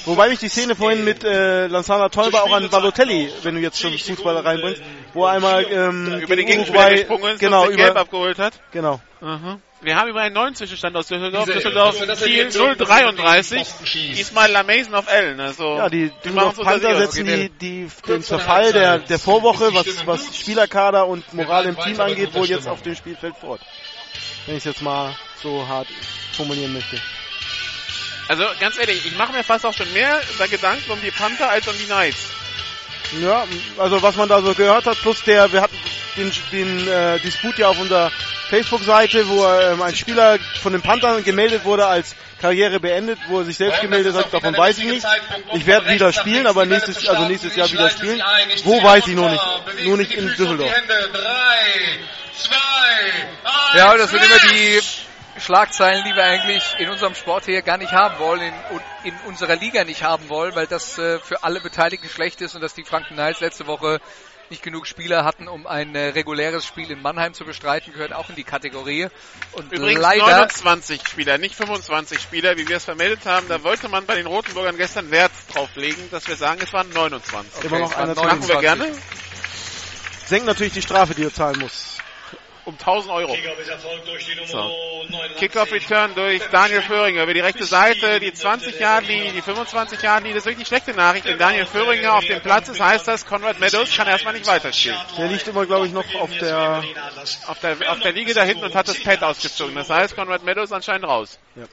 Wobei 0.05 0.29
mich 0.29 0.39
die 0.39 0.49
Szene 0.49 0.75
vorhin 0.75 1.03
mit 1.03 1.23
äh, 1.23 1.67
Lanzana 1.67 2.09
Tolba 2.09 2.41
auch 2.41 2.53
an 2.53 2.69
Balotelli, 2.69 3.31
wenn 3.43 3.55
du 3.55 3.61
jetzt 3.61 3.79
schon 3.79 3.97
Fußballer 3.97 4.45
reinbringst, 4.45 4.81
wo 5.13 5.25
er 5.25 5.31
einmal 5.31 5.65
ähm, 5.71 6.19
über 6.21 6.35
den 6.35 6.45
Gegenspieler 6.45 6.91
gesprungen 6.91 7.33
ist 7.33 7.39
genau, 7.39 7.63
und 7.63 7.73
über, 7.73 7.83
Gelb 7.83 7.97
abgeholt 7.97 8.37
hat. 8.37 8.53
Genau. 8.71 8.99
Aha. 9.21 9.59
Wir 9.85 9.95
haben 9.97 10.09
über 10.09 10.21
einen 10.21 10.33
neuen 10.33 10.55
Zwischenstand 10.55 10.97
aus 10.97 11.05
Düsseldorf. 11.07 11.45
Diese, 11.45 11.57
Düsseldorf 11.57 11.95
Ziel 12.17 12.49
033. 12.49 14.19
Ismail 14.19 14.51
Lamason 14.51 14.95
auf 14.95 15.07
Ellen. 15.07 15.39
Also, 15.39 15.77
ja, 15.77 15.89
die 15.89 16.11
Düsseldorf 16.23 16.59
Panther 16.59 16.97
setzen 16.97 17.25
die, 17.27 17.49
die, 17.49 17.87
den 18.07 18.23
Zerfall 18.23 18.73
der, 18.73 18.97
der 18.97 19.19
Vorwoche, 19.19 19.75
was, 19.75 20.07
was 20.07 20.35
Spielerkader 20.35 21.05
und 21.05 21.31
Moral 21.35 21.65
im 21.65 21.77
Team 21.77 21.99
angeht, 21.99 22.33
wohl 22.33 22.47
jetzt 22.47 22.67
auf 22.67 22.81
dem 22.81 22.95
Spielfeld 22.95 23.35
fort. 23.37 23.61
Wenn 24.47 24.55
ich 24.55 24.65
es 24.65 24.65
jetzt 24.65 24.81
mal 24.81 25.15
so 25.43 25.67
hart 25.67 25.87
formulieren 26.33 26.73
möchte. 26.73 26.99
Also 28.27 28.43
ganz 28.59 28.79
ehrlich, 28.79 29.05
ich 29.05 29.15
mache 29.15 29.33
mir 29.33 29.43
fast 29.43 29.67
auch 29.67 29.73
schon 29.73 29.91
mehr 29.93 30.19
Gedanken 30.49 30.89
um 30.89 30.99
die 31.01 31.11
Panther 31.11 31.49
als 31.49 31.67
um 31.67 31.77
die 31.77 31.85
Knights. 31.85 32.31
Ja, 33.21 33.45
also 33.77 34.01
was 34.01 34.15
man 34.15 34.29
da 34.29 34.41
so 34.41 34.53
gehört 34.53 34.85
hat, 34.85 34.97
plus 34.99 35.23
der, 35.23 35.51
wir 35.51 35.61
hatten 35.61 35.77
den, 36.17 36.31
den 36.51 36.87
äh, 36.87 37.19
Disput 37.19 37.57
ja 37.57 37.69
auf 37.69 37.79
unserer 37.79 38.11
Facebook-Seite, 38.49 39.27
wo 39.27 39.45
ähm, 39.45 39.81
ein 39.81 39.95
Spieler 39.95 40.37
von 40.61 40.73
den 40.73 40.81
Panthern 40.81 41.23
gemeldet 41.23 41.65
wurde 41.65 41.87
als 41.87 42.15
Karriere 42.41 42.79
beendet, 42.79 43.17
wo 43.27 43.39
er 43.39 43.45
sich 43.45 43.57
selbst 43.57 43.81
gemeldet 43.81 44.15
hat, 44.15 44.33
davon 44.33 44.55
weiß 44.55 44.77
ich 44.79 44.85
nicht. 44.85 45.05
Ich 45.53 45.65
werde 45.65 45.89
wieder 45.89 46.13
spielen, 46.13 46.45
aber 46.45 46.65
nächstes, 46.65 47.07
also 47.07 47.27
nächstes 47.27 47.55
Jahr 47.55 47.71
wieder 47.71 47.89
spielen. 47.89 48.21
Wo 48.63 48.83
weiß 48.83 49.07
ich 49.07 49.15
noch 49.15 49.29
nicht. 49.29 49.85
Nur 49.85 49.97
nicht 49.97 50.11
in 50.11 50.27
Düsseldorf. 50.27 50.71
Ja, 53.75 53.97
das 53.97 54.11
sind 54.11 54.23
immer 54.23 54.39
die 54.51 54.81
Schlagzeilen, 55.37 56.03
die 56.05 56.15
wir 56.15 56.23
eigentlich 56.23 56.63
in 56.79 56.89
unserem 56.89 57.13
Sport 57.15 57.45
hier 57.45 57.61
gar 57.61 57.77
nicht 57.77 57.91
haben 57.91 58.19
wollen, 58.19 58.41
in, 58.41 59.11
in 59.11 59.19
unserer 59.27 59.55
Liga 59.55 59.83
nicht 59.83 60.03
haben 60.03 60.29
wollen, 60.29 60.55
weil 60.55 60.67
das 60.67 60.97
äh, 60.97 61.19
für 61.19 61.43
alle 61.43 61.59
Beteiligten 61.59 62.07
schlecht 62.07 62.41
ist 62.41 62.55
und 62.55 62.61
dass 62.61 62.73
die 62.73 62.83
Franken 62.83 63.15
Knights 63.15 63.41
letzte 63.41 63.67
Woche 63.67 63.99
nicht 64.49 64.61
genug 64.61 64.85
Spieler 64.87 65.25
hatten, 65.25 65.47
um 65.47 65.65
ein 65.67 65.95
äh, 65.95 66.09
reguläres 66.09 66.65
Spiel 66.65 66.89
in 66.91 67.01
Mannheim 67.01 67.33
zu 67.33 67.45
bestreiten, 67.45 67.91
gehört 67.93 68.13
auch 68.13 68.29
in 68.29 68.35
die 68.35 68.43
Kategorie. 68.43 69.07
Und 69.53 69.71
Übrigens 69.73 70.01
leider 70.01 70.25
29 70.25 71.07
Spieler, 71.07 71.37
nicht 71.37 71.55
25 71.55 72.19
Spieler, 72.19 72.55
wie 72.57 72.67
wir 72.67 72.77
es 72.77 72.85
vermeldet 72.85 73.25
haben. 73.25 73.47
Da 73.47 73.63
wollte 73.63 73.89
man 73.89 74.05
bei 74.05 74.15
den 74.15 74.27
Rotenburgern 74.27 74.77
gestern 74.77 75.11
Wert 75.11 75.31
drauf 75.51 75.69
legen, 75.75 76.09
dass 76.11 76.27
wir 76.27 76.35
sagen, 76.35 76.61
es 76.63 76.71
waren 76.73 76.89
29. 76.91 77.57
Okay, 77.57 77.67
Immer 77.67 77.79
noch 77.79 77.97
einer 77.97 78.15
machen 78.15 78.47
wir 78.47 78.59
gerne. 78.59 78.91
Senkt 80.25 80.45
natürlich 80.45 80.73
die 80.73 80.81
Strafe, 80.81 81.13
die 81.13 81.23
er 81.23 81.33
zahlen 81.33 81.59
muss 81.59 81.94
um 82.65 82.73
1000 82.73 83.13
Euro. 83.13 83.35
So. 84.45 84.71
Kickoff 85.37 85.71
Return 85.71 86.15
durch 86.15 86.41
Daniel 86.51 86.81
Föhringer 86.81 87.23
über 87.23 87.33
die 87.33 87.39
rechte 87.39 87.65
Seite, 87.65 88.19
die 88.19 88.33
20 88.33 88.79
Yard 88.79 89.07
Linie, 89.07 89.31
die 89.31 89.41
25 89.41 90.01
Yard 90.01 90.23
Linie. 90.23 90.35
Das 90.35 90.43
ist 90.43 90.49
wirklich 90.49 90.67
schlechte 90.67 90.93
Nachricht. 90.93 91.25
Wenn 91.25 91.37
Daniel 91.37 91.65
Föhringer 91.65 92.15
auf 92.15 92.25
dem 92.25 92.41
Platz 92.41 92.69
ist, 92.69 92.79
heißt 92.79 93.07
das, 93.07 93.25
Conrad 93.25 93.59
Meadows 93.59 93.95
kann 93.95 94.07
erstmal 94.07 94.33
nicht 94.33 94.47
weiterspielen. 94.47 94.97
Der 95.17 95.27
liegt 95.27 95.47
immer, 95.47 95.65
glaube 95.65 95.87
ich, 95.87 95.93
noch 95.93 96.05
auf 96.15 96.31
der, 96.37 96.83
auf 97.47 97.59
der, 97.59 97.91
auf 97.91 97.99
der 97.99 98.11
Liege 98.11 98.33
da 98.33 98.43
hinten 98.43 98.63
und 98.63 98.75
hat 98.75 98.87
das 98.87 99.01
Pad 99.01 99.23
ausgezogen. 99.23 99.75
Das 99.75 99.89
heißt, 99.89 100.15
Conrad 100.15 100.43
Meadows 100.43 100.71
anscheinend 100.71 101.07
raus. 101.07 101.39
Ja. 101.55 101.65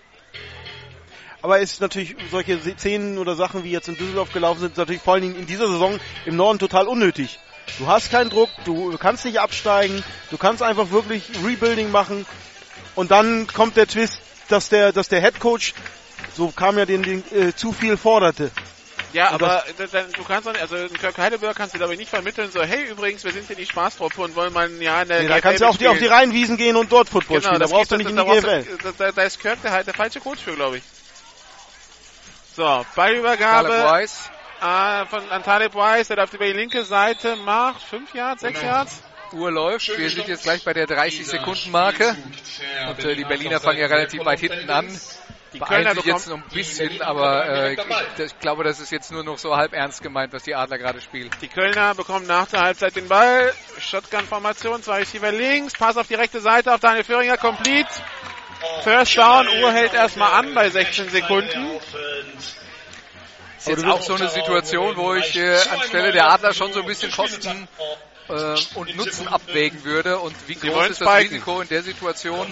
Aber 1.41 1.61
es 1.61 1.73
ist 1.73 1.81
natürlich 1.81 2.15
solche 2.31 2.59
Szenen 2.61 3.19
oder 3.19 3.35
Sachen, 3.35 3.65
wie 3.65 3.73
jetzt 3.73 3.89
in 3.89 3.97
Düsseldorf 3.97 4.33
gelaufen 4.33 4.61
sind, 4.61 4.77
natürlich 4.77 5.03
vor 5.03 5.15
allen 5.15 5.23
Dingen 5.23 5.37
in 5.37 5.47
dieser 5.47 5.67
Saison 5.69 5.99
im 6.25 6.37
Norden 6.37 6.61
total 6.61 6.87
unnötig. 6.87 7.41
Du 7.79 7.87
hast 7.87 8.11
keinen 8.11 8.31
Druck, 8.31 8.51
du 8.65 8.97
kannst 8.99 9.25
nicht 9.25 9.41
absteigen, 9.41 10.05
du 10.31 10.39
kannst 10.39 10.63
einfach 10.63 10.91
wirklich 10.91 11.25
Rebuilding 11.45 11.91
machen 11.91 12.27
und 12.95 13.11
dann 13.11 13.47
kommt 13.47 13.77
der 13.77 13.87
Twist, 13.87 14.19
dass 14.49 14.69
der, 14.69 14.93
dass 14.93 15.09
der 15.09 15.21
Head 15.21 15.41
Coach, 15.41 15.75
so 16.37 16.49
kam 16.51 16.79
ja 16.79 16.85
den, 16.87 17.03
den 17.03 17.25
äh, 17.33 17.55
zu 17.55 17.73
viel 17.73 17.97
forderte. 17.97 18.51
Ja, 19.13 19.29
Und 19.31 19.43
aber 19.43 19.65
d- 19.79 19.87
d- 19.87 20.05
du 20.17 20.25
kannst 20.25 20.47
doch 20.47 20.53
nicht, 20.53 20.63
also 20.63 20.77
Kirk 20.99 21.19
Heidelberg 21.19 21.55
kannst 21.57 21.75
du 21.75 21.79
glaube 21.79 21.93
ich 21.95 21.99
nicht 21.99 22.09
vermitteln, 22.09 22.51
so 22.51 22.63
hey 22.63 22.85
übrigens, 22.85 23.25
wir 23.25 23.33
sind 23.33 23.47
hier 23.47 23.57
die 23.57 23.67
Spaßtruppe 23.67 24.21
und 24.23 24.35
wollen 24.37 24.53
mal 24.53 24.67
ein 24.69 24.81
Jahr 24.81 25.03
in 25.03 25.09
der 25.09 25.23
Nee, 25.23 25.29
da 25.29 25.35
GFL 25.37 25.43
kannst 25.43 25.61
du 25.63 25.67
auf 25.67 25.79
die, 25.79 25.89
auf 25.89 25.99
die. 25.99 26.07
Rheinwiesen 26.07 26.57
gehen 26.57 26.77
und 26.77 26.91
dort 26.93 27.09
Football 27.11 27.41
Genau, 27.41 27.49
spielen. 27.49 27.61
Da 27.61 27.65
das 27.65 27.71
brauchst 27.73 27.91
du 27.91 27.97
nicht 27.97 28.09
in 28.11 28.17
da 28.17 28.25
die 28.25 28.31
GFL. 28.41 28.65
du- 28.83 28.93
Da, 28.97 29.13
da 29.13 29.23
ist 29.23 29.39
Kirk 29.41 29.61
der, 29.63 29.73
halt 29.73 29.87
der 29.87 29.95
falsche 29.95 30.21
Coach 30.21 30.41
für, 30.43 30.55
glaube 30.55 30.79
ich. 30.79 30.83
So, 32.57 32.63
Caleb 32.63 32.87
Ballübergabe 32.95 33.69
Weiss. 33.85 34.31
Äh, 34.63 35.07
von 35.07 35.31
an 35.31 35.43
Taleb 35.43 35.75
Weiss, 35.75 36.09
der 36.09 36.17
läuft 36.17 36.35
über 36.35 36.47
die 36.47 36.53
linke 36.53 36.85
Seite, 36.85 37.37
macht 37.37 37.83
5 37.83 38.15
Yards, 38.15 38.43
6 38.43 38.63
Yards. 38.63 39.03
Uhr 39.33 39.51
läuft. 39.51 39.89
Wir 39.97 40.11
sind 40.11 40.29
jetzt 40.29 40.45
gleich 40.45 40.65
bei 40.65 40.75
der 40.75 40.87
30-Sekunden-Marke. 40.87 42.17
Und 42.91 43.05
äh, 43.05 43.15
die 43.17 43.25
Berliner 43.25 43.61
fangen 43.61 43.79
ja 43.79 43.87
relativ 43.87 44.25
weit 44.25 44.41
hinten 44.41 44.69
an. 44.71 44.89
Die 45.53 45.59
Beeilen 45.59 45.85
Kölner 45.85 45.95
sich 45.95 46.05
jetzt 46.05 46.29
noch 46.29 46.37
ein 46.37 46.49
bisschen, 46.53 47.03
aber 47.03 47.47
äh, 47.47 47.75
ich, 47.75 47.81
ich 48.19 48.39
glaube, 48.39 48.65
das 48.65 48.81
ist 48.81 48.91
jetzt 48.91 49.13
nur 49.13 49.23
noch 49.23 49.37
so 49.37 49.55
halb 49.55 49.75
ernst 49.75 50.03
gemeint, 50.03 50.33
was 50.33 50.45
die 50.45 50.55
Adler 50.55 50.79
gerade 50.79 51.01
spielen. 51.03 51.31
die 51.43 51.49
Kölner 51.49 51.95
bekommen 51.95 52.27
nach 52.27 52.47
der 52.47 52.61
Halbzeit 52.61 52.97
den 52.97 53.07
Ball. 53.09 53.53
Shotgun-Formation, 53.79 54.83
zwei 54.83 55.01
Receiver 55.01 55.31
links, 55.31 55.75
Pass 55.75 55.99
auf 55.99 56.09
die 56.09 56.15
rechte 56.15 56.41
Seite 56.41 56.73
auf 56.73 56.81
Daniel 56.81 57.05
Föhringer, 57.05 57.37
complete. 57.37 57.89
First 58.83 59.17
down, 59.19 59.47
Uhr 59.61 59.73
hält 59.73 59.93
erstmal 59.93 60.33
an 60.33 60.55
bei 60.55 60.71
16 60.71 61.11
Sekunden. 61.11 61.81
Ist 63.63 63.69
jetzt 63.69 63.85
auch 63.85 64.03
so 64.03 64.15
eine 64.15 64.29
Situation, 64.29 64.97
wo 64.97 65.15
ich 65.15 65.37
äh, 65.37 65.55
anstelle 65.71 66.11
der 66.11 66.29
Adler 66.33 66.53
schon 66.53 66.73
so 66.73 66.81
ein 66.81 66.87
bisschen 66.87 67.13
Kosten 67.13 67.69
äh, 68.29 68.57
und 68.75 68.97
Nutzen 68.97 69.29
abwägen 69.29 69.85
würde 69.85 70.19
und 70.19 70.35
wie 70.49 70.57
groß 70.57 70.91
ist 70.91 71.01
das 71.01 71.09
spiken. 71.09 71.35
Risiko 71.35 71.61
in 71.61 71.69
der 71.69 71.85
Situation, 71.85 72.49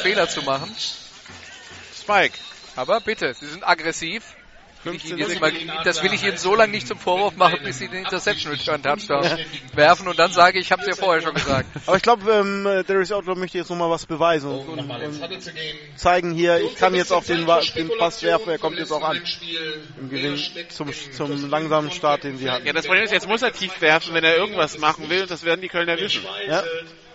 Fehler 0.00 0.28
zu 0.28 0.42
machen. 0.42 0.72
Spike. 1.92 2.38
Aber 2.76 3.00
bitte, 3.00 3.34
sie 3.34 3.48
sind 3.48 3.66
aggressiv. 3.66 4.22
Will 4.88 4.96
ich 4.96 5.02
15 5.02 5.18
Ihnen 5.18 5.30
jetzt 5.30 5.40
mal, 5.40 5.84
das 5.84 6.02
will 6.02 6.12
ich 6.12 6.22
Ihnen 6.22 6.36
so 6.36 6.54
lange 6.54 6.72
nicht 6.72 6.86
zum 6.86 6.98
Vorwurf 6.98 7.36
machen, 7.36 7.58
bis 7.62 7.78
Sie 7.78 7.88
den 7.88 8.04
Interception 8.04 8.52
Return 8.52 8.82
Touchdown 8.82 9.24
werfen 9.74 10.08
und 10.08 10.18
dann 10.18 10.32
sage 10.32 10.58
ich, 10.58 10.66
ich 10.66 10.72
habe 10.72 10.82
es 10.82 10.88
ja 10.88 10.94
vorher 10.94 11.22
schon 11.22 11.34
gesagt. 11.34 11.68
Aber 11.86 11.96
ich 11.96 12.02
glaube, 12.02 12.30
ähm, 12.30 12.66
äh, 12.66 12.84
Darius 12.84 13.12
Outlaw 13.12 13.34
möchte 13.38 13.58
jetzt 13.58 13.70
nochmal 13.70 13.90
was 13.90 14.06
beweisen 14.06 14.50
und, 14.50 14.68
und, 14.68 14.90
und 14.90 15.20
gehen. 15.30 15.78
zeigen 15.96 16.32
hier, 16.32 16.60
ich 16.60 16.76
kann 16.76 16.94
jetzt 16.94 17.12
auch 17.12 17.24
den, 17.24 17.46
den 17.46 17.90
Pass 17.98 18.22
werfen, 18.22 18.50
er 18.50 18.58
kommt 18.58 18.78
jetzt 18.78 18.92
auch 18.92 19.02
an. 19.02 19.16
im 19.16 19.26
Spiel. 19.26 19.82
Im 20.00 20.10
Wer 20.10 20.22
Gewinn 20.22 20.68
zum, 20.68 20.90
zum 21.12 21.50
langsamen 21.50 21.90
Start, 21.90 22.24
den 22.24 22.38
sie 22.38 22.50
hatten. 22.50 22.66
Ja, 22.66 22.72
das 22.72 22.86
Problem 22.86 23.04
ist, 23.04 23.12
jetzt 23.12 23.28
muss 23.28 23.42
er 23.42 23.52
tief 23.52 23.80
werfen, 23.80 24.14
wenn 24.14 24.24
er 24.24 24.36
irgendwas 24.36 24.78
machen 24.78 25.08
will 25.10 25.22
und 25.22 25.30
das 25.30 25.44
werden 25.44 25.60
die 25.60 25.68
Kölner 25.68 25.98
wissen. 25.98 26.22
Ja. 26.46 26.62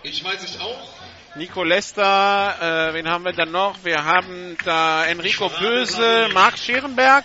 Ich 0.02 0.22
weiß 0.24 0.42
es 0.42 0.60
auch. 0.60 1.03
Nico 1.36 1.64
Lester, 1.64 2.90
äh, 2.90 2.94
wen 2.94 3.08
haben 3.08 3.24
wir 3.24 3.32
dann 3.32 3.50
noch? 3.50 3.76
Wir 3.82 4.04
haben 4.04 4.56
da 4.64 5.04
Enrico 5.04 5.48
Böse, 5.48 6.28
Marc 6.32 6.58
Scherenberg, 6.58 7.24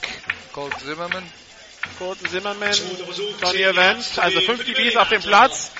Colt 0.51 0.73
Zimmerman. 0.79 1.23
Gordon 1.97 2.29
Zimmerman, 2.29 2.71
Tony 3.41 3.61
Evans, 3.61 4.17
also 4.19 4.39
fünf 4.41 4.63
DBs 4.63 4.95
auf 4.95 5.09
dem 5.09 5.21
Platz. 5.21 5.71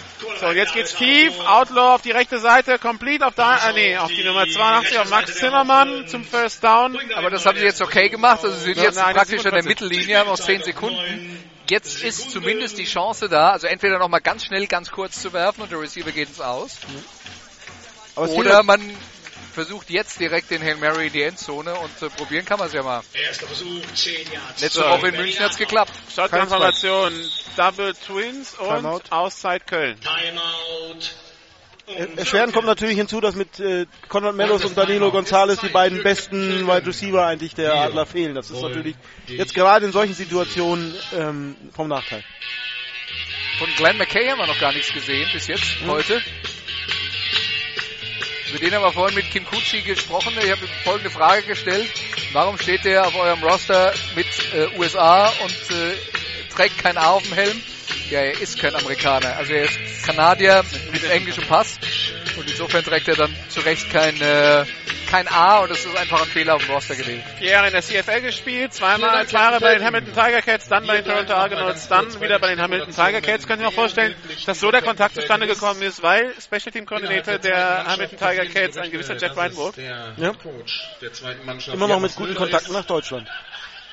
So, 0.42 0.52
jetzt 0.52 0.74
geht's 0.74 0.94
tief. 0.94 1.34
Outlaw 1.40 1.96
auf 1.96 2.02
die 2.02 2.12
rechte 2.12 2.40
Seite, 2.40 2.78
complete 2.78 3.26
auf 3.26 3.36
da, 3.36 3.70
äh, 3.70 3.74
nee, 3.74 3.98
auf 3.98 4.12
die 4.12 4.24
Nummer 4.24 4.46
82, 4.46 5.00
auf 5.00 5.10
Max 5.10 5.36
Zimmermann 5.36 6.08
zum 6.08 6.26
First 6.26 6.62
Down. 6.62 7.00
Aber 7.16 7.30
das 7.30 7.46
haben 7.46 7.58
sie 7.58 7.64
jetzt 7.64 7.82
okay 7.82 8.10
gemacht. 8.10 8.44
Also 8.44 8.58
sie 8.58 8.74
sind 8.74 8.84
jetzt 8.84 8.96
nein, 8.96 9.16
praktisch 9.16 9.46
an 9.46 9.54
der 9.54 9.64
47. 9.64 9.68
Mittellinie, 9.68 10.20
haben 10.20 10.30
noch 10.30 10.40
10 10.40 10.64
Sekunden. 10.64 11.44
Jetzt 11.70 12.04
ist 12.04 12.32
zumindest 12.32 12.78
die 12.78 12.86
Chance 12.86 13.30
da, 13.30 13.52
also 13.52 13.68
entweder 13.68 14.00
noch 14.00 14.10
mal 14.10 14.20
ganz 14.20 14.44
schnell, 14.44 14.68
ganz 14.68 14.92
kurz 14.92 15.22
zu 15.22 15.32
werfen 15.32 15.62
und 15.62 15.72
der 15.72 15.80
Receiver 15.80 16.12
geht 16.12 16.28
ins 16.28 16.42
Aus. 16.42 16.80
Aber 18.20 18.28
es 18.28 18.36
Oder 18.36 18.64
man 18.64 18.82
versucht 19.54 19.90
jetzt 19.90 20.20
direkt 20.20 20.52
den 20.52 20.62
Hail 20.62 20.76
Mary 20.76 21.08
in 21.08 21.14
die 21.14 21.24
Endzone 21.24 21.74
und 21.74 22.02
äh, 22.02 22.10
probieren 22.10 22.44
kann 22.44 22.60
man 22.60 22.68
es 22.68 22.74
ja 22.74 22.84
mal. 22.84 23.02
Erster 23.14 23.48
Versuch, 23.48 23.82
10 23.94 24.32
Yards. 24.34 24.62
Letzte. 24.62 24.82
Woche 24.82 25.08
in 25.08 25.16
München 25.16 25.46
hat's 25.46 25.58
geklappt. 25.58 25.94
Shotgun-Formation, 26.14 27.14
Double 27.56 27.94
Twins 27.94 28.56
und 28.56 28.68
Timeout. 28.68 29.02
Auszeit 29.10 29.66
Köln. 29.68 29.98
Timeout. 30.02 31.00
Erschwerend 32.18 32.54
kommt 32.54 32.68
natürlich 32.68 32.98
hinzu, 32.98 33.22
dass 33.22 33.36
mit 33.36 33.60
äh, 33.62 33.86
Conrad 34.10 34.36
Mellos 34.36 34.66
und 34.66 34.78
Danilo 34.78 35.12
Gonzalez 35.12 35.62
die 35.62 35.70
beiden 35.70 36.04
besten 36.04 36.68
Wide 36.68 36.86
Receiver 36.86 37.26
eigentlich 37.26 37.56
der 37.56 37.74
Adler 37.74 38.06
fehlen. 38.06 38.36
Das 38.36 38.52
ist 38.52 38.62
natürlich 38.62 38.96
jetzt 39.28 39.56
gerade 39.56 39.86
in 39.86 39.94
solchen 39.94 40.14
Situationen 40.14 40.94
ähm, 41.18 41.56
vom 41.74 41.88
Nachteil. 41.88 42.24
Von 43.58 43.70
Glenn 43.78 43.98
McKay 43.98 44.28
haben 44.28 44.40
wir 44.40 44.48
noch 44.48 44.60
gar 44.60 44.74
nichts 44.74 44.94
gesehen 44.94 45.28
bis 45.34 45.48
jetzt, 45.48 45.78
heute. 45.88 46.22
Über 48.50 48.58
den 48.58 48.74
haben 48.74 48.84
wir 48.84 48.92
vorhin 48.92 49.16
mit 49.16 49.30
Kim 49.30 49.46
Kutschi 49.46 49.82
gesprochen. 49.82 50.34
Ich 50.42 50.50
habe 50.50 50.66
ihm 50.66 50.72
folgende 50.84 51.12
Frage 51.12 51.44
gestellt. 51.44 51.92
Warum 52.34 52.58
steht 52.58 52.84
der 52.84 53.06
auf 53.06 53.16
eurem 53.16 53.44
Roster 53.44 53.94
mit 54.16 54.26
äh, 54.54 54.76
USA 54.78 55.28
und 55.44 55.52
äh, 55.52 55.96
trägt 56.56 56.80
kein 56.80 56.98
A 56.98 57.12
auf 57.12 57.24
dem 57.24 57.34
Helm? 57.34 57.62
Ja, 58.10 58.22
er 58.22 58.40
ist 58.42 58.60
kein 58.60 58.76
Amerikaner. 58.76 59.38
Also 59.38 59.54
er 59.54 59.66
ist 59.66 60.04
Kanadier 60.04 60.64
mit 60.92 61.04
englischem 61.04 61.46
Pass. 61.46 61.78
Und 62.38 62.50
insofern 62.50 62.84
trägt 62.84 63.08
er 63.08 63.16
dann 63.18 63.36
zu 63.50 63.60
Recht 63.60 63.92
kein, 63.92 64.20
äh, 64.20 64.66
kein 65.10 65.28
A 65.28 65.60
und 65.60 65.72
das 65.72 65.86
ist 65.86 65.98
einfach 65.98 66.22
ein 66.22 66.28
Fehler 66.28 66.56
auf 66.56 66.66
dem 66.66 66.72
Roster 66.76 66.96
gewesen. 66.96 67.24
Vier 67.38 67.50
Jahre 67.50 67.68
in 67.68 67.74
der 67.74 67.82
CFL 67.82 68.22
gespielt, 68.22 68.74
zweimal, 68.74 69.26
zwei 69.28 69.40
Jahre 69.40 69.60
bei 69.60 69.74
den 69.76 69.84
Hamilton 69.84 70.14
Tiger 70.14 70.42
Cats, 70.42 70.68
dann 70.68 70.86
bei 70.86 70.98
den 70.98 71.06
Toronto 71.06 71.34
Argonauts, 71.34 71.88
dann 71.88 72.22
wieder 72.22 72.40
bei 72.40 72.48
den 72.50 72.62
Hamilton 72.62 72.94
Tiger 72.94 73.22
Cats. 73.22 73.48
Könnt 73.48 73.62
ihr 73.62 73.68
euch 73.70 73.74
vorstellen, 73.74 74.16
dass 74.46 74.60
so 74.60 74.72
der 74.72 74.82
Kontakt 74.82 75.16
zustande 75.16 75.48
gekommen 75.48 75.82
ist, 75.82 76.04
weil 76.04 76.34
Special 76.40 76.72
Team 76.72 76.86
Coordinator 76.86 77.40
der 77.40 77.86
Hamilton 77.86 78.18
Tiger 78.18 78.46
Cats, 78.46 78.78
ein 78.78 78.92
gewisser 78.92 79.18
Jeff 79.18 79.36
Weinburg, 79.36 79.76
Der 79.76 80.14
Ja. 80.18 80.34
Coach 80.34 80.88
der 81.02 81.12
zweiten 81.12 81.46
Mannschaft. 81.46 81.76
Immer 81.76 81.88
noch 81.88 82.00
mit 82.00 82.12
was 82.12 82.16
guten 82.16 82.36
Kontakten 82.36 82.74
nach 82.74 82.86
Deutschland. 82.86 83.28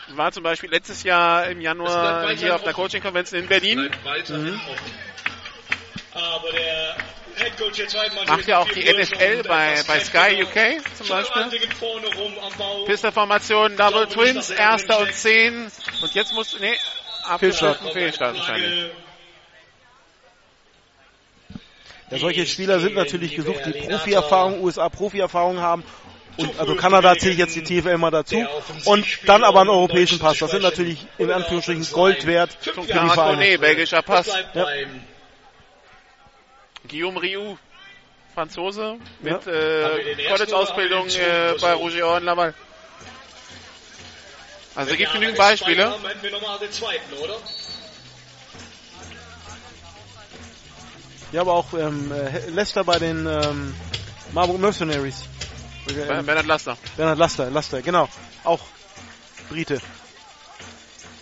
war 0.08 0.30
zum 0.32 0.42
Beispiel 0.42 0.70
letztes 0.70 1.02
Jahr 1.02 1.46
im 1.48 1.60
Januar 1.60 2.30
hier 2.34 2.54
auf 2.54 2.62
der 2.62 2.74
Coaching 2.74 3.02
Convention 3.02 3.40
in 3.40 3.48
Berlin. 3.48 3.90
bleibt 4.02 4.30
Macht 8.26 8.46
ja 8.46 8.58
auch 8.58 8.68
die 8.68 8.82
NFL 8.82 9.42
bei, 9.42 9.82
bei 9.86 10.00
Sky. 10.00 10.42
UK 10.42 10.82
zum 10.96 11.08
Beispiel. 11.08 11.60
Pistol-Formation, 12.86 13.76
Double 13.76 14.06
Twins, 14.06 14.50
erster 14.50 15.00
und 15.00 15.12
zehn. 15.12 15.70
Und 16.00 16.14
jetzt 16.14 16.32
muss, 16.32 16.58
nee, 16.58 16.74
abgeschlossen, 17.24 17.90
Fehlstart 17.92 18.36
wahrscheinlich. 18.36 18.90
Ja, 22.10 22.18
solche 22.18 22.46
Spieler 22.46 22.80
sind 22.80 22.94
natürlich 22.94 23.34
gesucht, 23.34 23.62
die 23.66 23.72
Profi-Erfahrung, 23.72 24.62
USA-Profi-Erfahrung 24.62 25.60
haben. 25.60 25.82
Und 26.36 26.58
also 26.58 26.74
Kanada 26.74 27.16
zähle 27.16 27.32
ich 27.32 27.38
jetzt 27.38 27.56
die 27.56 27.62
TFL 27.62 27.98
mal 27.98 28.10
dazu. 28.10 28.46
Und 28.84 29.06
dann 29.26 29.42
aber 29.42 29.60
einen 29.60 29.70
europäischen 29.70 30.18
Pass. 30.18 30.38
Das 30.38 30.50
sind 30.50 30.62
natürlich 30.62 31.06
in 31.18 31.30
Anführungsstrichen 31.30 31.86
Gold 31.92 32.26
wert 32.26 32.56
für 32.60 32.80
die 32.82 32.92
Vereine. 32.92 33.58
belgischer 33.58 34.02
Pass. 34.02 34.28
Ja. 34.54 34.66
Guillaume 36.86 37.18
Rioux, 37.20 37.58
Franzose, 38.34 38.98
Ja. 39.22 39.34
mit 39.34 39.46
äh, 39.46 40.28
College-Ausbildung 40.28 41.08
äh, 41.08 41.54
bei 41.60 41.72
Rougeon 41.74 42.22
Laval. 42.24 42.54
Also 44.74 44.90
es 44.92 44.98
gibt 44.98 45.12
genügend 45.12 45.38
Beispiele. 45.38 45.90
Haben, 45.90 46.06
hätten 46.06 46.22
wir 46.22 46.30
nochmal 46.32 46.58
den 46.58 46.70
zweiten, 46.70 47.12
oder? 47.14 47.38
Ja, 51.32 51.40
aber 51.40 51.54
auch 51.54 51.72
ähm, 51.74 52.12
äh, 52.12 52.50
Lester 52.50 52.84
bei 52.84 52.98
den 52.98 53.26
ähm, 53.26 53.74
Marburg 54.32 54.60
Mercenaries. 54.60 55.24
Ber- 55.86 56.22
Bernhard 56.22 56.46
Laster. 56.46 56.76
Bernhard 56.96 57.18
Laster, 57.18 57.50
Laster, 57.50 57.82
genau. 57.82 58.08
Auch 58.44 58.60
Brite. 59.48 59.80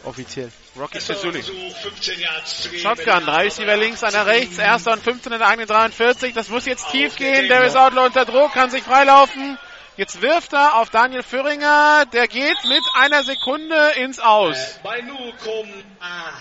Offiziell. 0.04 0.50
Rocky 0.76 0.96
Erster 0.96 1.14
Cesuli. 1.14 1.42
Versuch, 1.42 1.76
15 1.76 2.20
Yards 2.20 2.62
zu 2.62 2.68
gehen. 2.70 2.80
Shotgun, 2.80 3.26
drei 3.26 3.44
Receiver 3.44 3.76
links, 3.76 4.02
einer 4.02 4.26
rechts, 4.26 4.58
erster 4.58 4.92
und 4.92 5.02
15 5.02 5.32
in 5.32 5.38
der 5.38 5.48
eigenen 5.48 5.68
43. 5.68 6.34
Das 6.34 6.48
muss 6.48 6.66
jetzt 6.66 6.90
tief 6.90 7.16
gehen. 7.16 7.48
Darius 7.48 7.76
Outlaw 7.76 8.06
unter 8.06 8.24
Druck, 8.24 8.52
kann 8.52 8.70
sich 8.70 8.82
freilaufen. 8.82 9.58
Jetzt 9.96 10.20
wirft 10.22 10.52
er 10.52 10.76
auf 10.78 10.90
Daniel 10.90 11.22
Führinger. 11.22 12.06
Der 12.12 12.26
geht 12.26 12.56
mit 12.64 12.82
einer 12.94 13.22
Sekunde 13.22 13.92
ins 14.02 14.18
Aus. 14.18 14.80
Nukum. 15.06 15.68
Ah. 16.00 16.32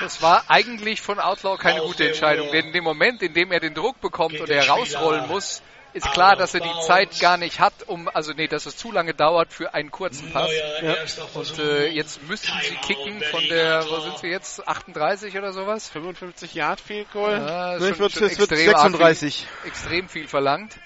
Das 0.00 0.22
war 0.22 0.44
eigentlich 0.48 1.00
von 1.00 1.18
Outlaw 1.18 1.56
keine 1.58 1.80
gute 1.80 2.06
Entscheidung, 2.06 2.50
denn 2.52 2.66
in 2.66 2.72
dem 2.72 2.84
Moment, 2.84 3.20
in 3.22 3.34
dem 3.34 3.50
er 3.50 3.60
den 3.60 3.74
Druck 3.74 4.00
bekommt 4.00 4.40
und 4.40 4.48
er 4.48 4.68
rausrollen 4.68 5.26
muss, 5.28 5.62
ist 5.94 6.10
klar, 6.12 6.36
dass 6.36 6.54
er 6.54 6.60
die 6.60 6.80
Zeit 6.86 7.20
gar 7.20 7.36
nicht 7.36 7.60
hat, 7.60 7.72
um, 7.86 8.08
also 8.08 8.32
nee, 8.32 8.46
dass 8.48 8.66
es 8.66 8.76
zu 8.76 8.92
lange 8.92 9.14
dauert 9.14 9.52
für 9.52 9.74
einen 9.74 9.90
kurzen 9.90 10.32
Pass. 10.32 10.50
Erster 10.80 11.26
Und 11.34 11.58
äh, 11.58 11.88
jetzt 11.88 12.22
müssten 12.28 12.52
sie 12.62 12.74
kicken 12.76 13.20
von 13.30 13.46
der, 13.48 13.84
wo 13.88 14.00
sind 14.00 14.18
sie 14.18 14.28
jetzt, 14.28 14.66
38 14.66 15.36
oder 15.36 15.52
sowas? 15.52 15.88
55 15.90 16.54
Yard 16.54 16.80
Field 16.80 17.10
Goal. 17.12 17.32
Ja, 17.32 17.78
schon, 17.78 17.88
würd- 17.94 18.12
schon 18.12 18.26
es 18.26 18.38
wird 18.38 18.52
extrem 18.52 18.74
arg 18.74 18.80
36. 18.82 19.36
Viel, 19.62 19.68
extrem 19.68 20.08
viel 20.08 20.28
verlangt. 20.28 20.78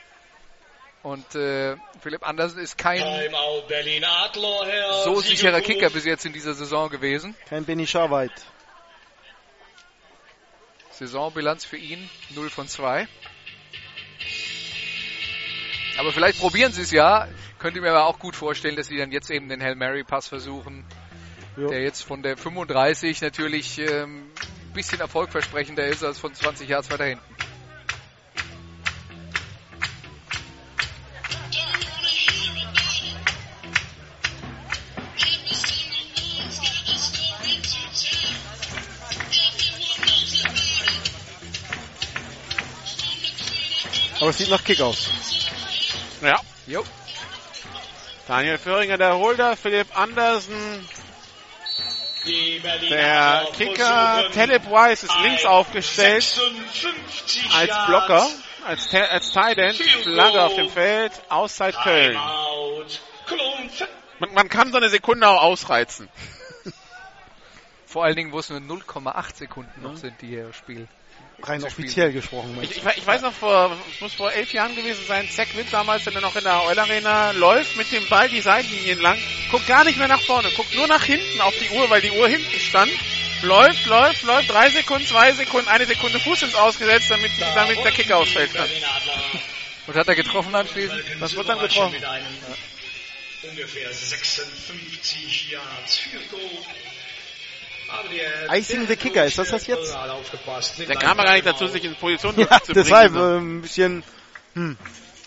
Und 1.02 1.36
äh, 1.36 1.76
Philipp 2.02 2.26
Andersen 2.26 2.58
ist 2.58 2.76
kein 2.76 2.98
so 5.04 5.20
sicherer. 5.20 5.60
Kicker 5.60 5.88
bis 5.90 6.04
jetzt 6.04 6.26
in 6.26 6.32
dieser 6.32 6.54
Saison 6.54 6.90
gewesen. 6.90 7.36
Kein 7.48 7.64
Benny 7.64 7.86
Scharweit. 7.86 8.32
Saisonbilanz 10.90 11.64
für 11.64 11.76
ihn 11.76 12.10
0 12.30 12.50
von 12.50 12.66
2. 12.68 13.06
Aber 15.98 16.12
vielleicht 16.12 16.38
probieren 16.40 16.72
sie 16.72 16.82
es 16.82 16.90
ja. 16.90 17.26
Könnte 17.58 17.80
mir 17.80 17.90
aber 17.90 18.06
auch 18.06 18.18
gut 18.18 18.36
vorstellen, 18.36 18.76
dass 18.76 18.88
sie 18.88 18.98
dann 18.98 19.12
jetzt 19.12 19.30
eben 19.30 19.48
den 19.48 19.62
Hail 19.62 19.76
Mary 19.76 20.04
Pass 20.04 20.28
versuchen. 20.28 20.84
Jo. 21.56 21.68
Der 21.68 21.82
jetzt 21.82 22.02
von 22.02 22.22
der 22.22 22.36
35 22.36 23.22
natürlich 23.22 23.78
ähm, 23.78 24.30
ein 24.66 24.72
bisschen 24.74 25.00
erfolgversprechender 25.00 25.86
ist 25.86 26.04
als 26.04 26.18
von 26.18 26.34
20 26.34 26.68
Yards 26.68 26.90
weiter 26.90 27.06
hinten. 27.06 27.24
Aber 44.18 44.30
es 44.30 44.38
sieht 44.38 44.50
nach 44.50 44.64
Kick 44.64 44.80
aus. 44.80 45.25
Ja. 46.22 46.40
Jo. 46.66 46.84
Daniel 48.26 48.58
Föhringer, 48.58 48.98
der 48.98 49.16
Holder, 49.16 49.56
Philipp 49.56 49.96
Andersen, 49.96 50.88
der 52.90 53.46
Kicker, 53.56 54.30
Taleb 54.34 54.68
Weiss 54.70 55.04
ist 55.04 55.14
links 55.22 55.44
aufgestellt 55.44 56.24
56 56.24 57.54
als 57.54 57.86
Blocker, 57.86 58.26
als, 58.66 58.88
Ta- 58.88 59.04
als 59.04 59.30
Tight 59.32 59.58
End, 59.58 59.76
Flagge 59.76 60.42
auf 60.42 60.54
dem 60.56 60.68
Feld, 60.68 61.12
Auszeit 61.28 61.76
Köln. 61.84 62.18
Man, 64.18 64.34
man 64.34 64.48
kann 64.48 64.72
so 64.72 64.78
eine 64.78 64.88
Sekunde 64.88 65.28
auch 65.28 65.42
ausreizen. 65.42 66.08
Vor 67.86 68.04
allen 68.04 68.16
Dingen, 68.16 68.32
wo 68.32 68.40
es 68.40 68.50
nur 68.50 68.58
0,8 68.58 69.36
Sekunden 69.36 69.82
noch 69.82 69.96
sind, 69.96 70.20
die 70.20 70.26
hier 70.26 70.52
Spiel. 70.52 70.88
Rein 71.42 71.62
offiziell 71.64 72.12
gesprochen. 72.12 72.58
Ich, 72.62 72.70
ich, 72.70 72.82
ich 72.96 73.06
weiß 73.06 73.20
noch, 73.20 73.32
vor, 73.32 73.76
es 73.92 74.00
muss 74.00 74.14
vor 74.14 74.32
elf 74.32 74.52
Jahren 74.52 74.74
gewesen 74.74 75.04
sein, 75.06 75.28
Zack 75.30 75.54
Witt 75.56 75.70
damals, 75.70 76.06
wenn 76.06 76.14
er 76.14 76.22
noch 76.22 76.34
in 76.34 76.44
der 76.44 76.64
Oil 76.64 76.78
Arena 76.78 77.32
läuft 77.32 77.76
mit 77.76 77.92
dem 77.92 78.08
Ball 78.08 78.28
die 78.28 78.40
Seitenlinien 78.40 79.00
lang, 79.00 79.18
guckt 79.50 79.66
gar 79.66 79.84
nicht 79.84 79.98
mehr 79.98 80.08
nach 80.08 80.22
vorne, 80.22 80.50
guckt 80.56 80.74
nur 80.74 80.86
nach 80.86 81.04
hinten 81.04 81.40
auf 81.42 81.54
die 81.58 81.68
Uhr, 81.76 81.90
weil 81.90 82.00
die 82.00 82.10
Uhr 82.10 82.26
hinten 82.26 82.58
stand, 82.58 82.90
läuft, 83.42 83.84
läuft, 83.86 84.22
läuft, 84.22 84.50
drei 84.50 84.70
Sekunden, 84.70 85.06
zwei 85.06 85.32
Sekunden, 85.32 85.68
eine 85.68 85.84
Sekunde 85.84 86.18
Fuß 86.18 86.42
ins 86.42 86.54
Ausgesetzt, 86.54 87.10
damit, 87.10 87.32
damit 87.54 87.84
der 87.84 87.92
Kicker 87.92 88.16
ausfällt. 88.16 88.54
Dann. 88.54 88.68
Und 89.86 89.94
hat 89.94 90.08
er 90.08 90.14
getroffen 90.14 90.54
anschließend? 90.54 91.02
Das 91.20 91.36
wird 91.36 91.48
dann 91.48 91.58
getroffen. 91.58 91.92
Mit 91.92 92.04
einem 92.04 92.24
ungefähr 93.42 93.92
56 93.92 95.50
Yards 95.50 95.98
Field 95.98 96.30
Goal. 96.30 96.40
Icing 98.52 98.86
the 98.88 98.96
Kicker, 98.96 99.24
ist 99.24 99.38
das 99.38 99.50
das 99.50 99.66
jetzt? 99.66 99.94
Der 100.78 100.96
kam 100.96 101.18
ja 101.18 101.24
gar 101.24 101.32
nicht 101.34 101.46
dazu, 101.46 101.66
sich 101.66 101.84
in 101.84 101.94
Position 101.96 102.34
Ja, 102.38 102.60
zu 102.62 102.72
deshalb 102.72 103.12
bringen. 103.12 103.32
äh, 103.32 103.38
ein 103.38 103.62
bisschen. 103.62 104.04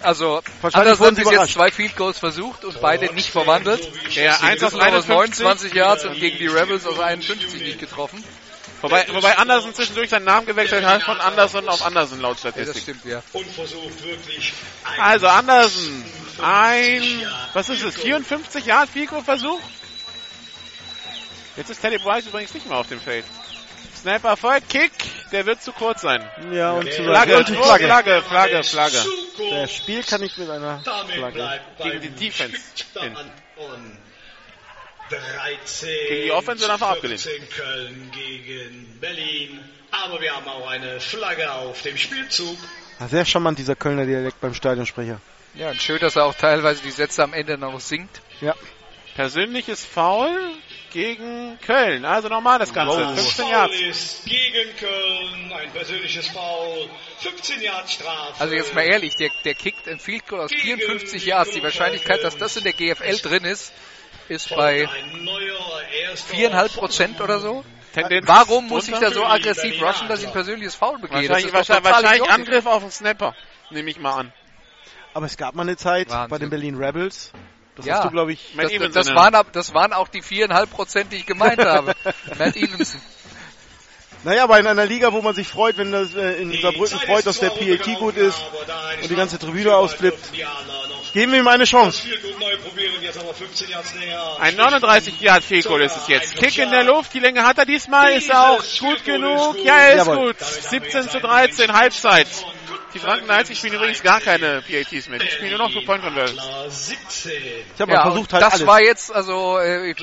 Also, 0.01 0.41
Wahrscheinlich 0.61 0.75
Andersen 0.75 0.99
wurden 0.99 1.17
hat 1.17 1.23
bis 1.25 1.31
jetzt 1.33 1.53
zwei 1.53 1.71
Field 1.71 1.95
Goals 1.97 2.19
versucht 2.19 2.63
und 2.65 2.79
beide 2.81 3.13
nicht 3.13 3.29
verwandelt. 3.29 3.89
Der 4.15 4.41
1 4.41 4.63
aus 4.63 4.71
Gegen 4.71 4.81
aus 4.83 5.09
51. 5.09 5.43
29 5.43 5.73
Yards 5.73 6.05
und 6.05 6.19
gegen 6.19 6.37
die 6.37 6.47
Rebels 6.47 6.85
aus 6.87 6.99
51 6.99 7.61
nicht 7.61 7.79
getroffen. 7.79 8.23
Wobei, 8.81 9.05
wobei 9.11 9.37
Andersen 9.37 9.73
zwischendurch 9.75 10.09
seinen 10.09 10.23
Namen 10.23 10.47
gewechselt 10.47 10.85
hat 10.85 11.03
von 11.03 11.19
Andersen 11.19 11.67
auf 11.67 11.85
Andersen 11.85 12.21
laut 12.21 12.37
Ja, 12.41 12.51
das 12.51 12.53
Statistik. 12.69 12.81
stimmt, 12.95 13.05
ja. 13.05 13.21
Also 14.99 15.27
Andersen, 15.27 16.05
ein, 16.41 17.03
was 17.53 17.67
ist 17.67 17.83
es, 17.83 17.97
54 17.97 18.65
Yard 18.65 18.89
Fico 18.89 19.21
Versuch? 19.21 19.59
Jetzt 21.59 21.71
ist 21.71 21.81
Teddy 21.81 21.97
Bryce 21.97 22.27
übrigens 22.27 22.53
nicht 22.53 22.69
mehr 22.69 22.77
auf 22.77 22.87
dem 22.87 23.01
Feld. 23.01 23.25
Snapper 23.93 24.37
folgt, 24.37 24.69
Kick, 24.69 24.93
der 25.33 25.45
wird 25.45 25.61
zu 25.61 25.73
kurz 25.73 25.99
sein. 25.99 26.23
Ja, 26.53 26.71
und 26.71 26.89
zu 26.89 27.03
Flagge, 27.03 27.37
und 27.37 27.49
Flagge, 27.49 27.85
Flagge. 27.85 28.21
Flagge, 28.21 28.63
Flagge. 28.63 29.03
Der 29.51 29.67
Spiel 29.67 30.01
kann 30.03 30.21
nicht 30.21 30.37
mit 30.37 30.49
einer 30.49 30.81
Flagge. 30.81 31.59
Gegen 31.83 31.99
die 31.99 32.11
Defense 32.11 32.61
und 33.57 33.97
13. 35.09 35.89
Gegen 36.07 36.23
die 36.23 36.31
Offense 36.31 36.61
wird 36.61 36.71
einfach 36.71 36.91
abgelehnt. 36.91 37.19
15 37.19 37.49
Köln 37.49 38.11
gegen 38.13 38.97
Berlin. 39.01 39.59
Aber 39.91 40.21
wir 40.21 40.33
haben 40.33 40.47
auch 40.47 40.69
eine 40.69 41.01
Flagge 41.01 41.51
auf 41.51 41.81
dem 41.81 41.97
Spielzug. 41.97 42.57
Sehr 43.09 43.25
charmant, 43.25 43.59
dieser 43.59 43.75
Kölner 43.75 44.05
Dialekt 44.05 44.39
beim 44.39 44.53
Stadionsprecher. 44.53 45.19
Ja, 45.55 45.71
und 45.71 45.81
schön, 45.81 45.99
dass 45.99 46.15
er 46.15 46.23
auch 46.23 46.35
teilweise 46.35 46.81
die 46.83 46.91
Sätze 46.91 47.21
am 47.21 47.33
Ende 47.33 47.57
noch 47.57 47.81
singt. 47.81 48.21
Ja. 48.39 48.55
Persönliches 49.15 49.83
Foul 49.83 50.31
gegen 50.91 51.57
Köln. 51.65 52.05
Also 52.05 52.29
nochmal 52.29 52.59
das 52.59 52.73
Ganze. 52.73 52.97
15 52.97 53.45
Foul 53.45 53.51
Yards. 53.51 53.81
ist 53.81 54.25
gegen 54.25 54.75
Köln 54.77 55.53
ein 55.53 55.71
persönliches 55.71 56.27
Foul. 56.27 56.89
15 57.19 57.61
Yards 57.61 57.93
Strafe. 57.93 58.39
Also 58.39 58.55
jetzt 58.55 58.73
mal 58.73 58.81
ehrlich, 58.81 59.15
der, 59.15 59.29
der 59.45 59.53
kickt 59.53 59.87
ein 59.87 59.99
Field 59.99 60.27
Goal 60.27 60.41
aus 60.41 60.51
54 60.51 61.25
Yards. 61.25 61.51
Die 61.51 61.63
Wahrscheinlichkeit, 61.63 62.23
dass 62.23 62.37
das 62.37 62.57
in 62.57 62.63
der 62.63 62.73
GFL 62.73 63.17
drin 63.17 63.43
ist, 63.45 63.73
ist 64.27 64.49
bei 64.55 64.87
4,5 66.31 66.75
Prozent 66.75 67.21
oder 67.21 67.39
so. 67.39 67.63
Tendenz 67.93 68.27
Warum 68.27 68.67
muss 68.67 68.87
ich 68.87 68.97
da 68.97 69.11
so 69.11 69.25
aggressiv 69.25 69.81
rushen, 69.81 70.07
dass 70.07 70.21
ich 70.21 70.27
ein 70.27 70.33
persönliches 70.33 70.75
Foul 70.75 70.99
begehe? 70.99 71.27
Das 71.27 71.29
Wahrscheinlich, 71.29 71.53
wahrscheinlich, 71.53 71.91
wahrscheinlich. 71.91 72.29
Angriff 72.29 72.65
auf 72.65 72.83
den 72.83 72.91
Snapper. 72.91 73.35
Nehme 73.71 73.89
ich 73.89 73.99
mal 73.99 74.13
an. 74.13 74.33
Aber 75.13 75.25
es 75.25 75.37
gab 75.37 75.55
mal 75.55 75.63
eine 75.63 75.75
Zeit 75.75 76.09
Wahnsinn. 76.09 76.29
bei 76.29 76.37
den 76.37 76.49
Berlin 76.49 76.75
Rebels. 76.75 77.31
Das 77.79 77.85
Ja. 77.85 77.95
hast 77.97 78.05
du, 78.05 78.09
glaube 78.11 78.33
ich. 78.33 78.53
Matt 78.55 78.71
Das, 78.71 78.93
das, 78.93 79.15
waren, 79.15 79.35
ab- 79.35 79.47
das 79.53 79.73
waren 79.73 79.93
auch 79.93 80.07
die 80.07 80.21
4,5 80.21 80.65
Prozent, 80.67 81.11
die 81.11 81.17
ich 81.17 81.25
gemeint 81.25 81.59
habe. 81.63 81.93
Matt 82.37 82.55
Evenson. 82.55 83.01
Naja, 84.23 84.43
aber 84.43 84.59
in 84.59 84.67
einer 84.67 84.85
Liga, 84.85 85.13
wo 85.13 85.21
man 85.21 85.33
sich 85.33 85.47
freut, 85.47 85.77
wenn 85.77 85.91
das 85.91 86.13
äh, 86.13 86.41
in 86.41 86.51
Saarbrücken 86.61 86.99
freut, 86.99 87.25
dass 87.25 87.39
der 87.39 87.51
PAT 87.51 87.85
gut 87.99 88.17
ist 88.17 88.37
und 89.01 89.09
die 89.09 89.15
ganze 89.15 89.39
Tribüne 89.39 89.73
ausflippt, 89.75 90.33
geben 91.13 91.31
wir 91.31 91.39
ihm 91.39 91.47
eine 91.47 91.63
Chance. 91.63 92.03
Ein 94.39 94.55
39 94.55 95.21
Yard 95.21 95.43
Field 95.43 95.65
Goal 95.65 95.81
ist 95.81 95.95
es 95.95 96.07
jetzt. 96.07 96.35
Kick 96.35 96.57
in 96.57 96.69
der 96.71 96.83
Luft, 96.83 97.13
die 97.13 97.19
Länge 97.19 97.43
hat 97.43 97.57
er 97.59 97.65
diesmal, 97.65 98.11
ist 98.11 98.29
er 98.29 98.51
auch 98.51 98.63
gut 98.79 99.05
genug. 99.05 99.57
Ja, 99.63 99.77
er 99.77 99.91
ist 99.95 100.07
Jawohl. 100.07 100.27
gut. 100.33 100.39
17 100.39 101.09
zu 101.09 101.19
13, 101.19 101.71
Halbzeit. 101.73 102.27
Die 102.93 102.99
Franken 102.99 103.29
ich 103.49 103.57
spielen 103.57 103.75
übrigens 103.75 104.01
gar 104.01 104.19
keine 104.19 104.63
PATs 104.63 105.07
mit. 105.09 105.23
Ich 105.23 105.33
spiele 105.33 105.57
nur 105.57 105.59
noch 105.59 105.71
Two-Point 105.71 106.03
Conversions. 106.03 106.41
17. 106.87 107.31
Ich 107.75 107.81
habe 107.81 107.91
Ja, 107.91 107.97
mal 107.99 108.03
versucht 108.11 108.33
halt 108.33 108.43
das 108.43 108.53
alles. 108.55 108.67
war 108.67 108.81
jetzt, 108.81 109.13
also, 109.13 109.59
äh, 109.59 109.93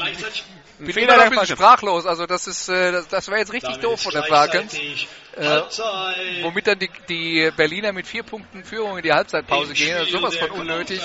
ich 0.79 0.85
Gleichzeitig 0.85 0.95
bin 0.95 0.95
Fehler 0.95 1.15
immer 1.15 1.17
noch 1.17 1.23
der 1.23 1.27
ein 1.33 1.41
bisschen 1.41 1.57
sprachlos. 1.57 2.07
Also, 2.07 2.27
das 2.27 2.47
ist, 2.47 2.69
äh, 2.69 2.93
das, 2.93 3.09
das 3.09 3.29
war 3.29 3.39
jetzt 3.39 3.53
richtig 3.53 3.71
damit 3.71 3.85
doof 3.85 4.01
von 4.01 4.13
gleichzeitig 4.13 4.29
Falcons. 4.29 5.07
Äh. 5.37 6.43
Womit 6.43 6.67
dann 6.67 6.79
die, 6.79 6.91
die 7.09 7.51
Berliner 7.55 7.93
mit 7.93 8.07
vier 8.07 8.23
Punkten 8.23 8.65
Führung 8.65 8.97
in 8.97 9.03
die 9.03 9.13
Halbzeitpause 9.13 9.73
Im 9.73 9.77
gehen. 9.77 9.97
Also 9.97 10.19
sowas 10.19 10.35
der 10.35 10.49
von 10.49 10.51
unnötig. 10.51 11.01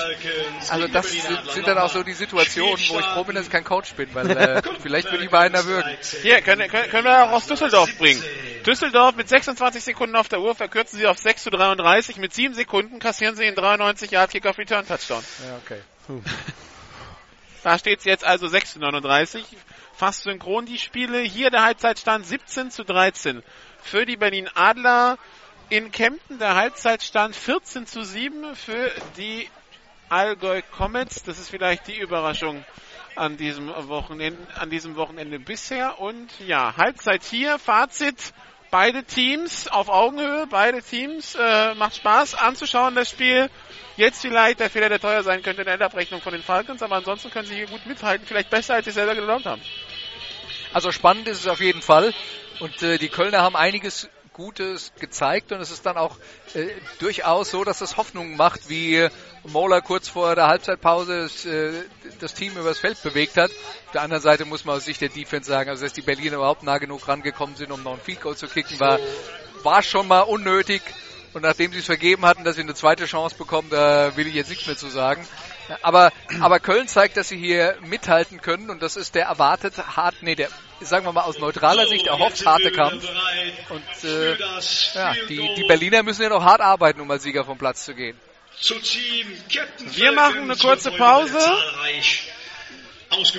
Also 0.70 0.88
das 0.88 1.12
sind, 1.12 1.52
sind 1.52 1.68
dann 1.68 1.78
auch 1.78 1.90
so 1.90 2.02
die 2.04 2.14
Situationen, 2.14 2.80
wo 2.90 3.00
ich 3.00 3.06
froh 3.06 3.26
bin, 3.26 3.36
dass 3.36 3.46
ich 3.46 3.52
kein 3.52 3.66
Coach 3.66 3.94
bin, 3.94 4.08
weil 4.14 4.32
äh, 4.32 4.62
vielleicht 4.82 5.12
würde 5.12 5.26
ich 5.26 5.32
mal 5.32 5.42
einer 5.42 5.66
würgen. 5.66 5.98
Hier, 6.22 6.42
können, 6.42 6.70
können, 6.70 6.90
können 6.90 7.04
wir 7.04 7.26
auch 7.26 7.32
aus 7.32 7.48
Düsseldorf 7.48 7.98
bringen. 7.98 8.24
Düsseldorf 8.66 9.16
mit 9.16 9.28
26 9.28 9.84
Sekunden 9.84 10.16
auf 10.16 10.30
der 10.30 10.40
Uhr 10.40 10.56
verkürzen 10.56 10.98
sie 10.98 11.08
auf 11.08 11.18
6 11.18 11.44
zu 11.44 11.50
33. 11.50 12.16
Mit 12.18 12.34
7 12.34 12.54
Sekunden 12.54 13.00
kassieren 13.00 13.36
sie 13.36 13.44
den 13.44 13.56
93 13.56 14.12
Yard 14.12 14.32
Kick 14.32 14.46
auf 14.46 14.58
Return 14.58 14.88
Touchdown. 14.88 15.24
Ja, 15.46 15.60
okay. 15.64 15.82
Da 17.64 17.78
steht 17.78 18.00
es 18.00 18.06
jetzt 18.06 18.24
also 18.24 18.48
6 18.48 18.74
zu 18.74 18.80
39. 18.80 19.46
Fast 19.94 20.24
synchron 20.24 20.66
die 20.66 20.80
Spiele. 20.80 21.20
Hier 21.20 21.52
der 21.52 21.64
Halbzeitstand 21.64 22.26
17 22.26 22.72
zu 22.72 22.84
13 22.84 23.44
für 23.82 24.06
die 24.06 24.18
Berlin 24.18 24.50
Adler. 24.56 25.18
In 25.70 25.92
Kempten 25.92 26.40
der 26.40 26.56
Halbzeitstand 26.56 27.36
14 27.36 27.86
zu 27.86 28.04
7 28.04 28.56
für 28.56 28.92
die 29.18 29.48
Allgäu 30.10 30.62
Comets. 30.76 31.24
Das 31.24 31.40
ist 31.40 31.50
vielleicht 31.50 31.88
die 31.88 31.98
Überraschung 31.98 32.66
an 33.16 33.38
diesem 33.38 33.68
Wochenende, 33.88 34.40
an 34.56 34.70
diesem 34.70 34.96
Wochenende 34.96 35.40
bisher. 35.40 36.00
Und 36.00 36.32
ja, 36.40 36.76
Halbzeit 36.78 37.24
hier, 37.24 37.60
Fazit. 37.60 38.34
Beide 38.72 39.04
Teams 39.04 39.68
auf 39.68 39.90
Augenhöhe, 39.90 40.48
beide 40.50 40.82
Teams 40.82 41.36
äh, 41.36 41.76
macht 41.76 41.98
Spaß 41.98 42.36
anzuschauen 42.36 42.96
das 42.96 43.10
Spiel. 43.10 43.50
Jetzt 43.98 44.22
vielleicht 44.22 44.62
der 44.62 44.70
Fehler, 44.70 44.88
der 44.88 45.02
teuer 45.02 45.24
sein 45.24 45.44
könnte 45.44 45.62
in 45.62 45.66
der 45.66 45.74
Endabrechnung 45.74 46.22
von 46.22 46.32
den 46.32 46.42
Falcons, 46.42 46.82
aber 46.82 46.96
ansonsten 46.96 47.30
können 47.30 47.48
sie 47.48 47.56
hier 47.56 47.68
gut 47.68 47.86
mithalten, 47.86 48.26
vielleicht 48.26 48.50
besser 48.50 48.76
als 48.76 48.86
sie 48.86 48.92
selber 48.92 49.14
geglaubt 49.14 49.46
haben. 49.46 49.62
Also 50.72 50.94
spannend 50.94 51.28
ist 51.28 51.40
es 51.40 51.48
auf 51.48 51.60
jeden 51.60 51.82
Fall. 51.82 52.14
Und 52.62 52.82
äh, 52.82 52.98
die 52.98 53.10
Kölner 53.10 53.42
haben 53.42 53.58
einiges 53.58 54.10
Gutes 54.34 54.94
gezeigt 55.00 55.52
und 55.52 55.60
es 55.60 55.72
ist 55.72 55.86
dann 55.86 55.98
auch 55.98 56.18
äh, 56.54 56.68
durchaus 57.00 57.52
so, 57.52 57.64
dass 57.64 57.80
das 57.80 57.98
Hoffnung 57.98 58.38
macht, 58.38 58.70
wie 58.70 59.08
Mola 59.44 59.82
kurz 59.82 60.08
vor 60.08 60.36
der 60.36 60.48
Halbzeitpause 60.48 61.24
das, 61.24 61.46
äh, 61.46 61.74
das 62.20 62.34
Team 62.34 62.56
übers 62.58 62.80
Feld 62.80 63.02
bewegt 63.04 63.36
hat. 63.38 63.52
Auf 63.52 63.92
der 63.94 64.04
anderen 64.04 64.24
Seite 64.24 64.46
muss 64.46 64.64
man 64.64 64.78
aus 64.78 64.86
Sicht 64.86 65.02
der 65.02 65.10
Defense 65.10 65.50
sagen, 65.50 65.70
also 65.70 65.84
dass 65.84 65.94
die 65.94 66.02
Berliner 66.02 66.38
überhaupt 66.38 66.64
nah 66.64 66.78
genug 66.78 67.08
rangekommen 67.08 67.56
sind, 67.56 67.72
um 67.72 67.84
noch 67.84 67.94
ein 67.94 68.00
Field 68.00 68.22
Goal 68.22 68.38
zu 68.38 68.48
kicken, 68.48 68.80
war, 68.80 69.00
war 69.64 69.84
schon 69.84 70.08
mal 70.08 70.22
unnötig. 70.22 70.82
Und 71.34 71.44
nachdem 71.44 71.72
sie 71.72 71.80
es 71.80 71.86
vergeben 71.86 72.26
hatten, 72.26 72.44
dass 72.44 72.56
sie 72.56 72.62
eine 72.62 72.74
zweite 72.74 73.06
Chance 73.06 73.38
bekommen, 73.38 73.70
da 73.70 74.16
will 74.18 74.28
ich 74.28 74.34
jetzt 74.34 74.50
nichts 74.50 74.68
mehr 74.68 74.78
zu 74.78 74.90
sagen. 74.90 75.26
Aber, 75.82 76.12
aber 76.40 76.60
Köln 76.60 76.88
zeigt, 76.88 77.18
dass 77.18 77.30
sie 77.30 77.38
hier 77.38 77.78
mithalten 77.82 78.42
können 78.42 78.70
und 78.70 78.82
das 78.82 78.96
ist 78.96 79.16
der 79.16 79.26
erwartete 79.26 79.96
hart, 79.96 80.16
nee, 80.22 80.36
der, 80.36 80.50
sagen 80.82 81.06
wir 81.06 81.14
mal 81.14 81.22
aus 81.22 81.40
neutraler 81.40 81.88
Sicht 81.88 82.08
erhofft 82.08 82.46
harte 82.46 82.72
Kampf. 82.72 83.08
Und 83.70 84.10
äh, 84.10 84.36
ja, 84.94 85.14
die, 85.30 85.56
die 85.56 85.64
Berliner 85.68 86.04
müssen 86.04 86.24
ja 86.24 86.30
noch 86.30 86.44
hart 86.44 86.62
arbeiten, 86.62 87.02
um 87.02 87.10
als 87.10 87.24
Sieger 87.24 87.46
vom 87.46 87.58
Platz 87.58 87.86
zu 87.86 87.96
gehen. 87.96 88.18
Wir 89.94 90.12
machen 90.12 90.42
eine 90.44 90.56
kurze 90.56 90.92
Pause, 90.92 91.40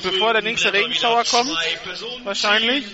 bevor 0.03 0.33
der 0.33 0.43
nächste 0.43 0.73
Regenschauer 0.73 1.25
kommt, 1.25 1.57
wahrscheinlich. 2.25 2.87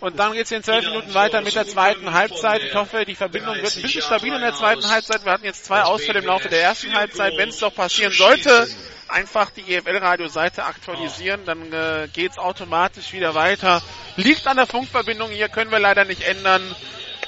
Und 0.00 0.18
dann 0.18 0.32
geht 0.32 0.44
es 0.44 0.52
in 0.52 0.62
zwölf 0.62 0.84
Minuten 0.84 1.14
weiter 1.14 1.40
mit 1.40 1.54
der 1.54 1.66
zweiten 1.66 2.12
Halbzeit. 2.12 2.62
Ich 2.62 2.74
hoffe, 2.74 3.04
die 3.06 3.14
Verbindung 3.14 3.54
wird 3.56 3.76
ein 3.76 3.82
bisschen 3.82 4.02
stabil 4.02 4.32
in 4.34 4.40
der 4.40 4.54
zweiten 4.54 4.88
Halbzeit. 4.88 5.24
Wir 5.24 5.32
hatten 5.32 5.44
jetzt 5.44 5.64
zwei 5.64 5.82
Ausfälle 5.82 6.18
im 6.18 6.26
Laufe 6.26 6.48
der 6.48 6.62
ersten 6.62 6.94
Halbzeit. 6.94 7.36
Wenn 7.36 7.48
es 7.48 7.58
doch 7.58 7.74
passieren 7.74 8.12
sollte, 8.12 8.68
einfach 9.08 9.50
die 9.50 9.74
EFL-Radio-Seite 9.74 10.64
aktualisieren, 10.64 11.44
dann 11.46 11.72
äh, 11.72 12.08
geht 12.12 12.32
es 12.32 12.38
automatisch 12.38 13.12
wieder 13.12 13.34
weiter. 13.34 13.82
Liegt 14.16 14.46
an 14.46 14.56
der 14.58 14.66
Funkverbindung, 14.66 15.30
hier 15.30 15.48
können 15.48 15.70
wir 15.70 15.78
leider 15.78 16.04
nicht 16.04 16.22
ändern. 16.22 16.62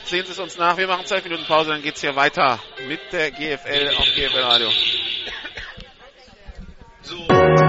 Sehen 0.05 0.27
Sie 0.27 0.33
es 0.33 0.39
uns 0.39 0.57
nach. 0.59 0.77
Wir 0.77 0.87
machen 0.87 1.07
zwölf 1.07 1.25
Minuten 1.25 1.45
Pause, 1.45 1.71
dann 1.71 1.83
geht 1.83 1.97
es 1.97 2.01
hier 2.01 2.17
weiter 2.17 2.59
mit 2.87 3.01
der 3.13 3.31
GFL 3.31 3.95
auf 3.97 4.05
GFL 4.15 4.41
Radio. 4.41 4.71
So, 7.03 7.68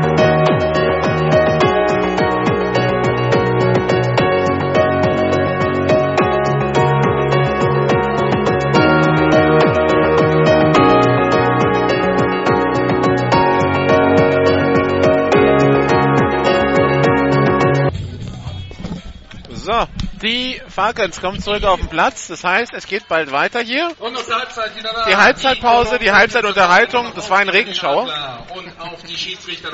die 20.21 20.61
Falcons 20.67 21.21
kommen 21.21 21.41
zurück 21.41 21.63
auf 21.63 21.79
den 21.79 21.89
Platz. 21.89 22.27
Das 22.27 22.43
heißt, 22.43 22.73
es 22.73 22.87
geht 22.87 23.07
bald 23.07 23.31
weiter 23.31 23.61
hier. 23.61 23.91
Und 23.99 24.15
der 24.27 24.35
Halbzeit 24.37 24.75
wieder 24.75 24.91
da. 24.93 25.05
Die 25.07 25.15
Halbzeitpause, 25.15 25.99
die 25.99 26.11
Halbzeitunterhaltung, 26.11 27.13
das 27.15 27.29
war 27.29 27.37
ein 27.39 27.49
Regenschauer. 27.49 28.07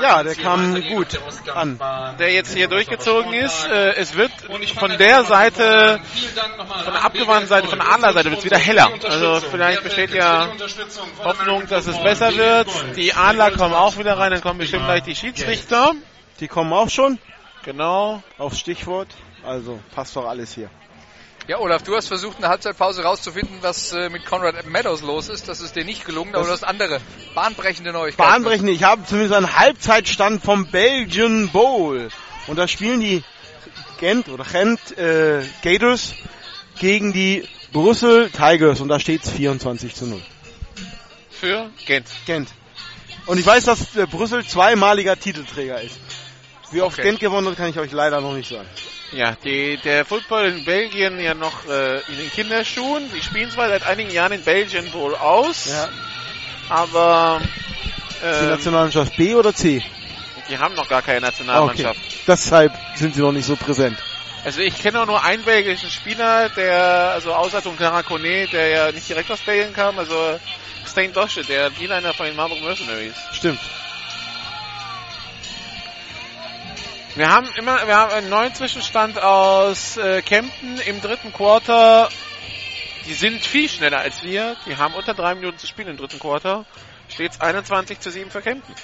Ja, 0.00 0.22
der 0.22 0.34
kam 0.34 0.80
gut 0.82 1.18
an. 1.54 1.78
der 2.18 2.32
jetzt 2.32 2.54
hier 2.54 2.68
durchgezogen 2.68 3.32
ist. 3.32 3.66
Äh, 3.66 3.94
Es 3.96 4.14
wird 4.14 4.30
von 4.78 4.96
der 4.98 5.24
Seite, 5.24 6.00
von 6.84 6.92
der 6.92 7.04
abgewandten 7.04 7.48
Seite, 7.48 7.68
von 7.68 7.78
der 7.78 7.92
Adlerseite 7.92 8.30
wird 8.30 8.38
es 8.40 8.44
wieder 8.44 8.58
heller. 8.58 8.90
Also 9.04 9.40
vielleicht 9.50 9.82
besteht 9.82 10.14
ja 10.14 10.48
Hoffnung, 11.24 11.66
dass 11.68 11.86
es 11.86 12.00
besser 12.02 12.36
wird. 12.36 12.68
Die 12.96 13.14
Adler 13.14 13.50
kommen 13.50 13.74
auch 13.74 13.98
wieder 13.98 14.18
rein, 14.18 14.30
dann 14.30 14.40
kommen 14.40 14.58
bestimmt 14.58 14.84
gleich 14.84 15.02
die 15.02 15.16
Schiedsrichter. 15.16 15.92
Die 16.40 16.48
kommen 16.48 16.72
auch 16.72 16.90
schon 16.90 17.18
Genau. 17.64 18.22
aufs 18.38 18.60
Stichwort. 18.60 19.08
Also 19.46 19.80
passt 19.94 20.16
doch 20.16 20.26
alles 20.26 20.54
hier. 20.54 20.68
Ja, 21.48 21.60
Olaf, 21.60 21.84
du 21.84 21.94
hast 21.94 22.08
versucht, 22.08 22.36
in 22.36 22.40
der 22.40 22.50
Halbzeitpause 22.50 23.04
rauszufinden, 23.04 23.58
was 23.60 23.92
äh, 23.92 24.08
mit 24.08 24.26
Conrad 24.26 24.66
Meadows 24.66 25.02
los 25.02 25.28
ist. 25.28 25.46
Das 25.46 25.60
ist 25.60 25.76
dir 25.76 25.84
nicht 25.84 26.04
gelungen, 26.04 26.34
aber 26.34 26.44
du 26.44 26.50
hast 26.50 26.64
andere 26.64 27.00
bahnbrechende 27.36 27.92
Neuigkeiten. 27.92 28.28
Bahnbrechend, 28.28 28.68
ich 28.68 28.82
habe 28.82 29.04
zumindest 29.04 29.34
einen 29.34 29.56
Halbzeitstand 29.56 30.42
vom 30.42 30.66
Belgian 30.66 31.48
Bowl. 31.50 32.08
Und 32.48 32.56
da 32.56 32.66
spielen 32.66 32.98
die 33.00 33.22
Gent 34.00 34.28
oder 34.28 34.44
Gent 34.44 34.98
äh, 34.98 35.44
Gators 35.62 36.14
gegen 36.80 37.12
die 37.12 37.48
Brüssel 37.72 38.28
Tigers 38.30 38.80
und 38.80 38.88
da 38.88 38.98
steht's 38.98 39.30
24 39.30 39.94
zu 39.94 40.06
0. 40.06 40.20
Für 41.30 41.70
Gent. 41.86 42.08
Gent. 42.26 42.48
Und 43.26 43.38
ich 43.38 43.46
weiß, 43.46 43.64
dass 43.64 43.94
äh, 43.96 44.06
Brüssel 44.06 44.44
zweimaliger 44.44 45.16
Titelträger 45.16 45.80
ist. 45.80 45.98
Wie 46.72 46.80
oft 46.80 46.98
Okay. 46.98 47.08
Gent 47.08 47.20
gewonnen 47.20 47.46
hat, 47.48 47.56
kann 47.56 47.70
ich 47.70 47.78
euch 47.78 47.92
leider 47.92 48.20
noch 48.20 48.34
nicht 48.34 48.48
sagen. 48.48 48.68
Ja, 49.12 49.36
die, 49.44 49.76
der 49.78 50.04
Football 50.04 50.46
in 50.46 50.64
Belgien 50.64 51.18
ja 51.20 51.34
noch 51.34 51.64
äh, 51.68 52.00
in 52.10 52.18
den 52.18 52.30
Kinderschuhen. 52.30 53.10
Die 53.14 53.22
spielen 53.22 53.50
zwar 53.50 53.68
seit 53.68 53.86
einigen 53.86 54.10
Jahren 54.10 54.32
in 54.32 54.42
Belgien 54.42 54.92
wohl 54.92 55.14
aus, 55.14 55.66
Ja. 55.66 55.88
aber 56.68 57.40
Die 58.20 58.26
ähm, 58.26 58.48
Nationalmannschaft 58.50 59.16
B 59.16 59.34
oder 59.34 59.54
C? 59.54 59.82
die 60.48 60.58
haben 60.58 60.74
noch 60.74 60.88
gar 60.88 61.02
keine 61.02 61.18
Okay. 61.18 61.26
Nationalmannschaft. 61.26 62.00
Deshalb 62.26 62.72
sind 62.94 63.14
sie 63.14 63.20
noch 63.20 63.32
nicht 63.32 63.46
so 63.46 63.56
präsent. 63.56 63.98
Also 64.44 64.60
ich 64.60 64.78
kenne 64.78 65.00
auch 65.00 65.06
nur 65.06 65.22
einen 65.24 65.42
belgischen 65.44 65.90
Spieler, 65.90 66.48
der, 66.50 67.10
also 67.14 67.32
außer 67.34 67.62
Tunkara 67.62 68.02
Kone, 68.04 68.46
der 68.52 68.68
ja 68.68 68.92
nicht 68.92 69.08
direkt 69.08 69.28
aus 69.30 69.40
Belgien 69.40 69.72
kam, 69.72 69.98
also 69.98 70.38
Stein 70.88 71.12
Dosche, 71.12 71.42
der 71.44 71.70
D-Liner 71.70 72.14
von 72.14 72.26
den 72.26 72.36
Marburg 72.36 72.60
Mercenaries. 72.62 73.14
Stimmt. 73.32 73.58
Wir 77.16 77.30
haben 77.30 77.48
immer, 77.56 77.86
wir 77.86 77.96
haben 77.96 78.12
einen 78.12 78.28
neuen 78.28 78.54
Zwischenstand 78.54 79.18
aus 79.18 79.96
äh, 79.96 80.20
Kempten 80.20 80.78
im 80.80 81.00
dritten 81.00 81.32
Quarter. 81.32 82.10
Die 83.06 83.14
sind 83.14 83.42
viel 83.42 83.70
schneller 83.70 84.00
als 84.00 84.22
wir. 84.22 84.54
Die 84.66 84.76
haben 84.76 84.92
unter 84.92 85.14
drei 85.14 85.34
Minuten 85.34 85.56
zu 85.56 85.66
spielen 85.66 85.88
im 85.88 85.96
dritten 85.96 86.18
Quarter. 86.18 86.66
Steht's 87.08 87.40
21 87.40 88.00
zu 88.00 88.10
7 88.10 88.30
für 88.30 88.42
Kempten. 88.42 88.74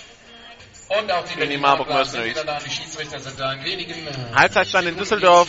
Und 0.98 1.10
auch 1.10 1.24
die 1.24 1.40
In 1.40 1.48
die 1.48 1.56
Marburg 1.56 1.88
Mercenaries. 1.88 2.36
äh, 2.36 2.44
Halbzeitstand 4.34 4.88
in 4.88 4.96
Düsseldorf. 4.96 5.48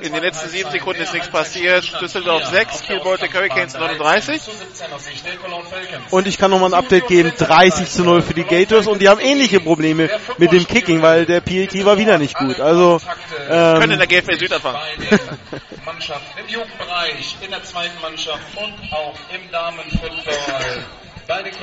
In 0.00 0.12
den 0.12 0.22
letzten 0.22 0.48
sieben. 0.48 0.70
Sekunden 0.70 1.02
ist 1.02 1.12
nichts 1.12 1.28
passiert. 1.30 2.00
Düsseldorf 2.00 2.48
hier 2.50 2.58
6, 2.58 2.72
auf 2.72 2.80
der 2.80 2.86
Kiel 2.96 3.04
Baltic 3.04 3.34
Hurricanes 3.34 3.74
Ostbahn 3.74 3.96
39. 3.98 4.42
Zu 4.42 4.50
17 4.50 4.92
aus 4.92 5.04
Sicht 5.04 5.24
der 5.24 5.36
Cologne 5.36 5.68
Falcons. 5.68 6.12
Und 6.12 6.26
ich 6.26 6.36
kann 6.36 6.50
nochmal 6.50 6.74
ein 6.74 6.78
Update 6.78 7.06
geben. 7.06 7.32
30 7.36 7.88
zu 7.90 8.02
0 8.02 8.22
für 8.22 8.34
die 8.34 8.44
Gators 8.44 8.88
und 8.88 9.00
die 9.00 9.08
haben 9.08 9.20
ähnliche 9.20 9.60
Probleme 9.60 10.10
mit 10.38 10.52
dem 10.52 10.66
Kicking, 10.66 11.00
weil 11.00 11.26
der 11.26 11.40
PAT 11.40 11.84
war 11.84 11.98
wieder 11.98 12.18
nicht 12.18 12.36
gut. 12.36 12.58
Also, 12.58 13.00
Können 13.46 13.82
in 13.82 13.90
ähm, 13.92 13.98
der 13.98 14.06
GFL 14.06 14.38
Süd 14.38 14.52
anfangen. 14.52 14.78
Mannschaften 15.84 16.38
im 16.38 16.48
Jugendbereich, 16.48 17.36
in 17.40 17.50
der 17.50 17.62
zweiten 17.64 18.00
Mannschaft 18.00 18.42
und 18.56 18.92
auch 18.92 19.14
im 19.32 19.50
Damenfootball. 19.50 20.84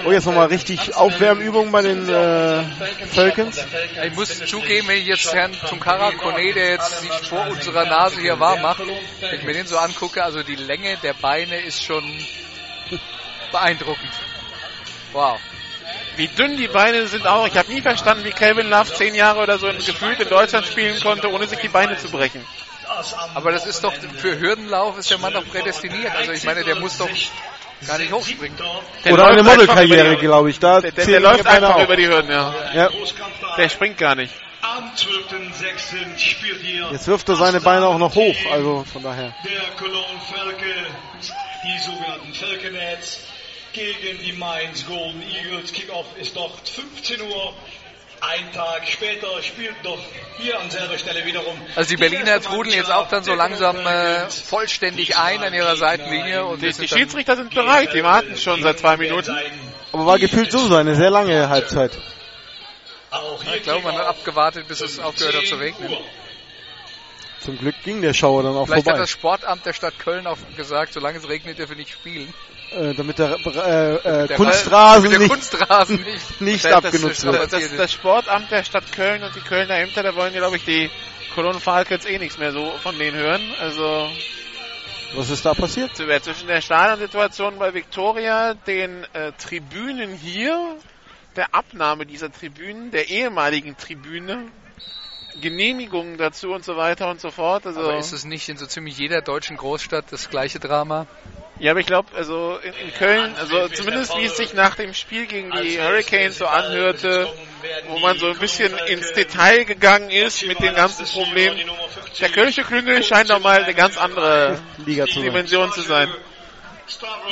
Oh, 0.06 0.11
jetzt 0.11 0.26
nochmal 0.26 0.48
richtig 0.48 0.95
Aufwärmübung 0.95 1.72
bei 1.72 1.81
den 1.81 2.07
äh, 2.07 2.64
Falcons. 3.14 3.60
Ich 4.06 4.14
muss 4.14 4.40
zugeben, 4.45 4.88
wenn 4.88 4.98
ich 4.98 5.07
jetzt 5.07 5.34
Herrn 5.34 5.52
Tunkara 5.68 6.11
Kone, 6.11 6.53
der 6.53 6.72
jetzt 6.72 7.02
sich 7.02 7.11
vor 7.27 7.45
unserer 7.48 7.86
Nase 7.86 8.22
hier 8.22 8.40
warm 8.40 8.61
macht, 8.61 8.80
wenn 8.80 9.34
ich 9.34 9.44
mir 9.44 9.53
den 9.53 9.68
so 9.68 9.77
angucke, 9.77 10.23
also 10.23 10.44
die 10.44 10.56
Länge 10.56 10.98
der 11.03 11.14
Beine 11.14 11.60
ist 11.60 11.84
schon 11.84 12.03
beeindruckend. 13.52 14.11
Wow. 15.11 15.40
Wie 16.15 16.27
dünn 16.27 16.57
die 16.57 16.68
Beine 16.68 17.07
sind 17.07 17.27
auch. 17.27 17.48
Ich 17.48 17.57
habe 17.57 17.72
nie 17.72 17.81
verstanden, 17.81 18.23
wie 18.26 18.31
Calvin 18.31 18.69
Love 18.69 18.94
zehn 18.94 19.15
Jahre 19.15 19.41
oder 19.41 19.57
so 19.57 19.68
gefühlt 19.68 20.19
in 20.19 20.30
Deutschland 20.30 20.65
spielen 20.65 20.99
konnte, 21.02 21.31
ohne 21.31 21.48
sich 21.48 21.60
die 21.60 21.69
Beine 21.69 21.98
zu 21.98 22.10
brechen. 22.10 22.45
Aber 23.34 23.52
das 23.52 23.65
ist 23.65 23.84
doch, 23.84 23.94
für 23.94 24.40
Hürdenlauf 24.40 24.98
ist 24.98 25.10
der 25.11 25.19
Mann 25.19 25.34
doch 25.34 25.45
prädestiniert. 25.45 26.15
Also 26.15 26.31
ich 26.31 26.44
meine, 26.44 26.64
der 26.64 26.76
muss 26.76 26.98
doch 26.98 27.10
gar 27.88 27.97
nicht 27.97 28.11
hochspringen. 28.11 28.57
Der 29.06 29.14
Oder 29.14 29.27
eine 29.27 29.43
Modelkarriere, 29.43 30.18
glaube 30.18 30.49
ich. 30.49 30.60
Da 30.60 30.81
Der, 30.81 30.91
der, 30.91 31.06
der 31.06 31.19
läuft 31.19 31.45
einfach 31.47 31.76
auch. 31.76 31.84
über 31.84 31.95
die 31.95 32.07
Hürden, 32.07 32.31
ja. 32.31 32.53
Ja. 32.73 32.89
Der 33.57 33.69
springt 33.69 33.97
gar 33.97 34.15
nicht. 34.15 34.34
Am 34.61 34.91
12.06. 34.93 36.18
spielt 36.19 36.61
hier 36.61 36.89
Jetzt 36.91 37.07
wirft 37.07 37.30
er 37.30 37.35
seine 37.38 37.61
Beine 37.61 37.85
auch 37.88 37.97
noch 37.97 38.14
hoch, 38.14 38.35
also 38.51 38.84
von 38.91 39.03
daher. 39.03 39.34
der 39.45 39.61
Cologne 39.77 40.19
Falcons, 40.34 41.34
die 41.64 41.80
sogenannten 41.80 42.34
Falconets, 42.34 43.19
gegen 43.72 44.19
die 44.26 44.34
Mainz 44.34 44.85
Golden 44.85 45.22
Eagles. 45.22 45.72
Kickoff 45.72 46.06
ist 46.19 46.35
dort 46.35 46.68
15 46.68 47.22
Uhr. 47.22 47.53
Ein 48.22 48.52
Tag 48.54 48.88
später 48.88 49.41
spielt 49.41 49.76
doch 49.84 50.00
hier 50.38 50.60
an 50.60 50.70
selber 50.70 50.98
Stelle 50.98 51.26
wiederum. 51.26 51.56
Also 51.76 51.90
die 51.90 51.98
Berliner 51.98 52.41
trudeln 52.41 52.76
jetzt 52.76 52.91
auch 52.91 53.08
dann 53.08 53.24
so 53.24 53.34
langsam 53.34 53.78
äh, 53.78 54.30
vollständig 54.30 55.18
ein 55.18 55.41
an 55.41 55.54
ihrer 55.54 55.76
Seitenlinie 55.78 56.46
und 56.46 56.62
Die, 56.62 56.72
die 56.72 56.88
Schiedsrichter 56.88 57.38
sind 57.38 57.54
bereit, 57.54 57.94
die 57.94 58.04
warten 58.04 58.36
schon 58.36 58.62
seit 58.62 58.80
zwei 58.80 58.98
Minuten. 58.98 59.36
Aber 59.91 60.06
war 60.06 60.20
gefühlt 60.20 60.52
so 60.52 60.76
eine 60.76 60.96
sehr 60.96 61.10
lange 61.10 61.50
Halbzeit. 61.50 61.98
Auch 63.12 63.41
hier 63.44 63.56
Ich 63.56 63.64
glaube, 63.64 63.84
man 63.84 63.98
hat 63.98 64.06
abgewartet, 64.06 64.68
bis 64.68 64.82
es 64.82 65.00
aufgehört 65.00 65.36
hat 65.36 65.46
zu 65.46 65.58
10 65.58 65.60
regnen. 65.60 65.98
Zum 67.41 67.57
Glück 67.57 67.76
ging 67.84 68.02
der 68.02 68.14
Schauer 68.14 68.44
dann 68.44 68.56
auch 68.56 68.66
Vielleicht 68.66 68.80
hat 68.80 68.86
vorbei. 68.86 68.99
das 68.99 69.10
Sportamt 69.11 69.66
der 69.66 69.74
Stadt 69.74 69.98
Köln 69.99 70.28
auch 70.28 70.38
gesagt, 70.57 70.94
solange 70.94 71.18
es 71.20 71.28
regnet, 71.30 71.57
dürfen 71.57 71.72
wir 71.72 71.78
nicht 71.78 71.91
spielen. 71.94 72.34
Äh, 72.72 72.94
damit 72.94 73.18
der, 73.18 73.38
äh, 73.45 73.95
äh, 74.24 74.28
Der 74.28 74.36
Kunstrasen 74.38 75.10
der 75.10 75.20
nicht, 75.20 75.30
Kunstrasen 75.32 76.02
nicht, 76.03 76.41
nicht 76.41 76.66
das- 76.66 76.74
abgenutzt 76.74 77.24
das- 77.24 77.34
wird. 77.34 77.53
Das, 77.53 77.76
das 77.78 77.94
Sportamt 77.94 78.52
der 78.52 78.64
Stadt 78.64 78.91
Köln 78.91 79.24
und 79.24 79.36
die 79.36 79.40
Kölner 79.41 79.76
Ämter, 79.80 80.03
da 80.03 80.16
wollen 80.16 80.34
ja, 80.34 80.40
glaube 80.41 80.57
ich, 80.57 80.66
die 80.66 80.90
Cologne 81.34 81.60
Falcons 81.60 82.06
eh 82.06 82.20
nichts 82.20 82.38
mehr 82.38 82.52
so 82.52 82.72
von 82.84 82.98
denen 82.99 83.18
hören. 83.18 83.41
Also 83.60 84.10
Was 85.16 85.30
ist 85.30 85.45
da 85.45 85.53
passiert? 85.53 85.95
zwischen 85.95 86.48
der 86.48 86.61
Stadionsituation 86.61 87.57
bei 87.57 87.74
Victoria, 87.74 88.53
den 88.53 89.03
äh, 89.14 89.32
Tribünen 89.40 90.14
hier, 90.14 90.76
der 91.36 91.56
Abnahme 91.56 92.06
dieser 92.06 92.32
Tribünen, 92.32 92.91
der 92.91 93.10
ehemaligen 93.10 93.78
Tribüne, 93.78 94.45
Genehmigungen 95.41 96.18
dazu 96.18 96.51
und 96.51 96.64
so 96.64 96.76
weiter 96.76 97.10
und 97.10 97.22
so 97.22 97.31
fort. 97.31 97.65
Also 97.65 97.80
Aber 97.80 97.97
ist 97.97 98.11
es 98.11 98.26
nicht 98.26 98.49
in 98.49 98.57
so 98.57 98.65
ziemlich 98.65 98.97
jeder 98.97 99.22
deutschen 99.22 99.57
Großstadt 99.57 100.06
das 100.11 100.30
gleiche 100.30 100.60
Drama? 100.60 101.07
Ja, 101.60 101.72
aber 101.72 101.81
ich 101.81 101.88
glaube, 101.88 102.15
also 102.15 102.57
in, 102.64 102.73
in, 102.88 102.93
Köln, 102.93 103.35
also 103.38 103.68
zumindest 103.68 104.15
wie 104.18 104.23
es 104.23 104.38
sich 104.38 104.53
nach 104.53 104.76
dem 104.76 104.93
Spiel 104.93 105.26
gegen 105.26 105.51
die 105.51 105.81
Hurricanes 105.81 106.38
so 106.38 106.45
anhörte, 106.45 107.27
wo 107.89 107.99
man 107.99 108.18
so 108.18 108.27
ein 108.27 108.38
bisschen 108.38 108.73
ins 108.88 109.11
Detail 109.11 109.65
gegangen 109.65 110.10
ist 110.10 110.45
mit 110.47 110.61
den 110.61 110.73
ganzen 110.73 111.06
Problemen. 111.06 111.60
Der 112.22 112.30
Kölnische 112.30 112.64
Klüngel 112.64 113.03
scheint 113.03 113.27
nochmal 113.27 113.64
eine 113.64 113.73
ganz 113.73 113.97
andere 113.97 114.57
Liga 114.85 115.06
zu 115.06 115.15
sein. 115.15 115.23
Dimension 115.23 115.72
zu 115.73 115.81
sein. 115.81 116.10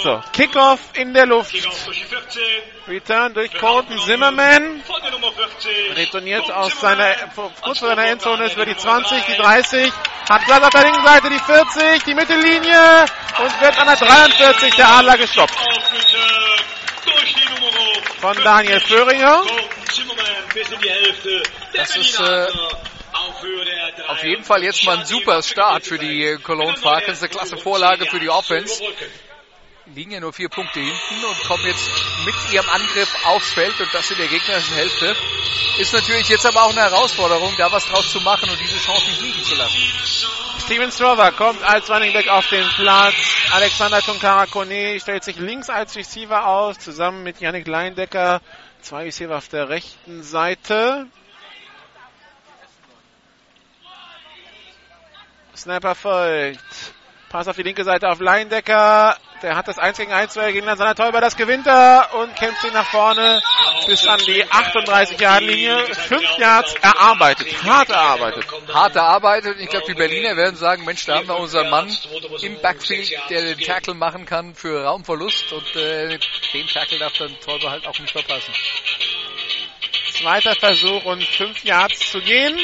So, 0.03 0.21
Kickoff 0.33 0.79
in 0.93 1.13
der 1.13 1.25
Luft. 1.25 1.53
Return 2.87 3.33
durch 3.33 3.53
Colton 3.53 3.99
Zimmerman. 3.99 4.83
Retourniert 5.95 6.51
aus 6.51 6.79
seiner, 6.79 7.15
kurz 7.61 7.79
vor 7.79 7.89
seiner 7.89 8.05
Endzone 8.05 8.45
ist 8.45 8.53
über 8.53 8.65
die 8.65 8.77
20, 8.77 9.25
die 9.25 9.35
30. 9.35 9.91
Hat 10.29 10.45
Platz 10.45 10.63
auf 10.63 10.69
der 10.69 10.83
linken 10.83 11.03
Seite 11.03 11.29
die 11.29 11.39
40, 11.39 12.03
die 12.03 12.13
Mittellinie 12.13 13.05
und 13.39 13.61
wird 13.61 13.79
an 13.79 13.87
der 13.87 13.95
43 13.95 14.75
der 14.75 14.89
Adler 14.89 15.17
gestoppt. 15.17 15.55
Von 18.21 18.37
Daniel 18.43 18.79
Föhringer. 18.79 19.43
Das 21.73 21.95
ist 21.95 22.19
äh, 22.19 22.47
auf 24.07 24.23
jeden 24.23 24.43
Fall 24.43 24.63
jetzt 24.63 24.85
mal 24.85 24.97
ein 24.99 25.05
super 25.05 25.41
Start 25.41 25.85
für 25.85 25.97
die 25.97 26.37
Cologne 26.43 26.75
Falcons. 26.75 27.21
Eine 27.21 27.29
klasse 27.29 27.57
Vorlage 27.57 28.05
für 28.05 28.19
die 28.19 28.29
Offense. 28.29 28.83
Liegen 29.95 30.11
ja 30.11 30.19
nur 30.19 30.33
vier 30.33 30.49
Punkte 30.49 30.79
hinten 30.79 31.25
und 31.25 31.43
kommen 31.47 31.65
jetzt 31.65 31.89
mit 32.25 32.35
ihrem 32.51 32.69
Angriff 32.69 33.09
aufs 33.25 33.53
Feld 33.53 33.79
und 33.79 33.93
das 33.93 34.11
in 34.11 34.17
der 34.17 34.27
gegnerischen 34.27 34.75
Hälfte. 34.75 35.15
Ist 35.79 35.93
natürlich 35.93 36.27
jetzt 36.27 36.45
aber 36.45 36.63
auch 36.63 36.71
eine 36.71 36.81
Herausforderung, 36.81 37.53
da 37.57 37.71
was 37.71 37.85
draus 37.85 38.11
zu 38.11 38.19
machen 38.21 38.49
und 38.49 38.59
diese 38.59 38.77
Chance 38.79 39.05
nicht 39.07 39.21
liegen 39.21 39.43
zu 39.43 39.55
lassen. 39.55 39.81
Steven 40.59 40.91
Strover 40.91 41.31
kommt 41.31 41.63
als 41.63 41.89
Running 41.89 42.11
Back 42.11 42.27
auf 42.27 42.49
den 42.49 42.67
Platz. 42.75 43.15
Alexander 43.53 44.01
Tunkara 44.01 44.45
Kone 44.47 44.99
stellt 44.99 45.23
sich 45.23 45.37
links 45.37 45.69
als 45.69 45.95
Receiver 45.95 46.45
aus, 46.45 46.77
zusammen 46.79 47.23
mit 47.23 47.39
Yannick 47.39 47.67
Leindecker. 47.67 48.41
Zwei 48.81 49.03
Receiver 49.03 49.37
auf 49.37 49.47
der 49.47 49.69
rechten 49.69 50.23
Seite. 50.23 51.07
Snapper 55.55 55.95
folgt. 55.95 56.93
Pass 57.29 57.47
auf 57.47 57.55
die 57.55 57.63
linke 57.63 57.83
Seite 57.83 58.09
auf 58.09 58.19
Leindecker. 58.19 59.17
Der 59.41 59.55
hat 59.55 59.67
das 59.67 59.77
1 59.77 59.97
gegen 59.97 60.11
1 60.11 60.33
Duell 60.33 60.51
gegen 60.51 60.65
seiner 60.65 60.95
Täuber. 60.95 61.21
Das 61.21 61.35
gewinnt 61.35 61.67
er 61.67 62.09
und 62.15 62.35
kämpft 62.35 62.63
ihn 62.63 62.73
nach 62.73 62.89
vorne 62.89 63.41
bis 63.85 64.07
an 64.07 64.19
die 64.25 64.43
38 64.49 65.19
Yard 65.19 65.41
Linie. 65.41 65.77
Fünf 65.93 66.37
Yards 66.37 66.73
erarbeitet. 66.81 67.47
Hart 67.63 67.89
erarbeitet. 67.89 68.45
Hart 68.73 68.95
erarbeitet. 68.95 69.57
Ich 69.59 69.69
glaube, 69.69 69.85
die 69.87 69.93
Berliner 69.93 70.35
werden 70.35 70.55
sagen, 70.55 70.85
Mensch, 70.85 71.05
da 71.05 71.17
haben 71.17 71.27
wir 71.27 71.37
unseren 71.37 71.69
Mann 71.69 71.95
im 72.41 72.59
Backfield, 72.61 73.11
der 73.29 73.41
den 73.41 73.59
Tackle 73.59 73.93
machen 73.93 74.25
kann 74.25 74.55
für 74.55 74.83
Raumverlust 74.83 75.51
und 75.53 75.75
äh, 75.75 76.17
den 76.53 76.67
Tackle 76.67 76.97
darf 76.97 77.13
dann 77.13 77.39
Täuber 77.39 77.69
halt 77.69 77.85
auch 77.85 77.99
nicht 77.99 78.11
verpassen. 78.11 78.53
Zweiter 80.13 80.55
Versuch 80.55 81.05
und 81.05 81.23
fünf 81.23 81.63
Yards 81.63 82.11
zu 82.11 82.19
gehen. 82.21 82.57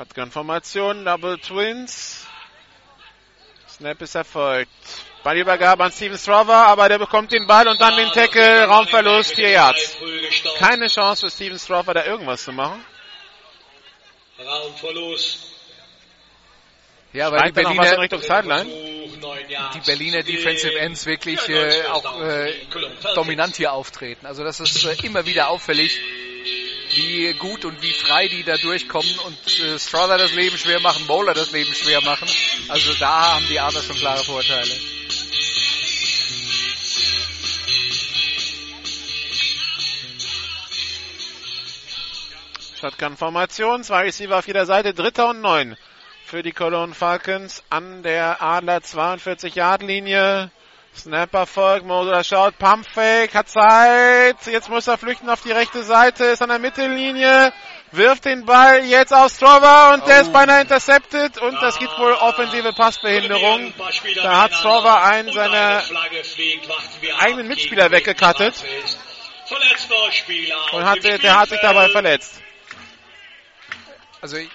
Shotgun-Formation, 0.00 1.04
Double 1.04 1.36
Twins. 1.38 2.24
Snap 3.68 4.00
ist 4.00 4.14
erfolgt. 4.14 4.70
Ballübergabe 5.22 5.84
an 5.84 5.92
Steven 5.92 6.16
Strover, 6.16 6.54
aber 6.54 6.88
der 6.88 6.98
bekommt 6.98 7.32
den 7.32 7.46
Ball 7.46 7.68
und 7.68 7.78
dann 7.80 7.96
den 7.96 8.08
Tackle. 8.08 8.64
Raumverlust, 8.64 9.34
4 9.34 9.50
Yards. 9.50 9.98
Keine 10.58 10.86
Chance 10.86 11.26
für 11.26 11.30
Steven 11.30 11.58
Strover, 11.58 11.92
da 11.92 12.06
irgendwas 12.06 12.44
zu 12.44 12.52
machen. 12.52 12.82
Raumverlust. 14.42 15.40
Ja, 17.12 17.30
weil 17.30 17.48
die 17.48 17.52
Berliner, 17.52 17.98
Richtung 17.98 18.22
Sideline. 18.22 18.70
die 19.74 19.80
Berliner 19.84 20.22
Defensive 20.22 20.78
Ends 20.78 21.04
wirklich 21.04 21.46
äh, 21.48 21.84
auch 21.86 22.22
äh, 22.22 22.54
dominant 23.14 23.56
hier 23.56 23.74
auftreten. 23.74 24.24
Also 24.24 24.44
das 24.44 24.60
ist 24.60 24.82
äh, 24.84 25.06
immer 25.06 25.26
wieder 25.26 25.50
auffällig, 25.50 26.00
wie 27.00 27.32
gut 27.34 27.64
und 27.64 27.80
wie 27.82 27.92
frei 27.92 28.28
die 28.28 28.42
da 28.42 28.56
durchkommen 28.56 29.18
und 29.20 29.58
äh, 29.60 29.78
Strother 29.78 30.18
das 30.18 30.34
Leben 30.34 30.58
schwer 30.58 30.80
machen, 30.80 31.06
Bowler 31.06 31.32
das 31.32 31.50
Leben 31.52 31.72
schwer 31.72 32.02
machen. 32.02 32.28
Also 32.68 32.92
da 32.94 33.34
haben 33.34 33.46
die 33.48 33.58
Adler 33.58 33.82
schon 33.82 33.96
klare 33.96 34.22
Vorteile. 34.22 34.70
Shotgun-Formation, 42.80 43.84
zwei 43.84 44.02
Receiver 44.02 44.38
auf 44.38 44.46
jeder 44.46 44.66
Seite, 44.66 44.94
dritter 44.94 45.30
und 45.30 45.40
neun 45.40 45.76
für 46.24 46.42
die 46.42 46.52
Cologne 46.52 46.94
Falcons 46.94 47.62
an 47.70 48.02
der 48.02 48.40
Adler 48.42 48.78
42-Yard-Linie. 48.78 50.50
Snapper 50.96 51.46
folgt, 51.46 51.86
Moser 51.86 52.24
schaut, 52.24 52.58
Pumpfake, 52.58 53.32
hat 53.32 53.48
Zeit, 53.48 54.36
jetzt 54.46 54.68
muss 54.68 54.86
er 54.86 54.98
flüchten 54.98 55.30
auf 55.30 55.40
die 55.40 55.52
rechte 55.52 55.82
Seite, 55.82 56.24
ist 56.24 56.42
an 56.42 56.48
der 56.48 56.58
Mittellinie, 56.58 57.52
wirft 57.92 58.24
den 58.24 58.44
Ball 58.44 58.84
jetzt 58.84 59.14
auf 59.14 59.32
Strover 59.32 59.94
und 59.94 60.06
der 60.06 60.22
ist 60.22 60.32
beinahe 60.32 60.62
intercepted 60.62 61.38
und 61.38 61.54
das 61.62 61.78
gibt 61.78 61.96
wohl 61.98 62.12
offensive 62.12 62.72
Passbehinderung. 62.72 63.72
Da 64.16 64.42
hat 64.42 64.54
Strover 64.54 65.02
einen 65.02 65.32
seiner 65.32 65.82
eigenen 67.18 67.48
Mitspieler 67.48 67.90
weggekattet. 67.90 68.54
Und 70.72 70.84
hat, 70.84 71.02
der 71.02 71.40
hat 71.40 71.48
sich 71.48 71.60
dabei 71.60 71.88
verletzt. 71.88 72.40
Also 74.20 74.36
ich, 74.36 74.50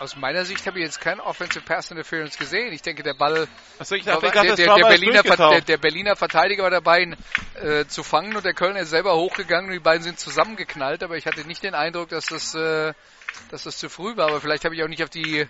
aus 0.00 0.16
meiner 0.16 0.46
Sicht 0.46 0.66
habe 0.66 0.78
ich 0.78 0.84
jetzt 0.84 1.00
kein 1.00 1.20
Offensive 1.20 1.62
Pass 1.62 1.90
Interference 1.90 2.38
gesehen. 2.38 2.72
Ich 2.72 2.80
denke, 2.80 3.02
der 3.02 3.12
Ball 3.12 3.46
ich 3.78 4.04
dachte, 4.04 4.30
der, 4.56 4.74
Berliner, 4.74 5.60
der 5.60 5.76
Berliner 5.76 6.16
Verteidiger 6.16 6.62
war 6.62 6.70
dabei, 6.70 7.02
ihn 7.02 7.16
äh, 7.62 7.84
zu 7.86 8.02
fangen 8.02 8.34
und 8.34 8.44
der 8.44 8.54
Kölner 8.54 8.80
ist 8.80 8.90
selber 8.90 9.14
hochgegangen 9.16 9.66
und 9.68 9.74
die 9.74 9.78
beiden 9.78 10.02
sind 10.02 10.18
zusammengeknallt, 10.18 11.02
aber 11.02 11.18
ich 11.18 11.26
hatte 11.26 11.46
nicht 11.46 11.62
den 11.62 11.74
Eindruck, 11.74 12.08
dass 12.08 12.26
das, 12.26 12.54
äh, 12.54 12.94
dass 13.50 13.64
das 13.64 13.76
zu 13.76 13.90
früh 13.90 14.16
war, 14.16 14.28
aber 14.28 14.40
vielleicht 14.40 14.64
habe 14.64 14.74
ich 14.74 14.82
auch 14.82 14.88
nicht 14.88 15.02
auf 15.02 15.10
die, 15.10 15.46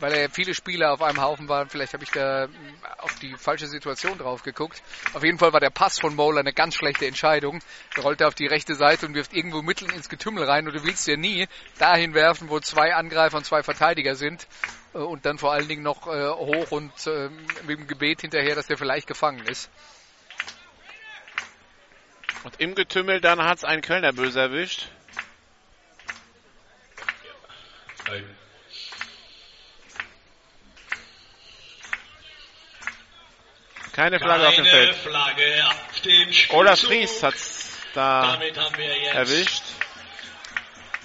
weil 0.00 0.16
ja 0.16 0.28
viele 0.28 0.54
Spieler 0.54 0.92
auf 0.92 1.02
einem 1.02 1.20
Haufen 1.20 1.48
waren, 1.48 1.68
vielleicht 1.68 1.92
habe 1.94 2.04
ich 2.04 2.10
da 2.10 2.46
mh, 2.46 2.54
auf 2.98 3.14
die 3.16 3.34
falsche 3.36 3.66
Situation 3.66 4.18
drauf 4.18 4.42
geguckt. 4.42 4.82
Auf 5.12 5.24
jeden 5.24 5.38
Fall 5.38 5.52
war 5.52 5.60
der 5.60 5.70
Pass 5.70 5.98
von 5.98 6.14
Moeller 6.14 6.40
eine 6.40 6.52
ganz 6.52 6.74
schlechte 6.74 7.06
Entscheidung. 7.06 7.60
Er 7.96 8.02
rollte 8.02 8.26
auf 8.26 8.34
die 8.34 8.46
rechte 8.46 8.74
Seite 8.74 9.06
und 9.06 9.14
wirft 9.14 9.32
irgendwo 9.32 9.62
mitten 9.62 9.90
ins 9.90 10.08
Getümmel 10.08 10.44
rein 10.44 10.66
und 10.66 10.74
du 10.74 10.84
willst 10.84 11.06
ja 11.06 11.16
nie 11.16 11.46
dahin 11.78 12.14
werfen, 12.14 12.50
wo 12.50 12.60
zwei 12.60 12.94
Angreifer 12.94 13.36
und 13.36 13.44
zwei 13.44 13.62
Verteidiger 13.62 14.14
sind 14.14 14.46
äh, 14.94 14.98
und 14.98 15.26
dann 15.26 15.38
vor 15.38 15.52
allen 15.52 15.68
Dingen 15.68 15.82
noch 15.82 16.06
äh, 16.06 16.28
hoch 16.28 16.70
und 16.70 17.06
äh, 17.06 17.28
mit 17.62 17.78
dem 17.78 17.86
Gebet 17.86 18.20
hinterher, 18.22 18.54
dass 18.54 18.66
der 18.66 18.78
vielleicht 18.78 19.06
gefangen 19.06 19.44
ist. 19.46 19.70
Und 22.44 22.60
im 22.60 22.74
Getümmel 22.74 23.20
dann 23.20 23.42
hat's 23.42 23.64
einen 23.64 23.80
Kölner 23.80 24.12
böse 24.12 24.38
erwischt. 24.40 24.88
Keine 33.94 34.18
Flagge 34.18 34.48
auf 34.48 34.56
dem 34.56 34.64
Keine 34.64 34.76
Feld. 34.76 34.96
Flagge 34.96 35.64
auf 35.68 36.00
dem 36.00 36.28
Olaf. 36.50 36.80
Fries 36.80 37.22
hat's 37.22 37.70
da 37.94 38.40
erwischt. 39.12 39.62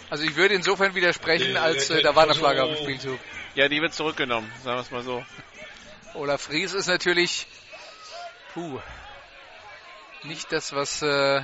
Also 0.10 0.24
ich 0.24 0.36
würde 0.36 0.56
insofern 0.56 0.96
widersprechen, 0.96 1.56
als 1.56 1.92
äh, 1.92 2.02
da 2.02 2.16
war 2.16 2.24
eine 2.24 2.34
Flagge 2.34 2.64
auf 2.64 2.76
dem 2.76 2.84
Spielzug. 2.84 3.20
Ja, 3.54 3.68
die 3.68 3.80
wird 3.80 3.94
zurückgenommen, 3.94 4.52
sagen 4.64 4.78
wir 4.78 4.82
es 4.82 4.90
mal 4.90 5.04
so. 5.04 5.24
Olaf 6.16 6.42
Fries 6.42 6.74
ist 6.74 6.88
natürlich 6.88 7.46
puh, 8.56 8.80
nicht 10.24 10.52
das, 10.52 10.74
was, 10.74 11.04
äh, 11.04 11.44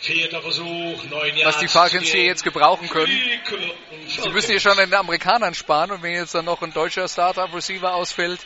Versuch, 0.00 1.04
neun 1.04 1.32
was 1.44 1.58
die 1.58 1.68
Falcons 1.68 2.08
hier 2.08 2.24
jetzt 2.24 2.44
gebrauchen 2.44 2.88
können. 2.88 3.12
Sie 4.08 4.30
müssen 4.30 4.52
hier 4.52 4.60
schon 4.60 4.72
an 4.72 4.88
den 4.88 4.94
Amerikanern 4.94 5.52
sparen 5.52 5.90
und 5.90 6.02
wenn 6.02 6.12
jetzt 6.12 6.34
dann 6.34 6.46
noch 6.46 6.62
ein 6.62 6.72
deutscher 6.72 7.06
Startup-Receiver 7.06 7.92
ausfällt, 7.92 8.40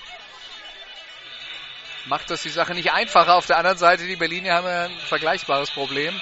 macht 2.06 2.30
das 2.30 2.42
die 2.42 2.50
Sache 2.50 2.74
nicht 2.74 2.92
einfacher. 2.92 3.34
Auf 3.34 3.46
der 3.46 3.58
anderen 3.58 3.78
Seite, 3.78 4.06
die 4.06 4.16
Berliner 4.16 4.54
haben 4.54 4.66
ja 4.66 4.84
ein 4.84 4.98
vergleichbares 4.98 5.70
Problem. 5.70 6.20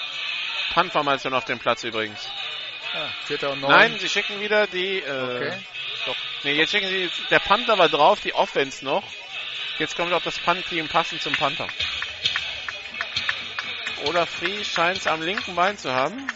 Punt-Formation 0.74 1.34
auf 1.34 1.44
dem 1.44 1.58
Platz 1.58 1.84
übrigens. 1.84 2.28
Ja, 2.94 3.10
Vierter 3.24 3.50
und 3.52 3.60
neun. 3.60 3.70
Nein, 3.70 3.98
sie 3.98 4.08
schicken 4.08 4.40
wieder 4.40 4.66
die, 4.66 4.98
äh, 4.98 5.10
Okay. 5.10 5.58
doch, 6.06 6.16
nee, 6.44 6.52
jetzt 6.52 6.70
schicken 6.70 6.88
sie, 6.88 7.10
der 7.30 7.38
Panther 7.40 7.78
war 7.78 7.88
drauf, 7.88 8.20
die 8.20 8.34
Offense 8.34 8.84
noch. 8.84 9.02
Jetzt 9.78 9.96
kommt 9.96 10.12
auch 10.12 10.22
das 10.22 10.38
Punt-Team 10.38 10.88
passend 10.88 11.22
zum 11.22 11.34
Panther. 11.34 11.68
Oder 14.04 14.26
Fries 14.26 14.66
scheint 14.66 14.98
es 14.98 15.06
am 15.06 15.22
linken 15.22 15.54
Bein 15.54 15.78
zu 15.78 15.92
haben. 15.92 16.26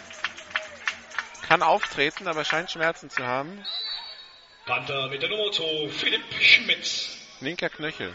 Kann 1.48 1.62
auftreten, 1.62 2.27
aber 2.28 2.44
scheint 2.44 2.70
Schmerzen 2.70 3.10
zu 3.10 3.24
haben. 3.24 3.64
Panther 4.64 5.09
mit 5.09 5.23
der 5.23 5.28
Nummer 5.28 5.51
2, 5.52 5.89
Philipp 5.89 6.23
Schmitz. 6.40 7.16
Linker 7.40 7.68
Knöchel. 7.68 8.14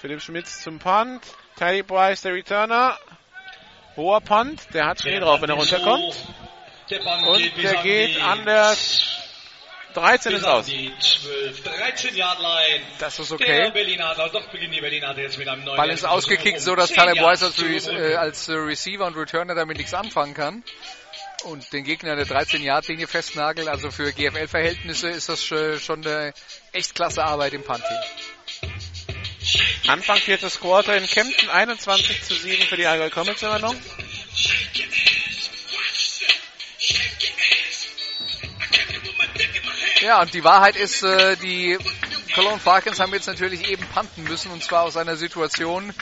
Philipp 0.00 0.22
Schmitz 0.22 0.62
zum 0.62 0.78
Punt. 0.78 1.22
Teddy 1.58 1.82
Bryce, 1.82 2.22
der 2.22 2.34
Returner. 2.34 2.98
Hoher 3.96 4.20
Punt. 4.20 4.62
Der 4.72 4.86
hat 4.86 5.00
Schnee 5.00 5.18
drauf, 5.18 5.42
wenn 5.42 5.50
er 5.50 5.56
runterkommt. 5.56 6.14
Der 6.88 6.98
Punt 7.00 7.26
Und 7.26 7.38
geht 7.38 7.62
der 7.64 7.82
geht 7.82 8.22
an 8.22 8.44
der 8.44 8.76
13 9.94 10.32
bis 10.32 10.42
ist 10.42 10.46
aus. 10.46 10.66
die 10.66 10.92
12, 11.00 11.62
13 11.64 12.14
Yard 12.14 12.38
Line. 12.38 12.84
Das 13.00 13.18
ist 13.18 13.30
Der 13.30 13.34
okay. 13.34 13.72
Ball 15.76 15.90
ist 15.90 16.04
ausgekickt, 16.04 16.60
so 16.60 16.76
dass 16.76 16.90
10 16.90 16.96
Taleb 16.96 17.16
Yards 17.16 17.42
Weiss 17.42 17.60
als, 17.60 17.88
Re 17.90 18.12
äh, 18.12 18.14
als 18.14 18.48
äh, 18.48 18.52
Receiver 18.52 19.06
und 19.06 19.16
Returner 19.16 19.54
damit 19.56 19.78
nichts 19.78 19.94
anfangen 19.94 20.34
kann. 20.34 20.62
Und 21.44 21.72
den 21.72 21.84
Gegner 21.84 22.16
der 22.16 22.26
13-Yard-Linie 22.26 23.06
festnagelt. 23.06 23.68
Also 23.68 23.90
für 23.90 24.12
GFL-Verhältnisse 24.12 25.08
ist 25.08 25.28
das 25.28 25.44
schon 25.44 25.78
schon 25.80 26.06
eine 26.06 26.32
echt 26.72 26.94
klasse 26.94 27.24
Arbeit 27.24 27.52
im 27.54 27.64
Punt-Team. 27.64 27.98
Anfang 29.86 30.18
viertes 30.18 30.60
Quarter 30.60 30.96
in 30.96 31.06
Kempten 31.06 31.48
21 31.48 32.22
zu 32.22 32.34
7 32.34 32.64
für 32.64 32.76
die 32.76 32.86
Allgäu 32.86 33.10
Comets 33.10 33.42
Übernung. 33.42 33.76
Ja, 40.00 40.20
und 40.22 40.32
die 40.32 40.44
Wahrheit 40.44 40.76
ist, 40.76 41.02
äh, 41.02 41.36
die 41.36 41.78
Cologne 42.34 42.60
Falcons 42.60 43.00
haben 43.00 43.12
jetzt 43.12 43.26
natürlich 43.26 43.68
eben 43.68 43.84
punten 43.86 44.24
müssen 44.24 44.50
und 44.52 44.62
zwar 44.62 44.82
aus 44.82 44.96
einer 44.96 45.16
Situation, 45.16 45.92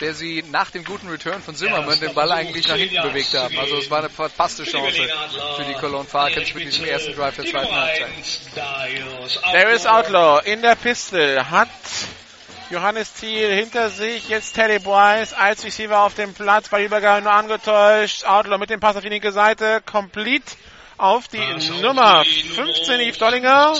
der 0.00 0.14
sie 0.14 0.42
nach 0.50 0.70
dem 0.70 0.84
guten 0.84 1.08
Return 1.08 1.42
von 1.42 1.54
Zimmermann 1.54 2.00
den 2.00 2.14
Ball 2.14 2.32
eigentlich 2.32 2.66
nach 2.66 2.76
hinten 2.76 3.02
bewegt 3.02 3.34
haben. 3.34 3.58
Also 3.58 3.76
es 3.76 3.90
war 3.90 3.98
eine 3.98 4.08
verpasste 4.08 4.64
Chance 4.64 5.08
für 5.56 5.64
die 5.64 5.74
Cologne 5.74 6.08
Falcons 6.08 6.54
mit 6.54 6.64
diesem 6.64 6.86
ersten 6.86 7.14
Drive 7.14 7.36
der 7.36 7.46
zweiten 7.46 7.74
Halbzeit. 7.74 8.10
Darius 8.54 9.40
Darius 9.52 9.86
Outlaw 9.86 10.40
in 10.44 10.62
der 10.62 10.74
Pistol 10.76 11.44
hat 11.50 11.68
Johannes 12.72 13.12
Thiel 13.12 13.54
hinter 13.54 13.90
sich. 13.90 14.30
Jetzt 14.30 14.54
Teddy 14.54 14.78
Bryce 14.78 15.34
als 15.34 15.62
Receiver 15.62 16.00
auf 16.00 16.14
dem 16.14 16.32
Platz. 16.32 16.70
Bei 16.70 16.82
Übergabe 16.82 17.20
nur 17.20 17.32
angetäuscht. 17.32 18.24
Outlaw 18.24 18.56
mit 18.56 18.70
dem 18.70 18.80
Pass 18.80 18.96
auf 18.96 19.02
die 19.02 19.10
linke 19.10 19.30
Seite. 19.30 19.82
Complete 19.84 20.56
auf 20.96 21.28
die 21.28 21.44
Nummer 21.82 22.24
15 22.24 23.00
Yves 23.00 23.18
Dollinger. 23.18 23.74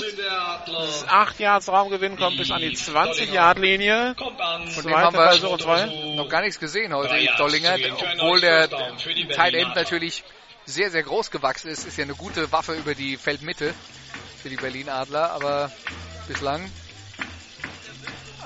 8 1.09 1.41
Yards 1.41 1.69
Raumgewinn 1.71 2.19
kommt 2.19 2.37
bis 2.37 2.51
an 2.51 2.61
die 2.61 2.75
20 2.75 3.33
Yard 3.33 3.59
Linie. 3.59 4.15
Kommt 4.15 4.39
an. 4.39 4.69
Von 4.69 4.85
dem 4.85 4.95
haben 4.95 5.17
wir 5.17 6.15
noch 6.17 6.29
gar 6.29 6.43
nichts 6.43 6.61
gesehen 6.61 6.95
heute, 6.95 7.15
Yves 7.15 7.37
Dollinger, 7.39 7.77
obwohl 7.95 8.43
der 8.43 8.69
Tight. 8.69 9.55
End 9.55 9.75
natürlich 9.75 10.23
sehr, 10.67 10.91
sehr 10.91 11.03
groß 11.03 11.31
gewachsen 11.31 11.71
ist. 11.71 11.87
Ist 11.87 11.97
ja 11.97 12.05
eine 12.05 12.15
gute 12.15 12.53
Waffe 12.53 12.75
über 12.75 12.95
die 12.95 13.17
Feldmitte 13.17 13.73
für 14.43 14.51
die 14.51 14.57
Berlin 14.57 14.91
Adler, 14.91 15.31
aber 15.31 15.73
bislang 16.29 16.71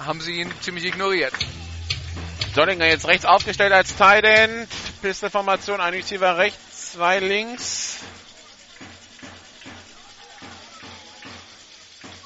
haben 0.04 0.20
sie 0.20 0.40
ihn 0.40 0.52
ziemlich 0.60 0.84
ignoriert. 0.84 1.32
Dollinger 2.54 2.86
jetzt 2.86 3.06
rechts 3.06 3.24
aufgestellt 3.24 3.72
als 3.72 3.96
Tight 3.96 4.24
End. 4.24 4.68
Pistolformation, 5.02 5.80
ein 5.80 5.92
Receiver 5.92 6.38
rechts, 6.38 6.92
zwei 6.92 7.18
links. 7.18 7.98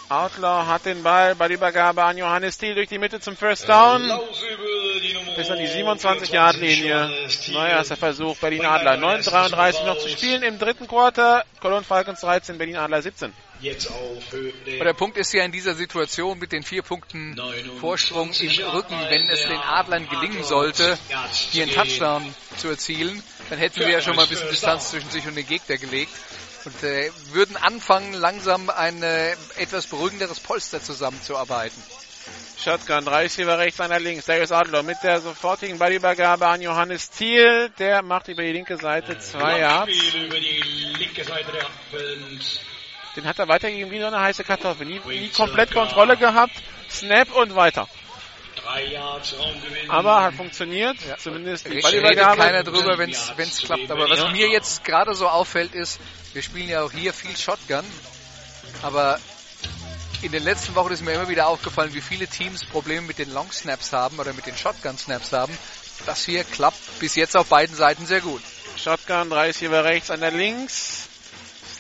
Outlaw 0.09 0.67
hat 0.67 0.87
den 0.87 1.05
Ball 1.05 1.37
bei 1.37 1.47
der 1.47 1.57
Übergabe 1.57 2.03
an 2.03 2.19
Johannes 2.19 2.59
Thiel 2.59 2.75
durch 2.75 2.89
die 2.89 2.99
Mitte 2.99 3.21
zum 3.21 3.37
First 3.37 3.69
Down. 3.69 4.03
Bis 5.37 5.51
an 5.51 5.59
die 5.59 5.69
27-Yard-Linie. 5.69 7.29
Neuer 7.53 7.69
erster 7.69 7.97
Versuch, 7.97 8.37
Berlin 8.39 8.67
Adler. 8.67 8.95
9,33 8.95 9.85
noch 9.85 9.99
zu 9.99 10.09
spielen 10.09 10.43
im 10.43 10.59
dritten 10.59 10.89
Quarter. 10.89 11.45
Cologne 11.61 11.85
Falcons 11.85 12.21
13, 12.23 12.59
Berlin 12.59 12.77
Adler 12.77 13.03
17. 13.03 13.33
Jetzt 13.61 13.91
auf 13.91 14.33
Höhe 14.33 14.53
Aber 14.77 14.85
der 14.85 14.95
Punkt 14.95 15.19
ist 15.19 15.33
ja 15.33 15.45
in 15.45 15.53
dieser 15.53 15.75
Situation 15.75 16.39
mit 16.39 16.53
den 16.53 16.63
vier 16.63 16.83
Punkten 16.83 17.39
Vorsprung 17.79 18.33
im 18.33 18.51
Rücken, 18.69 18.99
wenn 19.09 19.29
es 19.29 19.43
den 19.43 19.59
Adlern 19.59 20.09
gelingen 20.09 20.43
sollte, 20.45 20.99
hier 21.51 21.65
einen 21.65 21.73
Touchdown 21.73 22.35
zu 22.57 22.69
erzielen, 22.69 23.23
dann 23.51 23.59
hätten 23.59 23.83
sie 23.83 23.91
ja 23.91 24.01
schon 24.01 24.17
mal 24.17 24.23
ein 24.23 24.29
bisschen 24.29 24.49
Distanz 24.49 24.91
zwischen 24.91 25.11
sich 25.11 25.27
und 25.27 25.35
den 25.35 25.47
Gegner 25.47 25.77
gelegt 25.77 26.13
und 26.65 26.83
äh, 26.83 27.11
würden 27.33 27.57
anfangen, 27.57 28.13
langsam 28.15 28.71
ein 28.71 29.03
äh, 29.03 29.33
etwas 29.57 29.87
beruhigenderes 29.87 30.41
Polster 30.41 30.83
zusammenzuarbeiten. 30.83 31.83
Shotgun, 32.63 33.07
drei 33.07 33.23
Receiver 33.23 33.59
rechts, 33.59 33.81
einer 33.81 33.99
links. 33.99 34.27
Darius 34.27 34.53
Adler 34.53 34.83
mit 34.83 34.99
der 35.03 35.21
sofortigen 35.21 35.79
Ballübergabe 35.79 36.47
an 36.47 36.61
Johannes 36.61 37.09
Thiel. 37.09 37.71
Der 37.79 38.03
macht 38.03 38.29
über 38.29 38.43
die 38.43 38.53
linke 38.53 38.77
Seite 38.77 39.19
zwei 39.19 39.61
Yards. 39.61 39.93
Den 43.17 43.27
hat 43.27 43.39
er 43.39 43.49
weitergegeben 43.49 43.91
wie 43.91 44.01
so 44.01 44.07
eine 44.07 44.21
heiße 44.21 44.45
Kartoffel. 44.45 44.87
Nie, 44.87 45.01
nie 45.07 45.29
komplett 45.29 45.73
Kontrolle 45.73 46.17
gehabt. 46.17 46.55
Snap 46.89 47.35
und 47.35 47.55
weiter. 47.55 47.89
Aber 49.89 50.23
hat 50.23 50.35
funktioniert. 50.35 50.97
Zumindest 51.19 51.67
die 51.67 51.71
Redet 51.71 51.83
Ballübergabe. 51.83 52.37
keiner 52.37 52.63
drüber, 52.63 52.99
wenn 52.99 53.11
es 53.11 53.59
klappt. 53.59 53.91
Aber 53.91 54.09
was 54.09 54.31
mir 54.33 54.49
jetzt 54.49 54.85
gerade 54.85 55.15
so 55.15 55.29
auffällt, 55.29 55.75
ist, 55.75 56.01
wir 56.33 56.43
spielen 56.43 56.69
ja 56.69 56.83
auch 56.83 56.93
hier 56.93 57.13
viel 57.13 57.37
Shotgun, 57.37 57.85
aber 58.83 59.19
in 60.23 60.33
den 60.33 60.45
letzten 60.45 60.75
Wochen 60.75 60.93
ist 60.93 61.03
mir 61.03 61.13
immer 61.13 61.29
wieder 61.29 61.49
aufgefallen, 61.49 61.95
wie 61.95 62.01
viele 62.01 62.27
Teams 62.27 62.65
Probleme 62.65 63.03
mit 63.03 63.19
den 63.19 63.33
Long 63.33 63.51
Snaps 63.51 63.93
haben 63.93 64.19
oder 64.19 64.33
mit 64.33 64.47
den 64.47 64.57
Shotgun 64.57 64.97
Snaps 64.99 65.33
haben. 65.33 65.57
Das 66.07 66.25
hier 66.25 66.45
klappt 66.45 66.99
bis 67.01 67.17
jetzt 67.17 67.37
auf 67.37 67.49
beiden 67.49 67.75
Seiten 67.75 68.07
sehr 68.07 68.21
gut. 68.21 68.43
Shotgun, 68.77 69.31
drei 69.31 69.49
Receiver 69.49 69.85
rechts, 69.85 70.11
einer 70.11 70.31
links. 70.31 71.10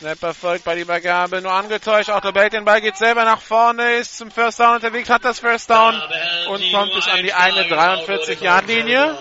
Snap 0.00 0.22
erfolgt 0.22 0.64
bei 0.64 0.76
der 0.76 0.84
Übergabe, 0.84 1.42
nur 1.42 1.52
angetäuscht. 1.52 2.08
Otto 2.08 2.32
behält 2.32 2.54
den 2.54 2.64
Ball, 2.64 2.80
geht 2.80 2.96
selber 2.96 3.26
nach 3.26 3.42
vorne, 3.42 3.96
ist 3.96 4.16
zum 4.16 4.30
First 4.30 4.58
Down 4.58 4.76
unterwegs, 4.76 5.10
hat 5.10 5.26
das 5.26 5.40
First 5.40 5.68
Down 5.68 5.94
und 6.48 6.72
kommt 6.72 6.94
bis 6.94 7.06
an 7.06 7.22
die 7.22 7.34
eine 7.34 7.64
43-Yard-Linie. 7.64 9.18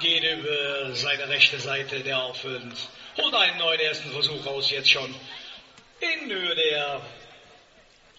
Geht 0.00 0.24
über 0.24 0.92
seine 0.92 1.28
rechte 1.28 1.60
Seite 1.60 2.00
der 2.00 2.18
Offense. 2.18 2.88
Holt 3.16 3.32
einen 3.32 3.58
neuen 3.58 3.78
ersten 3.78 4.10
Versuch 4.10 4.44
raus, 4.44 4.68
jetzt 4.70 4.90
schon. 4.90 5.14
In 6.00 6.28
Höhe 6.28 6.54
der 6.56 7.00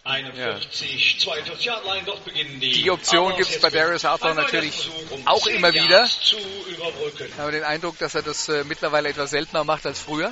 41, 0.06 1.20
42 1.20 1.66
Yard 1.66 1.84
Line. 1.84 2.04
Dort 2.06 2.24
beginnen 2.24 2.62
die. 2.62 2.72
Die 2.72 2.92
Option 2.92 3.36
gibt's 3.36 3.52
jetzt 3.52 3.62
bei 3.62 3.70
Darius 3.70 4.04
neuen 4.04 4.38
natürlich 4.38 4.74
Versuch, 4.74 5.12
um 5.12 5.28
auch 5.28 5.44
10 5.44 5.58
immer 5.58 5.74
wieder. 5.74 6.06
Ich 6.06 7.38
habe 7.38 7.52
den 7.52 7.66
Eindruck, 7.66 7.98
dass 8.00 8.16
er 8.16 8.22
das 8.22 8.48
äh, 8.48 8.64
mittlerweile 8.64 9.10
etwas 9.10 9.32
seltener 9.32 9.66
macht 9.66 9.86
als 9.86 10.00
früher. 10.00 10.32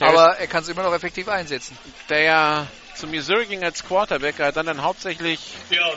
Der 0.00 0.08
Aber 0.08 0.36
er 0.38 0.46
kann 0.46 0.62
es 0.62 0.68
immer 0.68 0.82
noch 0.82 0.94
effektiv 0.94 1.28
einsetzen. 1.28 1.76
Der 2.08 2.20
ja 2.20 2.66
zu 2.94 3.06
Missouri 3.06 3.46
ging 3.46 3.64
als 3.64 3.84
Quarterback, 3.84 4.38
er 4.38 4.52
dann, 4.52 4.66
dann 4.66 4.82
hauptsächlich 4.82 5.40
Ja. 5.70 5.90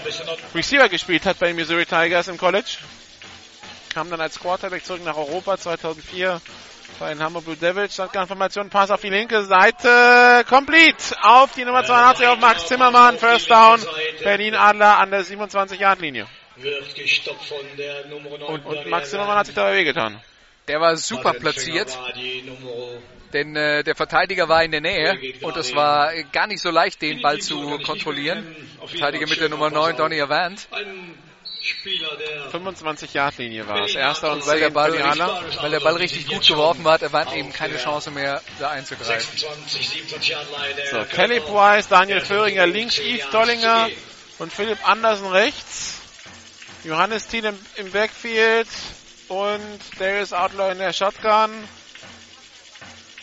Receiver 0.56 0.90
gespielt 0.90 1.26
hat 1.26 1.40
bei 1.40 1.48
den 1.48 1.56
Missouri 1.56 1.86
Tigers 1.86 2.28
im 2.28 2.38
College. 2.38 2.78
Kam 3.94 4.10
dann 4.10 4.22
als 4.22 4.40
Quarterback 4.40 4.86
zurück 4.86 5.04
nach 5.04 5.16
Europa 5.18 5.58
2004 5.58 6.42
bei 7.00 7.10
den 7.10 7.22
Hamburg 7.22 7.46
Blue 7.46 7.56
Devils. 7.56 7.96
Shotgun-Formation, 7.96 8.70
Pass 8.70 8.92
auf 8.92 9.02
die 9.02 9.10
linke 9.10 9.44
Seite. 9.44 10.44
Complete 10.48 11.16
auf 11.22 11.54
die 11.54 11.66
Nummer 11.66 11.84
82 11.84 12.28
auf 12.28 12.40
Max 12.40 12.68
Zimmermann. 12.68 13.18
First 13.18 13.50
Down. 13.50 13.80
Berlin 14.24 14.56
Adler 14.56 14.98
an 14.98 15.12
der 15.12 15.24
27-Yard-Linie. 15.24 16.28
Wird 16.56 16.96
gestoppt 16.96 17.46
von 17.46 17.58
der 17.78 18.08
Nummer 18.08 18.38
9. 18.38 18.42
Und, 18.42 18.66
und 18.66 18.88
Max 18.88 19.12
Zimmermann 19.12 19.38
hat 19.38 19.46
sich 19.46 19.56
dabei 19.56 19.76
wehgetan. 19.78 20.22
Der 20.68 20.82
war 20.82 20.98
super 20.98 21.34
platziert, 21.34 21.90
War 21.90 22.14
denn 23.34 23.56
äh, 23.56 23.84
der 23.84 23.96
Verteidiger 23.96 24.48
war 24.48 24.64
in 24.64 24.72
der 24.72 24.82
Nähe 24.82 25.18
und 25.42 25.56
es 25.58 25.76
war 25.76 26.12
gar 26.32 26.48
nicht 26.48 26.62
so 26.62 26.70
leicht, 26.70 27.02
den 27.02 27.22
Ball 27.22 27.40
zu 27.40 27.78
kontrollieren. 27.80 28.56
Verteidiger 28.86 29.28
mit 29.28 29.40
der 29.40 29.50
Nummer 29.50 29.70
9, 29.70 29.98
Donny 29.98 30.22
Avant. 30.22 30.68
Ein 30.72 31.18
Spieler, 31.62 32.16
der 32.16 32.52
25-Yard-Linie 32.52 33.68
war 33.68 33.84
es. 33.84 33.96
Erster 33.96 34.32
und 34.32 34.46
Weil 34.48 34.60
der, 34.60 34.70
Ball 34.70 34.92
für 34.92 34.98
die 34.98 35.04
richtig, 35.04 35.62
weil 35.62 35.72
der 35.72 35.80
Ball 35.82 35.96
richtig 35.96 36.28
gut 36.28 36.48
geworfen 36.48 36.88
hat, 36.88 37.04
Avant 37.04 37.36
eben 37.36 37.52
keine 37.52 37.78
Chance 37.78 38.12
mehr, 38.12 38.42
da 38.60 38.70
einzugreifen. 38.70 39.38
26, 39.38 39.90
27 39.90 40.30
Jahre 40.30 40.46
Line. 40.46 40.82
So, 40.90 41.04
Kelly 41.14 41.40
Price, 41.42 41.88
Daniel 41.90 42.22
Föhringer 42.22 42.68
links, 42.68 43.00
Yves 43.00 43.30
Dollinger 43.32 43.90
und 44.40 44.54
Philipp 44.54 44.88
Andersen 44.88 45.28
rechts. 45.28 46.02
Johannes 46.84 47.28
Thiel 47.28 47.46
im, 47.46 47.60
im 47.76 47.92
Backfield 47.92 48.68
und 49.30 49.80
Darius 50.00 50.34
Outlaw 50.34 50.72
in 50.72 50.80
der 50.80 50.94
Shotgun. 50.94 51.52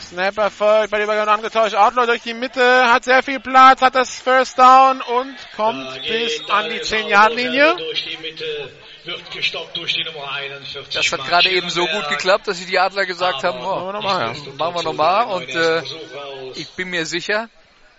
Snap 0.00 0.36
erfolgt, 0.36 0.90
bei 0.90 0.98
der 0.98 1.06
Übergabe 1.06 1.30
angetauscht. 1.30 1.74
Outlaw 1.74 2.06
durch 2.06 2.22
die 2.22 2.34
Mitte, 2.34 2.92
hat 2.92 3.04
sehr 3.04 3.22
viel 3.22 3.40
Platz, 3.40 3.80
hat 3.80 3.94
das 3.94 4.20
First 4.20 4.58
Down 4.58 5.00
und 5.00 5.36
kommt 5.56 6.02
bis 6.02 6.42
an 6.50 6.68
die 6.70 6.80
10-Yard-Linie. 6.80 7.76
Durch 7.76 8.04
die 8.04 8.16
Mitte 8.18 8.70
wird 9.04 9.30
gestoppt 9.30 9.76
durch 9.76 9.94
die 9.94 10.04
Nummer 10.04 10.30
41. 10.30 10.94
Das 10.94 11.12
hat 11.12 11.26
gerade 11.26 11.50
eben 11.50 11.70
so 11.70 11.86
gut 11.86 12.08
geklappt, 12.08 12.48
dass 12.48 12.58
sich 12.58 12.66
die 12.66 12.78
Adler 12.78 13.06
gesagt 13.06 13.42
haben, 13.44 13.58
Machen 13.58 13.92
wir 13.92 13.98
oh, 13.98 14.52
machen 14.56 14.74
wir 14.74 14.82
nochmal 14.82 15.26
und 15.26 15.48
äh, 15.48 15.82
ich 16.54 16.68
bin 16.70 16.90
mir 16.90 17.06
sicher, 17.06 17.48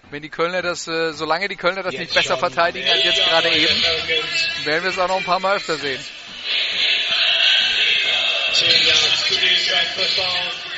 wenn 0.09 0.21
die 0.21 0.29
Kölner 0.29 0.61
das, 0.61 0.87
äh, 0.87 1.13
solange 1.13 1.47
die 1.47 1.55
Kölner 1.55 1.83
das 1.83 1.95
nicht 1.95 2.13
besser 2.13 2.37
verteidigen 2.37 2.87
als 2.87 3.03
jetzt 3.03 3.23
gerade 3.25 3.49
eben, 3.49 3.83
werden 4.63 4.83
wir 4.83 4.91
es 4.91 4.99
auch 4.99 5.07
noch 5.07 5.17
ein 5.17 5.23
paar 5.23 5.39
Mal 5.39 5.57
öfter 5.57 5.75
sehen. 5.77 6.03
10 9.75 9.81
Yards 9.81 9.81
zu 9.81 9.81
gehen 9.81 9.81
für 9.81 9.81
ein 9.81 9.87
First 9.87 10.17
Down. 10.17 10.75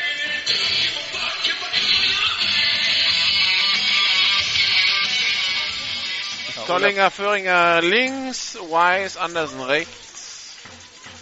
Tollinger, 6.68 7.11
Föhringer 7.11 7.82
links, 7.82 8.56
Wise, 8.56 9.19
Andersen 9.22 9.61
rechts. 9.61 10.56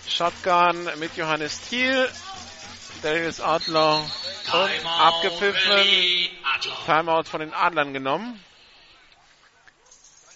Shotgun 0.07 0.89
mit 0.97 1.15
Johannes 1.17 1.61
Thiel. 1.61 2.09
Darius 3.03 3.39
Adler 3.41 3.97
und 4.53 4.85
abgepfiffen. 4.85 6.29
Timeout 6.85 7.25
von 7.25 7.41
den 7.41 7.53
Adlern 7.53 7.93
genommen. 7.93 8.43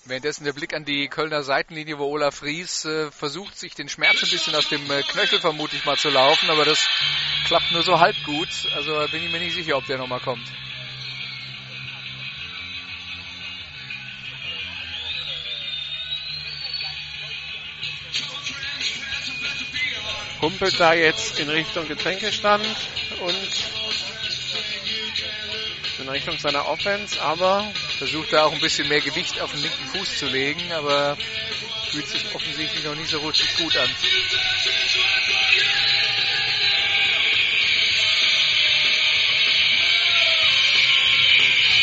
Währenddessen 0.05 0.45
der 0.45 0.53
Blick 0.53 0.73
an 0.73 0.85
die 0.85 1.07
Kölner 1.07 1.43
Seitenlinie, 1.43 1.99
wo 1.99 2.05
Olaf 2.05 2.41
Ries 2.41 2.85
äh, 2.85 3.11
versucht, 3.11 3.57
sich 3.57 3.75
den 3.75 3.89
Schmerz 3.89 4.23
ein 4.23 4.29
bisschen 4.29 4.55
aus 4.55 4.69
dem 4.69 4.89
äh, 4.89 5.03
Knöchel 5.03 5.39
vermutlich 5.39 5.85
mal 5.85 5.97
zu 5.97 6.09
laufen, 6.09 6.49
aber 6.49 6.65
das 6.65 6.87
klappt 7.45 7.71
nur 7.71 7.83
so 7.83 7.99
halb 7.99 8.15
gut. 8.23 8.49
Also 8.75 9.05
bin 9.11 9.23
ich 9.23 9.31
mir 9.31 9.39
nicht 9.39 9.55
sicher, 9.55 9.77
ob 9.77 9.85
der 9.85 9.97
nochmal 9.97 10.21
kommt. 10.21 10.47
Humpelt 20.41 20.79
da 20.79 20.93
jetzt 20.93 21.37
in 21.37 21.49
Richtung 21.49 21.87
Getränkestand 21.87 22.65
und 23.19 23.49
in 25.99 26.09
Richtung 26.09 26.39
seiner 26.39 26.65
Offense, 26.67 27.21
aber 27.21 27.69
Versucht 27.99 28.31
da 28.31 28.45
auch 28.45 28.53
ein 28.53 28.61
bisschen 28.61 28.87
mehr 28.87 29.01
Gewicht 29.01 29.41
auf 29.41 29.51
den 29.51 29.59
linken 29.59 29.85
Fuß 29.89 30.19
zu 30.19 30.27
legen, 30.27 30.71
aber 30.71 31.17
fühlt 31.91 32.07
sich 32.07 32.33
offensichtlich 32.33 32.85
noch 32.85 32.95
nicht 32.95 33.09
so 33.09 33.19
richtig 33.19 33.57
gut 33.57 33.75
an. 33.75 33.89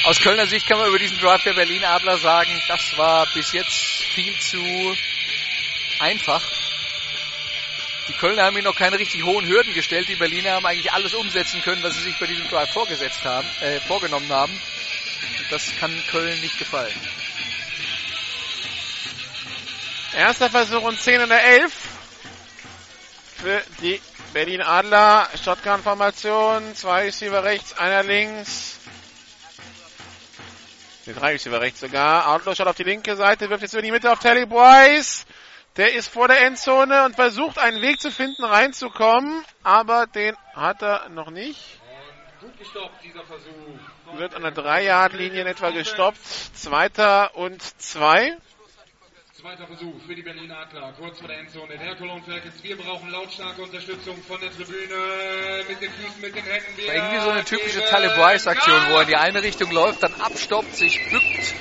Aus 0.05 0.19
Kölner 0.21 0.47
Sicht 0.47 0.67
kann 0.67 0.79
man 0.79 0.89
über 0.89 0.99
diesen 0.99 1.19
Drive 1.19 1.43
der 1.43 1.53
Berlin 1.53 1.85
Adler 1.85 2.17
sagen, 2.17 2.63
das 2.67 2.97
war 2.97 3.27
bis 3.35 3.53
jetzt 3.53 4.05
viel 4.15 4.39
zu 4.39 4.97
einfach. 5.99 6.43
Die 8.09 8.15
Kölner 8.15 8.45
haben 8.45 8.57
ihm 8.57 8.65
noch 8.65 8.77
keine 8.77 8.99
richtig 8.99 9.23
hohen 9.25 9.47
Hürden 9.47 9.75
gestellt. 9.75 10.09
Die 10.09 10.17
Berliner 10.17 10.53
haben 10.53 10.65
eigentlich 10.65 10.93
alles 10.95 11.13
umsetzen 11.13 11.61
können, 11.61 11.83
was 11.83 11.95
sie 11.97 12.05
sich 12.05 12.19
bei 12.19 12.27
diesem 12.27 12.49
Drive 12.49 12.71
vorgesetzt 12.71 13.23
haben, 13.25 13.47
äh, 13.61 13.81
vorgenommen 13.81 14.33
haben. 14.33 14.59
Das 15.51 15.77
kann 15.79 15.93
Köln 16.11 16.41
nicht 16.41 16.59
gefallen. 16.59 16.95
erster 20.17 20.49
Versuch 20.51 20.83
und 20.83 21.01
10 21.01 21.21
in 21.21 21.29
der 21.29 21.45
11 21.45 21.73
für 23.37 23.63
die 23.81 24.01
Berlin 24.33 24.63
Adler. 24.63 25.29
Shotgun-Formation, 25.43 26.75
zwei 26.75 27.05
Receiver 27.05 27.45
rechts, 27.45 27.77
einer 27.79 28.03
links. 28.03 28.79
Die 31.05 31.13
drei 31.13 31.33
Receiver 31.33 31.61
rechts 31.61 31.81
sogar. 31.81 32.29
Outlaw 32.29 32.57
schaut 32.57 32.67
auf 32.67 32.77
die 32.77 32.83
linke 32.83 33.15
Seite, 33.15 33.49
wirft 33.49 33.63
jetzt 33.63 33.75
über 33.75 33.83
die 33.83 33.93
Mitte 33.93 34.11
auf 34.11 34.19
Telly 34.19 34.47
Boyce. 34.47 35.27
Der 35.77 35.93
ist 35.93 36.09
vor 36.09 36.27
der 36.27 36.41
Endzone 36.41 37.05
und 37.05 37.15
versucht 37.15 37.59
einen 37.59 37.83
Weg 37.83 38.01
zu 38.01 38.11
finden, 38.11 38.45
reinzukommen, 38.45 39.45
aber 39.63 40.07
den 40.07 40.35
hat 40.55 40.83
er 40.83 41.11
noch 41.11 41.31
nicht. 41.31 41.61
Gut 42.41 42.59
gestoppt, 42.59 43.03
dieser 43.03 43.25
Versuch. 43.25 44.19
Wird 44.19 44.35
an 44.35 44.43
der 44.43 44.55
3-Yard-Linie 44.55 45.41
in 45.41 45.47
etwa 45.47 45.71
gestoppt. 45.71 46.19
Zweiter 46.55 47.35
und 47.35 47.63
zwei. 47.81 48.37
Zweiter 49.33 49.67
Versuch 49.67 49.95
für 50.07 50.15
die 50.15 50.23
Berlin 50.23 50.51
Adler, 50.51 50.93
kurz 50.99 51.19
vor 51.19 51.29
der 51.29 51.39
Endzone. 51.39 51.79
Der 51.79 51.97
Cologne 51.97 52.23
Falcons, 52.25 52.63
wir 52.63 52.77
brauchen 52.77 53.11
lautstarke 53.11 53.63
Unterstützung 53.63 54.23
von 54.23 54.39
der 54.41 54.51
Tribüne, 54.51 55.65
mit 55.69 55.81
den 55.81 55.91
Füßen, 55.93 56.21
mit 56.21 56.35
den 56.35 56.45
Händen. 56.45 56.77
Wir 56.77 56.95
irgendwie 56.95 57.21
so 57.21 57.31
eine 57.31 57.45
typische 57.45 57.85
Talib 57.87 58.13
Rice-Aktion, 58.19 58.81
wo 58.89 58.95
er 58.97 59.03
in 59.03 59.09
die 59.09 59.17
eine 59.17 59.43
Richtung 59.43 59.71
läuft, 59.71 60.03
dann 60.03 60.15
abstoppt, 60.21 60.75
sich 60.75 61.01
bückt, 61.11 61.55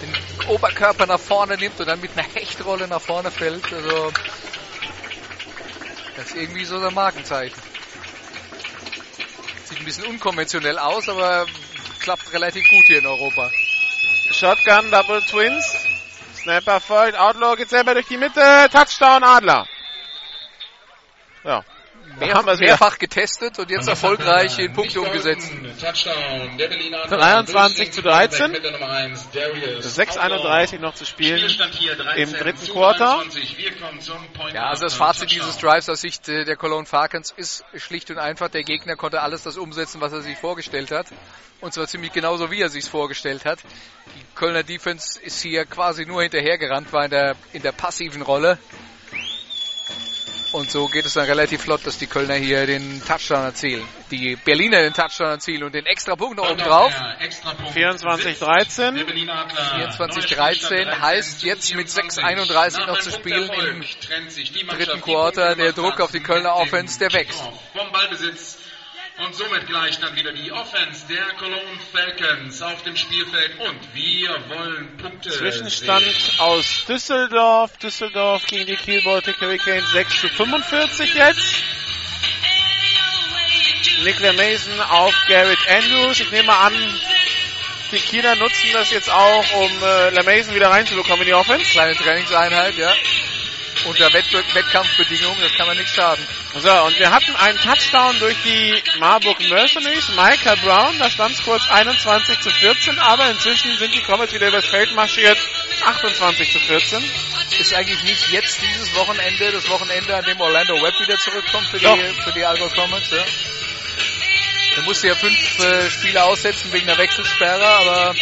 den 0.00 0.48
Oberkörper 0.48 1.06
nach 1.06 1.20
vorne 1.20 1.56
nimmt 1.56 1.78
und 1.80 1.86
dann 1.86 2.00
mit 2.00 2.12
einer 2.16 2.26
Hechtrolle 2.28 2.88
nach 2.88 3.00
vorne 3.00 3.30
fällt. 3.30 3.70
Also, 3.72 4.12
das 6.16 6.26
ist 6.26 6.36
irgendwie 6.36 6.64
so 6.64 6.78
sein 6.78 6.94
Markenzeichen. 6.94 7.73
Sieht 9.74 9.82
ein 9.82 9.86
bisschen 9.86 10.04
unkonventionell 10.04 10.78
aus, 10.78 11.08
aber 11.08 11.46
klappt 11.98 12.32
relativ 12.32 12.62
gut 12.70 12.84
hier 12.86 13.00
in 13.00 13.06
Europa. 13.06 13.50
Shotgun, 14.30 14.88
Double 14.92 15.20
Twins. 15.22 15.84
Snapper 16.36 16.78
folgt. 16.78 17.18
Outlaw 17.18 17.56
geht 17.56 17.70
selber 17.70 17.94
durch 17.94 18.06
die 18.06 18.16
Mitte. 18.16 18.68
Touchdown 18.70 19.24
Adler. 19.24 19.66
Ja. 21.42 21.64
Mehr, 22.18 22.42
mehrfach 22.42 22.98
getestet 22.98 23.58
und 23.58 23.70
jetzt 23.70 23.88
erfolgreich 23.88 24.58
in 24.58 24.72
Punkte 24.72 25.00
umgesetzt. 25.00 25.50
Touchdown 25.80 26.56
der 26.58 26.68
Berlin 26.68 26.94
Adler. 26.94 27.16
23 27.16 27.92
zu 27.92 28.02
13. 28.02 28.52
Mit 28.52 28.64
der 28.64 28.72
Nummer 28.72 28.88
1, 28.90 29.30
Darius 29.32 29.98
6,31 29.98 30.78
noch 30.78 30.94
zu 30.94 31.04
spielen. 31.04 31.38
Spielstand 31.38 31.74
hier 31.74 31.96
13 31.96 32.22
im 32.22 32.32
dritten 32.32 32.72
Quarter. 32.72 33.16
23. 33.16 33.58
Wir 33.58 33.72
kommen 33.76 34.00
zum 34.00 34.18
Point 34.32 34.54
Ja, 34.54 34.68
also 34.68 34.84
das 34.84 34.94
Fazit 34.94 35.30
dieses 35.30 35.58
Drives 35.58 35.88
aus 35.88 36.00
Sicht 36.00 36.28
äh, 36.28 36.44
der 36.44 36.56
Cologne 36.56 36.86
Falcons 36.86 37.32
ist 37.36 37.64
schlicht 37.76 38.10
und 38.10 38.18
einfach, 38.18 38.48
der 38.48 38.62
Gegner 38.62 38.96
konnte 38.96 39.20
alles 39.20 39.42
das 39.42 39.56
umsetzen, 39.56 40.00
was 40.00 40.12
er 40.12 40.22
sich 40.22 40.38
vorgestellt 40.38 40.90
hat. 40.90 41.06
Und 41.60 41.72
zwar 41.72 41.86
ziemlich 41.86 42.12
genauso, 42.12 42.50
wie 42.50 42.60
er 42.60 42.68
sich 42.68 42.84
vorgestellt 42.84 43.44
hat. 43.44 43.60
Die 44.14 44.34
Kölner 44.34 44.62
Defense 44.62 45.20
ist 45.20 45.40
hier 45.40 45.64
quasi 45.64 46.04
nur 46.04 46.22
hinterhergerannt, 46.22 46.92
war 46.92 47.04
in 47.04 47.10
der, 47.10 47.36
in 47.52 47.62
der 47.62 47.72
passiven 47.72 48.22
Rolle. 48.22 48.58
Und 50.54 50.70
so 50.70 50.86
geht 50.86 51.04
es 51.04 51.14
dann 51.14 51.26
relativ 51.26 51.62
flott, 51.62 51.84
dass 51.84 51.98
die 51.98 52.06
Kölner 52.06 52.36
hier 52.36 52.64
den 52.64 53.02
Touchdown 53.04 53.42
erzielen. 53.42 53.84
Die 54.12 54.36
Berliner 54.36 54.82
den 54.82 54.92
Touchdown 54.92 55.30
erzielen 55.30 55.64
und 55.64 55.74
den 55.74 55.84
extra 55.84 56.14
Punkt 56.14 56.36
noch 56.36 56.48
oben 56.48 56.60
drauf. 56.60 56.92
Ja, 56.96 57.16
Extrapunkt. 57.18 57.72
24, 57.72 58.38
Der 58.38 58.46
13. 58.46 58.94
Berlin 58.94 59.30
Adler. 59.30 59.90
24-13 59.90 61.00
heißt 61.00 61.42
jetzt 61.42 61.74
mit 61.74 61.88
6:31 61.88 62.86
noch 62.86 63.00
zu 63.00 63.10
spielen 63.10 63.50
im 63.50 63.80
dritten 63.80 64.68
dritten 64.68 65.00
Quarter 65.00 65.56
der 65.56 65.72
Druck 65.72 66.00
auf 66.00 66.12
die 66.12 66.20
Kölner 66.20 66.54
Offense, 66.54 67.00
der 67.00 67.12
wächst. 67.12 67.42
Vom 67.72 67.90
Ballbesitz. 67.90 68.63
Und 69.16 69.32
somit 69.32 69.66
gleich 69.68 70.00
dann 70.00 70.16
wieder 70.16 70.32
die 70.32 70.50
Offense 70.50 71.06
der 71.06 71.24
Cologne 71.38 71.78
Falcons 71.92 72.60
auf 72.62 72.82
dem 72.82 72.96
Spielfeld. 72.96 73.60
Und 73.60 73.94
wir 73.94 74.30
wollen 74.48 74.96
Punkte. 74.96 75.30
Zwischenstand 75.30 76.04
sehen. 76.04 76.40
aus 76.40 76.84
Düsseldorf. 76.88 77.76
Düsseldorf 77.78 78.44
gegen 78.46 78.66
die 78.66 78.76
Kiel 78.76 79.02
Baltic 79.04 79.40
Hurricanes 79.40 79.88
6 79.92 80.20
zu 80.20 80.28
45 80.28 81.14
jetzt. 81.14 81.54
Nicola 84.02 84.32
Mason 84.32 84.80
auf 84.80 85.14
Garrett 85.28 85.68
Andrews. 85.68 86.18
Ich 86.18 86.30
nehme 86.32 86.52
an, 86.52 86.74
die 87.92 88.00
Kieler 88.00 88.34
nutzen 88.34 88.70
das 88.72 88.90
jetzt 88.90 89.10
auch, 89.10 89.52
um 89.52 89.82
äh, 89.82 90.10
LeMason 90.10 90.54
wieder 90.56 90.70
reinzubekommen 90.70 91.20
in 91.20 91.26
die 91.26 91.34
Offense. 91.34 91.70
Kleine 91.70 91.94
Trainingseinheit, 91.94 92.76
ja. 92.76 92.92
Unter 93.84 94.12
Wett 94.12 94.32
Wettkampfbedingungen, 94.32 95.40
das 95.42 95.52
kann 95.54 95.66
man 95.66 95.76
nicht 95.76 95.94
schaden. 95.94 96.26
So, 96.56 96.70
und 96.84 96.98
wir 96.98 97.10
hatten 97.10 97.36
einen 97.36 97.58
Touchdown 97.58 98.18
durch 98.18 98.36
die 98.42 98.82
Marburg 98.98 99.38
Mercenaries, 99.40 100.08
Michael 100.10 100.56
Brown, 100.58 100.98
da 100.98 101.10
stand 101.10 101.34
es 101.34 101.42
kurz 101.42 101.68
21 101.68 102.40
zu 102.40 102.50
14, 102.50 102.98
aber 102.98 103.28
inzwischen 103.30 103.76
sind 103.76 103.94
die 103.94 104.00
Comets 104.02 104.32
wieder 104.32 104.48
übers 104.48 104.66
Feld 104.66 104.94
marschiert, 104.94 105.38
28 105.84 106.52
zu 106.52 106.58
14. 106.60 107.04
Ist 107.58 107.74
eigentlich 107.74 108.02
nicht 108.04 108.30
jetzt 108.30 108.62
dieses 108.62 108.94
Wochenende, 108.94 109.52
das 109.52 109.68
Wochenende, 109.68 110.16
an 110.16 110.24
dem 110.24 110.40
Orlando 110.40 110.74
Webb 110.82 110.98
wieder 111.00 111.18
zurückkommt 111.18 111.68
für 111.68 111.78
Doch. 111.78 111.94
die, 111.94 112.22
für 112.22 112.32
die 112.32 112.44
Allgäu 112.44 112.68
Comets, 112.70 113.10
ja. 113.10 113.24
Er 114.76 114.82
musste 114.82 115.08
ja 115.08 115.14
fünf 115.14 115.58
äh, 115.60 115.90
Spiele 115.90 116.22
aussetzen 116.24 116.72
wegen 116.72 116.86
der 116.86 116.98
Wechselsperre, 116.98 117.66
aber 117.66 118.14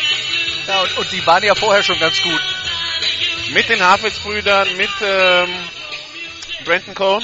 ja, 0.67 0.81
und, 0.81 0.97
und 0.99 1.13
die 1.13 1.25
waren 1.27 1.43
ja 1.43 1.55
vorher 1.55 1.83
schon 1.83 1.99
ganz 1.99 2.21
gut. 2.23 2.41
Mit 3.53 3.69
den 3.69 3.81
Havels-Brüdern, 3.81 4.77
mit 4.77 4.91
ähm, 5.03 5.51
Brenton 6.65 6.95
Cohn. 6.95 7.23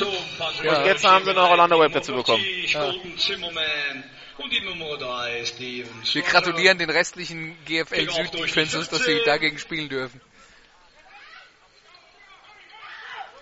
Ja. 0.62 0.78
Und 0.78 0.86
jetzt 0.86 1.04
haben 1.04 1.24
sie 1.24 1.32
noch 1.32 1.50
Orlando 1.50 1.80
Webb 1.80 1.92
dazu 1.92 2.14
bekommen. 2.14 2.44
Ja. 2.66 2.92
Zimmerman 3.16 4.04
und 4.36 4.52
die 4.52 4.60
Nummer 4.60 4.96
3 4.96 5.44
Steven. 5.44 5.90
Wir 6.12 6.22
gratulieren 6.22 6.78
den 6.78 6.90
restlichen 6.90 7.56
GFL 7.64 8.10
Süd 8.10 8.34
Defenses, 8.34 8.88
dass 8.88 9.04
sie 9.04 9.20
dagegen 9.24 9.58
spielen 9.58 9.88
dürfen. 9.88 10.20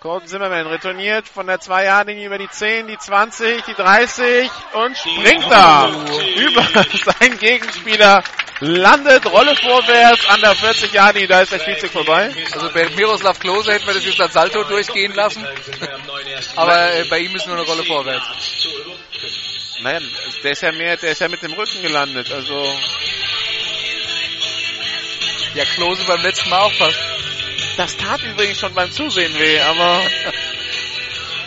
Colton 0.07 0.29
Zimmerman 0.29 0.69
retourniert 0.69 1.27
von 1.27 1.49
der 1.49 1.59
2-Yard-Linie 1.59 2.27
über 2.27 2.39
die 2.39 2.49
10, 2.49 2.87
die 2.87 2.97
20, 2.97 3.65
die 3.65 3.75
30 3.75 4.49
und 4.75 4.97
springt 4.97 5.51
da 5.51 5.91
über 6.37 6.63
seinen 7.19 7.37
Gegenspieler. 7.37 8.23
Landet, 8.61 9.27
Rolle 9.27 9.57
vorwärts 9.57 10.25
an 10.29 10.41
der 10.43 10.55
40-Yard-Linie, 10.55 11.27
da 11.27 11.41
ist 11.41 11.51
der 11.51 11.59
Spielzug 11.59 11.91
vorbei. 11.91 12.33
Also 12.53 12.71
bei 12.73 12.89
Miroslav 12.91 13.41
Klose 13.41 13.73
hätten 13.73 13.89
wir 13.89 13.95
das 13.95 14.05
jetzt 14.05 14.21
als 14.21 14.33
Salto 14.33 14.63
durchgehen 14.63 15.13
lassen. 15.13 15.45
Aber 16.55 16.95
äh, 16.95 17.05
bei 17.11 17.19
ihm 17.19 17.35
ist 17.35 17.49
nur 17.49 17.57
eine 17.57 17.67
Rolle 17.67 17.83
vorwärts. 17.83 18.25
Naja, 19.81 19.99
der 20.45 20.53
ist 20.53 20.63
ja 20.63 20.71
mehr, 20.71 20.97
der 20.99 21.11
ist 21.11 21.21
ja 21.21 21.27
mit 21.27 21.43
dem 21.43 21.53
Rücken 21.53 21.83
gelandet, 21.83 22.31
also 22.31 22.79
Ja, 25.55 25.65
Klose 25.65 26.05
beim 26.07 26.23
letzten 26.23 26.49
Mal 26.49 26.61
auch 26.61 26.73
fast. 26.75 26.97
Das 27.77 27.97
tat 27.97 28.23
übrigens 28.23 28.59
schon 28.59 28.75
beim 28.75 28.91
Zusehen 28.91 29.39
weh, 29.39 29.61
aber 29.61 30.03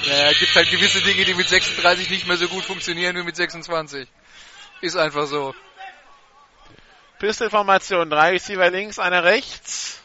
Ja, 0.09 0.31
gibt 0.33 0.55
halt 0.55 0.69
gewisse 0.71 1.01
Dinge, 1.01 1.25
die 1.25 1.33
mit 1.33 1.47
36 1.47 2.09
nicht 2.09 2.27
mehr 2.27 2.37
so 2.37 2.47
gut 2.47 2.63
funktionieren 2.63 3.15
wie 3.17 3.23
mit 3.23 3.35
26. 3.35 4.07
Ist 4.81 4.95
einfach 4.95 5.27
so. 5.27 5.53
Pistol-Formation, 7.19 8.09
drei 8.09 8.31
Receiver 8.31 8.71
links, 8.71 8.97
einer 8.97 9.23
rechts. 9.23 10.01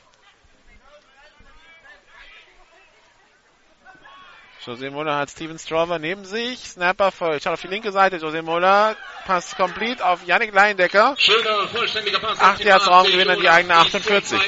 Jose 4.66 4.90
Muller 4.90 5.16
hat 5.16 5.30
Steven 5.30 5.58
Strover 5.58 5.98
neben 5.98 6.24
sich. 6.24 6.58
Snapper 6.60 7.12
voll. 7.12 7.38
Schaut 7.38 7.52
auf 7.52 7.60
die 7.60 7.66
linke 7.66 7.92
Seite. 7.92 8.16
Jose 8.16 8.40
Muller. 8.40 8.96
Pass 9.26 9.54
complete 9.56 10.04
auf 10.04 10.20
Yannick 10.26 10.54
Leindecker. 10.54 11.14
Schöner, 11.18 11.68
vollständiger 11.68 12.18
Pass. 12.18 12.40
Acht 12.40 12.64
Yards 12.64 12.88
Raumgewinn 12.88 13.28
an 13.28 13.40
die 13.40 13.48
eigene 13.48 13.74
48. 13.74 14.38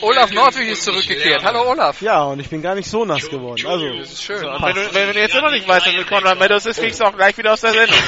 Olaf 0.00 0.32
Nordwig 0.32 0.70
ist 0.70 0.82
zurückgekehrt. 0.82 1.44
Hallo 1.44 1.70
Olaf. 1.70 2.02
Ja, 2.02 2.24
und 2.24 2.40
ich 2.40 2.48
bin 2.48 2.60
gar 2.60 2.74
nicht 2.74 2.90
so 2.90 3.04
nass 3.04 3.28
geworden. 3.28 3.64
Also, 3.64 3.98
Das 3.98 4.12
ist 4.12 4.24
schön. 4.24 4.44
Und 4.44 4.62
wenn 4.62 4.74
du, 4.74 4.94
wenn 4.94 5.12
du 5.12 5.20
jetzt 5.20 5.36
immer 5.36 5.52
nicht 5.52 5.68
weißt, 5.68 5.86
was 5.86 5.94
mit 5.94 6.08
Conrad 6.08 6.38
Meadows 6.40 6.66
ist, 6.66 6.80
fliegst 6.80 7.00
du 7.00 7.04
auch 7.04 7.14
gleich 7.14 7.38
wieder 7.38 7.52
aus 7.52 7.60
der 7.60 7.72
Sendung. 7.72 7.98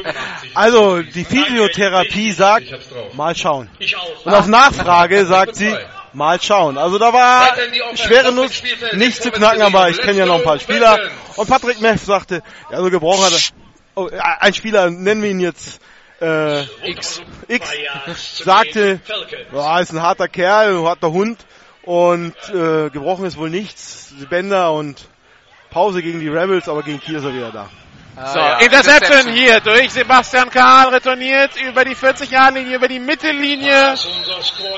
also 0.54 1.02
die 1.02 1.24
Physiotherapie 1.24 2.32
sagt, 2.32 2.72
mal 3.14 3.36
schauen. 3.36 3.68
Ich 3.78 3.94
auch. 3.96 4.24
Und 4.24 4.32
auf 4.32 4.46
Nachfrage 4.46 5.26
sagt 5.26 5.56
sie, 5.56 5.76
mal 6.12 6.40
schauen. 6.40 6.78
Also 6.78 6.98
da 6.98 7.12
war 7.12 7.54
schwere 7.94 8.32
Nuss 8.32 8.62
nicht 8.92 9.22
zu 9.22 9.30
knacken, 9.30 9.62
aber 9.62 9.90
ich 9.90 10.00
kenne 10.00 10.18
ja 10.18 10.26
noch 10.26 10.38
ein 10.38 10.44
paar 10.44 10.58
Spieler. 10.58 10.98
Und 11.36 11.48
Patrick 11.48 11.80
Meff 11.80 12.02
sagte, 12.04 12.42
ja, 12.70 12.78
so 12.78 12.90
gebrochen 12.90 13.24
hat 13.24 13.32
er. 13.32 13.40
Oh, 13.96 14.08
äh, 14.08 14.18
ein 14.18 14.54
Spieler, 14.54 14.90
nennen 14.90 15.22
wir 15.22 15.30
ihn 15.30 15.40
jetzt 15.40 15.80
äh, 16.20 16.62
X. 16.88 17.22
X, 17.48 18.38
sagte, 18.44 19.00
ja, 19.52 19.80
ist 19.80 19.92
ein 19.92 20.02
harter 20.02 20.28
Kerl, 20.28 20.78
ein 20.78 20.84
harter 20.84 21.10
Hund 21.10 21.44
und 21.82 22.34
äh, 22.48 22.90
gebrochen 22.90 23.24
ist 23.24 23.36
wohl 23.36 23.50
nichts. 23.50 24.12
Die 24.20 24.26
Bänder 24.26 24.72
und 24.72 25.08
Pause 25.70 26.02
gegen 26.02 26.20
die 26.20 26.28
Rebels, 26.28 26.68
aber 26.68 26.82
gegen 26.82 27.00
Kiel 27.00 27.16
ist 27.16 27.24
er 27.24 27.34
wieder 27.34 27.50
da. 27.50 27.68
Ah, 28.22 28.32
So, 28.32 28.38
ja, 28.38 28.58
Interception 28.58 29.32
hier 29.32 29.60
durch 29.60 29.92
Sebastian 29.92 30.50
Karl, 30.50 30.92
retourniert 30.92 31.56
über 31.56 31.84
die 31.86 31.96
40-Jahr-Linie, 31.96 32.76
über 32.76 32.86
die 32.86 32.98
Mittellinie 32.98 33.94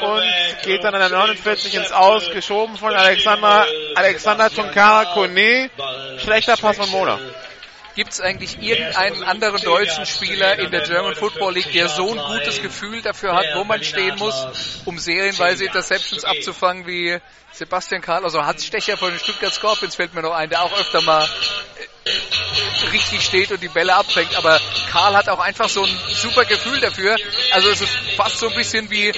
und 0.00 0.62
geht 0.62 0.84
dann 0.84 0.94
an 0.94 1.00
der 1.00 1.10
49 1.10 1.74
ins 1.74 1.90
Aus, 1.90 2.30
geschoben 2.30 2.76
von 2.76 2.94
Alexander, 2.94 3.66
Alexander 3.96 4.48
Tunkara 4.48 5.06
Kone. 5.14 5.70
Schlechter 6.18 6.56
Pass 6.56 6.76
von 6.76 6.88
Mola. 6.90 7.18
Gibt 7.96 8.12
es 8.12 8.20
eigentlich 8.20 8.62
irgendeinen 8.62 9.22
anderen 9.24 9.60
deutschen 9.60 10.06
Spieler 10.06 10.58
in 10.58 10.70
der 10.70 10.80
German 10.82 11.14
Football 11.14 11.54
League, 11.54 11.72
der 11.72 11.88
so 11.88 12.10
ein 12.12 12.18
gutes 12.18 12.62
Gefühl 12.62 13.02
dafür 13.02 13.34
hat, 13.34 13.46
wo 13.54 13.64
man 13.64 13.82
stehen 13.82 14.16
muss, 14.18 14.46
um 14.86 14.98
serienweise 14.98 15.64
Interceptions 15.66 16.24
abzufangen 16.24 16.86
wie 16.86 17.18
Sebastian 17.50 18.00
Karl? 18.00 18.24
Also 18.24 18.42
Hans 18.46 18.64
Stecher 18.64 18.96
von 18.96 19.10
den 19.10 19.18
Stuttgart 19.18 19.52
Scorpions 19.52 19.96
fällt 19.96 20.14
mir 20.14 20.22
noch 20.22 20.32
ein, 20.32 20.48
der 20.48 20.62
auch 20.62 20.72
öfter 20.78 21.02
mal 21.02 21.28
richtig 23.12 23.22
steht 23.22 23.52
und 23.52 23.62
die 23.62 23.68
Bälle 23.68 23.94
abfängt. 23.94 24.34
Aber 24.36 24.60
Karl 24.90 25.14
hat 25.14 25.28
auch 25.28 25.38
einfach 25.38 25.68
so 25.68 25.84
ein 25.84 25.98
super 26.14 26.44
Gefühl 26.44 26.80
dafür. 26.80 27.16
Also 27.52 27.70
es 27.70 27.80
ist 27.80 27.92
fast 28.16 28.38
so 28.38 28.48
ein 28.48 28.54
bisschen 28.54 28.90
wie, 28.90 29.12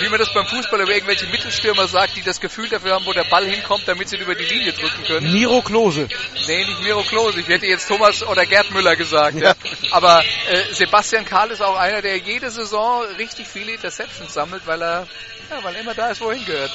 wie 0.00 0.08
man 0.08 0.18
das 0.18 0.32
beim 0.32 0.46
Fußball 0.46 0.80
über 0.80 0.92
irgendwelche 0.92 1.26
Mittelstürmer 1.26 1.88
sagt, 1.88 2.16
die 2.16 2.22
das 2.22 2.40
Gefühl 2.40 2.68
dafür 2.68 2.94
haben, 2.94 3.06
wo 3.06 3.12
der 3.12 3.24
Ball 3.24 3.46
hinkommt, 3.46 3.86
damit 3.86 4.08
sie 4.08 4.16
ihn 4.16 4.22
über 4.22 4.34
die 4.34 4.44
Linie 4.44 4.72
drücken 4.72 5.04
können. 5.04 5.32
Miro 5.32 5.62
Klose. 5.62 6.08
Nee, 6.46 6.64
nicht 6.64 6.82
Miro 6.82 7.02
Klose. 7.02 7.40
Ich 7.40 7.48
hätte 7.48 7.66
jetzt 7.66 7.88
Thomas 7.88 8.22
oder 8.22 8.44
Gerd 8.44 8.70
Müller 8.70 8.96
gesagt. 8.96 9.36
Ja. 9.38 9.54
Aber 9.90 10.22
äh, 10.50 10.74
Sebastian 10.74 11.24
Karl 11.24 11.50
ist 11.50 11.62
auch 11.62 11.76
einer, 11.76 12.02
der 12.02 12.18
jede 12.18 12.50
Saison 12.50 13.04
richtig 13.18 13.46
viele 13.48 13.72
Interceptions 13.72 14.32
sammelt, 14.34 14.66
weil 14.66 14.82
er, 14.82 15.06
ja, 15.50 15.64
weil 15.64 15.74
er 15.74 15.80
immer 15.80 15.94
da 15.94 16.10
ist, 16.10 16.20
wo 16.20 16.30
er 16.30 16.36
hingehört. 16.36 16.72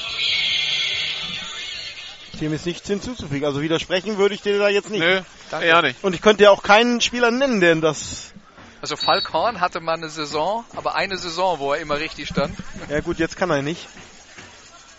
Dem 2.40 2.54
ist 2.54 2.66
nichts 2.66 2.88
hinzuzufügen. 2.88 3.46
Also 3.46 3.62
widersprechen 3.62 4.18
würde 4.18 4.36
ich 4.36 4.42
dir 4.42 4.58
da 4.58 4.70
jetzt 4.70 4.90
nicht. 4.90 5.02
Nö, 5.02 5.22
ja 5.52 5.82
nicht. 5.82 6.04
Und 6.04 6.14
ich 6.14 6.22
könnte 6.22 6.44
ja 6.44 6.52
auch 6.52 6.64
keinen 6.64 7.00
Spieler 7.00 7.32
nennen, 7.32 7.62
der 7.62 7.76
das. 7.76 8.34
Also 8.82 8.98
Falk 8.98 9.32
Horn 9.32 9.62
hatte 9.62 9.80
mal 9.80 9.94
eine 9.94 10.10
Saison, 10.10 10.66
aber 10.76 10.96
eine 10.96 11.18
Saison, 11.18 11.60
wo 11.60 11.74
er 11.74 11.80
immer 11.80 12.00
richtig 12.00 12.28
stand. 12.28 12.58
Ja 12.90 13.00
gut, 13.00 13.18
jetzt 13.18 13.38
kann 13.38 13.50
er 13.50 13.62
nicht. 13.62 13.88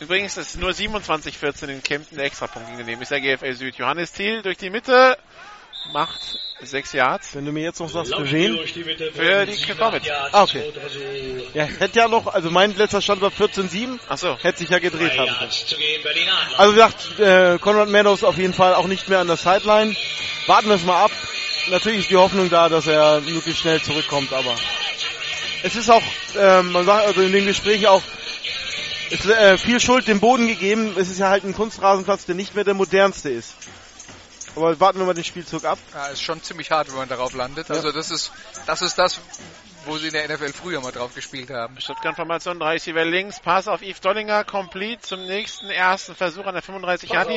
Übrigens 0.00 0.36
ist 0.36 0.58
nur 0.58 0.70
27-14 0.70 1.68
in 1.68 1.82
Kempten 1.82 2.16
der 2.16 2.26
Extrapunkt 2.26 2.76
gegeben. 2.76 3.02
Ist 3.02 3.10
der 3.10 3.20
GFL 3.20 3.54
Süd. 3.54 3.76
Johannes 3.76 4.12
Thiel 4.12 4.42
durch 4.42 4.56
die 4.56 4.70
Mitte 4.70 5.18
macht 5.92 6.38
sechs 6.62 6.92
Yards. 6.92 7.34
Wenn 7.34 7.44
du 7.44 7.52
mir 7.52 7.64
jetzt 7.64 7.80
noch 7.80 7.88
sagst, 7.88 8.14
für 8.14 8.30
wen? 8.30 8.58
Für 8.66 9.46
die 9.46 9.72
Comets. 9.74 10.08
Ah, 10.32 10.42
okay. 10.42 10.72
Ja, 11.52 11.64
hätte 11.64 11.98
ja 11.98 12.08
noch, 12.08 12.26
also 12.26 12.50
mein 12.50 12.74
letzter 12.76 13.02
Stand 13.02 13.20
war 13.20 13.30
14-7. 13.30 13.98
Achso. 14.08 14.36
Hätte 14.40 14.58
sich 14.58 14.68
ja 14.70 14.78
gedreht 14.78 15.18
haben 15.18 15.30
können. 15.30 15.50
Also 16.56 16.72
wie 16.72 16.76
gesagt, 16.76 17.20
äh, 17.20 17.58
Conrad 17.58 17.88
Meadows 17.88 18.24
auf 18.24 18.38
jeden 18.38 18.54
Fall 18.54 18.74
auch 18.74 18.86
nicht 18.86 19.08
mehr 19.08 19.20
an 19.20 19.26
der 19.26 19.36
Sideline. 19.36 19.94
Warten 20.46 20.68
wir 20.68 20.76
es 20.76 20.84
mal 20.84 21.04
ab. 21.04 21.10
Natürlich 21.70 22.00
ist 22.00 22.10
die 22.10 22.16
Hoffnung 22.16 22.50
da, 22.50 22.68
dass 22.68 22.86
er 22.86 23.20
möglichst 23.22 23.62
schnell 23.62 23.80
zurückkommt, 23.80 24.32
aber 24.32 24.54
es 25.62 25.76
ist 25.76 25.88
auch, 25.88 26.02
ähm, 26.38 26.72
man 26.72 26.84
sagt 26.84 27.06
also 27.06 27.22
in 27.22 27.32
den 27.32 27.46
Gesprächen 27.46 27.86
auch, 27.86 28.02
es, 29.10 29.24
äh, 29.26 29.56
viel 29.56 29.80
Schuld 29.80 30.08
dem 30.08 30.20
Boden 30.20 30.46
gegeben. 30.46 30.94
Es 30.98 31.10
ist 31.10 31.18
ja 31.18 31.30
halt 31.30 31.44
ein 31.44 31.54
Kunstrasenplatz, 31.54 32.26
der 32.26 32.34
nicht 32.34 32.54
mehr 32.54 32.64
der 32.64 32.74
modernste 32.74 33.30
ist. 33.30 33.54
Aber 34.56 34.78
warten 34.80 34.98
wir 34.98 35.06
mal 35.06 35.14
den 35.14 35.24
Spielzug 35.24 35.64
ab. 35.64 35.78
Ja, 35.92 36.06
ist 36.08 36.22
schon 36.22 36.42
ziemlich 36.42 36.70
hart, 36.70 36.88
wenn 36.88 36.96
man 36.96 37.08
darauf 37.08 37.32
landet. 37.34 37.70
Also 37.70 37.90
das 37.92 38.10
ist, 38.10 38.32
das 38.66 38.82
ist 38.82 38.98
das, 38.98 39.20
wo 39.86 39.96
sie 39.98 40.08
in 40.08 40.12
der 40.12 40.28
NFL 40.28 40.52
früher 40.52 40.80
mal 40.80 40.92
drauf 40.92 41.14
gespielt 41.14 41.50
haben. 41.50 41.80
Stuttgart-Formation, 41.80 42.58
3 42.58 42.72
Receiver 42.72 43.04
links, 43.04 43.40
Pass 43.40 43.68
auf 43.68 43.82
Yves 43.82 44.00
Dollinger, 44.00 44.44
complete 44.44 45.02
zum 45.02 45.26
nächsten 45.26 45.70
ersten 45.70 46.14
Versuch 46.14 46.46
an 46.46 46.54
der 46.54 46.62
35 46.62 47.10
Yard 47.10 47.28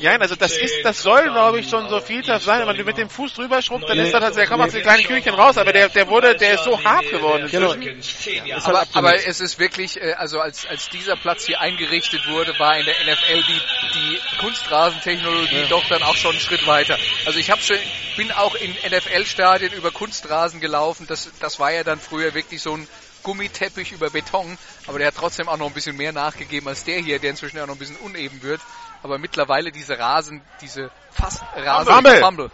Ja, 0.00 0.16
also 0.16 0.36
das 0.36 0.56
ist, 0.56 0.84
das 0.84 1.02
soll, 1.02 1.24
glaube 1.24 1.60
ich, 1.60 1.68
schon 1.68 1.88
so 1.88 2.00
viel 2.00 2.22
das 2.22 2.44
sein. 2.44 2.66
Wenn 2.66 2.76
du 2.76 2.84
mit 2.84 2.98
dem 2.98 3.08
Fuß 3.08 3.34
drüber 3.34 3.62
schrubbt, 3.62 3.88
dann 3.88 3.98
ist 3.98 4.12
das 4.12 4.22
halt, 4.22 4.36
der 4.36 4.46
kommt 4.46 4.62
aus 4.62 4.72
den 4.72 4.82
kleinen 4.82 5.04
Kühlchen 5.04 5.34
raus, 5.34 5.58
aber 5.58 5.72
der, 5.72 5.88
der 5.88 6.08
wurde, 6.08 6.36
der 6.36 6.54
ist 6.54 6.64
so 6.64 6.82
hart 6.82 7.08
geworden. 7.10 7.48
Genau. 7.50 7.72
inzwischen. 7.72 8.46
Ist 8.46 8.66
halt 8.66 8.76
Aber, 8.76 8.86
aber 8.92 9.26
es 9.26 9.40
ist 9.40 9.58
wirklich, 9.58 10.00
äh, 10.00 10.14
also 10.14 10.40
als, 10.40 10.66
als 10.66 10.88
dieser 10.88 11.16
Platz 11.16 11.44
hier 11.44 11.60
eingerichtet 11.60 12.26
wurde, 12.28 12.58
war 12.58 12.78
in 12.78 12.86
der 12.86 12.94
NFL 12.94 13.42
die, 13.42 13.60
die 13.94 14.38
Kunstrasentechnologie 14.38 15.66
doch 15.68 15.86
dann 15.88 16.02
auch 16.02 16.16
schon 16.16 16.32
einen 16.32 16.40
Schritt 16.40 16.66
weiter. 16.66 16.98
Also 17.26 17.38
ich 17.38 17.50
habe 17.50 17.60
schon, 17.60 17.76
bin 18.16 18.30
auch 18.32 18.54
in 18.54 18.72
NFL-Stadien 18.72 19.72
über 19.72 19.90
Kunstrasen 19.90 20.60
gelaufen. 20.60 21.06
Das, 21.06 21.30
das 21.40 21.58
war 21.58 21.72
ja 21.72 21.84
dann 21.84 21.91
früher 21.98 22.34
wirklich 22.34 22.62
so 22.62 22.76
ein 22.76 22.88
Gummiteppich 23.22 23.92
über 23.92 24.10
Beton, 24.10 24.58
aber 24.86 24.98
der 24.98 25.08
hat 25.08 25.14
trotzdem 25.16 25.48
auch 25.48 25.56
noch 25.56 25.66
ein 25.66 25.74
bisschen 25.74 25.96
mehr 25.96 26.12
nachgegeben 26.12 26.68
als 26.68 26.84
der 26.84 26.98
hier, 26.98 27.18
der 27.18 27.30
inzwischen 27.30 27.60
auch 27.60 27.66
noch 27.66 27.74
ein 27.74 27.78
bisschen 27.78 27.96
uneben 27.96 28.42
wird. 28.42 28.60
Aber 29.02 29.18
mittlerweile 29.18 29.72
diese 29.72 29.98
Rasen, 29.98 30.42
diese 30.60 30.90
fast 31.10 31.42
Rasen, 31.56 31.92
Fumble. 31.92 32.20
Fumble. 32.20 32.50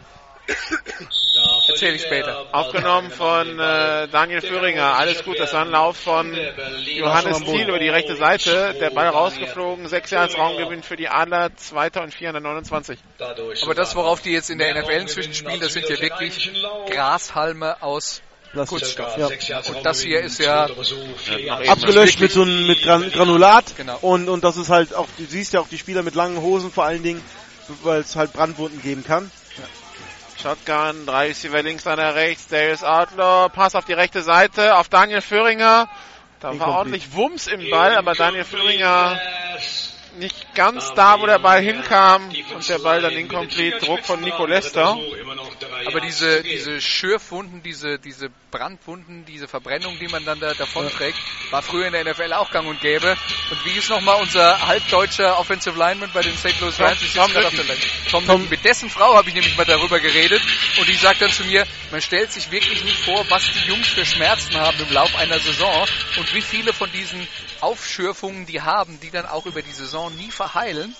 Erzähle 1.68 1.96
ich 1.96 2.02
später. 2.02 2.46
Aufgenommen 2.52 3.10
von 3.10 3.58
äh, 3.58 4.08
Daniel 4.08 4.40
Föhringer. 4.40 4.94
Alles 4.96 5.22
gut, 5.22 5.38
das 5.38 5.52
war 5.52 5.64
ein 5.64 5.70
Lauf 5.70 5.98
von 5.98 6.34
Johannes 6.86 7.42
Thiel 7.42 7.68
über 7.68 7.78
die 7.78 7.90
rechte 7.90 8.16
Seite. 8.16 8.74
Der 8.80 8.90
Ball 8.90 9.08
rausgeflogen, 9.08 9.88
sechs 9.88 10.10
Jahre 10.10 10.32
Raumgewinn 10.34 10.82
für 10.82 10.96
die 10.96 11.08
Adler, 11.08 11.54
zweiter 11.56 12.02
und 12.02 12.14
429. 12.14 12.98
Aber 13.62 13.74
das, 13.74 13.94
worauf 13.94 14.22
die 14.22 14.32
jetzt 14.32 14.48
in 14.48 14.58
der 14.58 14.74
NFL 14.74 14.92
inzwischen 14.92 15.34
spielen, 15.34 15.60
das 15.60 15.74
sind 15.74 15.88
ja 15.88 16.00
wirklich 16.00 16.50
Grashalme 16.88 17.82
aus. 17.82 18.22
Kunststoff. 18.54 19.16
Ja. 19.16 19.28
Und 19.68 19.84
das 19.84 20.00
hier 20.00 20.20
ist 20.20 20.38
ja 20.38 20.68
Abgelöscht 21.68 22.20
mit 22.20 22.32
so 22.32 22.42
einem 22.42 22.66
mit 22.66 22.82
Gran 22.82 23.10
Granulat 23.10 23.76
Genau. 23.76 23.98
und 24.00 24.28
und 24.28 24.44
das 24.44 24.56
ist 24.56 24.68
halt 24.70 24.94
auch 24.94 25.08
du 25.16 25.24
siehst 25.24 25.52
ja 25.52 25.60
auch 25.60 25.68
die 25.68 25.78
Spieler 25.78 26.02
mit 26.02 26.14
langen 26.14 26.40
Hosen 26.40 26.72
vor 26.72 26.84
allen 26.84 27.02
Dingen, 27.02 27.22
weil 27.82 28.00
es 28.00 28.16
halt 28.16 28.32
Brandwunden 28.32 28.80
geben 28.82 29.04
kann. 29.04 29.30
Shotgun, 30.40 31.04
drei 31.04 31.28
Receiver 31.28 31.62
links, 31.62 31.86
einer 31.86 32.14
rechts, 32.14 32.46
Darius 32.46 32.84
Outlaw, 32.84 33.48
Pass 33.48 33.74
auf 33.74 33.84
die 33.84 33.92
rechte 33.92 34.22
Seite, 34.22 34.76
auf 34.76 34.88
Daniel 34.88 35.20
Föhringer. 35.20 35.88
Da 36.40 36.56
war 36.60 36.68
ordentlich 36.68 37.12
Wumms 37.12 37.48
im 37.48 37.68
Ball, 37.68 37.96
aber 37.96 38.14
Daniel 38.14 38.44
Föhringer 38.44 39.20
nicht 40.18 40.54
ganz 40.54 40.92
da, 40.94 41.20
wo 41.20 41.26
der 41.26 41.38
Ball 41.38 41.62
hinkam 41.62 42.30
und 42.54 42.68
der 42.68 42.78
Ball 42.78 43.00
dann 43.00 43.12
incomplete, 43.12 43.78
Druck 43.78 44.04
von 44.04 44.20
Nico 44.20 44.46
Lester. 44.46 44.98
Aber 45.86 46.00
diese, 46.00 46.42
diese 46.42 46.80
Schürfwunden, 46.80 47.62
diese, 47.62 47.98
diese 47.98 48.30
Brandwunden, 48.50 49.24
diese 49.24 49.48
Verbrennung, 49.48 49.98
die 49.98 50.08
man 50.08 50.24
dann 50.24 50.40
da 50.40 50.54
davon 50.54 50.88
trägt, 50.90 51.18
war 51.50 51.62
früher 51.62 51.86
in 51.86 51.92
der 51.92 52.04
NFL 52.04 52.32
auch 52.32 52.50
gang 52.50 52.66
und 52.68 52.80
gäbe. 52.80 53.16
Und 53.50 53.64
wie 53.64 53.78
ist 53.78 53.90
nochmal 53.90 54.20
unser 54.20 54.66
halbdeutscher 54.66 55.38
Offensive 55.38 55.78
Lineman 55.78 56.10
bei 56.12 56.22
den 56.22 56.36
St. 56.36 56.60
Louis 56.60 56.78
Rams? 56.80 57.02
Ich 57.02 57.14
Tom 57.14 57.30
gerade 57.32 57.46
auf 57.46 57.52
Lütten. 57.52 57.66
der 57.66 57.76
Liste. 57.76 57.90
Tom, 58.10 58.26
Lütten. 58.26 58.48
Mit 58.50 58.64
dessen 58.64 58.90
Frau 58.90 59.14
habe 59.14 59.28
ich 59.28 59.34
nämlich 59.34 59.56
mal 59.56 59.64
darüber 59.64 60.00
geredet 60.00 60.42
und 60.78 60.88
die 60.88 60.94
sagt 60.94 61.22
dann 61.22 61.30
zu 61.30 61.44
mir, 61.44 61.64
man 61.90 62.00
stellt 62.00 62.32
sich 62.32 62.50
wirklich 62.50 62.84
nicht 62.84 62.98
vor, 63.04 63.24
was 63.30 63.44
die 63.52 63.68
Jungs 63.68 63.88
für 63.88 64.04
Schmerzen 64.04 64.54
haben 64.56 64.78
im 64.80 64.92
Lauf 64.92 65.14
einer 65.16 65.38
Saison 65.38 65.86
und 66.16 66.34
wie 66.34 66.42
viele 66.42 66.72
von 66.72 66.90
diesen 66.92 67.26
Aufschürfungen 67.60 68.46
die 68.46 68.62
haben, 68.62 68.98
die 69.00 69.10
dann 69.10 69.26
auch 69.26 69.46
über 69.46 69.62
die 69.62 69.72
Saison 69.72 70.14
nie 70.16 70.30
verheilen, 70.30 70.94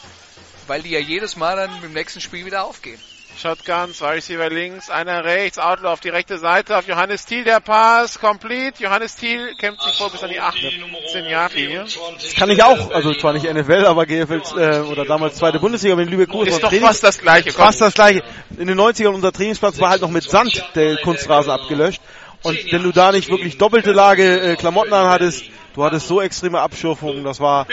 weil 0.66 0.82
die 0.82 0.90
ja 0.90 0.98
jedes 0.98 1.36
Mal 1.36 1.56
dann 1.56 1.82
im 1.82 1.93
nächsten 1.93 2.20
Spiel 2.20 2.44
wieder 2.44 2.64
aufgehen. 2.64 3.01
Shotgun, 3.40 3.94
zwei 3.94 4.14
Receiver 4.14 4.51
links, 4.51 4.90
einer 4.90 5.22
rechts, 5.22 5.60
Outlaw 5.60 5.93
auf 5.93 6.01
die 6.01 6.09
rechte 6.09 6.39
Seite, 6.39 6.76
auf 6.76 6.89
Johannes 6.89 7.24
Thiel 7.24 7.44
der 7.44 7.60
Pass, 7.60 8.18
complete. 8.18 8.82
Johannes 8.82 9.14
Thiel 9.14 9.55
kämpft 9.55 9.82
sich 9.82 9.97
vor 9.97 10.10
bis 10.10 10.24
an 10.24 10.30
die 10.30 10.40
18 10.40 11.24
Yard 11.24 11.55
linie 11.55 11.85
Das 11.85 12.35
kann 12.35 12.51
ich 12.51 12.64
auch, 12.64 12.90
also 12.90 13.14
zwar 13.14 13.35
nicht 13.35 13.44
NFL, 13.44 13.85
aber 13.86 14.06
GFL 14.06 14.43
äh, 14.56 14.80
oder 14.80 15.05
damals 15.05 15.36
zweite 15.36 15.60
Bundesliga 15.60 15.94
mit 15.94 16.10
Lübeck 16.10 16.30
Kurs 16.30 16.48
Ist 16.48 16.64
doch 16.64 16.72
fast 16.72 17.05
das 17.05 17.18
gleiche. 17.18 17.52
komm. 17.52 17.66
fast 17.66 17.80
das 17.80 17.94
gleiche. 17.94 18.24
In 18.56 18.66
den 18.66 18.78
90ern 18.80 19.10
unser 19.10 19.32
Trainingsplatz 19.32 19.78
war 19.78 19.90
halt 19.90 20.02
noch 20.02 20.10
mit 20.10 20.24
Sand 20.24 20.64
der 20.74 20.97
Kunstrasen 20.97 21.52
abgelöscht. 21.52 22.02
Und 22.43 22.73
wenn 22.73 22.82
du 22.82 22.93
da 22.93 23.12
nicht 23.12 23.31
wirklich 23.31 23.59
doppelte 23.59 23.93
Lage 23.93 24.40
äh, 24.40 24.56
Klamotten 24.56 24.93
an 24.93 25.09
hattest, 25.09 25.44
du 25.74 25.85
hattest 25.85 26.06
so 26.06 26.20
extreme 26.20 26.60
Abschürfungen, 26.60 27.24
das 27.24 27.40
war 27.40 27.66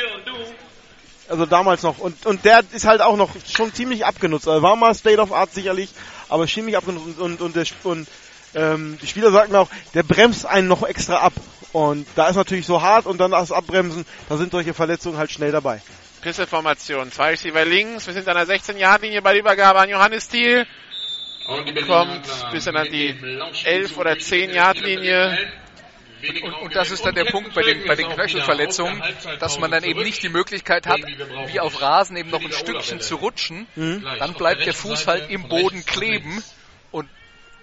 Also 1.28 1.46
damals 1.46 1.84
noch. 1.84 1.98
Und, 2.00 2.26
und 2.26 2.46
der 2.46 2.64
ist 2.72 2.86
halt 2.86 3.02
auch 3.02 3.18
noch 3.18 3.32
schon 3.48 3.74
ziemlich 3.74 4.06
abgenutzt. 4.06 4.48
Also 4.48 4.62
war 4.62 4.76
mal 4.76 4.94
State 4.94 5.20
of 5.20 5.32
Art 5.32 5.54
sicherlich, 5.54 5.90
aber 6.30 6.48
ziemlich 6.48 6.78
abgenutzt. 6.78 7.20
Und, 7.20 7.20
und, 7.20 7.42
und, 7.42 7.56
der, 7.56 7.66
und 7.84 8.08
ähm, 8.54 8.98
die 9.02 9.08
Spieler 9.08 9.32
sagten 9.32 9.56
auch, 9.56 9.70
der 9.94 10.04
bremst 10.04 10.46
einen 10.46 10.68
noch 10.68 10.84
extra 10.84 11.18
ab. 11.18 11.34
Und 11.74 12.08
da 12.16 12.28
ist 12.28 12.36
natürlich 12.36 12.66
so 12.66 12.82
hart 12.82 13.06
und 13.06 13.18
dann 13.18 13.32
das 13.32 13.52
Abbremsen, 13.52 14.06
da 14.30 14.38
sind 14.38 14.52
solche 14.52 14.74
Verletzungen 14.74 15.18
halt 15.18 15.32
schnell 15.32 15.52
dabei. 15.52 15.82
Pisselformation. 16.22 17.12
Zwei 17.12 17.32
Receiver 17.32 17.66
links. 17.66 18.08
Wir 18.08 18.14
sind 18.14 18.28
an 18.28 18.36
der 18.36 18.48
16-Yard-Linie 18.48 19.22
bei 19.22 19.34
der 19.34 19.42
Übergabe 19.42 19.80
an 19.80 19.90
Johannes 19.90 20.28
Thiel. 20.28 20.66
Und 21.48 21.88
Kommt 21.88 22.52
bis 22.52 22.68
an 22.68 22.88
die 22.92 23.14
mit 23.14 23.22
dem 23.22 23.42
11 23.64 23.98
oder 23.98 24.18
10 24.18 24.54
Yard 24.54 24.82
Linie. 24.82 25.38
Und, 26.44 26.54
und 26.54 26.76
das 26.76 26.90
ist 26.90 27.06
dann 27.06 27.14
der 27.14 27.26
Punkt 27.26 27.54
bei 27.54 27.62
den, 27.62 27.86
bei 27.86 27.96
den 27.96 28.10
Knöchelverletzungen, 28.10 29.02
dass 29.40 29.60
man 29.60 29.70
dann 29.70 29.84
eben 29.84 30.02
nicht 30.02 30.24
die 30.24 30.30
Möglichkeit 30.30 30.88
hat, 30.88 31.02
wie 31.48 31.60
auf 31.60 31.80
Rasen 31.82 32.18
eben 32.18 32.32
noch 32.32 32.42
ein 32.44 32.52
Stückchen 32.52 33.00
zu 33.00 33.16
rutschen. 33.18 33.68
Dann 33.76 34.34
bleibt 34.34 34.66
der 34.66 34.74
Fuß 34.74 35.06
halt 35.06 35.30
im 35.30 35.48
Boden 35.48 35.86
kleben 35.86 36.44
und 36.92 37.08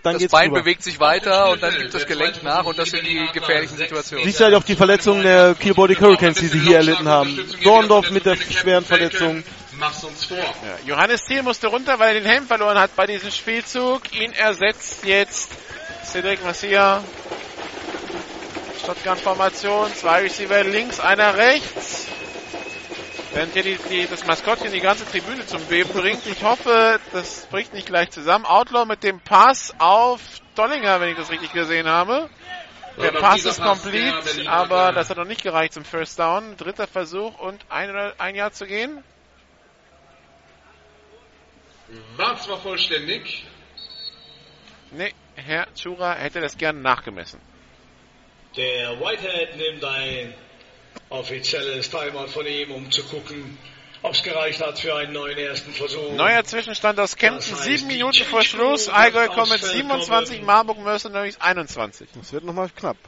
Dann 0.05 0.19
das 0.19 0.31
Bein 0.31 0.51
drüber. 0.51 0.61
bewegt 0.61 0.85
sich 0.85 1.01
weiter 1.01 1.51
und 1.51 1.61
dann 1.63 1.77
gibt 1.77 1.93
das 1.93 2.07
Gelenk 2.07 2.43
nach 2.45 2.65
und 2.65 2.79
das 2.79 2.91
sind 2.91 3.05
die 3.05 3.27
gefährlichen 3.33 3.77
Situationen. 3.77 4.25
Siehst 4.25 4.39
du 4.39 4.45
halt 4.45 4.55
auch 4.55 4.65
die 4.65 4.77
Verletzungen 4.77 5.25
der 5.25 5.57
Kielbody 5.59 5.97
Hurricanes, 5.97 6.39
die 6.39 6.47
sie 6.47 6.61
hier 6.61 6.77
erlitten 6.77 7.09
haben. 7.09 7.37
Dorndorf 7.65 8.11
mit 8.13 8.27
der 8.27 8.37
schweren 8.37 8.85
Verletzung. 8.85 9.43
Mach's 9.79 10.05
uns 10.05 10.25
vor. 10.25 10.37
Ja, 10.39 10.79
Johannes 10.85 11.25
Thiel 11.25 11.43
musste 11.43 11.69
runter, 11.69 11.99
weil 11.99 12.15
er 12.15 12.21
den 12.21 12.29
Helm 12.29 12.47
verloren 12.47 12.79
hat 12.79 12.95
bei 12.95 13.07
diesem 13.07 13.31
Spielzug. 13.31 14.13
Ihn 14.13 14.33
ersetzt 14.33 15.05
jetzt 15.05 15.51
Cedric 16.05 16.45
Massia. 16.45 17.03
Shotgun-Formation. 18.85 19.95
Zwei 19.95 20.23
Receiver 20.23 20.65
links, 20.65 21.01
einer 21.01 21.37
rechts. 21.37 22.07
Während 23.33 23.55
hier 23.55 23.63
die, 23.63 23.79
die, 23.89 24.07
das 24.07 24.27
Maskottchen 24.27 24.73
die 24.73 24.81
ganze 24.81 25.07
Tribüne 25.07 25.47
zum 25.47 25.63
Beben 25.65 25.91
bringt. 25.95 26.27
Ich 26.27 26.43
hoffe, 26.43 27.01
das 27.13 27.47
bricht 27.47 27.73
nicht 27.73 27.87
gleich 27.87 28.11
zusammen. 28.11 28.45
Outlaw 28.45 28.85
mit 28.85 29.03
dem 29.03 29.21
Pass 29.21 29.73
auf 29.79 30.21
Dollinger, 30.55 31.01
wenn 31.01 31.11
ich 31.11 31.17
das 31.17 31.31
richtig 31.31 31.53
gesehen 31.53 31.89
habe. 31.89 32.29
Der 33.01 33.13
Pass 33.13 33.47
ist 33.47 33.59
Berliner 33.59 34.21
aber 34.51 34.93
das 34.93 35.09
hat 35.09 35.17
noch 35.17 35.25
nicht 35.25 35.43
gereicht 35.43 35.73
zum 35.73 35.85
First 35.85 36.19
Down. 36.19 36.59
Dritter 36.59 36.87
Versuch 36.87 37.39
und 37.39 37.65
ein, 37.71 37.91
ein 38.19 38.35
Jahr 38.35 38.53
zu 38.53 38.67
gehen. 38.67 39.03
War 42.17 42.41
zwar 42.41 42.59
vollständig, 42.59 43.45
Nee, 44.95 45.15
Herr 45.37 45.69
Chura 45.75 46.15
hätte 46.15 46.41
das 46.41 46.57
gern 46.59 46.83
nachgemessen. 46.83 47.41
Der 48.57 49.01
Whitehead 49.01 49.57
nimmt 49.57 49.85
ein 49.85 50.35
offizielles 51.09 51.89
Timeout 51.89 52.29
von 52.29 52.47
ihm, 52.47 52.71
um 52.71 52.91
zu 52.91 53.03
gucken, 53.05 53.57
ob 54.03 54.13
es 54.13 54.23
gereicht 54.23 54.61
hat 54.61 54.79
für 54.79 54.95
einen 54.95 55.15
neuen 55.15 55.39
ersten 55.39 55.73
Versuch. 55.73 56.13
Neuer 56.13 56.45
Zwischenstand 56.45 57.01
aus 57.01 57.17
Kempten, 57.17 57.51
Das 57.51 57.61
heißt, 57.61 57.63
sieben 57.65 57.87
Minuten 57.87 58.25
vor 58.25 58.43
Schluss. 58.43 58.91
Allgäu 58.91 59.29
kommt 59.29 59.51
mit 59.51 59.63
aufs 59.63 59.71
Feld 59.71 59.83
27, 59.83 60.37
kommen. 60.37 60.47
Marburg 60.47 60.79
Mercenaries 60.79 61.41
21. 61.41 62.09
Das 62.15 62.33
wird 62.33 62.45
nochmal 62.45 62.69
knapp. 62.77 62.99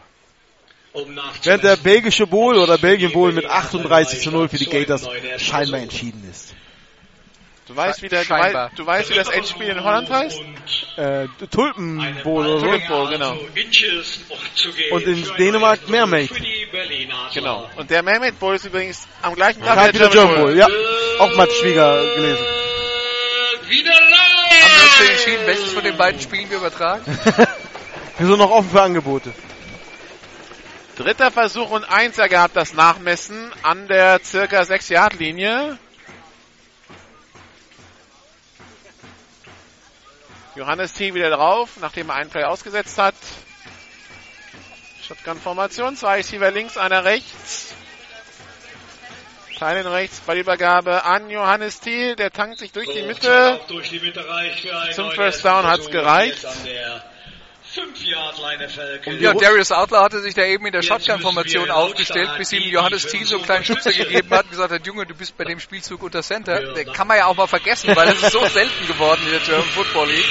Um 0.94 1.18
Während 1.42 1.64
der 1.64 1.76
belgische 1.76 2.26
Bowl 2.26 2.56
oder 2.56 2.78
Belgien 2.78 3.12
Bowl 3.12 3.32
mit 3.32 3.42
Berliner 3.44 3.58
38 3.60 4.20
zu 4.20 4.30
0 4.30 4.48
für 4.48 4.58
die 4.58 4.66
Gators 4.66 5.06
scheinbar 5.38 5.80
entschieden 5.80 6.26
ist. 6.30 6.54
Du 7.66 7.74
weißt, 7.74 8.02
wie, 8.02 8.08
der, 8.08 8.24
du, 8.24 8.30
weißt, 8.30 8.78
du 8.78 8.86
weißt, 8.86 9.10
wie 9.10 9.14
das 9.14 9.30
Endspiel 9.30 9.68
in 9.68 9.82
Holland 9.82 10.10
heißt? 10.10 10.38
Äh, 10.96 11.28
Tulpen 11.50 12.18
Bowl 12.22 12.46
oder 12.46 12.60
so. 12.60 12.66
Tulip 12.66 12.86
Bowl, 12.88 13.08
genau. 13.08 13.38
Und 14.90 15.02
in 15.04 15.24
für 15.24 15.34
Dänemark 15.36 15.88
Mermaid. 15.88 16.30
Für. 16.30 16.44
Genau. 17.32 17.70
Und 17.76 17.88
der 17.88 18.02
Mermaid 18.02 18.38
Bowl 18.38 18.54
ist 18.54 18.66
übrigens 18.66 19.08
am 19.22 19.34
gleichen 19.34 19.62
Tag 19.62 19.94
wie 19.94 19.98
der 19.98 20.08
German 20.08 20.36
Bowl. 20.36 20.56
Ja, 20.56 20.66
auch 21.18 21.34
Mats 21.36 21.56
Schwieger 21.56 22.02
gelesen. 22.16 22.44
wieder 23.68 23.94
Haben 23.94 24.10
wir 24.10 24.84
uns 24.84 24.98
live! 25.00 25.10
entschieden, 25.10 25.46
welches 25.46 25.72
von 25.72 25.84
den 25.84 25.96
beiden 25.96 26.20
Spielen 26.20 26.50
wir 26.50 26.58
übertragen? 26.58 27.04
Wir 28.16 28.28
sind 28.28 28.38
noch 28.38 28.50
offen 28.52 28.70
für 28.70 28.80
Angebote. 28.80 29.34
Dritter 30.96 31.32
Versuch 31.32 31.70
und 31.70 31.82
eins 31.82 32.16
ergab 32.18 32.52
das 32.52 32.72
Nachmessen 32.72 33.50
an 33.62 33.88
der 33.88 34.20
circa 34.22 34.64
6 34.64 34.90
Yard 34.90 35.18
Linie. 35.18 35.78
Johannes 40.56 40.92
T. 40.92 41.14
wieder 41.14 41.30
drauf, 41.30 41.70
nachdem 41.80 42.10
er 42.10 42.16
einen 42.16 42.30
Play 42.30 42.44
ausgesetzt 42.44 42.98
hat. 42.98 43.14
Shotgun-Formation, 45.06 45.96
zwei 45.96 46.16
Receiver 46.16 46.50
links, 46.50 46.76
einer 46.76 47.04
rechts. 47.04 47.74
Teilen 49.58 49.86
rechts 49.86 50.20
bei 50.20 50.34
der 50.34 50.42
Übergabe 50.42 51.04
an 51.04 51.30
Johannes 51.30 51.80
Thiel, 51.80 52.16
der 52.16 52.30
tankt 52.32 52.58
sich 52.58 52.72
durch 52.72 52.88
die 52.88 53.02
Mitte. 53.02 53.60
durch 53.68 53.88
die 53.88 54.00
Mitte 54.00 54.24
Zum 54.92 55.10
First 55.12 55.44
Down 55.44 55.64
hat's 55.66 55.90
gereicht. 55.90 56.44
Jetzt 57.74 57.78
an 57.78 57.94
der 57.94 58.04
5-Yard-Line 58.04 58.68
Falcons. 58.68 59.20
Ja, 59.20 59.34
Darius 59.34 59.72
Outlaw 59.72 60.02
hatte 60.02 60.20
sich 60.20 60.34
da 60.34 60.44
eben 60.44 60.66
in 60.66 60.72
der 60.72 60.82
Shotgun-Formation 60.82 61.70
aufgestellt, 61.70 62.30
bis 62.38 62.52
ihm 62.52 62.62
Johannes 62.70 63.06
Thiel 63.06 63.26
so 63.26 63.36
einen 63.36 63.44
kleinen 63.44 63.64
Schubser 63.64 63.92
gegeben 63.92 64.30
hat 64.30 64.44
und 64.44 64.50
gesagt 64.50 64.72
hat, 64.72 64.86
Junge, 64.86 65.06
du 65.06 65.14
bist 65.14 65.36
bei 65.36 65.44
dem 65.44 65.60
Spielzug 65.60 66.02
unter 66.02 66.22
Center. 66.22 66.72
Der 66.74 66.84
kann 66.84 67.06
man 67.06 67.18
ja 67.18 67.26
auch 67.26 67.36
mal 67.36 67.46
vergessen, 67.46 67.94
weil 67.94 68.06
das 68.06 68.22
ist 68.22 68.32
so 68.32 68.44
selten 68.52 68.86
geworden 68.86 69.20
in 69.24 69.32
der 69.32 69.40
German 69.40 69.68
Football 69.70 70.08
League. 70.08 70.24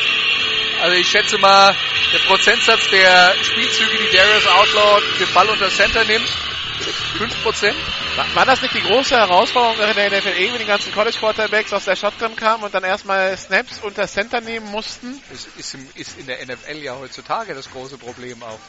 Also 0.81 0.95
ich 0.95 1.07
schätze 1.07 1.37
mal, 1.37 1.75
der 2.13 2.19
Prozentsatz 2.19 2.89
der 2.89 3.33
Spielzüge, 3.41 3.97
die 3.97 4.15
Darius 4.15 4.47
Outlaw 4.47 5.01
den 5.19 5.33
Ball 5.33 5.49
unter 5.49 5.69
Center 5.69 6.03
nimmt, 6.03 6.27
5%. 6.73 7.73
War, 8.15 8.35
war 8.35 8.45
das 8.45 8.61
nicht 8.61 8.73
die 8.73 8.81
große 8.81 9.15
Herausforderung 9.15 9.75
in 9.89 9.95
der 9.95 10.09
NFL, 10.11 10.53
wenn 10.53 10.59
die 10.59 10.65
ganzen 10.65 10.93
College 10.93 11.17
Quarterbacks 11.19 11.73
aus 11.73 11.85
der 11.85 11.95
Shotgun 11.95 12.35
kamen 12.35 12.63
und 12.63 12.73
dann 12.73 12.83
erstmal 12.83 13.37
Snaps 13.37 13.79
unter 13.81 14.07
Center 14.07 14.41
nehmen 14.41 14.69
mussten? 14.71 15.21
Das 15.31 15.47
ist, 15.57 15.77
ist 15.95 16.19
in 16.19 16.27
der 16.27 16.45
NFL 16.45 16.77
ja 16.77 16.95
heutzutage 16.97 17.53
das 17.53 17.69
große 17.69 17.97
Problem 17.97 18.41
auch. 18.43 18.59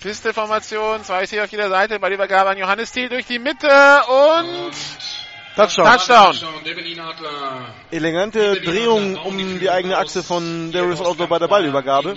Pistol-Formation, 0.00 1.04
zwei 1.04 1.26
hier 1.26 1.44
auf 1.44 1.50
jeder 1.50 1.68
Seite, 1.68 1.98
bei 1.98 2.08
der 2.08 2.16
Übergabe 2.16 2.50
an 2.50 2.58
Johannes 2.58 2.92
Thiel 2.92 3.08
durch 3.08 3.26
die 3.26 3.38
Mitte 3.38 3.68
und 4.06 4.72
Touchdown. 5.56 5.86
Touchdown. 5.86 6.36
Adler. 7.00 7.74
Elegante 7.90 8.60
Drehung 8.60 9.16
um 9.16 9.58
die 9.58 9.70
eigene 9.70 9.98
Achse 9.98 10.22
von 10.22 10.70
Darius 10.72 11.00
Outlaw 11.00 11.26
bei 11.26 11.38
der 11.38 11.48
Ballübergabe. 11.48 12.14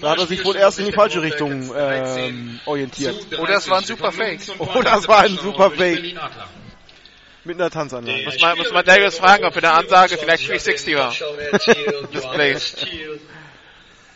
Da 0.00 0.10
hat 0.10 0.18
er 0.18 0.26
sich 0.26 0.44
wohl 0.44 0.56
erst 0.56 0.78
in 0.78 0.86
die 0.86 0.92
falsche 0.92 1.22
Richtung 1.22 1.72
ähm, 1.76 2.60
orientiert. 2.66 3.38
Oder 3.38 3.54
es 3.54 3.68
war 3.68 3.78
ein 3.78 3.84
super 3.84 4.12
Fake. 4.12 4.40
Oder 4.58 4.96
es 4.96 5.08
war 5.08 5.20
ein 5.20 5.36
super 5.38 5.70
Fake. 5.70 6.14
Mit 7.44 7.58
einer 7.58 7.70
Tanzanlage. 7.70 8.24
Muss 8.26 8.40
man, 8.40 8.58
muss 8.58 8.70
man 8.70 8.84
Darius 8.84 9.16
fragen, 9.18 9.44
ob 9.44 9.54
in 9.54 9.62
der 9.62 9.74
Ansage 9.74 10.18
vielleicht 10.18 10.42
360 10.46 10.94
war. 10.94 11.10
Display. 12.12 12.52
Display. 12.52 13.18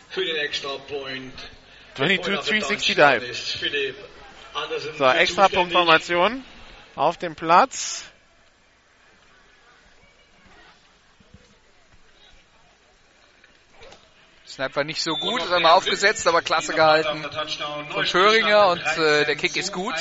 Für 0.09 0.23
den 0.23 0.35
extra 0.37 0.69
Point. 0.87 1.33
22 1.95 2.63
360 2.63 2.95
Dive. 2.95 3.33
So, 4.97 5.05
extra 5.05 5.47
Punktformation 5.47 6.43
auf 6.95 7.17
dem 7.17 7.35
Platz. 7.35 8.05
Snap 14.55 14.73
war 14.73 14.85
nicht 14.85 15.03
so 15.03 15.17
gut, 15.17 15.43
ist 15.43 15.51
einmal 15.51 15.73
aufgesetzt, 15.73 16.25
aber 16.27 16.41
klasse 16.41 16.73
gehalten. 16.73 17.25
von 17.89 18.05
Schöringer 18.05 18.69
und 18.69 18.79
äh, 18.97 19.25
der 19.25 19.35
Kick 19.35 19.57
ist 19.57 19.73
gut. 19.73 19.93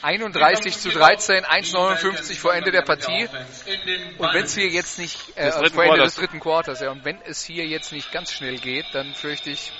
31 0.00 0.78
zu 0.78 0.90
13, 0.90 1.44
1,59 1.44 2.38
vor 2.38 2.54
Ende 2.54 2.70
der 2.70 2.82
Partie. 2.82 3.28
Und 4.18 4.32
wenn 4.32 4.44
es 4.44 4.54
hier 4.54 4.68
jetzt 4.68 5.00
nicht, 5.00 5.36
äh, 5.36 5.50
vor 5.70 5.84
Ende 5.84 6.04
des 6.04 6.14
dritten 6.14 6.38
Quarters, 6.38 6.78
ja, 6.78 6.92
und 6.92 7.04
wenn 7.04 7.20
es 7.22 7.42
hier 7.42 7.66
jetzt 7.66 7.90
nicht 7.90 8.12
ganz 8.12 8.32
schnell 8.32 8.58
geht, 8.58 8.86
dann 8.92 9.12
fürchte 9.14 9.50
ich, 9.50 9.72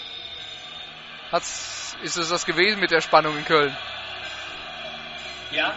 hat's, 1.31 1.97
ist 2.03 2.17
es 2.17 2.31
das 2.31 2.47
gewesen 2.47 2.81
mit 2.81 2.91
der 2.91 3.01
Spannung 3.01 3.39
in 3.39 3.45
Köln. 3.45 3.77
Ja, 5.53 5.77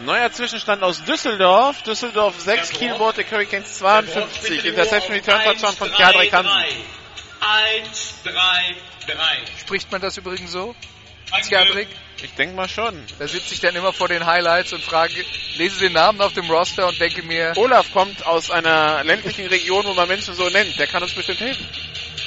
Neuer 0.00 0.30
Zwischenstand 0.32 0.82
aus 0.82 1.04
Düsseldorf. 1.04 1.82
Düsseldorf 1.82 2.40
6, 2.40 2.70
Kiel 2.70 2.94
Baltic 2.98 3.30
Hurricanes 3.30 3.78
52. 3.78 4.64
Interception 4.64 5.12
Return 5.12 5.44
Touchdown 5.44 5.76
von 5.76 5.92
Kjadrik 5.92 6.32
Hansen. 6.32 6.52
1, 7.80 8.14
3, 8.24 8.32
3. 8.32 9.14
Spricht 9.60 9.92
man 9.92 10.00
das 10.00 10.16
übrigens 10.16 10.50
so? 10.50 10.74
Skadrik? 11.42 11.88
Ich 12.22 12.32
denke 12.34 12.54
mal 12.54 12.68
schon. 12.68 13.02
Da 13.18 13.28
sitze 13.28 13.54
ich 13.54 13.60
dann 13.60 13.74
immer 13.74 13.92
vor 13.92 14.08
den 14.08 14.24
Highlights 14.24 14.72
und 14.72 14.82
frage, 14.82 15.14
lese 15.56 15.80
den 15.80 15.92
Namen 15.92 16.20
auf 16.20 16.32
dem 16.32 16.50
Roster 16.50 16.88
und 16.88 16.98
denke 17.00 17.22
mir, 17.22 17.52
Olaf 17.56 17.92
kommt 17.92 18.24
aus 18.26 18.50
einer 18.50 19.04
ländlichen 19.04 19.46
Region, 19.46 19.84
wo 19.84 19.94
man 19.94 20.08
Menschen 20.08 20.34
so 20.34 20.48
nennt. 20.48 20.78
Der 20.78 20.86
kann 20.86 21.02
uns 21.02 21.12
bestimmt 21.12 21.40
helfen. 21.40 21.66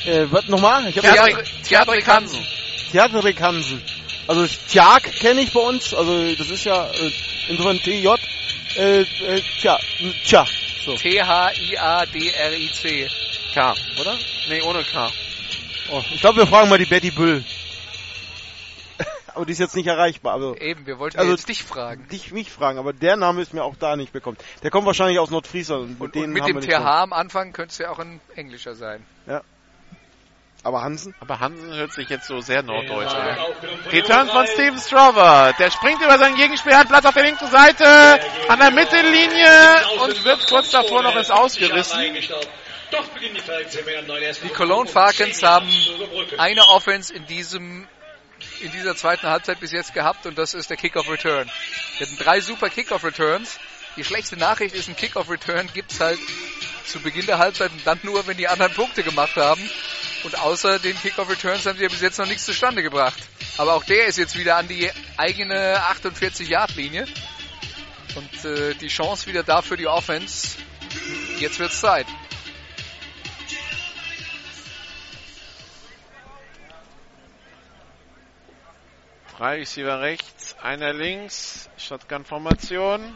Äh, 0.06 0.26
was 0.30 0.48
nochmal? 0.48 0.88
Ich 0.88 0.98
hab 0.98 1.04
Kjadrik, 1.04 1.64
Kjadrik 1.64 2.08
Hansen. 2.08 2.46
Theatrik 2.92 3.42
Hansen. 3.42 3.82
Also 4.28 4.46
Tjag 4.68 5.04
kenne 5.04 5.42
ich 5.42 5.54
bei 5.54 5.62
uns, 5.62 5.94
also 5.94 6.36
das 6.36 6.50
ist 6.50 6.66
ja 6.66 6.86
äh, 6.92 7.12
insofern 7.48 7.78
TJ. 7.80 8.08
Äh, 8.76 9.02
äh, 9.02 9.42
tja, 9.60 9.80
tja. 10.26 10.46
So. 10.86 10.96
T-H-I-A-D-R-I-C. 10.96 11.78
K, 13.54 13.74
oder? 14.00 14.18
Nee, 14.50 14.62
ohne 14.62 14.84
K. 14.84 15.10
Oh, 15.92 16.04
ich 16.14 16.20
glaube, 16.22 16.40
wir 16.40 16.48
fragen 16.48 16.70
mal 16.70 16.78
die 16.78 16.86
Betty 16.86 17.12
Büll. 17.12 17.44
aber 19.34 19.46
die 19.46 19.54
ist 19.54 19.60
jetzt 19.60 19.76
nicht 19.76 19.88
erreichbar. 19.88 20.34
Also 20.34 20.56
Eben, 20.58 20.86
wir 20.86 21.00
wollten 21.00 21.18
Also- 21.18 21.32
jetzt 21.32 21.48
dich 21.48 21.64
fragen. 21.64 22.08
dich 22.10 22.32
mich 22.32 22.52
fragen, 22.52 22.78
aber 22.80 22.92
der 22.94 23.16
Name 23.16 23.42
ist 23.42 23.54
mir 23.54 23.64
auch 23.64 23.76
da 23.78 23.96
nicht 23.96 24.12
bekommen. 24.12 24.38
Der 24.64 24.72
kommt 24.72 24.86
wahrscheinlich 24.86 25.20
aus 25.20 25.30
Nordfriesland. 25.30 25.84
Und, 25.84 26.02
Und, 26.02 26.16
den 26.16 26.26
und 26.26 26.32
mit 26.32 26.44
haben 26.44 26.60
dem 26.60 26.70
TH 26.70 26.76
am 26.86 27.14
Anfang 27.14 27.54
könnte 27.54 27.72
es 27.72 27.78
ja 27.78 27.90
auch 27.92 28.00
ein 28.00 28.20
englischer 28.36 28.76
sein. 28.76 29.06
so. 29.26 29.40
Aber 30.68 30.82
Hansen? 30.82 31.16
Aber 31.22 31.40
Hansen 31.40 31.74
hört 31.74 31.94
sich 31.94 32.10
jetzt 32.10 32.28
so 32.28 32.42
sehr 32.42 32.62
norddeutsch 32.62 33.14
Ja, 33.14 33.20
an. 33.20 33.38
Return 33.90 34.28
von 34.28 34.46
Steven 34.48 34.78
Strover. 34.78 35.54
Der 35.58 35.72
springt 35.72 36.02
über 36.02 36.18
seinen 36.18 36.36
Gegenspieler, 36.36 36.80
hat 36.80 36.90
Platz 36.90 37.06
auf 37.06 37.14
der 37.14 37.24
linken 37.24 37.48
Seite, 37.48 37.86
an 38.50 38.60
der 38.60 38.72
Mittellinie 38.72 39.48
und 40.04 40.26
wird 40.26 40.46
kurz 40.50 40.72
davor 40.72 41.04
noch 41.04 41.16
ins 41.16 41.32
Ausgerissen. 41.32 42.18
Doch 42.92 43.08
beginnen 43.08 43.36
die 43.36 43.42
Falcons 43.42 43.76
im 43.76 44.08
neuen 44.08 44.24
ersten 44.24 44.46
Die 44.46 44.54
Cologne 44.54 44.92
Falcons 44.92 45.42
haben 45.42 45.70
eine 46.38 46.68
Offense 46.68 47.14
in 47.14 47.26
diesem 47.28 47.88
in 48.60 48.72
dieser 48.74 48.98
zweiten 48.98 49.28
Halbzeit 49.28 49.62
bis 49.62 49.72
jetzt 49.72 49.94
gehabt 49.94 50.26
und 50.26 50.38
das 50.38 50.54
ist 50.54 50.70
der 50.70 50.76
Kickoff 50.76 51.10
Return. 51.10 51.50
Wir 51.98 52.08
hatten 52.08 52.18
drei 52.18 52.42
super 52.42 52.70
Kickoff 52.70 53.06
Returns. 53.06 53.58
Die 53.96 54.04
schlechte 54.04 54.36
Nachricht 54.36 54.76
ist, 54.76 54.90
ein 54.90 54.98
Kickoff 54.98 55.30
Return 55.30 55.70
gibt's 55.74 56.02
halt 56.02 56.20
zu 56.86 57.00
Beginn 57.00 57.26
der 57.26 57.38
Halbzeit 57.38 57.72
und 57.72 57.88
dann 57.88 58.00
nur, 58.04 58.28
wenn 58.28 58.38
die 58.38 58.48
anderen 58.48 58.74
Punkte 58.74 59.04
gemacht 59.04 59.36
haben. 59.38 59.62
Und 60.28 60.38
außer 60.40 60.78
den 60.80 61.00
Kickoff 61.00 61.30
Returns 61.30 61.66
haben 61.66 61.78
sie 61.78 61.84
ja 61.84 61.90
bis 61.90 62.02
jetzt 62.02 62.20
noch 62.20 62.26
nichts 62.26 62.44
zustande 62.44 62.84
gebracht. 62.84 63.18
Aber 63.58 63.76
auch 63.76 63.86
der 63.86 64.08
ist 64.08 64.18
jetzt 64.18 64.38
wieder 64.38 64.58
an 64.58 64.68
die 64.68 64.92
eigene 65.16 65.82
48 65.84 66.50
Yard 66.50 66.76
Linie. 66.76 67.08
Und 68.14 68.44
äh, 68.44 68.74
die 68.74 68.90
Chance 68.90 69.28
wieder 69.28 69.44
da 69.44 69.62
für 69.62 69.78
die 69.78 69.88
Offense. 69.88 70.58
Jetzt 71.40 71.60
wird's 71.60 71.80
Zeit. 71.80 72.08
Drei 79.38 79.60
Receiver 79.60 80.02
rechts, 80.02 80.58
einer 80.62 80.92
links, 80.92 81.70
Shotgun-Formation. 81.78 83.16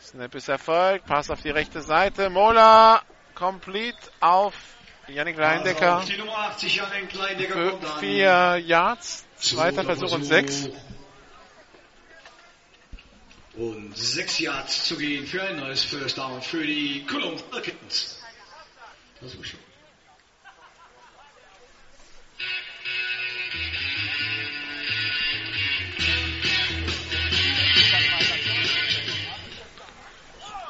Snap 0.00 0.34
ist 0.34 0.48
erfolgt, 0.48 1.06
Pass 1.06 1.30
auf 1.30 1.40
die 1.40 1.50
rechte 1.50 1.82
Seite, 1.82 2.30
Mola, 2.30 3.02
complete 3.42 3.98
auf 4.20 4.54
Yannick 5.08 5.36
Leindecker 5.36 6.04
Die 6.06 6.16
Nummer 6.16 6.38
80 6.38 6.76
Jan 6.76 7.08
Kleindecker 7.08 7.70
kommt 7.70 7.84
an. 7.84 7.98
vier 7.98 8.56
Yards, 8.64 9.24
zweiter 9.36 9.82
Versuch 9.82 10.12
und 10.12 10.22
sechs. 10.22 10.68
Und 13.56 13.96
sechs 13.96 14.38
Yards 14.38 14.84
zu 14.86 14.96
gehen 14.96 15.26
für 15.26 15.42
ein 15.42 15.56
neues 15.56 15.82
First 15.82 16.18
Down 16.18 16.40
für 16.40 16.64
die 16.64 17.04
Cologne 17.04 17.36
Falcons. 17.50 18.20
Das 19.20 19.34
ist 19.34 19.44
schon. 19.44 19.58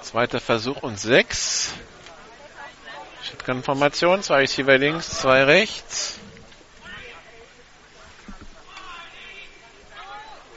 Zweiter 0.01 0.40
Versuch 0.40 0.82
und 0.82 0.99
sechs. 0.99 1.74
Shotgun-Formation, 3.43 4.23
zwei 4.23 4.39
Receiver 4.40 4.78
links, 4.78 5.20
zwei 5.20 5.44
rechts. 5.44 6.19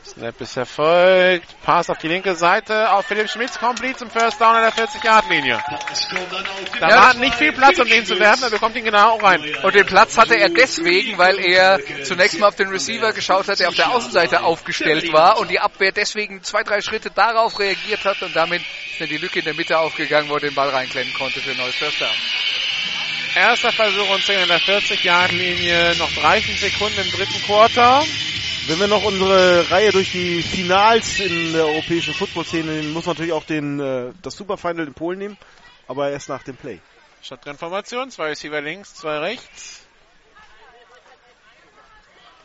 Snap 0.05 0.39
ist 0.39 0.55
erfolgt. 0.55 1.47
Pass 1.63 1.89
auf 1.89 1.97
die 1.97 2.07
linke 2.07 2.35
Seite 2.35 2.91
auf 2.93 3.05
Philipp 3.05 3.29
Schmitz, 3.29 3.59
complete 3.59 3.97
zum 3.97 4.09
First 4.09 4.39
Down 4.39 4.55
an 4.55 4.61
der 4.61 4.71
40-Yard-Linie. 4.71 5.61
Es 5.91 6.07
kommt 6.07 6.31
dann 6.31 6.45
auf 6.45 6.71
die 6.73 6.79
Da 6.79 6.87
war 6.87 7.13
nicht 7.15 7.35
viel 7.35 7.51
Platz, 7.51 7.79
um 7.79 7.87
den 7.87 8.05
zu 8.05 8.17
werfen, 8.17 8.43
er 8.43 8.49
bekommt 8.49 8.77
ihn 8.77 8.85
genau 8.85 9.17
rein. 9.17 9.43
Und 9.63 9.75
den 9.75 9.85
Platz 9.85 10.17
hatte 10.17 10.35
er 10.35 10.47
deswegen, 10.47 11.17
weil 11.17 11.37
er 11.39 11.79
zunächst 12.03 12.39
mal 12.39 12.47
auf 12.47 12.55
den 12.55 12.69
Receiver 12.69 13.11
geschaut 13.11 13.49
hat, 13.49 13.59
der 13.59 13.67
auf 13.67 13.75
der 13.75 13.91
Außenseite 13.91 14.41
aufgestellt 14.43 15.11
war 15.11 15.37
und 15.39 15.49
die 15.49 15.59
Abwehr 15.59 15.91
deswegen 15.91 16.43
zwei, 16.43 16.63
drei 16.63 16.79
Schritte 16.81 17.09
darauf 17.09 17.59
reagiert 17.59 18.05
hat 18.05 18.21
und 18.21 18.33
damit 18.35 18.61
ist 18.61 19.01
dann 19.01 19.09
die 19.09 19.17
Lücke 19.17 19.39
in 19.39 19.45
der 19.45 19.55
Mitte 19.55 19.77
aufgegangen, 19.77 20.29
wo 20.29 20.35
er 20.35 20.41
den 20.41 20.55
Ball 20.55 20.69
reinklemmen 20.69 21.13
konnte 21.15 21.41
für 21.41 21.51
ein 21.51 21.57
neues 21.57 21.75
First 21.75 21.99
Down. 21.99 22.09
Erster 23.35 23.73
Versuch 23.73 24.09
und 24.11 24.23
10 24.23 24.43
an 24.43 24.47
der 24.47 24.61
40-Yard-Linie, 24.61 25.97
noch 25.97 26.09
30 26.09 26.57
Sekunden 26.57 26.97
im 27.01 27.11
dritten 27.11 27.41
Quarter. 27.43 28.01
Wenn 28.67 28.79
wir 28.79 28.87
noch 28.87 29.03
unsere 29.03 29.69
Reihe 29.69 29.91
durch 29.91 30.13
die 30.13 30.41
Finals 30.41 31.19
in 31.19 31.51
der 31.51 31.65
europäischen 31.65 32.13
Football-Szene 32.13 32.71
nehmen, 32.71 32.93
muss 32.93 33.05
man 33.05 33.15
natürlich 33.15 33.33
auch 33.33 33.43
den, 33.43 33.81
äh, 33.81 34.13
das 34.21 34.37
Superfinal 34.37 34.87
in 34.87 34.93
Polen 34.93 35.19
nehmen, 35.19 35.37
aber 35.85 36.11
erst 36.11 36.29
nach 36.29 36.43
dem 36.43 36.55
Play. 36.55 36.79
Shotgun-Formation, 37.23 38.09
zwei 38.09 38.29
Receiver 38.29 38.61
links, 38.61 38.95
zwei 38.95 39.17
rechts. 39.17 39.81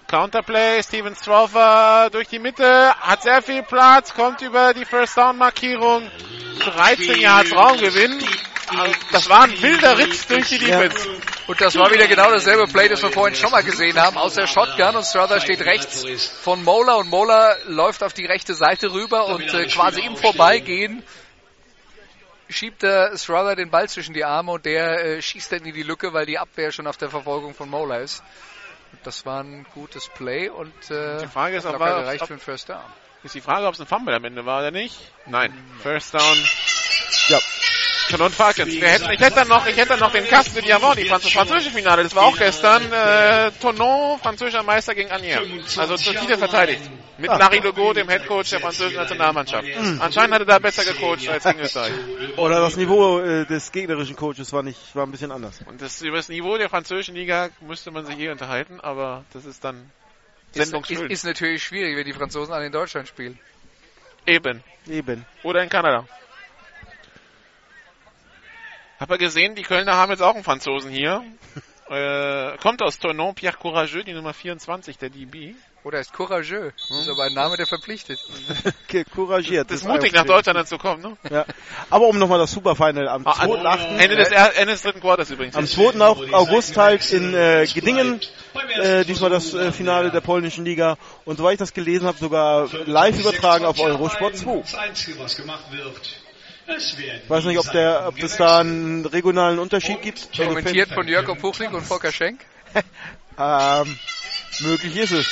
Counterplay, 0.09 0.83
Steven 0.83 1.15
Strover 1.15 2.09
durch 2.11 2.27
die 2.27 2.41
Mitte, 2.41 2.93
hat 3.01 3.23
sehr 3.23 3.43
viel 3.43 3.63
Platz, 3.63 4.13
kommt 4.13 4.43
über 4.43 4.75
die 4.75 4.85
First 4.85 5.17
Down 5.17 5.39
Markierung, 5.39 6.11
13 6.59 7.21
Yards 7.21 7.53
Raumgewinn. 7.55 8.19
Das 9.13 9.29
war 9.29 9.43
ein 9.43 9.63
wilder 9.63 9.99
Ritt 9.99 10.31
durch 10.31 10.49
die 10.49 10.59
Defense. 10.59 11.09
Und 11.47 11.61
das 11.61 11.77
war 11.77 11.91
wieder 11.91 12.07
genau 12.07 12.31
dasselbe 12.31 12.67
Play, 12.69 12.89
das 12.89 13.03
wir 13.03 13.11
vorhin 13.11 13.35
schon 13.35 13.51
mal 13.51 13.63
gesehen 13.65 13.99
haben, 14.01 14.17
aus 14.17 14.35
der 14.35 14.47
Shotgun 14.47 14.97
und 14.97 15.05
Strother 15.05 15.41
steht 15.41 15.61
rechts 15.63 16.05
von 16.43 16.63
Mola 16.63 16.95
und 16.95 17.09
Mola 17.11 17.57
läuft 17.67 18.03
auf 18.05 18.13
die 18.13 18.27
rechte 18.27 18.55
Seite 18.55 18.93
rüber 18.93 19.27
und 19.27 19.43
äh, 19.53 19.67
quasi 19.67 20.01
im 20.03 20.17
Vorbeigehen 20.17 21.03
schiebt 22.49 22.83
der 22.83 23.17
Strother 23.17 23.55
den 23.57 23.71
Ball 23.71 23.89
zwischen 23.89 24.13
die 24.15 24.25
Arme 24.25 24.53
und 24.53 24.65
der 24.65 25.05
äh, 25.19 25.23
schießt 25.23 25.53
dann 25.53 25.65
in 25.65 25.75
die 25.75 25.83
Lücke, 25.85 26.13
weil 26.13 26.27
die 26.27 26.39
Abwehr 26.39 26.73
schon 26.73 26.87
auf 26.87 26.97
der 26.97 27.09
Verfolgung 27.11 27.55
von 27.55 27.69
Mola 27.69 27.99
ist. 27.99 28.23
Und 28.93 28.99
Das 29.07 29.25
war 29.25 29.43
ein 29.43 29.65
gutes 29.75 30.09
Play 30.09 30.49
und 30.49 30.73
äh, 30.91 31.19
Die 31.19 31.29
Frage 31.29 31.57
ist, 31.57 31.67
ob 31.67 31.81
er- 31.81 32.01
gereicht 32.01 32.23
ob- 32.23 32.29
für 32.29 32.35
einen 32.35 32.41
First 32.41 32.69
Down. 32.69 32.81
Ist 33.23 33.35
die 33.35 33.41
Frage, 33.41 33.67
ob 33.67 33.75
es 33.75 33.81
ein 33.81 33.87
Fumble 33.87 34.15
am 34.15 34.25
Ende 34.25 34.47
war 34.47 34.61
oder 34.61 34.71
nicht? 34.71 34.97
Nein. 35.27 35.53
First 35.83 36.15
Down. 36.15 36.39
Ja. 37.29 37.39
Cologne 38.11 38.31
Falcons. 38.35 38.73
Wir 38.73 38.89
hätten, 38.89 39.11
ich 39.11 39.21
hätte 39.21 39.37
dann 39.37 39.49
noch, 39.49 39.67
ich 39.67 39.77
hätte 39.77 39.91
dann 39.91 40.01
noch 40.01 40.13
den 40.13 40.27
Cast 40.27 40.55
de 40.57 40.63
Diamant, 40.63 40.99
die 40.99 41.05
Franz 41.07 41.29
französische 41.29 41.71
Finale. 41.71 42.03
Das 42.03 42.15
war 42.15 42.25
auch 42.25 42.37
gestern. 42.37 42.83
Äh, 42.93 43.51
Tonon, 43.61 44.19
französischer 44.19 44.63
Meister 44.63 44.95
gegen 44.95 45.11
Agnières. 45.11 45.79
Also 45.79 45.97
zur 45.97 46.15
Titel 46.15 46.37
verteidigt. 46.37 46.83
Mit 47.19 47.29
Larry 47.29 47.59
Legault, 47.59 47.97
dem 47.97 48.09
Headcoach 48.09 48.51
der 48.51 48.61
französischen 48.61 48.97
Nationalmannschaft. 48.97 49.69
Anscheinend 50.01 50.35
hat 50.35 50.43
er 50.43 50.47
da 50.47 50.59
besser 50.59 50.85
gecoacht 50.85 51.29
als 51.29 51.45
gegen 51.45 51.61
Österreich. 51.61 51.93
Oder 52.37 52.61
das 52.61 52.77
Niveau 52.77 53.21
äh, 53.21 53.45
des 53.47 53.71
gegnerischen 53.73 54.17
Coaches 54.17 54.53
war 54.53 54.63
nicht, 54.63 54.79
war 54.95 55.07
ein 55.07 55.11
bisschen 55.11 55.31
anders. 55.31 55.61
Und 55.67 55.83
das, 55.83 56.01
über 56.03 56.17
das 56.17 56.29
Niveau 56.29 56.57
der 56.57 56.69
französischen 56.71 57.15
Liga 57.15 57.51
müsste 57.61 57.91
man 57.91 58.07
sich 58.07 58.17
hier 58.17 58.33
unterhalten, 58.33 58.81
aber 58.81 59.25
das 59.33 59.45
ist 59.45 59.63
dann 59.65 59.91
Ist, 60.53 60.57
ist, 60.57 60.65
sendungsschön. 60.71 61.11
ist 61.11 61.25
natürlich 61.25 61.63
schwierig, 61.63 61.97
wenn 61.97 62.05
die 62.07 62.13
Franzosen 62.15 62.55
alle 62.55 62.67
in 62.67 62.73
Deutschland 62.73 63.07
spielen. 63.07 63.39
Eben. 64.27 64.63
Eben. 64.89 65.27
Oder 65.43 65.63
in 65.63 65.69
Kanada. 65.69 66.07
Hab 69.01 69.11
er 69.11 69.19
gesehen, 69.19 69.55
die 69.55 69.63
Kölner 69.63 69.95
haben 69.95 70.11
jetzt 70.13 70.23
auch 70.23 70.35
einen 70.35 70.45
Franzosen 70.45 70.91
hier. 70.91 71.25
äh, 71.91 72.57
kommt 72.59 72.83
aus 72.83 72.99
Tournon, 72.99 73.35
Pierre 73.35 73.57
Courageux, 73.57 74.05
die 74.05 74.13
Nummer 74.13 74.35
24, 74.35 74.99
der 74.99 75.09
DB. 75.11 75.55
Oder 75.83 75.99
ist 76.01 76.13
courageux. 76.13 76.75
Das 76.91 76.99
ist 77.01 77.09
aber 77.09 77.23
ein 77.25 77.33
Name, 77.33 77.57
der 77.57 77.67
verpflichtet. 77.67 78.19
Couragiert. 79.15 79.71
Das 79.71 79.81
ist 79.81 79.89
mutig, 79.89 80.13
nach 80.13 80.27
Deutschland 80.27 80.59
dann 80.59 80.67
zu 80.67 80.77
kommen, 80.77 81.01
ne? 81.01 81.17
Ja. 81.31 81.47
Aber 81.89 82.07
um 82.09 82.19
nochmal 82.19 82.39
das 82.39 82.51
Superfinal 82.53 83.09
am 83.09 83.27
Ah, 83.27 83.31
an- 83.39 83.49
2.8. 83.49 83.97
Ende 83.97 84.17
des, 84.17 84.29
er- 84.29 84.55
Ende 84.59 84.73
des 84.75 84.83
dritten 84.83 85.01
Quarters 85.01 85.31
übrigens. 85.31 85.57
Am 85.57 85.67
2. 85.67 85.99
Au- 86.03 86.23
August 86.33 86.77
halt 86.77 87.11
in 87.13 87.33
äh, 87.33 87.67
Gedingen, 87.73 88.21
äh, 88.83 89.07
diesmal 89.07 89.31
das 89.31 89.55
äh, 89.55 89.73
Finale 89.73 90.11
der 90.11 90.21
polnischen 90.21 90.67
Liga. 90.67 90.99
Und 91.25 91.39
soweit 91.39 91.55
ich 91.55 91.59
das 91.61 91.73
gelesen 91.73 92.07
habe, 92.07 92.19
sogar 92.19 92.69
live 92.85 93.19
übertragen 93.19 93.65
auf 93.65 93.81
Eurosport 93.81 94.37
2. 94.37 94.57
Das 94.61 94.75
Einzige, 94.75 95.19
was 95.19 95.35
gemacht 95.35 95.65
wird, 95.73 95.99
Ich 96.77 97.29
weiß 97.29 97.45
nicht, 97.45 97.59
ob, 97.59 97.71
der, 97.73 98.07
ob 98.07 98.23
es 98.23 98.37
da 98.37 98.59
einen 98.59 99.05
regionalen 99.05 99.59
Unterschied 99.59 100.03
gibt. 100.03 100.29
Kommentiert 100.37 100.91
von 100.93 101.07
Jörg 101.09 101.27
Puchling 101.39 101.73
und 101.75 101.83
Volker 101.83 102.13
Schenk. 102.13 102.41
Ähm, 103.39 103.99
möglich 104.61 104.97
ist 104.97 105.13
es. 105.13 105.27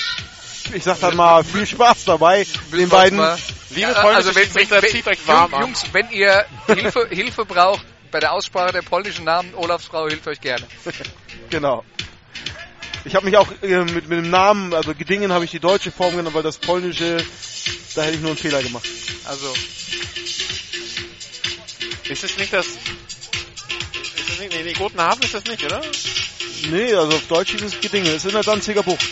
Ich 0.72 0.82
sag 0.82 0.98
dann 1.00 1.14
mal 1.14 1.44
viel 1.44 1.66
Spaß 1.66 2.06
dabei, 2.06 2.46
den 2.72 2.88
beiden. 2.88 3.18
Liebe 3.70 3.92
polnische 3.92 4.08
also 4.08 4.34
wenn, 4.34 4.54
wenn, 4.54 4.70
wenn, 4.70 4.90
zieht 4.90 5.06
euch 5.06 5.26
warm 5.26 5.52
an. 5.52 5.60
Jungs, 5.60 5.84
wenn 5.92 6.08
ihr 6.10 6.46
Hilfe, 6.66 7.06
Hilfe 7.10 7.44
braucht 7.44 7.84
bei 8.10 8.20
der 8.20 8.32
Aussprache 8.32 8.72
der 8.72 8.82
polnischen 8.82 9.24
Namen, 9.24 9.54
Olafs 9.54 9.84
Frau 9.84 10.08
hilft 10.08 10.26
euch 10.26 10.40
gerne. 10.40 10.66
Genau. 11.50 11.84
Ich 13.04 13.14
habe 13.14 13.24
mich 13.24 13.38
auch 13.38 13.48
äh, 13.62 13.84
mit, 13.84 14.08
mit 14.08 14.18
dem 14.18 14.28
Namen, 14.28 14.74
also 14.74 14.94
Gedingen 14.94 15.32
habe 15.32 15.46
ich 15.46 15.50
die 15.50 15.60
deutsche 15.60 15.90
Form 15.90 16.14
genommen, 16.16 16.34
weil 16.34 16.42
das 16.42 16.58
polnische, 16.58 17.24
da 17.94 18.02
hätte 18.02 18.16
ich 18.16 18.20
nur 18.20 18.30
einen 18.30 18.38
Fehler 18.38 18.62
gemacht. 18.62 18.86
Also, 19.24 19.54
Ist 22.08 22.24
es 22.24 22.38
nicht 22.38 22.52
das... 22.52 22.66
Ist 22.66 22.80
es 24.30 24.40
nicht, 24.40 24.52
nee, 24.52 24.62
nee, 24.62 24.72
Gotenhafen 24.72 25.22
ist 25.22 25.34
das 25.34 25.44
nicht, 25.44 25.64
oder? 25.64 25.80
Nee, 26.70 26.94
also 26.94 27.16
auf 27.16 27.26
Deutsch 27.28 27.54
ist 27.54 27.62
es 27.62 27.80
Gedingen, 27.80 28.08
es 28.08 28.16
ist 28.16 28.26
in 28.26 28.32
der 28.32 28.42
Danziger 28.42 28.82
Bucht. 28.82 29.06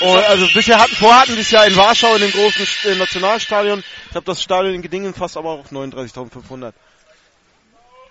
Und 0.00 0.24
also 0.24 0.46
bisher 0.54 0.78
hatten, 0.78 0.94
vorher 0.94 1.22
hatten 1.22 1.32
wir 1.32 1.40
es 1.40 1.50
ja 1.50 1.64
in 1.64 1.76
Warschau 1.76 2.14
in 2.14 2.20
dem 2.20 2.30
großen 2.30 2.66
äh, 2.84 2.94
Nationalstadion. 2.94 3.82
Ich 4.10 4.14
habe 4.14 4.24
das 4.24 4.42
Stadion 4.42 4.74
in 4.74 4.82
Gedingen 4.82 5.12
fast 5.12 5.36
aber 5.36 5.50
auf 5.50 5.72
39.500. 5.72 6.72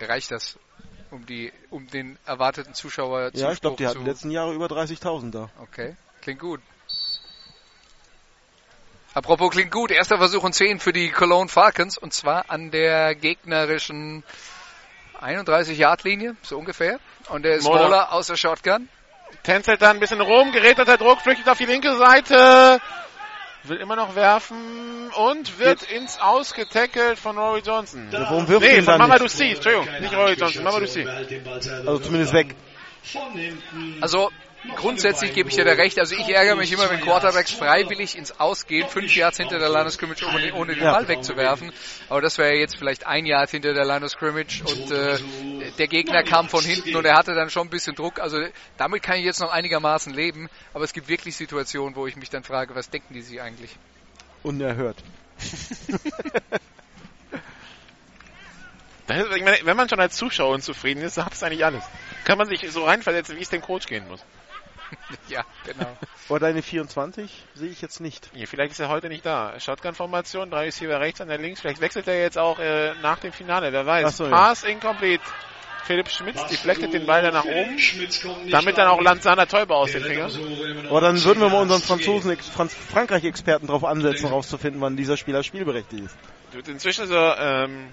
reicht 0.02 0.32
das, 0.32 0.60
um 1.12 1.26
die, 1.26 1.54
um 1.70 1.88
den 1.88 2.18
erwarteten 2.26 2.74
Zuschauer 2.74 3.32
Ja, 3.34 3.54
ich 3.54 3.62
glaube, 3.62 3.78
die 3.78 3.88
hatten 3.88 4.00
zu... 4.00 4.04
die 4.04 4.10
letzten 4.10 4.32
Jahre 4.32 4.54
über 4.54 4.66
30.000 4.66 5.32
da. 5.32 5.50
Okay. 5.62 5.96
Klingt 6.22 6.42
gut. 6.42 6.60
Apropos 9.18 9.50
klingt 9.50 9.72
gut, 9.72 9.90
erster 9.90 10.20
Versuch 10.20 10.44
und 10.44 10.54
10 10.54 10.80
für 10.80 10.94
die 10.94 11.10
Cologne 11.10 11.50
Falcons 11.50 11.98
und 11.98 12.14
zwar 12.14 12.52
an 12.52 12.70
der 12.70 13.16
gegnerischen 13.16 14.24
31-Yard-Linie, 15.20 16.36
so 16.44 16.56
ungefähr. 16.56 17.00
Und 17.30 17.42
der 17.42 17.56
ist 17.56 17.64
Moller. 17.64 18.14
Aus 18.14 18.28
der 18.28 18.36
Shotgun. 18.36 18.88
Tänzelt 19.42 19.82
da 19.82 19.90
ein 19.90 20.00
bisschen 20.00 20.22
rum, 20.22 20.52
gerät 20.52 20.78
unter 20.78 20.98
Druck, 20.98 21.22
flüchtet 21.22 21.50
auf 21.50 21.58
die 21.58 21.66
linke 21.66 21.96
Seite. 21.96 22.80
Will 23.64 23.78
immer 23.78 23.96
noch 23.96 24.16
werfen 24.16 25.10
und 25.10 25.58
wird 25.58 25.82
ins 25.82 26.22
Aus 26.22 26.54
getackelt 26.54 27.18
von 27.18 27.40
Rory 27.40 27.64
Johnson. 27.66 28.10
Ja, 28.12 28.20
warum 28.20 28.48
wirft 28.48 28.68
Nee, 28.68 28.76
ihn 28.78 28.84
von 28.84 28.86
dann 28.86 29.00
Mamadou 29.00 29.24
nicht? 29.24 29.36
C. 29.36 29.50
Entschuldigung, 29.54 30.00
nicht 30.00 30.14
Rory 30.14 30.34
Johnson, 30.34 30.64
Mamadou 30.64 30.86
C. 30.86 31.08
Also 31.08 31.98
zumindest 31.98 32.34
weg. 32.34 32.56
Also 34.00 34.30
grundsätzlich 34.76 35.34
gebe 35.34 35.50
ich 35.50 35.56
dir 35.56 35.66
da 35.66 35.74
recht. 35.74 36.00
Also 36.00 36.16
ich 36.16 36.28
ärgere 36.30 36.56
mich 36.56 36.72
immer, 36.72 36.90
wenn 36.90 37.02
Quarterbacks 37.02 37.52
freiwillig 37.52 38.18
ins 38.18 38.40
Ausgehen, 38.40 38.88
fünf 38.88 39.16
Yards 39.16 39.38
hinter 39.38 39.60
der 39.60 39.70
Line 39.70 39.86
of 39.86 39.94
Scrimmage, 39.94 40.24
ohne, 40.26 40.54
ohne 40.54 40.76
den. 40.76 40.84
Ball 40.84 41.08
wegzuwerfen. 41.08 41.72
Aber 42.10 42.22
das 42.22 42.38
wäre 42.38 42.54
jetzt 42.54 42.78
vielleicht 42.78 43.06
ein 43.06 43.26
Yard 43.26 43.50
hinter 43.50 43.74
der 43.74 43.86
Line 43.86 44.06
of 44.06 44.12
Scrimmage 44.12 44.64
und 44.66 44.92
äh, 44.92 45.18
der 45.78 45.88
Gegner 45.88 46.24
kam 46.24 46.50
von 46.50 46.64
hinten 46.64 46.96
und 46.96 47.06
er 47.06 47.16
hatte 47.16 47.34
dann 47.34 47.50
schon 47.50 47.68
ein 47.68 47.70
bisschen 47.70 47.96
Druck. 47.96 48.20
Also 48.20 48.38
damit 48.78 49.04
kann 49.04 49.18
ich 49.18 49.26
jetzt 49.26 49.40
noch 49.40 49.52
einigermaßen 49.52 50.14
leben. 50.14 50.50
Aber 50.74 50.84
es 50.84 50.94
gibt 50.94 51.08
wirklich 51.08 51.36
Situationen, 51.36 51.96
wo 51.96 52.08
ich 52.08 52.16
mich 52.16 52.30
dann 52.30 52.44
frage, 52.44 52.76
was 52.76 52.90
denken 52.90 53.14
die 53.14 53.22
sich 53.22 53.42
eigentlich? 53.42 53.76
Unerhört. 54.44 55.04
Ist, 59.08 59.36
ich 59.36 59.44
meine, 59.44 59.58
wenn 59.64 59.78
man 59.78 59.88
schon 59.88 60.00
als 60.00 60.18
Zuschauer 60.18 60.54
unzufrieden 60.54 61.02
ist, 61.02 61.16
sagt 61.16 61.34
es 61.34 61.44
eigentlich 61.44 61.64
alles. 61.64 61.84
Kann 62.26 62.38
man 62.38 62.48
sich 62.48 62.70
so 62.72 62.84
reinversetzen, 62.84 63.38
wie 63.38 63.42
es 63.42 63.50
dem 63.50 63.62
Coach 63.62 63.88
gehen 63.88 64.06
muss. 64.08 64.24
Ja, 65.30 65.44
genau. 65.66 65.98
Aber 66.30 66.40
deine 66.40 66.62
24 66.62 67.44
sehe 67.54 67.70
ich 67.70 67.82
jetzt 67.82 68.00
nicht. 68.00 68.30
Hier, 68.34 68.48
vielleicht 68.48 68.72
ist 68.72 68.80
er 68.80 68.90
heute 68.90 69.10
nicht 69.10 69.26
da. 69.26 69.60
Shotgun-Formation, 69.60 70.50
drei 70.50 70.66
Receiver 70.66 71.00
rechts, 71.00 71.22
einer 71.22 71.38
links. 71.38 71.62
Vielleicht 71.62 71.82
wechselt 71.82 72.08
er 72.08 72.22
jetzt 72.22 72.38
auch 72.38 72.60
äh, 72.60 72.94
nach 73.02 73.20
dem 73.20 73.34
Finale, 73.34 73.72
wer 73.72 73.86
weiß. 73.86 74.18
So, 74.18 74.26
ja. 74.26 74.30
Pass 74.32 74.64
incomplete. 74.64 75.24
Philipp 75.88 76.10
Schmitz 76.10 76.46
deflectet 76.48 76.94
den 76.94 77.06
Ball 77.06 77.22
dann 77.22 77.34
nach 77.34 77.46
oben. 77.46 77.78
Damit 78.52 78.78
dann 78.78 78.90
auch. 78.90 79.02
Lanzana 79.02 79.46
Täuber 79.46 79.78
aus 79.78 79.94
den 79.94 80.04
Fingern. 80.04 80.30
Aber 80.90 81.00
dann 81.00 81.24
würden 81.24 81.40
wir 81.40 81.48
mal 81.48 81.62
unseren. 81.62 81.82
Franzosen, 81.82 82.36
Franz 82.38 82.74
Frankreich-Experten 82.74 83.68
darauf 83.68 83.86
ansetzen, 83.86 84.28
rauszufinden, 84.28 84.82
wann 84.82 84.98
dieser 84.98 85.16
Spieler 85.16 85.44
spielberechtigt 85.44 86.04
ist. 86.04 86.68
Inzwischen 86.68 87.08
so, 87.08 87.16
ähm, 87.16 87.88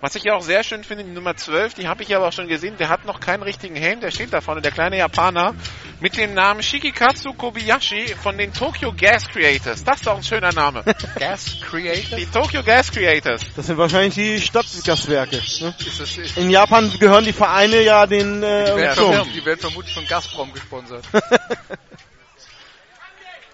was 0.00 0.14
ich 0.14 0.24
ja 0.24 0.34
auch 0.34 0.42
sehr 0.42 0.62
schön 0.62 0.82
finde, 0.82 1.04
die 1.04 1.10
Nummer 1.10 1.36
12, 1.36 1.74
die 1.74 1.86
habe 1.86 2.02
ich 2.02 2.14
aber 2.16 2.28
auch 2.28 2.32
schon 2.32 2.48
gesehen, 2.48 2.76
der 2.78 2.88
hat 2.88 3.04
noch 3.04 3.20
keinen 3.20 3.42
richtigen 3.42 3.76
Helm, 3.76 4.00
der 4.00 4.10
steht 4.10 4.32
da 4.32 4.40
vorne, 4.40 4.62
der 4.62 4.72
kleine 4.72 4.96
Japaner, 4.96 5.54
mit 6.00 6.16
dem 6.16 6.32
Namen 6.32 6.62
Shikikatsu 6.62 7.34
Kobayashi 7.34 8.14
von 8.22 8.38
den 8.38 8.54
Tokyo 8.54 8.94
Gas 8.96 9.28
Creators. 9.28 9.84
Das 9.84 9.96
ist 9.96 10.06
doch 10.06 10.16
ein 10.16 10.22
schöner 10.22 10.52
Name. 10.52 10.82
Gas 11.18 11.58
Creator? 11.60 12.16
Die 12.16 12.26
Tokyo 12.26 12.62
Gas 12.62 12.90
Creators. 12.90 13.42
Das 13.54 13.66
sind 13.66 13.76
wahrscheinlich 13.76 14.14
die 14.14 14.40
Stadtgaswerke. 14.40 15.36
Ne? 15.36 15.74
Ist 15.78 16.00
das, 16.00 16.16
ist, 16.16 16.38
In 16.38 16.48
Japan 16.48 16.90
gehören 16.98 17.24
die 17.24 17.34
Vereine 17.34 17.82
ja 17.82 18.06
den 18.06 18.42
äh, 18.42 18.64
die, 18.64 18.76
werden 18.76 18.94
vermutlich, 18.94 19.34
die 19.34 19.44
werden 19.44 19.60
vermutlich 19.60 19.94
von 19.94 20.06
Gazprom 20.06 20.52
gesponsert. 20.54 21.04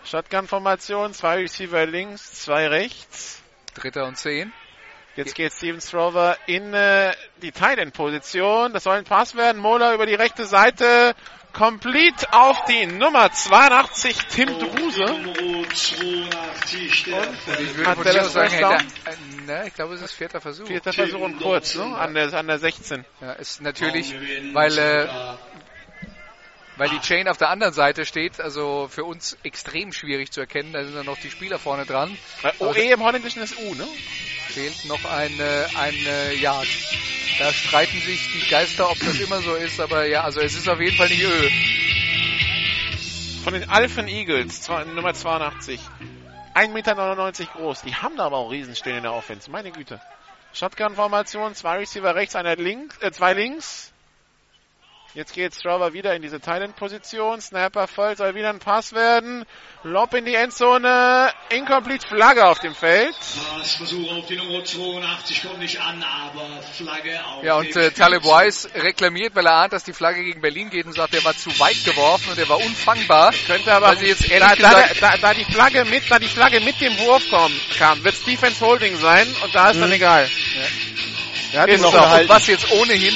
Shotgun-Formation, 0.05 1.13
zwei 1.15 1.39
Receiver 1.39 1.85
links, 1.85 2.45
zwei 2.45 2.69
rechts. 2.69 3.43
Dritter 3.75 4.07
und 4.07 4.17
zehn. 4.17 4.53
Jetzt 5.17 5.35
geht 5.35 5.53
Steven 5.53 5.81
Strover 5.81 6.37
in 6.47 6.75
äh, 6.75 7.13
die 7.41 7.51
Tight 7.51 7.79
End 7.79 7.95
Position. 7.95 8.73
Das 8.75 8.85
soll 8.85 8.97
ein 8.97 9.05
Pass 9.05 9.35
werden. 9.35 9.61
Mola 9.61 9.95
über 9.95 10.05
die 10.05 10.15
rechte 10.15 10.45
Seite. 10.45 11.15
Complete 11.55 12.31
auf 12.35 12.67
die 12.67 12.85
Nummer 12.85 13.33
82, 13.33 14.19
Tim 14.27 14.49
Druse. 14.59 15.07
Nummer 15.07 15.67
82, 15.71 17.05
der 17.05 17.61
Ich 17.61 17.77
würde 17.77 17.91
Hat 17.91 18.05
der 18.05 18.13
das 18.13 18.33
sagen, 18.35 18.51
hätte, 18.51 18.85
äh, 19.07 19.47
ne, 19.47 19.65
ich 19.67 19.73
glaube, 19.73 19.95
es 19.95 20.03
ist 20.03 20.13
vierter 20.13 20.43
Versuch. 20.43 20.67
Vierter 20.67 20.93
Versuch 20.93 21.21
und 21.21 21.41
kurz, 21.41 21.75
ne? 21.77 21.97
An 21.97 22.13
der, 22.13 22.35
an 22.35 22.47
der 22.47 22.59
16. 22.59 23.07
Ja, 23.23 23.33
ist 23.33 23.63
natürlich, 23.63 24.15
weil, 24.53 24.77
äh, 24.77 25.09
weil 26.77 26.89
die 26.91 27.01
Chain 27.01 27.29
auf 27.29 27.37
der 27.37 27.51
anderen 27.51 27.73
Seite 27.73 28.05
steht, 28.05 28.41
also 28.41 28.89
für 28.91 29.05
uns 29.05 29.37
extrem 29.43 29.93
schwierig 29.93 30.31
zu 30.31 30.41
erkennen. 30.41 30.73
Da 30.73 30.85
sind 30.85 30.95
dann 30.95 31.07
noch 31.07 31.19
die 31.19 31.31
Spieler 31.31 31.59
vorne 31.59 31.87
dran. 31.87 32.17
Äh, 32.43 32.53
OE 32.63 32.93
im 32.93 33.03
Holländischen 33.03 33.43
ist 33.43 33.59
U, 33.59 33.75
ne? 33.75 33.87
Fehlt 34.49 34.85
noch 34.87 35.05
ein, 35.05 35.39
äh, 35.41 35.67
ein 35.77 35.95
äh, 35.95 36.35
Yard. 36.35 36.69
Da 37.39 37.53
streiten 37.53 38.01
sich 38.01 38.33
die 38.33 38.49
Geister, 38.49 38.91
ob 38.91 38.99
das 38.99 39.21
immer 39.21 39.41
so 39.43 39.55
ist, 39.55 39.81
aber 39.81 40.07
ja, 40.07 40.23
also 40.23 40.41
es 40.41 40.55
ist 40.55 40.69
auf 40.69 40.81
jeden 40.81 40.97
Fall 40.97 41.09
nicht 41.09 41.23
Ö. 41.23 41.51
Von 43.45 43.53
den 43.53 43.69
Alphen 43.69 44.09
Eagles, 44.09 44.63
zwei, 44.63 44.85
Nummer 44.85 45.15
82. 45.15 45.81
1,99 46.55 46.69
Meter 46.73 47.53
groß. 47.53 47.83
Die 47.83 47.95
haben 47.95 48.17
da 48.17 48.25
aber 48.25 48.39
auch 48.39 48.51
Riesenstellen 48.51 48.99
in 48.99 49.03
der 49.03 49.13
Offense. 49.13 49.51
Meine 49.51 49.71
Güte. 49.71 50.01
Shotgun-Formation, 50.55 51.55
zwei 51.55 51.77
Receiver 51.79 52.15
rechts, 52.15 52.35
einer 52.35 52.57
links, 52.57 52.97
äh, 53.03 53.13
zwei 53.13 53.35
links. 53.35 53.93
Jetzt 55.15 55.33
geht 55.33 55.55
Strover 55.55 55.95
wieder 55.95 56.15
in 56.15 56.21
diese 56.21 56.41
Thailand-Position. 56.41 57.41
Snapper 57.41 57.89
voll, 57.89 58.17
soll 58.19 58.35
wieder 58.35 58.51
ein 58.51 58.59
Pass 58.59 58.93
werden. 58.93 59.47
Lob 59.83 60.13
in 60.13 60.27
die 60.27 60.35
Endzone. 60.35 61.31
Incomplete 61.49 62.07
Flagge 62.07 62.45
auf 62.47 62.59
dem 62.59 62.75
Feld. 62.75 63.15
Passversuch 63.59 64.13
auf 64.13 64.27
die 64.27 64.37
Nummer 64.37 64.63
82 64.63 65.43
kommt 65.43 65.59
nicht 65.61 65.81
an, 65.81 66.05
aber 66.05 66.61
Flagge 66.75 67.25
auf 67.25 67.43
Ja, 67.43 67.55
und 67.57 67.75
dem 67.75 67.83
äh, 67.83 67.91
Taleb. 67.93 68.25
Wise 68.25 68.69
reklamiert, 68.75 69.35
weil 69.35 69.47
er 69.47 69.55
ahnt, 69.55 69.73
dass 69.73 69.85
die 69.85 69.95
Flagge 69.95 70.23
gegen 70.23 70.43
Berlin 70.43 70.69
geht 70.69 70.85
und 70.85 70.93
sagt, 70.93 71.15
der 71.15 71.25
war 71.25 71.35
zu 71.35 71.49
weit 71.59 71.83
geworfen 71.85 72.31
und 72.31 72.39
der 72.39 72.49
war 72.51 72.59
unfangbar. 72.59 73.33
Könnte 73.47 73.73
aber, 73.73 73.89
Weil 73.89 73.99
sie 73.99 74.09
jetzt 74.09 74.31
da, 74.31 74.55
da, 74.55 74.85
da, 75.01 75.17
da, 75.17 75.35
die 75.35 75.45
Flagge 75.45 75.87
mit, 75.87 76.11
da 76.11 76.19
die 76.19 76.29
Flagge 76.29 76.61
mit 76.61 76.79
dem 76.83 76.99
Wurf 76.99 77.23
kam, 77.31 77.51
kam 77.79 78.05
wird 78.05 78.27
Defense 78.27 78.61
Holding 78.61 78.99
sein 78.99 79.27
und 79.43 79.55
da 79.55 79.71
ist 79.71 79.81
dann 79.81 79.93
egal. 79.93 80.29
Er 81.53 81.63
hat 81.63 81.69
Ist 81.71 81.85
und 81.85 81.93
gehalten. 81.93 82.29
was 82.29 82.47
jetzt 82.49 82.71
ohnehin 82.73 83.15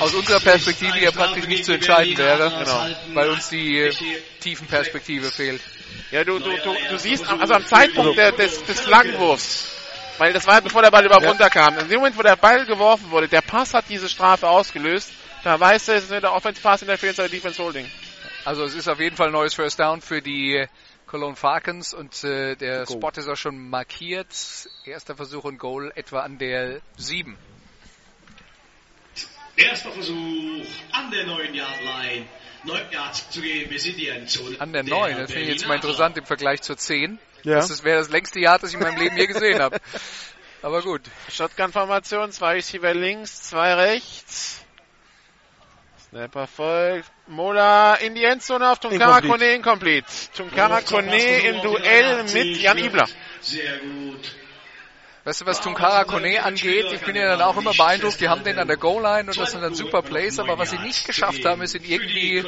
aus 0.00 0.14
unserer 0.14 0.40
Perspektive 0.40 0.98
ja 0.98 1.10
praktisch 1.10 1.46
nicht 1.46 1.64
zu 1.64 1.72
entscheiden 1.72 2.16
wäre, 2.16 2.50
Genau. 2.50 2.86
weil 3.14 3.30
uns 3.30 3.48
die 3.48 3.78
äh, 3.78 3.92
Tiefenperspektive 4.40 5.30
fehlt. 5.30 5.60
Ja, 6.10 6.24
du, 6.24 6.38
du, 6.38 6.50
du, 6.50 6.74
du 6.90 6.98
siehst, 6.98 7.26
am- 7.28 7.40
also 7.40 7.54
am 7.54 7.66
Zeitpunkt 7.66 8.16
der, 8.16 8.32
des, 8.32 8.64
des 8.64 8.80
Flaggenwurfs, 8.80 9.70
weil 10.18 10.32
das 10.32 10.46
war 10.46 10.60
bevor 10.60 10.82
der 10.82 10.90
Ball 10.90 11.04
überhaupt 11.04 11.24
Ja. 11.24 11.30
runterkam. 11.30 11.78
In 11.78 11.88
dem 11.88 11.98
Moment, 11.98 12.16
wo 12.16 12.22
der 12.22 12.36
Ball 12.36 12.64
geworfen 12.66 13.10
wurde, 13.10 13.28
der 13.28 13.40
Pass 13.42 13.74
hat 13.74 13.86
diese 13.88 14.08
Strafe 14.08 14.48
ausgelöst. 14.48 15.10
Da 15.44 15.58
weißt 15.58 15.88
du, 15.88 15.92
es 15.92 16.04
ist 16.04 16.10
nicht 16.10 16.22
der 16.22 16.32
Offense 16.32 16.60
Pass 16.60 16.82
Interference 16.82 17.18
oder 17.18 17.28
Defense 17.28 17.62
Holding. 17.62 17.86
Also 18.44 18.64
es 18.64 18.74
ist 18.74 18.88
auf 18.88 19.00
jeden 19.00 19.16
Fall 19.16 19.28
ein 19.28 19.32
neues 19.32 19.54
First 19.54 19.78
Down 19.80 20.00
für 20.00 20.22
die 20.22 20.64
Cologne 21.06 21.36
Falcons 21.36 21.94
und 21.94 22.22
äh, 22.24 22.56
der 22.56 22.84
Go. 22.84 22.94
Spot 22.94 23.10
ist 23.16 23.28
auch 23.28 23.36
schon 23.36 23.68
markiert. 23.70 24.28
Erster 24.84 25.14
Versuch 25.16 25.44
und 25.44 25.58
Goal 25.58 25.92
etwa 25.94 26.20
an 26.20 26.38
der 26.38 26.80
7. 26.96 27.36
Erster 29.56 29.90
Versuch 29.90 30.66
an 30.92 31.10
der 31.10 31.24
9 31.26 31.54
Yard 31.54 31.80
Line. 31.82 32.26
9 32.64 32.80
Yards 32.90 33.30
zu 33.30 33.40
gehen 33.40 33.68
bis 33.68 33.86
in 33.86 33.96
die 33.96 34.08
Endzone. 34.08 34.60
An 34.60 34.72
der 34.72 34.82
9, 34.82 35.16
das 35.16 35.30
finde 35.30 35.44
ich 35.44 35.48
jetzt 35.54 35.68
mal 35.68 35.76
interessant 35.76 36.18
im 36.18 36.26
Vergleich 36.26 36.62
zur 36.62 36.76
10. 36.76 37.18
Ja. 37.44 37.54
Das 37.56 37.70
ist- 37.70 37.84
wäre 37.84 37.98
das 38.00 38.10
längste 38.10 38.40
Jahr, 38.40 38.58
das 38.58 38.70
ich 38.70 38.74
in 38.76 38.82
meinem 38.82 38.98
Leben 38.98 39.16
je 39.16 39.26
gesehen 39.26 39.60
habe. 39.60 39.78
Aber 40.62 40.82
gut. 40.82 41.02
Shotgun-Formation, 41.30 42.32
zwei 42.32 42.54
Receiver 42.54 42.92
links, 42.92 43.42
zwei 43.44 43.74
rechts. 43.74 44.62
Snapper 46.10 46.46
folgt. 46.46 47.10
Mola 47.28 47.94
in 47.96 48.14
die 48.14 48.24
Endzone 48.24 48.70
auf 48.70 48.78
Tunkara. 48.80 49.20
Kone 49.20 49.54
incomplete. 49.54 50.06
Tunkara 50.36 50.80
Kone 50.80 51.38
im 51.40 51.60
Duell 51.62 52.22
mit 52.24 52.58
Jan 52.58 52.78
Ibler. 52.78 53.08
Sehr 53.40 53.78
gut. 53.78 54.20
Weißt 55.26 55.40
du, 55.40 55.46
was 55.46 55.60
Tunkara 55.60 56.04
Kone 56.04 56.40
angeht, 56.44 56.86
ich 56.92 57.00
bin 57.00 57.16
ja 57.16 57.26
dann 57.26 57.42
auch 57.42 57.56
immer 57.56 57.74
beeindruckt, 57.74 58.20
die 58.20 58.28
haben 58.28 58.44
den 58.44 58.60
an 58.60 58.68
der 58.68 58.76
Goal-Line 58.76 59.28
und 59.28 59.36
das 59.36 59.50
sind 59.50 59.60
dann 59.60 59.74
super 59.74 60.00
Plays, 60.00 60.38
aber 60.38 60.56
was 60.56 60.70
sie 60.70 60.78
nicht 60.78 61.04
geschafft 61.04 61.44
haben, 61.44 61.62
ist 61.62 61.74
ihn 61.74 61.82
irgendwie 61.82 62.44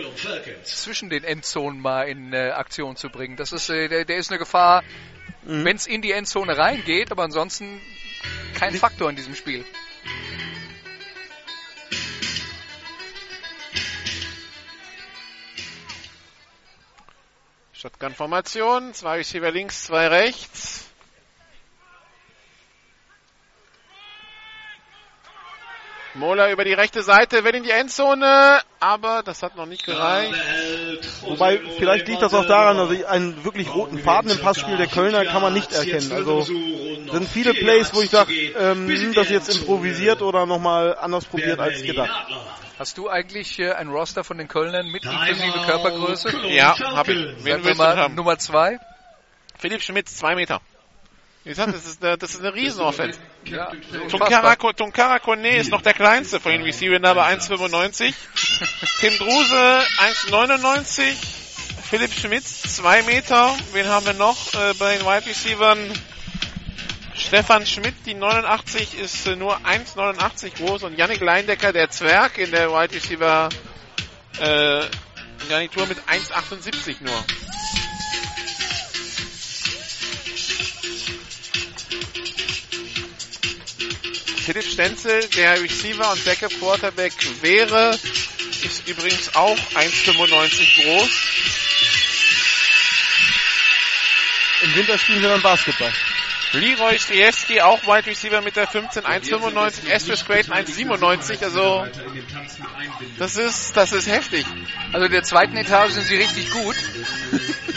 zwischen 0.62 1.10
den 1.10 1.24
Endzonen 1.24 1.80
mal 1.80 2.04
in 2.04 2.32
äh, 2.32 2.50
Aktion 2.50 2.94
zu 2.94 3.08
bringen. 3.10 3.34
Das 3.34 3.50
ist, 3.50 3.68
äh, 3.68 3.88
der, 3.88 4.04
der 4.04 4.18
ist 4.18 4.30
eine 4.30 4.38
Gefahr, 4.38 4.84
wenn 5.42 5.74
es 5.74 5.88
in 5.88 6.02
die 6.02 6.12
Endzone 6.12 6.56
reingeht, 6.56 7.10
aber 7.10 7.24
ansonsten 7.24 7.80
kein 8.54 8.74
Faktor 8.74 9.10
in 9.10 9.16
diesem 9.16 9.34
Spiel. 9.34 9.64
Shotgun-Formation, 17.72 18.94
zwei 18.94 19.16
Receiver 19.16 19.50
links, 19.50 19.82
zwei 19.82 20.06
rechts. 20.06 20.87
Mola 26.18 26.50
über 26.50 26.64
die 26.64 26.72
rechte 26.72 27.02
Seite, 27.02 27.44
will 27.44 27.54
in 27.54 27.62
die 27.62 27.70
Endzone, 27.70 28.60
aber 28.80 29.22
das 29.24 29.42
hat 29.42 29.56
noch 29.56 29.66
nicht 29.66 29.84
gereicht. 29.84 30.34
Wobei, 31.22 31.60
vielleicht 31.78 32.08
liegt 32.08 32.22
das 32.22 32.34
auch 32.34 32.46
daran, 32.46 32.76
also 32.78 33.06
einen 33.06 33.44
wirklich 33.44 33.72
roten 33.72 33.98
Faden 33.98 34.30
im 34.30 34.38
Passspiel 34.40 34.76
der 34.76 34.88
Kölner 34.88 35.24
kann 35.24 35.42
man 35.42 35.52
nicht 35.52 35.72
erkennen. 35.72 36.10
Also 36.12 36.42
sind 36.42 37.28
viele 37.32 37.54
Plays, 37.54 37.94
wo 37.94 38.02
ich 38.02 38.10
sage, 38.10 38.32
ähm, 38.32 38.88
hm, 38.88 39.14
das 39.14 39.30
jetzt 39.30 39.48
improvisiert 39.48 40.20
oder 40.20 40.44
nochmal 40.44 40.96
anders 40.96 41.24
probiert 41.24 41.60
als 41.60 41.82
gedacht. 41.82 42.10
Hast 42.78 42.98
du 42.98 43.08
eigentlich 43.08 43.58
äh, 43.58 43.72
ein 43.72 43.88
Roster 43.88 44.22
von 44.24 44.38
den 44.38 44.46
Kölnern 44.48 44.86
mit 44.90 45.04
inklusive 45.04 45.66
Körpergröße? 45.66 46.30
Ja, 46.48 46.74
Falcons. 46.74 46.96
hab 46.96 47.08
ich. 47.08 47.44
Wen 47.44 47.78
haben? 47.78 48.14
Nummer 48.14 48.38
zwei. 48.38 48.78
Philipp 49.58 49.82
Schmitz, 49.82 50.16
zwei 50.16 50.34
Meter. 50.36 50.60
Wie 51.48 51.52
gesagt, 51.52 51.74
das 51.74 51.86
ist 51.86 52.04
eine, 52.04 52.18
das 52.18 52.34
ist 52.34 52.40
eine 52.40 52.52
Riesenoffense. 52.52 53.18
Ja, 53.46 53.72
Tunkara, 54.10 54.54
Tunkara 54.54 55.18
Kone 55.18 55.56
ist 55.56 55.70
noch 55.70 55.80
der 55.80 55.94
kleinste 55.94 56.40
von 56.40 56.52
den 56.52 56.60
Receivern, 56.60 57.06
aber 57.06 57.24
1,95. 57.24 58.12
Tim 59.00 59.16
Druse 59.16 59.80
1,99. 60.28 61.14
Philipp 61.88 62.12
Schmitz 62.12 62.76
2 62.76 63.02
Meter. 63.04 63.56
Wen 63.72 63.86
haben 63.86 64.04
wir 64.04 64.12
noch 64.12 64.52
äh, 64.52 64.74
bei 64.74 64.98
den 64.98 65.06
Wide 65.06 65.24
Receivern? 65.24 65.78
Stefan 67.14 67.64
Schmidt, 67.64 67.94
die 68.04 68.12
89, 68.12 69.00
ist 69.00 69.26
äh, 69.26 69.34
nur 69.34 69.56
1,89 69.60 70.54
groß 70.58 70.82
und 70.82 70.98
Yannick 70.98 71.22
Leindecker, 71.22 71.72
der 71.72 71.88
Zwerg 71.88 72.36
in 72.36 72.50
der 72.50 72.70
Wide 72.72 72.94
Receiver 72.94 73.48
äh, 74.38 74.82
Garnitur 75.48 75.86
mit 75.86 75.96
1,78 76.00 76.96
nur. 77.00 77.24
Philipp 84.48 84.64
Stenzel, 84.64 85.28
der 85.36 85.62
Receiver 85.62 86.10
und 86.10 86.24
Backup 86.24 86.50
Quarterback 86.58 87.12
wäre, 87.42 87.90
ist 88.62 88.88
übrigens 88.88 89.36
auch 89.36 89.58
1,95 89.74 90.82
groß. 90.82 91.08
Im 94.62 94.74
Winter 94.74 94.96
spielen 94.96 95.20
wir 95.20 95.28
dann 95.28 95.42
Basketball. 95.42 95.92
Leroy 96.52 96.98
Striewski, 96.98 97.60
auch 97.60 97.82
Wide 97.82 98.06
Receiver 98.06 98.40
mit 98.40 98.56
der 98.56 98.66
15, 98.66 99.02
1,95. 99.02 99.86
Estris 99.90 100.24
Creighton 100.24 100.54
1,97. 100.54 101.44
Also, 101.44 101.86
das 103.18 103.36
ist, 103.36 103.76
das 103.76 103.92
ist 103.92 104.08
heftig. 104.08 104.46
Also 104.94 105.04
in 105.04 105.12
der 105.12 105.24
zweiten 105.24 105.58
Etage 105.58 105.92
sind 105.92 106.06
sie 106.06 106.16
richtig 106.16 106.50
gut. 106.52 106.76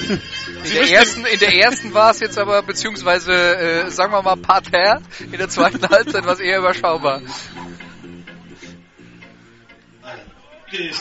In 0.63 0.73
der 0.73 0.89
ersten, 0.89 1.25
in 1.25 1.39
der 1.39 1.53
ersten 1.53 1.93
war 1.93 2.11
es 2.11 2.19
jetzt 2.19 2.37
aber, 2.37 2.61
beziehungsweise, 2.61 3.33
äh, 3.33 3.89
sagen 3.89 4.13
wir 4.13 4.21
mal, 4.21 4.37
Parterre. 4.37 5.01
In 5.19 5.37
der 5.37 5.49
zweiten 5.49 5.87
Halbzeit 5.87 6.25
war 6.25 6.33
es 6.33 6.39
eher 6.39 6.59
überschaubar. 6.59 7.21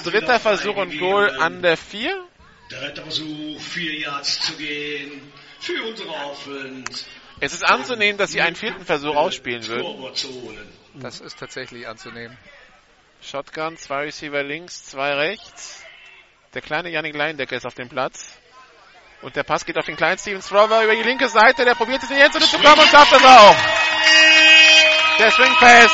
Dritter 0.05 0.41
Versuch 0.41 0.77
und 0.77 0.99
Goal 0.99 1.31
an 1.39 1.63
der 1.63 1.77
4. 1.77 2.27
Dritter 2.69 3.03
Versuch, 3.03 3.61
vier 3.61 4.01
Yards 4.01 4.41
zu 4.41 4.53
gehen. 4.55 5.33
Für 5.61 5.83
unsere 5.85 6.09
Offense. 6.09 7.05
Es 7.41 7.53
ist 7.53 7.65
anzunehmen, 7.65 8.19
dass 8.19 8.33
sie 8.33 8.41
einen 8.41 8.57
vierten 8.57 8.85
Versuch 8.85 9.15
ausspielen 9.15 9.67
würden. 9.67 10.13
Das 10.95 11.21
ist 11.21 11.39
tatsächlich 11.39 11.87
anzunehmen. 11.87 12.37
Shotgun, 13.23 13.77
zwei 13.77 14.05
Receiver 14.05 14.43
links, 14.43 14.87
zwei 14.87 15.15
rechts. 15.15 15.85
Der 16.55 16.63
kleine 16.63 16.91
Yannick 16.91 17.15
Leindecker 17.15 17.57
ist 17.57 17.67
auf 17.67 17.75
dem 17.75 17.89
Platz. 17.89 18.40
Und 19.23 19.37
der 19.37 19.43
Pass 19.43 19.67
geht 19.67 19.77
auf 19.77 19.85
den 19.85 19.97
kleinen 19.97 20.19
Steven 20.19 20.41
Strover 20.41 20.83
über 20.83 20.95
die 20.95 21.03
linke 21.03 21.29
Seite. 21.29 21.65
Der 21.65 21.75
probiert 21.75 22.03
es 22.03 22.11
in 22.11 22.17
die 22.17 22.23
Endzone 22.23 22.47
zu 22.47 22.59
kommen 22.59 22.81
und 22.81 22.89
schafft 22.89 23.13
es 23.13 23.25
auch. 23.25 23.57
Der 25.19 25.31
Swing 25.31 25.55
Pass. 25.57 25.93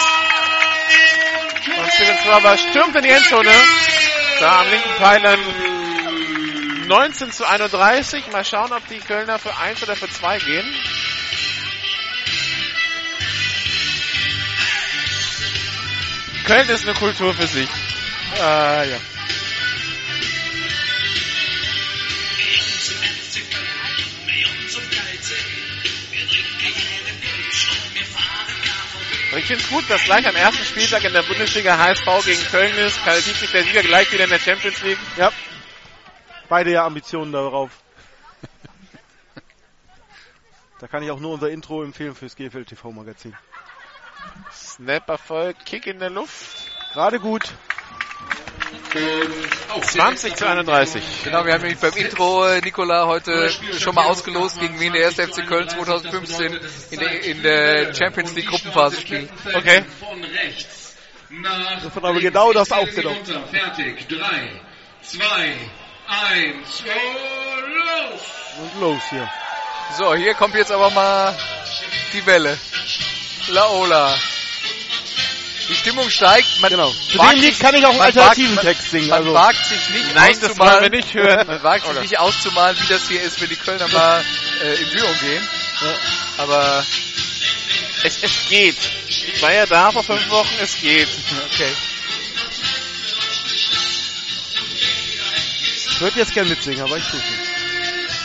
Und 1.77 1.93
Steven 1.93 2.19
Strover 2.19 2.57
stürmt 2.57 2.97
in 2.97 3.03
die 3.03 3.11
Endzone. 3.11 3.53
Da 4.39 4.61
am 4.61 4.71
linken 4.71 4.91
Pfeiler 4.91 5.37
19 6.87 7.33
zu 7.33 7.45
31. 7.49 8.31
Mal 8.31 8.45
schauen, 8.45 8.73
ob 8.73 8.87
die 8.89 9.01
Kölner 9.01 9.41
für 9.41 9.57
1 9.57 9.83
oder 9.83 9.97
für 9.97 10.09
2 10.09 10.39
gehen. 10.39 10.75
Köln 16.47 16.69
ist 16.69 16.85
eine 16.85 16.95
Kultur 16.95 17.35
für 17.35 17.49
sich. 17.49 17.69
Ah, 18.41 18.85
ja. 18.85 18.99
Ich 29.37 29.45
finde 29.45 29.63
es 29.63 29.69
gut, 29.69 29.85
dass 29.91 30.03
gleich 30.05 30.27
am 30.27 30.35
ersten 30.35 30.65
Spieltag 30.65 31.05
in 31.05 31.13
der 31.13 31.23
Bundesliga 31.23 31.77
HSV 31.77 32.25
gegen 32.25 32.43
Köln 32.45 32.75
ist. 32.79 33.03
Qualifiziert 33.03 33.37
sich 33.37 33.51
der 33.51 33.63
Sieger 33.65 33.83
gleich 33.83 34.11
wieder 34.11 34.25
in 34.25 34.31
der 34.31 34.39
Champions 34.39 34.81
League. 34.83 34.99
Ja. 35.19 35.31
Beide 36.49 36.71
ja 36.71 36.87
Ambitionen 36.87 37.33
darauf. 37.33 37.71
Da 40.79 40.87
kann 40.89 41.03
ich 41.03 41.11
auch 41.11 41.21
nur 41.21 41.33
unser 41.33 41.51
Intro 41.51 41.83
empfehlen 41.83 42.15
fürs 42.15 42.37
GFL 42.37 42.67
TV 42.67 42.93
Magazin. 42.93 43.35
Snap 44.53 45.09
Erfolg, 45.09 45.57
Kick 45.65 45.87
in 45.87 45.99
der 45.99 46.11
Luft. 46.11 46.71
Gerade 46.93 47.19
gut. 47.19 47.55
20 49.83 50.37
zu 50.37 50.47
31. 50.47 51.03
Genau, 51.25 51.45
wir 51.45 51.53
haben 51.53 51.63
nämlich 51.63 51.79
beim 51.79 51.95
Intro 51.95 52.47
Nikola 52.63 53.07
heute 53.07 53.51
schon 53.79 53.95
mal 53.95 54.07
ausgelost, 54.07 54.59
gegen 54.61 54.79
wen 54.81 54.93
der 54.93 55.03
erste 55.03 55.27
FC 55.29 55.47
Köln 55.47 55.69
2015 55.69 56.59
in 56.91 56.99
der, 56.99 57.25
in 57.25 57.43
der 57.43 57.95
Champions 57.95 58.35
League 58.35 58.49
Gruppenphase 58.49 59.01
spielt. 59.01 59.31
Okay. 59.55 59.85
Von 60.01 60.25
rechts 60.25 60.87
nach 61.31 61.83
Das 61.83 61.95
wird 61.95 62.05
aber 62.05 62.21
genau 62.21 62.53
das 62.53 62.71
aufgenommen. 62.73 63.25
Fertig. 63.51 64.07
Drei, 64.09 64.61
zwei, 65.03 65.55
eins, 66.07 66.85
oh, 66.87 67.61
los! 67.61 68.21
Und 68.59 68.81
los 68.81 69.03
hier. 69.11 69.29
So, 69.97 70.15
hier 70.15 70.35
kommt 70.35 70.55
jetzt 70.55 70.73
aber 70.73 70.91
mal 70.91 71.37
die 72.13 72.25
Welle. 72.27 72.59
Laola. 73.49 74.15
Die 75.69 75.75
Stimmung 75.75 76.09
steigt. 76.11 76.61
Man 76.61 76.71
Genau. 76.71 76.93
Zu 77.11 77.19
dem 77.19 77.41
Lied 77.41 77.59
kann 77.59 77.75
ich 77.75 77.85
auch 77.85 77.91
einen 77.91 77.99
man 77.99 78.07
alternativen 78.07 78.57
wagt- 78.57 78.67
Text 78.67 78.91
singen. 78.91 79.09
Man 79.09 79.19
Also, 79.19 79.33
wagt 79.35 79.67
sich 79.67 79.89
nicht 79.91 80.15
Nein, 80.15 80.39
das 80.41 80.51
auszumalen. 80.51 80.73
wollen 80.83 80.93
wir 80.93 80.99
nicht 80.99 81.15
hören. 81.15 81.47
Man 81.47 81.63
wagt 81.63 81.83
sich 81.83 81.91
Oder? 81.91 82.01
nicht 82.03 82.19
auszumalen, 82.19 82.77
wie 82.81 82.87
das 82.93 83.09
hier 83.09 83.23
ist, 83.23 83.41
wenn 83.41 83.49
die 83.49 83.57
Kölner 83.57 83.89
mal 83.89 84.25
äh, 84.63 84.75
in 84.75 84.87
Führung 84.91 85.19
gehen. 85.21 85.49
Aber 86.39 86.85
Es, 88.05 88.19
es 88.23 88.47
geht. 88.49 88.77
Ich 89.09 89.43
war 89.43 89.53
ja 89.53 89.67
da 89.67 89.91
vor 89.91 90.05
fünf 90.05 90.29
Wochen, 90.31 90.51
es 90.61 90.77
geht. 90.81 91.09
okay. 91.53 91.69
ich 95.91 96.01
würde 96.01 96.19
jetzt 96.19 96.33
gerne 96.35 96.51
mitsingen, 96.51 96.83
aber 96.83 96.99
ich 96.99 97.05
tue 97.07 97.19
nicht. 97.19 97.46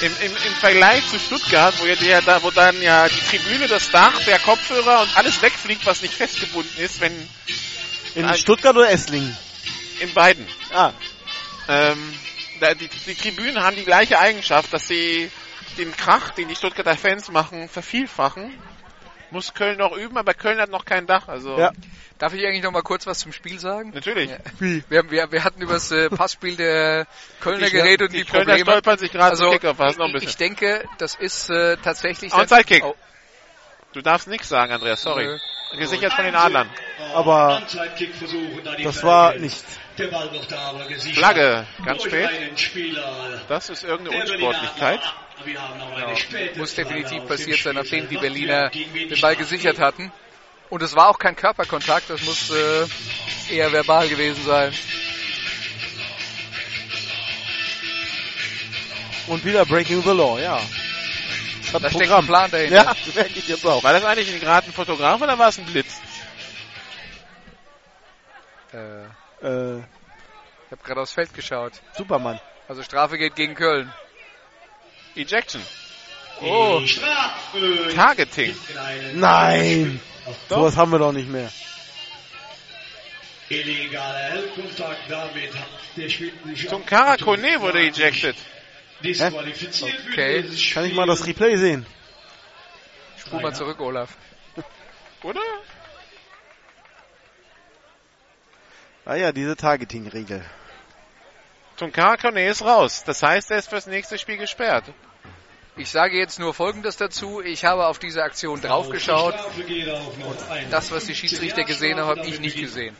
Im, 0.02 0.12
im, 0.26 0.32
Im 0.32 0.54
Vergleich 0.60 1.08
zu 1.10 1.20
Stuttgart, 1.20 1.76
wo, 1.80 1.86
ja 1.86 1.96
der, 1.96 2.22
da, 2.24 2.42
wo 2.42 2.50
dann 2.50 2.82
ja 2.82 3.08
die 3.08 3.20
Tribüne, 3.38 3.68
das 3.68 3.92
Dach, 3.92 4.20
der 4.26 4.40
Kopfhörer 4.40 5.02
und 5.02 5.16
alles 5.16 5.42
wegfliegt, 5.44 5.86
was 5.86 6.02
nicht 6.02 6.16
festgebunden 6.16 6.76
ist, 6.84 7.00
wenn 7.02 7.14
In 8.16 8.26
Nein. 8.26 8.38
Stuttgart 8.38 8.76
oder 8.76 8.90
Esslingen? 8.90 9.38
in 10.00 10.14
beiden. 10.14 10.46
Ah, 10.74 10.92
Ähm, 11.68 12.14
da, 12.60 12.74
die, 12.74 12.90
die 13.06 13.16
Tribünen 13.16 13.62
haben 13.62 13.76
die 13.76 13.86
gleiche 13.86 14.18
Eigenschaft, 14.20 14.74
dass 14.74 14.88
sie 14.88 15.30
den 15.78 15.96
Krach, 15.96 16.32
den 16.32 16.48
die 16.48 16.56
Stuttgarter 16.56 16.98
Fans 16.98 17.30
machen, 17.30 17.70
vervielfachen. 17.70 18.52
Muss 19.32 19.54
Köln 19.54 19.78
noch 19.78 19.96
üben, 19.96 20.18
aber 20.18 20.34
Köln 20.34 20.60
hat 20.60 20.70
noch 20.70 20.86
kein 20.86 21.08
Dach, 21.08 21.28
also 21.28 21.58
Ja. 21.58 21.72
Darf 22.20 22.34
ich 22.36 22.46
eigentlich 22.46 22.62
noch 22.62 22.72
mal 22.72 22.84
kurz 22.84 23.08
was 23.08 23.18
zum 23.18 23.34
Spiel 23.34 23.58
sagen? 23.60 23.92
natürlich. 23.96 24.30
Ja. 24.30 24.38
Wir, 24.60 25.10
wir, 25.10 25.32
wir 25.32 25.44
hatten 25.44 25.60
über 25.62 25.74
das 25.74 25.90
äh, 25.92 26.08
Passspiel 26.10 26.56
der 26.56 27.08
Kölner 27.40 27.66
Die- 27.66 27.72
geredet 27.72 28.02
und 28.10 28.14
die 28.14 28.20
die, 28.20 28.26
Kölner 28.26 28.46
Probleme. 28.58 28.70
stolpern 28.72 28.98
sich 29.00 29.12
gerade 29.12 29.32
Also, 29.32 29.52
hast 29.52 29.98
noch 29.98 30.06
ein 30.06 30.10
ich, 30.10 30.14
bisschen. 30.14 30.30
ich 30.30 30.38
denke, 30.38 30.86
das 31.00 31.16
ist 31.16 31.50
äh, 31.50 31.78
tatsächlich... 31.78 32.32
Onside-Kick. 32.32 32.84
Oh, 32.86 32.96
Du 33.94 34.02
darfst 34.02 34.28
nichts 34.28 34.48
sagen, 34.50 34.72
Andreas, 34.72 35.02
sorry. 35.02 35.26
Nö. 35.26 35.38
Gesichert 35.78 36.14
von 36.14 36.24
den 36.26 36.36
Adlern. 36.36 36.70
Aber 37.14 37.62
das 38.84 39.04
war 39.04 39.34
nicht. 39.36 39.64
Flagge, 41.16 41.66
ganz 41.86 42.04
spät. 42.04 42.30
Das 43.48 43.70
ist 43.70 43.84
irgendeine 43.84 44.22
Unsportlichkeit. 44.22 45.02
Späte 46.16 46.60
muss 46.60 46.76
definitiv 46.76 47.28
passiert 47.28 47.60
sein, 47.60 47.76
nachdem 47.76 48.08
die. 48.08 48.18
Berliner 48.18 48.70
den 48.70 49.22
Ball 49.22 49.36
gesichert 49.36 49.80
hatten. 49.80 50.12
Und 50.70 50.82
es 50.82 50.96
war 50.96 51.10
auch 51.10 51.20
kein 51.20 51.36
Körperkontakt, 51.36 52.10
das 52.10 52.22
muss 52.24 52.50
äh, 52.50 52.88
eher 53.54 53.72
verbal 53.72 54.08
gewesen 54.08 54.44
sein. 54.46 54.74
Und 59.28 59.44
wieder 59.46 59.66
Breaking 59.66 60.02
the 60.02 60.12
Law, 60.12 60.40
ja. 60.40 60.60
Das 61.62 61.82
Da 61.82 61.88
hat 61.88 61.94
steckt 61.94 62.12
ein 62.12 62.26
Plan 62.26 62.52
dahinter. 62.52 62.76
Ja, 62.76 62.96
merke 63.16 63.32
ich 63.36 63.48
jetzt 63.48 63.66
auch. 63.66 63.84
War 63.84 63.94
das 63.94 64.04
eigentlich 64.04 64.40
gerade 64.40 64.68
ein 64.68 64.74
Fotograf 64.74 65.22
oder 65.22 65.38
war 65.38 65.50
es 65.50 65.58
ein 65.58 65.66
Blitz? 65.66 66.02
Äh, 68.74 69.04
Äh, 69.42 69.80
ich 69.80 70.72
habe 70.72 70.84
gerade 70.84 71.02
aufs 71.02 71.14
Feld 71.14 71.34
geschaut. 71.34 71.74
Superman. 71.98 72.40
Also 72.68 72.84
Strafe 72.84 73.18
geht 73.18 73.36
gegen 73.36 73.56
Köln. 73.56 73.92
Ejection. 75.16 75.62
Oh, 76.42 76.82
Strafe. 76.86 77.94
Targeting. 77.96 78.56
Nein! 79.14 80.00
Sowas 80.50 80.76
haben 80.76 80.92
wir 80.92 81.00
doch 81.00 81.12
nicht 81.12 81.30
mehr. 81.30 81.52
Illegaler 83.50 84.20
Hellkontakt 84.32 85.10
damit 85.10 85.54
hat 85.54 85.68
der 85.98 86.08
Spiel 86.10 86.32
nicht 86.46 86.70
Tunkara 86.70 87.18
Kone 87.18 87.60
wurde 87.60 87.80
ejected. 87.80 88.36
disqualifiziert 89.04 90.00
Okay. 90.10 90.46
Kann 90.74 90.86
ich 90.86 90.94
mal 90.94 91.06
das 91.06 91.28
Replay 91.28 91.58
sehen? 91.58 91.86
spul 93.32 93.42
mal 93.42 93.54
zurück, 93.54 93.80
Olaf. 93.80 94.18
Oder? 95.24 95.42
Ah 99.06 99.16
ja, 99.16 99.32
diese 99.32 99.56
Targeting-Regel. 99.56 100.46
Tunkar 101.82 102.20
Kone 102.20 102.48
ist 102.48 102.62
raus. 102.62 103.04
Das 103.08 103.24
heißt, 103.24 103.50
er 103.50 103.58
ist 103.58 103.68
fürs 103.68 103.88
nächste 103.88 104.20
Spiel 104.20 104.38
gesperrt. 104.38 104.86
Ich 105.76 105.90
sage 105.90 106.16
jetzt 106.16 106.38
nur 106.40 106.54
Folgendes 106.54 106.96
dazu. 106.98 107.42
Ich 107.42 107.66
habe 107.66 107.88
auf 107.88 107.98
diese 107.98 108.22
Aktion 108.22 108.62
draufgeschaut. 108.62 109.34
Das, 110.70 110.92
was 110.92 111.06
die 111.06 111.16
Schiedsrichter 111.16 111.64
gesehen 111.64 111.98
haben, 111.98 112.20
habe 112.20 112.28
ich 112.28 112.40
nicht 112.40 112.56
gesehen. 112.56 112.96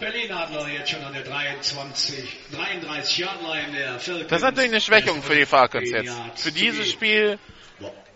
Berlin 0.00 0.32
Adler 0.32 0.66
jetzt 0.66 0.88
schon 0.88 1.04
an 1.04 1.12
der 1.12 1.24
23, 1.24 2.38
33 2.52 3.18
Yard 3.18 3.42
Line 3.42 3.76
der 3.76 4.00
Falcons. 4.00 4.28
Das 4.28 4.38
ist 4.38 4.44
natürlich 4.44 4.70
eine 4.70 4.80
Schwächung 4.80 5.22
für 5.22 5.34
die 5.34 5.44
Falcons 5.44 5.90
jetzt. 5.90 6.16
Für 6.36 6.52
dieses 6.52 6.90
Spiel 6.90 7.38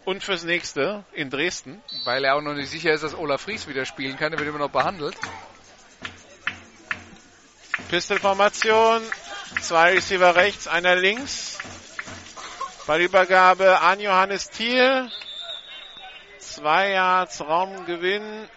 und 0.06 0.24
fürs 0.24 0.44
nächste 0.44 1.04
in 1.12 1.28
Dresden. 1.28 1.82
Weil 2.04 2.24
er 2.24 2.36
auch 2.36 2.40
noch 2.40 2.54
nicht 2.54 2.70
sicher 2.70 2.92
ist, 2.92 3.04
dass 3.04 3.14
Olaf 3.14 3.42
Fries 3.42 3.68
wieder 3.68 3.84
spielen 3.84 4.16
kann. 4.16 4.30
Der 4.30 4.38
wird 4.38 4.48
immer 4.48 4.60
noch 4.60 4.70
behandelt. 4.70 5.14
Pistolformation. 7.90 9.02
Zwei 9.60 9.94
Receiver 9.94 10.36
rechts, 10.36 10.68
einer 10.68 10.96
links. 10.96 11.58
Ballübergabe 12.86 13.80
an 13.80 14.00
Johannes 14.00 14.50
Thiel. 14.50 15.10
Zwei 16.38 16.90
Yards 16.90 17.40
Raumgewinn. 17.40 18.48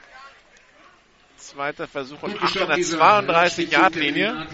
Zweiter 1.38 1.88
Versuch 1.88 2.22
und 2.22 2.42
acht 2.42 2.58
an 2.58 2.68
der 2.68 2.82
32 2.82 3.72
Yard 3.72 3.96
Linie. 3.96 4.46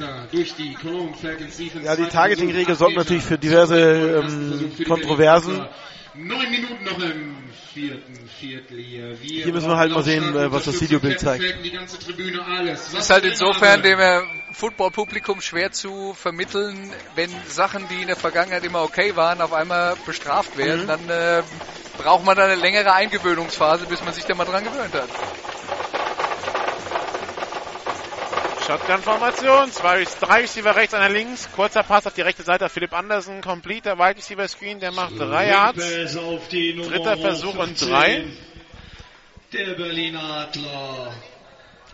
Ja, 1.83 1.95
die 1.95 2.05
Targeting-Regel 2.05 2.75
sorgt 2.75 2.95
natürlich 2.95 3.23
für 3.23 3.37
diverse 3.37 4.21
ähm, 4.23 4.71
Kontroversen. 4.87 5.67
Neun 6.17 6.49
Minuten 6.49 6.83
noch 6.85 6.99
im 6.99 7.35
vierten 7.73 8.29
Viertel 8.39 8.77
hier. 8.79 9.21
Wir 9.21 9.43
Hier 9.43 9.53
müssen 9.53 9.67
wir 9.67 9.75
halt 9.75 9.91
mal 9.91 10.03
sehen, 10.03 10.35
äh, 10.35 10.49
was 10.49 10.63
das 10.63 10.79
Videobild 10.79 11.19
zeigt. 11.19 11.43
Die 11.63 11.71
ganze 11.71 11.99
Tribüne, 11.99 12.41
alles. 12.45 12.87
Es 12.87 12.93
ist 12.93 13.09
halt 13.09 13.25
insofern 13.25 13.83
dem 13.83 13.99
äh, 13.99 14.21
Football-Publikum 14.53 15.41
schwer 15.41 15.73
zu 15.73 16.13
vermitteln, 16.13 16.89
wenn 17.15 17.29
Sachen, 17.49 17.87
die 17.89 18.01
in 18.01 18.07
der 18.07 18.15
Vergangenheit 18.15 18.63
immer 18.63 18.83
okay 18.83 19.17
waren, 19.17 19.41
auf 19.41 19.51
einmal 19.51 19.95
bestraft 20.05 20.57
werden. 20.57 20.87
Dann 20.87 21.09
äh, 21.09 21.43
braucht 21.97 22.23
man 22.23 22.37
dann 22.37 22.49
eine 22.49 22.61
längere 22.61 22.93
Eingewöhnungsphase, 22.93 23.85
bis 23.85 24.01
man 24.03 24.13
sich 24.13 24.23
da 24.23 24.35
mal 24.35 24.45
dran 24.45 24.63
gewöhnt 24.63 24.93
hat. 24.93 25.09
Shotgun-Formation. 28.65 29.71
Zwei, 29.71 30.05
drei 30.19 30.41
Receiver 30.41 30.75
rechts, 30.75 30.93
einer 30.93 31.09
links. 31.09 31.49
Kurzer 31.55 31.83
Pass 31.83 32.07
auf 32.07 32.13
die 32.13 32.21
rechte 32.21 32.43
Seite. 32.43 32.67
Philipp 32.69 32.93
Andersen, 32.93 33.41
complete. 33.41 33.83
Der 33.83 33.99
Wide 33.99 34.17
Receiver 34.17 34.47
Screen, 34.47 34.79
der 34.79 34.91
macht 34.91 35.19
drei 35.19 35.49
Yards. 35.49 35.77
Dritter 35.77 37.17
Versuch 37.17 37.55
und 37.55 37.77
15. 37.77 37.89
drei. 37.89 38.23
Der 39.53 39.75
Berliner 39.75 40.23
Adler. 40.23 41.13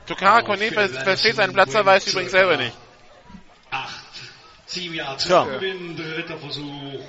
Tukara 0.07 0.41
Kone 0.41 0.72
ver 0.72 0.89
versteht 0.89 1.35
seinen 1.35 1.53
Platzverweis 1.53 2.07
übrigens 2.07 2.31
selber 2.31 2.57
nicht. 2.57 2.73
Acht. 3.69 4.06
Sieben 4.65 4.95
Yards. 4.95 5.27
Gewinn, 5.27 5.98
dritter 5.98 6.38
Versuch. 6.38 7.02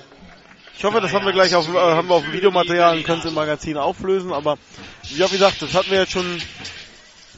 Ich 0.77 0.83
hoffe, 0.83 0.99
das 0.99 1.13
haben 1.13 1.25
wir 1.25 1.31
gleich 1.31 1.55
auf, 1.55 1.73
äh, 1.73 1.77
haben 1.77 2.09
wir 2.09 2.15
auf 2.15 2.23
dem 2.23 2.33
Videomaterial 2.33 2.97
und 2.97 3.03
können 3.05 3.19
es 3.19 3.25
im 3.25 3.33
Magazin 3.33 3.77
auflösen. 3.77 4.33
Aber 4.33 4.57
ja, 5.03 5.27
wie 5.27 5.35
gesagt, 5.35 5.61
das 5.61 5.73
hatten 5.73 5.91
wir 5.91 5.99
jetzt 5.99 6.11
schon 6.11 6.41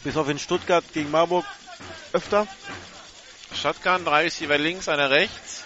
bis 0.03 0.17
auf 0.17 0.27
in 0.29 0.39
Stuttgart 0.39 0.83
gegen 0.93 1.11
Marburg 1.11 1.45
öfter. 2.13 2.47
Shotgun, 3.53 4.05
drei 4.05 4.23
Receiver 4.23 4.57
links, 4.57 4.87
einer 4.89 5.09
rechts. 5.09 5.64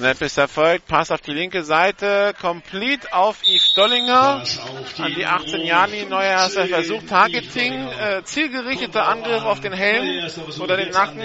Snap 0.00 0.22
ist 0.22 0.38
erfolgt, 0.38 0.86
Pass 0.86 1.10
auf 1.10 1.20
die 1.20 1.32
linke 1.32 1.62
Seite, 1.62 2.32
complete 2.40 3.12
auf 3.12 3.42
Yves 3.42 3.74
Dollinger. 3.74 4.42
Auf 4.42 4.98
An 4.98 5.12
die 5.12 5.24
Nummer 5.24 5.34
18 5.34 5.60
Jahre, 5.60 6.06
neuer 6.06 6.22
erster 6.22 6.66
15. 6.66 6.68
Versuch, 6.68 7.06
Targeting, 7.06 7.72
äh, 7.74 8.22
zielgerichteter 8.24 9.06
Angriff 9.06 9.42
auf 9.42 9.60
den 9.60 9.74
Helm 9.74 10.26
oder 10.58 10.78
den 10.78 10.88
Nacken 10.92 11.22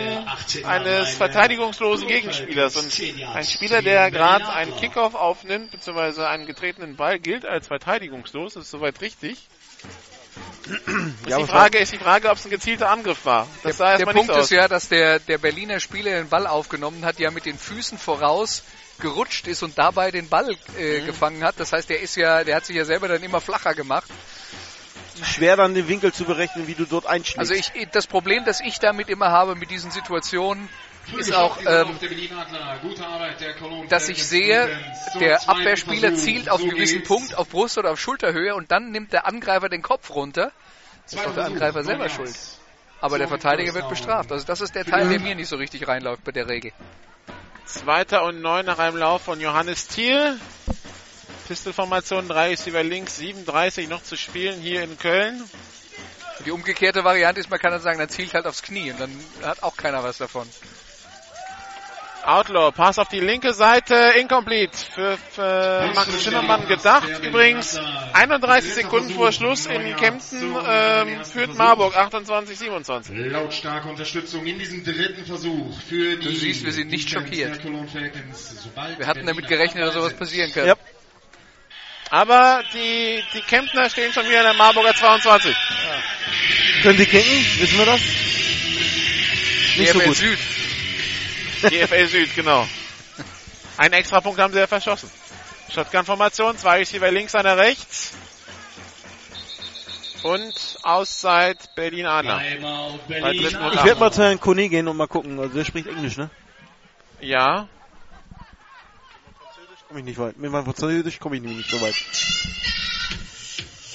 eines 0.66 1.16
verteidigungslosen 1.16 2.06
Gegenspielers. 2.06 2.76
Und 2.76 3.02
ein 3.34 3.46
Spieler, 3.46 3.82
der 3.82 4.12
gerade 4.12 4.50
einen 4.50 4.76
Kickoff 4.76 5.16
aufnimmt, 5.16 5.72
beziehungsweise 5.72 6.28
einen 6.28 6.46
getretenen 6.46 6.98
Ball, 6.98 7.18
gilt 7.18 7.46
als 7.46 7.68
verteidigungslos, 7.68 8.58
ist 8.58 8.72
soweit 8.72 9.00
richtig. 9.00 9.38
Ja, 11.28 11.38
die 11.38 11.46
Frage 11.46 11.78
ist 11.78 11.92
die 11.94 12.00
Frage, 12.00 12.30
ob 12.30 12.38
es 12.38 12.46
ein 12.46 12.52
gezielter 12.52 12.90
Angriff 12.90 13.24
war. 13.26 13.48
Das 13.64 13.78
sah 13.78 13.86
Der 13.86 13.94
erstmal 13.94 14.16
Punkt 14.16 14.32
ist 14.32 14.38
aus. 14.46 14.50
ja, 14.50 14.68
dass 14.68 14.90
der, 14.90 15.20
der 15.20 15.38
Berliner 15.38 15.80
Spieler 15.80 16.12
den 16.12 16.30
Ball 16.30 16.48
aufgenommen 16.48 17.06
hat, 17.06 17.20
ja 17.20 17.30
mit 17.30 17.46
den 17.46 17.58
Füßen 17.58 17.98
voraus 17.98 18.64
gerutscht 19.00 19.48
ist 19.48 19.62
und 19.62 19.78
dabei 19.78 20.10
den 20.12 20.30
Ball 20.30 20.56
äh, 20.78 21.02
Mhm. 21.02 21.06
gefangen 21.06 21.44
hat. 21.44 21.60
Das 21.60 21.72
heißt, 21.74 21.90
der 21.90 22.00
ist 22.00 22.16
ja, 22.16 22.44
der 22.44 22.56
hat 22.56 22.66
sich 22.66 22.76
ja 22.76 22.86
selber 22.86 23.08
dann 23.08 23.22
immer 23.24 23.42
flacher 23.42 23.74
gemacht. 23.76 24.10
schwer 25.24 25.56
dann 25.56 25.74
den 25.76 25.88
Winkel 25.88 26.12
zu 26.14 26.26
berechnen, 26.26 26.68
wie 26.68 26.74
du 26.74 26.86
dort 26.86 27.06
einschlägst. 27.06 27.38
Also 27.40 27.54
ich, 27.54 27.72
das 27.92 28.08
Problem, 28.08 28.44
das 28.46 28.60
ich 28.62 28.80
damit 28.80 29.10
immer 29.10 29.30
habe 29.32 29.56
mit 29.56 29.70
diesen 29.70 29.92
Situationen, 29.92 30.68
ist 31.14 31.34
auch, 31.34 31.58
ähm, 31.66 31.98
dass 33.90 34.10
ich 34.10 34.26
sehe, 34.26 34.70
der 35.20 35.50
Abwehrspieler 35.50 36.16
zielt 36.16 36.50
auf 36.50 36.62
einen 36.62 36.72
gewissen 36.72 37.04
Punkt, 37.04 37.36
auf 37.38 37.50
Brust 37.50 37.78
oder 37.78 37.92
auf 37.92 38.00
Schulterhöhe 38.00 38.56
und 38.56 38.72
dann 38.72 38.92
nimmt 38.92 39.14
der 39.14 39.28
Angreifer 39.28 39.70
den 39.70 39.82
Kopf 39.82 40.10
runter. 40.12 40.52
Ist 41.06 41.18
doch 41.18 41.36
der 41.36 41.46
Angreifer 41.46 41.84
selber 41.84 42.10
schuld. 42.10 42.36
Aber 43.02 43.18
der 43.18 43.28
Verteidiger 43.28 43.74
wird 43.74 43.90
bestraft. 43.90 44.32
Also 44.32 44.46
das 44.46 44.62
ist 44.62 44.74
der 44.74 44.86
Teil, 44.86 45.10
der 45.10 45.20
mir 45.20 45.36
nicht 45.36 45.48
so 45.48 45.58
richtig 45.58 45.88
reinläuft 45.88 46.24
bei 46.24 46.32
der 46.32 46.48
Regel. 46.50 46.72
Zweiter 47.66 48.24
und 48.24 48.42
neun 48.42 48.66
nach 48.66 48.80
einem 48.80 48.98
Lauf 48.98 49.24
von 49.24 49.40
Johannes 49.40 49.88
Thiel. 49.88 50.40
Pistolformation, 51.48 52.28
drei 52.28 52.50
Receiver 52.50 52.84
links, 52.84 53.18
37 53.18 53.88
noch 53.88 54.02
zu 54.02 54.18
spielen 54.18 54.60
hier 54.60 54.82
in 54.82 54.98
Köln. 54.98 55.44
Die 56.46 56.52
umgekehrte 56.52 57.04
Variante 57.04 57.40
ist, 57.40 57.50
man 57.50 57.60
kann 57.60 57.72
dann 57.72 57.82
sagen, 57.82 58.00
dann 58.00 58.10
zielt 58.10 58.34
halt 58.34 58.48
aufs 58.48 58.64
Knie 58.64 58.92
und 58.92 59.00
dann 59.00 59.12
hat 59.44 59.62
auch 59.64 59.78
keiner 59.78 60.04
was 60.04 60.18
davon. 60.18 60.48
Outlaw, 62.26 62.72
Pass 62.72 63.00
auf 63.00 63.08
die 63.10 63.20
linke 63.20 63.54
Seite, 63.54 63.96
incomplete 64.20 64.78
für, 64.78 65.18
für 65.18 65.92
Max 65.94 66.24
Schimmermann 66.24 66.68
gedacht. 66.68 67.08
Übrigens 67.24 67.80
31 68.14 68.74
Sekunden 68.74 69.10
vor 69.12 69.32
Schluss 69.32 69.66
in 69.66 69.96
Kempten 69.96 70.56
ähm, 70.68 71.24
führt 71.26 71.56
Marburg 71.56 71.96
28-27. 71.96 73.14
Lautstarke 73.30 73.90
Unterstützung 73.90 74.46
in 74.46 74.60
diesem 74.60 74.84
dritten 74.84 75.26
Versuch 75.26 75.80
für 75.88 76.18
die. 76.18 76.26
Du 76.26 76.32
siehst, 76.32 76.66
wir 76.66 76.74
sind 76.74 76.90
nicht 76.90 77.10
schockiert. 77.10 77.60
Wir 77.64 79.08
hatten 79.08 79.26
damit 79.26 79.48
gerechnet, 79.48 79.84
dass 79.88 79.94
sowas 79.94 80.14
passieren 80.14 80.52
kann. 80.52 80.68
Ja. 80.68 80.76
Aber 82.12 82.64
die, 82.74 83.24
die 83.34 83.42
Kemptner 83.42 83.90
stehen 83.90 84.14
schon 84.14 84.26
wieder 84.28 84.40
in 84.40 84.44
der 84.46 84.54
Marburger 84.54 84.94
22. 84.94 85.56
Können 86.84 86.98
sie 86.98 87.06
kicken? 87.06 87.46
Wissen 87.60 87.78
wir 87.80 87.86
das? 87.86 88.02
Nicht 89.78 89.92
so 89.92 90.00
gut. 90.00 90.16
Süd. 90.16 90.55
GFL 91.62 92.08
Süd, 92.08 92.36
genau. 92.36 92.68
Einen 93.78 93.94
extra 93.94 94.22
Punkt 94.22 94.40
haben 94.40 94.54
sie 94.54 94.60
ja 94.60 94.68
verschossen. 94.68 95.10
Shotgun-Formation, 95.74 96.58
zwei 96.58 96.78
Receiver 96.80 97.12
links, 97.12 97.36
einer 97.36 97.58
rechts. 97.58 98.14
Und 100.24 100.78
Auszeit 100.84 101.76
Berlin 101.76 102.06
Adler. 102.06 102.42
Bei 103.08 103.22
Berlin. 103.22 103.56
und 103.58 103.74
Ich 103.74 103.84
werde 103.84 104.00
mal 104.00 104.12
zu 104.12 104.24
Herrn 104.24 104.40
Kone 104.40 104.70
gehen 104.70 104.88
und 104.88 104.98
mal 104.98 105.08
gucken. 105.08 105.40
Also 105.40 105.54
der 105.56 105.66
spricht 105.66 105.88
Englisch, 105.88 106.18
ne? 106.18 106.30
Ja, 107.20 107.68
Komme 109.96 110.00
ich 110.00 110.06
nicht 110.06 110.20
weit. 110.20 110.38
Mit 110.38 110.52
meinem 110.52 110.66
Französisch 110.66 111.20
komme 111.20 111.38
ich 111.38 111.42
nicht 111.42 111.70
so 111.70 111.80
weit. 111.80 111.96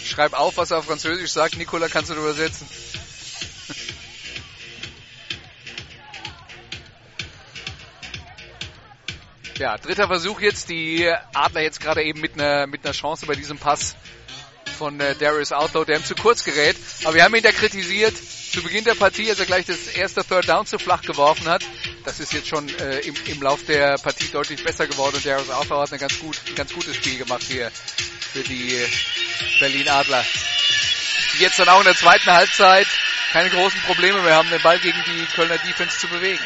Schreib 0.03 0.33
auf, 0.33 0.57
was 0.57 0.71
er 0.71 0.79
auf 0.79 0.87
Französisch 0.87 1.31
sagt. 1.31 1.59
Nicola, 1.59 1.89
kannst 1.89 2.11
du 2.11 2.15
übersetzen. 2.15 2.67
Ja, 9.61 9.77
dritter 9.77 10.07
Versuch 10.07 10.41
jetzt. 10.41 10.71
Die 10.71 11.07
Adler 11.35 11.61
jetzt 11.61 11.81
gerade 11.81 12.03
eben 12.03 12.19
mit 12.19 12.33
einer 12.33 12.67
mit 12.67 12.83
einer 12.83 12.95
Chance 12.95 13.27
bei 13.27 13.35
diesem 13.35 13.59
Pass 13.59 13.95
von 14.79 14.99
äh, 15.01 15.15
Darius 15.15 15.53
Outlaw, 15.53 15.85
der 15.85 15.99
ihm 15.99 16.05
zu 16.05 16.15
kurz 16.15 16.45
gerät. 16.45 16.77
Aber 17.05 17.13
wir 17.13 17.25
haben 17.25 17.35
ihn 17.35 17.43
da 17.43 17.53
kritisiert 17.53 18.15
zu 18.17 18.63
Beginn 18.63 18.85
der 18.85 18.95
Partie, 18.95 19.29
als 19.29 19.39
er 19.39 19.45
gleich 19.45 19.67
das 19.67 19.89
erste 19.89 20.25
Third 20.25 20.49
Down 20.49 20.65
zu 20.65 20.79
flach 20.79 21.03
geworfen 21.03 21.47
hat. 21.47 21.63
Das 22.07 22.21
ist 22.21 22.33
jetzt 22.33 22.49
schon 22.49 22.71
äh, 22.79 23.01
im, 23.01 23.15
im 23.27 23.43
Lauf 23.43 23.63
der 23.67 23.99
Partie 23.99 24.29
deutlich 24.33 24.65
besser 24.65 24.87
geworden 24.87 25.17
und 25.17 25.27
Darius 25.27 25.51
Outlaw 25.51 25.83
hat 25.83 25.91
eine 25.91 26.01
ganz 26.01 26.19
gut, 26.19 26.41
ein 26.49 26.55
ganz 26.55 26.73
gutes 26.73 26.97
Spiel 26.97 27.19
gemacht 27.19 27.43
hier 27.47 27.71
für 28.33 28.43
die 28.43 28.83
Berlin 29.59 29.91
Adler. 29.91 30.25
Jetzt 31.39 31.59
dann 31.59 31.69
auch 31.69 31.81
in 31.81 31.85
der 31.85 31.97
zweiten 31.97 32.33
Halbzeit 32.33 32.87
keine 33.35 33.51
großen 33.51 33.81
Probleme 33.83 34.23
mehr 34.23 34.37
haben, 34.37 34.49
den 34.49 34.63
Ball 34.63 34.79
gegen 34.79 35.05
die 35.05 35.27
Kölner 35.35 35.59
Defense 35.59 35.99
zu 35.99 36.09
bewegen. 36.09 36.41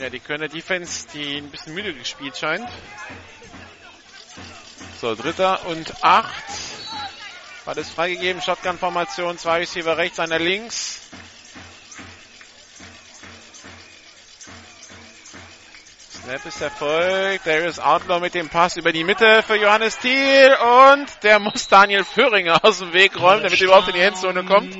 Ja, 0.00 0.10
die 0.10 0.20
Kölner 0.20 0.48
Defense, 0.48 1.06
die 1.12 1.38
ein 1.38 1.50
bisschen 1.50 1.74
müde 1.74 1.94
gespielt 1.94 2.36
scheint. 2.36 2.68
So, 5.00 5.14
dritter 5.14 5.66
und 5.66 6.02
acht. 6.02 6.44
War 7.64 7.74
das 7.74 7.90
freigegeben. 7.90 8.40
Shotgun-Formation, 8.40 9.38
zwei 9.38 9.58
Receiver 9.58 9.96
rechts, 9.96 10.18
einer 10.20 10.38
links. 10.38 11.00
Snap 16.26 16.44
ist 16.44 16.60
erfolgt. 16.60 17.46
Darius 17.46 17.78
Outlaw 17.78 18.20
mit 18.20 18.34
dem 18.34 18.48
Pass 18.48 18.76
über 18.76 18.90
die 18.90 19.04
Mitte 19.04 19.44
für 19.44 19.54
Johannes 19.54 19.98
Thiel 19.98 20.56
und 20.90 21.06
der 21.22 21.38
muss 21.38 21.68
Daniel 21.68 22.02
Föhringer 22.02 22.64
aus 22.64 22.78
dem 22.80 22.92
Weg 22.92 23.20
räumen, 23.20 23.44
damit 23.44 23.60
er 23.60 23.66
überhaupt 23.66 23.88
in 23.88 23.94
die 23.94 24.00
Endzone 24.00 24.44
kommt. 24.44 24.74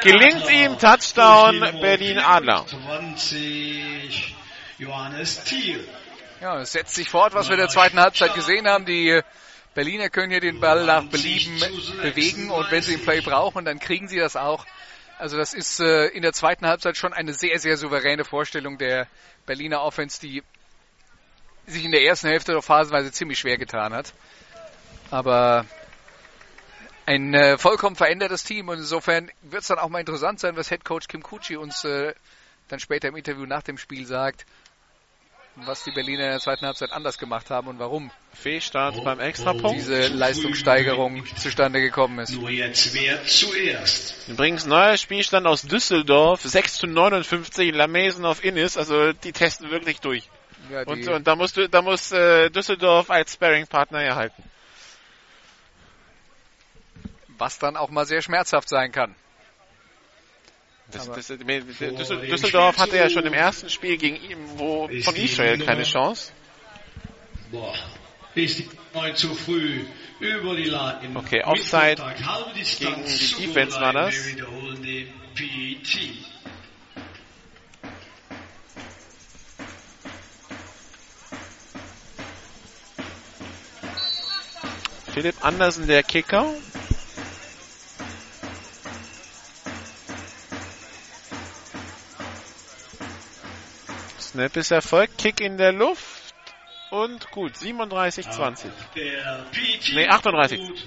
Gelingt 0.00 0.48
ihm 0.50 0.78
Touchdown 0.78 1.58
Berlin 1.80 2.18
Adler. 2.18 2.66
20 2.66 4.35
Johannes 4.78 5.42
Thiel. 5.44 5.86
Ja, 6.40 6.60
es 6.60 6.72
setzt 6.72 6.94
sich 6.94 7.08
fort, 7.08 7.34
was 7.34 7.48
wir 7.48 7.54
in 7.54 7.60
der 7.60 7.68
zweiten 7.68 7.98
Halbzeit 7.98 8.34
gesehen 8.34 8.68
haben. 8.68 8.84
Die 8.84 9.20
Berliner 9.74 10.10
können 10.10 10.30
hier 10.30 10.40
den 10.40 10.60
Ball 10.60 10.84
nach 10.84 11.04
Belieben 11.04 11.58
bewegen 12.02 12.50
und 12.50 12.70
wenn 12.70 12.82
sie 12.82 12.96
den 12.96 13.04
Play 13.04 13.20
brauchen, 13.20 13.64
dann 13.64 13.78
kriegen 13.78 14.08
sie 14.08 14.18
das 14.18 14.36
auch. 14.36 14.66
Also 15.18 15.38
das 15.38 15.54
ist 15.54 15.80
äh, 15.80 16.08
in 16.08 16.20
der 16.20 16.34
zweiten 16.34 16.66
Halbzeit 16.66 16.96
schon 16.96 17.14
eine 17.14 17.32
sehr, 17.32 17.58
sehr 17.58 17.78
souveräne 17.78 18.24
Vorstellung 18.24 18.76
der 18.76 19.08
Berliner 19.46 19.80
Offense, 19.80 20.20
die 20.20 20.42
sich 21.66 21.84
in 21.84 21.90
der 21.90 22.02
ersten 22.02 22.28
Hälfte 22.28 22.52
doch 22.52 22.62
phasenweise 22.62 23.10
ziemlich 23.12 23.38
schwer 23.38 23.56
getan 23.56 23.94
hat. 23.94 24.12
Aber 25.10 25.64
ein 27.06 27.32
äh, 27.34 27.56
vollkommen 27.56 27.96
verändertes 27.96 28.44
Team 28.44 28.68
und 28.68 28.78
insofern 28.78 29.30
wird 29.40 29.62
es 29.62 29.68
dann 29.68 29.78
auch 29.78 29.88
mal 29.88 30.00
interessant 30.00 30.40
sein, 30.40 30.56
was 30.56 30.68
Head 30.68 30.84
Coach 30.84 31.08
Kim 31.08 31.22
Kuchi 31.22 31.56
uns 31.56 31.84
äh, 31.84 32.14
dann 32.68 32.80
später 32.80 33.08
im 33.08 33.16
Interview 33.16 33.46
nach 33.46 33.62
dem 33.62 33.78
Spiel 33.78 34.06
sagt, 34.06 34.44
was 35.56 35.84
die 35.84 35.90
Berliner 35.90 36.24
in 36.24 36.30
der 36.30 36.40
zweiten 36.40 36.66
Halbzeit 36.66 36.92
anders 36.92 37.18
gemacht 37.18 37.50
haben 37.50 37.68
und 37.68 37.78
warum 37.78 38.10
Fehlstart 38.34 39.02
beim 39.02 39.20
Extrapunkt. 39.20 39.76
diese 39.76 40.08
Leistungssteigerung 40.08 41.24
zustande 41.36 41.80
gekommen 41.80 42.18
ist. 42.18 42.34
Nur 42.34 42.50
jetzt 42.50 42.92
wer 42.94 43.24
zuerst. 43.24 44.28
Übrigens 44.28 44.66
neuer 44.66 44.96
Spielstand 44.98 45.46
aus 45.46 45.62
Düsseldorf, 45.62 46.42
6 46.42 46.74
zu 46.74 46.86
59, 46.86 47.74
Lamesen 47.74 48.24
auf 48.24 48.44
Innis, 48.44 48.76
also 48.76 49.12
die 49.12 49.32
testen 49.32 49.70
wirklich 49.70 50.00
durch. 50.00 50.28
Ja, 50.70 50.82
Und, 50.82 51.06
und 51.08 51.26
da 51.26 51.36
musst 51.36 51.56
du, 51.56 51.68
da 51.68 51.80
muss 51.80 52.12
äh, 52.12 52.50
Düsseldorf 52.50 53.10
als 53.10 53.34
Sparring-Partner 53.34 54.02
erhalten. 54.02 54.42
was 57.38 57.58
dann 57.58 57.76
auch 57.76 57.90
mal 57.90 58.06
sehr 58.06 58.22
schmerzhaft 58.22 58.68
sein 58.68 58.92
kann. 58.92 59.14
Das, 60.90 61.06
das, 61.06 61.26
das, 61.26 61.38
Düssel, 61.38 62.26
Düsseldorf 62.28 62.78
hatte 62.78 62.96
ja 62.96 63.10
schon 63.10 63.26
im 63.26 63.32
ersten 63.32 63.68
Spiel 63.68 63.96
gegen 63.96 64.16
ihm, 64.16 64.38
wo 64.56 64.88
von 65.02 65.16
Israel 65.16 65.58
keine 65.58 65.82
Chance. 65.82 66.32
Boah, 67.50 67.74
ist 68.34 68.58
die 68.60 68.68
9 68.94 69.16
zu 69.16 69.34
früh 69.34 69.84
über 70.20 70.54
die 70.54 70.64
Line. 70.64 71.10
Okay, 71.14 71.42
Offside 71.42 72.02
gegen 72.78 73.04
die 73.04 73.46
Defense 73.46 73.80
war 73.80 73.92
das. 73.92 74.14
Philipp 85.12 85.44
Andersen, 85.44 85.86
der 85.86 86.02
Kicker. 86.02 86.54
Snap 94.36 94.54
ist 94.58 94.70
erfolgt, 94.70 95.16
Kick 95.16 95.40
in 95.40 95.56
der 95.56 95.72
Luft 95.72 96.34
und 96.90 97.30
gut, 97.30 97.56
37, 97.56 98.28
20. 98.30 98.70
Der 98.94 99.46
PET. 99.50 99.92
Nee, 99.94 100.08
38. 100.08 100.60
Gut. 100.60 100.86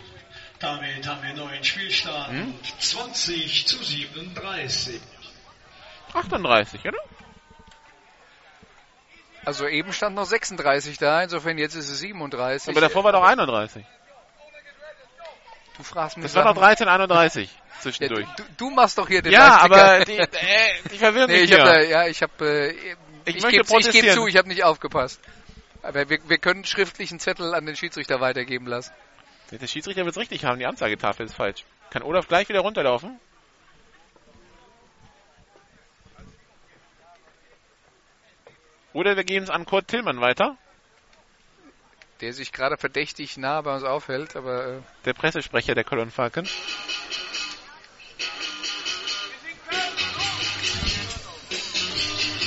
Damit 0.60 1.08
haben 1.08 1.24
wir 1.24 1.34
neuen 1.34 1.64
Spielstand. 1.64 2.30
Hm? 2.30 2.54
20 2.78 3.66
zu 3.66 3.84
37. 3.84 5.02
38, 6.14 6.82
oder? 6.86 7.00
Also 9.46 9.66
eben 9.68 9.94
stand 9.94 10.16
noch 10.16 10.26
36 10.26 11.00
da, 11.00 11.24
insofern 11.24 11.58
jetzt 11.58 11.74
ist 11.74 11.90
es 11.90 12.00
37. 12.02 12.70
Aber 12.70 12.82
davor 12.82 13.04
war 13.04 13.14
doch 13.14 13.24
31. 13.24 13.84
du 15.76 15.84
fragst 15.84 16.18
mich 16.18 16.26
Das 16.26 16.36
war 16.36 16.44
doch 16.44 16.52
Sachen. 16.54 16.62
13, 16.62 16.88
31 16.88 17.50
Ja, 17.52 17.82
zwischendurch. 17.82 18.28
du, 18.38 18.44
du 18.58 18.70
machst 18.70 18.96
doch 19.00 19.08
hier 19.08 19.24
den 19.24 19.32
Ja, 19.32 19.48
Leisticker. 19.66 19.76
aber 19.96 20.06
die, 20.06 20.18
äh, 20.20 20.28
die 20.92 20.98
verwirren 21.00 21.32
nee, 21.32 21.42
mich 21.42 21.52
ich 21.52 21.58
hab 21.58 21.66
da, 21.66 21.76
hier. 21.80 21.88
ja, 21.88 22.08
ich 22.08 22.22
habe 22.22 22.46
äh, 22.46 22.96
Ich 23.30 23.38
ich, 23.38 23.44
möchte 23.44 23.64
gebe 23.64 23.92
geb 23.92 24.14
zu, 24.14 24.28
ich 24.28 24.38
habe 24.38 24.48
nicht 24.48 24.64
aufgepasst. 24.64 25.22
Aber 25.82 26.10
wir, 26.10 26.20
wir 26.28 26.38
können 26.38 26.66
schriftlichen 26.66 27.20
Zettel 27.20 27.54
an 27.54 27.66
den 27.66 27.76
Schiedsrichter 27.76 28.20
weitergeben 28.20 28.66
lassen. 28.66 28.94
Der 29.52 29.66
Schiedsrichter 29.68 30.04
wird 30.04 30.16
es 30.16 30.22
richtig 30.22 30.46
haben, 30.46 30.60
die 30.60 30.66
Anzeigetafel 30.66 31.26
ist 31.26 31.36
falsch. 31.36 31.64
Kann 31.90 32.04
Olaf 32.04 32.28
gleich 32.28 32.50
wieder 32.50 32.60
runterlaufen? 32.60 33.20
Oder 38.94 39.16
wir 39.16 39.24
geben 39.24 39.44
es 39.44 39.50
an 39.50 39.66
Kurt 39.66 39.88
Tillmann 39.88 40.20
weiter, 40.20 40.58
Der 42.22 42.34
sich 42.34 42.52
gerade 42.52 42.78
verdächtig 42.78 43.38
nah 43.38 43.62
bei 43.62 43.74
uns 43.74 43.84
aufhält, 43.84 44.36
aber 44.36 44.68
äh, 44.68 44.82
der 45.06 45.14
Pressesprecher 45.14 45.76
der 45.76 45.84
Cologne 45.84 46.12
Falcon. 46.12 46.48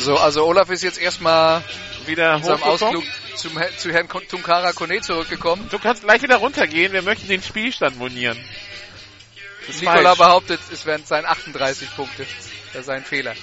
So, 0.02 0.16
also 0.16 0.44
Olaf 0.44 0.70
ist 0.70 0.82
jetzt 0.82 1.00
erstmal 1.00 1.62
Wieder 2.06 2.36
in 2.36 2.42
seinem. 2.42 2.62
Ausflug 2.62 3.04
zum, 3.36 3.58
zu 3.76 3.92
Herrn 3.92 4.08
Tunkara 4.08 4.72
Kone 4.72 5.00
zurückgekommen. 5.00 5.68
Du 5.70 5.78
kannst 5.78 6.02
gleich 6.02 6.22
wieder 6.22 6.36
runtergehen, 6.36 6.92
wir 6.92 7.02
möchten 7.02 7.28
den 7.28 7.42
Spielstand 7.42 7.98
monieren. 7.98 8.38
Das 9.66 9.76
ist 9.76 9.82
Nikola 9.82 10.02
falsch. 10.02 10.18
behauptet, 10.18 10.60
es 10.72 10.86
wären 10.86 11.04
seien 11.04 11.24
38 11.24 11.94
Punkte. 11.96 12.26
Das 12.72 12.86
sei 12.86 12.96
ein 12.96 13.04
Fehler. 13.04 13.34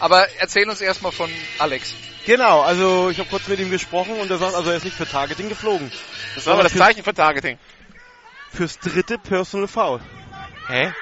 Aber 0.00 0.26
erzähl 0.38 0.68
uns 0.68 0.80
erstmal 0.80 1.12
von 1.12 1.30
Alex. 1.58 1.94
Genau, 2.26 2.62
also 2.62 3.10
ich 3.10 3.18
habe 3.18 3.28
kurz 3.28 3.48
mit 3.48 3.60
ihm 3.60 3.70
gesprochen 3.70 4.18
und 4.18 4.30
er 4.30 4.38
sagt, 4.38 4.54
also 4.54 4.70
er 4.70 4.76
ist 4.76 4.84
nicht 4.84 4.96
für 4.96 5.06
Targeting 5.06 5.50
geflogen. 5.50 5.92
Das 6.34 6.46
war 6.46 6.54
aber 6.54 6.62
das 6.62 6.74
Zeichen 6.74 7.04
für 7.04 7.12
Targeting. 7.12 7.58
Fürs 8.50 8.78
dritte 8.78 9.18
Personal 9.18 9.68
Foul. 9.68 10.00
Hä? 10.68 10.92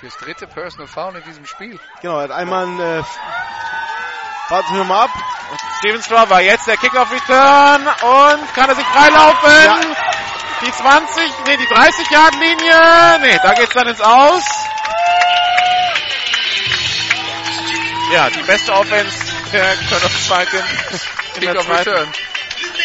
Fürs 0.00 0.16
dritte 0.16 0.46
Personal 0.46 0.86
Foul 0.86 1.16
in 1.16 1.24
diesem 1.24 1.44
Spiel. 1.44 1.78
Genau, 2.00 2.16
er 2.16 2.24
hat 2.24 2.30
einmal 2.30 2.66
ein, 2.66 2.80
äh, 2.80 3.02
warten 4.48 4.74
wir 4.76 4.84
mal 4.84 5.04
ab. 5.04 5.10
Steven 5.78 6.02
Strawber, 6.02 6.40
jetzt 6.40 6.66
der 6.66 6.76
Kickoff 6.76 7.10
Return 7.10 7.86
und 7.86 8.54
kann 8.54 8.68
er 8.68 8.74
sich 8.74 8.84
freilaufen. 8.86 9.94
Die 10.66 10.72
20, 10.72 11.32
nee, 11.46 11.56
die 11.56 11.66
30 11.66 12.10
Yard 12.10 12.34
Linie. 12.34 13.18
Nee, 13.20 13.38
da 13.42 13.54
geht's 13.54 13.72
dann 13.74 13.86
ins 13.86 14.00
Aus. 14.00 14.42
Ja, 18.12 18.28
die 18.30 18.42
beste 18.42 18.72
Offense 18.72 19.16
der 19.52 19.76
Cologne 19.88 20.08
Falcon. 20.28 20.60
in 21.34 21.40
der 21.42 21.50
Kickoff 21.52 21.66
zweiten. 21.66 21.90
Return. 21.90 22.12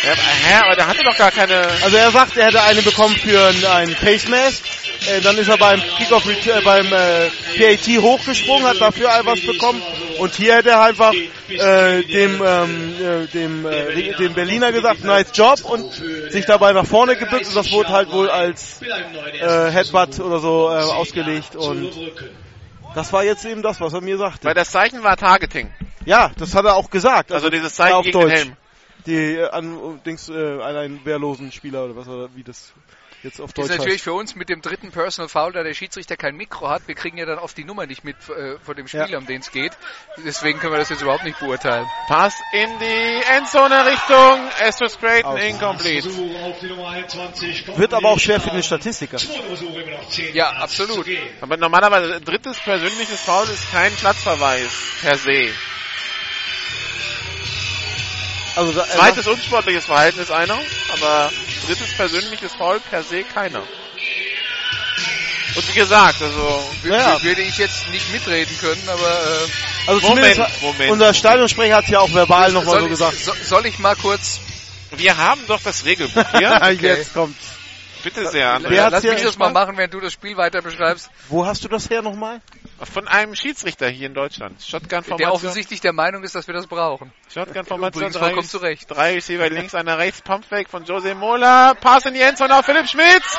Ja, 0.03 0.13
hä, 0.13 0.55
aber 0.65 0.75
der 0.75 0.87
hatte 0.87 1.03
doch 1.03 1.17
gar 1.17 1.31
keine. 1.31 1.65
Also 1.81 1.95
er 1.97 2.11
sagt, 2.11 2.35
er 2.37 2.47
hätte 2.47 2.61
eine 2.61 2.81
bekommen 2.81 3.15
für 3.15 3.47
ein- 3.47 3.65
ein 3.65 3.95
Face 3.95 4.27
Mask. 4.27 4.61
Äh, 5.07 5.21
dann 5.21 5.37
ist 5.37 5.49
er 5.49 5.57
beim 5.57 5.81
Kickoff 5.97 6.25
äh, 6.25 6.61
beim 6.63 6.87
äh, 6.87 7.29
PAT 7.57 8.01
hochgesprungen, 8.01 8.65
hat 8.65 8.79
dafür 8.79 9.09
was 9.23 9.41
bekommen. 9.41 9.81
Und 10.19 10.33
hier 10.35 10.55
hätte 10.55 10.69
er 10.69 10.81
einfach 10.83 11.13
äh, 11.13 12.03
dem 12.03 12.41
ähm, 12.45 12.93
äh, 13.01 13.27
dem, 13.27 13.65
äh, 13.65 14.13
dem 14.13 14.33
Berliner 14.33 14.71
gesagt, 14.71 15.03
nice 15.03 15.31
Job 15.33 15.63
und 15.65 15.91
sich 16.29 16.45
dabei 16.45 16.71
nach 16.73 16.85
vorne 16.85 17.15
gebückt 17.15 17.47
und 17.47 17.55
das 17.55 17.71
wurde 17.71 17.89
halt 17.89 18.11
wohl 18.11 18.29
als 18.29 18.81
äh, 18.81 19.71
Headbutt 19.71 20.19
oder 20.19 20.39
so 20.39 20.69
äh, 20.69 20.73
ausgelegt 20.73 21.55
und 21.55 21.91
das 22.95 23.11
war 23.11 23.23
jetzt 23.23 23.43
eben 23.45 23.61
das, 23.61 23.81
was 23.81 23.93
er 23.93 24.01
mir 24.01 24.17
sagte. 24.17 24.47
Weil 24.47 24.53
das 24.53 24.71
Zeichen 24.71 25.03
war 25.03 25.17
Targeting. 25.17 25.71
Ja, 26.05 26.31
das 26.37 26.53
hat 26.53 26.65
er 26.65 26.75
auch 26.75 26.89
gesagt. 26.89 27.31
Also 27.31 27.49
dieses 27.49 27.75
Zeichen 27.75 27.93
auf 27.93 28.05
gegen 28.05 28.19
den 28.19 28.27
Deutsch. 28.27 28.39
Helm. 28.39 28.57
Die 29.05 29.35
äh, 29.35 29.49
an, 29.49 29.99
Dings, 30.05 30.29
äh, 30.29 30.61
an 30.61 30.75
einen 30.75 31.05
wehrlosen 31.05 31.51
Spieler 31.51 31.85
oder 31.85 31.95
was 31.95 32.07
er, 32.07 32.29
wie 32.35 32.43
das 32.43 32.71
jetzt 33.23 33.39
auf 33.41 33.53
Das 33.53 33.65
Deutsch 33.65 33.73
ist 33.73 33.77
natürlich 33.79 34.01
für 34.03 34.13
uns 34.13 34.35
mit 34.35 34.49
dem 34.49 34.61
dritten 34.61 34.91
Personal 34.91 35.29
Foul, 35.29 35.53
da 35.53 35.63
der 35.63 35.73
Schiedsrichter 35.73 36.17
kein 36.17 36.35
Mikro 36.35 36.69
hat. 36.69 36.87
Wir 36.87 36.95
kriegen 36.95 37.17
ja 37.17 37.25
dann 37.25 37.39
oft 37.39 37.57
die 37.57 37.63
Nummer 37.63 37.85
nicht 37.85 38.03
mit 38.03 38.15
äh, 38.29 38.57
von 38.59 38.75
dem 38.75 38.87
Spieler, 38.87 39.07
Ja. 39.09 39.17
um 39.17 39.25
den 39.25 39.41
es 39.41 39.51
geht. 39.51 39.71
Deswegen 40.25 40.59
können 40.59 40.73
wir 40.73 40.79
das 40.79 40.89
jetzt 40.89 41.01
überhaupt 41.01 41.23
nicht 41.23 41.39
beurteilen. 41.39 41.85
Pass 42.07 42.33
in 42.51 42.69
die 42.79 43.21
Endzone 43.37 43.85
Richtung 43.85 44.39
Estus 44.59 44.97
Creighton, 44.99 45.37
incomplete. 45.37 46.09
Versuch 46.09 46.41
auf 46.41 46.59
die 46.59 46.67
Nummer 46.67 46.89
21. 46.89 47.65
kommt 47.65 47.77
Wird 47.77 47.93
aber 47.93 48.09
auch 48.09 48.19
schwer 48.19 48.39
für 48.39 48.49
den. 48.51 48.63
Statistiker. 48.63 49.17
Zweiter 49.17 49.43
Versuch 49.43 49.75
immer 49.75 49.91
noch 49.97 50.09
10 50.09 50.33
Ja, 50.35 50.51
absolut. 50.51 51.05
Aber 51.41 51.57
normalerweise 51.57 52.21
drittes 52.21 52.57
persönliches 52.59 53.19
Foul 53.21 53.43
ist 53.49 53.71
kein 53.71 53.91
Platzverweis 53.93 54.69
per 55.01 55.17
se. 55.17 55.49
Also 58.55 58.71
da, 58.71 58.85
Zweites 58.85 59.27
unsportliches 59.27 59.85
Verhalten 59.85 60.19
ist 60.19 60.31
einer, 60.31 60.57
aber 60.93 61.31
drittes 61.67 61.93
persönliches 61.95 62.53
Foul 62.53 62.79
per 62.79 63.03
se 63.03 63.23
keiner. 63.23 63.63
Und 65.55 65.67
wie 65.69 65.79
gesagt, 65.79 66.21
also 66.21 66.63
W 66.81 66.89
Ja. 66.89 67.21
Würde 67.21 67.41
ich 67.41 67.57
jetzt 67.57 67.89
nicht 67.89 68.11
mitreden 68.11 68.57
können, 68.59 68.81
aber 68.87 69.01
äh, 69.01 69.87
also 69.87 70.07
Moment, 70.07 70.35
zumindest 70.35 70.39
hat- 70.39 70.61
Moment, 70.61 70.79
unser 70.91 70.95
Moment. 71.05 71.15
Stadionsprecher 71.17 71.75
hat 71.75 71.87
ja 71.89 71.99
auch 71.99 72.13
verbal 72.13 72.51
nochmal 72.51 72.81
so 72.81 72.87
gesagt. 72.87 73.17
so, 73.23 73.33
soll 73.43 73.65
ich 73.67 73.77
mal 73.79 73.95
kurz, 73.95 74.39
wir 74.91 75.15
haben 75.17 75.41
doch 75.47 75.61
das 75.63 75.85
Regelbuch 75.85 76.25
hier. 76.37 76.59
Jetzt 76.81 77.13
kommt. 77.13 77.37
Bitte 78.03 78.27
sehr, 78.29 78.53
hat's 78.53 78.63
lass 78.69 79.03
mich 79.03 79.21
das 79.21 79.37
mal 79.37 79.51
machen, 79.51 79.77
während 79.77 79.93
du 79.93 80.01
das 80.01 80.11
Spiel 80.11 80.35
weiter 80.35 80.61
beschreibst. 80.61 81.09
Wo 81.29 81.45
hast 81.45 81.63
du 81.63 81.69
das 81.69 81.89
her 81.89 82.01
nochmal? 82.01 82.41
Von 82.81 83.07
einem 83.07 83.35
Schiedsrichter 83.35 83.87
hier 83.87 84.07
in 84.07 84.13
Deutschland. 84.13 84.59
Der 84.59 84.65
Shotgun-Formation. 84.65 85.31
offensichtlich 85.31 85.79
der 85.79 85.93
Meinung 85.93 86.23
ist, 86.23 86.35
dass 86.35 86.47
wir 86.47 86.53
das 86.53 86.67
brauchen. 86.67 87.11
Shotgun-Formation. 87.33 88.11
Drei, 88.11 88.19
vollkommen 88.19 88.47
zu 88.47 88.57
Recht. 88.57 88.89
drei 88.89 89.13
Receiver 89.13 89.49
links, 89.49 89.73
einer 89.75 89.97
rechts. 89.97 90.21
Pumpfake 90.21 90.67
von 90.69 90.83
Jose 90.83 91.15
Mola. 91.15 91.75
Pass 91.75 92.05
in 92.05 92.13
die 92.13 92.21
Endzone 92.21 92.57
auf 92.57 92.65
Philipp 92.65 92.89
Schmitz. 92.89 93.37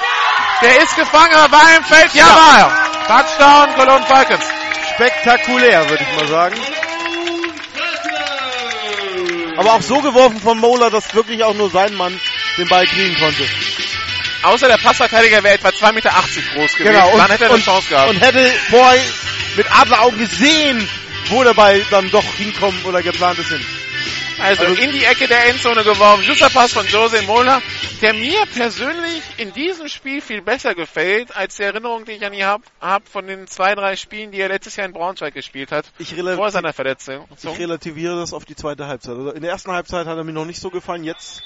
Der 0.63 0.83
ist 0.83 0.97
gefangen, 0.97 1.35
aber 1.35 1.53
war 1.53 1.77
im 1.77 1.85
Feld. 1.85 2.15
Ja, 2.15 2.25
war 2.25 2.59
er. 2.59 2.95
Touchdown, 3.07 3.75
Cologne 3.75 4.07
Falcons. 4.07 4.45
Spektakulär, 4.95 5.91
würde 5.91 6.05
ich 6.05 6.17
mal 6.17 6.29
sagen. 6.29 6.57
Aber 9.57 9.75
auch 9.75 9.83
so 9.83 10.01
geworfen 10.01 10.41
von 10.41 10.59
Mola, 10.59 10.91
dass 10.91 11.15
wirklich 11.15 11.45
auch 11.45 11.55
nur 11.55 11.71
sein 11.71 11.95
Mann 11.95 12.19
den 12.57 12.69
Ball 12.69 12.87
kriegen 12.87 13.15
konnte. 13.17 13.45
Außer 14.45 14.69
der 14.69 14.77
Passverteidiger 14.77 15.43
wäre 15.43 15.55
etwa 15.55 15.69
2,80 15.69 15.93
Meter 15.93 16.11
groß 16.11 16.77
gewesen. 16.77 16.93
Genau, 16.93 17.13
und, 17.13 17.19
Dann 17.19 17.31
hätte 17.31 17.45
er 17.45 17.51
eine 17.51 17.57
und, 17.59 17.65
Chance 17.65 17.89
gehabt. 17.89 18.11
und 18.11 18.21
hätte 18.21 18.53
vorher 18.71 19.03
mit 19.57 19.81
Adleraugen 19.81 20.19
gesehen, 20.19 20.89
wo 21.29 21.43
der 21.43 21.55
Ball 21.55 21.81
dann 21.91 22.11
doch 22.11 22.25
hinkommen 22.35 22.85
oder 22.85 23.03
geplant 23.03 23.39
ist 23.39 23.49
hin. 23.49 23.65
Also 24.41 24.65
in 24.65 24.93
die 24.93 25.05
Ecke 25.05 25.29
der 25.29 25.47
Endzone 25.47 25.85
geworfen. 25.85 26.25
Super 26.25 26.51
Pass 26.51 26.73
von 26.73 26.87
Jose 26.87 27.23
Mola, 27.23 27.63
der 28.03 28.15
mir 28.15 28.45
persönlich 28.53 29.23
in 29.37 29.53
diesem 29.53 29.89
Spiel 29.89 30.21
viel 30.21 30.43
besser 30.43 30.75
gefällt, 30.75 31.35
als 31.35 31.57
die 31.57 31.63
Erinnerung, 31.63 32.05
die 32.05 32.13
ich 32.13 32.27
an 32.27 32.33
ihn 32.33 32.45
habe 32.45 32.65
hab 32.81 33.09
von 33.09 33.27
den 33.27 33.47
zwei, 33.47 33.75
drei 33.75 33.97
Spielen, 33.97 34.33
die 34.33 34.41
er 34.41 34.49
letztes 34.49 34.77
Jahr 34.77 34.87
in 34.87 34.93
Braunschweig 34.93 35.35
gespielt 35.35 35.71
hat. 35.73 35.87
Ich, 35.99 36.15
Vor 36.15 36.51
seiner 36.51 36.73
Verletzung. 36.73 37.27
ich 37.43 37.59
relativiere 37.59 38.17
das 38.17 38.33
auf 38.33 38.45
die 38.45 38.57
zweite 38.57 38.87
Halbzeit. 38.87 39.17
Also 39.17 39.31
in 39.31 39.43
der 39.43 39.53
ersten 39.53 39.71
Halbzeit 39.71 40.07
hat 40.07 40.17
er 40.17 40.25
mir 40.25 40.33
noch 40.33 40.47
nicht 40.47 40.61
so 40.61 40.71
gefallen, 40.71 41.05
jetzt 41.05 41.43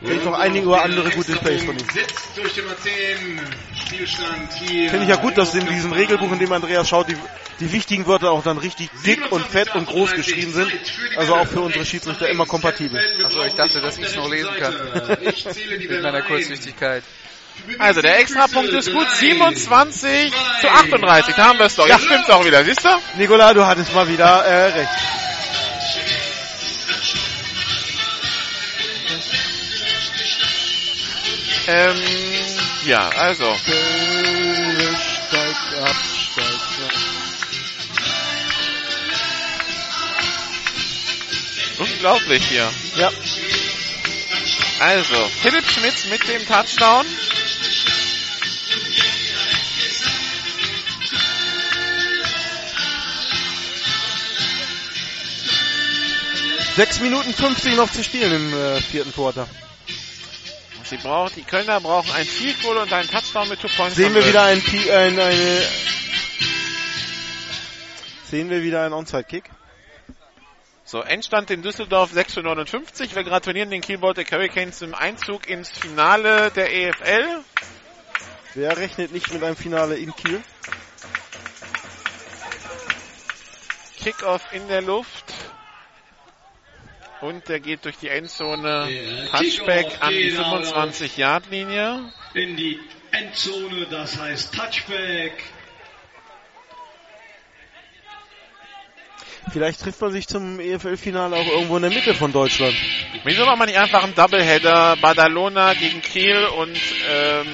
ich 0.00 0.24
noch 0.24 0.38
einige 0.38 0.66
oder 0.68 0.82
andere 0.82 1.10
gute 1.10 1.32
Plays 1.36 1.64
von 1.64 1.76
ihm. 1.78 1.86
Sitzt 1.92 2.36
durch 2.36 2.56
Nummer 2.56 2.76
10. 2.76 3.40
Spielstand 3.86 4.52
hier. 4.54 4.90
Finde 4.90 5.04
ich 5.04 5.10
ja 5.10 5.16
gut, 5.16 5.36
dass 5.36 5.54
in 5.54 5.66
diesem 5.66 5.92
Regelbuch, 5.92 6.30
in 6.32 6.38
dem 6.38 6.52
Andreas 6.52 6.88
schaut, 6.88 7.08
die, 7.08 7.16
die 7.60 7.72
wichtigen 7.72 8.06
Wörter 8.06 8.30
auch 8.30 8.42
dann 8.42 8.58
richtig 8.58 8.90
dick 9.04 9.32
und 9.32 9.44
fett 9.44 9.74
und 9.74 9.86
groß 9.86 10.12
geschrieben 10.12 10.52
sind. 10.52 10.72
Also 11.16 11.34
auch 11.34 11.46
für 11.46 11.60
unsere 11.60 11.84
Schiedsrichter 11.84 12.28
immer 12.28 12.46
kompatibel. 12.46 13.00
Also 13.24 13.42
ich 13.42 13.54
dachte, 13.54 13.80
dass 13.80 13.98
ich 13.98 14.04
es 14.06 14.16
noch 14.16 14.30
lesen 14.30 14.50
kann. 14.58 14.74
Die 15.20 15.86
In 15.88 16.02
meiner. 16.02 16.22
Kurzsichtigkeit. 16.22 17.02
Also 17.78 18.00
der 18.00 18.20
Extrapunkt 18.20 18.70
ist 18.70 18.92
gut. 18.92 19.06
27 19.16 20.32
zu 20.60 20.68
38. 20.68 21.34
Da 21.34 21.46
haben 21.46 21.58
wir 21.58 21.66
es 21.66 21.74
doch. 21.74 21.86
Jetzt 21.86 22.04
stimmt's 22.04 22.30
auch 22.30 22.44
wieder, 22.44 22.64
siehst 22.64 22.84
du? 22.84 22.88
Nikola, 23.16 23.52
du 23.52 23.66
hattest 23.66 23.94
mal 23.94 24.08
wieder 24.08 24.44
äh, 24.44 24.64
recht. 24.80 24.90
Ähm, 31.70 32.00
ja, 32.86 33.10
also. 33.10 33.54
Steigt 33.56 33.74
ab, 35.84 35.96
steigt 36.32 36.80
ab. 36.82 36.92
Unglaublich 41.78 42.42
hier. 42.48 42.72
Ja, 42.96 43.12
Also, 44.80 45.28
Philipp 45.42 45.70
Schmitz 45.70 46.06
mit 46.06 46.26
dem 46.26 46.46
Touchdown. 46.46 47.04
sechs 56.76 57.00
Minuten 57.00 57.34
50 57.34 57.76
noch 57.76 57.90
zu 57.90 58.04
spielen 58.04 58.32
im 58.32 58.56
äh, 58.56 58.80
vierten 58.80 59.12
Quarter. 59.12 59.48
Sie 60.88 60.96
brauchen, 60.96 61.32
die 61.36 61.42
Kölner 61.42 61.80
brauchen 61.80 62.10
ein 62.12 62.24
Field 62.24 62.60
Goal 62.62 62.78
und 62.78 62.92
einen 62.92 63.08
Touchdown 63.08 63.48
mit 63.48 63.60
Two 63.60 63.68
Points. 63.76 63.96
Sehen 63.96 64.14
wir 64.14 64.26
wieder 64.26 64.44
ein, 64.44 64.60
Pi- 64.62 64.90
ein 64.90 65.18
eine 65.18 65.62
Sehen 68.30 68.48
wir 68.50 68.62
wieder 68.62 68.82
einen 68.84 68.94
Onside-Kick. 68.94 69.50
So, 70.84 71.02
Endstand 71.02 71.50
in 71.50 71.60
Düsseldorf 71.62 72.12
6 72.12 72.32
zu 72.34 72.40
59. 72.42 73.14
Wir 73.14 73.24
gratulieren 73.24 73.70
den 73.70 73.82
Kiel 73.82 73.98
Baltic 73.98 74.32
Hurricanes 74.32 74.78
zum 74.78 74.94
Einzug 74.94 75.46
ins 75.48 75.68
Finale 75.70 76.50
der 76.50 76.72
EFL. 76.74 77.40
Wer 78.54 78.76
rechnet 78.78 79.12
nicht 79.12 79.30
mit 79.32 79.42
einem 79.44 79.56
Finale 79.56 79.96
in 79.96 80.14
Kiel? 80.16 80.42
Kickoff 83.98 84.42
in 84.52 84.66
der 84.68 84.80
Luft. 84.80 85.34
Und 87.20 87.48
der 87.48 87.60
geht 87.60 87.84
durch 87.84 87.96
die 87.96 88.08
Endzone. 88.08 88.88
Touchback 89.30 89.86
an 90.00 90.12
die 90.12 90.30
geht 90.30 90.36
25-Yard-Linie. 90.36 92.12
In 92.34 92.56
die 92.56 92.78
Endzone, 93.10 93.86
das 93.90 94.18
heißt 94.18 94.54
Touchback. 94.54 95.32
Vielleicht 99.52 99.80
trifft 99.80 100.00
man 100.00 100.12
sich 100.12 100.26
zum 100.26 100.60
EFL-Finale 100.60 101.36
auch 101.36 101.46
irgendwo 101.46 101.76
in 101.76 101.82
der 101.82 101.90
Mitte 101.90 102.14
von 102.14 102.32
Deutschland. 102.32 102.74
Wieso 103.24 103.44
macht 103.44 103.58
man 103.58 103.68
nicht 103.68 103.78
einfach 103.78 104.04
einen 104.04 104.14
Doubleheader? 104.14 104.96
Badalona 105.00 105.74
gegen 105.74 106.00
Kiel 106.02 106.46
und 106.58 106.76
ähm, 107.10 107.46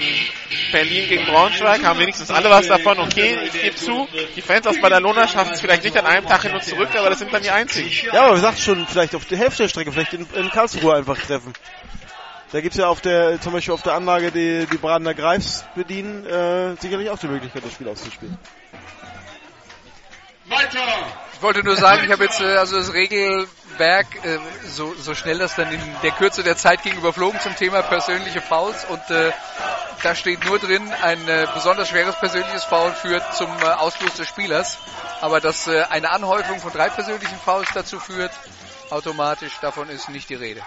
Berlin 0.73 1.09
gegen 1.09 1.25
Braunschweig. 1.27 1.85
Haben 1.85 2.01
wenigstens 2.01 2.31
alle 2.31 2.51
was 2.51 2.67
davon. 2.67 2.99
Okay, 2.99 3.39
ich 3.47 3.63
gebe 3.63 3.77
zu, 3.77 4.09
die 4.37 4.43
Fans 4.43 4.67
aus 4.67 4.81
Badalona 4.81 5.29
schaffen 5.29 5.53
es 5.53 5.61
vielleicht 5.61 5.85
nicht 5.85 5.97
an 5.97 6.07
einem 6.07 6.27
Tag 6.27 6.43
hin 6.43 6.53
und 6.53 6.63
zurück, 6.65 6.89
aber 6.97 7.11
das 7.11 7.19
sind 7.19 7.33
dann 7.33 7.43
die 7.43 7.51
einzigen. 7.51 7.91
Ja, 8.13 8.25
aber 8.25 8.35
wir 8.35 8.41
sagten 8.41 8.61
schon, 8.61 8.87
vielleicht 8.87 9.15
auf 9.15 9.25
der 9.25 9.39
Hälfte 9.39 9.65
der 9.65 9.69
Strecke, 9.69 9.93
vielleicht 9.93 10.15
in, 10.15 10.27
in 10.35 10.51
Karlsruhe 10.51 10.95
einfach 10.95 11.19
treffen. 11.19 11.53
Da 12.53 12.61
gibt's 12.61 12.77
ja 12.77 12.87
auf 12.87 13.01
der, 13.01 13.41
zum 13.41 13.53
Beispiel 13.53 13.75
auf 13.75 13.83
der 13.83 13.95
Anlage, 13.95 14.31
die 14.31 14.67
die 14.71 14.77
Bradener 14.77 15.13
Greifs 15.13 15.65
bedienen, 15.75 16.25
äh, 16.25 16.77
sicherlich 16.81 17.11
auch 17.11 17.19
die 17.19 17.27
Möglichkeit, 17.27 17.65
das 17.65 17.73
Spiel 17.73 17.89
auszuspielen. 17.89 18.39
Weiter. 20.47 20.81
Ich 21.33 21.43
wollte 21.43 21.63
nur 21.63 21.77
sagen, 21.77 22.05
ich 22.05 22.13
habe 22.13 22.25
jetzt 22.25 22.41
äh, 22.41 22.57
also 22.57 22.77
das 22.77 22.93
Regelwerk 22.93 24.07
äh, 24.25 24.39
so, 24.67 24.95
so 24.95 25.15
schnell 25.15 25.39
das 25.39 25.57
dann 25.57 25.73
in 25.73 25.81
der 26.03 26.13
Kürze 26.13 26.43
der 26.43 26.57
Zeit 26.57 26.83
ging 26.83 26.97
überflogen 26.97 27.41
zum 27.41 27.57
Thema 27.57 27.83
persönliche 27.83 28.41
Fouls 28.41 28.85
und 28.85 29.11
äh, 29.11 29.33
da 30.03 30.15
steht 30.15 30.45
nur 30.45 30.59
drin, 30.59 30.83
ein 31.03 31.27
äh, 31.29 31.47
besonders 31.55 31.89
schweres 31.89 32.15
persönliches 32.17 32.65
Foul 32.65 32.93
führt 32.93 33.35
zum 33.35 33.49
äh, 33.63 33.65
Ausschluss 33.65 34.15
des 34.15 34.29
Spielers, 34.29 34.79
aber 35.23 35.41
dass 35.41 35.67
äh, 35.67 35.83
eine 35.89 36.11
Anhäufung 36.11 36.61
von 36.61 36.73
drei 36.73 36.91
persönlichen 36.91 37.39
Fouls 37.39 37.69
dazu 37.73 37.99
führt, 37.99 38.33
automatisch 38.91 39.59
davon 39.61 39.89
ist 39.89 40.11
nicht 40.11 40.29
die 40.29 40.35
Rede. 40.35 40.61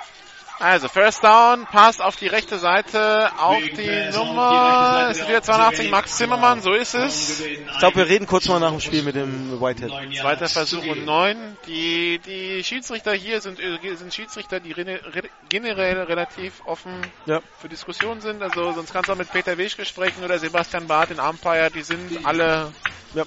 Also, 0.59 0.87
First 0.87 1.23
Down, 1.23 1.67
Pass 1.71 1.99
auf 2.01 2.15
die 2.15 2.25
rechte 2.25 2.57
Seite, 2.57 3.29
auf 3.37 3.61
die 3.61 4.09
Nummer, 4.11 5.07
es 5.11 5.19
ist 5.19 5.27
wieder 5.27 5.43
82, 5.43 5.91
Max 5.91 6.17
Zimmermann, 6.17 6.61
so 6.63 6.73
ist 6.73 6.95
es. 6.95 7.41
Ich 7.41 7.77
glaube, 7.77 7.97
wir 7.97 8.07
reden 8.07 8.25
kurz 8.25 8.47
mal 8.47 8.59
nach 8.59 8.71
dem 8.71 8.79
Spiel 8.79 9.03
mit 9.03 9.15
dem 9.15 9.61
Whitehead. 9.61 9.91
Zweiter 10.19 10.49
Versuch 10.49 10.83
und 10.87 11.05
neun. 11.05 11.57
Die, 11.67 12.19
die 12.25 12.63
Schiedsrichter 12.63 13.13
hier 13.13 13.39
sind, 13.39 13.59
äh, 13.59 13.95
sind 13.95 14.11
Schiedsrichter, 14.11 14.59
die 14.59 14.71
re- 14.71 14.99
generell 15.47 16.01
relativ 16.03 16.53
offen 16.65 17.05
Ja. 17.27 17.39
für 17.59 17.69
Diskussionen 17.69 18.21
sind. 18.21 18.41
Also 18.41 18.73
sonst 18.73 18.91
kannst 18.91 19.09
du 19.09 19.13
auch 19.13 19.17
mit 19.17 19.31
Peter 19.31 19.59
Weschke 19.59 19.85
sprechen 19.85 20.23
oder 20.23 20.39
Sebastian 20.39 20.87
Barth, 20.87 21.11
den 21.11 21.19
Umpire, 21.19 21.69
die 21.69 21.83
sind 21.83 22.25
alle, 22.25 22.73
Ja. 23.13 23.25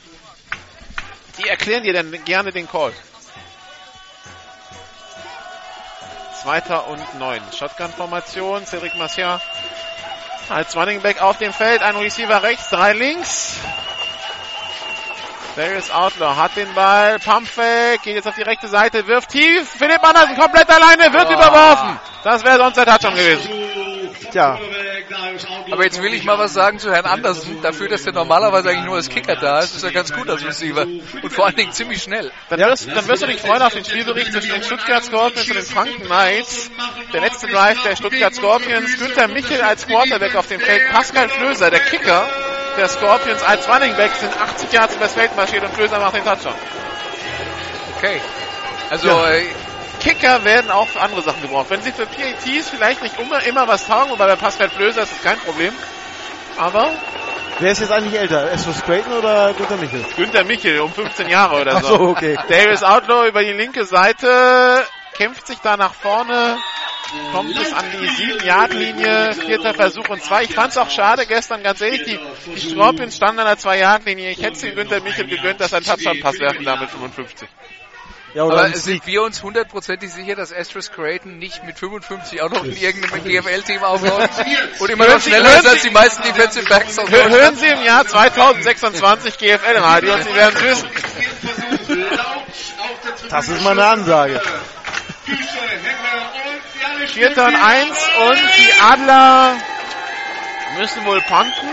die 1.39 1.49
erklären 1.49 1.85
dir 1.85 1.93
dann 1.93 2.13
gerne 2.25 2.51
den 2.51 2.69
Call. 2.69 2.93
Zweiter 6.43 6.87
und 6.89 7.19
neun. 7.19 7.41
Shotgun-Formation, 7.57 8.65
Cedric 8.65 8.95
Marcia 8.97 9.41
als 10.49 10.75
Running 10.75 11.01
Back 11.01 11.23
auf 11.23 11.37
dem 11.39 11.53
Feld, 11.53 11.83
ein 11.83 11.97
Receiver 11.97 12.43
rechts, 12.43 12.71
drei 12.71 12.93
links. 12.93 13.59
Darius 15.55 15.91
Outlaw 15.91 16.37
hat 16.37 16.57
den 16.57 16.73
Ball, 16.75 17.19
Pumpfake, 17.19 18.01
geht 18.03 18.15
jetzt 18.15 18.27
auf 18.27 18.35
die 18.35 18.43
rechte 18.43 18.69
Seite, 18.69 19.07
wirft 19.07 19.31
tief, 19.31 19.69
Philipp 19.69 20.03
Andersen 20.03 20.37
komplett 20.37 20.71
alleine, 20.71 21.13
wird 21.13 21.31
überworfen. 21.31 22.01
Das 22.25 22.43
wäre 22.45 22.57
sonst 22.57 22.77
der 22.77 22.87
Touchdown 22.87 23.15
gewesen. 23.15 23.80
Tja. 24.31 24.59
Aber 25.71 25.85
jetzt 25.85 26.03
will 26.03 26.15
ich 26.15 26.25
mal 26.25 26.39
was 26.39 26.53
sagen 26.53 26.79
zu 26.79 26.93
Herrn 26.93 27.07
Andersen. 27.07 27.61
Dafür, 27.63 27.89
dass 27.89 28.05
der 28.05 28.13
normalerweise 28.13 28.71
eigentlich 28.71 28.85
nur 28.85 28.97
als 28.97 29.09
Kicker 29.09 29.37
da 29.37 29.61
ist, 29.61 29.75
ist 29.77 29.83
er 29.83 29.93
ganz 29.93 30.13
gut 30.13 30.29
als 30.29 30.45
Receiver. 30.45 30.83
Und 30.83 31.33
vor 31.33 31.47
allen 31.47 31.57
Dingen 31.57 31.73
ziemlich 31.73 32.03
schnell. 32.03 32.31
Dann, 32.49 32.61
wirst, 32.61 32.89
dann 32.89 33.07
wirst 33.09 33.23
du 33.23 33.27
dich 33.27 33.41
freuen 33.41 33.63
auf 33.63 33.73
den 33.75 33.85
Spielbericht 33.85 34.33
zwischen 34.33 34.53
den 34.53 34.63
Stuttgart 34.63 35.05
Scorpions 35.05 35.49
und 35.49 35.57
den 35.57 35.65
Franken 35.65 36.05
Knights. 36.05 36.71
Der 37.13 37.21
letzte 37.21 37.49
Drive 37.49 37.83
der 37.83 37.97
Stuttgart 37.97 38.35
Scorpions, 38.35 38.99
Günther 38.99 39.29
Michel 39.29 39.61
als 39.63 39.87
Quarterback 39.87 40.37
auf 40.37 40.47
dem 40.47 40.61
Feld, 40.61 40.89
Pascal 40.93 41.29
Flöser, 41.29 41.71
der 41.71 41.81
Kicker 41.81 42.27
der 42.77 42.89
Scorpions 42.89 43.43
als 43.43 43.69
Running 43.69 43.95
Back 43.97 44.13
sind 44.15 44.41
80 44.41 44.73
Yards 44.73 44.95
übers 44.97 45.15
Feld 45.15 45.35
marschiert 45.37 45.65
und 45.65 45.75
Flöser 45.75 45.99
macht 45.99 46.15
den 46.15 46.25
Touchdown. 46.25 46.55
Okay. 47.99 48.21
Also, 48.91 49.09
Ja. 49.09 49.31
äh, 49.31 49.45
Kicker 50.01 50.45
werden 50.45 50.71
auch 50.71 50.89
für 50.89 51.01
andere 51.01 51.23
Sachen 51.23 51.43
gebraucht. 51.43 51.67
Wenn 51.71 51.83
sie 51.83 51.93
für 51.93 52.07
PATs 52.07 52.69
vielleicht 52.71 53.03
nicht 53.03 53.19
immer, 53.19 53.43
immer 53.45 53.69
was 53.69 53.87
taugen, 53.87 54.11
wobei 54.11 54.27
bei 54.27 54.37
Pascal 54.37 54.69
Flöser 54.71 55.03
ist 55.03 55.13
das 55.13 55.23
kein 55.23 55.39
Problem. 55.39 55.73
Aber 56.59 56.91
Wer 57.59 57.73
ist 57.73 57.81
jetzt 57.81 57.93
eigentlich 57.93 58.19
älter? 58.19 58.51
Esros 58.51 58.83
Creighton 58.83 59.13
oder 59.13 59.53
Gunther 59.53 59.77
Michel? 59.77 60.03
Günther 60.17 60.45
Michel 60.45 60.81
um 60.81 60.91
15 60.93 61.29
Jahre 61.29 61.61
oder 61.61 61.77
Ach 61.77 61.83
so. 61.83 61.89
so, 61.89 62.01
okay. 62.09 62.39
Darius 62.49 62.83
Outlaw 62.83 63.29
über 63.29 63.45
die 63.45 63.53
linke 63.53 63.85
Seite. 63.85 64.83
kämpft 65.15 65.47
sich 65.47 65.59
da 65.59 65.77
nach 65.77 65.93
vorne, 65.93 66.57
kommt 67.33 67.55
es 67.59 67.73
an 67.75 67.85
die 67.93 68.09
7-Yard-Linie, 68.09 69.35
vierter 69.35 69.75
Versuch 69.75 70.09
und 70.09 70.23
zwei. 70.23 70.45
Ich 70.45 70.55
fand 70.55 70.71
es 70.71 70.79
auch 70.79 70.89
schade 70.89 71.27
gestern, 71.27 71.63
ganz 71.63 71.83
ehrlich, 71.83 72.03
die, 72.05 72.19
die 72.55 72.71
Scorpions 72.71 73.17
standen 73.17 73.41
an 73.41 73.47
der 73.47 73.59
2-Yard-Linie. 73.59 74.31
Ich 74.31 74.43
hätte 74.43 74.59
den 74.61 74.75
Günther 74.77 75.03
Michel 75.03 75.27
gegönnt, 75.27 75.61
dass 75.61 75.73
er 75.73 75.79
einen 75.79 75.87
Touchdown-Pass 75.87 76.39
werfen 76.41 76.65
da 76.65 76.77
mit 76.77 76.89
55. 76.89 77.47
Ja, 78.35 78.45
oder 78.45 78.65
Aber 78.65 78.77
sind 78.77 79.05
wir 79.07 79.23
uns 79.23 79.43
hundertprozentig 79.43 80.13
sicher, 80.13 80.37
dass 80.37 80.53
Astros 80.53 80.93
Creighton 80.93 81.39
nicht 81.39 81.65
mit 81.65 81.79
55 81.79 82.41
auch 82.43 82.51
noch 82.51 82.65
in 82.65 82.77
irgendeinem 82.77 83.25
GFL-Team 83.25 83.83
aufläuft 83.83 84.31
und 84.79 84.89
immer 84.91 85.05
noch 85.05 85.11
Hören 85.15 85.21
schneller 85.21 85.59
ist 85.59 85.67
als 85.67 85.83
die 85.83 85.91
meisten 85.91 86.23
Defensive 86.23 86.69
Backs 86.69 86.97
aus 86.99 87.11
Hör- 87.11 87.23
Hören 87.29 87.31
Deutschland? 87.33 87.59
Sie 87.59 87.67
im 87.67 87.83
Jahr 87.85 88.07
2026 88.07 89.37
GFL-Radio 89.39 90.15
und 90.15 90.23
Sie 90.23 90.35
werden 90.35 90.55
Tribüne. 90.55 92.07
Das 93.31 93.49
ist 93.49 93.63
mal 93.63 93.73
eine 93.73 93.87
Ansage. 93.87 94.41
Vierter 97.09 97.47
und 97.47 97.57
eins 97.57 97.99
und 98.29 98.39
die 98.59 98.73
Adler 98.81 99.57
müssen 100.79 101.05
wohl 101.05 101.21
punten. 101.23 101.69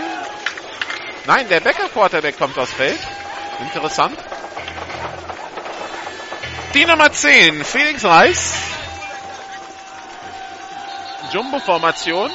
Nein, 1.26 1.48
der 1.48 1.60
Becker 1.60 1.88
Quarterback 1.88 2.36
kommt 2.38 2.58
aufs 2.58 2.72
Feld. 2.72 2.98
Interessant. 3.60 4.18
Die 6.74 6.84
Nummer 6.84 7.10
10, 7.10 7.64
Felix 7.64 8.04
Reis. 8.04 8.54
Jumbo-Formation 11.32 12.30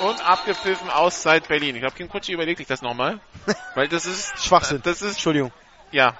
und 0.00 0.24
abgepfiffen 0.26 0.90
Auszeit 0.90 1.48
Berlin. 1.48 1.74
Ich 1.74 1.80
glaube, 1.80 1.96
Kim 1.96 2.08
Kutschi 2.08 2.32
überlegt 2.32 2.58
sich 2.58 2.66
das 2.66 2.82
nochmal. 2.82 3.18
Weil 3.74 3.88
das 3.88 4.06
ist, 4.06 4.32
Schwachsinn. 4.42 4.80
das 4.84 5.02
ist, 5.02 5.12
Entschuldigung. 5.12 5.52
ja. 5.90 6.14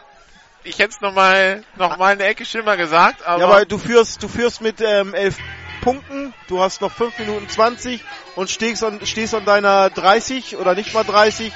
Ich 0.64 0.80
hätte 0.80 0.90
es 0.90 1.00
nochmal, 1.00 1.62
noch 1.76 1.96
mal 1.98 2.12
eine 2.12 2.24
Ecke 2.24 2.44
schlimmer 2.44 2.76
gesagt, 2.76 3.24
aber, 3.24 3.40
Ja, 3.40 3.46
aber 3.46 3.64
du 3.64 3.78
führst, 3.78 4.22
du 4.22 4.28
führst 4.28 4.60
mit 4.60 4.80
ähm, 4.80 5.14
elf 5.14 5.38
Punkten, 5.82 6.34
du 6.48 6.60
hast 6.60 6.80
noch 6.80 6.90
5 6.90 7.16
Minuten 7.20 7.48
20 7.48 8.02
und 8.34 8.50
stehst 8.50 8.82
an, 8.82 8.98
stehst 9.06 9.34
an 9.34 9.44
deiner 9.44 9.88
30 9.88 10.56
oder 10.56 10.74
nicht 10.74 10.92
mal 10.92 11.04
30. 11.04 11.52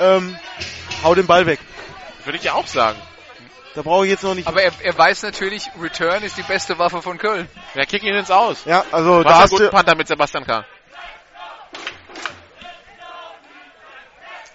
Ähm, 0.00 0.36
hau 1.04 1.14
den 1.14 1.26
Ball 1.26 1.46
weg. 1.46 1.60
würde 2.24 2.38
ich 2.38 2.44
ja 2.44 2.54
auch 2.54 2.66
sagen. 2.66 2.98
Da 3.78 3.82
brauche 3.82 4.06
ich 4.06 4.10
jetzt 4.10 4.24
noch 4.24 4.34
nicht. 4.34 4.48
Aber 4.48 4.60
er, 4.60 4.72
er 4.82 4.98
weiß 4.98 5.22
natürlich, 5.22 5.70
Return 5.80 6.24
ist 6.24 6.36
die 6.36 6.42
beste 6.42 6.80
Waffe 6.80 7.00
von 7.00 7.16
Köln. 7.16 7.48
Ja, 7.76 7.84
kick 7.84 8.02
ihn 8.02 8.12
ins 8.12 8.28
Aus. 8.28 8.64
ja, 8.64 8.84
also 8.90 9.22
da 9.22 9.38
hast 9.38 9.56
du, 9.56 9.70
Panther 9.70 9.94
mit 9.94 10.08
Sebastian 10.08 10.44
K. 10.44 10.64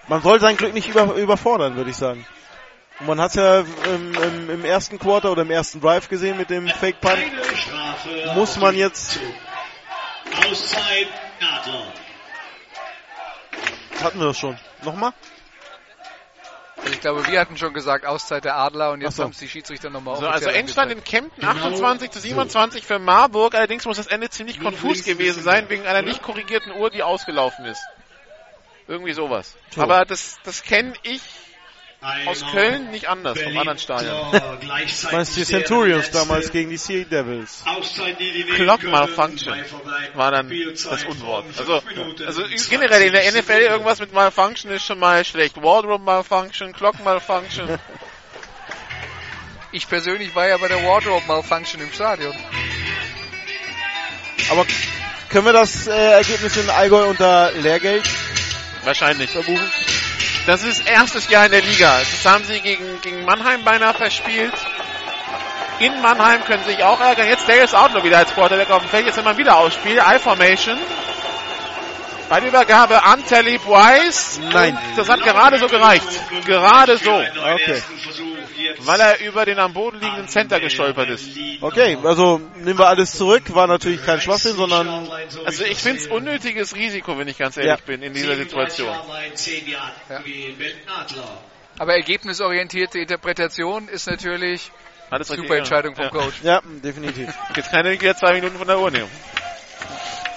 man 0.09 0.21
soll 0.21 0.41
sein 0.41 0.57
Glück 0.57 0.73
nicht 0.73 0.89
über, 0.89 1.13
überfordern, 1.13 1.77
würde 1.77 1.89
ich 1.89 1.95
sagen. 1.95 2.25
Und 2.99 3.07
man 3.07 3.21
hat 3.21 3.35
ja 3.35 3.59
im, 3.59 4.13
im, 4.13 4.49
im 4.49 4.65
ersten 4.65 4.99
Quarter 4.99 5.31
oder 5.31 5.43
im 5.43 5.51
ersten 5.51 5.79
Drive 5.79 6.09
gesehen 6.09 6.35
mit 6.35 6.49
dem 6.49 6.67
Fake 6.67 6.99
Punt. 6.99 7.15
Muss 8.35 8.57
man 8.57 8.75
jetzt, 8.75 9.21
Auszeit 10.51 11.07
Adler. 11.39 11.93
hatten 14.03 14.19
wir 14.19 14.25
das 14.25 14.37
schon. 14.37 14.59
Nochmal? 14.83 15.13
Also 16.83 16.95
ich 16.95 16.99
glaube, 16.99 17.25
wir 17.27 17.39
hatten 17.39 17.55
schon 17.55 17.73
gesagt, 17.73 18.05
Auszeit 18.05 18.43
der 18.43 18.57
Adler 18.57 18.91
und 18.91 18.99
jetzt 18.99 19.15
so. 19.15 19.23
haben 19.23 19.31
es 19.31 19.37
die 19.37 19.47
Schiedsrichter 19.47 19.89
nochmal 19.89 20.17
So, 20.17 20.27
also 20.27 20.49
Endstand 20.49 20.91
in 20.91 21.01
Kempten 21.03 21.43
28 21.45 22.11
zu 22.11 22.19
27 22.19 22.85
für 22.85 22.99
Marburg. 22.99 23.55
Allerdings 23.55 23.85
muss 23.85 23.97
das 23.97 24.07
Ende 24.07 24.29
ziemlich 24.29 24.59
konfus 24.59 25.05
gewesen 25.05 25.43
sein, 25.43 25.69
wegen 25.69 25.85
einer 25.85 26.01
nicht 26.01 26.21
korrigierten 26.21 26.73
Uhr, 26.73 26.89
die 26.89 27.01
ausgelaufen 27.01 27.65
ist. 27.65 27.81
Irgendwie 28.87 29.13
sowas. 29.13 29.55
So. 29.73 29.81
Aber 29.81 30.03
das, 30.03 30.39
das 30.43 30.61
kenne 30.63 30.93
ich 31.03 31.21
aus 32.25 32.43
Köln 32.51 32.91
nicht 32.91 33.07
anders, 33.07 33.39
vom 33.39 33.57
anderen 33.57 33.77
Stadion. 33.79 34.31
Gleichzeitig 34.59 35.11
Meinst 35.11 35.35
du 35.35 35.39
die 35.39 35.45
Centurions 35.45 36.11
damals 36.11 36.51
gegen 36.51 36.69
die 36.69 36.77
Sea 36.77 37.05
Devils? 37.05 37.63
Clock. 38.55 38.83
Malfunction 38.83 39.53
war 40.15 40.31
dann 40.31 40.49
das 40.49 41.03
Unwort. 41.05 41.45
Also, 41.57 41.81
also 42.25 42.41
20 42.43 42.69
generell 42.69 43.01
in 43.03 43.13
der 43.13 43.23
NFL 43.23 43.43
Sekunden. 43.43 43.61
irgendwas 43.63 43.99
mit 43.99 44.13
Malfunction 44.13 44.71
ist 44.71 44.83
schon 44.83 44.99
mal 44.99 45.23
schlecht. 45.23 45.55
Wardrobe 45.61 46.03
Malfunction, 46.03 46.73
Clock 46.73 47.03
Malfunction. 47.03 47.79
Ich 49.71 49.87
persönlich 49.87 50.35
war 50.35 50.47
ja 50.47 50.57
bei 50.57 50.67
der 50.67 50.83
Wardrobe 50.83 51.25
Malfunction 51.27 51.81
im 51.81 51.91
Stadion. 51.91 52.33
Aber 54.51 54.65
können 55.29 55.45
wir 55.45 55.53
das 55.53 55.87
äh, 55.87 55.91
Ergebnis 55.91 56.57
in 56.57 56.69
Allgäu 56.69 57.05
unter 57.05 57.51
Lehrgeld 57.53 58.03
Wahrscheinlich. 58.83 59.29
verbuchen? 59.31 59.71
Das 60.45 60.63
ist 60.63 60.87
erstes 60.87 61.29
Jahr 61.29 61.45
in 61.45 61.51
der 61.51 61.61
Liga. 61.61 61.99
Das 61.99 62.25
haben 62.25 62.43
sie 62.43 62.59
gegen, 62.59 62.99
gegen 63.01 63.23
Mannheim 63.23 63.63
beinahe 63.63 63.93
verspielt. 63.93 64.53
In 65.79 66.01
Mannheim 66.01 66.43
können 66.43 66.63
sie 66.65 66.71
sich 66.71 66.83
auch 66.83 66.99
ärgern. 66.99 67.27
Jetzt 67.27 67.47
Darius 67.47 67.73
Outlaw 67.73 68.03
wieder 68.03 68.17
als 68.17 68.33
Quarterback 68.33 68.69
auf 68.69 68.81
dem 68.81 68.89
Feld. 68.89 69.05
Jetzt 69.05 69.17
immer 69.17 69.37
wieder 69.37 69.57
ausspiel. 69.57 69.97
I-Formation. 69.97 70.77
Bei 72.29 72.39
der 72.39 72.49
Übergabe 72.49 73.03
an 73.03 73.23
Talib 73.25 73.65
Wise. 73.65 74.41
Nein. 74.41 74.77
Das 74.95 75.09
hat 75.09 75.21
gerade 75.21 75.59
so 75.59 75.67
gereicht. 75.67 76.07
Gerade 76.45 76.97
so. 76.97 77.11
Okay. 77.13 77.81
Weil 78.79 78.99
er 78.99 79.19
über 79.21 79.45
den 79.45 79.59
am 79.59 79.73
Boden 79.73 79.99
liegenden 79.99 80.27
Center 80.27 80.59
gestolpert 80.59 81.09
ist. 81.09 81.29
Okay, 81.61 81.97
also 82.03 82.41
nehmen 82.57 82.79
wir 82.79 82.87
alles 82.87 83.11
zurück. 83.13 83.43
War 83.53 83.67
natürlich 83.67 84.03
kein 84.05 84.19
Schwachsinn, 84.19 84.55
sondern 84.55 85.09
Also 85.45 85.63
ich 85.63 85.77
finde 85.77 85.99
es 85.99 86.07
unnötiges 86.07 86.75
Risiko, 86.75 87.17
wenn 87.17 87.27
ich 87.27 87.37
ganz 87.37 87.57
ehrlich 87.57 87.79
Ja. 87.79 87.85
bin, 87.85 88.01
in 88.01 88.13
dieser 88.13 88.35
Situation. 88.35 88.93
Aber 91.79 91.93
ergebnisorientierte 91.93 92.99
Interpretation 92.99 93.87
ist 93.87 94.07
natürlich 94.07 94.71
Alles 95.09 95.27
super. 95.27 95.57
Entscheidung 95.57 95.95
vom 95.95 96.05
Ja. 96.05 96.11
Coach. 96.11 96.35
ja, 96.43 96.61
definitiv. 96.83 97.29
Er 97.71 97.91
wieder 98.01 98.15
zwei 98.15 98.33
Minuten 98.33 98.57
von 98.57 98.67
der 98.67 98.79
Uhr 98.79 98.91
nehmen. 98.91 99.09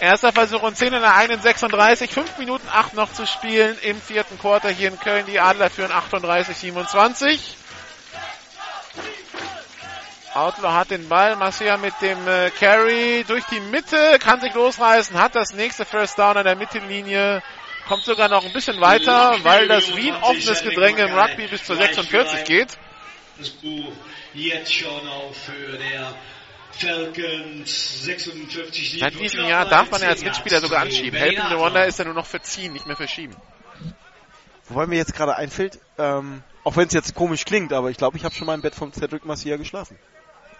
Erster 0.00 0.32
Versuch 0.32 0.62
und 0.62 0.76
10 0.76 0.92
in 0.92 1.00
der 1.00 1.14
31, 1.14 2.10
5 2.10 2.38
Minuten 2.38 2.68
8 2.70 2.94
noch 2.94 3.12
zu 3.12 3.26
spielen 3.26 3.78
im 3.82 4.00
vierten 4.00 4.38
Quarter 4.38 4.68
hier 4.68 4.88
in 4.88 5.00
Köln. 5.00 5.24
Die 5.26 5.40
Adler 5.40 5.70
führen 5.70 5.90
38, 5.90 6.56
27. 6.56 7.56
Outlaw 10.34 10.74
hat 10.74 10.90
den 10.90 11.08
Ball, 11.08 11.34
Marcia 11.36 11.78
mit 11.78 11.94
dem 12.02 12.28
äh, 12.28 12.50
Carry 12.50 13.24
durch 13.26 13.44
die 13.46 13.60
Mitte, 13.60 14.18
kann 14.18 14.38
sich 14.38 14.52
losreißen, 14.52 15.18
hat 15.18 15.34
das 15.34 15.54
nächste 15.54 15.86
First 15.86 16.18
Down 16.18 16.36
an 16.36 16.44
der 16.44 16.56
Mittellinie, 16.56 17.42
kommt 17.88 18.04
sogar 18.04 18.28
noch 18.28 18.44
ein 18.44 18.52
bisschen 18.52 18.78
weiter, 18.78 19.38
weil 19.44 19.66
das 19.66 19.96
wie 19.96 20.10
ein 20.10 20.22
offenes 20.22 20.62
Gedränge 20.62 21.04
im 21.04 21.18
Rugby 21.18 21.46
bis 21.46 21.64
zur 21.64 21.76
46 21.76 22.44
geht. 22.44 22.76
Das 23.38 23.48
Buch 23.48 23.92
jetzt 24.34 24.74
schon 24.74 25.08
auch 25.08 25.32
für 25.32 25.78
der 25.78 26.12
Falcons 26.12 26.14
56 26.14 26.35
Seit 29.00 29.18
diesem 29.18 29.44
Jahr 29.46 29.64
darf 29.66 29.90
man 29.90 30.00
ja 30.02 30.08
als 30.08 30.22
Mitspieler 30.22 30.60
sogar 30.60 30.82
anschieben. 30.82 31.18
Help 31.18 31.32
in 31.32 31.48
the 31.50 31.56
Wonder 31.56 31.86
ist 31.86 31.98
ja 31.98 32.04
nur 32.04 32.14
noch 32.14 32.26
für 32.26 32.40
ziehen, 32.42 32.72
nicht 32.72 32.86
mehr 32.86 32.96
für 32.96 33.08
schieben. 33.08 33.36
Wobei 34.68 34.86
mir 34.86 34.96
jetzt 34.96 35.14
gerade 35.14 35.36
einfällt, 35.36 35.78
ähm, 35.98 36.42
auch 36.64 36.76
wenn 36.76 36.88
es 36.88 36.92
jetzt 36.92 37.14
komisch 37.14 37.44
klingt, 37.44 37.72
aber 37.72 37.90
ich 37.90 37.96
glaube, 37.96 38.16
ich 38.16 38.24
habe 38.24 38.34
schon 38.34 38.46
mal 38.46 38.54
im 38.54 38.62
Bett 38.62 38.74
von 38.74 38.92
Cedric 38.92 39.24
Marcia 39.24 39.56
geschlafen. 39.56 39.96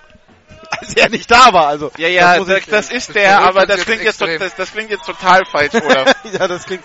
Als 0.70 0.94
er 0.94 1.08
nicht 1.08 1.28
da 1.30 1.52
war, 1.52 1.66
also. 1.66 1.90
Ja, 1.98 2.06
ja, 2.08 2.36
muss 2.38 2.46
das, 2.46 2.58
ich- 2.58 2.66
das 2.66 2.90
ist 2.90 3.08
das 3.08 3.14
der, 3.14 3.40
aber 3.40 3.66
das 3.66 3.84
klingt 3.84 4.02
jetzt, 4.02 4.18
to- 4.18 4.38
das, 4.38 4.54
das 4.54 4.70
klingt 4.72 4.90
jetzt 4.90 5.04
total 5.06 5.44
falsch, 5.44 5.74
oder? 5.74 6.04
ja, 6.32 6.46
das 6.48 6.64
klingt. 6.64 6.84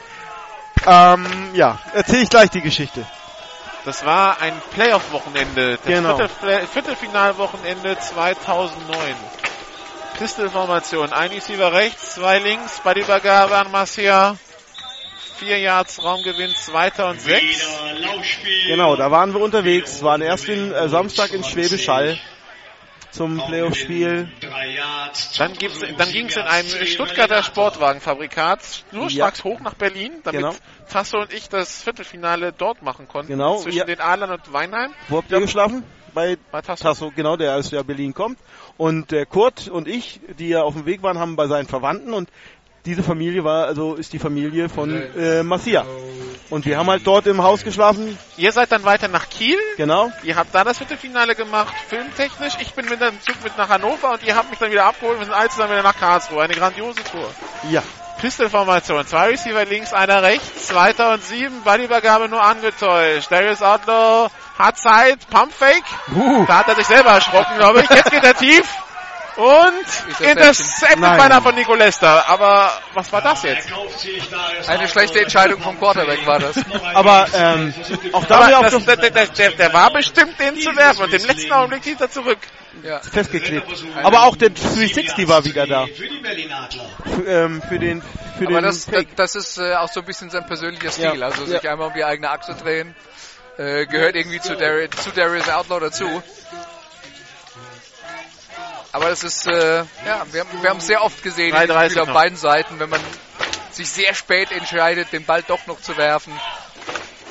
Ähm, 0.86 1.26
ja, 1.54 1.80
erzähle 1.94 2.24
ich 2.24 2.30
gleich 2.30 2.50
die 2.50 2.62
Geschichte. 2.62 3.06
Das 3.86 4.06
war 4.06 4.40
ein 4.42 4.54
Playoff-Wochenende. 4.74 5.78
Das 5.78 5.86
Genau. 5.86 6.18
Viertel, 6.18 6.68
Viertelfinalwochenende 6.68 7.98
2009. 7.98 9.16
Pistol-Formation. 10.18 11.12
Ein 11.14 11.32
Receiver 11.32 11.74
rechts, 11.74 12.16
zwei 12.16 12.40
links. 12.40 12.82
Bei 12.84 12.94
der 12.94 13.04
Übergabe 13.04 13.56
an 13.58 13.72
Marcia. 13.72 14.38
Vier 15.38 15.58
Yards 15.58 16.04
Raumgewinn, 16.04 16.54
zweiter 16.54 17.10
und 17.10 17.20
sechs. 17.20 17.66
Genau, 18.68 18.96
da 18.96 19.10
waren 19.10 19.34
wir 19.34 19.42
unterwegs, 19.42 20.04
waren 20.04 20.22
erst 20.22 20.48
in, 20.48 20.72
äh, 20.72 20.88
Samstag 20.88 21.32
in 21.32 21.44
Schwäbisch 21.44 21.88
Hall 21.88 22.20
zum 23.12 23.38
Playoff-Spiel. 23.38 24.30
Dann, 25.38 25.54
dann 25.98 26.12
ging 26.12 26.26
es 26.28 26.36
in 26.38 26.44
einem 26.44 26.86
Stuttgarter 26.86 27.44
Sportwagenfabrikat 27.44 28.84
schnurstracks 28.90 29.44
hoch 29.44 29.60
nach 29.60 29.76
Berlin, 29.76 30.14
damit 30.24 30.42
Genau. 30.42 30.56
Tasso 30.90 31.20
und 31.22 31.34
ich 31.34 31.50
das 31.50 31.84
Viertelfinale 31.84 32.52
dort 32.52 32.82
machen 32.82 33.08
konnten. 33.08 33.32
Genau, 33.32 33.58
Zwischen 33.58 33.78
ja. 33.80 33.86
den 33.86 34.00
Adlern 34.00 34.32
und 34.32 34.54
Weinheim. 34.54 34.92
Wo 35.10 35.18
habt 35.18 35.32
ihr 35.32 35.40
geschlafen? 35.40 35.84
Bei 36.14 36.38
Bei 36.52 36.62
Tasso. 36.62 36.84
Tasso, 36.84 37.12
genau, 37.16 37.38
der 37.38 37.56
aus 37.56 37.72
ja 37.72 37.84
Berlin 37.84 38.14
kommt. 38.14 38.40
Und 38.78 39.12
der 39.12 39.26
Kurt 39.26 39.68
und 39.68 39.88
ich, 39.88 40.20
die 40.40 40.50
ja 40.50 40.64
auf 40.64 40.74
dem 40.74 40.86
Weg 40.86 41.04
waren, 41.04 41.20
haben 41.20 41.36
bei 41.36 41.48
seinen 41.48 41.68
Verwandten 41.68 42.14
und 42.14 42.30
diese 42.86 43.04
Familie 43.04 43.44
war, 43.44 43.66
also 43.68 43.96
ist 43.96 44.12
die 44.14 44.20
Familie 44.20 44.70
von 44.70 44.90
äh, 45.18 45.44
Marcia. 45.44 45.86
Und 46.50 46.66
wir 46.66 46.78
haben 46.78 46.90
halt 46.90 47.08
dort 47.08 47.28
im 47.28 47.42
Haus 47.42 47.64
geschlafen, 47.64 48.18
Ihr 48.36 48.52
seid 48.52 48.72
dann 48.74 48.84
weiter 48.84 49.08
nach 49.08 49.30
Kiel. 49.30 49.58
genau. 49.78 50.12
Ihr 50.24 50.36
habt 50.36 50.54
da 50.54 50.64
das 50.66 50.80
Viertelfinale 50.80 51.34
gemacht, 51.36 51.74
filmtechnisch. 51.88 52.56
Ich 52.60 52.74
bin 52.74 52.90
mit 52.90 53.00
dem 53.00 53.22
Zug 53.22 53.36
mit 53.44 53.58
nach 53.58 53.70
Hannover 53.70 54.12
und 54.14 54.24
ihr 54.24 54.36
habt 54.36 54.50
mich 54.50 54.60
dann 54.60 54.70
wieder 54.72 54.86
abgeholt. 54.86 55.20
Wir 55.20 55.26
sind 55.26 55.34
alle 55.34 55.48
zusammen 55.50 55.72
wieder 55.72 55.84
nach 55.84 55.98
Karlsruhe. 55.98 56.42
Eine 56.44 56.54
grandiose 56.54 57.02
Tour. 57.10 57.30
Ja, 57.70 57.82
Pistolformation. 58.20 59.06
Zwei 59.08 59.30
Receiver 59.30 59.64
links, 59.66 59.94
einer 59.94 60.22
rechts. 60.24 60.68
Zweiter 60.68 61.14
und 61.14 61.24
sieben. 61.24 61.62
Ballübergabe 61.64 62.28
nur 62.28 62.44
angetäuscht. 62.44 63.32
Darius 63.32 63.62
Outlaw 63.62 64.30
hat 64.60 64.78
Zeit. 64.78 65.20
Pumpfake. 65.30 65.84
uh, 66.16 66.46
Da 66.48 66.60
hat 66.60 66.68
er 66.68 66.76
sich 66.76 66.86
selber 66.88 67.12
erschrocken, 67.12 67.56
glaube 67.58 67.82
ich. 67.82 67.90
Jetzt 67.90 68.12
geht 68.12 68.24
er 68.24 68.36
tief. 68.36 68.66
Und 69.38 70.26
intercepted 70.28 71.00
beinahe 71.00 71.42
von 71.42 71.56
Nico 71.56 71.74
Lester. 71.74 72.28
Aber 72.28 72.72
was 72.94 73.12
war 73.12 73.22
das 73.22 73.44
jetzt? 73.44 73.70
Eine 74.68 74.88
schlechte 74.88 75.22
Entscheidung 75.22 75.62
vom 75.62 75.78
Quarterback 75.80 76.26
war 76.26 76.40
das. 76.40 76.58
Aber 76.94 77.28
ähm, 77.34 77.74
auch 78.12 78.26
da 78.26 78.40
Aber 78.40 78.70
das, 78.70 78.86
der, 78.86 78.98
der, 78.98 79.28
der, 79.28 79.52
der 79.52 79.74
war 79.74 79.92
bestimmt, 79.94 80.40
den 80.40 80.60
zu 80.60 80.76
werfen. 80.76 81.04
Und 81.04 81.14
im 81.14 81.26
letzten 81.26 81.52
Augenblick 81.52 81.84
hielt 81.84 82.02
er 82.02 82.10
zurück. 82.10 82.40
Ja. 82.84 83.00
festgeklebt. 83.00 83.68
Aber 84.02 84.24
auch 84.24 84.36
der 84.38 84.50
360 84.50 85.28
war 85.28 85.44
wieder 85.44 85.68
da. 85.68 85.86
Für 85.88 86.08
die 86.08 86.20
Berlin 86.20 86.52
Adler. 86.54 86.90
Für, 87.04 87.28
ähm, 87.28 87.62
für 87.68 87.78
den 87.80 88.02
für 88.38 88.46
Aber 88.48 88.62
den 88.62 88.64
das, 88.64 88.86
das, 88.86 88.96
Fake. 88.96 89.16
das 89.18 89.36
ist 89.36 89.58
äh, 89.58 89.76
auch 89.76 89.90
so 89.90 90.00
ein 90.00 90.06
bisschen 90.06 90.30
sein 90.30 90.46
persönlicher 90.46 90.90
Stil. 90.90 91.20
Ja. 91.20 91.26
Also 91.26 91.44
Ja. 91.44 91.60
sich 91.60 91.70
einmal 91.70 91.88
um 91.90 91.94
die 91.94 92.04
eigene 92.06 92.30
Achse 92.30 92.56
drehen. 92.56 92.96
Äh, 93.58 93.86
gehört 93.88 94.16
irgendwie 94.16 94.40
zu, 94.40 94.56
Dar 94.56 94.90
zu 94.92 95.12
Darius 95.12 95.50
Outlaw 95.50 95.82
dazu. 95.82 96.24
Aber 98.94 99.10
das 99.10 99.24
ist, 99.24 99.48
äh, 99.48 99.78
ja, 100.06 100.26
wir, 100.32 100.42
haben- 100.42 100.62
wir 100.62 100.70
haben 100.70 100.82
sehr 100.82 101.04
oft 101.04 101.24
gesehen, 101.24 101.56
in 101.56 101.62
diesem 101.62 101.70
3:30 101.76 101.90
Spiel 101.92 102.02
auf 102.02 102.14
beiden 102.14 102.38
Seiten, 102.38 102.80
wenn 102.80 102.90
man 102.90 103.02
sich 103.72 103.90
sehr 103.90 104.14
spät 104.14 104.52
entscheidet, 104.52 105.12
den 105.14 105.26
Ball 105.26 105.44
doch 105.44 105.66
noch 105.68 105.82
zu 105.82 105.96
werfen, 105.98 106.34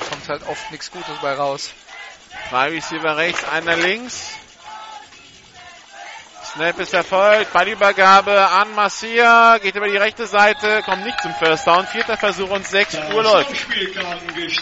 kommt 0.09 0.27
halt 0.27 0.43
oft 0.43 0.71
nichts 0.71 0.89
Gutes 0.91 1.19
bei 1.21 1.33
raus. 1.33 1.71
Zwei 2.49 2.69
Receiver 2.69 3.15
rechts, 3.17 3.43
einer 3.45 3.75
links. 3.77 4.40
Snap 6.53 6.79
ist 6.79 6.93
erfolgt. 6.93 7.53
Ballübergabe 7.53 8.37
an 8.49 8.73
Marcia. 8.75 9.57
Geht 9.59 9.75
über 9.75 9.87
die 9.87 9.95
rechte 9.97 10.25
Seite. 10.27 10.81
Kommt 10.83 11.05
nicht 11.05 11.19
zum 11.21 11.33
First 11.35 11.65
Down. 11.65 11.87
Vierter 11.87 12.17
Versuch 12.17 12.49
und 12.49 12.67
sechs 12.67 12.97
Uhr 13.13 13.23
läuft. 13.23 13.51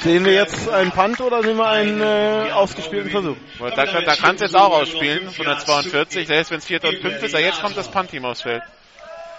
Sehen 0.03 0.23
wir 0.25 0.33
jetzt 0.33 0.69
einen 0.69 0.91
Punt 0.91 1.19
oder 1.19 1.41
sehen 1.41 1.57
wir 1.57 1.67
einen 1.67 2.01
äh, 2.01 2.51
ausgespielten 2.51 3.09
Versuch? 3.09 3.37
Und 3.59 3.75
Da, 3.77 3.85
kann- 3.87 4.05
da 4.05 4.15
kann 4.15 4.35
es 4.35 4.41
jetzt 4.41 4.55
auch 4.55 4.71
ausspielen. 4.71 5.31
Von 5.31 5.45
der 5.45 5.57
42. 5.59 6.27
Selbst 6.27 6.51
wenn 6.51 6.59
es 6.59 6.65
vierter 6.65 6.89
und 6.89 6.99
fünf 6.99 7.23
ist. 7.23 7.33
Aber 7.33 7.43
jetzt 7.43 7.61
kommt 7.61 7.75
das 7.75 7.89
Punt-Team 7.89 8.23
aufs 8.25 8.41
Feld. 8.43 8.61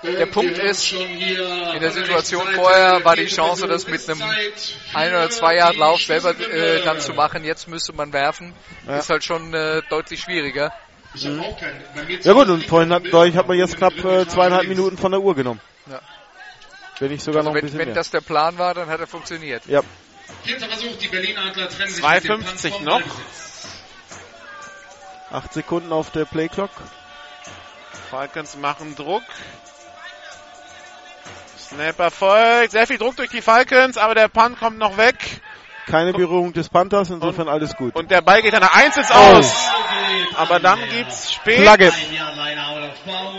Der 0.03 0.25
Punkt 0.27 0.57
ist, 0.57 0.93
in 0.95 1.79
der 1.81 1.91
Situation 1.91 2.43
vorher 2.55 3.05
war 3.05 3.17
die 3.17 3.27
Chance, 3.27 3.69
das 3.69 3.87
mit 3.87 4.09
einem 4.09 4.23
ein 4.95 5.11
oder 5.11 5.29
zwei 5.29 5.57
Yard 5.57 5.77
Lauf 5.77 6.01
selber 6.01 6.31
äh, 6.31 6.83
dann 6.83 7.01
zu 7.01 7.13
machen. 7.13 7.45
Jetzt 7.45 7.69
müsste 7.69 7.93
man 7.93 8.11
werfen. 8.13 8.55
Ja. 8.89 8.97
Ist 8.99 9.11
halt 9.11 9.23
schon 9.25 9.53
äh, 9.53 9.83
deutlich 9.91 10.21
schwieriger. 10.21 10.73
Ja 11.15 12.33
gut, 12.33 12.49
und 12.49 12.65
vorhin 12.67 12.93
hat, 12.93 13.05
dadurch 13.07 13.37
hat 13.37 13.49
man 13.49 13.59
jetzt 13.59 13.77
knapp 13.77 13.97
äh, 14.05 14.27
zweieinhalb 14.29 14.69
Minuten 14.69 14.97
von 14.97 15.11
der 15.11 15.21
Uhr 15.21 15.35
genommen. 15.35 15.61
Ja. 15.91 16.01
Wenn 17.01 17.11
nicht 17.11 17.23
sogar 17.25 17.43
noch 17.43 17.51
ein 17.51 17.57
Wenn, 17.57 17.63
bisschen 17.63 17.79
wenn 17.81 17.89
mehr. 17.89 17.95
das 17.95 18.11
der 18.11 18.21
Plan 18.21 18.59
war, 18.59 18.75
dann 18.75 18.89
hat 18.89 19.01
er 19.01 19.07
funktioniert. 19.07 19.65
ja. 19.67 19.83
Vierter 20.45 20.69
Versuch, 20.69 20.97
die 20.99 21.09
Berlin 21.09 21.37
Adler 21.37 21.69
trennen 21.69 21.91
sich 21.93 22.05
mit 22.09 22.25
dem 22.25 22.41
2,50 22.41 22.71
Punt 22.71 22.73
vom 22.75 22.85
noch. 22.85 23.01
Ballbesitz. 23.01 23.69
Acht 25.33 25.53
Sekunden 25.53 25.93
auf 25.93 26.11
der 26.11 26.25
Playclock. 26.25 26.71
Falcons 28.11 28.57
machen 28.57 28.95
Druck. 28.95 29.23
Snap 31.59 31.99
erfolgt. 31.99 32.71
Sehr 32.73 32.87
viel 32.87 32.99
Druck 32.99 33.17
durch 33.17 33.31
die 33.31 33.43
Falcons, 33.43 33.97
aber 33.97 34.15
der 34.15 34.29
Punt 34.29 34.59
kommt 34.59 34.79
noch 34.79 34.97
weg. 34.97 35.41
Keine 35.91 36.13
Berührung 36.13 36.53
des 36.53 36.69
Panthers, 36.69 37.11
insofern 37.11 37.49
alles 37.49 37.77
gut. 37.77 37.95
Und 37.97 38.11
der 38.11 38.21
Ball 38.21 38.43
geht 38.43 38.55
an 38.55 38.61
der 38.61 38.75
1 38.75 38.97
ins 38.97 39.11
Oh. 39.11 39.15
Aus. 39.15 39.53
Aber 40.37 40.61
dann 40.61 40.79
gibt's 40.89 41.33
spät. 41.33 41.61
Flagge. 41.61 41.93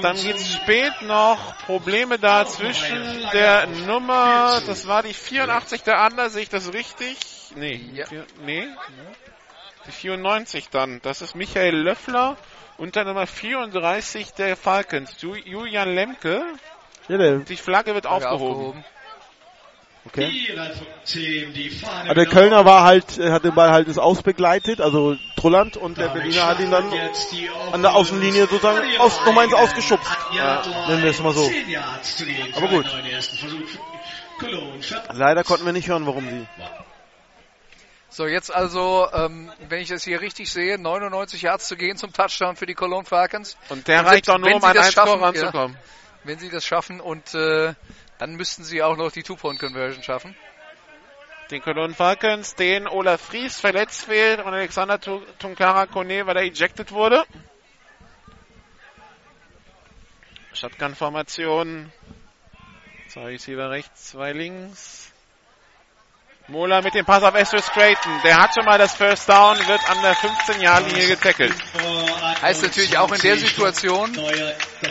Dann 0.01 0.15
gibt's 0.17 0.51
spät 0.53 0.91
noch 1.03 1.37
Probleme 1.65 2.17
da 2.19 2.45
zwischen 2.45 3.25
der 3.33 3.67
Nummer, 3.67 4.59
das 4.65 4.87
war 4.87 5.03
die 5.03 5.13
84 5.13 5.83
der 5.83 5.99
Adler, 5.99 6.29
sehe 6.29 6.43
ich 6.43 6.49
das 6.49 6.73
richtig? 6.73 7.17
Nee, 7.55 7.89
Ja. 7.93 8.05
vier, 8.05 8.25
nee. 8.45 8.67
Die 9.87 9.91
94 9.91 10.69
dann, 10.69 10.99
das 11.03 11.21
ist 11.21 11.35
Michael 11.35 11.75
Löffler 11.75 12.37
und 12.77 12.95
der 12.95 13.05
Nummer 13.05 13.27
34 13.27 14.33
der 14.33 14.55
Falcons, 14.57 15.11
Ju- 15.21 15.35
Julian 15.35 15.93
Lemke. 15.93 16.43
Ja, 17.07 17.17
Die 17.37 17.57
Flagge 17.57 17.93
wird 17.93 18.05
Flagge 18.05 18.29
aufgehoben. 18.29 18.83
Okay. 20.05 20.55
Aber 20.57 22.05
Aber 22.05 22.13
der 22.15 22.25
Kölner 22.25 22.65
war 22.65 22.83
halt, 22.83 23.17
äh, 23.17 23.31
hat 23.31 23.43
den 23.43 23.55
Ball 23.55 23.71
halt 23.71 23.87
ins 23.87 23.97
Ausbegleitet, 23.97 24.81
also 24.81 25.15
Trulland, 25.35 25.77
und 25.77 25.97
der 25.97 26.09
Berliner 26.09 26.47
hat 26.47 26.59
ihn 26.59 26.71
dann 26.71 26.91
an 27.71 27.81
der 27.81 27.95
Außenlinie 27.95 28.47
sozusagen 28.47 28.79
aus, 28.99 29.19
nochmal 29.25 29.45
ins 29.45 29.53
Ausgeschubst. 29.53 30.09
Ja, 30.35 30.63
nennen 30.87 31.03
wir 31.03 31.11
es 31.11 31.21
mal 31.21 31.33
so. 31.33 31.49
Aber 32.55 32.67
gut. 32.67 32.85
Leider 35.13 35.43
konnten 35.43 35.65
wir 35.65 35.73
nicht 35.73 35.87
hören, 35.87 36.05
warum 36.05 36.27
sie. 36.27 36.47
So, 38.13 38.27
jetzt 38.27 38.53
also, 38.53 39.07
ähm, 39.13 39.49
wenn 39.69 39.79
ich 39.79 39.87
das 39.87 40.03
hier 40.03 40.19
richtig 40.19 40.51
sehe, 40.51 40.77
99 40.77 41.43
Yards 41.43 41.69
zu 41.69 41.77
gehen 41.77 41.95
zum 41.95 42.11
Touchdown 42.11 42.57
für 42.57 42.65
die 42.65 42.73
Cologne 42.73 43.05
Falcons. 43.05 43.55
Und 43.69 43.87
der 43.87 44.01
Und 44.01 44.07
reicht 44.07 44.27
doch 44.27 44.37
nur, 44.37 44.53
um 44.53 44.63
an 44.63 44.75
das 44.75 44.83
einen 44.83 44.91
Score 44.91 45.07
schaffen, 45.07 45.23
ranzukommen. 45.23 45.77
Wenn 46.25 46.37
sie 46.37 46.49
das 46.49 46.65
schaffen 46.65 46.99
und 46.99 47.33
äh, 47.33 47.73
dann 48.21 48.35
müssten 48.35 48.63
sie 48.63 48.83
auch 48.83 48.97
noch 48.97 49.11
die 49.11 49.23
Two-Point-Conversion 49.23 50.03
schaffen. 50.03 50.35
Den 51.49 51.59
Cologne 51.63 51.95
Falcons, 51.95 52.53
den 52.53 52.87
Olaf 52.87 53.19
Fries 53.19 53.59
verletzt 53.59 54.05
fehlt 54.05 54.39
und 54.41 54.53
Alexander 54.53 55.01
Tu- 55.01 55.25
Tunkara 55.39 55.87
Kone, 55.87 56.27
weil 56.27 56.37
er 56.37 56.43
ejected 56.43 56.91
wurde. 56.91 57.25
Shotgun-Formation. 60.53 61.91
Zwei 63.07 63.23
Receiver 63.25 63.71
rechts, 63.71 64.09
zwei 64.11 64.33
links. 64.33 65.10
Mola 66.51 66.81
mit 66.81 66.93
dem 66.93 67.05
Pass 67.05 67.23
auf 67.23 67.33
Esther 67.33 67.61
Creighton. 67.61 68.11
Der 68.25 68.35
hat 68.35 68.53
schon 68.53 68.65
mal 68.65 68.77
das 68.77 68.93
First 68.93 69.29
Down, 69.29 69.57
wird 69.57 69.89
an 69.89 70.01
der 70.01 70.13
15-Jahr-Linie 70.13 71.07
getackelt. 71.07 71.55
Heißt 72.41 72.63
natürlich 72.63 72.97
auch 72.97 73.09
in 73.09 73.21
der 73.21 73.37
Situation, 73.37 74.13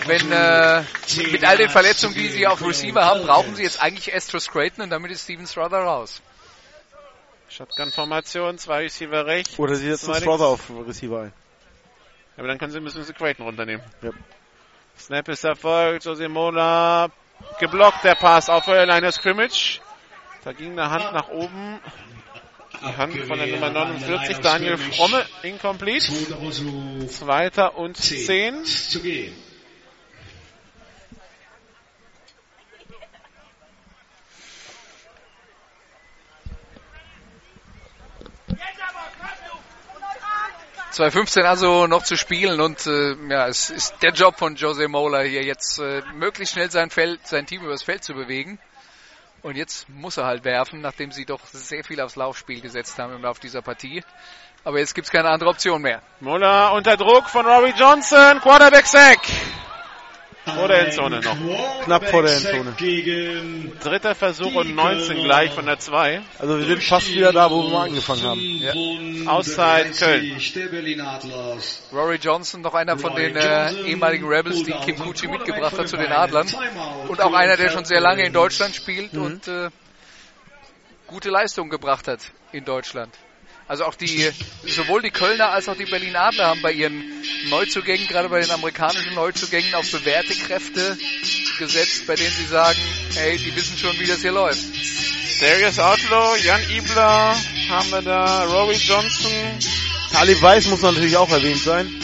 wenn 0.06 0.32
äh, 0.32 0.82
mit 1.30 1.44
all 1.44 1.58
den 1.58 1.68
Verletzungen, 1.68 2.14
die 2.14 2.28
sie 2.28 2.46
auf 2.46 2.64
Receiver 2.64 3.04
haben, 3.04 3.26
brauchen 3.26 3.54
sie 3.56 3.62
jetzt 3.62 3.82
eigentlich 3.82 4.14
Astros 4.14 4.48
Creighton 4.50 4.84
und 4.84 4.90
damit 4.90 5.10
ist 5.10 5.24
Steven 5.24 5.46
Strother 5.46 5.80
raus. 5.80 6.22
Shotgun-Formation, 7.50 8.56
zwei 8.56 8.84
Receiver 8.84 9.26
rechts. 9.26 9.58
Oder 9.58 9.74
sie 9.74 9.90
setzen 9.90 10.14
Strother 10.14 10.46
auf 10.46 10.70
Receiver 10.86 11.24
ein. 11.24 11.32
Aber 12.38 12.48
dann 12.48 12.56
können 12.56 12.72
sie, 12.72 12.80
müssen 12.80 13.04
sie 13.04 13.12
Creighton 13.12 13.44
runternehmen. 13.44 13.84
Ja. 14.00 14.12
Snap 14.98 15.28
ist 15.28 15.44
erfolgt, 15.44 16.06
Jose 16.06 16.26
Mola 16.26 17.10
geblockt, 17.58 18.02
der 18.02 18.14
Pass 18.14 18.48
auf 18.48 18.64
der 18.64 18.86
Line 18.86 19.12
Scrimmage. 19.12 19.82
Da 20.44 20.52
ging 20.52 20.72
eine 20.72 20.90
Hand 20.90 21.12
nach 21.12 21.28
oben. 21.28 21.80
Die 22.80 22.96
Hand 22.96 23.14
von 23.26 23.38
der 23.38 23.46
Nummer 23.48 23.70
49, 23.70 24.38
Daniel 24.38 24.78
Fromme, 24.78 25.26
incomplete. 25.42 26.12
Zweiter 27.08 27.76
und 27.76 27.96
10. 27.96 28.64
Zu 28.64 29.00
gehen. 29.00 29.34
Zwei 40.90 41.08
2.15 41.08 41.42
also 41.42 41.86
noch 41.86 42.02
zu 42.02 42.16
spielen 42.16 42.60
und 42.60 42.86
äh, 42.86 43.14
ja, 43.28 43.46
es 43.46 43.70
ist 43.70 43.94
der 44.02 44.12
Job 44.12 44.38
von 44.38 44.56
Jose 44.56 44.88
Mola 44.88 45.20
hier 45.20 45.44
jetzt 45.44 45.78
äh, 45.78 46.02
möglichst 46.14 46.54
schnell 46.54 46.70
sein 46.70 46.90
Feld, 46.90 47.26
sein 47.26 47.46
Team 47.46 47.62
übers 47.62 47.82
Feld 47.82 48.02
zu 48.02 48.12
bewegen. 48.12 48.58
Und 49.42 49.56
jetzt 49.56 49.88
muss 49.88 50.18
er 50.18 50.26
halt 50.26 50.44
werfen, 50.44 50.80
nachdem 50.80 51.12
sie 51.12 51.24
doch 51.24 51.40
sehr 51.46 51.82
viel 51.82 52.00
aufs 52.00 52.16
Laufspiel 52.16 52.60
gesetzt 52.60 52.98
haben 52.98 53.14
im 53.14 53.22
Laufe 53.22 53.40
dieser 53.40 53.62
Partie. 53.62 54.02
Aber 54.64 54.78
jetzt 54.78 54.94
gibt's 54.94 55.10
keine 55.10 55.30
andere 55.30 55.48
Option 55.48 55.80
mehr. 55.80 56.02
Mola 56.20 56.70
unter 56.70 56.96
Druck 56.98 57.28
von 57.30 57.46
Robbie 57.46 57.72
Johnson, 57.74 58.40
Quarterback 58.40 58.86
Sack. 58.86 59.20
Vor 60.44 60.68
der 60.68 60.86
Endzone 60.86 61.20
noch. 61.20 61.36
Knapp 61.84 62.08
vor 62.08 62.22
der 62.22 62.36
Endzone. 62.36 62.74
Dritter 63.82 64.14
Versuch 64.14 64.54
und 64.54 64.74
19 64.74 65.22
gleich 65.22 65.52
von 65.52 65.66
der 65.66 65.78
2. 65.78 66.22
Also 66.38 66.58
wir 66.58 66.64
sind 66.64 66.82
fast 66.82 67.12
wieder 67.12 67.32
da, 67.32 67.50
wo 67.50 67.62
wir 67.64 67.70
mal 67.70 67.88
angefangen 67.88 68.22
haben. 68.22 68.40
Ja. 68.40 68.72
Outside 69.30 69.90
Köln. 69.98 70.40
Rory 71.92 72.16
Johnson, 72.16 72.62
noch 72.62 72.74
einer 72.74 72.98
von 72.98 73.14
den 73.14 73.36
äh, 73.36 73.72
ehemaligen 73.82 74.26
Rebels, 74.26 74.62
die 74.62 74.72
Kim 74.72 74.96
Kuchi 74.98 75.28
mitgebracht 75.28 75.78
hat 75.78 75.88
zu 75.88 75.96
den 75.96 76.10
Adlern. 76.10 76.48
Und 77.08 77.20
auch 77.20 77.34
einer, 77.34 77.56
der 77.56 77.70
schon 77.70 77.84
sehr 77.84 78.00
lange 78.00 78.24
in 78.24 78.32
Deutschland 78.32 78.74
spielt 78.74 79.12
und 79.14 79.46
äh, 79.46 79.68
gute 81.06 81.28
Leistung 81.28 81.68
gebracht 81.68 82.08
hat 82.08 82.20
in 82.52 82.64
Deutschland. 82.64 83.14
Also 83.70 83.84
auch 83.84 83.94
die, 83.94 84.28
sowohl 84.66 85.00
die 85.00 85.12
Kölner 85.12 85.50
als 85.50 85.68
auch 85.68 85.76
die 85.76 85.84
Berlin 85.84 86.16
Adler 86.16 86.48
haben 86.48 86.60
bei 86.60 86.72
ihren 86.72 87.04
Neuzugängen, 87.50 88.08
gerade 88.08 88.28
bei 88.28 88.40
den 88.40 88.50
amerikanischen 88.50 89.14
Neuzugängen, 89.14 89.72
auf 89.76 89.88
bewährte 89.92 90.34
Kräfte 90.34 90.98
gesetzt, 91.56 92.04
bei 92.08 92.16
denen 92.16 92.32
sie 92.36 92.46
sagen, 92.46 92.80
hey, 93.14 93.38
die 93.38 93.54
wissen 93.54 93.78
schon, 93.78 93.96
wie 94.00 94.06
das 94.06 94.22
hier 94.22 94.32
läuft. 94.32 94.58
Darius 95.40 95.78
Outlaw, 95.78 96.36
Jan 96.42 96.60
Ibler 96.68 97.36
haben 97.68 97.90
wir 97.92 98.02
da, 98.02 98.42
Robbie 98.46 98.74
Johnson. 98.74 99.30
Talib 100.10 100.42
Weiß 100.42 100.66
muss 100.66 100.82
natürlich 100.82 101.16
auch 101.16 101.30
erwähnt 101.30 101.62
sein. 101.62 101.94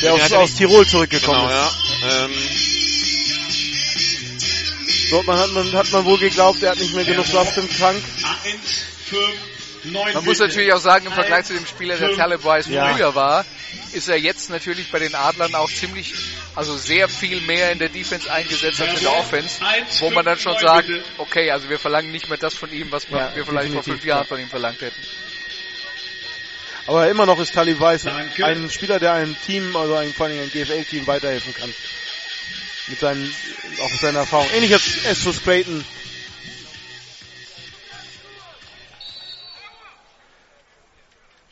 Der 0.00 0.14
Den 0.14 0.22
aus, 0.22 0.32
aus 0.32 0.54
Tirol 0.54 0.86
zurückgekommen 0.86 1.46
Genau, 1.46 1.66
ist. 1.66 1.76
ja. 2.04 2.24
Ähm, 2.24 2.32
Dort 5.10 5.26
man 5.26 5.38
hat, 5.38 5.50
man, 5.52 5.72
hat 5.74 5.92
man 5.92 6.06
wohl 6.06 6.18
geglaubt, 6.18 6.62
er 6.62 6.70
hat 6.70 6.80
nicht 6.80 6.94
mehr 6.94 7.04
genug 7.04 7.30
Last 7.34 7.58
im 7.58 7.68
Tank. 7.76 8.02
1, 8.44 8.56
5, 9.10 9.20
9. 9.20 9.55
Man 9.92 10.24
muss 10.24 10.38
natürlich 10.38 10.72
auch 10.72 10.80
sagen, 10.80 11.06
im 11.06 11.12
Vergleich 11.12 11.44
zu 11.46 11.54
dem 11.54 11.66
Spieler, 11.66 11.96
der 11.96 12.14
Talib 12.14 12.44
Weiss 12.44 12.66
Ja. 12.66 12.92
früher 12.94 13.14
war, 13.14 13.44
ist 13.92 14.08
er 14.08 14.16
jetzt 14.16 14.50
natürlich 14.50 14.90
bei 14.90 14.98
den 14.98 15.14
Adlern 15.14 15.54
auch 15.54 15.70
ziemlich, 15.70 16.14
also 16.54 16.76
sehr 16.76 17.08
viel 17.08 17.40
mehr 17.42 17.72
in 17.72 17.78
der 17.78 17.88
Defense 17.88 18.30
eingesetzt 18.32 18.80
als 18.80 18.94
in 18.94 19.00
der 19.00 19.12
Offense, 19.12 19.60
wo 20.00 20.10
man 20.10 20.24
dann 20.24 20.38
schon 20.38 20.58
sagt, 20.58 20.88
okay, 21.18 21.50
also 21.50 21.68
wir 21.68 21.78
verlangen 21.78 22.10
nicht 22.10 22.28
mehr 22.28 22.38
das 22.38 22.54
von 22.54 22.72
ihm, 22.72 22.90
was 22.90 23.06
Ja, 23.10 23.34
wir 23.34 23.44
vielleicht 23.44 23.72
vor 23.72 23.82
fünf 23.82 24.04
Jahren 24.04 24.22
ja. 24.22 24.24
von 24.24 24.40
ihm 24.40 24.48
verlangt 24.48 24.80
hätten. 24.80 25.00
Aber 26.86 27.08
immer 27.08 27.26
noch 27.26 27.40
ist 27.40 27.52
Tali 27.52 27.78
Weiss 27.80 28.06
ein 28.06 28.70
Spieler, 28.70 29.00
der 29.00 29.12
einem 29.14 29.36
Team, 29.44 29.74
also 29.76 29.94
ein, 29.94 30.12
vor 30.12 30.26
allem 30.26 30.40
ein 30.40 30.50
GFL-Team 30.50 31.06
weiterhelfen 31.06 31.52
kann. 31.54 31.72
Mit 32.88 33.00
seinen, 33.00 33.34
auch 33.80 33.90
mit 33.90 34.00
seiner 34.00 34.20
Erfahrung. 34.20 34.46
Ähnlich 34.54 34.72
als 34.72 35.04
Estus 35.04 35.42
Creighton. 35.42 35.84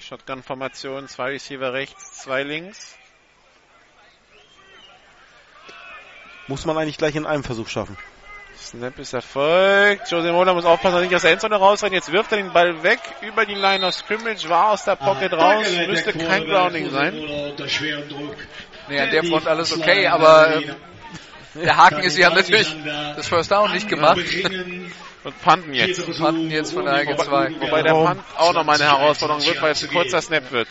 Shotgun-Formation, 0.05 1.09
zwei 1.09 1.31
Receiver 1.31 1.73
rechts, 1.73 2.19
zwei 2.23 2.43
links. 2.43 2.97
Muss 6.47 6.67
man 6.67 6.77
eigentlich 6.77 6.99
gleich 6.99 7.17
in 7.17 7.25
einem 7.25 7.43
Versuch 7.43 7.69
schaffen. 7.69 7.97
Snap 8.57 8.99
ist 8.99 9.15
erfolgt. 9.15 10.11
Jose 10.11 10.31
Mola 10.31 10.53
muss 10.53 10.65
aufpassen, 10.67 10.95
dass 10.95 11.03
er 11.03 11.07
nicht 11.07 11.17
aus 11.17 11.23
der 11.23 11.33
Endzone 11.33 11.57
rausrennt. 11.57 11.95
Jetzt 11.95 12.13
wirft 12.13 12.33
er 12.33 12.39
den 12.39 12.53
Ball 12.53 12.83
weg 12.83 13.01
über 13.23 13.47
die 13.47 13.55
Line 13.55 13.87
of 13.87 13.95
Scrimmage, 13.95 14.49
war 14.49 14.73
aus 14.73 14.85
der 14.85 14.97
Pocket 14.97 15.33
raus, 15.33 15.67
müsste 15.89 16.13
kein 16.13 16.45
Grounding 16.45 16.91
sein. 16.91 17.15
Nee, 18.89 19.01
an 19.01 19.11
der 19.11 19.25
Front 19.25 19.47
alles 19.47 19.73
okay, 19.77 20.07
aber 20.07 20.57
äh, 20.57 20.75
der 21.55 21.77
Haken 21.77 22.01
ist, 22.01 22.15
sie 22.15 22.27
haben 22.27 22.37
natürlich 22.37 22.77
das 23.17 23.27
First 23.27 23.51
Down 23.51 23.73
nicht 23.73 23.89
gemacht. 23.89 24.19
Und 25.25 25.41
panten 25.43 25.73
jetzt. 25.73 26.19
Panten 26.19 26.51
jetzt 26.51 26.73
von 26.75 26.85
der 26.85 26.95
eigenen 26.95 27.19
zwei. 27.19 27.51
Wobei 27.59 27.83
der 27.83 27.93
Punt 27.93 28.21
auch 28.37 28.53
nochmal 28.53 28.81
eine 28.81 28.91
Herausforderung 28.91 29.43
wird, 29.45 29.61
weil 29.63 29.73
es 29.73 29.83
ein 29.83 29.89
kurzer 29.91 30.21
Snap 30.21 30.53
wird. 30.53 30.69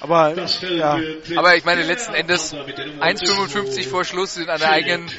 Aber 0.00 0.34
ja, 0.34 0.98
Aber 1.36 1.56
ich 1.56 1.64
meine, 1.64 1.82
letzten 1.82 2.14
Endes 2.14 2.54
1,55 2.54 3.88
vor 3.88 4.04
Schluss 4.04 4.34
sind 4.34 4.48
an 4.48 4.58
der 4.60 4.70
eigenen 4.70 5.10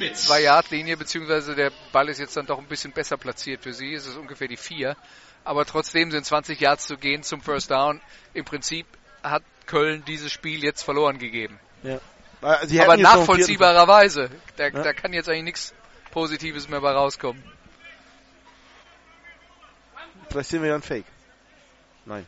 2-Yard-Linie, 0.00 0.96
beziehungsweise 0.96 1.54
der 1.54 1.70
Ball 1.92 2.08
ist 2.08 2.18
jetzt 2.18 2.36
dann 2.36 2.46
doch 2.46 2.58
ein 2.58 2.66
bisschen 2.66 2.92
besser 2.92 3.16
platziert 3.18 3.62
für 3.62 3.74
sie. 3.74 3.92
Es 3.92 4.06
ist 4.06 4.16
ungefähr 4.16 4.48
die 4.48 4.56
4. 4.56 4.96
Aber 5.44 5.66
trotzdem 5.66 6.10
sind 6.10 6.24
20 6.24 6.60
Yards 6.60 6.86
zu 6.86 6.96
gehen 6.96 7.22
zum 7.22 7.42
First 7.42 7.70
Down. 7.70 8.00
Im 8.32 8.44
Prinzip 8.44 8.86
hat 9.22 9.42
Köln 9.66 10.04
dieses 10.06 10.32
Spiel 10.32 10.62
jetzt 10.64 10.82
verloren 10.82 11.18
gegeben. 11.18 11.58
ja. 11.82 11.98
Aber 12.40 12.96
nachvollziehbarerweise. 12.96 14.28
Da, 14.56 14.64
Ja. 14.64 14.70
da 14.82 14.92
kann 14.92 15.12
jetzt 15.12 15.28
eigentlich 15.28 15.44
nichts 15.44 15.74
Positives 16.10 16.68
mehr 16.68 16.80
bei 16.80 16.90
rauskommen. 16.90 17.40
Vielleicht 20.32 20.48
sehen 20.48 20.62
wir 20.62 20.68
ja 20.70 20.74
einen 20.74 20.82
Fake. 20.82 21.04
Nein. 22.06 22.26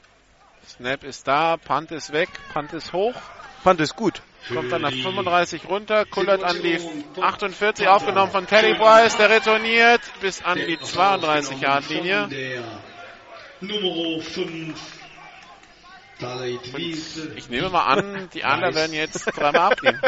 Snap 0.69 1.05
ist 1.05 1.27
da, 1.27 1.57
Punt 1.57 1.91
ist 1.91 2.13
weg, 2.13 2.29
Punt 2.53 2.73
ist 2.75 2.93
hoch. 2.93 3.15
Punt 3.63 3.81
ist 3.81 3.97
gut. 3.97 4.21
Kommt 4.53 4.71
dann 4.71 4.83
nach 4.83 4.93
35 4.93 5.67
runter, 5.67 6.05
kullert 6.05 6.45
an 6.45 6.61
die 6.61 6.79
48, 7.19 7.89
aufgenommen 7.89 8.31
von 8.31 8.47
Teddy 8.47 8.75
Bryce, 8.75 9.17
der 9.17 9.31
retourniert 9.31 10.03
bis 10.21 10.43
an 10.43 10.59
die 10.59 10.79
32 10.79 11.61
Yard 11.61 11.89
Linie. 11.89 12.29
Der 12.29 12.63
Nummer 13.63 14.21
5. 14.21 15.04
Ich 17.37 17.49
nehme 17.49 17.71
mal 17.71 17.87
an, 17.87 18.29
die 18.33 18.45
anderen 18.45 18.75
werden 18.75 18.93
jetzt 18.93 19.25
dreimal 19.27 19.73
abgehen. 19.73 20.01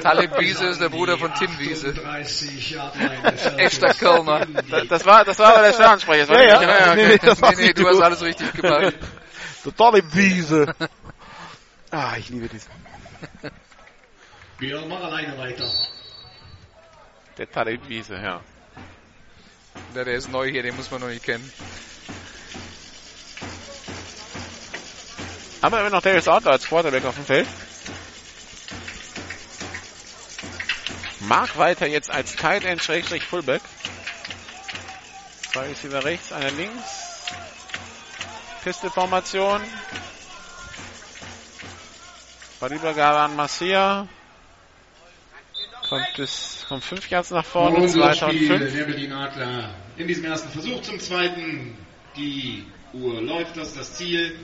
Talib 0.00 0.38
Wiese 0.38 0.66
ist 0.68 0.80
der 0.80 0.88
Bruder 0.88 1.18
von 1.18 1.34
Tim 1.34 1.58
Wiese. 1.58 1.88
38 1.90 2.70
Yard 2.70 2.94
Line. 2.96 3.58
Echter 3.58 3.92
Kölner. 3.94 4.46
Das, 4.70 4.88
das 4.88 5.04
war, 5.04 5.24
das 5.24 5.38
war 5.38 5.54
aber 5.54 5.62
der 5.62 5.72
Stadionsprecher. 5.72 6.26
das 6.26 6.30
war 6.30 6.42
Ja, 6.42 6.58
nicht- 6.60 6.68
ja. 6.68 6.92
okay. 6.92 6.96
Nee, 6.96 7.08
nee, 7.08 7.18
das 7.22 7.40
Nee, 7.58 7.72
du 7.72 7.88
hast 7.88 8.00
alles 8.00 8.22
richtig 8.22 8.52
gemacht. 8.52 8.94
Totale 9.64 10.02
Wiese. 10.14 10.74
Ah, 11.92 12.14
ich 12.18 12.28
liebe 12.30 12.48
diesen. 12.48 12.68
Wir 14.58 14.80
machen 14.86 15.04
alleine 15.04 15.38
weiter. 15.38 15.70
Der 17.38 17.48
Talib 17.50 17.88
Wiese, 17.88 18.14
ja. 18.16 18.40
Ja, 19.94 20.04
der 20.04 20.14
ist 20.14 20.28
neu 20.30 20.50
hier, 20.50 20.64
den 20.64 20.74
muss 20.74 20.90
man 20.90 21.00
noch 21.00 21.08
nicht 21.08 21.24
kennen. 21.24 21.48
Haben 25.62 25.72
wir 25.72 25.80
immer 25.80 25.90
noch 25.90 26.02
Darius 26.02 26.28
Outlaw 26.28 26.52
als 26.52 26.66
Quarterback 26.66 27.04
auf 27.04 27.14
dem 27.14 27.24
Feld? 27.24 27.46
Mark 31.20 31.56
weiter 31.56 31.86
jetzt 31.86 32.10
als 32.10 32.36
Tight 32.36 32.64
End 32.64 32.82
Schrägstrich 32.82 33.24
Fullback. 33.24 33.62
Zwei 35.52 35.68
Receiver 35.68 36.04
rechts, 36.04 36.32
einer 36.32 36.50
links. 36.52 37.24
Pistol-Formation. 38.62 39.60
Ballübergabe 42.60 43.18
an 43.18 43.36
Marcia. 43.36 44.08
Kommt 45.88 46.06
bis, 46.16 46.64
kommt 46.68 46.84
fünf 46.84 47.08
Yards 47.08 47.30
nach 47.30 47.44
vorne, 47.44 47.76
Unser 47.76 48.12
zweiter 48.12 48.26
und 48.28 48.38
fünf. 48.38 48.72
der 48.72 48.84
Berlin 48.84 49.12
Adler 49.12 49.74
in 49.96 50.08
diesem 50.08 50.24
ersten 50.24 50.48
Versuch 50.50 50.82
zum 50.82 50.98
zweiten. 51.00 51.76
Die 52.16 52.64
Uhr 52.92 53.20
läuft, 53.22 53.56
das 53.56 53.68
ist 53.68 53.76
das 53.78 53.94
Ziel. 53.96 54.38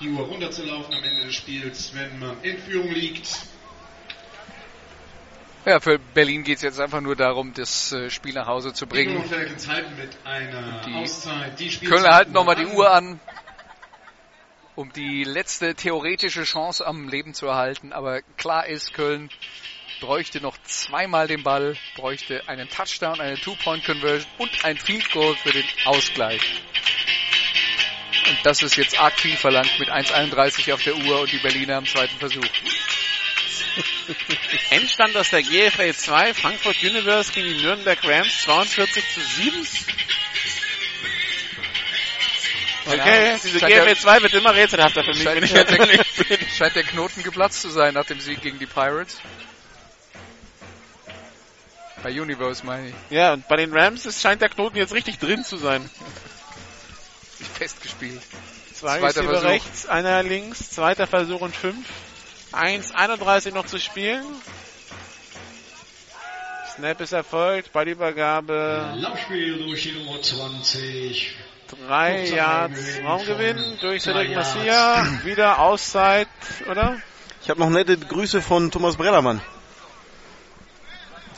Die 0.00 0.08
Uhr 0.10 0.26
runterzulaufen 0.26 0.94
am 0.94 1.02
Ende 1.02 1.26
des 1.26 1.34
Spiels, 1.34 1.92
wenn 1.94 2.18
man 2.18 2.36
in 2.42 2.58
Führung 2.58 2.90
liegt. 2.90 3.28
Ja, 5.64 5.80
für 5.80 5.98
Berlin 5.98 6.44
geht 6.44 6.56
es 6.58 6.62
jetzt 6.62 6.80
einfach 6.80 7.00
nur 7.00 7.16
darum, 7.16 7.52
das 7.52 7.92
äh, 7.92 8.08
Spiel 8.08 8.32
nach 8.32 8.46
Hause 8.46 8.72
zu 8.72 8.86
bringen. 8.86 9.22
Die 10.86 10.94
Auszeit. 10.94 11.58
Die 11.58 11.68
Kölner 11.84 12.14
halten 12.14 12.32
nochmal 12.32 12.56
die. 12.56 12.66
Uhr 12.66 12.90
an, 12.90 13.20
um 14.76 14.92
die 14.92 15.24
letzte 15.24 15.74
theoretische 15.74 16.44
Chance 16.44 16.86
am 16.86 17.08
Leben 17.08 17.34
zu 17.34 17.46
erhalten. 17.46 17.92
Aber 17.92 18.22
klar 18.36 18.66
ist, 18.66 18.94
Köln 18.94 19.28
bräuchte 20.00 20.40
noch 20.40 20.56
zweimal 20.62 21.26
den 21.26 21.42
Ball, 21.42 21.76
bräuchte 21.96 22.48
einen 22.48 22.68
Touchdown, 22.68 23.20
eine 23.20 23.36
Two-Point-Conversion 23.36 24.30
und 24.38 24.64
ein 24.64 24.76
Field 24.76 25.10
Goal 25.10 25.34
für 25.34 25.50
den 25.50 25.64
Ausgleich. 25.84 26.62
Und 28.28 28.38
das 28.44 28.62
ist 28.62 28.76
jetzt 28.76 28.98
arg 28.98 29.18
viel 29.18 29.36
verlangt 29.36 29.70
mit 29.78 29.90
1,31 29.90 30.72
auf 30.74 30.82
der 30.82 30.96
Uhr 30.96 31.20
und 31.20 31.32
die 31.32 31.38
Berliner 31.38 31.76
am 31.76 31.86
zweiten 31.86 32.18
Versuch. 32.18 32.44
Endstand 34.70 35.16
aus 35.16 35.30
der 35.30 35.42
GFL 35.42 35.94
2, 35.94 36.34
Frankfurt 36.34 36.82
Universe 36.82 37.32
gegen 37.32 37.48
die 37.48 37.62
Nürnberg 37.62 37.98
Rams, 38.04 38.42
42 38.42 39.04
zu 39.14 39.20
7. 39.20 39.66
Okay, 42.86 43.36
diese 43.44 43.60
Scheint 43.60 43.72
der- 43.72 43.84
GFL 43.84 43.96
2 44.00 44.22
wird 44.22 44.34
immer 44.34 44.54
rätselhafter 44.54 45.04
für 45.04 45.14
mich, 45.14 45.24
wenn 45.24 45.42
ich 45.44 45.50
Scheint, 45.50 45.70
jetzt 45.70 45.76
scheint, 45.78 45.90
ehrlich 45.90 46.14
bin. 46.16 46.26
der, 46.38 46.48
scheint 46.56 46.76
der 46.76 46.82
Knoten 46.84 47.22
geplatzt 47.22 47.62
zu 47.62 47.70
sein 47.70 47.94
nach 47.94 48.06
dem 48.06 48.20
Sieg 48.20 48.40
gegen 48.42 48.58
die 48.58 48.66
Pirates. 48.66 49.18
Bei 52.02 52.10
Universe 52.10 52.64
meine 52.64 52.88
ich. 52.88 52.94
Ja, 53.10 53.32
und 53.34 53.46
bei 53.48 53.56
den 53.56 53.76
Rams 53.76 54.06
ist, 54.06 54.22
scheint 54.22 54.40
der 54.40 54.48
Knoten 54.48 54.76
jetzt 54.76 54.94
richtig 54.94 55.18
drin 55.18 55.44
zu 55.44 55.56
sein. 55.56 55.88
Festgespielt. 57.54 58.22
Zwei 58.74 58.98
Zweiter 59.00 59.24
Versuch. 59.24 59.44
rechts, 59.44 59.86
einer 59.86 60.22
links, 60.22 60.70
zweiter 60.70 61.06
Versuch 61.06 61.40
und 61.40 61.54
fünf. 61.54 61.86
1,31 62.52 63.52
noch 63.52 63.66
zu 63.66 63.78
spielen. 63.78 64.24
Snap 66.74 67.00
ist 67.00 67.12
erfolgt, 67.12 67.72
Ballübergabe, 67.72 68.94
Laufspiel 68.96 69.58
durch 69.58 69.82
die 69.82 69.92
Nummer 69.92 70.22
20. 70.22 71.36
drei 71.66 72.26
Yards 72.26 73.00
Raumgewinn 73.04 73.78
durch 73.80 74.02
Cedric. 74.02 74.34
Massia, 74.34 75.04
wieder 75.24 75.58
Auszeit, 75.58 76.28
oder? 76.70 76.96
Ich 77.42 77.50
habe 77.50 77.58
noch 77.58 77.68
nette 77.70 77.98
Grüße 77.98 78.40
von 78.42 78.70
Thomas 78.70 78.96
Brellermann. 78.96 79.40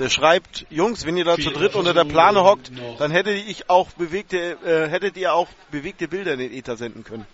Der 0.01 0.09
schreibt, 0.09 0.65
Jungs, 0.71 1.05
wenn 1.05 1.19
ihr 1.19 1.27
da 1.27 1.37
zu 1.37 1.51
dritt 1.51 1.75
unter 1.75 1.93
der 1.93 2.05
Plane 2.05 2.43
hockt, 2.43 2.73
dann 2.99 3.11
hätte 3.11 3.33
ich 3.33 3.69
auch 3.69 3.91
bewegte, 3.93 4.57
äh, 4.65 4.89
hättet 4.89 5.19
ihr 5.19 5.35
auch 5.35 5.49
bewegte 5.71 6.09
Bilder 6.09 6.33
in 6.33 6.39
den 6.39 6.53
Ether 6.55 6.79
senden 6.79 7.05
können. 7.05 7.27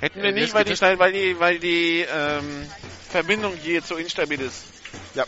Hätten 0.00 0.22
wir 0.22 0.32
nicht, 0.32 0.52
weil 0.52 0.64
die, 0.64 0.78
weil 0.78 1.12
die, 1.12 1.40
weil 1.40 1.58
die 1.58 2.00
ähm, 2.02 2.70
Verbindung 3.08 3.54
hier 3.54 3.80
so 3.80 3.96
instabil 3.96 4.38
ist. 4.38 4.64
Ja. 5.14 5.24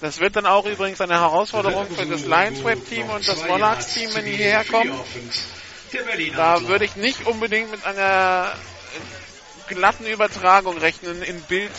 Das 0.00 0.20
wird 0.20 0.36
dann 0.36 0.46
auch 0.46 0.66
übrigens 0.66 1.00
eine 1.00 1.14
Herausforderung 1.14 1.88
für 1.88 2.06
das 2.06 2.24
Lions 2.24 2.62
Web 2.62 2.88
Team 2.88 3.10
und 3.10 3.26
das 3.26 3.44
Monarchs 3.48 3.92
Team, 3.92 4.10
wenn 4.14 4.24
die 4.24 4.32
hierher 4.36 4.64
kommen. 4.64 4.92
Da 6.36 6.68
würde 6.68 6.84
ich 6.84 6.94
nicht 6.94 7.26
unbedingt 7.26 7.72
mit 7.72 7.84
einer 7.84 8.52
glatten 9.66 10.06
Übertragung 10.06 10.78
rechnen 10.78 11.22
in 11.22 11.40
Bild, 11.42 11.72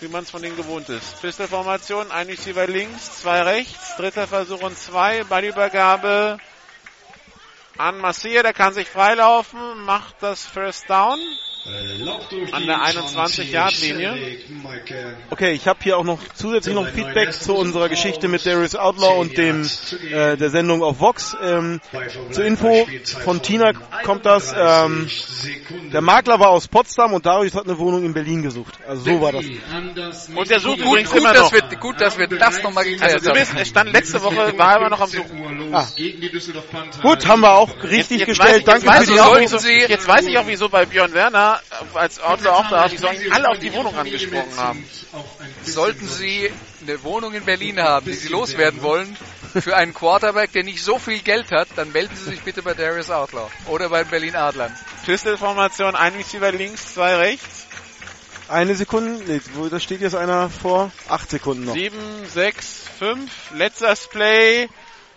wie 0.00 0.08
man 0.08 0.24
es 0.24 0.30
von 0.30 0.42
denen 0.42 0.56
gewohnt 0.56 0.88
ist. 0.88 1.20
Pistolformation, 1.20 2.10
ein 2.10 2.26
Receiver 2.26 2.66
links, 2.66 3.20
zwei 3.20 3.42
rechts, 3.42 3.96
dritter 3.96 4.26
Versuch 4.26 4.62
und 4.62 4.78
zwei, 4.78 5.24
Ballübergabe 5.24 6.38
an 7.76 7.98
Marcia, 7.98 8.42
der 8.42 8.52
kann 8.52 8.74
sich 8.74 8.88
freilaufen, 8.88 9.84
macht 9.84 10.16
das 10.20 10.46
First 10.46 10.88
Down. 10.88 11.18
An 12.52 12.66
der 12.66 12.78
21-Yard-Linie. 12.78 14.38
Okay, 15.30 15.52
ich 15.52 15.66
habe 15.68 15.78
hier 15.82 15.98
auch 15.98 16.04
noch 16.04 16.18
zusätzlich 16.34 16.74
noch 16.74 16.86
Feedback 16.88 17.32
zu 17.32 17.54
unserer 17.54 17.88
Geschichte 17.88 18.28
mit 18.28 18.44
Darius 18.46 18.74
Outlaw 18.76 19.18
und 19.20 19.36
dem 19.36 19.68
äh, 20.10 20.36
der 20.36 20.50
Sendung 20.50 20.82
auf 20.82 21.00
Vox. 21.00 21.36
Ähm, 21.42 21.80
zur 22.30 22.44
Info 22.44 22.86
von 23.24 23.42
Tina 23.42 23.72
kommt 24.04 24.24
das. 24.26 24.54
Ähm, 24.56 25.08
der 25.92 26.00
Makler 26.00 26.40
war 26.40 26.48
aus 26.48 26.66
Potsdam 26.68 27.12
und 27.12 27.26
Darius 27.26 27.54
hat 27.54 27.64
eine 27.64 27.78
Wohnung 27.78 28.04
in 28.04 28.14
Berlin 28.14 28.42
gesucht. 28.42 28.78
Also 28.88 29.02
so 29.04 29.20
war 29.20 29.32
das. 29.32 29.44
Und 30.34 30.50
der 30.50 30.60
sucht 30.60 30.78
Gut, 30.78 30.86
übrigens 30.86 31.10
gut, 31.10 31.18
immer 31.20 31.32
dass 31.34 31.42
noch. 31.42 31.52
wir, 31.52 31.78
gut, 31.78 32.00
dass 32.00 32.18
wir 32.18 32.26
das 32.26 32.62
nochmal 32.62 32.84
geklärt 32.84 33.02
Also 33.02 33.16
haben. 33.16 33.24
zumindest, 33.24 33.52
es 33.60 33.68
stand 33.68 33.92
letzte 33.92 34.22
Woche, 34.22 34.56
war 34.58 34.72
er 34.72 34.76
immer 34.78 34.90
noch 34.90 35.00
am 35.00 35.10
Suchen. 35.10 35.74
Ah. 35.74 35.86
Gut, 37.02 37.26
haben 37.26 37.40
wir 37.42 37.52
auch 37.52 37.70
richtig 37.84 38.24
gestellt. 38.24 38.66
weiß, 38.66 38.82
Danke 38.82 38.86
jetzt 38.86 39.10
für 39.10 39.58
die 39.58 39.58
Sie- 39.58 39.80
Jetzt 39.90 40.08
weiß 40.08 40.26
ich 40.26 40.38
auch, 40.38 40.46
wieso 40.46 40.68
bei 40.68 40.86
Björn 40.86 41.12
Werner 41.12 41.49
äh, 41.54 41.98
als 41.98 42.20
Outlaw 42.20 42.50
auch 42.50 42.68
da, 42.68 42.90
wieso 42.90 43.08
eigentlich 43.08 43.32
alle 43.32 43.48
auf 43.48 43.58
die 43.58 43.72
Wohnung 43.72 43.96
angesprochen 43.96 44.56
haben. 44.56 44.88
Sollten 45.64 46.06
Sie 46.06 46.50
eine 46.82 47.02
Wohnung 47.02 47.34
in 47.34 47.44
Berlin 47.44 47.80
haben, 47.80 48.06
die 48.06 48.12
Sie 48.12 48.28
loswerden 48.28 48.82
wollen, 48.82 49.16
für 49.60 49.76
einen 49.76 49.94
Quarterback, 49.94 50.52
der 50.52 50.64
nicht 50.64 50.82
so 50.82 50.98
viel 50.98 51.20
Geld 51.20 51.50
hat, 51.50 51.68
dann 51.76 51.92
melden 51.92 52.14
Sie 52.16 52.30
sich 52.30 52.40
bitte 52.40 52.62
bei 52.62 52.74
Darius 52.74 53.10
Outlaw 53.10 53.48
oder 53.66 53.88
bei 53.88 54.04
den 54.04 54.10
Berlin 54.10 54.36
Adlern. 54.36 54.76
Pistol-Formation, 55.04 55.96
ein 55.96 56.14
Receiver 56.14 56.52
links, 56.52 56.94
zwei 56.94 57.16
rechts. 57.16 57.66
Eine 58.48 58.74
Sekunde, 58.74 59.22
nee, 59.26 59.40
wo, 59.54 59.68
da 59.68 59.78
steht 59.78 60.00
jetzt 60.00 60.16
einer 60.16 60.50
vor. 60.50 60.90
Acht 61.08 61.30
Sekunden 61.30 61.66
noch. 61.66 61.74
7, 61.74 61.96
6, 62.26 62.84
5. 62.98 63.30
Letzter 63.54 63.94
Play. 64.10 64.68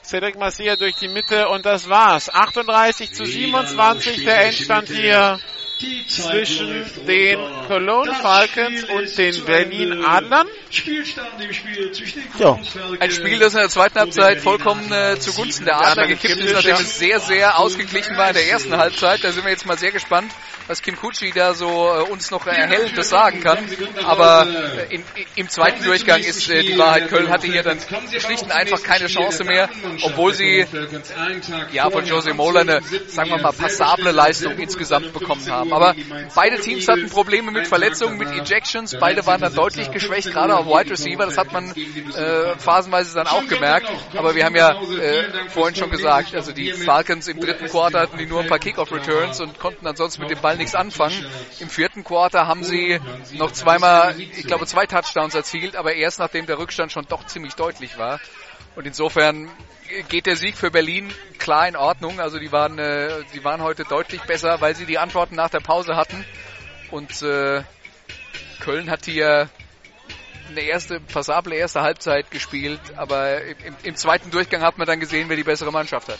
Cedric 0.03 0.37
Massia 0.37 0.75
durch 0.75 0.95
die 0.97 1.07
Mitte 1.07 1.47
und 1.49 1.65
das 1.65 1.89
war's. 1.89 2.29
38 2.29 3.13
zu 3.13 3.25
27 3.25 4.23
der 4.25 4.45
Endstand 4.45 4.89
hier 4.89 5.39
zwischen 6.07 6.85
den 7.07 7.39
Cologne 7.67 8.13
Falcons 8.15 8.83
und 8.85 9.17
den 9.17 9.45
Berlin 9.45 10.05
Adlern. 10.05 10.47
Ja. 12.39 12.59
Ein 12.99 13.11
Spiel, 13.11 13.39
das 13.39 13.53
in 13.53 13.59
der 13.59 13.69
zweiten 13.69 13.99
Halbzeit 13.99 14.41
vollkommen 14.41 14.91
äh, 14.91 15.19
zugunsten 15.19 15.65
der 15.65 15.79
Adler 15.79 16.07
gekippt 16.07 16.39
ist, 16.39 16.53
nachdem 16.53 16.75
es 16.75 16.97
sehr, 16.97 17.19
sehr 17.19 17.59
ausgeglichen 17.59 18.17
war 18.17 18.29
in 18.29 18.35
der 18.35 18.47
ersten 18.49 18.75
Halbzeit. 18.77 19.23
Da 19.23 19.31
sind 19.31 19.43
wir 19.43 19.51
jetzt 19.51 19.65
mal 19.65 19.77
sehr 19.77 19.91
gespannt, 19.91 20.31
was 20.67 20.81
Kim 20.81 20.95
Kutschi 20.95 21.31
da 21.31 21.53
so 21.53 21.67
äh, 21.67 22.11
uns 22.11 22.31
noch 22.31 22.45
erhellendes 22.47 23.09
sagen 23.09 23.41
kann. 23.41 23.59
Aber 24.05 24.47
äh, 24.47 24.95
in, 24.95 25.03
im 25.35 25.49
zweiten 25.49 25.83
Durchgang 25.83 26.21
ist 26.21 26.49
äh, 26.49 26.63
die 26.63 26.77
Wahrheit, 26.77 27.09
Köln 27.09 27.29
hatte 27.29 27.47
hier 27.47 27.63
dann 27.63 27.79
schlicht 28.19 28.43
und 28.43 28.51
einfach 28.51 28.81
keine 28.83 29.07
Chance 29.07 29.43
mehr, 29.43 29.69
obwohl 30.03 30.33
sie 30.33 30.65
ja 31.71 31.89
von 31.89 32.05
Jose 32.05 32.33
Mola 32.33 32.61
eine, 32.61 32.81
sagen 33.07 33.29
wir 33.29 33.37
mal, 33.37 33.51
passable 33.51 34.11
Leistung 34.11 34.57
insgesamt 34.57 35.13
bekommen 35.13 35.49
haben. 35.49 35.72
Aber 35.73 35.95
beide 36.35 36.59
Teams 36.59 36.87
hatten 36.87 37.09
Probleme 37.09 37.51
mit 37.51 37.67
Verletzungen, 37.67 38.17
mit 38.17 38.29
Ejections. 38.29 38.95
Beide 38.99 39.25
waren 39.25 39.41
dann 39.41 39.53
deutlich 39.53 39.91
geschwächt, 39.91 40.31
gerade 40.31 40.55
auf 40.55 40.65
Wide 40.67 40.91
Receiver. 40.91 41.25
Das 41.25 41.37
hat 41.37 41.51
man 41.51 41.71
äh, 41.71 42.57
phasenweise 42.57 43.15
dann 43.15 43.27
auch 43.27 43.45
gemerkt. 43.47 43.87
Aber 44.15 44.35
wir 44.35 44.45
haben 44.45 44.55
ja 44.55 44.71
äh, 44.71 45.49
vorhin 45.49 45.75
schon 45.75 45.89
gesagt, 45.89 46.35
also 46.35 46.51
die 46.51 46.71
Falcons 46.73 47.27
im 47.27 47.39
dritten 47.39 47.67
Quarter 47.67 48.01
hatten 48.01 48.17
die 48.17 48.25
nur 48.25 48.41
ein 48.41 48.47
paar 48.47 48.59
Kickoff-Returns 48.59 49.41
und 49.41 49.59
konnten 49.59 49.87
ansonsten 49.87 50.21
mit 50.21 50.31
dem 50.31 50.39
Ball 50.41 50.57
nichts 50.57 50.75
anfangen. 50.75 51.25
Im 51.59 51.69
vierten 51.69 52.03
Quarter 52.03 52.47
haben 52.47 52.63
sie 52.63 52.99
noch 53.33 53.51
zweimal, 53.51 54.15
ich 54.19 54.45
glaube, 54.45 54.65
zwei 54.65 54.85
Touchdowns 54.85 55.35
erzielt, 55.35 55.75
aber 55.75 55.93
erst 55.93 56.19
nachdem 56.19 56.45
der 56.45 56.59
Rückstand 56.59 56.91
schon 56.91 57.05
doch 57.07 57.25
ziemlich 57.25 57.55
deutlich 57.55 57.97
war. 57.97 58.19
Und 58.75 58.87
insofern 58.87 59.49
geht 60.09 60.25
der 60.25 60.35
Sieg 60.35 60.57
für 60.57 60.71
Berlin 60.71 61.13
klar 61.37 61.67
in 61.67 61.75
Ordnung. 61.75 62.19
Also 62.19 62.39
die 62.39 62.51
waren, 62.51 62.79
äh, 62.79 63.23
die 63.33 63.43
waren 63.43 63.61
heute 63.61 63.83
deutlich 63.83 64.21
besser, 64.23 64.61
weil 64.61 64.75
sie 64.75 64.85
die 64.85 64.97
Antworten 64.97 65.35
nach 65.35 65.49
der 65.49 65.59
Pause 65.59 65.95
hatten. 65.95 66.25
Und 66.91 67.21
äh, 67.21 67.63
Köln 68.59 68.89
hat 68.89 69.05
hier 69.05 69.49
eine 70.49 70.61
erste, 70.61 70.99
passable 70.99 71.55
erste 71.55 71.81
Halbzeit 71.81 72.29
gespielt, 72.31 72.79
aber 72.95 73.41
im, 73.41 73.75
im 73.83 73.95
zweiten 73.95 74.29
Durchgang 74.29 74.61
hat 74.61 74.77
man 74.77 74.85
dann 74.85 74.99
gesehen, 74.99 75.29
wer 75.29 75.37
die 75.37 75.43
bessere 75.43 75.71
Mannschaft 75.71 76.09
hat. 76.09 76.19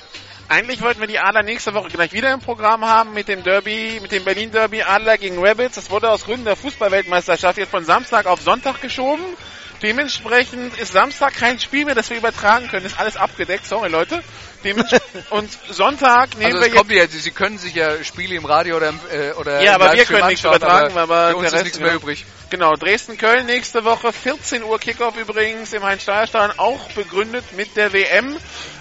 Eigentlich 0.50 0.82
wollten 0.82 1.00
wir 1.00 1.08
die 1.08 1.20
Adler 1.20 1.44
nächste 1.44 1.74
Woche 1.74 1.90
gleich 1.90 2.12
wieder 2.12 2.34
im 2.34 2.40
Programm 2.40 2.86
haben 2.86 3.14
mit 3.14 3.28
dem 3.28 3.44
Derby, 3.44 4.00
mit 4.02 4.12
dem 4.12 4.24
Berlin 4.24 4.52
Derby 4.52 4.82
Adler 4.82 5.18
gegen 5.18 5.44
Rabbits. 5.44 5.76
Das 5.76 5.90
wurde 5.90 6.10
aus 6.10 6.26
Gründen 6.26 6.46
der 6.46 6.56
Fußballweltmeisterschaft 6.56 7.58
jetzt 7.58 7.72
von 7.72 7.86
Samstag 7.86 8.26
auf 8.26 8.42
Sonntag 8.42 8.82
geschoben. 8.82 9.24
Dementsprechend 9.84 10.80
ist 10.80 10.94
Samstag 10.94 11.34
kein 11.36 11.60
Spiel 11.60 11.84
mehr, 11.84 11.94
das 11.94 12.10
wir 12.10 12.18
übertragen 12.18 12.70
können. 12.70 12.86
Ist 12.86 12.98
alles 12.98 13.18
abgedeckt, 13.18 13.68
sorry 13.68 13.90
Leute. 13.90 14.24
Und 15.30 15.52
Sonntag 15.70 16.38
nehmen 16.38 16.56
Also 16.56 16.66
wir 16.66 16.74
kommt 16.74 16.90
jetzt. 16.90 17.14
ja, 17.14 17.20
Sie 17.20 17.32
können 17.32 17.58
sich 17.58 17.76
ja 17.76 18.02
Spiele 18.02 18.36
im 18.36 18.46
Radio 18.46 18.78
oder, 18.78 18.90
im, 18.90 19.00
äh, 19.12 19.34
oder 19.34 19.62
Ja, 19.62 19.76
aber 19.76 19.92
wir 19.92 20.06
können 20.06 20.28
nichts 20.28 20.46
übertragen, 20.46 20.98
aber 20.98 21.32
für 21.32 21.36
uns 21.36 21.52
ist 21.52 21.64
nichts 21.64 21.80
mehr 21.80 21.96
übrig. 21.96 22.26
Genau, 22.50 22.74
Dresden-Köln 22.76 23.46
nächste 23.46 23.84
Woche, 23.84 24.14
14 24.14 24.64
Uhr 24.64 24.80
Kickoff 24.80 25.18
übrigens 25.18 25.74
im 25.74 25.84
Heinz-Steuer-Stadion, 25.84 26.60
auch 26.60 26.90
begründet 26.92 27.44
mit 27.58 27.76
der 27.76 27.92
WM. 27.92 28.38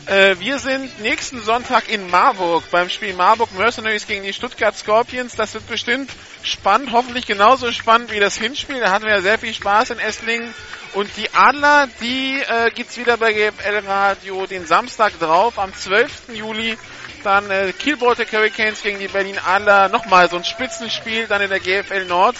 Äh, 0.07 0.37
wir 0.39 0.59
sind 0.59 1.01
nächsten 1.01 1.41
Sonntag 1.41 1.89
in 1.89 2.11
Marburg 2.11 2.65
beim 2.71 2.89
Spiel 2.89 3.15
Marburg 3.15 3.51
Mercenaries 3.57 4.07
gegen 4.07 4.23
die 4.23 4.33
Stuttgart 4.33 4.77
Scorpions. 4.77 5.35
Das 5.35 5.55
wird 5.55 5.67
bestimmt 5.69 6.11
spannend, 6.43 6.93
hoffentlich 6.93 7.27
genauso 7.27 7.73
spannend 7.73 8.13
wie 8.13 8.21
das 8.21 8.37
Hinspiel. 8.37 8.79
Da 8.81 8.91
hatten 8.93 9.05
wir 9.05 9.13
ja 9.13 9.21
sehr 9.21 9.39
viel 9.39 9.55
Spaß 9.55 9.91
in 9.91 9.99
Esslingen. 9.99 10.53
Und 10.95 11.09
die 11.17 11.33
Adler, 11.33 11.89
die 12.03 12.39
äh, 12.41 12.71
gibt's 12.71 12.99
wieder 12.99 13.17
bei 13.17 13.33
GFL 13.33 13.87
Radio 13.87 14.45
den 14.47 14.67
Samstag 14.67 15.19
drauf, 15.19 15.59
am 15.59 15.75
12. 15.75 16.35
Juli. 16.35 16.77
Dann 17.25 17.51
äh, 17.51 17.73
Kiel 17.73 17.97
Baltic 17.97 18.31
Hurricanes 18.33 18.83
gegen 18.83 18.99
die 18.99 19.09
Berlin 19.09 19.39
Adler. 19.43 19.89
Nochmal 19.89 20.29
so 20.29 20.37
ein 20.37 20.45
Spitzenspiel 20.45 21.29
dann 21.29 21.41
in 21.41 21.49
der 21.49 21.61
GFL 21.61 22.05
Nord. 22.05 22.37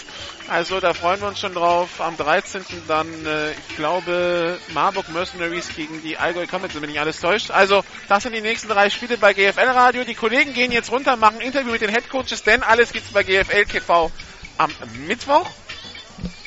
Also 0.49 0.79
da 0.79 0.93
freuen 0.93 1.21
wir 1.21 1.29
uns 1.29 1.39
schon 1.39 1.55
drauf. 1.55 1.99
Am 1.99 2.15
13. 2.15 2.63
dann, 2.87 3.07
äh, 3.25 3.51
ich 3.51 3.75
glaube, 3.75 4.59
Marburg 4.73 5.09
Mercenaries 5.09 5.69
gegen 5.75 6.03
die 6.03 6.17
Allgäu 6.17 6.45
Comets, 6.45 6.75
wenn 6.79 6.89
nicht 6.89 6.99
alles 6.99 7.21
täuscht. 7.21 7.49
Also 7.49 7.83
das 8.07 8.21
sind 8.21 8.33
die 8.33 8.41
nächsten 8.41 8.67
drei 8.67 8.91
Spiele 8.91 9.17
bei 9.17 9.33
GFL 9.33 9.69
Radio. 9.69 10.03
Die 10.03 10.15
Kollegen 10.15 10.53
gehen 10.53 10.71
jetzt 10.71 10.91
runter, 10.91 11.15
machen 11.15 11.41
Interview 11.41 11.71
mit 11.71 11.81
den 11.81 11.89
Headcoaches, 11.89 12.43
denn 12.43 12.61
alles 12.61 12.91
gibt's 12.91 13.11
bei 13.11 13.23
GFL 13.23 13.65
TV 13.65 14.11
am 14.57 14.71
Mittwoch 15.07 15.49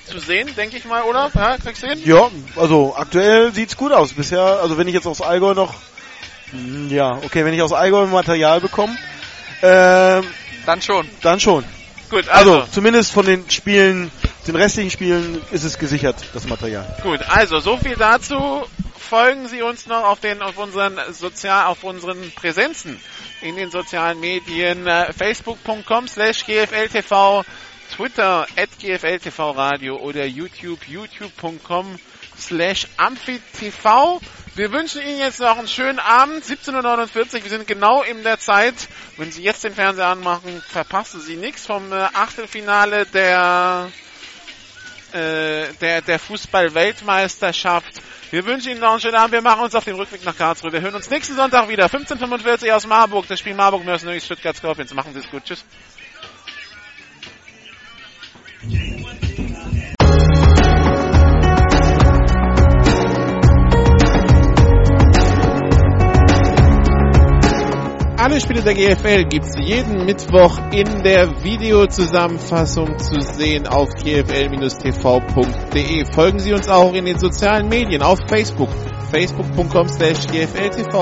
zu 0.07 0.19
sehen, 0.19 0.49
denke 0.57 0.77
ich 0.77 0.85
mal, 0.85 1.03
oder? 1.03 1.31
Ja, 1.35 1.57
kriegst 1.59 1.83
du 1.83 1.89
hin? 1.89 2.01
Ja, 2.05 2.31
also 2.57 2.95
aktuell 2.97 3.53
sieht's 3.53 3.77
gut 3.77 3.93
aus. 3.93 4.13
Bisher, 4.13 4.41
also 4.43 4.79
wenn 4.79 4.89
ich 4.89 4.95
jetzt 4.95 5.07
aus 5.07 5.21
Allgäu 5.21 5.55
noch, 5.55 5.75
hm, 6.51 6.89
ja, 6.91 7.19
okay, 7.25 7.45
wenn 7.45 7.55
ich 7.55 7.63
aus 7.63 7.73
Allgäu 7.73 8.07
Material 8.07 8.61
bekomme, 8.61 8.97
ähm, 9.63 10.25
Dann 10.65 10.83
schon. 10.83 11.09
dann 11.23 11.41
schon. 11.41 11.65
Gut, 12.11 12.29
also, 12.29 12.61
Also 12.61 12.73
zumindest 12.73 13.13
von 13.13 13.27
den 13.27 13.49
Spielen, 13.51 14.11
den 14.47 14.57
restlichen 14.57 14.91
Spielen 14.91 15.43
ist 15.51 15.65
es 15.65 15.79
gesichert, 15.79 16.17
das 16.35 16.47
Material. 16.47 16.87
Gut, 17.03 17.21
also 17.29 17.59
so 17.59 17.77
viel 17.77 17.97
dazu. 17.97 18.65
Folgen 18.99 19.47
Sie 19.49 19.63
uns 19.63 19.87
noch 19.87 20.05
auf 20.05 20.19
den 20.21 20.43
auf 20.43 20.59
unseren 20.59 20.99
sozial 21.13 21.67
auf 21.67 21.85
unseren 21.85 22.33
Präsenzen 22.35 23.01
in 23.41 23.55
den 23.55 23.71
sozialen 23.71 24.19
Medien 24.19 24.87
äh, 24.87 25.13
facebook.com 25.13 26.09
slash 26.09 26.45
gfltv 26.45 27.45
Twitter 27.89 28.47
at 28.57 28.69
gfltv 28.79 29.57
radio 29.57 29.97
oder 29.97 30.25
YouTube 30.27 30.87
youtube.com 30.89 31.99
slash 32.39 32.87
amphitv. 32.97 34.21
Wir 34.55 34.73
wünschen 34.73 35.03
Ihnen 35.03 35.19
jetzt 35.19 35.41
noch 35.41 35.59
einen 35.59 35.69
schönen 35.69 35.99
Abend, 35.99 36.45
17.49 36.45 37.37
Uhr. 37.37 37.43
Wir 37.43 37.51
sind 37.51 37.67
genau 37.67 38.03
in 38.03 38.23
der 38.23 38.39
Zeit. 38.39 38.75
Wenn 39.17 39.31
Sie 39.31 39.43
jetzt 39.43 39.65
den 39.65 39.75
Fernseher 39.75 40.07
anmachen, 40.07 40.63
verpassen 40.67 41.21
Sie 41.21 41.37
nichts 41.37 41.67
vom 41.67 41.93
äh, 41.93 41.97
Achtelfinale 41.97 43.05
der 43.07 43.91
äh, 45.13 45.73
der, 45.81 46.03
der 46.03 46.19
Fußball-Weltmeisterschaft. 46.19 48.03
Wir 48.31 48.45
wünschen 48.45 48.73
Ihnen 48.73 48.81
noch 48.81 48.93
einen 48.93 49.01
schönen 49.01 49.15
Abend. 49.15 49.33
Wir 49.33 49.43
machen 49.43 49.63
uns 49.63 49.75
auf 49.75 49.85
den 49.85 49.95
Rückweg 49.95 50.25
nach 50.25 50.37
Karlsruhe. 50.37 50.73
Wir 50.73 50.81
hören 50.81 50.95
uns 50.95 51.09
nächsten 51.11 51.37
Sonntag 51.37 51.69
wieder. 51.69 51.87
15.45 51.87 52.73
aus 52.73 52.87
Marburg. 52.87 53.27
Das 53.29 53.39
Spiel 53.39 53.55
Marburg 53.55 53.85
Mercenaries 53.85 54.25
Stuttgart 54.25 54.57
Scorpions. 54.57 54.93
Machen 54.95 55.15
Sie 55.15 55.21
es 55.21 55.31
gut. 55.31 55.45
Tschüss. 55.45 55.65
Alle 68.19 68.41
Spiele 68.41 68.61
der 68.63 68.75
GFL 68.75 69.25
gibt's 69.29 69.55
jeden 69.57 70.05
Mittwoch 70.05 70.59
in 70.73 71.05
der 71.05 71.45
Videozusammenfassung 71.45 72.99
zu 72.99 73.21
sehen 73.21 73.69
auf 73.69 73.89
gfl-tv.de. 73.95 74.65
Folgen 76.13 76.41
Sie 76.41 76.53
uns 76.53 76.69
auch 76.69 76.93
in 76.93 77.05
den 77.05 77.21
sozialen 77.21 77.69
Medien 77.69 78.03
auf 78.03 78.19
Facebook, 78.27 78.71
facebook.com 79.11 79.89
slash 79.89 80.27
gfltv, 80.27 80.95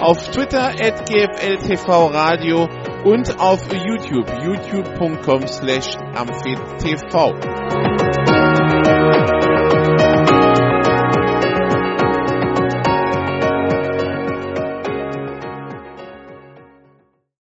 auf 0.00 0.30
Twitter 0.30 0.72
at 0.80 1.06
gfltv-radio 1.08 2.68
und 3.04 3.38
auf 3.40 3.60
YouTube, 3.72 4.28
youtube.com 4.42 5.46
slash 5.46 5.96
amphitv. 6.14 7.91